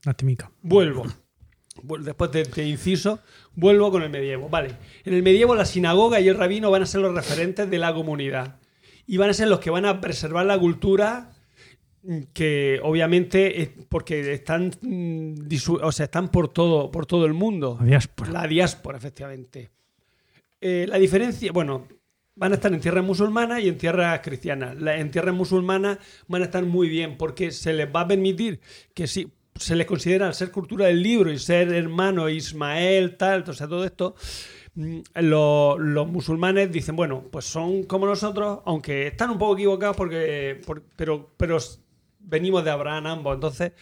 La 0.05 0.15
timica. 0.15 0.51
Vuelvo. 0.63 1.07
Vuel- 1.83 2.03
Después 2.03 2.33
de, 2.33 2.43
de 2.43 2.67
inciso, 2.69 3.21
vuelvo 3.59 3.91
con 3.91 4.03
el 4.03 4.11
medievo. 4.11 4.49
Vale. 4.49 4.71
En 5.05 5.15
el 5.15 5.23
medievo 5.23 5.55
la 5.55 5.65
sinagoga 5.65 6.21
y 6.21 6.29
el 6.29 6.37
rabino 6.37 6.71
van 6.71 6.83
a 6.83 6.87
ser 6.87 7.01
los 7.01 7.15
referentes 7.15 7.69
de 7.69 7.79
la 7.79 7.93
comunidad. 7.93 8.57
Y 9.07 9.17
van 9.17 9.31
a 9.31 9.35
ser 9.35 9.49
los 9.49 9.59
que 9.61 9.71
van 9.71 9.85
a 9.85 10.01
preservar 10.01 10.47
la 10.47 10.59
cultura 10.59 11.31
que 12.33 12.79
obviamente 12.83 13.61
es 13.61 13.71
porque 13.89 14.33
están, 14.33 14.71
mm, 14.81 15.35
o 15.83 15.93
sea, 15.93 16.05
están 16.05 16.29
por 16.29 16.49
todo, 16.49 16.91
por 16.91 17.05
todo 17.07 17.27
el 17.27 17.35
mundo. 17.35 17.77
La 17.81 17.87
diáspora. 17.87 18.31
La 18.31 18.47
diáspora, 18.47 18.97
efectivamente. 18.99 19.71
Eh, 20.61 20.87
la 20.89 20.99
diferencia, 20.99 21.51
bueno, 21.53 21.87
van 22.37 22.53
a 22.53 22.55
estar 22.55 22.73
en 22.73 22.81
tierras 22.81 23.05
musulmanas 23.05 23.61
y 23.63 23.69
en 23.69 23.77
tierras 23.77 24.21
cristianas. 24.21 24.81
La- 24.81 24.97
en 24.99 25.11
tierras 25.11 25.35
musulmanas 25.35 25.99
van 26.29 26.43
a 26.43 26.45
estar 26.47 26.65
muy 26.65 26.89
bien 26.89 27.17
porque 27.17 27.51
se 27.51 27.73
les 27.73 27.89
va 27.93 28.03
a 28.03 28.09
permitir 28.09 28.61
que 28.95 29.07
si 29.07 29.29
se 29.59 29.77
les 29.77 29.87
considera 29.87 30.27
al 30.27 30.35
ser 30.35 30.51
cultura 30.51 30.87
del 30.87 31.03
libro 31.03 31.31
y 31.31 31.39
ser 31.39 31.73
hermano 31.73 32.29
Ismael, 32.29 33.17
tal, 33.17 33.45
o 33.47 33.53
sea, 33.53 33.67
todo 33.69 33.85
esto, 33.85 34.15
mm, 34.75 34.99
lo- 35.23 35.79
los 35.79 36.07
musulmanes 36.09 36.71
dicen, 36.73 36.97
bueno, 36.97 37.25
pues 37.31 37.45
son 37.45 37.83
como 37.85 38.07
nosotros, 38.07 38.61
aunque 38.65 39.09
están 39.09 39.31
un 39.31 39.39
poco 39.39 39.55
equivocados 39.55 39.97
porque, 39.97 40.61
por- 40.67 40.83
pero, 40.97 41.31
pero 41.37 41.59
venimos 42.21 42.65
de 42.65 42.71
Abraham 42.71 43.07
ambos, 43.07 43.35
entonces 43.35 43.73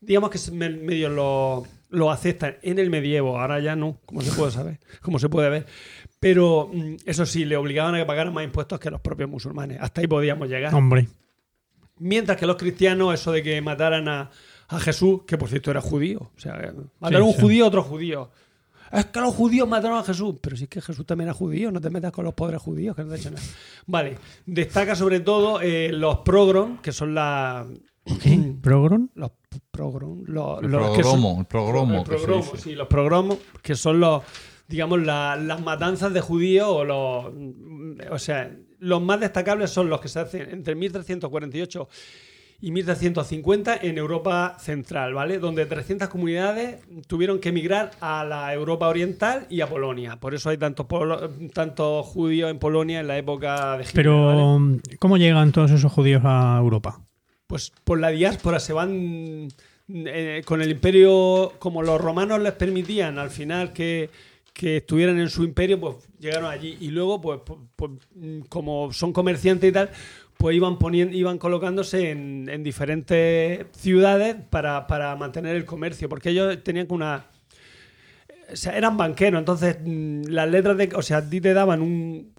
digamos 0.00 0.30
que 0.30 0.38
medio 0.52 1.08
lo, 1.08 1.66
lo 1.90 2.10
aceptan 2.10 2.56
en 2.62 2.78
el 2.78 2.88
medievo, 2.90 3.38
ahora 3.40 3.60
ya 3.60 3.74
no, 3.76 3.98
como 4.06 4.20
se 4.22 4.32
puede 4.32 4.50
saber, 4.52 4.78
como 5.02 5.18
se 5.18 5.28
puede 5.28 5.50
ver. 5.50 5.66
Pero 6.20 6.70
mm, 6.72 6.96
eso 7.06 7.26
sí, 7.26 7.44
le 7.44 7.56
obligaban 7.56 7.94
a 7.94 7.98
que 7.98 8.06
pagaran 8.06 8.32
más 8.34 8.44
impuestos 8.44 8.80
que 8.80 8.90
los 8.90 9.00
propios 9.00 9.28
musulmanes. 9.30 9.78
Hasta 9.80 10.00
ahí 10.00 10.06
podíamos 10.06 10.48
llegar. 10.48 10.74
Hombre. 10.74 11.06
Mientras 11.98 12.36
que 12.36 12.46
los 12.46 12.56
cristianos, 12.56 13.14
eso 13.14 13.32
de 13.32 13.42
que 13.42 13.60
mataran 13.60 14.08
a, 14.08 14.30
a 14.68 14.78
Jesús, 14.80 15.22
que 15.26 15.36
por 15.38 15.48
cierto 15.48 15.70
era 15.70 15.80
judío. 15.80 16.30
O 16.36 16.40
sea, 16.40 16.72
mataron 17.00 17.22
a 17.26 17.30
un 17.30 17.34
sí. 17.34 17.40
judío 17.40 17.64
a 17.64 17.68
otro 17.68 17.82
judío. 17.82 18.30
Es 18.90 19.06
que 19.06 19.20
los 19.20 19.34
judíos 19.34 19.68
mataron 19.68 19.98
a 19.98 20.02
Jesús. 20.02 20.36
Pero 20.40 20.56
si 20.56 20.64
es 20.64 20.70
que 20.70 20.80
Jesús 20.80 21.04
también 21.04 21.28
era 21.28 21.34
judío, 21.34 21.70
no 21.70 21.80
te 21.80 21.90
metas 21.90 22.10
con 22.12 22.24
los 22.24 22.32
pobres 22.34 22.60
judíos, 22.62 22.96
que 22.96 23.04
no 23.04 23.10
te 23.12 23.16
echan 23.20 23.34
nada. 23.34 23.46
Vale. 23.86 24.16
Destaca 24.46 24.94
sobre 24.96 25.20
todo 25.20 25.60
eh, 25.60 25.90
los 25.92 26.18
progrom, 26.20 26.78
que 26.78 26.92
son 26.92 27.14
la, 27.14 27.66
¿Progron? 28.62 29.10
los 29.14 29.30
progrom, 29.70 30.22
los, 30.26 30.62
El 30.62 30.70
los 30.70 30.82
son- 30.82 30.94
progromo, 30.96 31.36
el 31.40 31.46
progromo 31.46 31.98
el 31.98 32.04
que 32.04 32.10
se 32.18 32.24
progromo, 32.24 32.42
dice. 32.52 32.56
sí, 32.58 32.74
los 32.74 32.88
progromos, 32.88 33.38
que 33.62 33.74
son 33.74 34.00
los, 34.00 34.22
digamos, 34.66 35.02
la- 35.02 35.36
las 35.36 35.60
matanzas 35.60 36.12
de 36.12 36.20
judíos 36.20 36.66
o 36.68 36.84
los, 36.84 37.26
o 38.10 38.18
sea, 38.18 38.50
los 38.78 39.02
más 39.02 39.20
destacables 39.20 39.70
son 39.70 39.88
los 39.90 40.00
que 40.00 40.08
se 40.08 40.20
hacen 40.20 40.48
entre 40.50 40.74
1348 40.74 41.88
y 42.60 42.72
1350 42.72 43.76
en 43.82 43.98
Europa 43.98 44.56
Central, 44.58 45.14
¿vale? 45.14 45.38
Donde 45.38 45.66
300 45.66 46.08
comunidades 46.08 46.80
tuvieron 47.06 47.38
que 47.38 47.50
emigrar 47.50 47.92
a 48.00 48.24
la 48.24 48.52
Europa 48.52 48.88
Oriental 48.88 49.46
y 49.48 49.60
a 49.60 49.68
Polonia. 49.68 50.16
Por 50.16 50.34
eso 50.34 50.50
hay 50.50 50.58
tantos, 50.58 50.86
tantos 51.52 52.06
judíos 52.06 52.50
en 52.50 52.58
Polonia 52.58 53.00
en 53.00 53.06
la 53.06 53.16
época 53.16 53.78
de 53.78 53.84
Hitler, 53.84 54.06
¿vale? 54.08 54.80
Pero, 54.80 54.98
¿cómo 54.98 55.16
llegan 55.16 55.52
todos 55.52 55.70
esos 55.70 55.92
judíos 55.92 56.22
a 56.24 56.56
Europa? 56.58 57.00
pues 57.48 57.72
por 57.82 57.98
la 57.98 58.10
diáspora 58.10 58.60
se 58.60 58.74
van 58.74 59.48
eh, 59.88 60.42
con 60.44 60.60
el 60.62 60.70
imperio, 60.70 61.54
como 61.58 61.82
los 61.82 61.98
romanos 61.98 62.40
les 62.40 62.52
permitían 62.52 63.18
al 63.18 63.30
final 63.30 63.72
que, 63.72 64.10
que 64.52 64.76
estuvieran 64.76 65.18
en 65.18 65.30
su 65.30 65.44
imperio, 65.44 65.80
pues 65.80 65.96
llegaron 66.20 66.50
allí 66.50 66.76
y 66.78 66.88
luego, 66.88 67.20
pues, 67.20 67.40
pues, 67.44 67.58
pues, 67.74 67.92
como 68.50 68.92
son 68.92 69.14
comerciantes 69.14 69.70
y 69.70 69.72
tal, 69.72 69.90
pues 70.38 70.56
iban 70.56 70.78
poniendo, 70.78 71.16
iban 71.16 71.36
colocándose 71.38 72.10
en, 72.10 72.48
en 72.48 72.62
diferentes 72.62 73.66
ciudades 73.72 74.36
para, 74.50 74.86
para 74.86 75.14
mantener 75.16 75.56
el 75.56 75.64
comercio, 75.64 76.08
porque 76.08 76.30
ellos 76.30 76.62
tenían 76.64 76.86
que 76.86 76.94
una 76.94 77.26
o 78.50 78.56
sea, 78.56 78.76
eran 78.76 78.96
banqueros, 78.96 79.38
entonces 79.40 79.76
mm, 79.84 80.22
las 80.28 80.48
letras 80.48 80.76
de. 80.78 80.90
O 80.94 81.02
sea, 81.02 81.18
a 81.18 81.28
ti 81.28 81.40
te 81.40 81.52
daban 81.52 81.82
un. 81.82 82.32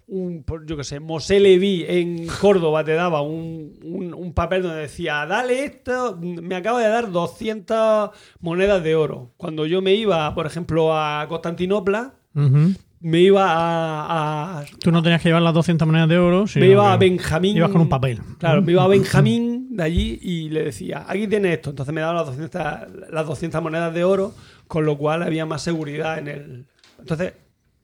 yo 0.66 0.76
qué 0.76 0.82
sé, 0.82 0.98
Mosé 0.98 1.36
en 1.36 2.26
Córdoba 2.40 2.82
te 2.82 2.94
daba 2.94 3.22
un, 3.22 3.78
un- 3.84 4.32
papel 4.32 4.62
donde 4.62 4.80
decía, 4.80 5.24
dale 5.26 5.64
esto, 5.64 6.18
me 6.20 6.56
acabo 6.56 6.78
de 6.78 6.88
dar 6.88 7.12
200 7.12 8.10
monedas 8.40 8.82
de 8.82 8.96
oro. 8.96 9.30
Cuando 9.36 9.66
yo 9.66 9.82
me 9.82 9.94
iba, 9.94 10.34
por 10.34 10.46
ejemplo, 10.46 10.96
a 10.96 11.26
Constantinopla, 11.28 12.14
Ujú. 12.34 12.74
Me 13.00 13.20
iba 13.20 13.44
a. 13.50 14.60
a- 14.60 14.64
Tú 14.78 14.90
no 14.92 15.02
tenías 15.02 15.20
que 15.22 15.28
llevar 15.30 15.42
las 15.42 15.54
200 15.54 15.86
monedas 15.86 16.08
de 16.08 16.18
oro. 16.18 16.42
me 16.42 16.48
sino 16.48 16.64
iba 16.66 16.92
a 16.92 16.96
Benjamín. 16.96 17.56
Ibas 17.56 17.70
con 17.70 17.80
un 17.82 17.88
papel. 17.88 18.20
Claro, 18.38 18.62
me 18.62 18.72
iba 18.72 18.84
a 18.84 18.88
Benjamín 18.88 19.76
de 19.76 19.82
allí 19.82 20.18
y 20.22 20.48
le 20.50 20.64
decía, 20.64 21.04
aquí 21.08 21.26
tienes 21.26 21.54
esto. 21.54 21.70
Entonces 21.70 21.94
me 21.94 22.00
daba 22.00 22.14
las 22.14 22.26
200, 22.26 22.62
las 23.10 23.26
200 23.26 23.62
monedas 23.62 23.94
de 23.94 24.04
oro, 24.04 24.34
con 24.66 24.84
lo 24.84 24.96
cual 24.98 25.22
había 25.22 25.46
más 25.46 25.62
seguridad 25.62 26.18
en 26.18 26.28
el. 26.28 26.66
Entonces, 26.98 27.32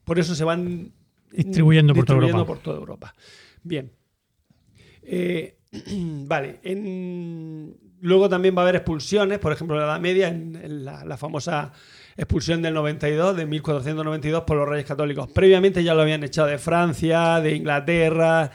por 0.05 0.19
eso 0.19 0.35
se 0.35 0.45
van 0.45 0.93
Distribuyendo 1.33 1.95
por 1.95 2.05
toda 2.05 2.17
distribuyendo 2.21 2.39
Europa. 2.43 2.55
por 2.55 2.63
toda 2.63 2.77
Europa. 2.79 3.15
Bien. 3.63 3.91
Eh, 5.03 5.57
vale. 6.27 6.61
en- 6.63 7.77
Luego 8.03 8.29
también 8.29 8.55
va 8.55 8.61
a 8.61 8.65
haber 8.65 8.77
expulsiones, 8.77 9.39
por 9.39 9.53
ejemplo, 9.53 9.75
en 9.77 9.81
la 9.81 9.87
Edad 9.93 10.01
Media, 10.01 10.29
en, 10.29 10.55
en 10.55 10.85
la, 10.85 11.03
la 11.07 11.17
famosa 11.17 11.73
expulsión 12.17 12.63
del 12.63 12.75
92, 12.75 13.37
de 13.37 13.47
1492, 13.47 14.45
por 14.45 14.57
los 14.57 14.69
reyes 14.69 14.87
católicos. 14.87 15.29
Previamente 15.33 15.83
ya 15.85 15.95
lo 15.95 16.03
habían 16.03 16.23
echado 16.25 16.49
de 16.49 16.59
Francia, 16.59 17.41
de 17.41 17.55
Inglaterra 17.55 18.51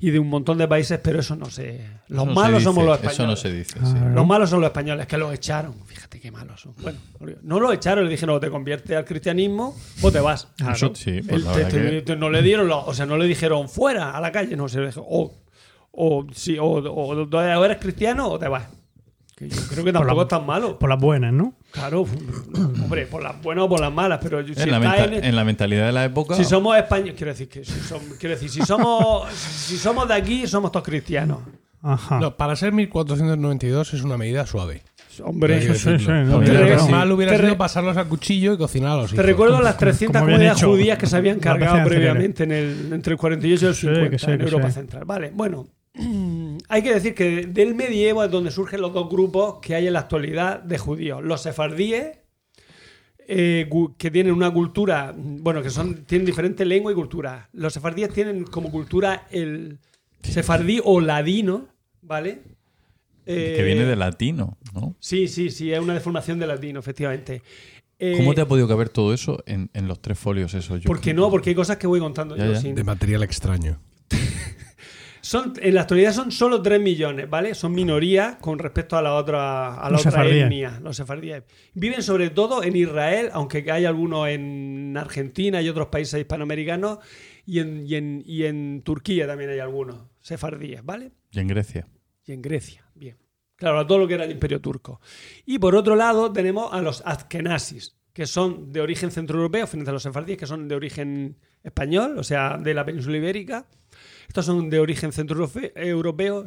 y 0.00 0.10
de 0.10 0.18
un 0.18 0.28
montón 0.28 0.58
de 0.58 0.66
países, 0.68 0.98
pero 1.02 1.20
eso 1.20 1.36
no 1.36 1.46
se. 1.46 1.80
Los 2.08 2.24
se 2.24 2.30
malos 2.34 2.58
dice, 2.58 2.64
somos 2.64 2.84
los 2.84 2.94
españoles. 2.96 3.14
Eso 3.18 3.26
no 3.26 3.36
se 3.36 3.52
dice. 3.52 3.78
Ah, 3.80 3.86
sí. 3.86 4.14
Los 4.14 4.26
malos 4.26 4.50
son 4.50 4.60
los 4.60 4.68
españoles, 4.68 5.06
que 5.06 5.16
los 5.16 5.32
echaron. 5.32 5.74
Fíjate 5.86 6.20
qué 6.20 6.30
malos 6.30 6.60
son. 6.60 6.74
Bueno, 6.82 6.98
no 7.42 7.60
los 7.60 7.72
echaron, 7.72 8.04
le 8.04 8.10
dijeron, 8.10 8.36
o 8.36 8.40
te 8.40 8.50
conviertes 8.50 8.96
al 8.96 9.04
cristianismo 9.04 9.74
o 10.02 10.12
te 10.12 10.20
vas. 10.20 10.48
Eso 10.72 10.92
sí, 10.94 11.22
pues 11.22 11.36
El- 11.40 11.44
la 11.44 11.52
te- 11.52 11.58
verdad 11.58 11.70
te- 11.70 11.90
que- 11.90 12.02
te- 12.02 12.16
no 12.16 12.28
le 12.30 12.42
dieron, 12.42 12.68
lo- 12.68 12.84
o 12.84 12.92
sea, 12.92 13.06
no 13.06 13.16
le 13.16 13.26
dijeron 13.26 13.68
fuera, 13.68 14.10
a 14.10 14.20
la 14.20 14.30
calle, 14.32 14.56
no, 14.56 14.68
se 14.68 14.80
le 14.80 14.86
dijo, 14.86 15.06
o, 15.08 15.32
o, 15.92 16.26
sí, 16.34 16.58
o, 16.58 16.64
o- 16.64 17.24
o 17.24 17.64
eres 17.64 17.78
cristiano 17.78 18.28
o 18.28 18.38
te 18.38 18.48
vas. 18.48 18.64
Que 19.36 19.48
yo 19.48 19.60
creo 19.70 19.84
que 19.84 19.92
tampoco 19.92 20.16
la- 20.16 20.22
es 20.22 20.28
tan 20.28 20.44
malo. 20.46 20.78
Por 20.78 20.88
las 20.90 21.00
buenas, 21.00 21.32
¿no? 21.32 21.54
Claro, 21.74 22.02
hombre, 22.82 23.06
por 23.06 23.22
las 23.22 23.42
buenas 23.42 23.64
o 23.64 23.68
por 23.68 23.80
las 23.80 23.92
malas, 23.92 24.20
pero 24.22 24.46
si, 24.46 24.52
En 24.62 24.70
la, 24.70 24.78
menta- 24.78 25.04
en- 25.04 25.24
en 25.24 25.36
la 25.36 25.44
mentalidad 25.44 25.86
de 25.86 25.92
la 25.92 26.04
época. 26.04 26.36
si 26.36 26.44
somos 26.44 26.76
españoles, 26.76 27.14
quiero 27.16 27.32
decir 27.32 27.48
que 27.48 27.64
si 27.64 27.72
som- 27.80 28.16
quiero 28.18 28.34
decir, 28.36 28.48
si 28.48 28.62
somos, 28.62 29.28
si 29.32 29.76
somos 29.76 30.06
de 30.08 30.14
aquí, 30.14 30.46
somos 30.46 30.70
todos 30.72 30.86
cristianos. 30.86 31.40
Ajá. 31.82 32.18
No, 32.20 32.36
para 32.36 32.56
ser 32.56 32.72
1492 32.72 33.92
es 33.94 34.02
una 34.02 34.16
medida 34.16 34.46
suave. 34.46 34.82
Hombre, 35.22 35.60
Sí, 35.62 35.74
sí, 35.74 35.98
sí, 35.98 36.06
no, 36.08 36.40
lo 36.40 36.76
normal 36.76 37.12
hubiera 37.12 37.36
sido 37.38 37.56
pasarlos 37.56 37.96
al 37.96 38.08
cuchillo 38.08 38.52
y 38.54 38.56
cocinarlos. 38.58 39.10
Te 39.10 39.14
hijos. 39.16 39.26
recuerdo 39.26 39.60
las 39.60 39.74
como- 39.74 39.80
300 39.80 40.20
como 40.20 40.24
habían 40.24 40.34
comunidades 40.38 40.58
hecho 40.58 40.70
judías 40.70 40.98
que 40.98 41.06
se 41.06 41.16
habían 41.16 41.38
cargado 41.38 41.84
previamente 41.88 42.42
en 42.44 42.52
el, 42.52 42.92
entre 42.92 43.12
el 43.12 43.18
48 43.18 43.64
y 43.64 43.68
el 43.68 43.74
Sí, 43.74 43.80
50 43.82 44.10
que 44.10 44.18
sí, 44.18 44.30
en 44.30 44.40
Europa. 44.40 44.70
Central. 44.72 45.04
Vale, 45.04 45.30
bueno, 45.32 45.66
hay 46.68 46.82
que 46.82 46.92
decir 46.94 47.14
que 47.14 47.46
del 47.46 47.74
medievo 47.74 48.24
es 48.24 48.30
donde 48.30 48.50
surgen 48.50 48.80
los 48.80 48.92
dos 48.92 49.08
grupos 49.08 49.60
que 49.60 49.74
hay 49.74 49.86
en 49.86 49.92
la 49.92 50.00
actualidad 50.00 50.60
de 50.62 50.78
judíos. 50.78 51.22
Los 51.22 51.42
sefardíes, 51.42 52.18
eh, 53.26 53.68
que 53.96 54.10
tienen 54.10 54.32
una 54.34 54.50
cultura, 54.52 55.14
bueno, 55.16 55.62
que 55.62 55.70
son 55.70 56.04
tienen 56.04 56.26
diferentes 56.26 56.66
lenguas 56.66 56.92
y 56.92 56.96
culturas. 56.96 57.46
Los 57.52 57.72
sefardíes 57.72 58.12
tienen 58.12 58.44
como 58.44 58.70
cultura 58.70 59.26
el 59.30 59.78
sefardí 60.22 60.80
o 60.84 61.00
ladino, 61.00 61.68
¿vale? 62.02 62.42
que 63.24 63.60
Eh, 63.60 63.62
viene 63.64 63.84
de 63.86 63.96
latino, 63.96 64.58
¿no? 64.74 64.96
Sí, 65.00 65.28
sí, 65.28 65.48
sí, 65.50 65.72
es 65.72 65.80
una 65.80 65.94
deformación 65.94 66.38
de 66.38 66.46
latino, 66.46 66.80
efectivamente. 66.80 67.40
Eh, 67.98 68.14
¿Cómo 68.18 68.34
te 68.34 68.42
ha 68.42 68.46
podido 68.48 68.68
caber 68.68 68.90
todo 68.90 69.14
eso 69.14 69.42
en, 69.46 69.70
en 69.72 69.88
los 69.88 70.00
tres 70.02 70.18
folios 70.18 70.52
esos? 70.52 70.82
Yo 70.82 70.86
¿Por 70.88 71.00
qué 71.00 71.14
no? 71.14 71.30
Porque 71.30 71.50
hay 71.50 71.56
cosas 71.56 71.78
que 71.78 71.86
voy 71.86 72.00
contando 72.00 72.36
Ya, 72.36 72.44
yo 72.46 72.52
ya. 72.52 72.60
sin- 72.60 72.74
De 72.74 72.84
material 72.84 73.22
extraño. 73.22 73.80
Son, 75.24 75.54
en 75.58 75.74
la 75.74 75.80
actualidad 75.80 76.12
son 76.12 76.30
solo 76.30 76.60
3 76.60 76.78
millones, 76.82 77.30
¿vale? 77.30 77.54
Son 77.54 77.72
minoría 77.72 78.36
con 78.42 78.58
respecto 78.58 78.98
a 78.98 79.00
la 79.00 79.14
otra, 79.14 79.74
a 79.74 79.84
la 79.84 79.92
Los 79.92 80.04
otra 80.04 80.26
etnia, 80.26 80.78
los 80.82 80.98
sefardíes. 80.98 81.44
Viven 81.72 82.02
sobre 82.02 82.28
todo 82.28 82.62
en 82.62 82.76
Israel, 82.76 83.30
aunque 83.32 83.64
hay 83.72 83.86
algunos 83.86 84.28
en 84.28 84.94
Argentina 84.98 85.62
y 85.62 85.68
otros 85.70 85.86
países 85.86 86.20
hispanoamericanos, 86.20 86.98
y 87.46 87.60
en, 87.60 87.86
y 87.86 87.94
en, 87.94 88.22
y 88.26 88.44
en 88.44 88.82
Turquía 88.82 89.26
también 89.26 89.48
hay 89.48 89.60
algunos 89.60 89.96
sefardíes, 90.20 90.84
¿vale? 90.84 91.12
Y 91.32 91.40
en 91.40 91.46
Grecia. 91.46 91.88
Y 92.26 92.32
en 92.32 92.42
Grecia, 92.42 92.84
bien. 92.94 93.16
Claro, 93.56 93.78
a 93.78 93.86
todo 93.86 94.00
lo 94.00 94.06
que 94.06 94.14
era 94.14 94.24
el 94.24 94.30
imperio 94.30 94.60
turco. 94.60 95.00
Y 95.46 95.58
por 95.58 95.74
otro 95.74 95.96
lado 95.96 96.34
tenemos 96.34 96.70
a 96.70 96.82
los 96.82 97.02
azkenazis, 97.06 97.96
que 98.12 98.26
son 98.26 98.72
de 98.72 98.82
origen 98.82 99.10
centroeuropeo, 99.10 99.66
frente 99.66 99.88
a 99.88 99.94
los 99.94 100.02
sefardíes, 100.02 100.36
que 100.36 100.46
son 100.46 100.68
de 100.68 100.74
origen 100.74 101.38
español, 101.62 102.18
o 102.18 102.22
sea, 102.22 102.58
de 102.58 102.74
la 102.74 102.84
península 102.84 103.16
ibérica. 103.16 103.66
Estos 104.28 104.46
son 104.46 104.70
de 104.70 104.78
origen 104.78 105.12
centroeuropeo, 105.12 106.44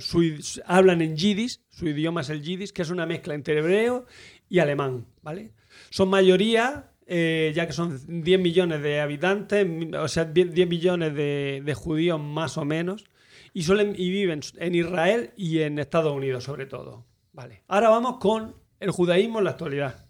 hablan 0.66 1.02
en 1.02 1.16
yiddish, 1.16 1.62
su 1.70 1.88
idioma 1.88 2.22
es 2.22 2.30
el 2.30 2.42
yiddish, 2.42 2.72
que 2.72 2.82
es 2.82 2.90
una 2.90 3.06
mezcla 3.06 3.34
entre 3.34 3.58
hebreo 3.58 4.06
y 4.50 4.60
alemán, 4.60 5.06
¿vale? 5.22 5.54
Son 5.90 6.10
mayoría, 6.10 6.92
eh, 7.06 7.52
ya 7.56 7.68
que 7.68 7.74
son 7.74 8.24
10 8.24 8.40
millones 8.40 8.82
de 8.82 9.00
habitantes, 9.00 9.68
o 9.96 10.08
sea, 10.08 10.26
10 10.26 10.54
10 10.54 10.68
millones 10.68 11.14
de, 11.14 11.62
de 11.64 11.74
judíos 11.74 12.20
más 12.20 12.58
o 12.58 12.66
menos, 12.66 13.06
y, 13.54 13.64
suelen, 13.64 13.94
y 13.98 14.10
viven 14.10 14.42
en 14.58 14.76
Israel 14.76 15.32
y 15.36 15.60
en 15.60 15.80
Estados 15.80 16.14
Unidos 16.14 16.44
sobre 16.44 16.66
todo. 16.66 17.06
Vale. 17.34 17.64
Ahora 17.68 17.90
vamos 17.90 18.18
con 18.18 18.56
el 18.80 18.92
judaísmo 18.92 19.40
en 19.40 19.46
la 19.46 19.52
actualidad. 19.52 20.07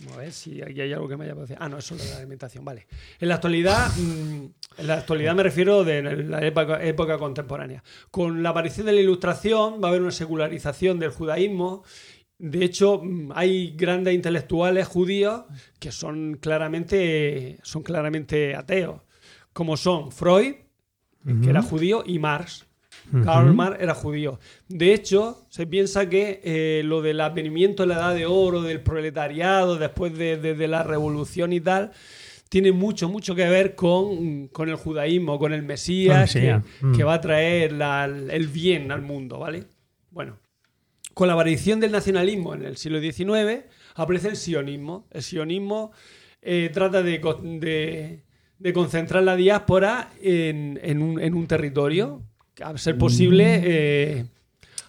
Vamos 0.00 0.18
a 0.18 0.20
ver 0.20 0.32
si 0.32 0.62
aquí 0.62 0.80
hay 0.80 0.92
algo 0.92 1.08
que 1.08 1.16
me 1.16 1.24
haya 1.24 1.34
parecido. 1.34 1.58
Ah, 1.60 1.68
no, 1.68 1.78
eso 1.78 1.96
es 1.96 2.10
la 2.10 2.18
alimentación, 2.18 2.64
vale. 2.64 2.86
En 3.18 3.28
la 3.28 3.34
actualidad, 3.34 3.88
mm, 3.96 4.44
en 4.78 4.86
la 4.86 4.94
actualidad 4.94 5.34
me 5.34 5.42
refiero 5.42 5.82
de 5.82 6.02
la 6.02 6.44
época, 6.46 6.82
época 6.84 7.18
contemporánea. 7.18 7.82
Con 8.10 8.42
la 8.42 8.50
aparición 8.50 8.86
de 8.86 8.92
la 8.92 9.00
ilustración 9.00 9.80
va 9.82 9.88
a 9.88 9.90
haber 9.90 10.02
una 10.02 10.12
secularización 10.12 11.00
del 11.00 11.10
judaísmo. 11.10 11.82
De 12.38 12.64
hecho, 12.64 13.00
mm, 13.02 13.32
hay 13.34 13.74
grandes 13.76 14.14
intelectuales 14.14 14.86
judíos 14.86 15.42
que 15.80 15.90
son 15.90 16.36
claramente, 16.40 17.58
son 17.62 17.82
claramente 17.82 18.54
ateos, 18.54 19.02
como 19.52 19.76
son 19.76 20.12
Freud, 20.12 20.54
que 21.42 21.50
era 21.50 21.60
judío, 21.60 22.04
y 22.06 22.18
Marx. 22.18 22.67
Karl 23.24 23.54
Marx 23.54 23.80
era 23.80 23.94
judío. 23.94 24.38
De 24.68 24.92
hecho, 24.94 25.46
se 25.48 25.66
piensa 25.66 26.08
que 26.08 26.40
eh, 26.44 26.82
lo 26.84 27.02
del 27.02 27.20
advenimiento 27.20 27.82
de 27.82 27.88
la 27.88 27.94
edad 27.96 28.14
de 28.14 28.26
oro, 28.26 28.62
del 28.62 28.80
proletariado, 28.80 29.76
después 29.78 30.16
de, 30.16 30.36
de- 30.36 30.54
de 30.54 30.68
la 30.68 30.82
revolución 30.82 31.52
y 31.52 31.60
tal, 31.60 31.92
tiene 32.48 32.72
mucho, 32.72 33.08
mucho 33.08 33.34
que 33.34 33.48
ver 33.48 33.74
con, 33.74 34.48
con 34.48 34.68
el 34.68 34.76
judaísmo, 34.76 35.38
con 35.38 35.52
el 35.52 35.62
Mesías, 35.62 36.32
que, 36.32 36.86
Mm. 36.86 36.96
que 36.96 37.04
va 37.04 37.14
a 37.14 37.20
traer 37.20 37.72
la- 37.72 38.04
el 38.06 38.48
bien 38.48 38.90
al 38.92 39.02
mundo, 39.02 39.38
¿vale? 39.38 39.64
Bueno, 40.10 40.38
con 41.14 41.26
la 41.28 41.34
aparición 41.34 41.80
del 41.80 41.92
nacionalismo 41.92 42.54
en 42.54 42.64
el 42.64 42.76
siglo 42.76 43.00
XIX, 43.00 43.64
aparece 43.94 44.28
el 44.28 44.36
sionismo. 44.36 45.06
El 45.10 45.22
sionismo 45.22 45.92
eh, 46.40 46.70
trata 46.72 47.02
de, 47.02 47.20
co- 47.20 47.34
de- 47.42 48.22
de 48.60 48.72
concentrar 48.72 49.22
la 49.24 49.34
diáspora 49.36 50.10
en, 50.22 50.78
en 50.82 51.02
un, 51.02 51.20
en 51.20 51.34
un 51.34 51.46
territorio, 51.46 52.22
a 52.62 52.76
ser 52.78 52.96
posible, 52.98 53.60
eh, 53.64 54.24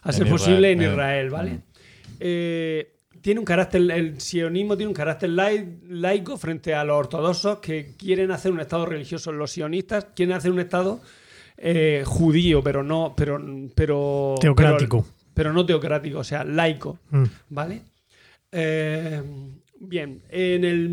a 0.02 0.10
En 0.10 0.14
ser 0.14 0.28
posible 0.28 0.72
en 0.72 0.82
Israel, 0.82 0.90
eh. 0.90 1.26
Israel, 1.26 1.30
¿vale? 1.30 1.58
Eh, 2.18 2.92
tiene 3.20 3.40
un 3.40 3.44
carácter, 3.46 3.82
el 3.90 4.20
sionismo 4.20 4.76
tiene 4.76 4.88
un 4.88 4.94
carácter 4.94 5.30
lai- 5.30 5.78
laico 5.88 6.36
frente 6.38 6.74
a 6.74 6.84
los 6.84 6.96
ortodoxos 6.96 7.58
que 7.58 7.94
quieren 7.98 8.30
hacer 8.30 8.50
un 8.52 8.60
estado 8.60 8.86
religioso. 8.86 9.30
Los 9.32 9.50
sionistas 9.52 10.06
quieren 10.16 10.34
hacer 10.36 10.50
un 10.50 10.60
estado 10.60 11.00
eh, 11.58 12.02
judío, 12.06 12.62
pero 12.62 12.82
no, 12.82 13.12
pero, 13.16 13.38
pero 13.74 14.34
Teocrático. 14.40 15.02
pero- 15.02 15.14
pero 15.34 15.52
no 15.52 15.64
teocrático, 15.66 16.18
o 16.20 16.24
sea, 16.24 16.44
laico. 16.44 16.98
Mm. 17.10 17.24
¿Vale? 17.50 17.82
Eh, 18.52 19.22
bien, 19.78 20.22
en 20.30 20.64
el 20.64 20.88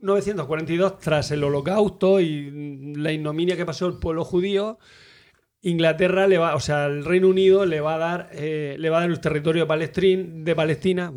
1942, 0.00 0.98
tras 0.98 1.30
el 1.30 1.42
holocausto 1.44 2.20
y 2.20 2.94
la 2.96 3.12
ignominia 3.12 3.56
que 3.56 3.64
pasó 3.64 3.86
el 3.86 3.94
pueblo 3.94 4.24
judío, 4.24 4.78
Inglaterra 5.62 6.26
le 6.26 6.38
va, 6.38 6.54
o 6.54 6.60
sea, 6.60 6.86
el 6.86 7.04
Reino 7.04 7.28
Unido 7.28 7.66
le 7.66 7.80
va 7.80 7.94
a 7.94 7.98
dar, 7.98 8.30
eh, 8.32 8.76
le 8.78 8.90
va 8.90 8.98
a 8.98 9.00
dar 9.00 9.10
el 9.10 9.20
territorio 9.20 9.62
de 9.62 9.66
Palestina, 9.66 10.22
de 10.24 10.54
Palestina, 10.54 11.12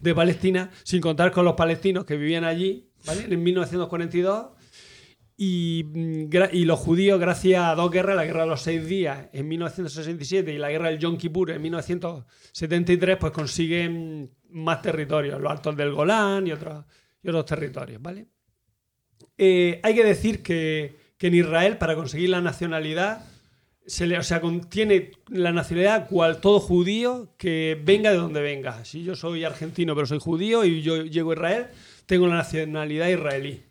de 0.00 0.14
Palestina, 0.14 0.70
sin 0.82 1.00
contar 1.00 1.30
con 1.30 1.44
los 1.44 1.54
palestinos 1.54 2.04
que 2.04 2.16
vivían 2.16 2.44
allí, 2.44 2.90
¿vale? 3.04 3.24
En 3.28 3.42
1942. 3.42 4.46
Y, 5.36 5.84
mm, 5.86 6.28
y 6.52 6.64
los 6.64 6.78
judíos, 6.78 7.18
gracias 7.18 7.62
a 7.62 7.74
dos 7.74 7.90
guerras, 7.90 8.16
la 8.16 8.24
guerra 8.24 8.42
de 8.42 8.48
los 8.48 8.62
seis 8.62 8.86
días 8.86 9.28
en 9.32 9.48
1967 9.48 10.52
y 10.52 10.58
la 10.58 10.70
guerra 10.70 10.88
del 10.88 10.98
Yom 10.98 11.16
Kippur 11.16 11.50
en 11.50 11.62
1973, 11.62 13.16
pues 13.18 13.32
consiguen 13.32 14.30
más 14.50 14.82
territorios, 14.82 15.40
los 15.40 15.50
altos 15.50 15.76
del 15.76 15.92
Golán 15.92 16.46
y 16.46 16.52
otros, 16.52 16.84
y 17.22 17.28
otros 17.28 17.46
territorios, 17.46 18.00
¿vale? 18.00 18.26
Eh, 19.36 19.80
hay 19.82 19.94
que 19.94 20.04
decir 20.04 20.42
que, 20.42 20.96
que 21.16 21.28
en 21.28 21.34
Israel, 21.34 21.78
para 21.78 21.94
conseguir 21.94 22.30
la 22.30 22.40
nacionalidad, 22.40 23.29
se 23.90 24.06
le, 24.06 24.16
o 24.16 24.22
sea, 24.22 24.40
contiene 24.40 25.10
la 25.28 25.50
nacionalidad 25.50 26.06
cual 26.08 26.40
todo 26.40 26.60
judío 26.60 27.34
que 27.36 27.76
venga 27.82 28.12
de 28.12 28.18
donde 28.18 28.40
venga. 28.40 28.84
Si 28.84 29.02
yo 29.02 29.16
soy 29.16 29.42
argentino 29.42 29.96
pero 29.96 30.06
soy 30.06 30.20
judío 30.20 30.64
y 30.64 30.80
yo 30.80 31.04
llego 31.04 31.32
a 31.32 31.34
Israel, 31.34 31.66
tengo 32.06 32.28
la 32.28 32.36
nacionalidad 32.36 33.08
israelí. 33.08 33.64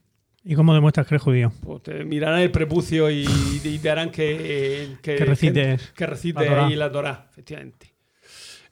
¿Y 0.44 0.56
cómo 0.56 0.74
demuestras 0.74 1.08
que 1.08 1.16
eres 1.16 1.24
judío? 1.24 1.54
Pues 1.64 1.84
te 1.84 2.04
mirarán 2.04 2.42
el 2.42 2.52
prepucio 2.52 3.10
y, 3.10 3.26
y 3.64 3.80
te 3.80 3.90
harán 3.90 4.10
que, 4.10 4.98
Que 5.02 5.18
recites 5.20 5.94
que, 5.96 6.06
recites 6.06 6.44
la 6.44 6.50
Torá. 6.50 6.68
ahí 6.68 6.76
la 6.76 6.92
Torá, 6.92 7.28
efectivamente. 7.30 7.94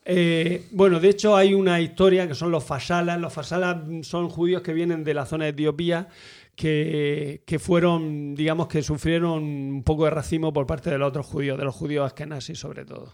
Eh, 0.04 0.68
bueno, 0.72 1.00
de 1.00 1.10
hecho 1.10 1.36
hay 1.36 1.54
una 1.54 1.80
historia 1.80 2.28
que 2.28 2.36
son 2.36 2.52
los 2.52 2.64
fasalas. 2.66 3.20
Los 3.22 3.32
fasalas 3.32 3.78
son 4.02 4.28
judíos 4.28 4.62
que 4.62 4.74
vienen 4.74 5.06
de 5.06 5.14
la 5.14 5.26
zona 5.26 5.46
de 5.46 5.52
Etiopía 5.52 6.10
que, 6.58 7.44
que 7.46 7.60
fueron, 7.60 8.34
digamos, 8.34 8.68
que 8.68 8.82
sufrieron 8.82 9.44
un 9.44 9.84
poco 9.84 10.06
de 10.06 10.10
racismo 10.10 10.52
por 10.52 10.66
parte 10.66 10.90
de 10.90 10.98
los 10.98 11.10
otros 11.10 11.28
judíos, 11.28 11.56
de 11.56 11.64
los 11.64 11.76
judíos 11.76 12.08
askenazis 12.08 12.58
sobre 12.58 12.84
todo. 12.84 13.14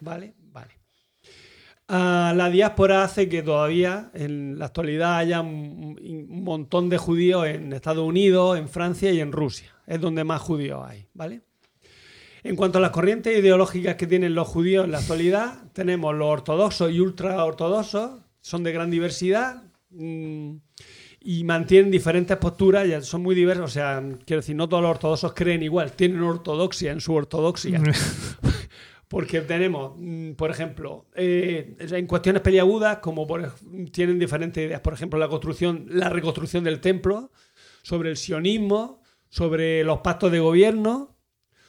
¿Vale? 0.00 0.34
Vale. 0.50 0.72
Ah, 1.86 2.32
la 2.34 2.50
diáspora 2.50 3.04
hace 3.04 3.28
que 3.28 3.42
todavía 3.42 4.10
en 4.14 4.58
la 4.58 4.66
actualidad 4.66 5.16
haya 5.18 5.40
un, 5.42 5.96
montón 6.42 6.88
de 6.88 6.98
judíos 6.98 7.46
en 7.46 7.72
Estados 7.72 8.04
Unidos, 8.04 8.58
en 8.58 8.68
Francia 8.68 9.12
y 9.12 9.20
en 9.20 9.30
Rusia. 9.30 9.72
Es 9.86 10.00
donde 10.00 10.24
más 10.24 10.42
judíos 10.42 10.82
hay, 10.84 11.06
¿vale? 11.14 11.42
En 12.42 12.56
cuanto 12.56 12.78
a 12.78 12.80
las 12.80 12.90
corrientes 12.90 13.38
ideológicas 13.38 13.94
que 13.94 14.08
tienen 14.08 14.34
los 14.34 14.48
judíos 14.48 14.84
en 14.86 14.90
la 14.90 14.98
actualidad, 14.98 15.70
tenemos 15.72 16.16
los 16.16 16.26
ortodoxos 16.26 16.90
y 16.90 16.98
ultraortodoxos, 16.98 18.22
son 18.40 18.64
de 18.64 18.72
gran 18.72 18.90
diversidad 18.90 19.62
mm, 19.90 20.56
y 21.24 21.44
mantienen 21.44 21.90
diferentes 21.90 22.36
posturas, 22.36 22.88
ya 22.88 23.00
son 23.02 23.22
muy 23.22 23.34
diversos. 23.34 23.64
O 23.64 23.72
sea, 23.72 24.02
quiero 24.24 24.40
decir, 24.40 24.56
no 24.56 24.68
todos 24.68 24.82
los 24.82 24.90
ortodoxos 24.90 25.32
creen 25.34 25.62
igual, 25.62 25.92
tienen 25.92 26.22
ortodoxia 26.22 26.92
en 26.92 27.00
su 27.00 27.14
ortodoxia. 27.14 27.80
Porque 29.08 29.42
tenemos, 29.42 29.92
mm, 29.98 30.32
por 30.32 30.50
ejemplo, 30.50 31.06
eh, 31.14 31.76
en 31.78 32.06
cuestiones 32.06 32.42
peliagudas, 32.42 32.98
como 32.98 33.26
por 33.26 33.54
tienen 33.92 34.18
diferentes 34.18 34.66
ideas, 34.66 34.80
por 34.80 34.94
ejemplo, 34.94 35.18
la 35.18 35.28
construcción, 35.28 35.86
la 35.90 36.08
reconstrucción 36.08 36.64
del 36.64 36.80
templo, 36.80 37.30
sobre 37.82 38.10
el 38.10 38.16
sionismo, 38.16 39.02
sobre 39.28 39.84
los 39.84 39.98
pactos 39.98 40.32
de 40.32 40.40
gobierno, 40.40 41.18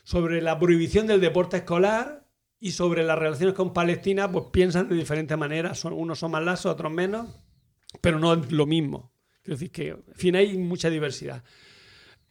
sobre 0.04 0.42
la 0.42 0.58
prohibición 0.60 1.08
del 1.08 1.22
deporte 1.22 1.58
escolar 1.58 2.28
y 2.60 2.72
sobre 2.72 3.04
las 3.04 3.20
relaciones 3.20 3.56
con 3.56 3.74
Palestina, 3.74 4.32
pues 4.32 4.46
piensan 4.52 4.88
de 4.88 4.96
diferentes 4.96 5.38
maneras. 5.38 5.80
Son, 5.80 5.94
unos 5.94 6.20
son 6.20 6.32
más 6.32 6.44
lasos, 6.44 6.72
otros 6.72 6.92
menos, 6.92 7.28
pero 8.02 8.20
no 8.20 8.34
es 8.34 8.52
lo 8.52 8.66
mismo. 8.66 9.13
Quiero 9.44 9.56
decir 9.58 9.72
que, 9.72 9.90
en 9.90 10.04
fin, 10.16 10.36
hay 10.36 10.58
mucha 10.58 10.90
diversidad. 10.90 11.44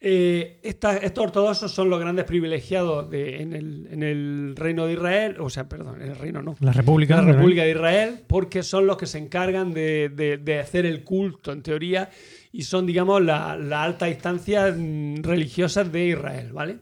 Eh, 0.05 0.59
esta- 0.63 0.97
estos 0.97 1.23
ortodoxos 1.25 1.71
son 1.71 1.89
los 1.89 1.97
grandes 1.97 2.25
privilegiados 2.25 3.09
de- 3.09 3.41
en, 3.41 3.53
el, 3.53 3.87
en 3.89 4.03
el 4.03 4.53
reino 4.57 4.85
de 4.85 4.93
Israel, 4.93 5.37
o 5.39 5.49
sea, 5.49 5.69
perdón, 5.69 6.01
en 6.01 6.09
el 6.09 6.15
reino 6.17 6.41
no, 6.41 6.57
La 6.59 6.73
República. 6.73 7.21
la. 7.21 7.31
República 7.31 7.63
de 7.63 7.71
Israel, 7.71 8.19
porque 8.27 8.63
son 8.63 8.85
los 8.85 8.97
que 8.97 9.05
se 9.05 9.17
encargan 9.19 9.73
de, 9.73 10.09
de- 10.09 10.37
de 10.39 10.59
hacer 10.59 10.85
el 10.85 11.05
culto, 11.05 11.53
en 11.53 11.61
teoría, 11.61 12.09
y 12.51 12.63
son, 12.63 12.85
digamos, 12.85 13.21
la, 13.23 13.55
la 13.55 13.83
alta 13.83 14.09
instancia 14.09 14.73
mm, 14.75 15.21
religiosas 15.23 15.89
de 15.89 16.07
Israel, 16.07 16.51
¿vale? 16.51 16.79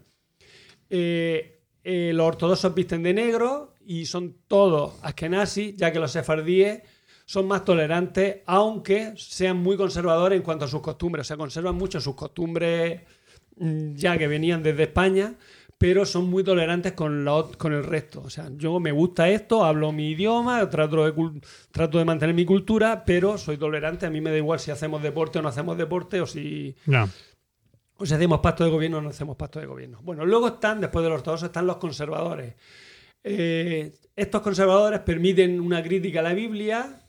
Eh, 0.90 1.60
eh, 1.84 2.12
los 2.14 2.26
ortodoxos 2.28 2.74
visten 2.74 3.03
de 3.03 3.14
negro 3.14 3.76
y 3.86 4.06
son 4.06 4.38
todos 4.48 4.94
askenazis, 5.03 5.76
ya 5.76 5.91
que 5.91 5.99
los 5.99 6.12
sefardíes 6.12 6.82
son 7.32 7.48
más 7.48 7.64
tolerantes, 7.64 8.40
aunque 8.45 9.14
sean 9.16 9.56
muy 9.56 9.78
conservadores 9.78 10.36
en 10.36 10.44
cuanto 10.44 10.66
a 10.66 10.68
sus 10.68 10.82
costumbres. 10.82 11.26
O 11.26 11.28
sea, 11.30 11.38
conservan 11.38 11.76
mucho 11.76 12.02
sus 12.02 12.14
costumbres 12.14 13.03
mm, 13.56 13.95
ya 13.95 14.18
que 14.18 14.28
venían 14.28 14.62
desde 14.62 14.84
España, 14.84 15.36
pero 15.78 16.06
son 16.06 16.30
muy 16.30 16.44
tolerantes 16.44 16.91
con, 16.91 17.24
la 17.24 17.45
con 17.58 17.72
el 17.72 17.86
resto. 17.86 18.22
O 18.26 18.30
sea, 18.30 18.49
yo 18.58 18.82
me 18.82 18.91
gusta 18.91 19.30
esto, 19.30 19.64
hablo 19.64 19.94
mi 19.94 20.10
idioma, 20.10 20.70
trato 20.70 21.06
de, 21.10 21.41
trato 21.72 21.99
de 21.99 22.03
mantener 22.03 22.36
mi 22.36 22.44
cultura, 22.44 23.06
pero 23.06 23.38
soy 23.38 23.56
tolerante. 23.56 24.06
A 24.06 24.10
mí 24.10 24.20
me 24.20 24.30
da 24.30 24.36
igual 24.36 24.60
si 24.60 24.72
hacemos 24.72 25.02
deporte 25.02 25.40
o 25.40 25.41
no 25.41 25.48
hacemos 25.48 25.78
deporte, 25.78 26.20
o 26.20 26.28
si, 26.28 26.76
o 27.95 28.06
si 28.06 28.14
hacemos 28.14 28.41
pacto 28.41 28.66
de 28.66 28.72
gobierno 28.72 28.98
o 28.98 29.02
no 29.02 29.08
hacemos 29.08 29.38
pacto 29.38 29.62
de 29.62 29.68
gobierno. 29.68 29.99
Bueno, 30.03 30.26
luego 30.26 30.49
están, 30.49 30.82
después 30.82 31.02
de 31.02 31.08
los 31.08 31.20
ortodoxos, 31.20 31.48
están 31.48 31.66
los 31.66 31.78
conservadores. 31.78 32.56
Eh, 33.24 33.94
estos 34.18 34.41
conservadores 34.41 34.99
permiten 34.99 35.62
una 35.62 35.82
crítica 35.82 36.20
a 36.20 36.24
la 36.24 36.34
Biblia 36.34 37.01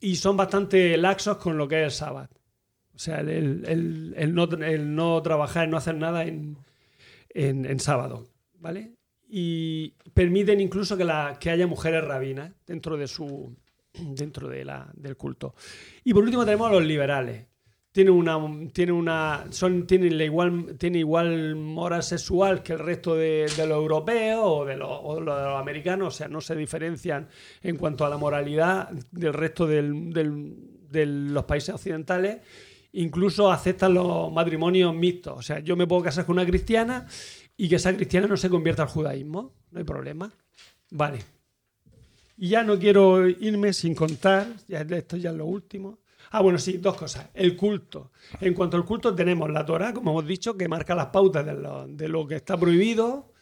y 0.00 0.16
son 0.16 0.36
bastante 0.36 0.96
laxos 0.96 1.36
con 1.38 1.56
lo 1.56 1.66
que 1.68 1.80
es 1.80 1.84
el 1.84 1.90
sábado. 1.90 2.28
O 2.94 2.98
sea, 2.98 3.20
el, 3.20 4.14
el- 4.16 4.34
no, 4.34 4.44
el 4.44 4.94
no 4.94 5.20
trabajar, 5.22 5.64
el 5.64 5.70
no 5.70 5.76
hacer 5.76 5.96
nada 5.96 6.24
en, 6.24 6.56
en- 7.30 7.66
en 7.66 7.80
sábado, 7.80 8.26
¿vale? 8.58 8.92
Y 9.28 9.94
permiten 10.14 10.60
incluso 10.60 10.96
que, 10.96 11.04
la, 11.04 11.36
que 11.38 11.50
haya 11.50 11.66
mujeres 11.66 12.02
rabinas 12.04 12.52
dentro 12.66 12.96
de 12.96 13.06
su 13.08 13.54
dentro 13.92 14.48
de 14.48 14.64
la, 14.64 14.90
del 14.94 15.16
culto. 15.16 15.54
Y 16.04 16.12
por 16.14 16.22
último 16.22 16.44
tenemos 16.44 16.68
a 16.68 16.72
los 16.72 16.84
liberales. 16.84 17.46
Tienen 17.96 18.12
una, 18.12 18.38
tienen 18.74 18.94
una, 18.94 19.46
son, 19.48 19.86
tienen, 19.86 20.18
la 20.18 20.24
igual, 20.24 20.76
tienen 20.76 21.00
igual 21.00 21.56
moral 21.56 22.02
sexual 22.02 22.62
que 22.62 22.74
el 22.74 22.78
resto 22.78 23.14
de, 23.14 23.46
de 23.56 23.66
los 23.66 23.78
europeos 23.78 24.40
o 24.42 24.64
de 24.66 24.76
los, 24.76 25.24
de 25.24 25.56
americanos, 25.56 26.08
o 26.08 26.16
sea, 26.18 26.28
no 26.28 26.42
se 26.42 26.54
diferencian 26.54 27.26
en 27.62 27.76
cuanto 27.78 28.04
a 28.04 28.10
la 28.10 28.18
moralidad 28.18 28.90
del 29.10 29.32
resto 29.32 29.66
del- 29.66 30.12
de 30.12 31.06
los 31.06 31.44
países 31.44 31.74
occidentales. 31.74 32.40
Incluso 32.92 33.50
aceptan 33.50 33.94
los 33.94 34.30
matrimonios 34.30 34.94
mixtos. 34.94 35.38
O 35.38 35.40
sea, 35.40 35.60
yo 35.60 35.74
me 35.74 35.86
puedo 35.86 36.02
casar 36.02 36.26
con 36.26 36.34
una 36.34 36.44
cristiana 36.44 37.06
y 37.56 37.66
que 37.66 37.76
esa 37.76 37.96
cristiana 37.96 38.26
no 38.26 38.36
se 38.36 38.50
convierta 38.50 38.82
al 38.82 38.88
judaísmo. 38.90 39.54
No 39.70 39.78
hay 39.78 39.84
problema. 39.86 40.30
Vale. 40.90 41.20
Y 42.36 42.50
ya 42.50 42.62
no 42.62 42.78
quiero 42.78 43.26
irme 43.26 43.72
sin 43.72 43.94
contar, 43.94 44.48
esto 44.68 45.16
ya 45.16 45.30
es 45.30 45.36
lo 45.36 45.46
último. 45.46 45.98
Ah, 46.30 46.42
bueno, 46.42 46.58
sí, 46.58 46.78
dos 46.78 46.96
cosas. 46.96 47.28
El 47.34 47.56
culto. 47.56 48.10
En 48.40 48.54
cuanto 48.54 48.76
al 48.76 48.84
culto, 48.84 49.14
tenemos 49.14 49.50
la 49.50 49.64
Torah, 49.64 49.92
como 49.92 50.10
hemos 50.10 50.26
dicho, 50.26 50.56
que 50.56 50.68
marca 50.68 50.94
las 50.94 51.06
pautas 51.06 51.44
de 51.44 52.08
lo, 52.08 52.26
que 52.26 52.36
está 52.36 52.56
prohibido. 52.58 53.32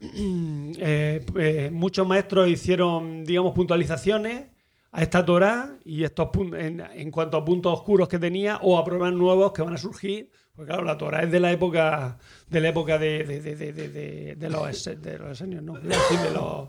Eh, 0.76 1.24
eh, 1.38 1.70
muchos 1.72 2.06
maestros 2.06 2.48
hicieron, 2.48 3.24
digamos, 3.24 3.54
puntualizaciones 3.54 4.48
a 4.92 5.02
esta 5.02 5.24
Torah 5.24 5.78
y 5.84 6.04
estos 6.04 6.28
en, 6.58 6.80
en 6.80 7.10
cuanto 7.10 7.38
a 7.38 7.44
puntos 7.44 7.72
oscuros 7.72 8.08
que 8.08 8.18
tenía 8.18 8.58
o 8.60 8.76
a 8.76 8.84
problemas 8.84 9.14
nuevos 9.14 9.52
que 9.52 9.62
van 9.62 9.74
a 9.74 9.78
surgir. 9.78 10.30
Porque 10.54 10.68
claro, 10.68 10.84
la 10.84 10.96
Torah 10.96 11.22
es 11.24 11.32
de 11.32 11.40
la 11.40 11.50
época 11.50 12.18
de 12.48 12.60
la 12.60 12.68
época 12.68 12.96
de, 12.96 13.24
los 13.24 14.84
de 14.84 15.46
no, 15.60 15.74
de 15.74 16.30
los 16.32 16.68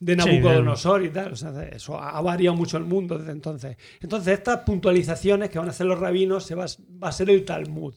de 0.00 0.14
Sí, 0.14 0.18
Nabucodonosor 0.18 1.04
y 1.04 1.10
tal. 1.10 1.32
O 1.32 1.36
sea, 1.36 1.68
eso 1.68 2.00
ha 2.00 2.20
variado 2.22 2.56
mucho 2.56 2.78
el 2.78 2.84
mundo 2.84 3.18
desde 3.18 3.32
entonces. 3.32 3.76
Entonces, 4.00 4.38
estas 4.38 4.60
puntualizaciones 4.60 5.50
que 5.50 5.58
van 5.58 5.68
a 5.68 5.70
hacer 5.70 5.86
los 5.86 6.00
rabinos 6.00 6.44
se 6.44 6.54
va, 6.54 6.66
va 7.02 7.08
a 7.08 7.12
ser 7.12 7.30
el 7.30 7.44
Talmud. 7.44 7.94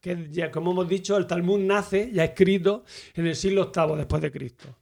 Que 0.00 0.28
ya, 0.30 0.50
como 0.50 0.72
hemos 0.72 0.88
dicho, 0.88 1.16
el 1.16 1.26
Talmud 1.26 1.60
nace 1.60 2.10
ya 2.12 2.24
escrito 2.24 2.84
en 3.14 3.26
el 3.26 3.36
siglo 3.36 3.70
VIII 3.74 3.96
después 3.96 4.20
de 4.20 4.32
Cristo. 4.32 4.76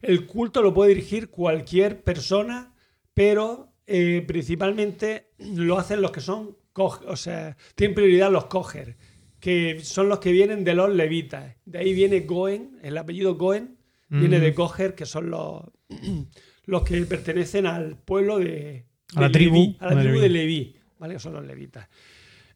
El 0.00 0.26
culto 0.26 0.62
lo 0.62 0.74
puede 0.74 0.94
dirigir 0.94 1.30
cualquier 1.30 2.02
persona, 2.02 2.74
pero 3.14 3.74
eh, 3.86 4.24
principalmente 4.26 5.30
lo 5.38 5.78
hacen 5.78 6.02
los 6.02 6.10
que 6.10 6.20
son, 6.20 6.56
o 6.74 7.16
sea, 7.16 7.56
tienen 7.74 7.94
prioridad 7.94 8.30
los 8.30 8.46
coger, 8.46 8.96
que 9.40 9.80
son 9.82 10.08
los 10.08 10.18
que 10.18 10.32
vienen 10.32 10.64
de 10.64 10.74
los 10.74 10.94
levitas. 10.94 11.56
De 11.64 11.78
ahí 11.78 11.94
viene 11.94 12.20
Goen, 12.20 12.78
el 12.82 12.98
apellido 12.98 13.36
Goen 13.36 13.77
viene 14.08 14.38
Mm. 14.38 14.42
de 14.42 14.54
coger, 14.54 14.94
que 14.94 15.06
son 15.06 15.30
los, 15.30 15.62
los 16.66 16.82
que 16.82 17.00
pertenecen 17.02 17.66
al 17.66 17.96
pueblo 17.96 18.38
de, 18.38 18.86
A 19.14 19.22
la 19.22 19.30
tribu 19.32 19.56
Leví, 19.56 19.76
a 19.80 19.86
la 19.94 20.00
tribu 20.00 20.14
Leví. 20.16 20.20
de 20.20 20.28
Leví, 20.28 20.76
¿vale? 20.98 21.14
Que 21.14 21.20
son 21.20 21.32
los 21.34 21.44
levitas. 21.44 21.88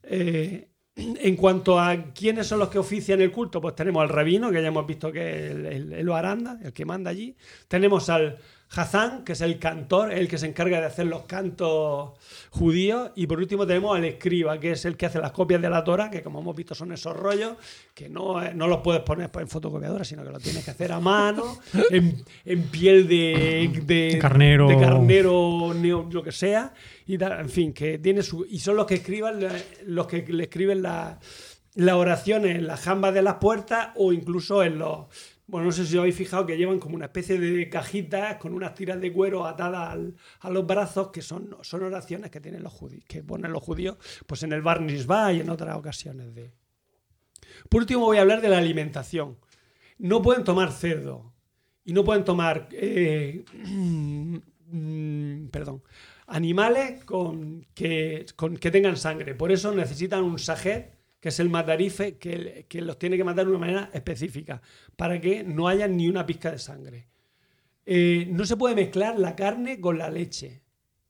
Eh, 0.03 0.69
en 0.95 1.35
cuanto 1.35 1.79
a 1.79 2.13
quiénes 2.13 2.45
son 2.47 2.59
los 2.59 2.69
que 2.69 2.77
ofician 2.79 3.21
el 3.21 3.31
culto, 3.31 3.59
pues 3.61 3.75
tenemos 3.75 4.01
al 4.03 4.09
rabino, 4.09 4.51
que 4.51 4.61
ya 4.61 4.67
hemos 4.67 4.85
visto 4.85 5.11
que 5.11 5.47
es 5.47 5.51
el, 5.51 5.65
el, 5.65 5.93
el 5.93 6.11
Aranda, 6.11 6.59
el 6.63 6.73
que 6.73 6.85
manda 6.85 7.09
allí. 7.11 7.35
Tenemos 7.67 8.09
al 8.09 8.37
Hazán, 8.75 9.23
que 9.23 9.33
es 9.33 9.41
el 9.41 9.59
cantor, 9.59 10.11
el 10.11 10.27
que 10.27 10.37
se 10.37 10.47
encarga 10.47 10.79
de 10.79 10.87
hacer 10.87 11.05
los 11.05 11.23
cantos 11.23 12.11
judíos. 12.49 13.11
Y 13.15 13.27
por 13.27 13.37
último 13.37 13.67
tenemos 13.67 13.95
al 13.95 14.03
escriba, 14.05 14.59
que 14.59 14.71
es 14.71 14.85
el 14.85 14.97
que 14.97 15.05
hace 15.05 15.19
las 15.19 15.31
copias 15.31 15.61
de 15.61 15.69
la 15.69 15.83
Torah, 15.83 16.09
que 16.09 16.23
como 16.23 16.39
hemos 16.41 16.55
visto 16.55 16.73
son 16.73 16.91
esos 16.91 17.15
rollos 17.15 17.53
que 17.93 18.09
no, 18.09 18.41
eh, 18.43 18.53
no 18.55 18.67
los 18.67 18.79
puedes 18.79 19.01
poner 19.03 19.29
en 19.39 19.47
fotocopiadora, 19.47 20.03
sino 20.03 20.23
que 20.23 20.31
los 20.31 20.41
tienes 20.41 20.65
que 20.65 20.71
hacer 20.71 20.91
a 20.91 20.99
mano, 20.99 21.59
en, 21.91 22.23
en 22.45 22.63
piel 22.63 23.07
de, 23.07 23.81
de 23.85 24.17
Carnero. 24.19 24.67
de 24.67 24.79
carnero, 24.79 25.73
neo- 25.75 26.09
lo 26.11 26.23
que 26.23 26.31
sea. 26.31 26.73
Y 27.05 27.17
tal, 27.17 27.39
en 27.41 27.49
fin, 27.49 27.73
que 27.73 27.99
tiene 27.99 28.23
su. 28.23 28.45
Y 28.49 28.59
son 28.59 28.75
los 28.75 28.85
que 28.87 28.95
escriban 28.95 29.39
los 29.85 30.07
que 30.07 30.25
le 30.27 30.43
escriben 30.43 30.81
la- 30.81 31.19
las 31.75 31.95
oraciones 31.95 32.55
en 32.57 32.67
las 32.67 32.81
jambas 32.81 33.13
de 33.15 33.21
las 33.23 33.35
puertas 33.35 33.89
o 33.95 34.13
incluso 34.13 34.63
en 34.63 34.77
los. 34.79 35.05
Bueno, 35.45 35.65
no 35.67 35.71
sé 35.73 35.85
si 35.85 35.95
os 35.95 35.99
habéis 35.99 36.15
fijado 36.15 36.45
que 36.45 36.57
llevan 36.57 36.79
como 36.79 36.95
una 36.95 37.05
especie 37.05 37.37
de 37.37 37.69
cajitas 37.69 38.37
con 38.37 38.53
unas 38.53 38.73
tiras 38.73 38.99
de 39.01 39.11
cuero 39.11 39.45
atadas 39.45 39.99
a 40.39 40.49
los 40.49 40.65
brazos, 40.65 41.09
que 41.09 41.21
son, 41.21 41.57
son 41.61 41.83
oraciones 41.83 42.31
que 42.31 42.39
tienen 42.39 42.63
los 42.63 42.71
judíos, 42.71 43.03
que 43.07 43.23
ponen 43.23 43.51
los 43.51 43.61
judíos, 43.61 43.97
pues 44.25 44.43
en 44.43 44.53
el 44.53 44.61
Bar 44.61 44.81
Mitzvah 44.81 45.33
y 45.33 45.41
en 45.41 45.49
otras 45.49 45.77
ocasiones 45.77 46.33
de. 46.33 46.53
Por 47.69 47.81
último, 47.81 48.05
voy 48.05 48.17
a 48.17 48.21
hablar 48.21 48.41
de 48.41 48.49
la 48.49 48.57
alimentación. 48.57 49.37
No 49.97 50.21
pueden 50.21 50.43
tomar 50.43 50.71
cerdo 50.71 51.33
y 51.83 51.93
no 51.93 52.03
pueden 52.03 52.23
tomar, 52.23 52.69
eh, 52.71 53.43
perdón, 55.51 55.83
animales 56.27 57.03
con 57.03 57.65
que, 57.73 58.25
con 58.35 58.57
que 58.57 58.71
tengan 58.71 58.97
sangre. 58.97 59.35
Por 59.35 59.51
eso 59.51 59.73
necesitan 59.73 60.23
un 60.23 60.39
sajet, 60.39 60.97
que 61.23 61.29
es 61.29 61.39
el 61.39 61.49
matarife, 61.49 62.17
que, 62.17 62.65
que 62.67 62.81
los 62.81 62.99
tiene 62.99 63.15
que 63.15 63.23
matar 63.23 63.45
de 63.45 63.51
una 63.51 63.59
manera 63.59 63.89
específica, 63.93 64.61
para 64.97 65.21
que 65.21 65.41
no 65.41 65.69
haya 65.69 65.87
ni 65.87 66.09
una 66.09 66.25
pizca 66.25 66.51
de 66.51 66.59
sangre. 66.59 67.07
Eh, 67.85 68.27
no 68.29 68.45
se 68.45 68.57
puede 68.57 68.75
mezclar 68.75 69.17
la 69.17 69.33
carne 69.33 69.79
con 69.79 69.97
la 69.97 70.09
leche. 70.09 70.63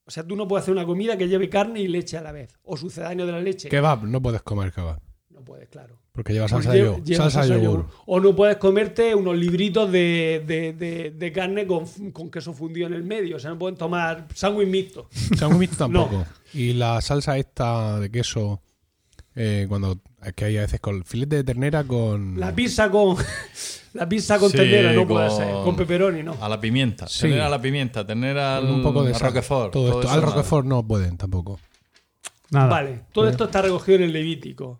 O 0.05 0.11
sea, 0.11 0.21
tú 0.23 0.35
no 0.35 0.47
puedes 0.47 0.61
hacer 0.65 0.71
una 0.73 0.85
comida 0.85 1.17
que 1.17 1.27
lleve 1.27 1.49
carne 1.49 1.79
y 1.81 1.87
leche 1.87 2.15
a 2.15 2.21
la 2.21 2.31
vez, 2.31 2.59
o 2.61 2.77
sucedáneo 2.77 3.25
de 3.25 3.31
la 3.31 3.41
leche. 3.41 3.69
Kebab, 3.69 4.03
no 4.03 4.21
puedes 4.21 4.43
comer 4.43 4.71
kebab. 4.71 4.99
No 5.31 5.43
puedes, 5.43 5.67
claro. 5.69 5.97
Porque 6.11 6.31
lleva 6.33 6.45
Pues 6.47 6.63
salsa, 6.63 6.75
lleva- 6.77 6.97
yo, 6.99 7.03
lleva 7.03 7.23
salsa, 7.23 7.39
salsa 7.39 7.55
yogur. 7.55 7.79
yogur. 7.79 7.91
O 8.05 8.19
no 8.19 8.35
puedes 8.35 8.57
comerte 8.57 9.15
unos 9.15 9.35
libritos 9.35 9.91
de, 9.91 10.43
de- 10.45 10.73
de- 10.73 11.09
de 11.09 11.31
carne 11.31 11.65
con, 11.65 11.85
con 12.11 12.29
queso 12.29 12.53
fundido 12.53 12.85
en 12.85 12.93
el 12.93 13.01
medio. 13.03 13.37
O 13.37 13.39
sea, 13.39 13.49
no 13.49 13.57
pueden 13.57 13.75
tomar 13.79 14.27
sándwich 14.35 14.67
mixto. 14.69 15.09
Sándwich 15.35 15.59
mixto 15.59 15.77
tampoco. 15.85 16.23
Y 16.53 16.73
la 16.73 17.01
salsa 17.01 17.35
esta 17.39 17.99
de 17.99 18.11
queso, 18.11 18.61
eh, 19.35 19.65
cuando 19.67 19.99
es 20.23 20.33
que 20.33 20.45
hay 20.45 20.57
a 20.57 20.61
veces 20.61 20.79
con 20.79 21.03
filete 21.03 21.37
de 21.37 21.43
ternera 21.43 21.83
con... 21.83 22.39
La 22.39 22.53
pizza 22.53 22.89
con 22.89 23.17
la 23.93 24.07
pizza 24.07 24.39
con 24.39 24.49
Sí, 24.49 24.57
ternera 24.57 24.93
no 24.93 25.07
puede 25.07 25.29
ser. 25.29 25.51
Con 25.63 25.75
pepperoni, 25.75 26.23
no. 26.23 26.37
A 26.39 26.47
la 26.47 26.59
pimienta. 26.59 27.07
Sí. 27.07 27.23
Tener 27.23 27.41
a 27.41 27.49
la 27.49 27.61
pimienta, 27.61 28.05
tener 28.05 28.37
al, 28.37 28.65
un 28.65 28.83
poco 28.83 29.03
de 29.03 29.09
al 29.09 29.15
sal, 29.15 29.29
Roquefort. 29.29 29.73
Todo 29.73 29.87
esto. 29.87 30.01
eso 30.01 30.09
Al 30.09 30.21
nada. 30.21 30.31
Roquefort 30.31 30.65
no 30.65 30.87
pueden 30.87 31.17
tampoco. 31.17 31.59
Nada. 32.51 32.67
Vale, 32.67 33.01
todo 33.11 33.27
esto 33.27 33.45
está 33.45 33.61
recogido 33.63 33.97
en 33.97 34.03
el 34.03 34.13
Levítico. 34.13 34.79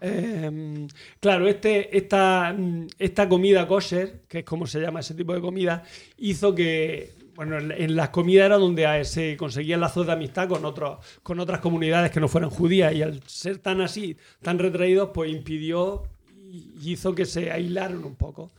Eh, 0.00 0.86
claro, 1.18 1.46
este, 1.46 1.96
esta, 1.96 2.54
mm, 2.56 2.86
esta 2.98 3.28
comida 3.28 3.66
kosher, 3.66 4.22
que 4.28 4.38
es 4.38 4.44
como 4.44 4.66
se 4.66 4.80
llama 4.80 5.00
ese 5.00 5.14
tipo 5.14 5.34
de 5.34 5.40
comida, 5.40 5.82
hizo 6.18 6.54
que, 6.54 7.12
bueno, 7.40 7.56
en- 7.56 7.96
las 7.96 8.10
comidas 8.10 8.44
era 8.44 8.58
donde 8.58 8.84
eh, 8.84 9.02
se 9.06 9.34
conseguían 9.38 9.80
lazos 9.80 10.06
de 10.06 10.12
amistad 10.12 10.46
con, 10.46 10.62
otros, 10.66 10.98
con 11.22 11.40
otras 11.40 11.60
comunidades 11.60 12.10
que 12.10 12.20
no 12.20 12.28
fueran 12.28 12.50
judías 12.50 12.92
y 12.92 13.00
al 13.00 13.22
ser 13.26 13.56
tan 13.56 13.80
así, 13.80 14.18
tan 14.42 14.58
retraídos, 14.58 15.08
pues 15.14 15.30
impidió 15.30 16.02
y 16.36 16.74
hizo 16.84 17.14
que 17.14 17.24
se 17.24 17.50
aislaron 17.50 18.04
un 18.04 18.14
poco. 18.14 18.50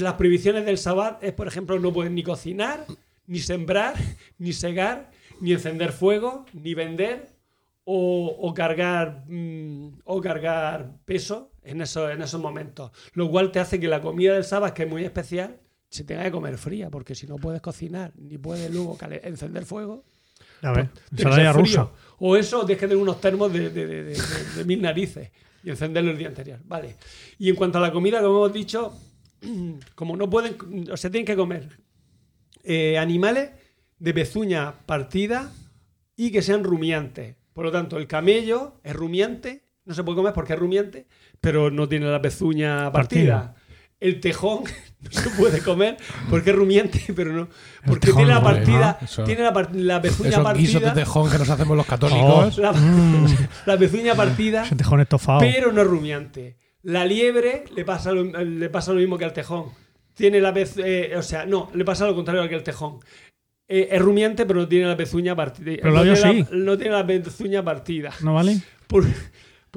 Las 0.00 0.14
prohibiciones 0.14 0.66
del 0.66 0.76
sabbat 0.76 1.22
es, 1.22 1.32
por 1.34 1.46
ejemplo, 1.46 1.78
no 1.78 1.92
pueden 1.92 2.16
ni 2.16 2.24
cocinar, 2.24 2.84
ni 3.28 3.38
sembrar, 3.38 3.94
ni 4.38 4.52
segar, 4.52 5.12
ni 5.40 5.52
encender 5.52 5.92
fuego, 5.92 6.46
ni 6.54 6.74
vender 6.74 7.28
o, 7.84 8.52
cargar 8.56 9.22
mm, 9.28 10.00
o 10.04 10.20
cargar 10.20 10.96
peso 11.04 11.52
en 11.62 11.80
esos, 11.80 12.10
en 12.10 12.22
esos 12.22 12.40
momentos. 12.40 12.90
Lo 13.12 13.30
cual 13.30 13.52
te 13.52 13.60
hace 13.60 13.78
que 13.78 13.86
la 13.86 14.00
comida 14.00 14.34
del 14.34 14.42
sábado, 14.42 14.74
que 14.74 14.82
es 14.82 14.88
muy 14.88 15.04
especial, 15.04 15.60
se 15.90 16.04
tenga 16.04 16.22
que 16.24 16.30
comer 16.30 16.58
fría, 16.58 16.90
porque 16.90 17.14
si 17.14 17.26
no 17.26 17.36
puedes 17.36 17.60
cocinar, 17.60 18.12
ni 18.16 18.36
puedes 18.38 18.70
luego 18.72 18.96
encender 19.22 19.64
fuego, 19.64 20.04
ser 20.60 20.90
Ensalada 21.12 21.52
frío. 21.52 21.64
rusa. 21.64 21.90
O 22.18 22.36
eso, 22.36 22.64
tienes 22.66 22.80
que 22.80 22.86
tener 22.88 23.02
unos 23.02 23.20
termos 23.20 23.52
de, 23.52 23.70
de- 23.70 23.86
de- 23.86 24.04
de- 24.04 24.14
de- 24.14 24.54
de 24.56 24.64
mil 24.64 24.82
narices 24.82 25.30
y 25.64 25.70
encenderlo 25.70 26.10
el 26.10 26.18
día 26.18 26.28
anterior. 26.28 26.60
Vale. 26.64 26.96
Y 27.38 27.48
en 27.48 27.56
cuanto 27.56 27.78
a 27.78 27.80
la 27.80 27.92
comida, 27.92 28.20
como 28.20 28.36
hemos 28.44 28.52
dicho, 28.52 28.92
como 29.94 30.16
no 30.16 30.28
pueden, 30.28 30.56
o 30.90 30.96
sea, 30.96 31.10
tienen 31.10 31.26
que 31.26 31.36
comer 31.36 31.78
eh, 32.64 32.98
animales 32.98 33.50
de 33.98 34.14
pezuña 34.14 34.74
partida 34.86 35.50
y 36.16 36.30
que 36.30 36.42
sean 36.42 36.64
rumiantes. 36.64 37.36
Por 37.52 37.64
lo 37.64 37.72
tanto, 37.72 37.96
el 37.98 38.06
camello 38.06 38.80
es 38.84 38.94
rumiante, 38.94 39.64
no 39.84 39.94
se 39.94 40.04
puede 40.04 40.16
comer 40.16 40.32
porque 40.32 40.52
es 40.52 40.58
rumiante, 40.58 41.06
pero 41.40 41.70
no 41.70 41.88
tiene 41.88 42.06
la 42.10 42.20
pezuña 42.20 42.92
partida. 42.92 43.38
Partida. 43.38 43.57
El 44.00 44.20
tejón 44.20 44.62
no 45.00 45.10
se 45.10 45.30
puede 45.30 45.60
comer 45.60 45.96
porque 46.30 46.50
es 46.50 46.56
rumiante, 46.56 47.02
pero 47.16 47.32
no. 47.32 47.48
Porque 47.86 48.06
tejón, 48.08 48.18
tiene 48.24 48.34
la 48.34 48.42
partida, 48.42 48.98
eso. 49.02 49.24
tiene 49.24 49.42
la, 49.42 49.52
par- 49.52 49.74
la 49.74 50.00
pezuña 50.00 50.30
Esos 50.30 50.54
guisos 50.54 50.74
de 50.80 50.86
partida. 50.86 51.04
tejón 51.04 51.30
que 51.30 51.38
nos 51.38 51.50
hacemos 51.50 51.76
los 51.76 51.86
católicos. 51.94 52.58
La, 52.58 52.72
Mm. 52.72 53.26
la 53.66 53.76
pezuña 53.78 54.14
partida, 54.14 54.64
Ese 54.64 54.76
tejón 54.76 55.00
estofado. 55.00 55.40
pero 55.40 55.72
no 55.72 55.82
es 55.82 55.86
rumiante. 55.88 56.56
La 56.82 57.04
liebre 57.04 57.64
le 57.74 57.84
pasa 57.84 58.12
lo, 58.12 58.22
le 58.24 58.68
pasa 58.70 58.92
lo 58.92 59.00
mismo 59.00 59.18
que 59.18 59.24
al 59.24 59.32
tejón. 59.32 59.66
Tiene 60.14 60.40
la 60.40 60.52
pez, 60.54 60.74
eh, 60.78 61.12
o 61.16 61.22
sea, 61.22 61.44
no, 61.46 61.70
le 61.74 61.84
pasa 61.84 62.06
lo 62.06 62.14
contrario 62.14 62.48
que 62.48 62.54
al 62.54 62.62
tejón. 62.62 62.98
Eh, 63.68 63.88
es 63.92 64.00
rumiante, 64.00 64.46
pero 64.46 64.60
no 64.60 64.68
tiene 64.68 64.86
la 64.86 64.96
pezuña 64.96 65.36
partida. 65.36 65.76
Pero 65.82 65.92
no, 65.94 66.04
lo 66.04 66.14
tiene 66.14 66.40
la, 66.40 66.48
no 66.52 66.78
tiene 66.78 66.92
la 66.94 67.06
pezuña 67.06 67.62
partida. 67.64 68.10
¿No 68.20 68.34
vale? 68.34 68.60
Por, 68.86 69.04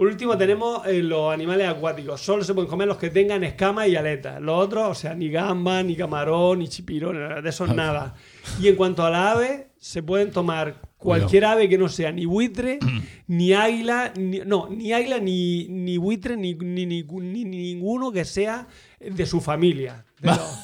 por 0.02 0.08
último, 0.08 0.36
tenemos 0.36 0.84
eh, 0.88 1.04
los 1.04 1.32
animales 1.32 1.68
acuáticos. 1.70 2.20
Solo 2.22 2.44
se 2.44 2.56
pueden 2.56 2.68
comer 2.68 2.88
los 2.88 2.98
que 2.98 3.12
tengan 3.12 3.44
escamas 3.44 3.88
y 3.88 3.96
aletas. 3.96 4.42
Los 4.42 4.58
otros, 4.66 4.88
o 4.90 4.96
sea, 4.96 5.14
ni 5.14 5.30
gamba, 5.30 5.84
ni 5.84 5.96
camarón, 5.96 6.58
ni 6.58 6.68
chipirón, 6.68 7.44
de 7.44 7.48
esos 7.48 7.72
nada. 7.76 8.16
Y 8.60 8.68
en 8.68 8.76
cuanto 8.76 9.06
a 9.06 9.12
las 9.12 9.36
aves, 9.36 9.68
se 9.78 10.02
pueden 10.02 10.32
tomar 10.32 10.82
cualquier 10.98 11.46
ave 11.46 11.70
que 11.70 11.78
no 11.78 11.88
sea 11.88 12.12
ni 12.12 12.26
buitre, 12.26 12.80
ni 13.28 13.54
águila, 13.54 14.12
ni, 14.18 14.40
no, 14.40 14.70
ni 14.72 14.92
águila, 14.92 15.20
ni, 15.20 15.68
ni 15.70 15.98
buitre, 16.00 16.36
ni, 16.36 16.56
ni, 16.56 16.88
ni- 16.88 17.04
ni- 17.04 17.46
ni 17.46 17.58
ninguno 17.74 18.12
que 18.12 18.26
sea 18.26 18.68
de 19.00 19.26
su 19.28 19.40
familia. 19.40 20.04
De 20.20 20.30
los- 20.30 20.60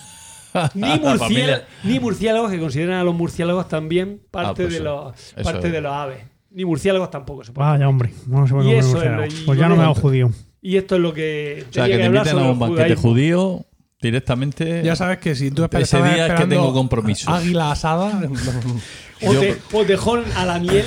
ni, 0.73 0.81
La 0.81 0.95
murciéla- 0.97 1.17
familia. 1.19 1.67
ni 1.83 1.99
murciélagos, 1.99 2.49
que 2.49 2.59
consideran 2.59 2.95
a 2.99 3.03
los 3.03 3.13
murciélagos 3.13 3.67
también 3.69 4.19
parte, 4.31 4.49
Ah, 4.49 4.53
pues 4.55 4.69
de, 4.71 4.77
sí. 4.79 4.83
los, 4.83 5.43
parte 5.43 5.69
de 5.69 5.81
los 5.81 5.93
aves. 5.93 6.23
Ni 6.57 6.65
murciélagos 6.65 7.11
tampoco 7.11 7.43
se 7.43 7.51
pueden. 7.51 7.71
Vaya, 7.73 7.87
hombre. 7.87 8.11
No 8.25 8.47
se 8.47 8.53
puede 8.55 8.65
Y 8.65 8.69
comer 8.69 8.79
eso 8.79 8.87
es 8.87 8.93
murciélago. 8.95 9.21
lo- 9.21 9.27
y 9.27 9.45
Pues 9.45 9.59
ya 9.59 9.69
no 9.69 9.75
me 9.75 9.83
hago 9.83 9.93
judío. 9.93 10.31
Y 10.59 10.77
esto 10.77 10.95
es 10.95 11.01
lo 11.01 11.13
que 11.13 11.65
O 11.69 11.71
sea, 11.71 11.85
que 11.85 11.97
te 11.99 12.05
inviten 12.05 12.39
a 12.39 12.49
un 12.49 12.57
banquete 12.59 12.95
judío 12.95 13.63
Directamente. 14.01 14.81
Ya 14.83 14.95
sabes 14.95 15.19
que 15.19 15.35
si 15.35 15.51
tú 15.51 15.63
esperas 15.63 15.91
Ese 15.93 16.01
día 16.03 16.27
es 16.27 16.33
que 16.33 16.47
tengo 16.47 16.73
compromisos. 16.73 17.27
Águila 17.31 17.71
asada. 17.71 18.19
O, 19.25 19.33
te- 19.33 19.57
o 19.73 19.83
tejón 19.83 20.23
a 20.35 20.45
la 20.45 20.59
miel. 20.59 20.85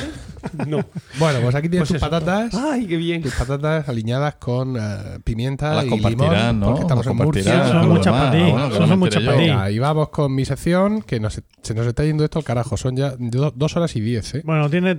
No. 0.67 0.85
bueno, 1.19 1.41
pues 1.43 1.55
aquí 1.55 1.69
tienes 1.69 1.89
Pues 1.89 2.01
tus 2.01 2.07
eso. 2.07 2.11
patatas. 2.11 2.55
Ay, 2.55 2.87
qué 2.87 2.97
bien. 2.97 3.23
Tus 3.23 3.35
patatas 3.35 3.89
aliñadas 3.89 4.37
con 4.37 4.77
eh, 4.77 5.19
pimienta 5.25 5.75
Las 5.75 5.85
y 5.87 5.91
limón, 5.91 6.61
¿no? 6.61 6.67
porque 6.67 6.83
estamos 6.83 7.07
Las 7.07 7.12
en 7.12 7.17
Murcia. 7.25 7.69
Son 7.69 7.89
muchas 7.89 8.12
para 8.12 8.31
ti, 8.31 8.39
Ah, 8.39 8.51
bueno, 8.69 8.87
son 8.87 8.99
muchas 8.99 9.23
para 9.23 9.71
y 9.71 9.79
vamos 9.79 10.09
con 10.11 10.35
mi 10.35 10.45
sección, 10.45 11.03
que 11.03 11.21
nos- 11.21 11.41
se 11.62 11.75
nos 11.75 11.87
está 11.87 12.05
yendo 12.05 12.25
esto 12.25 12.39
al 12.39 12.45
carajo. 12.45 12.77
Son 12.77 12.97
ya 12.97 13.15
do- 13.19 13.53
dos 13.55 13.77
horas 13.77 13.95
y 13.97 14.01
diez, 14.01 14.35
¿eh? 14.35 14.43
Bueno, 14.45 14.69
tiene. 14.71 14.95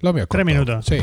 Lo 0.00 0.12
mío 0.12 0.22
es 0.24 0.28
Tres 0.28 0.44
corto. 0.44 0.44
minutos. 0.44 0.86
Sí. 0.86 0.98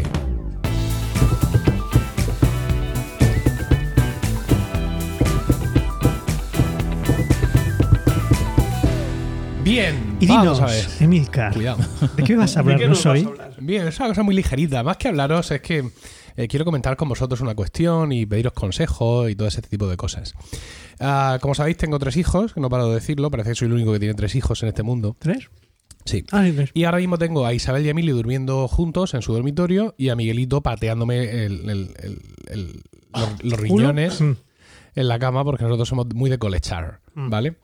Bien, 9.66 10.18
Y 10.20 10.28
vamos 10.28 10.58
dinos, 10.58 10.62
a 10.62 10.66
ver. 10.68 10.86
Emilcar, 11.00 11.52
Cuidado. 11.54 11.80
¿de 12.16 12.24
qué 12.24 12.36
vas 12.36 12.56
a 12.56 12.62
¿De 12.62 12.68
qué 12.68 12.74
hablarnos 12.74 13.06
hoy? 13.08 13.28
Bien, 13.60 13.88
es 13.88 14.00
una 14.00 14.10
cosa 14.10 14.22
muy 14.22 14.36
ligerita. 14.36 14.84
Más 14.84 14.98
que 14.98 15.08
hablaros, 15.08 15.50
es 15.50 15.60
que 15.62 15.90
eh, 16.38 16.48
quiero 16.48 16.66
comentar 16.66 16.96
con 16.96 17.10
vosotros 17.10 17.42
una 17.42 17.56
cuestión 17.56 18.12
y 18.12 18.28
pediros 18.28 18.54
consejos 18.54 19.28
y 19.32 19.36
todo 19.36 19.48
ese 19.48 19.64
tipo 19.64 19.88
de 19.88 19.98
cosas. 19.98 20.36
Ah, 21.00 21.40
como 21.42 21.56
sabéis, 21.56 21.78
tengo 21.78 21.98
tres 21.98 22.16
hijos, 22.16 22.54
que 22.54 22.62
no 22.62 22.70
paro 22.70 22.90
de 22.90 22.96
decirlo, 22.96 23.32
parece 23.32 23.50
que 23.50 23.56
soy 23.56 23.66
el 23.68 23.74
único 23.74 23.92
que 23.92 24.00
tiene 24.00 24.14
tres 24.14 24.36
hijos 24.36 24.62
en 24.62 24.70
este 24.70 24.84
mundo. 24.84 25.16
¿Tres? 25.18 25.50
Sí. 26.06 26.24
Ah. 26.32 26.48
Y 26.76 26.84
ahora 26.84 27.00
mismo 27.00 27.18
tengo 27.18 27.44
a 27.48 27.54
Isabel 27.54 27.84
y 27.88 27.90
Emilio 27.90 28.16
durmiendo 28.16 28.68
juntos 28.68 29.16
en 29.16 29.24
su 29.24 29.34
dormitorio 29.34 29.96
y 29.98 30.10
a 30.10 30.16
Miguelito 30.16 30.62
pateándome 30.62 31.44
el- 31.46 31.68
el- 31.68 31.94
el- 32.04 32.22
el- 32.52 32.84
los, 33.16 33.44
los 33.44 33.60
riñones 33.60 34.22
Mm. 34.22 34.32
en 34.94 35.08
la 35.08 35.18
cama 35.18 35.44
porque 35.44 35.64
nosotros 35.64 35.90
somos 35.90 36.06
muy 36.14 36.30
de 36.30 36.38
colechar, 36.38 37.00
Mm. 37.16 37.30
¿vale? 37.32 37.56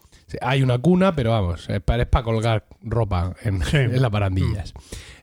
Hay 0.41 0.61
una 0.63 0.77
cuna, 0.77 1.15
pero 1.15 1.31
vamos, 1.31 1.69
es 1.69 1.81
para, 1.81 2.05
colgar 2.23 2.65
ropa 2.81 3.33
en, 3.43 3.63
Sí. 3.63 3.77
en 3.77 4.01
las 4.01 4.11
barandillas. 4.11 4.73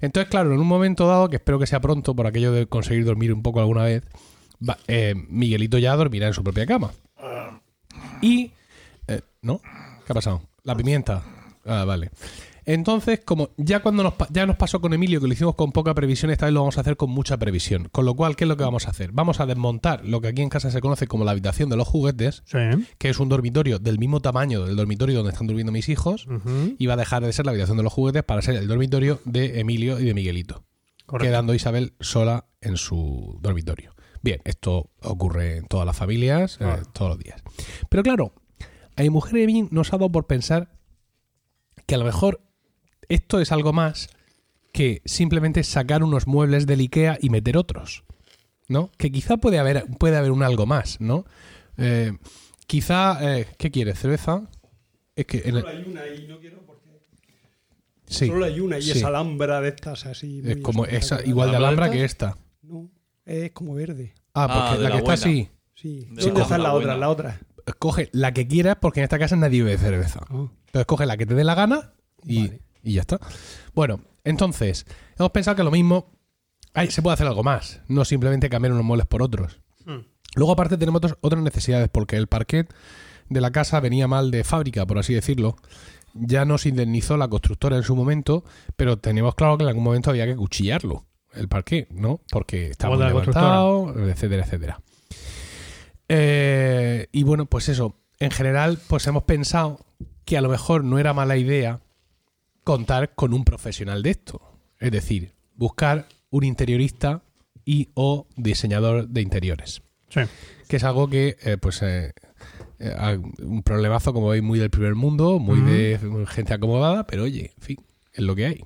Entonces, 0.01 0.29
claro, 0.31 0.53
en 0.53 0.61
un 0.61 0.67
momento 0.67 1.07
dado, 1.07 1.29
que 1.31 1.37
espero 1.37 1.59
que 1.59 1.67
sea 1.67 1.81
pronto 1.81 2.15
por 2.15 2.27
aquello 2.27 2.53
de 2.53 2.67
conseguir 2.67 3.05
dormir 3.05 3.33
un 3.33 3.43
poco 3.43 3.61
alguna 3.61 3.85
vez, 3.85 4.03
va- 4.69 4.79
eh, 4.87 5.15
Miguelito 5.29 5.79
ya 5.79 5.97
dormirá 5.97 6.27
en 6.29 6.35
su 6.35 6.43
propia 6.45 6.67
cama. 6.67 6.91
Y... 8.21 8.53
eh, 9.07 9.21
¿No? 9.43 9.61
¿Qué 10.07 10.13
ha 10.13 10.15
pasado? 10.15 10.43
La 10.65 10.75
pimienta. 10.75 11.23
Ah, 11.65 11.85
vale. 11.85 12.11
Entonces, 12.71 13.21
como 13.25 13.49
ya 13.57 13.81
cuando 13.81 14.03
nos, 14.03 14.13
ya 14.31 14.45
nos 14.45 14.57
pasó 14.57 14.79
con 14.83 14.93
Emilio, 14.93 15.23
que 15.23 15.27
lo 15.27 15.33
hicimos 15.33 15.55
con 15.55 15.73
poca 15.73 15.95
previsión, 15.95 16.31
esta 16.31 16.45
vez 16.45 16.53
lo 16.53 16.61
vamos 16.61 16.77
a 16.77 16.83
hacer 16.83 16.99
con 16.99 17.09
mucha 17.09 17.39
previsión. 17.39 17.89
Con 17.91 18.05
lo 18.05 18.15
cual, 18.15 18.37
¿qué 18.37 18.45
es 18.45 18.49
lo 18.49 18.59
que 18.59 18.63
vamos 18.65 18.87
a 18.87 18.91
hacer? 18.91 19.11
Vamos 19.13 19.41
a 19.41 19.47
desmontar 19.47 20.05
lo 20.05 20.21
que 20.21 20.29
aquí 20.29 20.43
en 20.43 20.51
casa 20.51 20.71
se 20.71 20.83
conoce 20.83 21.07
como 21.07 21.25
la 21.25 21.31
habitación 21.31 21.71
de 21.71 21.77
los 21.79 21.89
juguetes, 21.89 22.43
Sí. 22.45 22.59
que 22.99 23.09
es 23.09 23.19
un 23.21 23.31
dormitorio 23.31 23.79
del 23.79 23.99
mismo 23.99 24.21
tamaño 24.21 24.67
del 24.67 24.77
dormitorio 24.77 25.17
donde 25.17 25.33
están 25.33 25.47
durmiendo 25.47 25.73
mis 25.73 25.89
hijos, 25.89 26.27
y 26.79 26.87
va 26.87 26.93
a 26.93 26.97
dejar 26.99 27.25
de 27.25 27.33
ser 27.33 27.47
la 27.47 27.53
habitación 27.53 27.79
de 27.79 27.85
los 27.85 27.93
juguetes 27.93 28.23
para 28.23 28.43
ser 28.43 28.57
el 28.57 28.69
dormitorio 28.69 29.19
de 29.25 29.61
Emilio 29.61 29.99
y 29.99 30.05
de 30.05 30.13
Miguelito, 30.13 30.65
Correcto. 31.07 31.27
quedando 31.31 31.55
Isabel 31.55 31.95
sola 32.01 32.45
en 32.61 32.77
su 32.77 33.39
dormitorio. 33.41 33.95
Bien, 34.21 34.43
esto 34.45 34.91
ocurre 35.01 35.57
en 35.57 35.67
todas 35.69 35.87
las 35.87 35.97
familias, 35.97 36.59
eh, 36.61 36.65
Ah. 36.67 36.83
todos 36.93 37.13
los 37.13 37.19
días. 37.19 37.43
Pero 37.89 38.03
claro, 38.03 38.35
a 38.95 39.01
mi 39.01 39.09
mujer 39.09 39.47
mí 39.47 39.69
nos 39.71 39.89
ha 39.95 39.97
dado 39.97 40.13
por 40.13 40.27
pensar 40.27 40.71
que 41.87 41.95
a 41.95 41.99
lo 41.99 42.05
mejor 42.05 42.43
esto 43.09 43.41
es 43.41 43.53
algo 43.53 43.73
más 43.73 44.09
que 44.73 45.03
simplemente 45.05 45.63
sacar 45.65 46.03
unos 46.03 46.27
muebles 46.27 46.67
del 46.67 46.81
IKEA 46.81 47.19
y 47.21 47.31
meter 47.31 47.57
otros, 47.57 48.05
¿no? 48.69 48.91
Que 48.99 49.11
quizá 49.11 49.37
puede 49.39 49.59
haber, 49.59 49.87
puede 49.99 50.17
haber 50.17 50.31
un 50.31 50.43
algo 50.43 50.67
más, 50.67 51.01
¿no? 51.01 51.25
Eh, 51.79 52.13
quizá, 52.67 53.19
eh, 53.39 53.47
¿qué 53.59 53.71
quieres? 53.71 53.99
¿Cerveza? 53.99 54.43
Es 55.17 55.27
que 55.27 55.39
en 55.45 55.57
el- 55.57 55.63
Solo 55.63 55.69
hay 55.77 55.85
una 55.89 56.07
y 56.09 56.27
no 56.29 56.39
quiero 56.39 56.59
porque. 56.67 57.01
sí, 58.07 58.27
Solo 58.27 58.45
hay 58.45 58.61
una 58.61 58.79
y 58.79 58.83
sí. 58.83 58.91
es 58.93 59.05
alhambra 59.05 59.61
de 59.61 59.69
estas 59.71 60.07
así. 60.07 60.43
es 60.45 60.59
como 60.59 60.85
esa, 60.87 61.25
igual 61.25 61.51
de 61.51 61.57
¿Alhambra 61.57 61.91
que 61.91 62.05
esta. 62.05 62.37
No, 62.63 62.91
es 63.25 63.51
como 63.53 63.75
verde. 63.75 64.13
Ah, 64.35 64.47
Ah, 64.51 64.69
porque 64.71 64.77
de 64.83 64.83
la 64.85 64.89
la 64.91 64.95
que 64.97 64.99
está 65.01 65.13
así. 65.15 65.49
Sí. 65.75 66.07
De 66.11 66.23
¿Dónde 66.23 66.39
la 66.41 66.43
está 66.43 66.59
la 66.59 66.71
buena. 66.73 66.93
otra? 66.93 66.97
La 66.99 67.09
otra. 67.09 67.41
Coge 67.79 68.09
la 68.13 68.33
que 68.33 68.47
quieras 68.47 68.77
porque 68.81 69.01
en 69.01 69.05
esta 69.05 69.19
casa 69.19 69.35
nadie 69.37 69.63
bebe 69.63 69.79
cerveza. 69.79 70.21
Ah. 70.29 70.47
Entonces 70.67 70.87
coge 70.87 71.07
la 71.07 71.17
que 71.17 71.27
te 71.27 71.35
dé 71.35 71.45
la 71.45 71.55
gana 71.55 71.93
y, 72.25 72.47
Vale. 72.49 72.61
Y 72.83 72.95
ya 72.95 73.03
está. 73.03 73.19
Bueno, 73.75 74.01
entonces, 74.25 74.87
hemos 75.19 75.31
pensado 75.33 75.57
que 75.57 75.63
lo 75.65 75.71
mismo 75.71 76.11
ay, 76.75 76.91
se 76.91 77.03
puede 77.03 77.15
hacer 77.15 77.27
algo 77.27 77.43
más, 77.43 77.81
no 77.89 78.05
simplemente 78.05 78.49
cambiar 78.49 78.73
unos 78.73 78.85
muebles 78.85 79.07
por 79.07 79.23
otros. 79.23 79.61
Hmm. 79.85 80.01
Luego, 80.37 80.53
aparte, 80.53 80.77
tenemos 80.77 80.99
otros- 80.99 81.19
otras 81.23 81.43
necesidades, 81.43 81.89
porque 81.89 82.17
el 82.17 82.27
parquet 82.29 82.73
de 83.29 83.41
la 83.41 83.51
casa 83.51 83.81
venía 83.81 84.07
mal 84.07 84.31
de 84.31 84.45
fábrica, 84.45 84.87
por 84.87 84.99
así 84.99 85.13
decirlo. 85.15 85.57
Ya 86.15 86.45
nos 86.45 86.67
indemnizó 86.67 87.17
la 87.17 87.29
constructora 87.29 87.77
en 87.77 87.83
su 87.83 87.97
momento, 87.97 88.45
pero 88.77 88.99
teníamos 88.99 89.35
claro 89.35 89.57
que 89.59 89.65
en 89.65 89.69
algún 89.69 89.85
momento 89.85 90.11
había 90.11 90.27
que 90.27 90.37
cuchillarlo, 90.37 91.05
el 91.35 91.49
parquet, 91.49 91.91
¿no? 91.91 92.21
Porque 92.31 92.71
estaba 92.71 92.95
muy 92.97 93.05
levantado, 93.07 94.09
etcétera, 94.09 94.45
etcétera. 94.45 94.81
Eh, 96.09 97.07
y 97.13 97.23
bueno, 97.23 97.47
pues 97.47 97.69
eso. 97.69 97.97
En 98.21 98.31
general, 98.31 98.79
pues 98.89 99.07
hemos 99.07 99.23
pensado 99.25 99.81
que 100.25 100.37
a 100.37 100.41
lo 100.41 100.49
mejor 100.49 100.83
no 100.85 100.99
era 100.99 101.13
mala 101.15 101.37
idea 101.37 101.81
contar 102.69 103.15
con 103.15 103.33
un 103.33 103.47
profesional 103.47 104.03
de 104.03 104.11
esto. 104.11 104.43
Es 104.79 104.93
decir, 104.93 105.33
buscar 105.55 106.07
un 106.29 106.45
interiorista 106.45 107.23
y 107.65 107.89
o 107.95 108.27
diseñador 108.37 109.09
de 109.09 109.23
interiores. 109.23 109.81
Sí. 110.11 110.21
Que 110.69 110.77
es 110.77 110.85
algo 110.85 111.09
que, 111.09 111.39
eh, 111.45 111.57
pues, 111.57 111.81
eh, 111.81 112.13
eh, 112.79 113.19
un 113.39 113.63
problemazo, 113.63 114.13
como 114.13 114.29
veis, 114.29 114.43
muy 114.43 114.59
del 114.59 114.69
primer 114.69 114.97
mundo, 114.97 115.39
muy 115.39 115.63
de 115.63 115.99
gente 116.29 116.53
acomodada, 116.53 117.07
pero 117.07 117.23
oye, 117.23 117.53
en 117.57 117.63
fin, 117.63 117.79
es 118.13 118.23
lo 118.23 118.37
que 118.37 118.45
hay. 118.45 118.65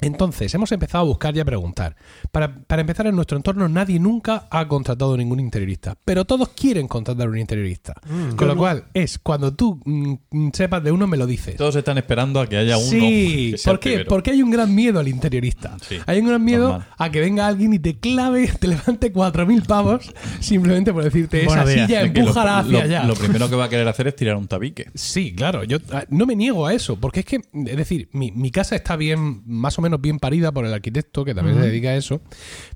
Entonces, 0.00 0.54
hemos 0.54 0.70
empezado 0.72 1.04
a 1.04 1.06
buscar 1.06 1.36
y 1.36 1.40
a 1.40 1.44
preguntar. 1.44 1.96
Para, 2.30 2.54
para 2.54 2.80
empezar, 2.82 3.06
en 3.06 3.16
nuestro 3.16 3.36
entorno 3.36 3.68
nadie 3.68 3.98
nunca 3.98 4.46
ha 4.50 4.68
contratado 4.68 5.16
ningún 5.16 5.40
interiorista, 5.40 5.96
pero 6.04 6.24
todos 6.24 6.50
quieren 6.50 6.86
contratar 6.86 7.28
un 7.28 7.38
interiorista. 7.38 7.94
Mm. 8.06 8.36
Con 8.36 8.48
lo 8.48 8.56
cual, 8.56 8.84
es 8.92 9.18
cuando 9.18 9.54
tú 9.54 9.80
mm, 9.84 10.14
mm, 10.30 10.50
sepas 10.52 10.82
de 10.84 10.92
uno, 10.92 11.06
me 11.06 11.16
lo 11.16 11.26
dices. 11.26 11.56
Todos 11.56 11.76
están 11.76 11.98
esperando 11.98 12.40
a 12.40 12.46
que 12.46 12.56
haya 12.58 12.76
uno. 12.76 12.86
Sí, 12.86 13.48
que 13.52 13.58
sea 13.58 13.72
¿por 13.72 13.80
qué? 13.80 14.04
Porque 14.04 14.30
hay 14.32 14.42
un 14.42 14.50
gran 14.50 14.74
miedo 14.74 15.00
al 15.00 15.08
interiorista. 15.08 15.76
Sí, 15.80 15.98
hay 16.06 16.20
un 16.20 16.28
gran 16.28 16.44
miedo 16.44 16.68
normal. 16.68 16.88
a 16.98 17.10
que 17.10 17.20
venga 17.20 17.46
alguien 17.46 17.72
y 17.72 17.78
te 17.78 17.98
clave, 17.98 18.48
te 18.60 18.68
levante 18.68 19.12
4.000 19.12 19.66
pavos 19.66 20.12
simplemente 20.40 20.92
por 20.92 21.04
decirte 21.04 21.44
esa 21.44 21.66
silla, 21.66 22.02
empújala 22.02 22.58
hacia 22.58 22.72
lo, 22.72 22.78
allá. 22.80 23.04
lo 23.04 23.14
primero 23.14 23.48
que 23.48 23.56
va 23.56 23.64
a 23.64 23.68
querer 23.68 23.88
hacer 23.88 24.08
es 24.08 24.16
tirar 24.16 24.36
un 24.36 24.46
tabique. 24.46 24.90
Sí, 24.94 25.34
claro, 25.34 25.64
yo 25.64 25.78
ah, 25.92 26.04
no 26.10 26.26
me 26.26 26.36
niego 26.36 26.66
a 26.66 26.74
eso, 26.74 26.96
porque 26.96 27.20
es 27.20 27.26
que, 27.26 27.36
es 27.36 27.76
decir, 27.76 28.08
mi, 28.12 28.30
mi 28.32 28.50
casa 28.50 28.76
está 28.76 28.96
bien, 28.96 29.42
más 29.46 29.78
o 29.78 29.82
menos 29.82 29.85
bien 29.90 30.18
parida 30.18 30.52
por 30.52 30.66
el 30.66 30.72
arquitecto, 30.72 31.24
que 31.24 31.34
también 31.34 31.56
se 31.56 31.66
dedica 31.66 31.90
a 31.90 31.96
eso, 31.96 32.20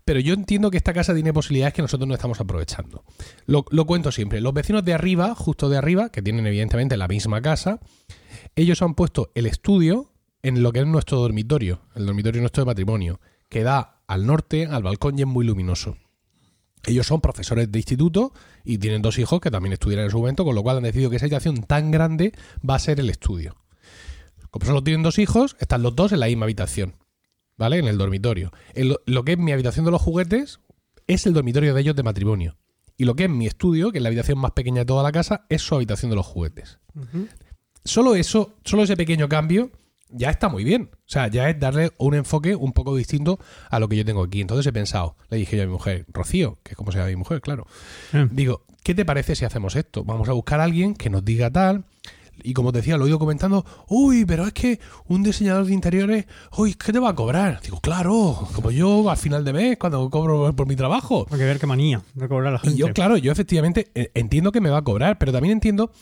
pero 0.05 0.21
yo 0.21 0.35
entiendo 0.35 0.71
que 0.71 0.77
esta 0.77 0.93
casa 0.93 1.15
tiene 1.15 1.33
posibilidades 1.33 1.75
que 1.75 1.83
nosotros 1.83 2.09
no 2.09 2.15
estamos 2.15 2.41
aprovechando. 2.41 3.05
Lo, 3.47 3.65
lo 3.71 3.87
cuento 3.87 4.13
siempre, 4.13 4.41
los 4.41 4.55
vecinos 4.55 4.85
de 4.85 4.95
arriba, 4.95 5.35
justo 5.35 5.69
de 5.69 5.77
arriba, 5.77 6.11
que 6.11 6.23
tienen 6.23 6.47
evidentemente 6.47 6.97
la 6.97 7.09
misma 7.09 7.43
casa, 7.43 7.81
ellos 8.57 8.83
han 8.83 8.95
puesto 8.95 9.31
el 9.35 9.47
estudio 9.47 10.13
en 10.43 10.63
lo 10.63 10.73
que 10.73 10.81
es 10.81 10.87
nuestro 10.87 11.19
dormitorio, 11.19 11.83
el 11.95 12.07
dormitorio 12.07 12.41
nuestro 12.41 12.65
de 12.65 12.67
matrimonio, 12.67 13.21
que 13.49 13.63
da 13.63 14.01
al 14.07 14.27
norte, 14.27 14.67
al 14.67 14.83
balcón 14.83 15.19
y 15.19 15.23
es 15.23 15.29
muy 15.29 15.45
luminoso. 15.45 15.97
Ellos 16.87 17.07
son 17.07 17.21
profesores 17.21 17.71
de 17.71 17.79
instituto 17.79 18.33
y 18.65 18.79
tienen 18.79 19.03
dos 19.03 19.19
hijos 19.19 19.41
que 19.41 19.51
también 19.51 19.75
estudiarán 19.75 20.07
en 20.07 20.11
su 20.11 20.19
momento, 20.19 20.45
con 20.45 20.55
lo 20.55 20.63
cual 20.63 20.79
han 20.79 20.83
decidido 20.83 21.11
que 21.11 21.17
esa 21.17 21.27
habitación 21.27 21.63
tan 21.63 21.91
grande 21.91 22.33
va 22.69 22.77
a 22.77 22.79
ser 22.79 23.01
el 23.01 23.11
estudio. 23.11 23.57
Como 24.51 24.67
solo 24.67 24.83
tienen 24.83 25.03
dos 25.03 25.19
hijos, 25.19 25.57
están 25.61 25.83
los 25.83 25.95
dos 25.95 26.13
en 26.13 26.21
la 26.21 26.27
misma 26.27 26.45
habitación, 26.45 26.95
¿vale? 27.61 27.79
En 27.79 27.87
el 27.87 27.99
dormitorio. 27.99 28.51
Lo 29.07 29.25
que 29.25 29.33
es 29.33 29.39
mi 29.39 29.53
habitación 29.53 29.85
de 29.85 29.91
los 29.91 30.01
juguetes 30.01 30.61
es 31.07 31.27
el 31.27 31.35
dormitorio 31.35 31.75
de 31.75 31.81
ellos 31.83 31.95
de 31.95 32.03
matrimonio. 32.03 32.57
Y 32.97 33.05
lo 33.05 33.15
que 33.15 33.25
es 33.25 33.31
mi 33.31 33.47
estudio, 33.47 33.93
que 33.93 33.99
es 33.99 34.03
la 34.03 34.09
habitación 34.09 34.39
más 34.39 34.53
pequeña 34.53 34.81
de 34.81 34.87
toda 34.87 35.03
la 35.03 35.13
casa, 35.13 35.45
es 35.51 35.61
su 35.61 35.75
habitación 35.75 36.11
de 36.11 36.17
los 36.17 36.27
juguetes. 36.27 36.79
Solo 37.85 38.15
eso, 38.15 38.55
solo 38.65 38.85
ese 38.85 38.97
pequeño 38.97 39.29
cambio, 39.29 39.71
ya 40.09 40.31
está 40.31 40.49
muy 40.49 40.65
bien. 40.65 40.91
O 40.95 40.99
sea, 41.05 41.29
ya 41.29 41.51
es 41.51 41.61
darle 41.61 41.93
un 41.99 42.15
enfoque 42.15 42.55
un 42.55 42.73
poco 42.73 42.97
distinto 42.97 43.39
a 43.69 43.79
lo 43.79 43.89
que 43.89 43.97
yo 43.97 44.07
tengo 44.07 44.23
aquí. 44.23 44.41
Entonces 44.41 44.67
he 44.67 44.73
pensado, 44.73 45.17
le 45.29 45.37
dije 45.37 45.59
yo 45.59 45.65
a 45.65 45.67
mi 45.67 45.73
mujer, 45.73 46.07
Rocío, 46.09 46.59
que 46.63 46.73
es 46.73 46.77
como 46.77 46.93
se 46.93 46.99
llama 46.99 47.11
mi 47.11 47.17
mujer, 47.17 47.43
claro. 47.43 47.67
Eh. 48.15 48.27
Digo, 48.31 48.65
¿qué 48.83 48.95
te 48.95 49.05
parece 49.05 49.35
si 49.35 49.45
hacemos 49.45 49.77
esto? 49.77 50.03
Vamos 50.05 50.31
a 50.31 50.33
buscar 50.33 50.61
a 50.61 50.65
alguien 50.65 50.95
que 50.95 51.11
nos 51.11 51.25
diga 51.25 51.51
tal. 51.51 51.85
Y 52.45 52.53
como 52.55 52.73
te 52.73 52.79
decía, 52.79 52.97
lo 52.97 53.07
he 53.07 53.09
ido 53.09 53.19
comentando, 53.19 53.65
uy, 53.89 54.25
pero 54.25 54.47
es 54.47 54.53
que 54.53 54.81
un 55.07 55.23
diseñador 55.23 55.67
de 55.67 55.73
interiores, 55.75 56.27
uy, 56.57 56.75
¿qué 56.75 56.93
te 56.93 56.99
va 56.99 57.11
a 57.11 57.15
cobrar? 57.15 57.61
Digo, 57.63 57.81
claro, 57.81 58.49
como 58.55 58.71
yo 58.71 59.09
al 59.11 59.17
final 59.17 59.45
de 59.45 59.53
mes, 59.53 59.77
cuando 59.79 60.09
cobro 60.11 60.55
por 60.55 60.67
mi 60.67 60.77
trabajo. 60.77 61.27
Hay 61.31 61.39
que 61.39 61.45
ver 61.45 61.59
qué 61.59 61.67
manía 61.67 62.03
de 62.15 62.29
cobrar 62.29 62.49
a 62.49 62.51
la 62.53 62.61
Y 62.63 62.69
gente. 62.69 62.79
yo, 62.79 62.93
claro, 62.93 63.17
yo 63.17 63.33
efectivamente 63.33 63.91
eh, 63.95 64.11
entiendo 64.15 64.53
que 64.53 64.61
me 64.61 64.71
va 64.71 64.79
a 64.79 64.83
cobrar, 64.85 65.19
pero 65.19 65.33
también 65.33 65.53
entiendo 65.53 65.93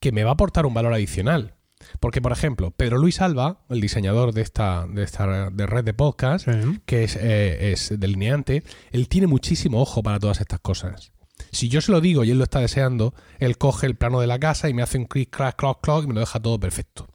que 0.00 0.12
me 0.12 0.24
va 0.24 0.30
a 0.30 0.34
aportar 0.34 0.66
un 0.66 0.74
valor 0.74 0.92
adicional. 0.92 1.54
Porque, 2.00 2.20
por 2.20 2.32
ejemplo, 2.32 2.70
Pedro 2.72 2.98
Luis 2.98 3.20
Alba, 3.20 3.64
el 3.68 3.80
diseñador 3.80 4.32
de 4.32 4.42
esta, 4.42 4.86
de 4.88 5.02
esta 5.04 5.50
de 5.50 5.66
red 5.66 5.84
de 5.84 5.94
podcast, 5.94 6.46
Sí. 6.50 6.80
que 6.84 7.04
es, 7.04 7.16
eh, 7.16 7.72
es 7.72 7.94
delineante, 8.00 8.64
él 8.90 9.08
tiene 9.08 9.26
muchísimo 9.28 9.80
ojo 9.80 10.02
para 10.02 10.18
todas 10.18 10.40
estas 10.40 10.58
cosas. 10.60 11.12
Si 11.52 11.68
yo 11.68 11.80
se 11.80 11.92
lo 11.92 12.00
digo 12.00 12.24
y 12.24 12.30
él 12.30 12.38
lo 12.38 12.44
está 12.44 12.60
deseando, 12.60 13.14
él 13.38 13.58
coge 13.58 13.86
el 13.86 13.96
plano 13.96 14.20
de 14.20 14.26
la 14.26 14.38
casa 14.38 14.68
y 14.68 14.74
me 14.74 14.82
hace 14.82 14.98
un 14.98 15.06
clic, 15.06 15.30
crack, 15.30 15.56
clock, 15.56 15.82
clock 15.82 16.04
y 16.04 16.06
me 16.08 16.14
lo 16.14 16.20
deja 16.20 16.40
todo 16.40 16.60
perfecto. 16.60 17.08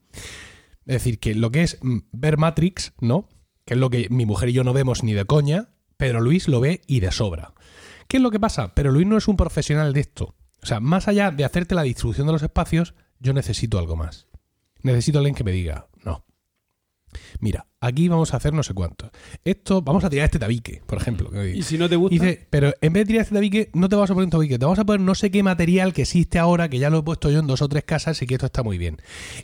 Es 0.86 0.96
decir, 0.96 1.20
que 1.20 1.36
lo 1.36 1.52
que 1.52 1.64
es 1.64 1.78
mm, 1.82 2.00
ver 2.12 2.38
Matrix, 2.38 2.94
¿no? 3.00 3.30
Que 3.66 3.76
es 3.76 3.80
lo 3.80 3.90
que 3.90 4.08
mi 4.10 4.26
mujer 4.26 4.50
y 4.50 4.54
yo 4.54 4.64
no 4.64 4.74
vemos 4.74 5.04
ni 5.04 5.14
de 5.14 5.26
coña, 5.26 5.70
Pedro 5.98 6.22
Luis 6.22 6.48
lo 6.48 6.60
ve 6.60 6.82
y 6.88 7.00
de 7.00 7.12
sobra. 7.12 7.54
¿Qué 8.08 8.18
es 8.18 8.24
lo 8.24 8.32
que 8.32 8.40
pasa? 8.40 8.74
Pero 8.74 8.92
Luis 8.92 9.08
no 9.08 9.18
es 9.18 9.28
un 9.28 9.38
profesional 9.38 9.94
de 9.94 10.02
esto. 10.02 10.36
O 10.62 10.66
sea, 10.66 10.80
más 10.80 11.08
allá 11.08 11.32
de 11.32 11.46
hacerte 11.46 11.76
la 11.76 11.84
distribución 11.84 12.28
de 12.28 12.34
los 12.34 12.44
espacios, 12.44 12.94
yo 13.20 13.34
necesito 13.34 13.80
algo 13.80 13.96
más. 13.96 14.28
Necesito 14.82 15.20
alguien 15.20 15.36
que 15.36 15.44
me 15.44 15.52
diga, 15.52 15.88
no. 16.04 16.26
Mira, 17.40 17.68
aquí 17.82 18.08
vamos 18.08 18.34
a 18.34 18.38
hacer 18.38 18.54
no 18.54 18.64
sé 18.64 18.74
cuánto. 18.74 19.12
Esto, 19.44 19.82
vamos 19.82 20.04
a 20.04 20.10
tirar 20.10 20.26
este 20.26 20.40
tabique, 20.40 20.82
por 20.86 21.00
ejemplo. 21.00 21.30
Y 21.46 21.64
si 21.64 21.78
no 21.78 21.90
te 21.90 21.96
gusta, 21.96 22.14
Dice, 22.14 22.48
pero 22.50 22.74
en 22.80 22.94
vez 22.94 23.02
de 23.02 23.08
tirar 23.08 23.22
este 23.24 23.36
tabique, 23.36 23.70
no 23.74 23.90
te 23.90 23.96
vas 23.96 24.10
a 24.10 24.14
poner 24.14 24.26
un 24.26 24.32
tabique, 24.32 24.58
te 24.58 24.66
vamos 24.66 24.80
a 24.80 24.86
poner 24.86 25.02
no 25.02 25.16
sé 25.16 25.32
qué 25.32 25.44
material 25.44 25.92
que 25.92 26.04
existe 26.04 26.40
ahora, 26.40 26.70
que 26.70 26.80
ya 26.80 26.90
lo 26.90 27.00
he 27.00 27.04
puesto 27.04 27.30
yo 27.30 27.40
en 27.40 27.48
dos 27.48 27.62
o 27.62 27.68
tres 27.68 27.84
casas 27.84 28.22
y 28.22 28.28
que 28.28 28.36
esto 28.36 28.46
está 28.46 28.64
muy 28.64 28.78
bien. 28.78 28.98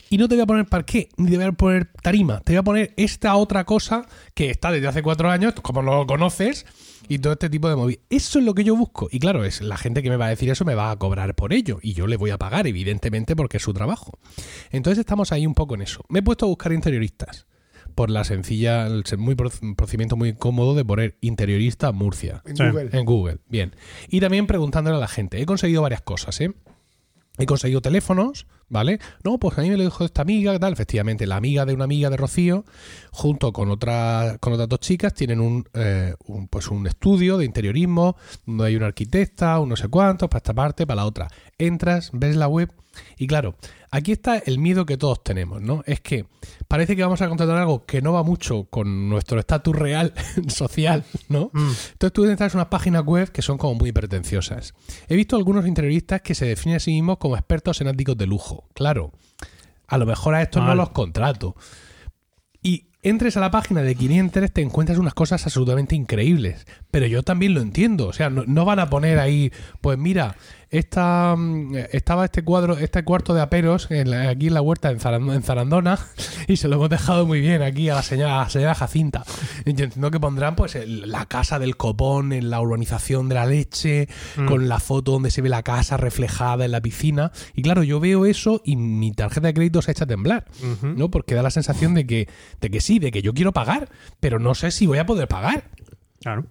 Y 0.09 0.17
no 0.17 0.27
te 0.27 0.35
voy 0.35 0.43
a 0.43 0.45
poner 0.45 0.65
parqué, 0.67 1.09
ni 1.17 1.31
te 1.31 1.37
voy 1.37 1.45
a 1.45 1.51
poner 1.51 1.89
tarima, 2.01 2.39
te 2.41 2.53
voy 2.53 2.59
a 2.59 2.63
poner 2.63 2.93
esta 2.95 3.35
otra 3.35 3.65
cosa 3.65 4.05
que 4.33 4.51
está 4.51 4.71
desde 4.71 4.87
hace 4.87 5.01
cuatro 5.01 5.29
años, 5.29 5.55
como 5.55 5.81
lo 5.81 6.05
conoces, 6.05 6.65
y 7.07 7.19
todo 7.19 7.33
este 7.33 7.49
tipo 7.49 7.69
de 7.69 7.75
móvil. 7.75 7.99
Eso 8.09 8.39
es 8.39 8.45
lo 8.45 8.53
que 8.53 8.63
yo 8.63 8.75
busco. 8.75 9.07
Y 9.11 9.19
claro, 9.19 9.45
es 9.45 9.61
la 9.61 9.77
gente 9.77 10.03
que 10.03 10.09
me 10.09 10.17
va 10.17 10.27
a 10.27 10.29
decir 10.29 10.49
eso 10.49 10.65
me 10.65 10.75
va 10.75 10.91
a 10.91 10.95
cobrar 10.97 11.35
por 11.35 11.53
ello. 11.53 11.79
Y 11.81 11.93
yo 11.93 12.07
le 12.07 12.17
voy 12.17 12.31
a 12.31 12.37
pagar, 12.37 12.67
evidentemente, 12.67 13.35
porque 13.35 13.57
es 13.57 13.63
su 13.63 13.73
trabajo. 13.73 14.19
Entonces 14.71 14.99
estamos 14.99 15.31
ahí 15.31 15.45
un 15.45 15.53
poco 15.53 15.75
en 15.75 15.81
eso. 15.81 16.03
Me 16.09 16.19
he 16.19 16.23
puesto 16.23 16.45
a 16.45 16.49
buscar 16.49 16.71
interioristas. 16.73 17.47
Por 17.97 18.11
la 18.11 18.23
sencilla, 18.23 18.85
el 18.85 19.03
muy 19.17 19.33
pro- 19.33 19.49
procedimiento 19.75 20.15
muy 20.15 20.33
cómodo 20.33 20.75
de 20.75 20.85
poner 20.85 21.17
interionista 21.19 21.91
Murcia. 21.91 22.43
en 22.45 22.55
Sí. 22.55 22.63
Google. 22.63 22.89
En 22.93 23.05
Google, 23.05 23.37
bien. 23.49 23.75
Y 24.07 24.19
también 24.19 24.45
preguntándole 24.45 24.97
a 24.97 24.99
la 24.99 25.07
gente. 25.07 25.41
He 25.41 25.47
conseguido 25.47 25.81
varias 25.81 26.01
cosas, 26.03 26.39
¿eh? 26.41 26.53
He 27.39 27.47
conseguido 27.47 27.81
teléfonos, 27.81 28.45
¿vale? 28.69 28.99
No, 29.23 29.37
pues 29.37 29.57
a 29.57 29.61
mí 29.61 29.69
me 29.69 29.77
lo 29.77 29.83
dijo 29.83 30.05
esta 30.05 30.21
amiga, 30.21 30.53
¿qué 30.53 30.59
tal? 30.59 30.73
Efectivamente, 30.73 31.25
la 31.25 31.37
amiga 31.37 31.65
de 31.65 31.73
una 31.73 31.85
amiga 31.85 32.09
de 32.09 32.17
Rocío, 32.17 32.65
junto 33.11 33.53
con, 33.53 33.69
otra, 33.69 34.37
con 34.39 34.53
otras 34.53 34.69
dos 34.69 34.79
chicas, 34.79 35.13
tienen 35.13 35.39
un, 35.39 35.67
eh, 35.73 36.15
un, 36.25 36.47
pues 36.47 36.69
un 36.69 36.87
estudio 36.87 37.37
de 37.37 37.45
interiorismo, 37.45 38.17
donde 38.45 38.65
hay 38.65 38.75
una 38.75 38.87
arquitecta, 38.87 39.59
un 39.59 39.69
no 39.69 39.75
sé 39.75 39.87
cuántos, 39.87 40.29
para 40.29 40.39
esta 40.39 40.53
parte, 40.53 40.85
para 40.85 41.01
la 41.01 41.05
otra. 41.05 41.27
Entras, 41.57 42.11
ves 42.13 42.35
la 42.35 42.47
web, 42.47 42.71
y 43.17 43.27
claro, 43.27 43.55
aquí 43.91 44.11
está 44.11 44.37
el 44.37 44.59
miedo 44.59 44.85
que 44.85 44.97
todos 44.97 45.23
tenemos, 45.23 45.61
¿no? 45.61 45.83
Es 45.85 46.01
que 46.01 46.25
parece 46.67 46.95
que 46.95 47.03
vamos 47.03 47.21
a 47.21 47.27
contratar 47.27 47.57
algo 47.57 47.85
que 47.85 48.01
no 48.01 48.13
va 48.13 48.23
mucho 48.23 48.65
con 48.65 49.09
nuestro 49.09 49.39
estatus 49.39 49.75
real 49.75 50.13
social, 50.47 51.03
¿no? 51.29 51.51
Entonces 51.53 52.13
tú 52.13 52.25
entras 52.25 52.53
a 52.53 52.57
unas 52.57 52.67
páginas 52.67 53.03
web 53.03 53.31
que 53.31 53.41
son 53.41 53.57
como 53.57 53.75
muy 53.75 53.91
pretenciosas. 53.91 54.73
He 55.07 55.15
visto 55.15 55.35
algunos 55.35 55.67
interioristas 55.67 56.21
que 56.21 56.35
se 56.35 56.45
definen 56.45 56.77
a 56.77 56.79
sí 56.79 56.91
mismos 56.91 57.17
como 57.17 57.35
expertos 57.35 57.81
en 57.81 57.87
áticos 57.87 58.17
de 58.17 58.27
lujo. 58.27 58.56
Claro, 58.73 59.11
a 59.87 59.97
lo 59.97 60.05
mejor 60.05 60.35
a 60.35 60.41
estos 60.41 60.63
no 60.63 60.75
los 60.75 60.89
contrato. 60.89 61.55
Y 62.61 62.87
entres 63.01 63.37
a 63.37 63.39
la 63.39 63.51
página 63.51 63.81
de 63.81 63.95
quien 63.95 64.11
entres, 64.11 64.51
te 64.51 64.61
encuentras 64.61 64.97
unas 64.97 65.13
cosas 65.13 65.45
absolutamente 65.45 65.95
increíbles. 65.95 66.67
Pero 66.91 67.07
yo 67.07 67.23
también 67.23 67.53
lo 67.53 67.61
entiendo. 67.61 68.07
O 68.07 68.13
sea, 68.13 68.29
no, 68.29 68.43
no 68.45 68.65
van 68.65 68.79
a 68.79 68.89
poner 68.89 69.19
ahí, 69.19 69.51
pues 69.81 69.97
mira, 69.97 70.35
esta, 70.69 71.35
mm, 71.37 71.75
estaba 71.91 72.25
este 72.25 72.43
cuadro, 72.43 72.77
este 72.77 73.03
cuarto 73.03 73.33
de 73.33 73.41
aperos 73.41 73.89
en 73.89 74.09
la- 74.11 74.29
aquí 74.29 74.47
en 74.47 74.53
la 74.53 74.61
huerta 74.61 74.91
en, 74.91 74.99
Zaran- 74.99 75.33
en 75.33 75.41
Zarandona 75.43 75.97
y 76.47 76.57
se 76.57 76.67
lo 76.67 76.75
hemos 76.75 76.89
dejado 76.89 77.25
muy 77.25 77.39
bien 77.39 77.61
aquí 77.61 77.89
a 77.89 77.95
la 77.95 78.03
señora, 78.03 78.41
a 78.41 78.43
la 78.43 78.49
señora 78.49 78.75
Jacinta. 78.75 79.23
Y 79.65 79.73
Yo 79.73 79.85
entiendo 79.85 80.11
que 80.11 80.19
pondrán 80.19 80.55
pues 80.55 80.75
el- 80.75 81.09
la 81.11 81.25
casa 81.25 81.57
del 81.59 81.77
copón 81.77 82.33
en 82.33 82.49
la 82.49 82.59
urbanización 82.61 83.29
de 83.29 83.35
la 83.35 83.45
leche, 83.45 84.09
con 84.47 84.67
la 84.67 84.79
foto 84.79 85.11
donde 85.13 85.31
se 85.31 85.41
ve 85.41 85.49
la 85.49 85.63
casa 85.63 85.97
reflejada 85.97 86.65
en 86.65 86.71
la 86.71 86.81
piscina. 86.81 87.31
Y 87.55 87.61
claro, 87.61 87.83
yo 87.83 87.99
veo 87.99 88.25
eso 88.25 88.61
y 88.65 88.75
mi 88.75 89.11
tarjeta 89.11 89.47
de 89.47 89.53
crédito 89.53 89.81
se 89.81 89.91
echa 89.91 90.03
a 90.03 90.07
temblar, 90.07 90.45
¿no? 90.83 91.09
Porque 91.09 91.35
da 91.35 91.41
la 91.43 91.51
sensación 91.51 91.93
de 91.93 92.05
que, 92.05 92.27
de 92.61 92.69
que 92.69 92.81
sí, 92.81 92.99
de 92.99 93.11
que 93.11 93.21
yo 93.21 93.33
quiero 93.33 93.53
pagar, 93.53 93.89
pero 94.19 94.39
no 94.39 94.53
sé 94.55 94.71
si 94.71 94.85
voy 94.85 94.97
a 94.97 95.05
poder 95.05 95.27
pagar. 95.27 95.63
Claro. 96.21 96.45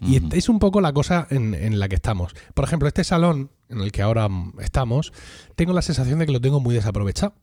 Y 0.00 0.20
es 0.36 0.48
un 0.48 0.58
poco 0.58 0.80
la 0.80 0.92
cosa 0.92 1.26
en, 1.30 1.54
en 1.54 1.78
la 1.78 1.88
que 1.88 1.96
estamos. 1.96 2.34
Por 2.54 2.64
ejemplo, 2.64 2.88
este 2.88 3.04
salón 3.04 3.50
en 3.68 3.80
el 3.80 3.92
que 3.92 4.02
ahora 4.02 4.28
estamos, 4.60 5.12
tengo 5.56 5.72
la 5.72 5.82
sensación 5.82 6.18
de 6.18 6.26
que 6.26 6.32
lo 6.32 6.40
tengo 6.40 6.60
muy 6.60 6.74
desaprovechado. 6.74 7.34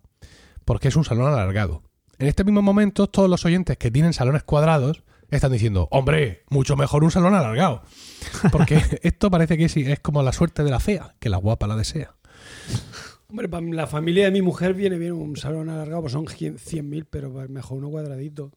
Porque 0.66 0.90
es 0.90 0.96
un 0.96 1.06
salón 1.06 1.32
alargado. 1.32 1.84
En 2.20 2.28
este 2.28 2.44
mismo 2.44 2.62
momento, 2.62 3.08
todos 3.08 3.30
los 3.30 3.46
oyentes 3.46 3.78
que 3.78 3.92
tienen 3.92 4.12
salones 4.12 4.44
cuadrados 4.44 5.04
están 5.30 5.52
diciendo, 5.52 5.88
hombre, 5.92 6.44
mucho 6.50 6.76
mejor 6.76 7.04
un 7.04 7.12
salón 7.12 7.34
alargado. 7.34 7.84
Porque 8.52 8.82
esto 9.04 9.30
parece 9.30 9.58
que 9.58 9.66
es, 9.66 9.78
es 9.78 10.00
como 10.00 10.24
la 10.24 10.34
suerte 10.34 10.64
de 10.64 10.72
la 10.72 10.80
fea, 10.80 11.16
que 11.20 11.30
la 11.30 11.38
guapa 11.38 11.68
la 11.68 11.76
desea. 11.76 12.16
Hombre, 13.30 13.50
para 13.50 13.66
la 13.66 13.88
familia 13.88 14.26
de 14.26 14.32
mi 14.32 14.42
mujer 14.42 14.74
viene 14.74 14.98
bien 14.98 15.12
un 15.14 15.36
salón 15.36 15.70
alargado, 15.70 16.02
pues 16.02 16.14
son 16.14 16.26
100.000, 16.26 17.06
pero 17.10 17.32
pues 17.32 17.50
mejor 17.50 17.80
uno 17.80 17.90
cuadradito. 17.90 18.52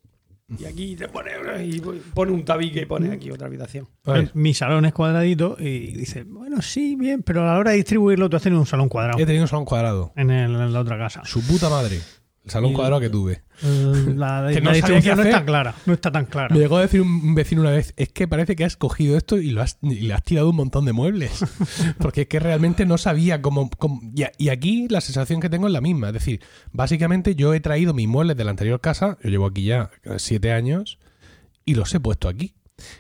Y 0.59 0.65
aquí 0.65 0.97
te 0.97 1.07
pone, 1.09 1.31
y 1.65 1.81
pone 2.13 2.33
un 2.33 2.45
tabique 2.45 2.81
y 2.83 2.85
pone 2.87 3.13
aquí 3.13 3.31
otra 3.31 3.47
habitación. 3.47 3.87
Vale. 4.05 4.31
Mi 4.35 4.53
salón 4.53 4.85
es 4.85 4.93
cuadradito 4.93 5.57
y 5.59 5.93
dice, 5.93 6.25
bueno, 6.25 6.61
sí, 6.61 6.97
bien, 6.97 7.23
pero 7.23 7.43
a 7.43 7.53
la 7.55 7.59
hora 7.59 7.71
de 7.71 7.77
distribuirlo 7.77 8.29
tú 8.29 8.37
has 8.37 8.43
tenido 8.43 8.61
un 8.61 8.67
salón 8.67 8.89
cuadrado 8.89 9.19
He 9.19 9.27
tenido 9.27 9.45
un 9.45 9.49
salón 9.49 9.65
cuadrado. 9.65 10.13
en, 10.17 10.31
el- 10.31 10.55
en 10.55 10.73
la 10.73 10.81
otra 10.81 10.99
casa. 10.99 11.23
Su 11.25 11.41
puta 11.47 11.69
madre. 11.69 12.01
El 12.45 12.51
salón 12.51 12.71
Y- 12.71 12.75
cuadrado 12.75 13.01
que 13.01 13.11
tuve. 13.11 13.43
La, 13.63 14.49
Que 14.53 14.61
la 14.61 14.71
no 14.71 14.73
distribución 14.73 15.19
qué 15.19 15.31
no 15.39 15.45
clara. 15.45 15.75
No 15.85 15.93
está 15.93 16.11
tan 16.11 16.25
clara. 16.25 16.55
Me 16.55 16.61
llegó 16.61 16.79
a 16.79 16.81
decir 16.83 17.03
un 17.03 17.35
vecino 17.35 17.61
una 17.61 17.71
vez, 17.73 17.93
es 17.99 18.09
que 18.09 18.27
parece 18.27 18.57
que 18.57 18.65
has 18.65 18.77
cogido 18.77 19.17
esto 19.17 19.37
y, 19.39 19.51
lo 19.51 19.61
has, 19.61 19.79
y 19.83 19.97
le 20.01 20.15
has 20.15 20.23
tirado 20.23 20.49
un 20.49 20.57
montón 20.57 20.87
de 20.87 20.93
muebles. 20.95 21.45
Porque 21.99 22.23
es 22.23 22.29
que 22.29 22.41
realmente 22.41 22.87
no 22.87 22.97
sabía 22.99 23.43
cómo... 23.43 23.69
cómo- 23.77 24.01
y, 24.15 24.23
a- 24.23 24.33
y 24.39 24.49
aquí 24.49 24.89
la 24.89 25.01
sensación 25.03 25.41
que 25.41 25.51
tengo 25.51 25.67
es 25.67 25.73
la 25.73 25.83
misma. 25.83 26.09
Es 26.09 26.15
decir, 26.15 26.41
básicamente 26.73 27.35
yo 27.35 27.53
he 27.53 27.61
traído 27.61 27.93
mis 27.93 28.09
muebles 28.09 28.37
de 28.37 28.45
la 28.45 28.51
anterior 28.53 28.81
casa, 28.81 29.19
yo 29.23 29.29
llevo 29.31 29.47
aquí 29.47 29.65
ya 29.65 29.91
eh, 30.05 30.15
siete 30.19 30.53
años, 30.53 30.99
y 31.67 31.75
los 31.75 31.93
he 31.95 32.01
puesto 32.01 32.29
aquí. 32.29 32.55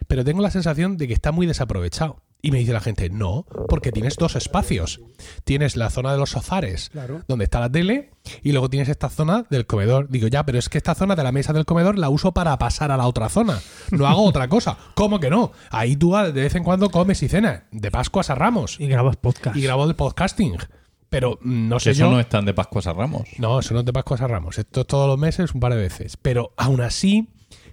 Pero 0.06 0.24
tengo 0.24 0.42
la 0.42 0.50
sensación 0.50 0.98
de 0.98 1.08
que 1.08 1.14
está 1.14 1.32
muy 1.32 1.46
desaprovechado. 1.46 2.22
Y 2.42 2.50
me 2.52 2.58
dice 2.58 2.72
la 2.72 2.80
gente, 2.80 3.10
no, 3.10 3.44
porque 3.68 3.92
tienes 3.92 4.16
dos 4.16 4.34
espacios. 4.36 5.00
Tienes 5.44 5.76
la 5.76 5.90
zona 5.90 6.12
de 6.12 6.18
los 6.18 6.30
sofares, 6.30 6.88
Claro. 6.90 7.22
donde 7.28 7.44
está 7.44 7.60
la 7.60 7.70
tele, 7.70 8.10
y 8.42 8.52
luego 8.52 8.70
tienes 8.70 8.88
esta 8.88 9.10
zona 9.10 9.44
del 9.50 9.66
comedor. 9.66 10.08
Digo, 10.08 10.26
ya, 10.26 10.44
pero 10.46 10.58
es 10.58 10.68
que 10.68 10.78
esta 10.78 10.94
zona 10.94 11.16
de 11.16 11.22
la 11.22 11.32
mesa 11.32 11.52
del 11.52 11.66
comedor 11.66 11.98
la 11.98 12.08
uso 12.08 12.32
para 12.32 12.58
pasar 12.58 12.90
a 12.90 12.96
la 12.96 13.06
otra 13.06 13.28
zona. 13.28 13.58
No 13.90 14.06
hago 14.06 14.24
otra 14.24 14.48
cosa. 14.48 14.78
¿Cómo 14.94 15.20
que 15.20 15.28
no? 15.28 15.52
Ahí 15.70 15.96
tú 15.96 16.14
de 16.14 16.32
vez 16.32 16.54
en 16.54 16.64
cuando 16.64 16.90
comes 16.90 17.22
y 17.22 17.28
cenas. 17.28 17.62
De 17.72 17.90
Pascuas 17.90 18.30
a 18.30 18.34
Ramos. 18.34 18.80
Y 18.80 18.86
grabas 18.86 19.16
podcast. 19.16 19.56
Y 19.56 19.60
grabo 19.62 19.84
el 19.84 19.94
podcasting. 19.94 20.56
Pero 21.10 21.38
mm, 21.42 21.68
no 21.68 21.80
sé 21.80 21.90
eso 21.90 22.04
yo. 22.04 22.10
no 22.10 22.20
están 22.20 22.44
de 22.46 22.54
Pascuas 22.54 22.86
a 22.86 22.92
Ramos. 22.92 23.28
No, 23.38 23.58
eso 23.60 23.74
no 23.74 23.80
es 23.80 23.86
de 23.86 23.92
Pascuas 23.92 24.20
a 24.22 24.28
Ramos. 24.28 24.58
Esto 24.58 24.82
es 24.82 24.86
todos 24.86 25.08
los 25.08 25.18
meses, 25.18 25.52
un 25.52 25.60
par 25.60 25.74
de 25.74 25.80
veces. 25.80 26.16
Pero 26.16 26.54
aún 26.56 26.80
así, 26.80 27.28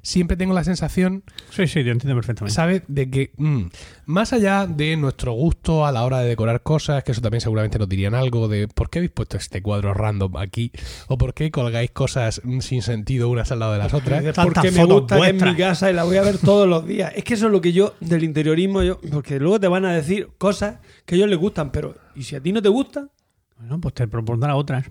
siempre 0.07 0.37
tengo 0.37 0.53
la 0.53 0.63
sensación 0.63 1.23
Sí, 1.49 1.67
sí, 1.67 1.83
yo 1.83 1.91
entiendo 1.91 2.15
perfectamente. 2.15 2.53
¿sabes? 2.53 2.83
De 2.87 3.09
que 3.09 3.31
mm, 3.35 3.63
más 4.05 4.31
allá 4.31 4.65
de 4.65 4.95
nuestro 4.95 5.33
gusto 5.33 5.85
a 5.85 5.91
la 5.91 6.05
hora 6.05 6.19
de 6.19 6.29
decorar 6.29 6.63
cosas, 6.63 7.03
que 7.03 7.11
eso 7.11 7.21
también 7.21 7.41
seguramente 7.41 7.77
nos 7.77 7.89
dirían 7.89 8.15
algo 8.15 8.47
de 8.47 8.69
por 8.69 8.89
qué 8.89 8.99
habéis 8.99 9.11
puesto 9.11 9.35
este 9.35 9.61
cuadro 9.61 9.93
random 9.93 10.37
aquí 10.37 10.71
o 11.07 11.17
por 11.17 11.33
qué 11.33 11.51
colgáis 11.51 11.91
cosas 11.91 12.41
mm, 12.43 12.59
sin 12.59 12.81
sentido 12.81 13.29
unas 13.29 13.51
al 13.51 13.59
lado 13.59 13.73
de 13.73 13.79
las 13.79 13.93
otras. 13.93 14.23
Porque 14.35 14.71
me 14.71 14.81
fotos 14.81 15.01
gusta 15.01 15.15
que 15.15 15.21
es 15.21 15.27
vuestras. 15.31 15.51
mi 15.51 15.57
casa 15.57 15.91
y 15.91 15.93
la 15.93 16.05
voy 16.05 16.17
a 16.17 16.21
ver 16.21 16.37
todos 16.37 16.67
los 16.67 16.87
días. 16.87 17.11
Es 17.15 17.25
que 17.25 17.33
eso 17.33 17.47
es 17.47 17.51
lo 17.51 17.59
que 17.59 17.73
yo, 17.73 17.95
del 17.99 18.23
interiorismo, 18.23 18.83
yo, 18.83 18.99
porque 19.11 19.39
luego 19.39 19.59
te 19.59 19.67
van 19.67 19.83
a 19.83 19.93
decir 19.93 20.29
cosas 20.37 20.77
que 21.05 21.15
a 21.15 21.17
ellos 21.17 21.29
les 21.29 21.37
gustan, 21.37 21.71
pero 21.71 21.95
¿y 22.15 22.23
si 22.23 22.35
a 22.35 22.41
ti 22.41 22.53
no 22.53 22.61
te 22.61 22.69
gusta? 22.69 23.09
Bueno, 23.57 23.81
pues 23.81 23.93
te 23.93 24.07
propondrá 24.07 24.55
otras. 24.55 24.85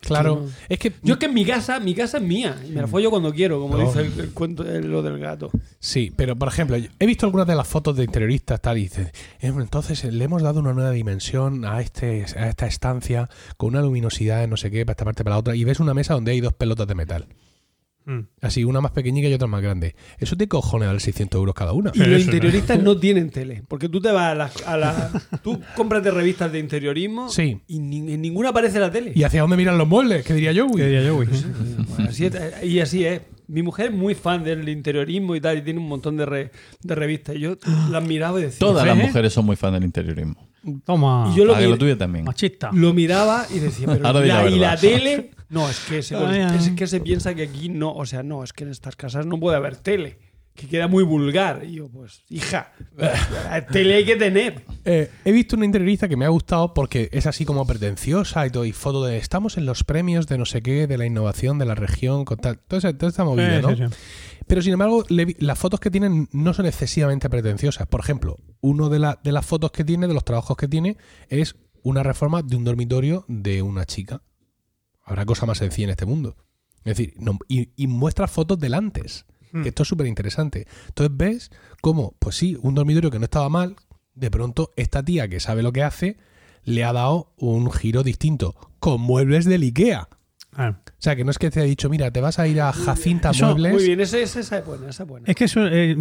Claro, 0.00 0.42
no. 0.44 0.50
es 0.68 0.78
que 0.78 0.92
Yo 1.02 1.14
es 1.14 1.18
que 1.18 1.26
en 1.26 1.34
mi 1.34 1.44
casa, 1.44 1.80
mi 1.80 1.94
casa 1.94 2.18
es 2.18 2.22
mía 2.22 2.56
y 2.64 2.70
me 2.70 2.82
la 2.82 2.86
follo 2.86 3.10
cuando 3.10 3.32
quiero, 3.32 3.60
como 3.60 3.76
No. 3.76 3.86
dice 3.86 4.00
el, 4.02 4.20
el 4.20 4.30
cuento 4.32 4.62
lo 4.62 5.02
del 5.02 5.18
gato. 5.18 5.50
Sí, 5.80 6.12
pero 6.14 6.36
por 6.36 6.48
ejemplo, 6.48 6.76
yo 6.76 6.88
he 6.98 7.06
visto 7.06 7.26
algunas 7.26 7.46
de 7.46 7.56
las 7.56 7.66
fotos 7.66 7.96
de 7.96 8.04
interioristas 8.04 8.60
tal 8.60 8.78
y 8.78 8.82
dices, 8.82 9.08
"Eh, 9.40 9.48
entonces 9.48 10.04
eh, 10.04 10.12
le 10.12 10.24
hemos 10.24 10.42
dado 10.42 10.60
una 10.60 10.72
nueva 10.74 10.90
dimensión 10.92 11.64
a 11.64 11.80
este 11.80 12.24
a 12.36 12.48
esta 12.48 12.66
estancia 12.66 13.28
con 13.56 13.70
una 13.70 13.80
luminosidad 13.82 14.40
de 14.40 14.46
no 14.46 14.56
sé 14.56 14.70
qué 14.70 14.84
para 14.86 14.92
esta 14.92 15.04
parte 15.04 15.24
para 15.24 15.34
la 15.36 15.40
otra 15.40 15.56
y 15.56 15.64
ves 15.64 15.80
una 15.80 15.94
mesa 15.94 16.14
donde 16.14 16.32
hay 16.32 16.40
dos 16.40 16.52
pelotas 16.52 16.86
de 16.86 16.94
metal. 16.94 17.26
Mm. 18.06 18.20
Así, 18.40 18.62
una 18.64 18.80
más 18.80 18.92
pequeñita 18.92 19.28
y 19.28 19.34
otra 19.34 19.48
más 19.48 19.60
grande. 19.60 19.96
Eso 20.18 20.36
te 20.36 20.46
cojones 20.48 20.86
dar 20.88 21.00
600 21.00 21.38
euros 21.38 21.54
cada 21.54 21.72
una. 21.72 21.90
Y 21.94 21.98
los 21.98 22.08
no. 22.08 22.18
interioristas 22.18 22.80
no 22.82 22.96
tienen 22.98 23.30
tele, 23.30 23.64
porque 23.66 23.88
tú 23.88 24.00
te 24.00 24.10
vas 24.12 24.30
a 24.32 24.34
la, 24.36 24.50
a 24.66 24.76
la- 24.76 25.10
tú 25.42 25.60
compras 25.76 26.02
de 26.04 26.10
revistas 26.12 26.50
de 26.52 26.58
interiorismo 26.60 27.28
Sí. 27.28 27.60
y 27.66 27.80
ni- 27.80 28.12
en 28.12 28.22
ninguna 28.22 28.50
aparece 28.50 28.78
la 28.78 28.90
tele. 28.90 29.12
¿Y 29.14 29.24
hacia 29.24 29.40
dónde 29.42 29.56
miran 29.56 29.76
los 29.76 29.88
muebles? 29.88 30.24
¿Qué 30.24 30.34
diría 30.34 30.52
yo? 30.52 30.68
¿Qué 30.70 30.84
diría 30.84 31.02
yo? 31.02 31.16
Bueno, 31.16 31.30
así 32.08 32.26
es- 32.26 32.64
y 32.64 32.80
así 32.80 33.04
es. 33.04 33.22
Mi 33.48 33.62
mujer 33.62 33.86
es 33.86 33.92
muy 33.92 34.14
fan 34.14 34.42
del 34.42 34.68
interiorismo 34.68 35.36
y 35.36 35.40
tal, 35.40 35.58
y 35.58 35.62
tiene 35.62 35.78
un 35.78 35.86
montón 35.88 36.16
de, 36.16 36.26
re- 36.26 36.50
de 36.82 36.94
revistas. 36.94 37.36
Y 37.36 37.40
yo 37.40 37.56
las 37.90 38.04
miraba 38.04 38.38
y 38.40 38.44
decía. 38.44 38.58
Todas 38.58 38.86
las 38.86 38.96
mujeres 38.96 39.32
son 39.32 39.46
muy 39.46 39.56
fan 39.56 39.72
del 39.74 39.84
interiorismo. 39.84 40.45
Toma. 40.84 41.30
Y 41.32 41.36
yo 41.38 41.44
lo, 41.44 41.54
Ah, 41.54 41.58
que 41.58 41.64
mir- 41.66 41.70
lo 41.70 41.78
tuyo 41.78 41.96
también. 41.96 42.24
Machista. 42.24 42.70
lo 42.72 42.92
miraba 42.94 43.46
y 43.54 43.58
decía, 43.58 43.86
pero 43.86 44.06
Ahora 44.06 44.20
la- 44.20 44.44
la 44.44 44.50
y 44.50 44.58
la 44.58 44.76
tele. 44.76 45.30
No, 45.48 45.68
es 45.68 45.78
que, 45.80 46.02
se, 46.02 46.16
es 46.56 46.70
que 46.70 46.86
se 46.86 47.00
piensa 47.00 47.34
que 47.34 47.42
aquí 47.44 47.68
no. 47.68 47.92
O 47.94 48.04
sea, 48.06 48.22
no, 48.22 48.42
es 48.44 48.52
que 48.52 48.64
en 48.64 48.70
estas 48.70 48.96
casas 48.96 49.26
no 49.26 49.38
puede 49.38 49.56
haber 49.56 49.76
tele. 49.76 50.18
que 50.56 50.66
queda 50.68 50.88
muy 50.88 51.04
vulgar. 51.04 51.64
Y 51.68 51.74
yo, 51.74 51.88
pues, 51.90 52.22
hija, 52.30 52.72
la 52.96 53.66
tele 53.70 53.96
hay 53.96 54.04
que 54.06 54.16
tener. 54.16 54.64
Eh, 54.86 55.10
he 55.22 55.30
visto 55.30 55.54
una 55.54 55.66
interiorista 55.66 56.08
que 56.08 56.16
me 56.16 56.24
ha 56.24 56.28
gustado 56.30 56.72
porque 56.72 57.10
es 57.12 57.26
así 57.26 57.44
como 57.44 57.66
pretenciosa 57.66 58.46
y 58.46 58.50
todo, 58.50 58.64
y 58.64 58.72
foto 58.72 59.04
de 59.04 59.18
estamos 59.18 59.58
en 59.58 59.66
los 59.66 59.84
premios 59.84 60.26
de 60.26 60.38
no 60.38 60.46
sé 60.46 60.62
qué, 60.62 60.86
de 60.86 60.96
la 60.96 61.04
innovación 61.04 61.58
de 61.58 61.66
la 61.66 61.74
región, 61.74 62.24
con 62.24 62.38
tal, 62.38 62.58
toda, 62.58 62.78
esa- 62.78 62.96
toda 62.96 63.10
esta 63.10 63.24
movida, 63.24 63.58
Eh, 63.58 63.60
¿no? 63.60 63.68
sí, 63.68 63.76
sí. 63.76 63.84
Pero 64.46 64.62
sin 64.62 64.72
embargo, 64.72 65.04
las 65.08 65.58
fotos 65.58 65.80
que 65.80 65.90
tienen 65.90 66.28
no 66.32 66.54
son 66.54 66.66
excesivamente 66.66 67.28
pretenciosas. 67.28 67.86
Por 67.88 68.00
ejemplo, 68.00 68.38
uno 68.60 68.88
de, 68.88 68.98
la- 69.00 69.18
de 69.24 69.32
las 69.32 69.44
fotos 69.44 69.72
que 69.72 69.84
tiene, 69.84 70.06
de 70.06 70.14
los 70.14 70.24
trabajos 70.24 70.56
que 70.56 70.68
tiene, 70.68 70.96
es 71.28 71.56
una 71.82 72.02
reforma 72.02 72.42
de 72.42 72.56
un 72.56 72.64
dormitorio 72.64 73.24
de 73.28 73.62
una 73.62 73.84
chica. 73.86 74.22
Habrá 75.02 75.24
cosa 75.26 75.46
más 75.46 75.58
sencilla 75.58 75.84
en 75.86 75.90
este 75.90 76.06
mundo. 76.06 76.36
Es 76.84 76.96
decir, 76.96 77.14
no- 77.18 77.38
y, 77.48 77.70
y 77.76 77.86
muestra 77.88 78.28
fotos 78.28 78.58
del 78.58 78.74
antes. 78.74 79.26
Hmm. 79.52 79.62
Que 79.62 79.68
esto 79.70 79.82
es 79.82 79.88
súper 79.88 80.06
interesante. 80.06 80.66
Entonces 80.88 81.16
ves 81.16 81.50
cómo, 81.82 82.14
pues 82.18 82.36
sí, 82.36 82.56
un 82.62 82.74
dormitorio 82.74 83.10
que 83.10 83.18
no 83.18 83.24
estaba 83.24 83.48
mal, 83.48 83.76
de 84.14 84.30
pronto 84.30 84.72
esta 84.76 85.02
tía 85.04 85.28
que 85.28 85.40
sabe 85.40 85.62
lo 85.62 85.72
que 85.72 85.82
hace, 85.82 86.16
le 86.64 86.84
ha 86.84 86.92
dado 86.92 87.32
un 87.36 87.70
giro 87.72 88.02
distinto. 88.02 88.54
Con 88.78 89.00
muebles 89.00 89.44
del 89.44 89.62
IKEA. 89.62 90.08
Ah. 90.56 90.74
O 90.86 90.92
sea, 90.98 91.14
que 91.14 91.24
no 91.24 91.30
es 91.30 91.38
que 91.38 91.50
te 91.50 91.60
haya 91.60 91.68
dicho, 91.68 91.88
mira, 91.90 92.10
te 92.10 92.20
vas 92.20 92.38
a 92.38 92.46
ir 92.48 92.60
a 92.60 92.72
Jacinta 92.72 93.30
Eso, 93.30 93.46
Muebles. 93.46 93.74
Muy 93.74 93.84
bien, 93.84 94.00
esa, 94.00 94.18
esa, 94.18 94.40
esa 94.40 94.58
es 94.58 94.64
buena, 94.66 94.88
esa 94.88 95.02
es 95.02 95.08
buena. 95.08 95.26
Es 95.28 95.36
que 95.36 95.44
eso, 95.44 95.66
eh, 95.66 95.96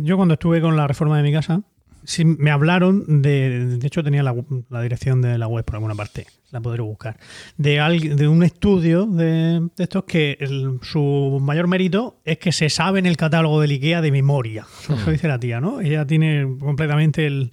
yo 0.00 0.16
cuando 0.16 0.34
estuve 0.34 0.60
con 0.60 0.76
la 0.76 0.86
reforma 0.86 1.16
de 1.18 1.22
mi 1.22 1.32
casa, 1.32 1.62
sí 2.04 2.24
me 2.24 2.50
hablaron 2.50 3.20
de, 3.20 3.76
de 3.76 3.86
hecho 3.86 4.02
tenía 4.02 4.22
la, 4.22 4.34
la 4.70 4.80
dirección 4.82 5.20
de 5.20 5.36
la 5.36 5.46
web 5.48 5.64
por 5.66 5.74
alguna 5.76 5.94
parte, 5.94 6.26
la 6.50 6.60
podré 6.62 6.80
buscar, 6.82 7.18
de, 7.58 7.78
al- 7.78 8.16
de 8.16 8.26
un 8.26 8.42
estudio 8.42 9.04
de, 9.04 9.68
de 9.76 9.84
estos 9.84 10.04
que 10.04 10.38
el- 10.40 10.78
su 10.82 11.38
mayor 11.42 11.68
mérito 11.68 12.20
es 12.24 12.38
que 12.38 12.52
se 12.52 12.70
sabe 12.70 13.00
en 13.00 13.06
el 13.06 13.18
catálogo 13.18 13.60
del 13.60 13.72
IKEA 13.72 14.00
de 14.00 14.10
memoria. 14.12 14.64
Eso 14.88 15.10
dice 15.10 15.28
la 15.28 15.38
tía, 15.38 15.60
¿no? 15.60 15.82
Ella 15.82 16.06
tiene 16.06 16.56
completamente 16.58 17.26
el- 17.26 17.50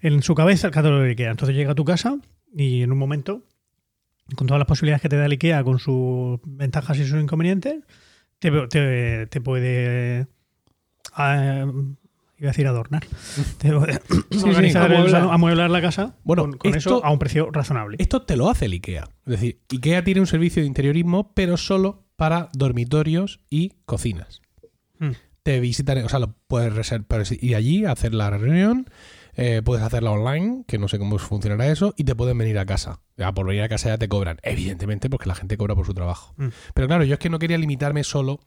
en 0.00 0.22
su 0.22 0.34
cabeza 0.34 0.68
el 0.68 0.72
catálogo 0.72 1.02
del 1.02 1.10
IKEA. 1.10 1.30
Entonces 1.32 1.54
llega 1.54 1.72
a 1.72 1.74
tu 1.74 1.84
casa 1.84 2.16
y 2.56 2.80
en 2.82 2.90
un 2.92 2.98
momento, 2.98 3.42
con 4.36 4.46
todas 4.46 4.58
las 4.58 4.66
posibilidades 4.66 5.02
que 5.02 5.08
te 5.08 5.16
da 5.16 5.26
el 5.26 5.32
IKEA, 5.32 5.62
con 5.64 5.78
sus 5.78 6.38
ventajas 6.44 6.98
y 6.98 7.06
sus 7.06 7.20
inconvenientes, 7.20 7.82
te, 8.38 8.50
te- 8.68 9.26
te 9.26 9.40
puede 9.40 10.26
ah, 11.14 11.64
iba 12.38 12.48
a 12.48 12.52
decir 12.52 12.66
adornar. 12.66 13.04
Te 13.58 13.72
puede 13.72 14.00
sí, 14.30 14.76
amueblar. 14.76 15.70
la 15.70 15.80
casa 15.82 16.16
Bueno, 16.24 16.42
con, 16.44 16.52
con 16.58 16.74
esto- 16.74 16.96
eso 16.98 17.04
a 17.04 17.10
un 17.12 17.18
precio 17.18 17.50
razonable. 17.50 17.96
Esto 18.00 18.22
te 18.22 18.36
lo 18.36 18.48
hace 18.48 18.66
el 18.66 18.74
IKEA. 18.74 19.08
Es 19.26 19.30
decir, 19.32 19.60
IKEA 19.70 20.04
tiene 20.04 20.20
un 20.20 20.26
servicio 20.26 20.62
de 20.62 20.66
interiorismo, 20.68 21.32
pero 21.34 21.56
solo 21.56 22.04
para 22.16 22.48
dormitorios 22.54 23.40
y 23.50 23.74
cocinas. 23.84 24.40
Hmm. 24.98 25.12
Te 25.42 25.58
visitan, 25.60 26.04
o 26.04 26.08
sea, 26.08 26.18
lo 26.18 26.34
puedes 26.48 26.72
reservar, 26.74 27.22
ir 27.40 27.56
allí, 27.56 27.84
a 27.86 27.92
hacer 27.92 28.12
la 28.14 28.30
reunión, 28.30 28.86
eh, 29.36 29.62
puedes 29.64 29.84
hacerla 29.84 30.10
online, 30.10 30.64
que 30.66 30.78
no 30.78 30.88
sé 30.88 30.98
cómo 30.98 31.18
funcionará 31.18 31.66
eso, 31.68 31.94
y 31.96 32.04
te 32.04 32.14
pueden 32.14 32.38
venir 32.38 32.58
a 32.58 32.66
casa. 32.66 33.00
Ya 33.16 33.32
por 33.32 33.46
venir 33.46 33.62
a 33.62 33.68
casa 33.68 33.88
ya 33.90 33.98
te 33.98 34.08
cobran, 34.08 34.38
evidentemente, 34.42 35.10
porque 35.10 35.28
la 35.28 35.34
gente 35.34 35.56
cobra 35.56 35.74
por 35.74 35.86
su 35.86 35.94
trabajo. 35.94 36.34
Hmm. 36.36 36.48
Pero 36.74 36.88
claro, 36.88 37.04
yo 37.04 37.14
es 37.14 37.18
que 37.20 37.30
no 37.30 37.38
quería 37.38 37.58
limitarme 37.58 38.02
solo 38.04 38.40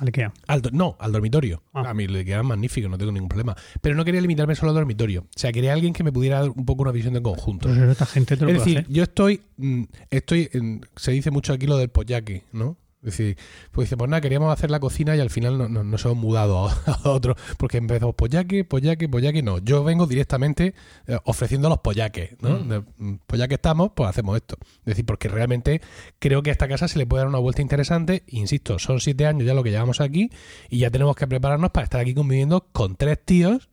Al 0.00 0.08
IKEA. 0.08 0.32
al 0.46 0.62
no, 0.72 0.96
al 1.00 1.12
dormitorio. 1.12 1.62
Ah. 1.72 1.90
A 1.90 1.94
mí 1.94 2.06
le 2.06 2.24
queda 2.24 2.42
magnífico, 2.42 2.88
no 2.88 2.98
tengo 2.98 3.12
ningún 3.12 3.28
problema. 3.28 3.56
Pero 3.80 3.94
no 3.94 4.04
quería 4.04 4.20
limitarme 4.20 4.54
solo 4.54 4.70
al 4.70 4.74
dormitorio. 4.76 5.22
O 5.22 5.38
sea, 5.38 5.52
quería 5.52 5.72
alguien 5.72 5.92
que 5.94 6.04
me 6.04 6.12
pudiera 6.12 6.40
dar 6.40 6.50
un 6.50 6.66
poco 6.66 6.82
una 6.82 6.92
visión 6.92 7.14
de 7.14 7.22
conjunto. 7.22 7.68
Entonces 7.68 7.92
esta 7.92 8.06
gente 8.06 8.36
te 8.36 8.44
lo 8.44 8.50
Es 8.50 8.58
decir, 8.58 8.78
hacer. 8.78 8.92
yo 8.92 9.02
estoy, 9.02 9.40
mm, 9.56 9.82
estoy 10.10 10.50
se 10.96 11.12
dice 11.12 11.30
mucho 11.30 11.52
aquí 11.54 11.66
lo 11.66 11.78
del 11.78 11.88
pollaque, 11.88 12.44
¿no? 12.52 12.76
Es 13.06 13.16
decir, 13.16 13.38
pues 13.70 13.86
dice, 13.86 13.96
pues 13.96 14.10
nada, 14.10 14.20
queríamos 14.20 14.52
hacer 14.52 14.68
la 14.70 14.80
cocina 14.80 15.14
y 15.14 15.20
al 15.20 15.30
final 15.30 15.56
no- 15.56 15.68
no- 15.68 15.84
nos 15.84 16.04
hemos 16.04 16.16
mudado 16.16 16.68
a, 16.68 16.74
otro, 17.08 17.36
porque 17.56 17.78
empezamos 17.78 18.16
pollaque, 18.16 18.64
pollaque, 18.64 19.08
pollaque, 19.08 19.42
no. 19.42 19.58
Yo 19.58 19.84
vengo 19.84 20.06
directamente 20.06 20.74
eh, 21.06 21.16
ofreciendo 21.24 21.68
los 21.68 21.78
pollaques, 21.78 22.30
¿no? 22.42 22.58
De, 22.58 22.80
mm, 22.98 23.14
pues 23.26 23.38
ya 23.38 23.46
que 23.46 23.54
estamos, 23.54 23.92
pues 23.94 24.10
hacemos 24.10 24.34
esto. 24.36 24.56
Es 24.80 24.84
decir, 24.86 25.06
porque 25.06 25.28
realmente 25.28 25.80
creo 26.18 26.42
que 26.42 26.50
a 26.50 26.52
esta 26.52 26.66
casa 26.66 26.88
se 26.88 26.98
le 26.98 27.06
puede 27.06 27.20
dar 27.20 27.28
una 27.28 27.38
vuelta 27.38 27.62
interesante. 27.62 28.24
Insisto, 28.26 28.78
son 28.80 28.98
siete 29.00 29.24
años 29.26 29.46
ya 29.46 29.54
lo 29.54 29.62
que 29.62 29.70
llevamos 29.70 30.00
aquí 30.00 30.30
y 30.68 30.78
ya 30.78 30.90
tenemos 30.90 31.14
que 31.14 31.28
prepararnos 31.28 31.70
para 31.70 31.84
estar 31.84 32.00
aquí 32.00 32.12
conviviendo 32.12 32.66
con 32.72 32.96
tres 32.96 33.18
tíos 33.24 33.70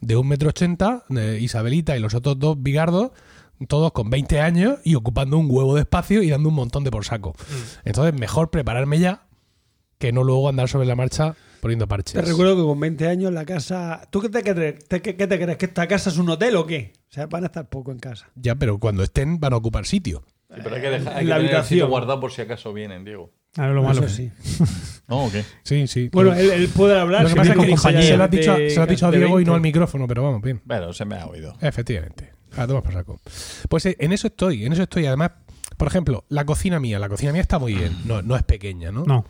de 0.00 0.16
un 0.16 0.28
metro 0.28 0.48
ochenta, 0.50 1.04
Isabelita 1.40 1.96
y 1.96 2.00
los 2.00 2.14
otros 2.14 2.38
dos 2.38 2.60
bigardos, 2.62 3.10
todos 3.66 3.92
con 3.92 4.10
20 4.10 4.40
años 4.40 4.78
y 4.84 4.94
ocupando 4.94 5.38
un 5.38 5.46
huevo 5.50 5.74
de 5.74 5.80
espacio 5.82 6.22
y 6.22 6.30
dando 6.30 6.48
un 6.48 6.54
montón 6.54 6.84
de 6.84 6.90
por 6.90 7.04
saco. 7.04 7.34
Entonces, 7.84 8.18
mejor 8.18 8.50
prepararme 8.50 8.98
ya 8.98 9.26
que 9.98 10.12
no 10.12 10.24
luego 10.24 10.48
andar 10.48 10.68
sobre 10.68 10.86
la 10.86 10.96
marcha 10.96 11.34
poniendo 11.60 11.86
parches. 11.86 12.14
Te 12.14 12.22
recuerdo 12.22 12.56
que 12.56 12.62
con 12.62 12.80
20 12.80 13.06
años 13.08 13.32
la 13.32 13.44
casa... 13.44 14.02
¿Tú 14.10 14.20
qué 14.20 14.28
te, 14.28 14.42
crees? 14.42 14.84
¿Te- 14.88 15.00
qué, 15.00 15.14
qué 15.16 15.26
te 15.28 15.38
crees? 15.40 15.56
¿Que 15.58 15.66
esta 15.66 15.86
casa 15.86 16.10
es 16.10 16.18
un 16.18 16.28
hotel 16.28 16.56
o 16.56 16.66
qué? 16.66 16.92
O 17.08 17.12
sea, 17.14 17.26
van 17.26 17.44
a 17.44 17.46
estar 17.46 17.68
poco 17.68 17.92
en 17.92 17.98
casa. 18.00 18.28
Ya, 18.34 18.56
pero 18.56 18.78
cuando 18.78 19.04
estén 19.04 19.38
van 19.38 19.52
a 19.52 19.56
ocupar 19.58 19.86
sitio. 19.86 20.24
Sí, 20.52 20.60
pero 20.64 20.74
hay 20.74 20.82
que 20.82 20.90
dejar 20.90 21.12
hay 21.14 21.20
que 21.20 21.28
la 21.28 21.36
tener 21.36 21.50
el 21.50 21.56
habitación. 21.56 21.64
sitio 21.68 21.88
guardado 21.88 22.18
por 22.20 22.32
si 22.32 22.42
acaso 22.42 22.72
vienen, 22.72 23.04
Diego. 23.04 23.32
A 23.56 23.66
ver 23.66 23.74
lo 23.76 23.82
malo. 23.84 24.00
Eso 24.04 24.08
sí. 24.08 24.30
¿No 25.06 25.26
o 25.26 25.30
qué? 25.30 25.44
Sí, 25.62 25.86
sí. 25.86 26.08
Bueno, 26.12 26.32
él, 26.34 26.50
él 26.50 26.68
puede 26.68 26.98
hablar. 26.98 27.22
lo 27.22 27.28
que 27.28 27.34
pasa 27.36 27.52
es 27.52 27.58
que 27.58 27.76
se 28.02 28.16
lo 28.16 28.26
de- 28.28 28.36
dicho, 28.38 28.56
se 28.56 28.76
lo 28.76 28.82
has 28.82 28.88
dicho 28.88 29.06
a 29.06 29.10
Diego 29.12 29.40
y 29.40 29.44
no 29.44 29.52
20. 29.52 29.54
al 29.54 29.60
micrófono, 29.60 30.08
pero 30.08 30.22
vamos, 30.24 30.42
bien. 30.42 30.60
Bueno, 30.64 30.92
se 30.92 31.04
me 31.04 31.14
ha 31.16 31.26
oído. 31.26 31.56
Efectivamente. 31.60 32.32
A 32.56 32.66
tomar 32.66 32.82
por 32.82 32.92
saco. 32.92 33.20
Pues 33.68 33.86
eh, 33.86 33.96
en 33.98 34.12
eso 34.12 34.28
estoy, 34.28 34.64
en 34.64 34.72
eso 34.72 34.82
estoy. 34.82 35.06
Además, 35.06 35.32
por 35.76 35.88
ejemplo, 35.88 36.24
la 36.28 36.44
cocina 36.44 36.80
mía. 36.80 36.98
La 36.98 37.08
cocina 37.08 37.32
mía 37.32 37.42
está 37.42 37.58
muy 37.58 37.74
bien. 37.74 37.96
No, 38.04 38.22
no 38.22 38.36
es 38.36 38.42
pequeña, 38.42 38.92
¿no? 38.92 39.04
No. 39.04 39.24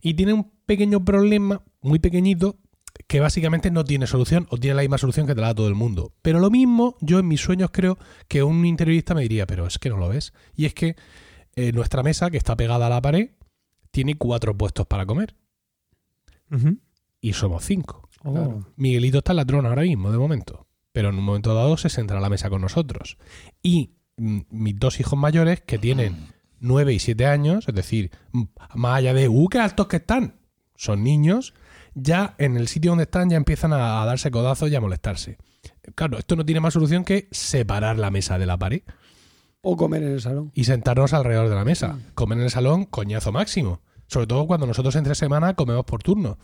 Y 0.00 0.14
tiene 0.14 0.32
un 0.32 0.50
pequeño 0.66 1.04
problema, 1.04 1.62
muy 1.80 1.98
pequeñito, 1.98 2.56
que 3.06 3.20
básicamente 3.20 3.70
no 3.70 3.84
tiene 3.84 4.06
solución 4.06 4.46
o 4.50 4.58
tiene 4.58 4.74
la 4.74 4.82
misma 4.82 4.98
solución 4.98 5.26
que 5.26 5.34
te 5.34 5.40
la 5.40 5.48
da 5.48 5.54
todo 5.54 5.68
el 5.68 5.74
mundo. 5.74 6.12
Pero 6.22 6.40
lo 6.40 6.50
mismo, 6.50 6.96
yo 7.00 7.18
en 7.18 7.28
mis 7.28 7.40
sueños 7.40 7.70
creo 7.72 7.98
que 8.28 8.42
un 8.42 8.64
interiorista 8.64 9.14
me 9.14 9.22
diría, 9.22 9.46
pero 9.46 9.66
es 9.66 9.78
que 9.78 9.88
no 9.88 9.96
lo 9.96 10.08
ves. 10.08 10.32
Y 10.54 10.66
es 10.66 10.74
que 10.74 10.96
eh, 11.56 11.72
nuestra 11.72 12.02
mesa, 12.02 12.30
que 12.30 12.36
está 12.36 12.56
pegada 12.56 12.86
a 12.86 12.90
la 12.90 13.02
pared, 13.02 13.30
tiene 13.90 14.16
cuatro 14.16 14.56
puestos 14.56 14.86
para 14.86 15.06
comer. 15.06 15.34
Y 17.20 17.32
somos 17.32 17.64
cinco. 17.64 18.08
Oh. 18.24 18.62
Miguelito 18.76 19.18
está 19.18 19.32
en 19.32 19.36
la 19.36 19.44
trona 19.44 19.68
ahora 19.68 19.82
mismo, 19.82 20.10
de 20.10 20.18
momento. 20.18 20.67
Pero 20.92 21.10
en 21.10 21.16
un 21.16 21.24
momento 21.24 21.54
dado 21.54 21.76
se 21.76 21.88
sentará 21.88 22.18
a 22.18 22.22
la 22.22 22.30
mesa 22.30 22.50
con 22.50 22.62
nosotros. 22.62 23.18
Y 23.62 23.96
mm, 24.16 24.40
mis 24.50 24.78
dos 24.78 25.00
hijos 25.00 25.18
mayores, 25.18 25.60
que 25.60 25.78
tienen 25.78 26.28
9 26.60 26.94
y 26.94 26.98
7 26.98 27.26
años, 27.26 27.68
es 27.68 27.74
decir, 27.74 28.10
mm, 28.32 28.42
más 28.74 28.98
allá 28.98 29.14
de, 29.14 29.28
¡uh, 29.28 29.48
qué 29.48 29.58
altos 29.58 29.86
que 29.86 29.96
están! 29.96 30.40
Son 30.76 31.02
niños, 31.02 31.54
ya 31.94 32.34
en 32.38 32.56
el 32.56 32.68
sitio 32.68 32.92
donde 32.92 33.04
están 33.04 33.30
ya 33.30 33.36
empiezan 33.36 33.72
a, 33.72 34.02
a 34.02 34.06
darse 34.06 34.30
codazos 34.30 34.70
y 34.70 34.74
a 34.76 34.80
molestarse. 34.80 35.38
Claro, 35.94 36.18
esto 36.18 36.36
no 36.36 36.44
tiene 36.44 36.60
más 36.60 36.74
solución 36.74 37.04
que 37.04 37.28
separar 37.30 37.98
la 37.98 38.10
mesa 38.10 38.38
de 38.38 38.46
la 38.46 38.56
pared 38.56 38.82
O 39.60 39.76
comer 39.76 40.02
en 40.02 40.12
el 40.12 40.20
salón. 40.20 40.52
y 40.54 40.64
sentarnos 40.64 41.12
alrededor 41.12 41.48
de 41.48 41.54
la 41.54 41.64
mesa. 41.64 41.98
Comer 42.14 42.38
en 42.38 42.44
el 42.44 42.50
salón, 42.50 42.84
coñazo 42.84 43.32
máximo. 43.32 43.80
Sobre 44.06 44.26
todo 44.26 44.46
cuando 44.46 44.66
nosotros 44.66 44.94
entre 44.96 45.14
semana 45.14 45.54
comemos 45.54 45.84
por 45.84 46.02
turno. 46.02 46.38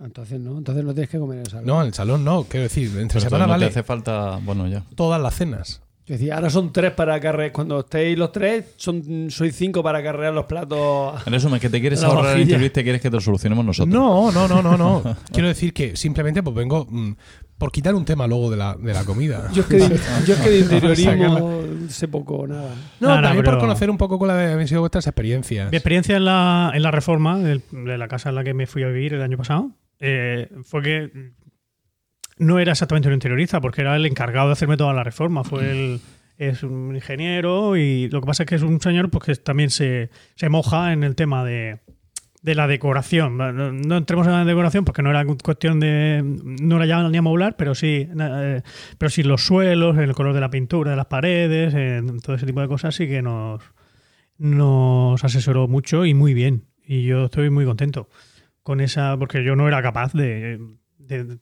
Entonces 0.00 0.40
no, 0.40 0.58
entonces 0.58 0.84
no 0.84 0.92
tienes 0.92 1.08
que 1.10 1.18
comer 1.18 1.38
en 1.38 1.44
el 1.44 1.50
salón. 1.50 1.66
No, 1.66 1.80
en 1.80 1.86
el 1.88 1.94
salón 1.94 2.24
no, 2.24 2.44
quiero 2.44 2.64
decir, 2.64 2.88
entre 2.98 3.20
Pero 3.20 3.30
semana 3.30 3.46
no 3.46 3.50
vale 3.52 3.66
te 3.66 3.70
hace 3.70 3.82
falta. 3.82 4.38
Bueno, 4.42 4.66
ya. 4.66 4.82
todas 4.96 5.20
las 5.20 5.34
cenas. 5.34 5.80
Es 6.06 6.18
decir, 6.18 6.34
ahora 6.34 6.50
son 6.50 6.70
tres 6.70 6.92
para 6.92 7.18
carrear. 7.18 7.50
Cuando 7.50 7.80
estéis 7.80 8.18
los 8.18 8.30
tres, 8.30 8.74
son, 8.76 9.30
sois 9.30 9.56
cinco 9.56 9.82
para 9.82 10.02
carrear 10.02 10.34
los 10.34 10.44
platos. 10.44 11.26
En 11.26 11.32
resumen, 11.32 11.58
que 11.58 11.70
te 11.70 11.80
quieres 11.80 12.02
La 12.02 12.08
ahorrar 12.08 12.24
el 12.24 12.30
vajilla. 12.32 12.42
interiorista 12.42 12.80
y 12.80 12.82
quieres 12.82 13.00
que 13.00 13.08
te 13.08 13.16
lo 13.16 13.20
solucionemos 13.22 13.64
nosotros. 13.64 13.94
No, 13.94 14.30
no, 14.30 14.46
no, 14.46 14.62
no, 14.62 14.76
no. 14.76 15.16
Quiero 15.32 15.48
decir 15.48 15.72
que 15.72 15.96
simplemente 15.96 16.42
pues 16.42 16.54
vengo 16.54 16.86
mm, 16.90 17.12
por 17.56 17.72
quitar 17.72 17.94
un 17.94 18.04
tema 18.04 18.26
luego 18.26 18.50
de 18.50 18.58
la, 18.58 18.74
de 18.74 18.92
la 18.92 19.02
comida. 19.04 19.48
Yo 19.54 19.62
es 19.62 19.68
que 19.68 19.76
de, 19.78 20.00
yo 20.26 20.34
es 20.34 20.40
que 20.40 20.50
de 20.50 20.58
interiorismo 20.60 21.62
sé 21.88 22.06
poco 22.08 22.36
o 22.36 22.46
nada. 22.46 22.74
No, 23.00 23.08
No, 23.08 23.16
no, 23.16 23.22
también 23.22 23.44
por 23.46 23.58
conocer 23.58 23.88
un 23.88 23.96
poco 23.96 24.18
cuáles 24.18 24.52
habían 24.52 24.68
sido 24.68 24.80
vuestras 24.80 25.06
experiencias. 25.06 25.70
Mi 25.70 25.76
experiencia 25.78 26.18
en 26.18 26.26
la, 26.26 26.70
en 26.74 26.82
la 26.82 26.90
reforma 26.90 27.38
de 27.38 27.62
la 27.98 28.08
casa 28.08 28.28
en 28.28 28.34
la 28.34 28.44
que 28.44 28.52
me 28.52 28.66
fui 28.66 28.82
a 28.82 28.88
vivir 28.88 29.14
el 29.14 29.22
año 29.22 29.38
pasado 29.38 29.70
eh, 30.06 30.50
fue 30.64 30.82
que 30.82 31.32
no 32.36 32.58
era 32.58 32.72
exactamente 32.72 33.08
un 33.08 33.14
interiorista, 33.14 33.60
porque 33.62 33.80
era 33.80 33.96
el 33.96 34.04
encargado 34.04 34.48
de 34.48 34.52
hacerme 34.52 34.76
toda 34.76 34.92
la 34.92 35.02
reforma. 35.02 35.44
Fue 35.44 35.70
el, 35.70 36.00
es 36.36 36.62
un 36.62 36.94
ingeniero 36.94 37.74
y 37.76 38.10
lo 38.10 38.20
que 38.20 38.26
pasa 38.26 38.42
es 38.42 38.48
que 38.50 38.56
es 38.56 38.62
un 38.62 38.82
señor 38.82 39.08
pues, 39.10 39.24
que 39.24 39.34
también 39.36 39.70
se, 39.70 40.10
se 40.34 40.50
moja 40.50 40.92
en 40.92 41.04
el 41.04 41.14
tema 41.14 41.42
de, 41.42 41.80
de 42.42 42.54
la 42.54 42.66
decoración. 42.66 43.38
No, 43.38 43.50
no 43.50 43.96
entremos 43.96 44.26
en 44.26 44.34
la 44.34 44.44
decoración 44.44 44.84
porque 44.84 45.00
no 45.00 45.08
era 45.08 45.24
cuestión 45.24 45.80
de. 45.80 46.20
No 46.22 46.76
era 46.76 46.84
ya 46.84 47.08
ni 47.08 47.16
amoblar, 47.16 47.56
pero 47.56 47.74
sí, 47.74 48.06
eh, 48.20 48.60
pero 48.98 49.08
sí 49.08 49.22
los 49.22 49.46
suelos, 49.46 49.96
el 49.96 50.12
color 50.12 50.34
de 50.34 50.40
la 50.40 50.50
pintura, 50.50 50.90
de 50.90 50.98
las 50.98 51.06
paredes, 51.06 51.72
eh, 51.74 52.02
todo 52.22 52.36
ese 52.36 52.44
tipo 52.44 52.60
de 52.60 52.68
cosas 52.68 52.94
sí 52.94 53.08
que 53.08 53.22
nos, 53.22 53.62
nos 54.36 55.24
asesoró 55.24 55.66
mucho 55.66 56.04
y 56.04 56.12
muy 56.12 56.34
bien. 56.34 56.66
Y 56.86 57.04
yo 57.04 57.24
estoy 57.24 57.48
muy 57.48 57.64
contento 57.64 58.10
con 58.64 58.80
esa, 58.80 59.16
porque 59.16 59.44
yo 59.44 59.54
no 59.54 59.68
era 59.68 59.80
capaz 59.82 60.12
de, 60.14 60.58
de, 60.98 61.38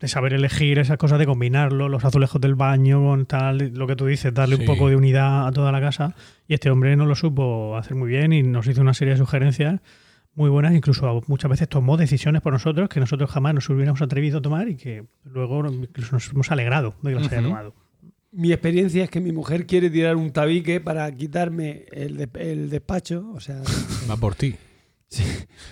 de 0.00 0.08
saber 0.08 0.32
elegir 0.34 0.80
esas 0.80 0.96
cosas, 0.98 1.18
de 1.20 1.26
combinarlo, 1.26 1.88
los 1.88 2.04
azulejos 2.04 2.40
del 2.40 2.56
baño 2.56 3.00
con 3.04 3.26
tal, 3.26 3.72
lo 3.74 3.86
que 3.86 3.94
tú 3.94 4.06
dices, 4.06 4.34
darle 4.34 4.56
Sí. 4.56 4.62
un 4.62 4.66
poco 4.66 4.88
de 4.88 4.96
unidad 4.96 5.46
a 5.46 5.52
toda 5.52 5.70
la 5.70 5.80
casa. 5.80 6.14
Y 6.48 6.54
este 6.54 6.70
hombre 6.70 6.96
no 6.96 7.06
lo 7.06 7.14
supo 7.14 7.76
hacer 7.76 7.94
muy 7.96 8.08
bien 8.08 8.32
y 8.32 8.42
nos 8.42 8.66
hizo 8.66 8.80
una 8.80 8.94
serie 8.94 9.12
de 9.14 9.18
sugerencias 9.18 9.80
muy 10.34 10.50
buenas, 10.50 10.74
incluso 10.74 11.22
muchas 11.28 11.48
veces 11.48 11.68
tomó 11.68 11.96
decisiones 11.96 12.42
por 12.42 12.52
nosotros 12.52 12.88
que 12.88 12.98
nosotros 12.98 13.30
jamás 13.30 13.54
nos 13.54 13.70
hubiéramos 13.70 14.02
atrevido 14.02 14.38
a 14.38 14.42
tomar 14.42 14.68
y 14.68 14.74
que 14.74 15.04
luego 15.22 15.64
incluso 15.70 16.16
nos 16.16 16.28
hemos 16.32 16.50
alegrado 16.50 16.96
de 17.02 17.10
que 17.14 17.20
las 17.20 17.30
haya 17.32 17.42
tomado. 17.42 17.74
Mi 18.32 18.50
experiencia 18.52 19.04
es 19.04 19.10
que 19.10 19.20
mi 19.20 19.30
mujer 19.30 19.64
quiere 19.64 19.90
tirar 19.90 20.16
un 20.16 20.32
tabique 20.32 20.80
para 20.80 21.08
quitarme 21.14 21.84
el, 21.92 22.16
de- 22.16 22.28
el 22.40 22.68
despacho, 22.68 23.30
o 23.32 23.38
sea, 23.38 23.62
Va 24.10 24.16
por 24.16 24.34
ti. 24.34 24.56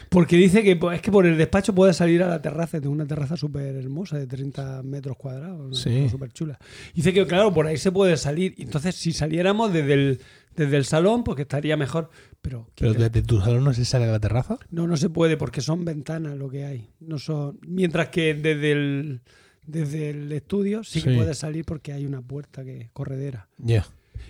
Porque 0.09 0.37
dice 0.37 0.63
que 0.63 0.77
pues, 0.77 0.97
es 0.97 1.03
que 1.03 1.11
por 1.11 1.27
el 1.27 1.37
despacho 1.37 1.75
puede 1.75 1.93
salir 1.95 2.23
a 2.23 2.29
la 2.29 2.41
terraza, 2.43 2.81
tengo 2.81 2.93
una 2.95 3.07
terraza 3.07 3.37
súper 3.37 3.77
hermosa 3.77 4.19
de 4.19 4.27
30 4.27 4.83
metros 4.83 5.17
cuadrados, 5.17 5.81
Sí. 5.81 6.09
súper 6.09 6.33
chula. 6.33 6.59
Dice 6.95 7.13
que 7.13 7.27
claro, 7.27 7.53
por 7.53 7.67
ahí 7.67 7.77
se 7.79 7.93
puede 7.93 8.17
salir, 8.17 8.55
entonces 8.59 8.95
si 8.95 9.13
saliéramos 9.13 9.73
desde 9.73 9.95
el, 9.95 10.21
desde 10.57 10.77
el 10.77 10.85
salón, 10.85 11.25
pues 11.25 11.37
que 11.37 11.43
estaría 11.43 11.77
mejor, 11.77 12.11
pero, 12.41 12.69
Pero 12.77 12.93
desde 12.95 13.23
tu 13.23 13.41
salón 13.41 13.65
no 13.65 13.73
se 13.73 13.85
sale 13.85 14.05
a 14.05 14.13
la 14.13 14.21
terraza. 14.21 14.59
no, 14.71 14.87
no 14.87 14.97
se 14.97 15.09
puede 15.09 15.37
porque 15.37 15.61
son 15.61 15.85
ventanas 15.85 16.37
lo 16.37 16.49
que 16.49 16.65
hay, 16.65 16.91
no 17.01 17.19
son, 17.19 17.59
mientras 17.67 18.09
que 18.09 18.35
desde 18.35 18.73
el, 18.73 19.21
desde 19.67 20.11
el 20.11 20.33
estudio 20.33 20.83
sí 20.85 21.01
que 21.03 21.11
Sí. 21.11 21.17
puedes 21.17 21.39
salir 21.39 21.65
porque 21.65 21.93
hay 21.93 22.05
una 22.05 22.21
puerta 22.21 22.65
que 22.65 22.91
corredera. 22.93 23.49
Ya. 23.59 23.87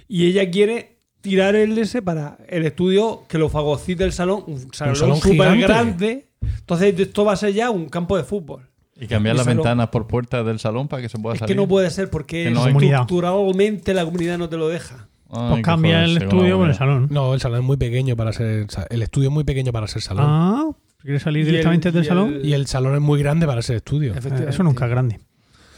Y 0.09 0.27
ella 0.27 0.51
quiere 0.51 0.99
tirar 1.23 1.57
el 1.57 1.79
S 1.79 2.03
para 2.03 2.37
el 2.49 2.67
estudio 2.67 3.23
que 3.29 3.39
lo 3.39 3.49
fagocite 3.49 4.05
el 4.05 4.13
salón, 4.13 4.45
un 4.47 4.75
salón, 4.75 4.97
salón 4.97 5.17
súper 5.17 5.57
grande. 5.59 6.27
Entonces 6.43 6.99
esto 7.01 7.25
va 7.25 7.33
a 7.33 7.37
ser 7.37 7.55
ya 7.55 7.71
un 7.71 7.89
campo 7.89 8.17
de 8.19 8.25
fútbol. 8.25 8.69
Y 9.01 9.07
cambiar 9.07 9.35
las 9.37 9.47
ventanas 9.47 9.89
por 9.89 10.07
puertas 10.07 10.45
del 10.45 10.59
salón 10.59 10.87
para 10.89 11.01
que 11.03 11.09
se 11.09 11.19
pueda 11.19 11.35
Es 11.35 11.41
salir. 11.41 11.55
que 11.57 11.61
no 11.61 11.67
puede 11.67 11.89
ser 11.91 12.11
porque 12.11 12.45
Que 12.45 12.51
no 12.51 12.67
estructuralmente 12.69 13.95
la 13.95 14.05
comunidad 14.05 14.39
no 14.39 14.49
te 14.49 14.57
lo 14.57 14.69
deja. 14.69 15.09
Ay, 15.31 15.49
Pues 15.51 15.63
cambia 15.63 16.05
el 16.05 16.19
estudio 16.19 16.59
por 16.59 16.69
el 16.69 16.75
salón. 16.75 17.09
No, 17.11 17.33
el 17.35 17.41
salón 17.41 17.61
es 17.61 17.65
muy 17.65 17.77
pequeño 17.79 18.17
para 18.17 18.33
ser. 18.33 18.67
El 18.91 19.03
estudio 19.03 19.29
es 19.29 19.33
muy 19.35 19.45
pequeño 19.45 19.73
para 19.73 19.87
ser 19.87 20.03
salón. 20.03 20.27
Ah, 20.29 20.67
¿quieres 21.01 21.23
salir 21.23 21.41
el- 21.47 21.47
directamente 21.53 21.91
del 21.91 22.05
y 22.05 22.07
salón? 22.07 22.35
el- 22.35 22.45
Y 22.47 22.53
el 22.53 22.67
salón 22.67 22.95
es 22.95 23.01
muy 23.01 23.19
grande 23.23 23.47
para 23.47 23.63
ser 23.63 23.77
estudio. 23.77 24.11
Eh, 24.13 24.19
Efectivamente. 24.19 24.51
Eso 24.51 24.63
nunca 24.63 24.85
es 24.85 24.91
grande. 24.91 25.21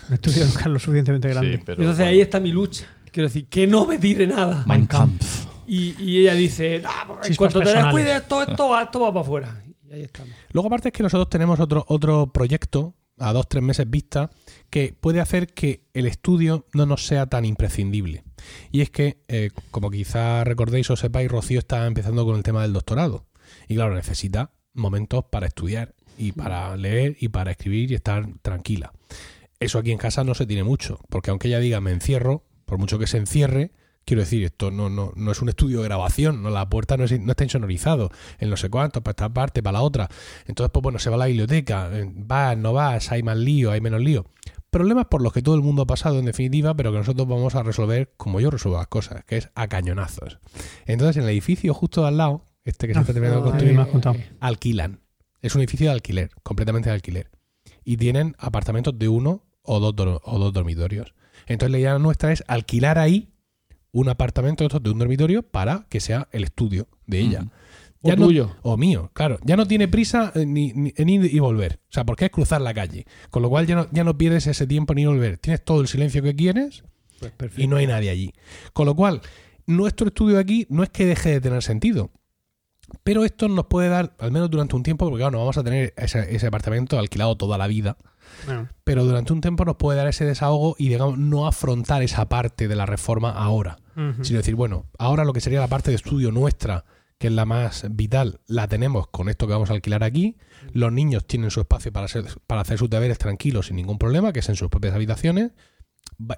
El 0.08 0.14
estudio 0.14 0.44
nunca 0.47 0.60
es 0.60 0.66
lo 0.66 0.78
suficientemente 0.78 1.28
grande. 1.28 1.56
Sí, 1.56 1.62
pero 1.64 1.82
Entonces 1.82 2.06
ahí 2.06 2.20
está 2.20 2.40
mi 2.40 2.50
lucha. 2.50 2.86
Quiero 3.14 3.28
decir, 3.28 3.46
que 3.46 3.68
no 3.68 3.86
me 3.86 3.96
tire 3.96 4.26
nada. 4.26 4.64
Mein 4.66 4.86
Kampf. 4.86 5.46
Y, 5.68 5.94
y 6.02 6.22
ella 6.22 6.34
dice, 6.34 6.82
ah, 6.84 7.06
en 7.08 7.20
Chispas 7.20 7.52
cuanto 7.54 7.60
te 7.60 7.72
descuides, 7.72 8.16
esto, 8.16 8.42
esto, 8.42 8.68
va, 8.70 8.82
esto 8.82 8.98
va 8.98 9.12
para 9.12 9.20
afuera. 9.20 9.64
Y 9.88 9.92
ahí 9.92 10.02
estamos. 10.02 10.34
Luego, 10.50 10.66
aparte, 10.66 10.88
es 10.88 10.92
que 10.92 11.04
nosotros 11.04 11.30
tenemos 11.30 11.60
otro, 11.60 11.84
otro 11.86 12.32
proyecto 12.32 12.96
a 13.18 13.32
dos, 13.32 13.48
tres 13.48 13.62
meses 13.62 13.88
vista 13.88 14.32
que 14.68 14.96
puede 15.00 15.20
hacer 15.20 15.54
que 15.54 15.84
el 15.94 16.06
estudio 16.06 16.66
no 16.74 16.86
nos 16.86 17.06
sea 17.06 17.26
tan 17.26 17.44
imprescindible. 17.44 18.24
Y 18.72 18.80
es 18.80 18.90
que, 18.90 19.22
eh, 19.28 19.50
como 19.70 19.92
quizá 19.92 20.42
recordéis 20.42 20.90
o 20.90 20.96
sepáis, 20.96 21.30
Rocío 21.30 21.60
está 21.60 21.86
empezando 21.86 22.26
con 22.26 22.34
el 22.34 22.42
tema 22.42 22.62
del 22.62 22.72
doctorado. 22.72 23.26
Y 23.68 23.76
claro, 23.76 23.94
necesita 23.94 24.50
momentos 24.72 25.26
para 25.30 25.46
estudiar 25.46 25.94
y 26.18 26.32
para 26.32 26.76
leer 26.76 27.16
y 27.20 27.28
para 27.28 27.52
escribir 27.52 27.92
y 27.92 27.94
estar 27.94 28.26
tranquila. 28.42 28.92
Eso 29.60 29.78
aquí 29.78 29.92
en 29.92 29.98
casa 29.98 30.24
no 30.24 30.34
se 30.34 30.46
tiene 30.46 30.64
mucho, 30.64 30.98
porque 31.10 31.30
aunque 31.30 31.46
ella 31.46 31.60
diga 31.60 31.80
me 31.80 31.92
encierro, 31.92 32.42
por 32.66 32.78
mucho 32.78 32.98
que 32.98 33.06
se 33.06 33.18
encierre, 33.18 33.72
quiero 34.04 34.20
decir, 34.20 34.44
esto 34.44 34.70
no, 34.70 34.90
no, 34.90 35.12
no 35.16 35.32
es 35.32 35.40
un 35.40 35.48
estudio 35.48 35.78
de 35.80 35.84
grabación, 35.84 36.42
no, 36.42 36.50
la 36.50 36.68
puerta 36.68 36.96
no, 36.96 37.04
es- 37.04 37.20
no 37.20 37.30
está 37.32 37.44
insonorizado, 37.44 38.10
en 38.38 38.50
no 38.50 38.56
sé 38.56 38.68
cuánto, 38.70 39.02
para 39.02 39.12
esta 39.12 39.32
parte, 39.32 39.62
para 39.62 39.78
la 39.78 39.82
otra. 39.82 40.08
Entonces, 40.46 40.70
pues 40.72 40.82
bueno, 40.82 40.98
se 40.98 41.08
va 41.10 41.16
a 41.16 41.18
la 41.20 41.26
biblioteca, 41.26 41.88
eh, 41.92 42.10
vas, 42.14 42.56
no 42.58 42.72
vas, 42.72 43.10
hay 43.12 43.22
más 43.22 43.36
lío, 43.38 43.70
hay 43.70 43.80
menos 43.80 44.00
lío. 44.00 44.26
Problemas 44.70 45.06
por 45.06 45.22
los 45.22 45.32
que 45.32 45.40
todo 45.40 45.54
el 45.54 45.60
mundo 45.62 45.82
ha 45.82 45.86
pasado 45.86 46.18
en 46.18 46.24
definitiva, 46.24 46.74
pero 46.74 46.90
que 46.90 46.98
nosotros 46.98 47.28
vamos 47.28 47.54
a 47.54 47.62
resolver 47.62 48.12
como 48.16 48.40
yo 48.40 48.50
resuelvo 48.50 48.76
las 48.78 48.88
cosas, 48.88 49.24
que 49.24 49.36
es 49.36 49.48
a 49.54 49.68
cañonazos. 49.68 50.40
Entonces, 50.86 51.16
en 51.18 51.22
el 51.22 51.28
edificio 51.30 51.72
justo 51.72 52.02
de 52.02 52.08
al 52.08 52.16
lado, 52.16 52.44
este 52.64 52.88
que 52.88 52.94
se 52.94 53.00
está 53.00 53.12
terminando 53.12 53.42
de 53.42 53.48
Ah, 53.48 53.52
construir, 53.52 53.76
alquilan. 54.40 55.00
Es 55.42 55.54
un 55.54 55.60
edificio 55.60 55.86
de 55.86 55.92
alquiler, 55.92 56.30
completamente 56.42 56.88
de 56.88 56.94
alquiler. 56.94 57.30
Y 57.84 57.96
tienen 57.98 58.34
apartamentos 58.38 58.98
de 58.98 59.08
uno 59.08 59.44
o 59.62 59.78
dos, 59.78 60.20
o 60.24 60.38
dos 60.38 60.52
dormitorios. 60.52 61.14
Entonces 61.47 61.73
la 61.73 61.78
idea 61.78 61.98
nuestra 61.98 62.32
es 62.32 62.44
alquilar 62.48 62.98
ahí 62.98 63.31
un 63.92 64.08
apartamento 64.08 64.66
de 64.68 64.90
un 64.90 64.98
dormitorio 64.98 65.42
para 65.42 65.86
que 65.89 66.00
sea 66.00 66.28
el 66.32 66.44
estudio 66.44 66.89
de 67.06 67.20
ella. 67.20 67.40
Ujú. 67.40 67.50
O 68.02 68.08
Ya 68.08 68.16
no- 68.16 68.26
tuyo. 68.26 68.56
o 68.62 68.76
mío, 68.76 69.10
claro. 69.14 69.39
Ya 69.44 69.56
no 69.56 69.66
tiene 69.66 69.89
prisa 69.89 70.31
eh, 70.34 70.44
ni, 70.44 70.73
ni- 70.74 70.92
en 70.97 71.08
ir 71.08 71.24
y 71.32 71.39
volver. 71.39 71.81
O 71.89 71.92
sea, 71.92 72.05
porque 72.05 72.26
es 72.26 72.31
cruzar 72.31 72.60
la 72.60 72.74
calle. 72.74 73.06
Con 73.31 73.42
lo 73.42 73.48
cual 73.48 73.66
ya 73.66 73.76
no, 73.76 73.89
ya 73.92 74.05
no 74.05 74.18
pierdes 74.18 74.47
ese 74.47 74.66
tiempo 74.66 74.94
ni 74.94 75.06
volver. 75.06 75.39
Tienes 75.39 75.64
todo 75.64 75.81
el 75.81 75.89
silencio 75.89 76.23
que 76.23 76.34
quieres 76.34 76.84
Pues 77.39 77.52
y 77.58 77.66
no 77.66 77.76
hay 77.76 77.86
nadie 77.86 78.10
allí. 78.10 78.32
Con 78.74 78.84
lo 78.86 78.94
cual, 78.94 79.23
nuestro 79.66 80.08
estudio 80.08 80.39
aquí 80.39 80.66
no 80.68 80.82
es 80.82 80.90
que 80.90 81.06
deje 81.06 81.31
de 81.31 81.40
tener 81.40 81.62
sentido. 81.62 82.10
Pero 83.02 83.24
esto 83.24 83.48
nos 83.48 83.66
puede 83.66 83.89
dar, 83.89 84.14
al 84.18 84.31
menos 84.31 84.50
durante 84.50 84.76
un 84.76 84.82
tiempo, 84.82 85.06
porque 85.06 85.20
claro, 85.20 85.31
no 85.32 85.39
vamos 85.39 85.56
a 85.56 85.64
tener 85.64 85.94
ese, 85.97 86.34
ese 86.36 86.47
apartamento 86.47 86.98
alquilado 86.98 87.36
toda 87.36 87.56
la 87.56 87.66
vida, 87.66 87.97
Bueno, 88.46 88.68
pero 88.84 89.04
durante 89.04 89.32
un 89.32 89.40
tiempo 89.40 89.64
nos 89.64 89.76
puede 89.76 89.98
dar 89.98 90.06
ese 90.08 90.24
desahogo 90.24 90.76
y, 90.78 90.88
digamos, 90.88 91.18
no 91.18 91.46
afrontar 91.46 92.02
esa 92.02 92.28
parte 92.28 92.68
de 92.68 92.76
la 92.76 92.86
reforma 92.86 93.30
ahora. 93.30 93.76
Sino 94.24 94.38
decir, 94.38 94.54
bueno, 94.54 94.86
ahora 94.98 95.24
lo 95.24 95.32
que 95.32 95.40
sería 95.40 95.60
la 95.60 95.68
parte 95.68 95.90
de 95.90 95.96
estudio 95.96 96.30
nuestra, 96.32 96.84
que 97.18 97.28
es 97.28 97.32
la 97.32 97.44
más 97.44 97.86
vital, 97.90 98.40
la 98.46 98.66
tenemos 98.66 99.06
con 99.06 99.28
esto 99.28 99.46
que 99.46 99.52
vamos 99.52 99.70
a 99.70 99.74
alquilar 99.74 100.02
aquí. 100.02 100.36
Los 100.72 100.92
niños 100.92 101.26
tienen 101.26 101.50
su 101.50 101.60
espacio 101.60 101.92
para, 101.92 102.08
ser- 102.08 102.26
para 102.46 102.62
hacer 102.62 102.76
sus 102.78 102.90
deberes 102.90 103.18
tranquilos 103.18 103.66
sin 103.68 103.76
ningún 103.76 103.98
problema, 103.98 104.32
que 104.32 104.40
es 104.40 104.48
en 104.48 104.56
sus 104.56 104.68
propias 104.68 104.94
habitaciones. 104.94 105.52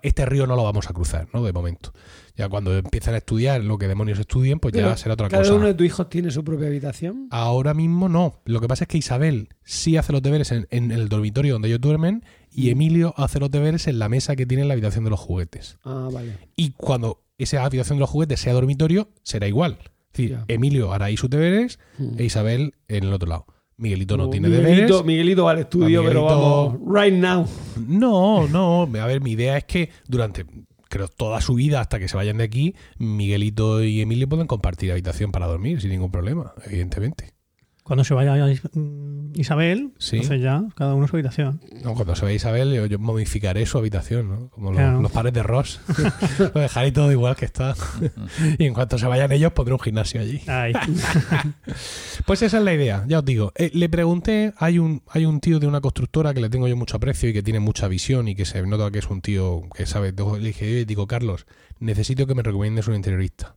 Este 0.03 0.25
río 0.27 0.47
no 0.47 0.57
lo 0.57 0.65
vamos 0.65 0.89
a 0.91 0.93
cruzar, 0.93 1.29
¿no? 1.33 1.45
De 1.45 1.53
momento. 1.53 1.93
Ya 2.37 2.49
cuando 2.49 2.77
empiezan 2.77 3.15
a 3.15 3.19
estudiar 3.19 3.63
lo 3.65 3.79
que 3.79 3.89
demonios 3.89 4.19
estudien, 4.19 4.59
pues 4.61 4.73
Pero 4.73 4.89
ya 4.89 4.97
será 4.97 5.15
otra 5.15 5.29
¿Cada 5.29 5.43
cosa. 5.43 5.55
uno 5.55 5.67
de 5.67 5.75
tus 5.75 5.87
hijos 5.87 6.09
tiene 6.09 6.31
su 6.31 6.45
propia 6.45 6.67
habitación? 6.69 7.29
Ahora 7.31 7.75
mismo 7.75 8.09
no. 8.09 8.41
Lo 8.45 8.61
que 8.61 8.69
pasa 8.69 8.85
es 8.85 8.89
que 8.89 8.99
Isabel 8.99 9.49
sí 9.65 9.97
hace 9.97 10.13
los 10.13 10.23
deberes 10.23 10.53
en, 10.53 10.67
en 10.71 10.91
el 10.91 11.09
dormitorio 11.09 11.55
donde 11.55 11.69
ellos 11.69 11.81
duermen 11.81 12.25
y 12.51 12.71
Emilio 12.71 13.13
hace 13.17 13.39
los 13.41 13.51
deberes 13.51 13.87
en 13.87 13.99
la 13.99 14.09
mesa 14.09 14.35
que 14.37 14.47
tiene 14.47 14.63
en 14.63 14.69
la 14.69 14.75
habitación 14.75 15.05
de 15.05 15.11
los 15.11 15.21
juguetes. 15.21 15.79
Ah, 15.85 16.09
vale. 16.13 16.39
Y 16.57 16.71
cuando 16.71 17.23
esa 17.39 17.65
habitación 17.65 17.99
de 17.99 18.01
los 18.01 18.11
juguetes 18.11 18.41
sea 18.41 18.55
dormitorio, 18.55 19.11
será 19.23 19.47
igual. 19.47 19.79
Es 19.81 20.13
decir, 20.13 20.31
Ya. 20.31 20.45
Emilio 20.49 20.93
hará 20.95 21.07
ahí 21.07 21.17
sus 21.19 21.29
deberes 21.29 21.79
Mm. 21.99 22.19
e 22.19 22.25
Isabel 22.25 22.75
en 22.89 23.05
el 23.05 23.13
otro 23.13 23.29
lado. 23.29 23.47
Miguelito 23.79 24.17
no 24.17 24.31
tiene 24.31 24.49
Miguelito, 24.49 24.73
deberes. 24.73 25.05
Miguelito 25.05 25.45
va 25.45 25.51
al 25.51 25.59
estudio, 25.59 26.03
pero 26.03 26.25
vamos, 26.25 26.79
right 26.87 27.15
now. 27.15 27.47
No, 27.87 28.49
no. 28.49 28.89
A 29.01 29.07
ver, 29.07 29.21
mi 29.21 29.33
idea 29.33 29.59
es 29.59 29.65
que 29.65 29.91
durante, 30.09 30.47
creo, 30.89 31.09
toda 31.09 31.41
su 31.43 31.55
vida, 31.55 31.81
hasta 31.81 31.99
que 31.99 32.09
se 32.09 32.17
vayan 32.17 32.39
de 32.39 32.45
aquí, 32.45 32.75
Miguelito 32.99 33.85
y 33.85 34.01
Emilio 34.01 34.29
pueden 34.29 34.47
compartir 34.47 34.93
habitación 34.93 35.31
para 35.31 35.47
dormir 35.47 35.81
sin 35.81 35.91
ningún 35.91 36.11
problema, 36.11 36.55
evidentemente. 36.65 37.36
Cuando 37.87 38.03
se 38.03 38.15
vaya 38.15 38.35
mm, 38.73 39.31
Isabel, 39.37 39.93
Sí. 39.99 40.17
entonces 40.17 40.43
ya 40.43 40.65
cada 40.75 40.95
uno 40.95 41.07
su 41.07 41.15
habitación. 41.15 41.61
No, 41.85 41.95
cuando 41.95 42.17
se 42.17 42.25
vaya 42.25 42.35
Isabel, 42.35 42.75
yo, 42.75 42.87
yo 42.87 42.99
modificaré 42.99 43.65
su 43.65 43.79
habitación, 43.79 44.29
¿no? 44.29 44.49
Como 44.51 44.71
los, 44.73 44.79
Claro. 44.81 45.01
los 45.03 45.13
padres 45.13 45.33
de 45.35 45.45
Ross. 45.45 45.81
Lo 46.55 46.61
dejaré 46.61 46.91
todo 46.91 47.13
igual 47.13 47.37
que 47.37 47.45
está. 47.45 47.77
y 48.59 48.65
en 48.65 48.75
cuanto 48.75 48.99
se 48.99 49.07
vayan 49.07 49.31
ellos, 49.31 49.53
pondré 49.53 49.73
un 49.73 49.79
gimnasio 49.81 50.21
allí. 50.21 50.41
Pues 52.27 52.43
esa 52.43 52.59
es 52.59 52.65
la 52.65 52.75
idea, 52.75 53.05
ya 53.07 53.21
os 53.21 53.25
digo. 53.25 53.53
Eh, 53.55 53.71
le 53.73 53.89
pregunté, 53.89 54.53
hay 54.59 54.79
un, 54.81 55.03
hay 55.09 55.27
un 55.27 55.41
tío 55.41 55.61
de 55.61 55.69
una 55.69 55.81
constructora 55.81 56.35
que 56.35 56.41
le 56.41 56.49
tengo 56.51 56.67
yo 56.67 56.77
mucho 56.77 56.97
aprecio 56.97 57.29
y 57.29 57.33
que 57.33 57.43
tiene 57.43 57.61
mucha 57.61 57.87
visión 57.87 58.27
y 58.27 58.35
que 58.35 58.45
se 58.45 58.61
nota 58.63 58.91
que 58.91 58.99
es 58.99 59.07
un 59.09 59.21
tío 59.21 59.63
que 59.75 59.87
sabe. 59.87 60.13
Le 60.13 60.39
dije, 60.49 60.65
"Oye", 60.67 60.85
digo, 60.87 61.07
Carlos, 61.07 61.47
necesito 61.79 62.27
que 62.27 62.35
me 62.35 62.43
recomiendes 62.43 62.89
un 62.89 62.97
interiorista. 62.97 63.55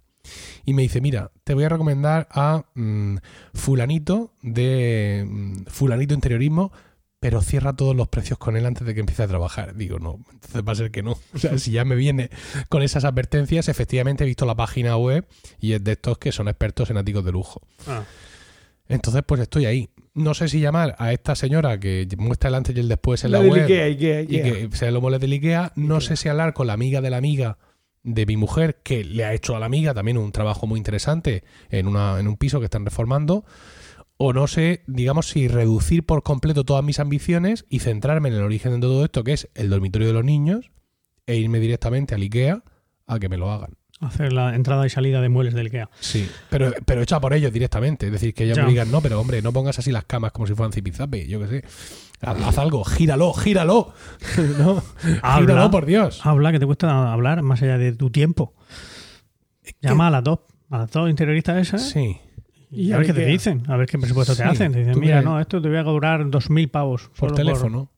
Y 0.65 0.73
me 0.73 0.81
dice, 0.81 1.01
mira, 1.01 1.31
te 1.43 1.53
voy 1.53 1.63
a 1.63 1.69
recomendar 1.69 2.27
a 2.31 2.65
mm, 2.75 3.17
fulanito 3.53 4.33
de 4.41 5.25
mm, 5.27 5.65
fulanito 5.67 6.13
interiorismo, 6.13 6.71
pero 7.19 7.41
cierra 7.41 7.75
todos 7.75 7.95
los 7.95 8.07
precios 8.07 8.39
con 8.39 8.55
él 8.55 8.65
antes 8.65 8.87
de 8.87 8.93
que 8.93 9.01
empiece 9.01 9.23
a 9.23 9.27
trabajar. 9.27 9.75
Digo, 9.75 9.99
no, 9.99 10.19
entonces 10.31 10.63
va 10.67 10.71
a 10.71 10.75
ser 10.75 10.91
que 10.91 11.03
no. 11.03 11.17
O 11.33 11.39
sea, 11.39 11.57
si 11.57 11.71
ya 11.71 11.85
me 11.85 11.95
viene 11.95 12.29
con 12.69 12.81
esas 12.81 13.03
advertencias, 13.03 13.67
efectivamente 13.67 14.23
he 14.23 14.27
visto 14.27 14.45
la 14.45 14.55
página 14.55 14.95
web 14.97 15.27
y 15.59 15.73
es 15.73 15.83
de 15.83 15.93
estos 15.93 16.17
que 16.17 16.31
son 16.31 16.47
expertos 16.47 16.89
en 16.89 16.97
áticos 16.97 17.25
de 17.25 17.31
lujo. 17.31 17.61
Ah. 17.87 18.03
Entonces, 18.87 19.21
pues 19.25 19.41
estoy 19.41 19.65
ahí. 19.65 19.89
No 20.15 20.33
sé 20.33 20.47
si 20.49 20.59
llamar 20.59 20.95
a 20.97 21.13
esta 21.13 21.35
señora 21.35 21.79
que 21.79 22.07
muestra 22.17 22.49
el 22.49 22.55
antes 22.55 22.75
y 22.75 22.79
el 22.79 22.87
después 22.87 23.23
en 23.23 23.31
la, 23.31 23.39
web 23.39 23.63
Ikea, 23.63 23.85
Ikea, 23.85 24.21
y 24.21 24.27
que 24.27 24.69
se 24.73 24.89
lo 24.91 24.99
mole 24.99 25.19
del 25.19 25.31
Ikea. 25.33 25.73
No 25.75 26.01
sé 26.01 26.15
si 26.15 26.27
hablar 26.27 26.53
con 26.53 26.67
la 26.67 26.73
amiga 26.73 26.99
de 26.99 27.09
la 27.11 27.17
amiga 27.17 27.57
de 28.03 28.25
mi 28.25 28.37
mujer, 28.37 28.81
que 28.83 29.03
le 29.03 29.25
ha 29.25 29.33
hecho 29.33 29.55
a 29.55 29.59
la 29.59 29.65
amiga 29.65 29.93
también 29.93 30.17
un 30.17 30.31
trabajo 30.31 30.67
muy 30.67 30.77
interesante 30.77 31.43
en, 31.69 31.87
una, 31.87 32.19
en 32.19 32.27
un 32.27 32.37
piso 32.37 32.59
que 32.59 32.65
están 32.65 32.85
reformando. 32.85 33.45
O 34.17 34.33
no 34.33 34.47
sé, 34.47 34.83
digamos, 34.87 35.29
si 35.29 35.47
reducir 35.47 36.05
por 36.05 36.23
completo 36.23 36.65
todas 36.65 36.83
mis 36.83 36.99
ambiciones 36.99 37.65
y 37.69 37.79
centrarme 37.79 38.29
en 38.29 38.35
el 38.35 38.43
origen 38.43 38.73
de 38.73 38.81
todo 38.81 39.05
esto, 39.05 39.23
que 39.23 39.33
es 39.33 39.49
el 39.55 39.69
dormitorio 39.69 40.07
de 40.07 40.13
los 40.13 40.25
niños, 40.25 40.71
e 41.25 41.37
irme 41.37 41.59
directamente 41.59 42.15
al 42.15 42.21
Ikea 42.21 42.63
a 43.05 43.19
que 43.19 43.29
me 43.29 43.37
lo 43.37 43.51
hagan. 43.51 43.78
Hacer 44.01 44.31
la 44.31 44.55
entrada 44.55 44.85
y 44.85 44.89
salida 44.89 45.19
de 45.21 45.27
muebles 45.27 45.53
del 45.53 45.65
IKEA. 45.67 45.89
Sí, 45.99 46.29
pero, 46.49 46.71
pero 46.85 47.01
hecha 47.01 47.19
por 47.19 47.33
ellos 47.33 47.51
directamente. 47.51 48.05
Es 48.05 48.11
decir, 48.13 48.33
que 48.33 48.45
ellos 48.45 48.55
Ya. 48.57 48.63
me 48.63 48.69
digan, 48.69 48.89
no, 48.91 49.01
pero 49.01 49.19
hombre, 49.19 49.41
no 49.41 49.51
pongas 49.51 49.77
así 49.77 49.91
las 49.91 50.05
camas 50.05 50.31
como 50.31 50.47
si 50.47 50.53
fueran 50.55 50.71
zipizape, 50.71 51.27
yo 51.27 51.39
qué 51.41 51.47
sé. 51.47 51.63
Haz, 52.21 52.37
haz 52.41 52.57
algo, 52.59 52.83
gíralo, 52.85 53.33
gíralo. 53.33 53.93
¿No? 54.57 54.81
Habla. 55.21 55.47
Gíralo, 55.53 55.71
por 55.71 55.85
Dios. 55.85 56.25
Habla, 56.25 56.51
que 56.53 56.59
te 56.59 56.65
cuesta 56.65 57.11
hablar 57.11 57.41
más 57.41 57.61
allá 57.61 57.77
de 57.77 57.91
tu 57.93 58.09
tiempo. 58.09 58.53
Llama 59.81 60.07
a 60.07 60.11
las 60.11 60.23
dos, 60.23 60.39
a 60.69 60.77
las 60.79 60.91
dos 60.91 61.09
interioristas 61.09 61.57
esas 61.57 61.89
Sí. 61.89 62.17
Y 62.71 62.91
a 62.91 62.97
ver 62.97 63.07
qué 63.07 63.13
te 63.13 63.21
qué? 63.21 63.31
dicen, 63.31 63.63
a 63.67 63.75
ver 63.77 63.87
qué 63.87 63.97
presupuesto 63.97 64.35
te 64.35 64.43
hacen. 64.43 64.71
Te 64.71 64.79
dicen, 64.79 64.93
¿tú 64.93 64.99
mira, 64.99 65.21
no, 65.21 65.39
esto 65.39 65.61
te 65.61 65.67
voy 65.69 65.77
a 65.77 65.83
cobrar 65.83 66.21
2.000 66.25 66.69
pavos. 66.69 67.09
Por 67.17 67.33
teléfono. 67.33 67.91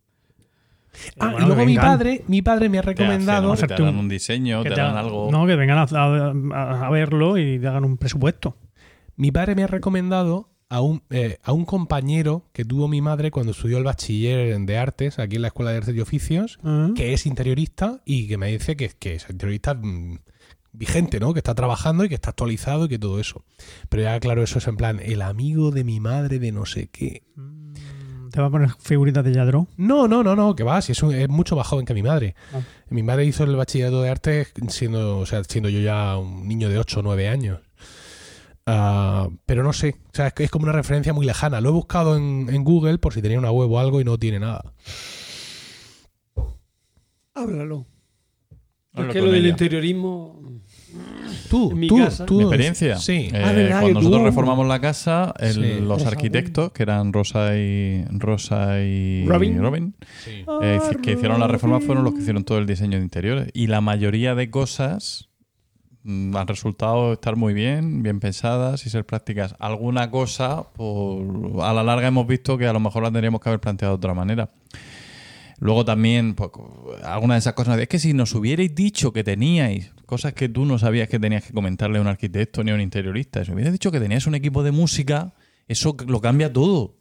Ah, 1.20 1.32
bueno, 1.32 1.45
y 1.45 1.48
luego 1.48 1.66
mi 1.66 1.76
padre, 1.76 2.24
mi 2.28 2.42
padre 2.42 2.70
me 2.70 2.78
ha 2.78 2.82
Te 2.82 2.92
hacen, 2.92 2.98
recomendado. 2.98 3.56
te 3.56 3.68
dan 3.68 3.95
un- 3.98 4.10
diseño, 4.10 4.64
que 4.64 4.70
te 4.70 4.76
te 4.76 4.82
dan 4.82 4.98
algo. 4.98 5.30
No, 5.32 5.45
que 5.48 5.56
vengan 5.56 5.78
a, 5.78 5.84
a- 5.84 6.88
a 6.88 6.90
verlo 6.90 7.38
y 7.38 7.60
te 7.60 7.68
hagan 7.68 7.86
un 7.86 7.98
presupuesto. 7.98 8.58
Mi 9.16 9.32
padre 9.32 9.56
me 9.56 9.64
ha 9.64 9.68
recomendado 9.68 10.50
a 10.70 10.82
un, 10.82 11.03
eh, 11.10 11.38
a 11.44 11.52
un 11.52 11.66
compañero 11.66 12.45
que 12.53 12.64
tuvo 12.66 12.88
mi 12.88 13.02
madre 13.02 13.30
cuando 13.32 13.52
estudió 13.52 13.78
el 13.78 13.84
bachiller 13.84 14.58
de 14.60 14.78
artes 14.78 15.20
aquí 15.20 15.36
en 15.36 15.42
la 15.44 15.50
Escuela 15.50 15.72
de 15.72 15.78
Artes 15.78 15.95
y 15.95 16.00
Oficios, 16.00 16.60
que 16.95 17.14
es 17.14 17.26
interiorista 17.26 18.02
y 18.06 18.28
que 18.28 18.38
me 18.38 18.48
dice 18.52 18.76
que, 18.78 18.90
que 18.90 19.16
es 19.16 19.30
interiorista 19.30 19.74
mm, 19.74 20.20
vigente, 20.74 21.20
¿no? 21.20 21.34
Que 21.34 21.40
está 21.40 21.56
trabajando 21.56 22.06
y 22.06 22.10
que 22.10 22.16
está 22.16 22.30
actualizado 22.30 22.86
y 22.86 22.88
que 22.90 22.98
todo 23.00 23.20
eso. 23.20 23.44
Pero 23.90 24.03
ya, 24.03 24.18
claro, 24.22 24.44
eso 24.44 24.60
es 24.60 24.68
en 24.68 24.78
plan, 24.78 25.00
el 25.03 25.22
amigo 25.22 25.72
de 25.72 25.84
mi 25.84 26.00
madre 26.00 26.40
de 26.40 26.52
no 26.53 26.66
sé 26.66 26.88
qué. 26.88 27.24
Te 28.32 28.40
va 28.40 28.48
a 28.48 28.50
poner 28.50 28.69
figuritas 28.80 29.24
de 29.26 29.34
Yadro. 29.34 29.68
No, 29.77 30.08
no, 30.08 30.24
no, 30.24 30.35
no, 30.35 30.56
que 30.56 30.64
va, 30.64 30.82
si 30.82 30.93
es, 30.93 31.03
un- 31.03 31.14
es 31.14 31.27
mucho 31.27 31.56
más 31.56 31.68
joven 31.68 31.85
que 31.85 31.93
mi 31.93 32.01
madre. 32.03 32.35
Ah. 32.53 32.60
Mi 32.90 33.03
madre 33.03 33.26
hizo 33.26 33.43
el 33.43 33.56
bachillerato 33.56 34.01
de 34.01 34.10
artes 34.10 34.53
siendo, 34.69 35.19
o 35.19 35.26
sea, 35.26 35.43
siendo 35.43 35.69
yo 35.69 35.80
ya 35.82 36.18
un 36.18 36.48
niño 36.48 36.69
de 36.69 36.77
8 36.80 37.00
o 37.01 37.03
9 37.03 37.27
años. 37.27 37.60
Ah, 38.66 39.27
pero 39.45 39.64
no 39.64 39.74
sé, 39.74 39.95
o 40.06 40.16
sea, 40.16 40.27
es, 40.27 40.34
que 40.34 40.43
es 40.43 40.51
como 40.51 40.64
una 40.64 40.72
referencia 40.72 41.14
muy 41.14 41.26
lejana. 41.26 41.60
Lo 41.61 41.69
he 41.69 41.74
buscado 41.74 42.16
en, 42.16 42.48
en 42.50 42.64
Google 42.64 43.00
por 43.00 43.14
si 43.14 43.22
tenía 43.22 43.40
una 43.40 43.51
web 43.51 43.69
o 43.72 43.80
algo 43.80 44.00
y 44.00 44.03
no 44.06 44.18
tiene 44.18 44.40
nada. 44.40 44.74
Háblalo. 47.34 47.85
Habla 48.93 49.08
Porque 49.08 49.19
con 49.19 49.27
lo 49.30 49.34
del 49.34 49.48
interiorismo. 49.48 50.42
Tú, 51.50 51.72
mi 51.72 51.88
tú, 51.88 51.98
casa. 51.98 52.26
tú. 52.26 52.36
Mi 52.38 52.42
experiencia. 52.44 52.98
Sí. 52.98 53.30
Eh, 53.34 53.42
Ah, 53.44 53.52
verdad, 53.52 53.82
cuando 53.82 54.00
nosotros 54.00 54.22
tú- 54.22 54.26
reformamos 54.26 54.68
la 54.68 54.80
casa, 54.80 55.34
el- 55.40 55.53
Sí. 55.53 55.80
los 55.82 56.06
arquitectos, 56.06 56.72
que 56.72 56.84
eran 56.84 57.11
Rosa 57.14 57.56
y 57.58 58.06
Rosa 58.11 58.80
y 58.82 59.26
Robin. 59.28 59.95
Sí. 60.24 60.45
eh, 60.61 60.80
que 61.03 61.11
hicieron 61.14 61.40
la 61.40 61.48
reforma, 61.48 61.80
fueron 61.82 62.03
los 62.03 62.14
que 62.14 62.22
hicieron 62.22 62.44
todo 62.44 62.58
el 62.58 62.66
diseño 62.66 62.98
de 62.98 63.03
interiores. 63.03 63.50
Y 63.53 63.68
la 63.68 63.82
mayoría 63.82 64.36
de 64.36 64.50
cosas 64.50 65.28
mm, 66.03 66.36
han 66.36 66.48
resultado 66.48 67.14
estar 67.14 67.36
muy 67.36 67.53
bien, 67.53 68.02
bien 68.02 68.20
pensadas 68.20 68.86
y 68.88 68.90
ser 68.90 69.06
prácticas. 69.06 69.56
Alguna 69.60 70.10
cosa, 70.10 70.64
por, 70.74 71.22
a 71.64 71.74
la 71.74 71.84
larga 71.84 72.08
hemos 72.08 72.26
visto 72.26 72.58
que 72.58 72.66
a 72.68 72.74
lo 72.74 72.80
mejor 72.80 73.03
la 73.03 73.10
tendríamos 73.11 73.40
que 73.40 73.50
haber 73.50 73.60
planteado 73.60 73.94
de 73.94 73.98
otra 73.98 74.14
manera. 74.16 74.50
Luego 75.60 75.86
también, 75.86 76.34
pues, 76.34 76.50
algunas 77.03 77.36
de 77.36 77.40
esas 77.40 77.53
cosas, 77.53 77.78
es 77.80 77.88
que 77.88 78.00
si 78.00 78.14
nos 78.14 78.34
hubierais 78.34 78.74
dicho 78.74 79.14
que 79.14 79.24
teníais 79.24 79.92
cosas 80.12 80.34
que 80.34 80.50
tú 80.50 80.66
no 80.66 80.78
sabías 80.78 81.08
que 81.08 81.20
tenías 81.20 81.42
que 81.42 81.54
comentarle 81.54 81.98
a 81.98 82.02
un 82.02 82.08
arquitecto 82.08 82.66
ni 82.66 82.72
a 82.72 82.76
un 82.76 82.82
interiorista, 82.82 83.46
si 83.46 83.52
hubierais 83.54 83.72
dicho 83.72 83.94
que 83.94 84.00
tenías 84.02 84.28
un 84.28 84.36
equipo 84.36 84.62
de 84.62 84.72
música, 84.72 85.34
eso 85.70 85.96
lo 86.06 86.20
cambia 86.20 86.52
todo. 86.52 86.98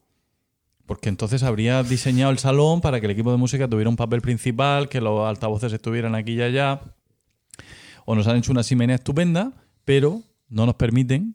Porque 0.87 1.09
entonces 1.09 1.43
habría 1.43 1.83
diseñado 1.83 2.31
el 2.31 2.39
salón 2.39 2.81
para 2.81 3.01
que 3.01 3.07
el 3.07 3.11
equipo 3.11 3.33
de 3.33 3.37
música 3.37 3.67
tuviera 3.67 3.91
un 3.91 3.97
papel 3.97 4.21
principal, 4.21 4.89
que 4.89 5.01
los 5.01 5.29
altavoces 5.29 5.73
estuvieran 5.73 6.15
aquí 6.15 6.35
y 6.35 6.43
allá. 6.43 6.83
O 8.05 8.15
nos 8.15 8.29
han 8.29 8.37
hecho 8.37 8.53
una 8.53 8.63
chimenea 8.63 8.95
estupenda, 8.95 9.55
pero 9.85 10.23
no 10.49 10.65
nos 10.65 10.77
permiten 10.77 11.35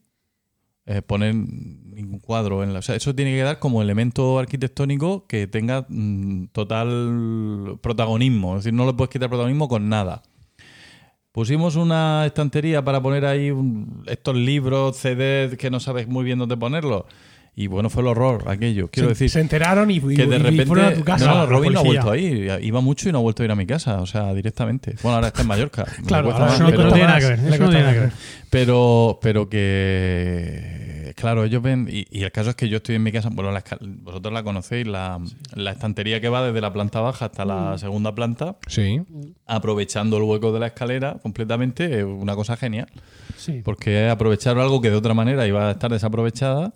eh, 0.86 1.02
poner 1.02 1.36
ningún 1.36 2.20
cuadro 2.20 2.64
en 2.64 2.72
la. 2.72 2.80
O 2.80 2.84
sea, 2.84 2.96
eso 2.96 3.14
tiene 3.14 3.36
que 3.36 3.42
dar 3.42 3.60
como 3.60 3.82
elemento 3.82 4.40
arquitectónico 4.40 5.28
que 5.28 5.48
tenga 5.48 5.86
mm, 5.90 6.48
total 6.54 7.80
protagonismo. 7.82 8.56
Es 8.56 8.64
decir, 8.64 8.74
no 8.74 8.86
le 8.86 8.94
puedes 8.94 9.10
quitar 9.10 9.28
protagonismo 9.28 9.68
con 9.68 9.90
nada. 9.90 10.24
Pusimos 11.36 11.76
una 11.76 12.24
estantería 12.26 12.82
para 12.82 13.02
poner 13.02 13.26
ahí 13.26 13.52
un- 13.52 14.04
estos 14.08 14.38
libros, 14.38 14.96
CDs 14.96 15.58
que 15.58 15.70
no 15.70 15.82
sabes 15.82 16.08
muy 16.08 16.24
bien 16.24 16.40
dónde 16.40 16.56
ponerlos. 16.56 17.04
Y 17.58 17.68
bueno, 17.68 17.90
fue 17.90 18.04
el 18.04 18.08
horror 18.08 18.46
aquello. 18.48 18.88
Quiero 18.90 19.10
se, 19.10 19.16
decir, 19.16 19.30
se 19.30 19.42
enteraron 19.42 19.92
y, 19.92 19.96
y- 19.98 20.00
que 20.16 20.26
de 20.28 20.36
y 20.38 20.40
repente. 20.40 20.66
fueron 20.66 20.86
a 20.86 20.94
tu 20.94 21.04
casa. 21.04 21.26
No, 21.34 21.46
Robin 21.46 21.74
no 21.74 21.80
ha 21.80 21.84
vuelto 21.84 22.10
a 22.12 22.18
ir. 22.18 22.50
Iba 22.62 22.80
mucho 22.80 23.10
y 23.10 23.12
no 23.12 23.18
ha 23.18 23.22
vuelto 23.22 23.44
a 23.44 23.46
ir 23.46 23.52
a 23.52 23.56
mi 23.56 23.66
casa. 23.66 24.00
O 24.02 24.06
sea, 24.06 24.34
directamente. 24.34 24.96
Bueno, 25.04 25.16
ahora 25.16 25.28
está 25.28 25.42
en 25.42 25.48
Mallorca. 25.50 25.86
Claro, 26.08 26.32
ahora 26.32 26.46
más, 26.46 26.60
no, 26.62 26.68
le 26.70 26.72
pero- 26.72 26.84
no 26.88 26.94
tiene 26.94 27.08
nada 27.08 27.20
que 27.20 28.00
ver. 28.00 28.12
pero, 28.50 29.20
pero 29.22 29.50
que, 29.50 30.75
claro, 31.16 31.44
ellos 31.46 31.62
ven, 31.64 31.88
y, 31.90 32.06
y 32.12 32.24
el 32.24 32.32
caso 32.32 32.52
es 32.52 32.56
que 32.56 32.70
yo 32.70 32.78
estoy 32.78 32.96
en 32.96 33.04
mi 33.04 33.12
casa, 33.12 33.30
bueno, 33.32 33.52
la 33.52 33.64
vosotros 34.02 34.34
la 34.34 34.44
conocéis, 34.44 34.86
la, 34.86 35.20
la 35.54 35.72
estantería 35.72 36.22
que 36.22 36.30
va 36.30 36.46
desde 36.46 36.62
la 36.62 36.72
planta 36.74 37.00
baja 37.02 37.26
hasta 37.26 37.46
la 37.46 37.78
segunda 37.78 38.14
planta, 38.14 38.58
Sí. 38.68 39.02
aprovechando 39.46 40.18
el 40.18 40.24
hueco 40.24 40.52
de 40.52 40.60
la 40.60 40.68
escalera 40.68 41.18
completamente, 41.22 42.00
es 42.00 42.04
una 42.06 42.36
cosa 42.36 42.58
genial, 42.58 42.88
Sí. 43.38 43.62
porque 43.64 44.06
es 44.06 44.12
aprovechar 44.12 44.58
algo 44.60 44.82
que 44.82 44.90
de 44.90 44.96
otra 44.98 45.14
manera 45.14 45.48
iba 45.48 45.68
a 45.70 45.72
estar 45.72 45.92
desaprovechada 45.92 46.74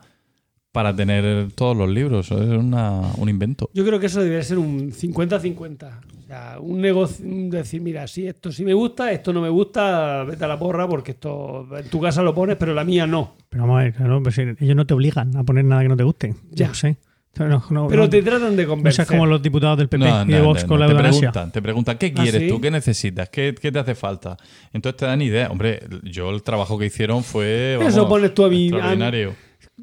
para 0.71 0.95
tener 0.95 1.51
todos 1.53 1.75
los 1.75 1.89
libros, 1.89 2.29
es 2.31 2.37
una- 2.49 3.11
un 3.17 3.27
invento. 3.29 3.69
Yo 3.73 3.83
creo 3.85 3.99
que 3.99 4.05
eso 4.05 4.21
debería 4.21 4.43
ser 4.43 4.59
un 4.59 4.91
50-50. 4.91 5.99
Sea, 6.29 6.57
un 6.59 6.79
negocio, 6.79 7.25
un 7.25 7.49
decir, 7.49 7.81
mira, 7.81 8.05
sí, 8.07 8.27
esto 8.27 8.51
sí 8.51 8.63
me 8.63 8.73
gusta, 8.73 9.11
esto 9.11 9.33
no 9.33 9.41
me 9.41 9.49
gusta, 9.49 10.23
vete 10.25 10.45
a 10.45 10.47
la 10.47 10.59
porra 10.59 10.87
porque 10.87 11.11
esto 11.13 11.67
en 11.75 11.89
tu 11.89 11.99
casa 11.99 12.21
lo 12.21 12.35
pones, 12.35 12.55
pero 12.55 12.75
la 12.75 12.83
mía 12.83 13.07
no. 13.07 13.33
Pero 13.49 13.63
vamos 13.63 13.79
a 13.79 13.83
ver, 13.85 13.93
claro, 13.95 14.21
pues, 14.21 14.37
ellos 14.37 14.75
no 14.75 14.85
te 14.85 14.93
obligan 14.93 15.35
a 15.35 15.43
poner 15.43 15.65
nada 15.65 15.81
que 15.81 15.87
no 15.89 15.97
te 15.97 16.03
guste. 16.03 16.35
Ya. 16.51 16.67
No 16.67 16.73
sé. 16.75 16.97
No, 17.39 17.63
no- 17.71 17.87
Pero 17.87 18.03
no- 18.03 18.09
te 18.09 18.21
tratan 18.21 18.55
de 18.55 18.63
no 18.63 18.69
convencer. 18.69 18.93
seas 18.93 19.07
como 19.07 19.25
los 19.25 19.41
diputados 19.41 19.77
del 19.79 19.87
PP 19.89 20.03
No, 20.05 20.23
y 20.23 20.27
de 20.33 20.39
no, 20.39 20.45
Vox 20.45 20.61
no, 20.63 20.67
con 20.67 20.79
no, 20.79 20.85
la 20.87 20.93
te 20.93 20.99
preguntan, 21.01 21.51
te 21.51 21.61
preguntan, 21.63 21.97
¿qué 21.97 22.13
¿Ah, 22.15 22.21
quieres 22.21 22.41
sí? 22.41 22.47
tú? 22.49 22.61
¿Qué 22.61 22.69
necesitas? 22.71 23.29
¿Qué, 23.29 23.55
qué 23.59 23.71
te 23.71 23.79
hace 23.79 23.95
falta? 23.95 24.37
Entonces 24.71 24.97
te 24.97 25.05
dan 25.07 25.21
idea. 25.23 25.47
Hombre, 25.49 25.79
yo 26.03 26.29
el 26.29 26.43
trabajo 26.43 26.77
que 26.77 26.85
hicieron 26.87 27.23
fue 27.23 27.75
vamos, 27.77 27.93
Eso 27.93 28.07
pones 28.07 28.33
tú 28.35 28.45
a 28.45 28.49
mi- 28.49 28.65
a- 28.65 28.69
extraordinario. 28.69 29.33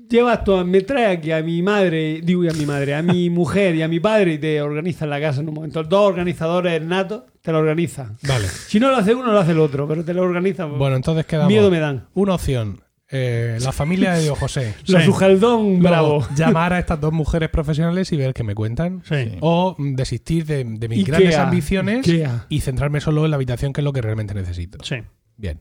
Llevas 0.09 0.45
tú, 0.45 0.57
me 0.65 0.81
traes 0.83 1.19
aquí 1.19 1.33
a 1.33 1.43
mi 1.43 1.63
madre, 1.63 2.21
digo 2.23 2.45
y 2.45 2.49
a 2.49 2.53
mi 2.53 2.65
madre, 2.67 2.95
a 2.95 3.03
mi 3.03 3.29
mujer 3.31 3.75
y 3.75 3.83
a 3.83 3.89
mi 3.89 3.99
padre 4.01 4.35
y 4.35 4.39
te 4.39 4.61
organizan 4.63 5.11
la 5.11 5.21
casa 5.21 5.41
en 5.41 5.49
un 5.49 5.55
momento. 5.55 5.83
Dos 5.83 6.07
organizadores 6.09 6.81
natos 6.83 7.23
te 7.43 7.53
lo 7.53 7.59
organizan. 7.59 8.17
Vale. 8.27 8.47
Si 8.49 8.79
no 8.81 8.91
lo 8.91 8.97
hace 8.97 9.15
uno, 9.15 9.33
lo 9.33 9.39
hace 9.39 9.53
el 9.53 9.59
otro, 9.61 9.87
pero 9.89 10.05
te 10.05 10.15
lo 10.15 10.23
organizan. 10.23 10.79
Bueno, 10.79 10.97
entonces 10.97 11.27
quedamos. 11.27 11.49
Miedo 11.49 11.71
me 11.71 11.79
dan. 11.81 12.07
Una 12.15 12.35
opción. 12.35 12.81
eh, 13.09 13.59
la 13.61 13.71
familia 13.71 14.15
de 14.15 14.23
Dios 14.25 14.37
José. 14.39 14.75
Los 14.89 15.05
Sí. 15.05 15.09
Ujaldón 15.09 15.79
Luego, 15.79 15.81
bravo. 15.81 16.29
llamar 16.37 16.73
a 16.73 16.79
estas 16.81 17.01
dos 17.01 17.13
mujeres 17.13 17.49
profesionales 17.51 18.11
y 18.13 18.17
ver 18.17 18.35
qué 18.35 18.43
me 18.43 18.55
cuentan. 18.57 19.03
Sí. 19.09 19.37
O 19.41 19.77
desistir 19.79 20.45
de, 20.45 20.65
de 20.65 20.89
mis 20.89 20.99
Ikea. 21.01 21.15
grandes 21.19 21.37
ambiciones 21.39 21.99
Ikea. 22.09 22.47
y 22.49 22.61
centrarme 22.61 23.01
solo 23.01 23.25
en 23.25 23.31
la 23.31 23.37
habitación, 23.37 23.73
que 23.73 23.81
es 23.81 23.85
lo 23.85 23.93
que 23.93 24.03
realmente 24.03 24.35
necesito. 24.35 24.79
Sí. 24.83 24.97
Bien. 25.37 25.61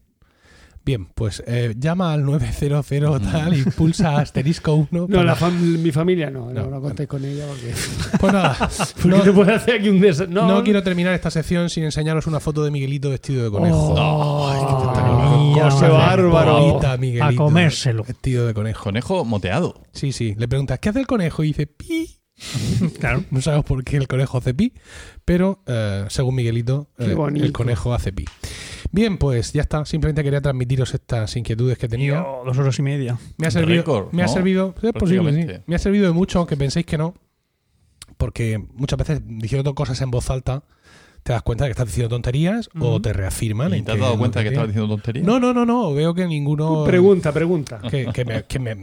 Bien, 0.86 1.08
pues 1.16 1.42
eh, 1.48 1.74
llama 1.80 2.14
al 2.14 2.24
900 2.24 2.86
tal 3.24 3.58
y 3.58 3.64
pulsa 3.64 4.18
asterisco 4.20 4.76
1. 4.76 4.88
No, 4.92 5.08
para- 5.08 5.24
la 5.24 5.36
fam- 5.36 5.54
mi 5.80 5.92
familia 5.92 6.30
no, 6.30 6.52
no, 6.54 6.66
No, 6.66 6.70
no 6.70 6.82
contéis 6.82 7.10
con 7.10 7.26
ella 7.26 7.46
porque, 7.48 7.74
Pues 8.20 8.32
nada, 8.34 8.56
porque 9.02 9.08
no, 9.18 9.22
te 9.24 9.32
puede 9.32 9.54
hacer 9.56 9.80
aquí 9.80 9.90
un 9.90 10.00
des... 10.00 10.30
No, 10.30 10.48
no 10.48 10.64
quiero 10.64 10.84
terminar 10.84 11.16
esta 11.16 11.32
sección 11.32 11.72
sin 11.72 11.86
enseñaros 11.86 12.28
una 12.28 12.40
foto 12.40 12.64
de 12.64 12.70
Miguelito 12.70 13.10
vestido 13.10 13.44
de 13.46 13.50
conejo. 13.50 13.96
Oh, 13.98 14.50
Ay, 14.52 15.54
qué. 15.80 15.88
Bárbaro. 15.88 16.60
Bonita, 16.60 16.98
Miguelito, 16.98 17.26
A 17.26 17.36
comérselo. 17.36 18.04
Vestido 18.04 18.46
de 18.46 18.54
conejo. 18.54 18.84
Conejo 18.84 19.26
moteado. 19.26 19.82
Sí, 19.92 20.12
sí. 20.12 20.36
Le 20.38 20.48
preguntas, 20.48 20.78
¿qué 20.80 20.90
hace 20.90 21.00
el 21.00 21.08
conejo? 21.08 21.44
Y 21.44 21.48
dice, 21.48 21.66
pi. 21.68 22.20
Claro. 23.00 23.24
No 23.32 23.42
sabemos 23.42 23.66
por 23.66 23.84
qué 23.84 23.98
el 23.98 24.08
conejo 24.08 24.38
hace 24.38 24.54
pi, 24.54 24.74
pero 25.24 25.64
eh, 25.68 26.06
según 26.10 26.36
Miguelito, 26.36 26.90
eh, 27.00 27.16
el 27.36 27.52
conejo 27.54 27.94
hace 27.94 28.12
pi. 28.12 28.26
Bien, 28.92 29.18
pues 29.18 29.52
ya 29.54 29.62
está. 29.62 29.86
Simplemente 29.86 30.24
quería 30.24 30.42
transmitiros 30.42 30.94
estas 30.94 31.36
inquietudes 31.36 31.78
que 31.78 31.88
tenía. 31.88 32.22
Tío, 32.22 32.42
dos 32.46 32.58
horas 32.58 32.78
y 32.80 32.82
media. 32.82 33.18
Me 33.38 33.48
ha 33.48 33.52
servido, 33.52 34.10
me 34.12 34.24
ha 34.24 34.28
servido, 34.28 34.74
es 34.82 34.92
posible, 34.94 35.32
sí. 35.32 35.38
Prácticamente. 35.38 35.64
Me 35.68 35.76
ha 35.76 35.80
servido 35.80 36.06
de 36.08 36.12
mucho, 36.14 36.40
aunque 36.40 36.56
penséis 36.58 36.86
que 36.86 36.98
no, 36.98 37.14
porque 38.18 38.58
muchas 38.74 38.98
veces 39.00 39.22
diciendo 39.26 39.76
cosas 39.76 40.00
en 40.02 40.12
voz 40.12 40.30
alta 40.30 40.64
te 41.24 41.34
das 41.34 41.42
cuenta 41.42 41.64
de 41.64 41.70
que 41.70 41.72
estás 41.72 41.88
diciendo 41.88 42.10
tonterías 42.10 42.70
o 42.80 43.02
te 43.02 43.12
reafirman. 43.12 43.74
¿Y 43.74 43.78
en 43.80 43.86
te 43.86 43.92
has 43.94 43.98
que 43.98 44.04
dado 44.04 44.18
cuenta 44.18 44.40
que 44.44 44.50
tienes. 44.50 44.54
estabas 44.54 44.68
diciendo 44.70 44.94
tonterías? 44.96 45.26
No, 45.26 45.40
no, 45.40 45.54
no, 45.56 45.66
no. 45.66 45.92
Veo 45.96 46.14
que 46.14 46.28
ninguno. 46.28 46.84
Pregunta, 46.86 47.32
pregunta. 47.34 47.82
Que, 47.90 48.06
que 48.14 48.24
me, 48.26 48.44
que 48.44 48.60
me- 48.60 48.76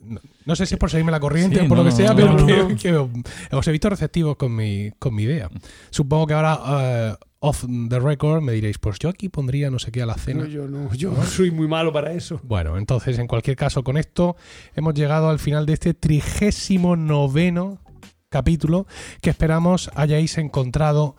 no, 0.00 0.20
no 0.44 0.56
sé 0.56 0.66
si 0.66 0.74
es 0.74 0.78
por 0.80 0.90
seguirme 0.90 1.12
la 1.12 1.20
corriente 1.20 1.60
Sí, 1.60 1.64
o 1.64 1.68
por 1.68 1.78
no, 1.78 1.84
lo 1.84 1.90
que 1.90 1.94
sea, 1.96 2.10
no, 2.10 2.16
pero 2.16 2.32
no, 2.32 2.46
que, 2.76 2.90
no. 2.90 3.10
que 3.48 3.56
os 3.56 3.68
he 3.68 3.70
visto 3.70 3.88
receptivos 3.88 4.36
con 4.36 4.54
mi, 4.56 4.90
con 4.98 5.14
mi 5.14 5.22
idea. 5.22 5.48
Supongo 5.90 6.26
que 6.26 6.34
ahora, 6.34 6.58
eh, 6.66 7.14
off 7.44 7.66
the 7.90 8.00
record, 8.00 8.42
me 8.42 8.52
diréis, 8.52 8.78
pues 8.78 8.98
yo 8.98 9.10
aquí 9.10 9.28
pondría 9.28 9.70
no 9.70 9.78
sé 9.78 9.92
qué 9.92 10.00
a 10.00 10.06
la 10.06 10.14
cena. 10.14 10.44
No, 10.44 10.48
yo 10.48 10.66
no, 10.66 10.92
yo 10.94 11.14
soy 11.24 11.50
muy 11.50 11.68
malo 11.68 11.92
para 11.92 12.12
eso. 12.14 12.40
Bueno, 12.42 12.78
entonces, 12.78 13.18
en 13.18 13.26
cualquier 13.26 13.54
caso, 13.54 13.84
con 13.84 13.98
esto 13.98 14.36
hemos 14.74 14.94
llegado 14.94 15.28
al 15.28 15.38
final 15.38 15.66
de 15.66 15.74
este 15.74 15.92
trigésimo 15.92 16.96
noveno 16.96 17.80
capítulo 18.30 18.86
que 19.20 19.28
esperamos 19.28 19.90
hayáis 19.94 20.38
encontrado 20.38 21.16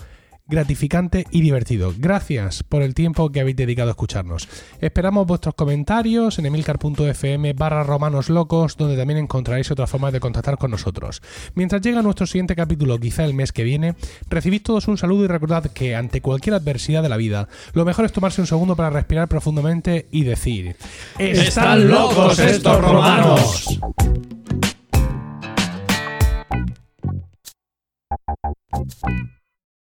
gratificante 0.48 1.26
y 1.32 1.42
divertido. 1.42 1.94
Gracias 1.98 2.64
por 2.64 2.82
el 2.82 2.94
tiempo 2.94 3.32
que 3.32 3.40
habéis 3.40 3.56
dedicado 3.56 3.90
a 3.90 3.92
escucharnos. 3.92 4.48
Esperamos 4.80 5.26
vuestros 5.26 5.56
comentarios 5.56 6.38
en 6.40 6.46
emilcar.fm 6.46 7.54
barra 7.54 7.84
romanoslocos, 7.84 8.78
donde 8.78 8.98
también 8.98 9.20
encontraréis 9.20 9.72
otras 9.72 9.90
formas 9.90 10.14
de 10.14 10.20
contactar 10.20 10.58
con 10.58 10.72
nosotros. 10.72 11.22
Mientras 11.56 11.82
llega 11.82 12.02
nuestro 12.02 12.28
siguiente 12.28 12.56
capítulo, 12.56 13.00
quizá 13.00 13.24
el 13.24 13.34
mes 13.34 13.52
que 13.52 13.64
viene, 13.64 13.96
recibid 14.30 14.62
todos 14.62 14.88
un 14.88 14.98
saludo 14.98 15.26
y 15.26 15.28
recordad 15.28 15.72
que 15.72 15.96
ante 15.96 16.22
cualquier 16.22 16.56
adversidad 16.56 17.02
de 17.02 17.10
la 17.10 17.18
vida, 17.18 17.48
lo 17.74 17.86
mejor 17.86 18.06
es 18.06 18.12
tomarse 18.12 18.42
un 18.42 18.48
segundo 18.48 18.76
para 18.76 18.90
respirar 18.90 19.28
profundamente 19.28 20.08
y 20.12 20.24
decir 20.24 20.76
¡Están 21.18 21.90
locos 21.90 22.38
estos 22.40 22.82
romanos! 22.82 23.80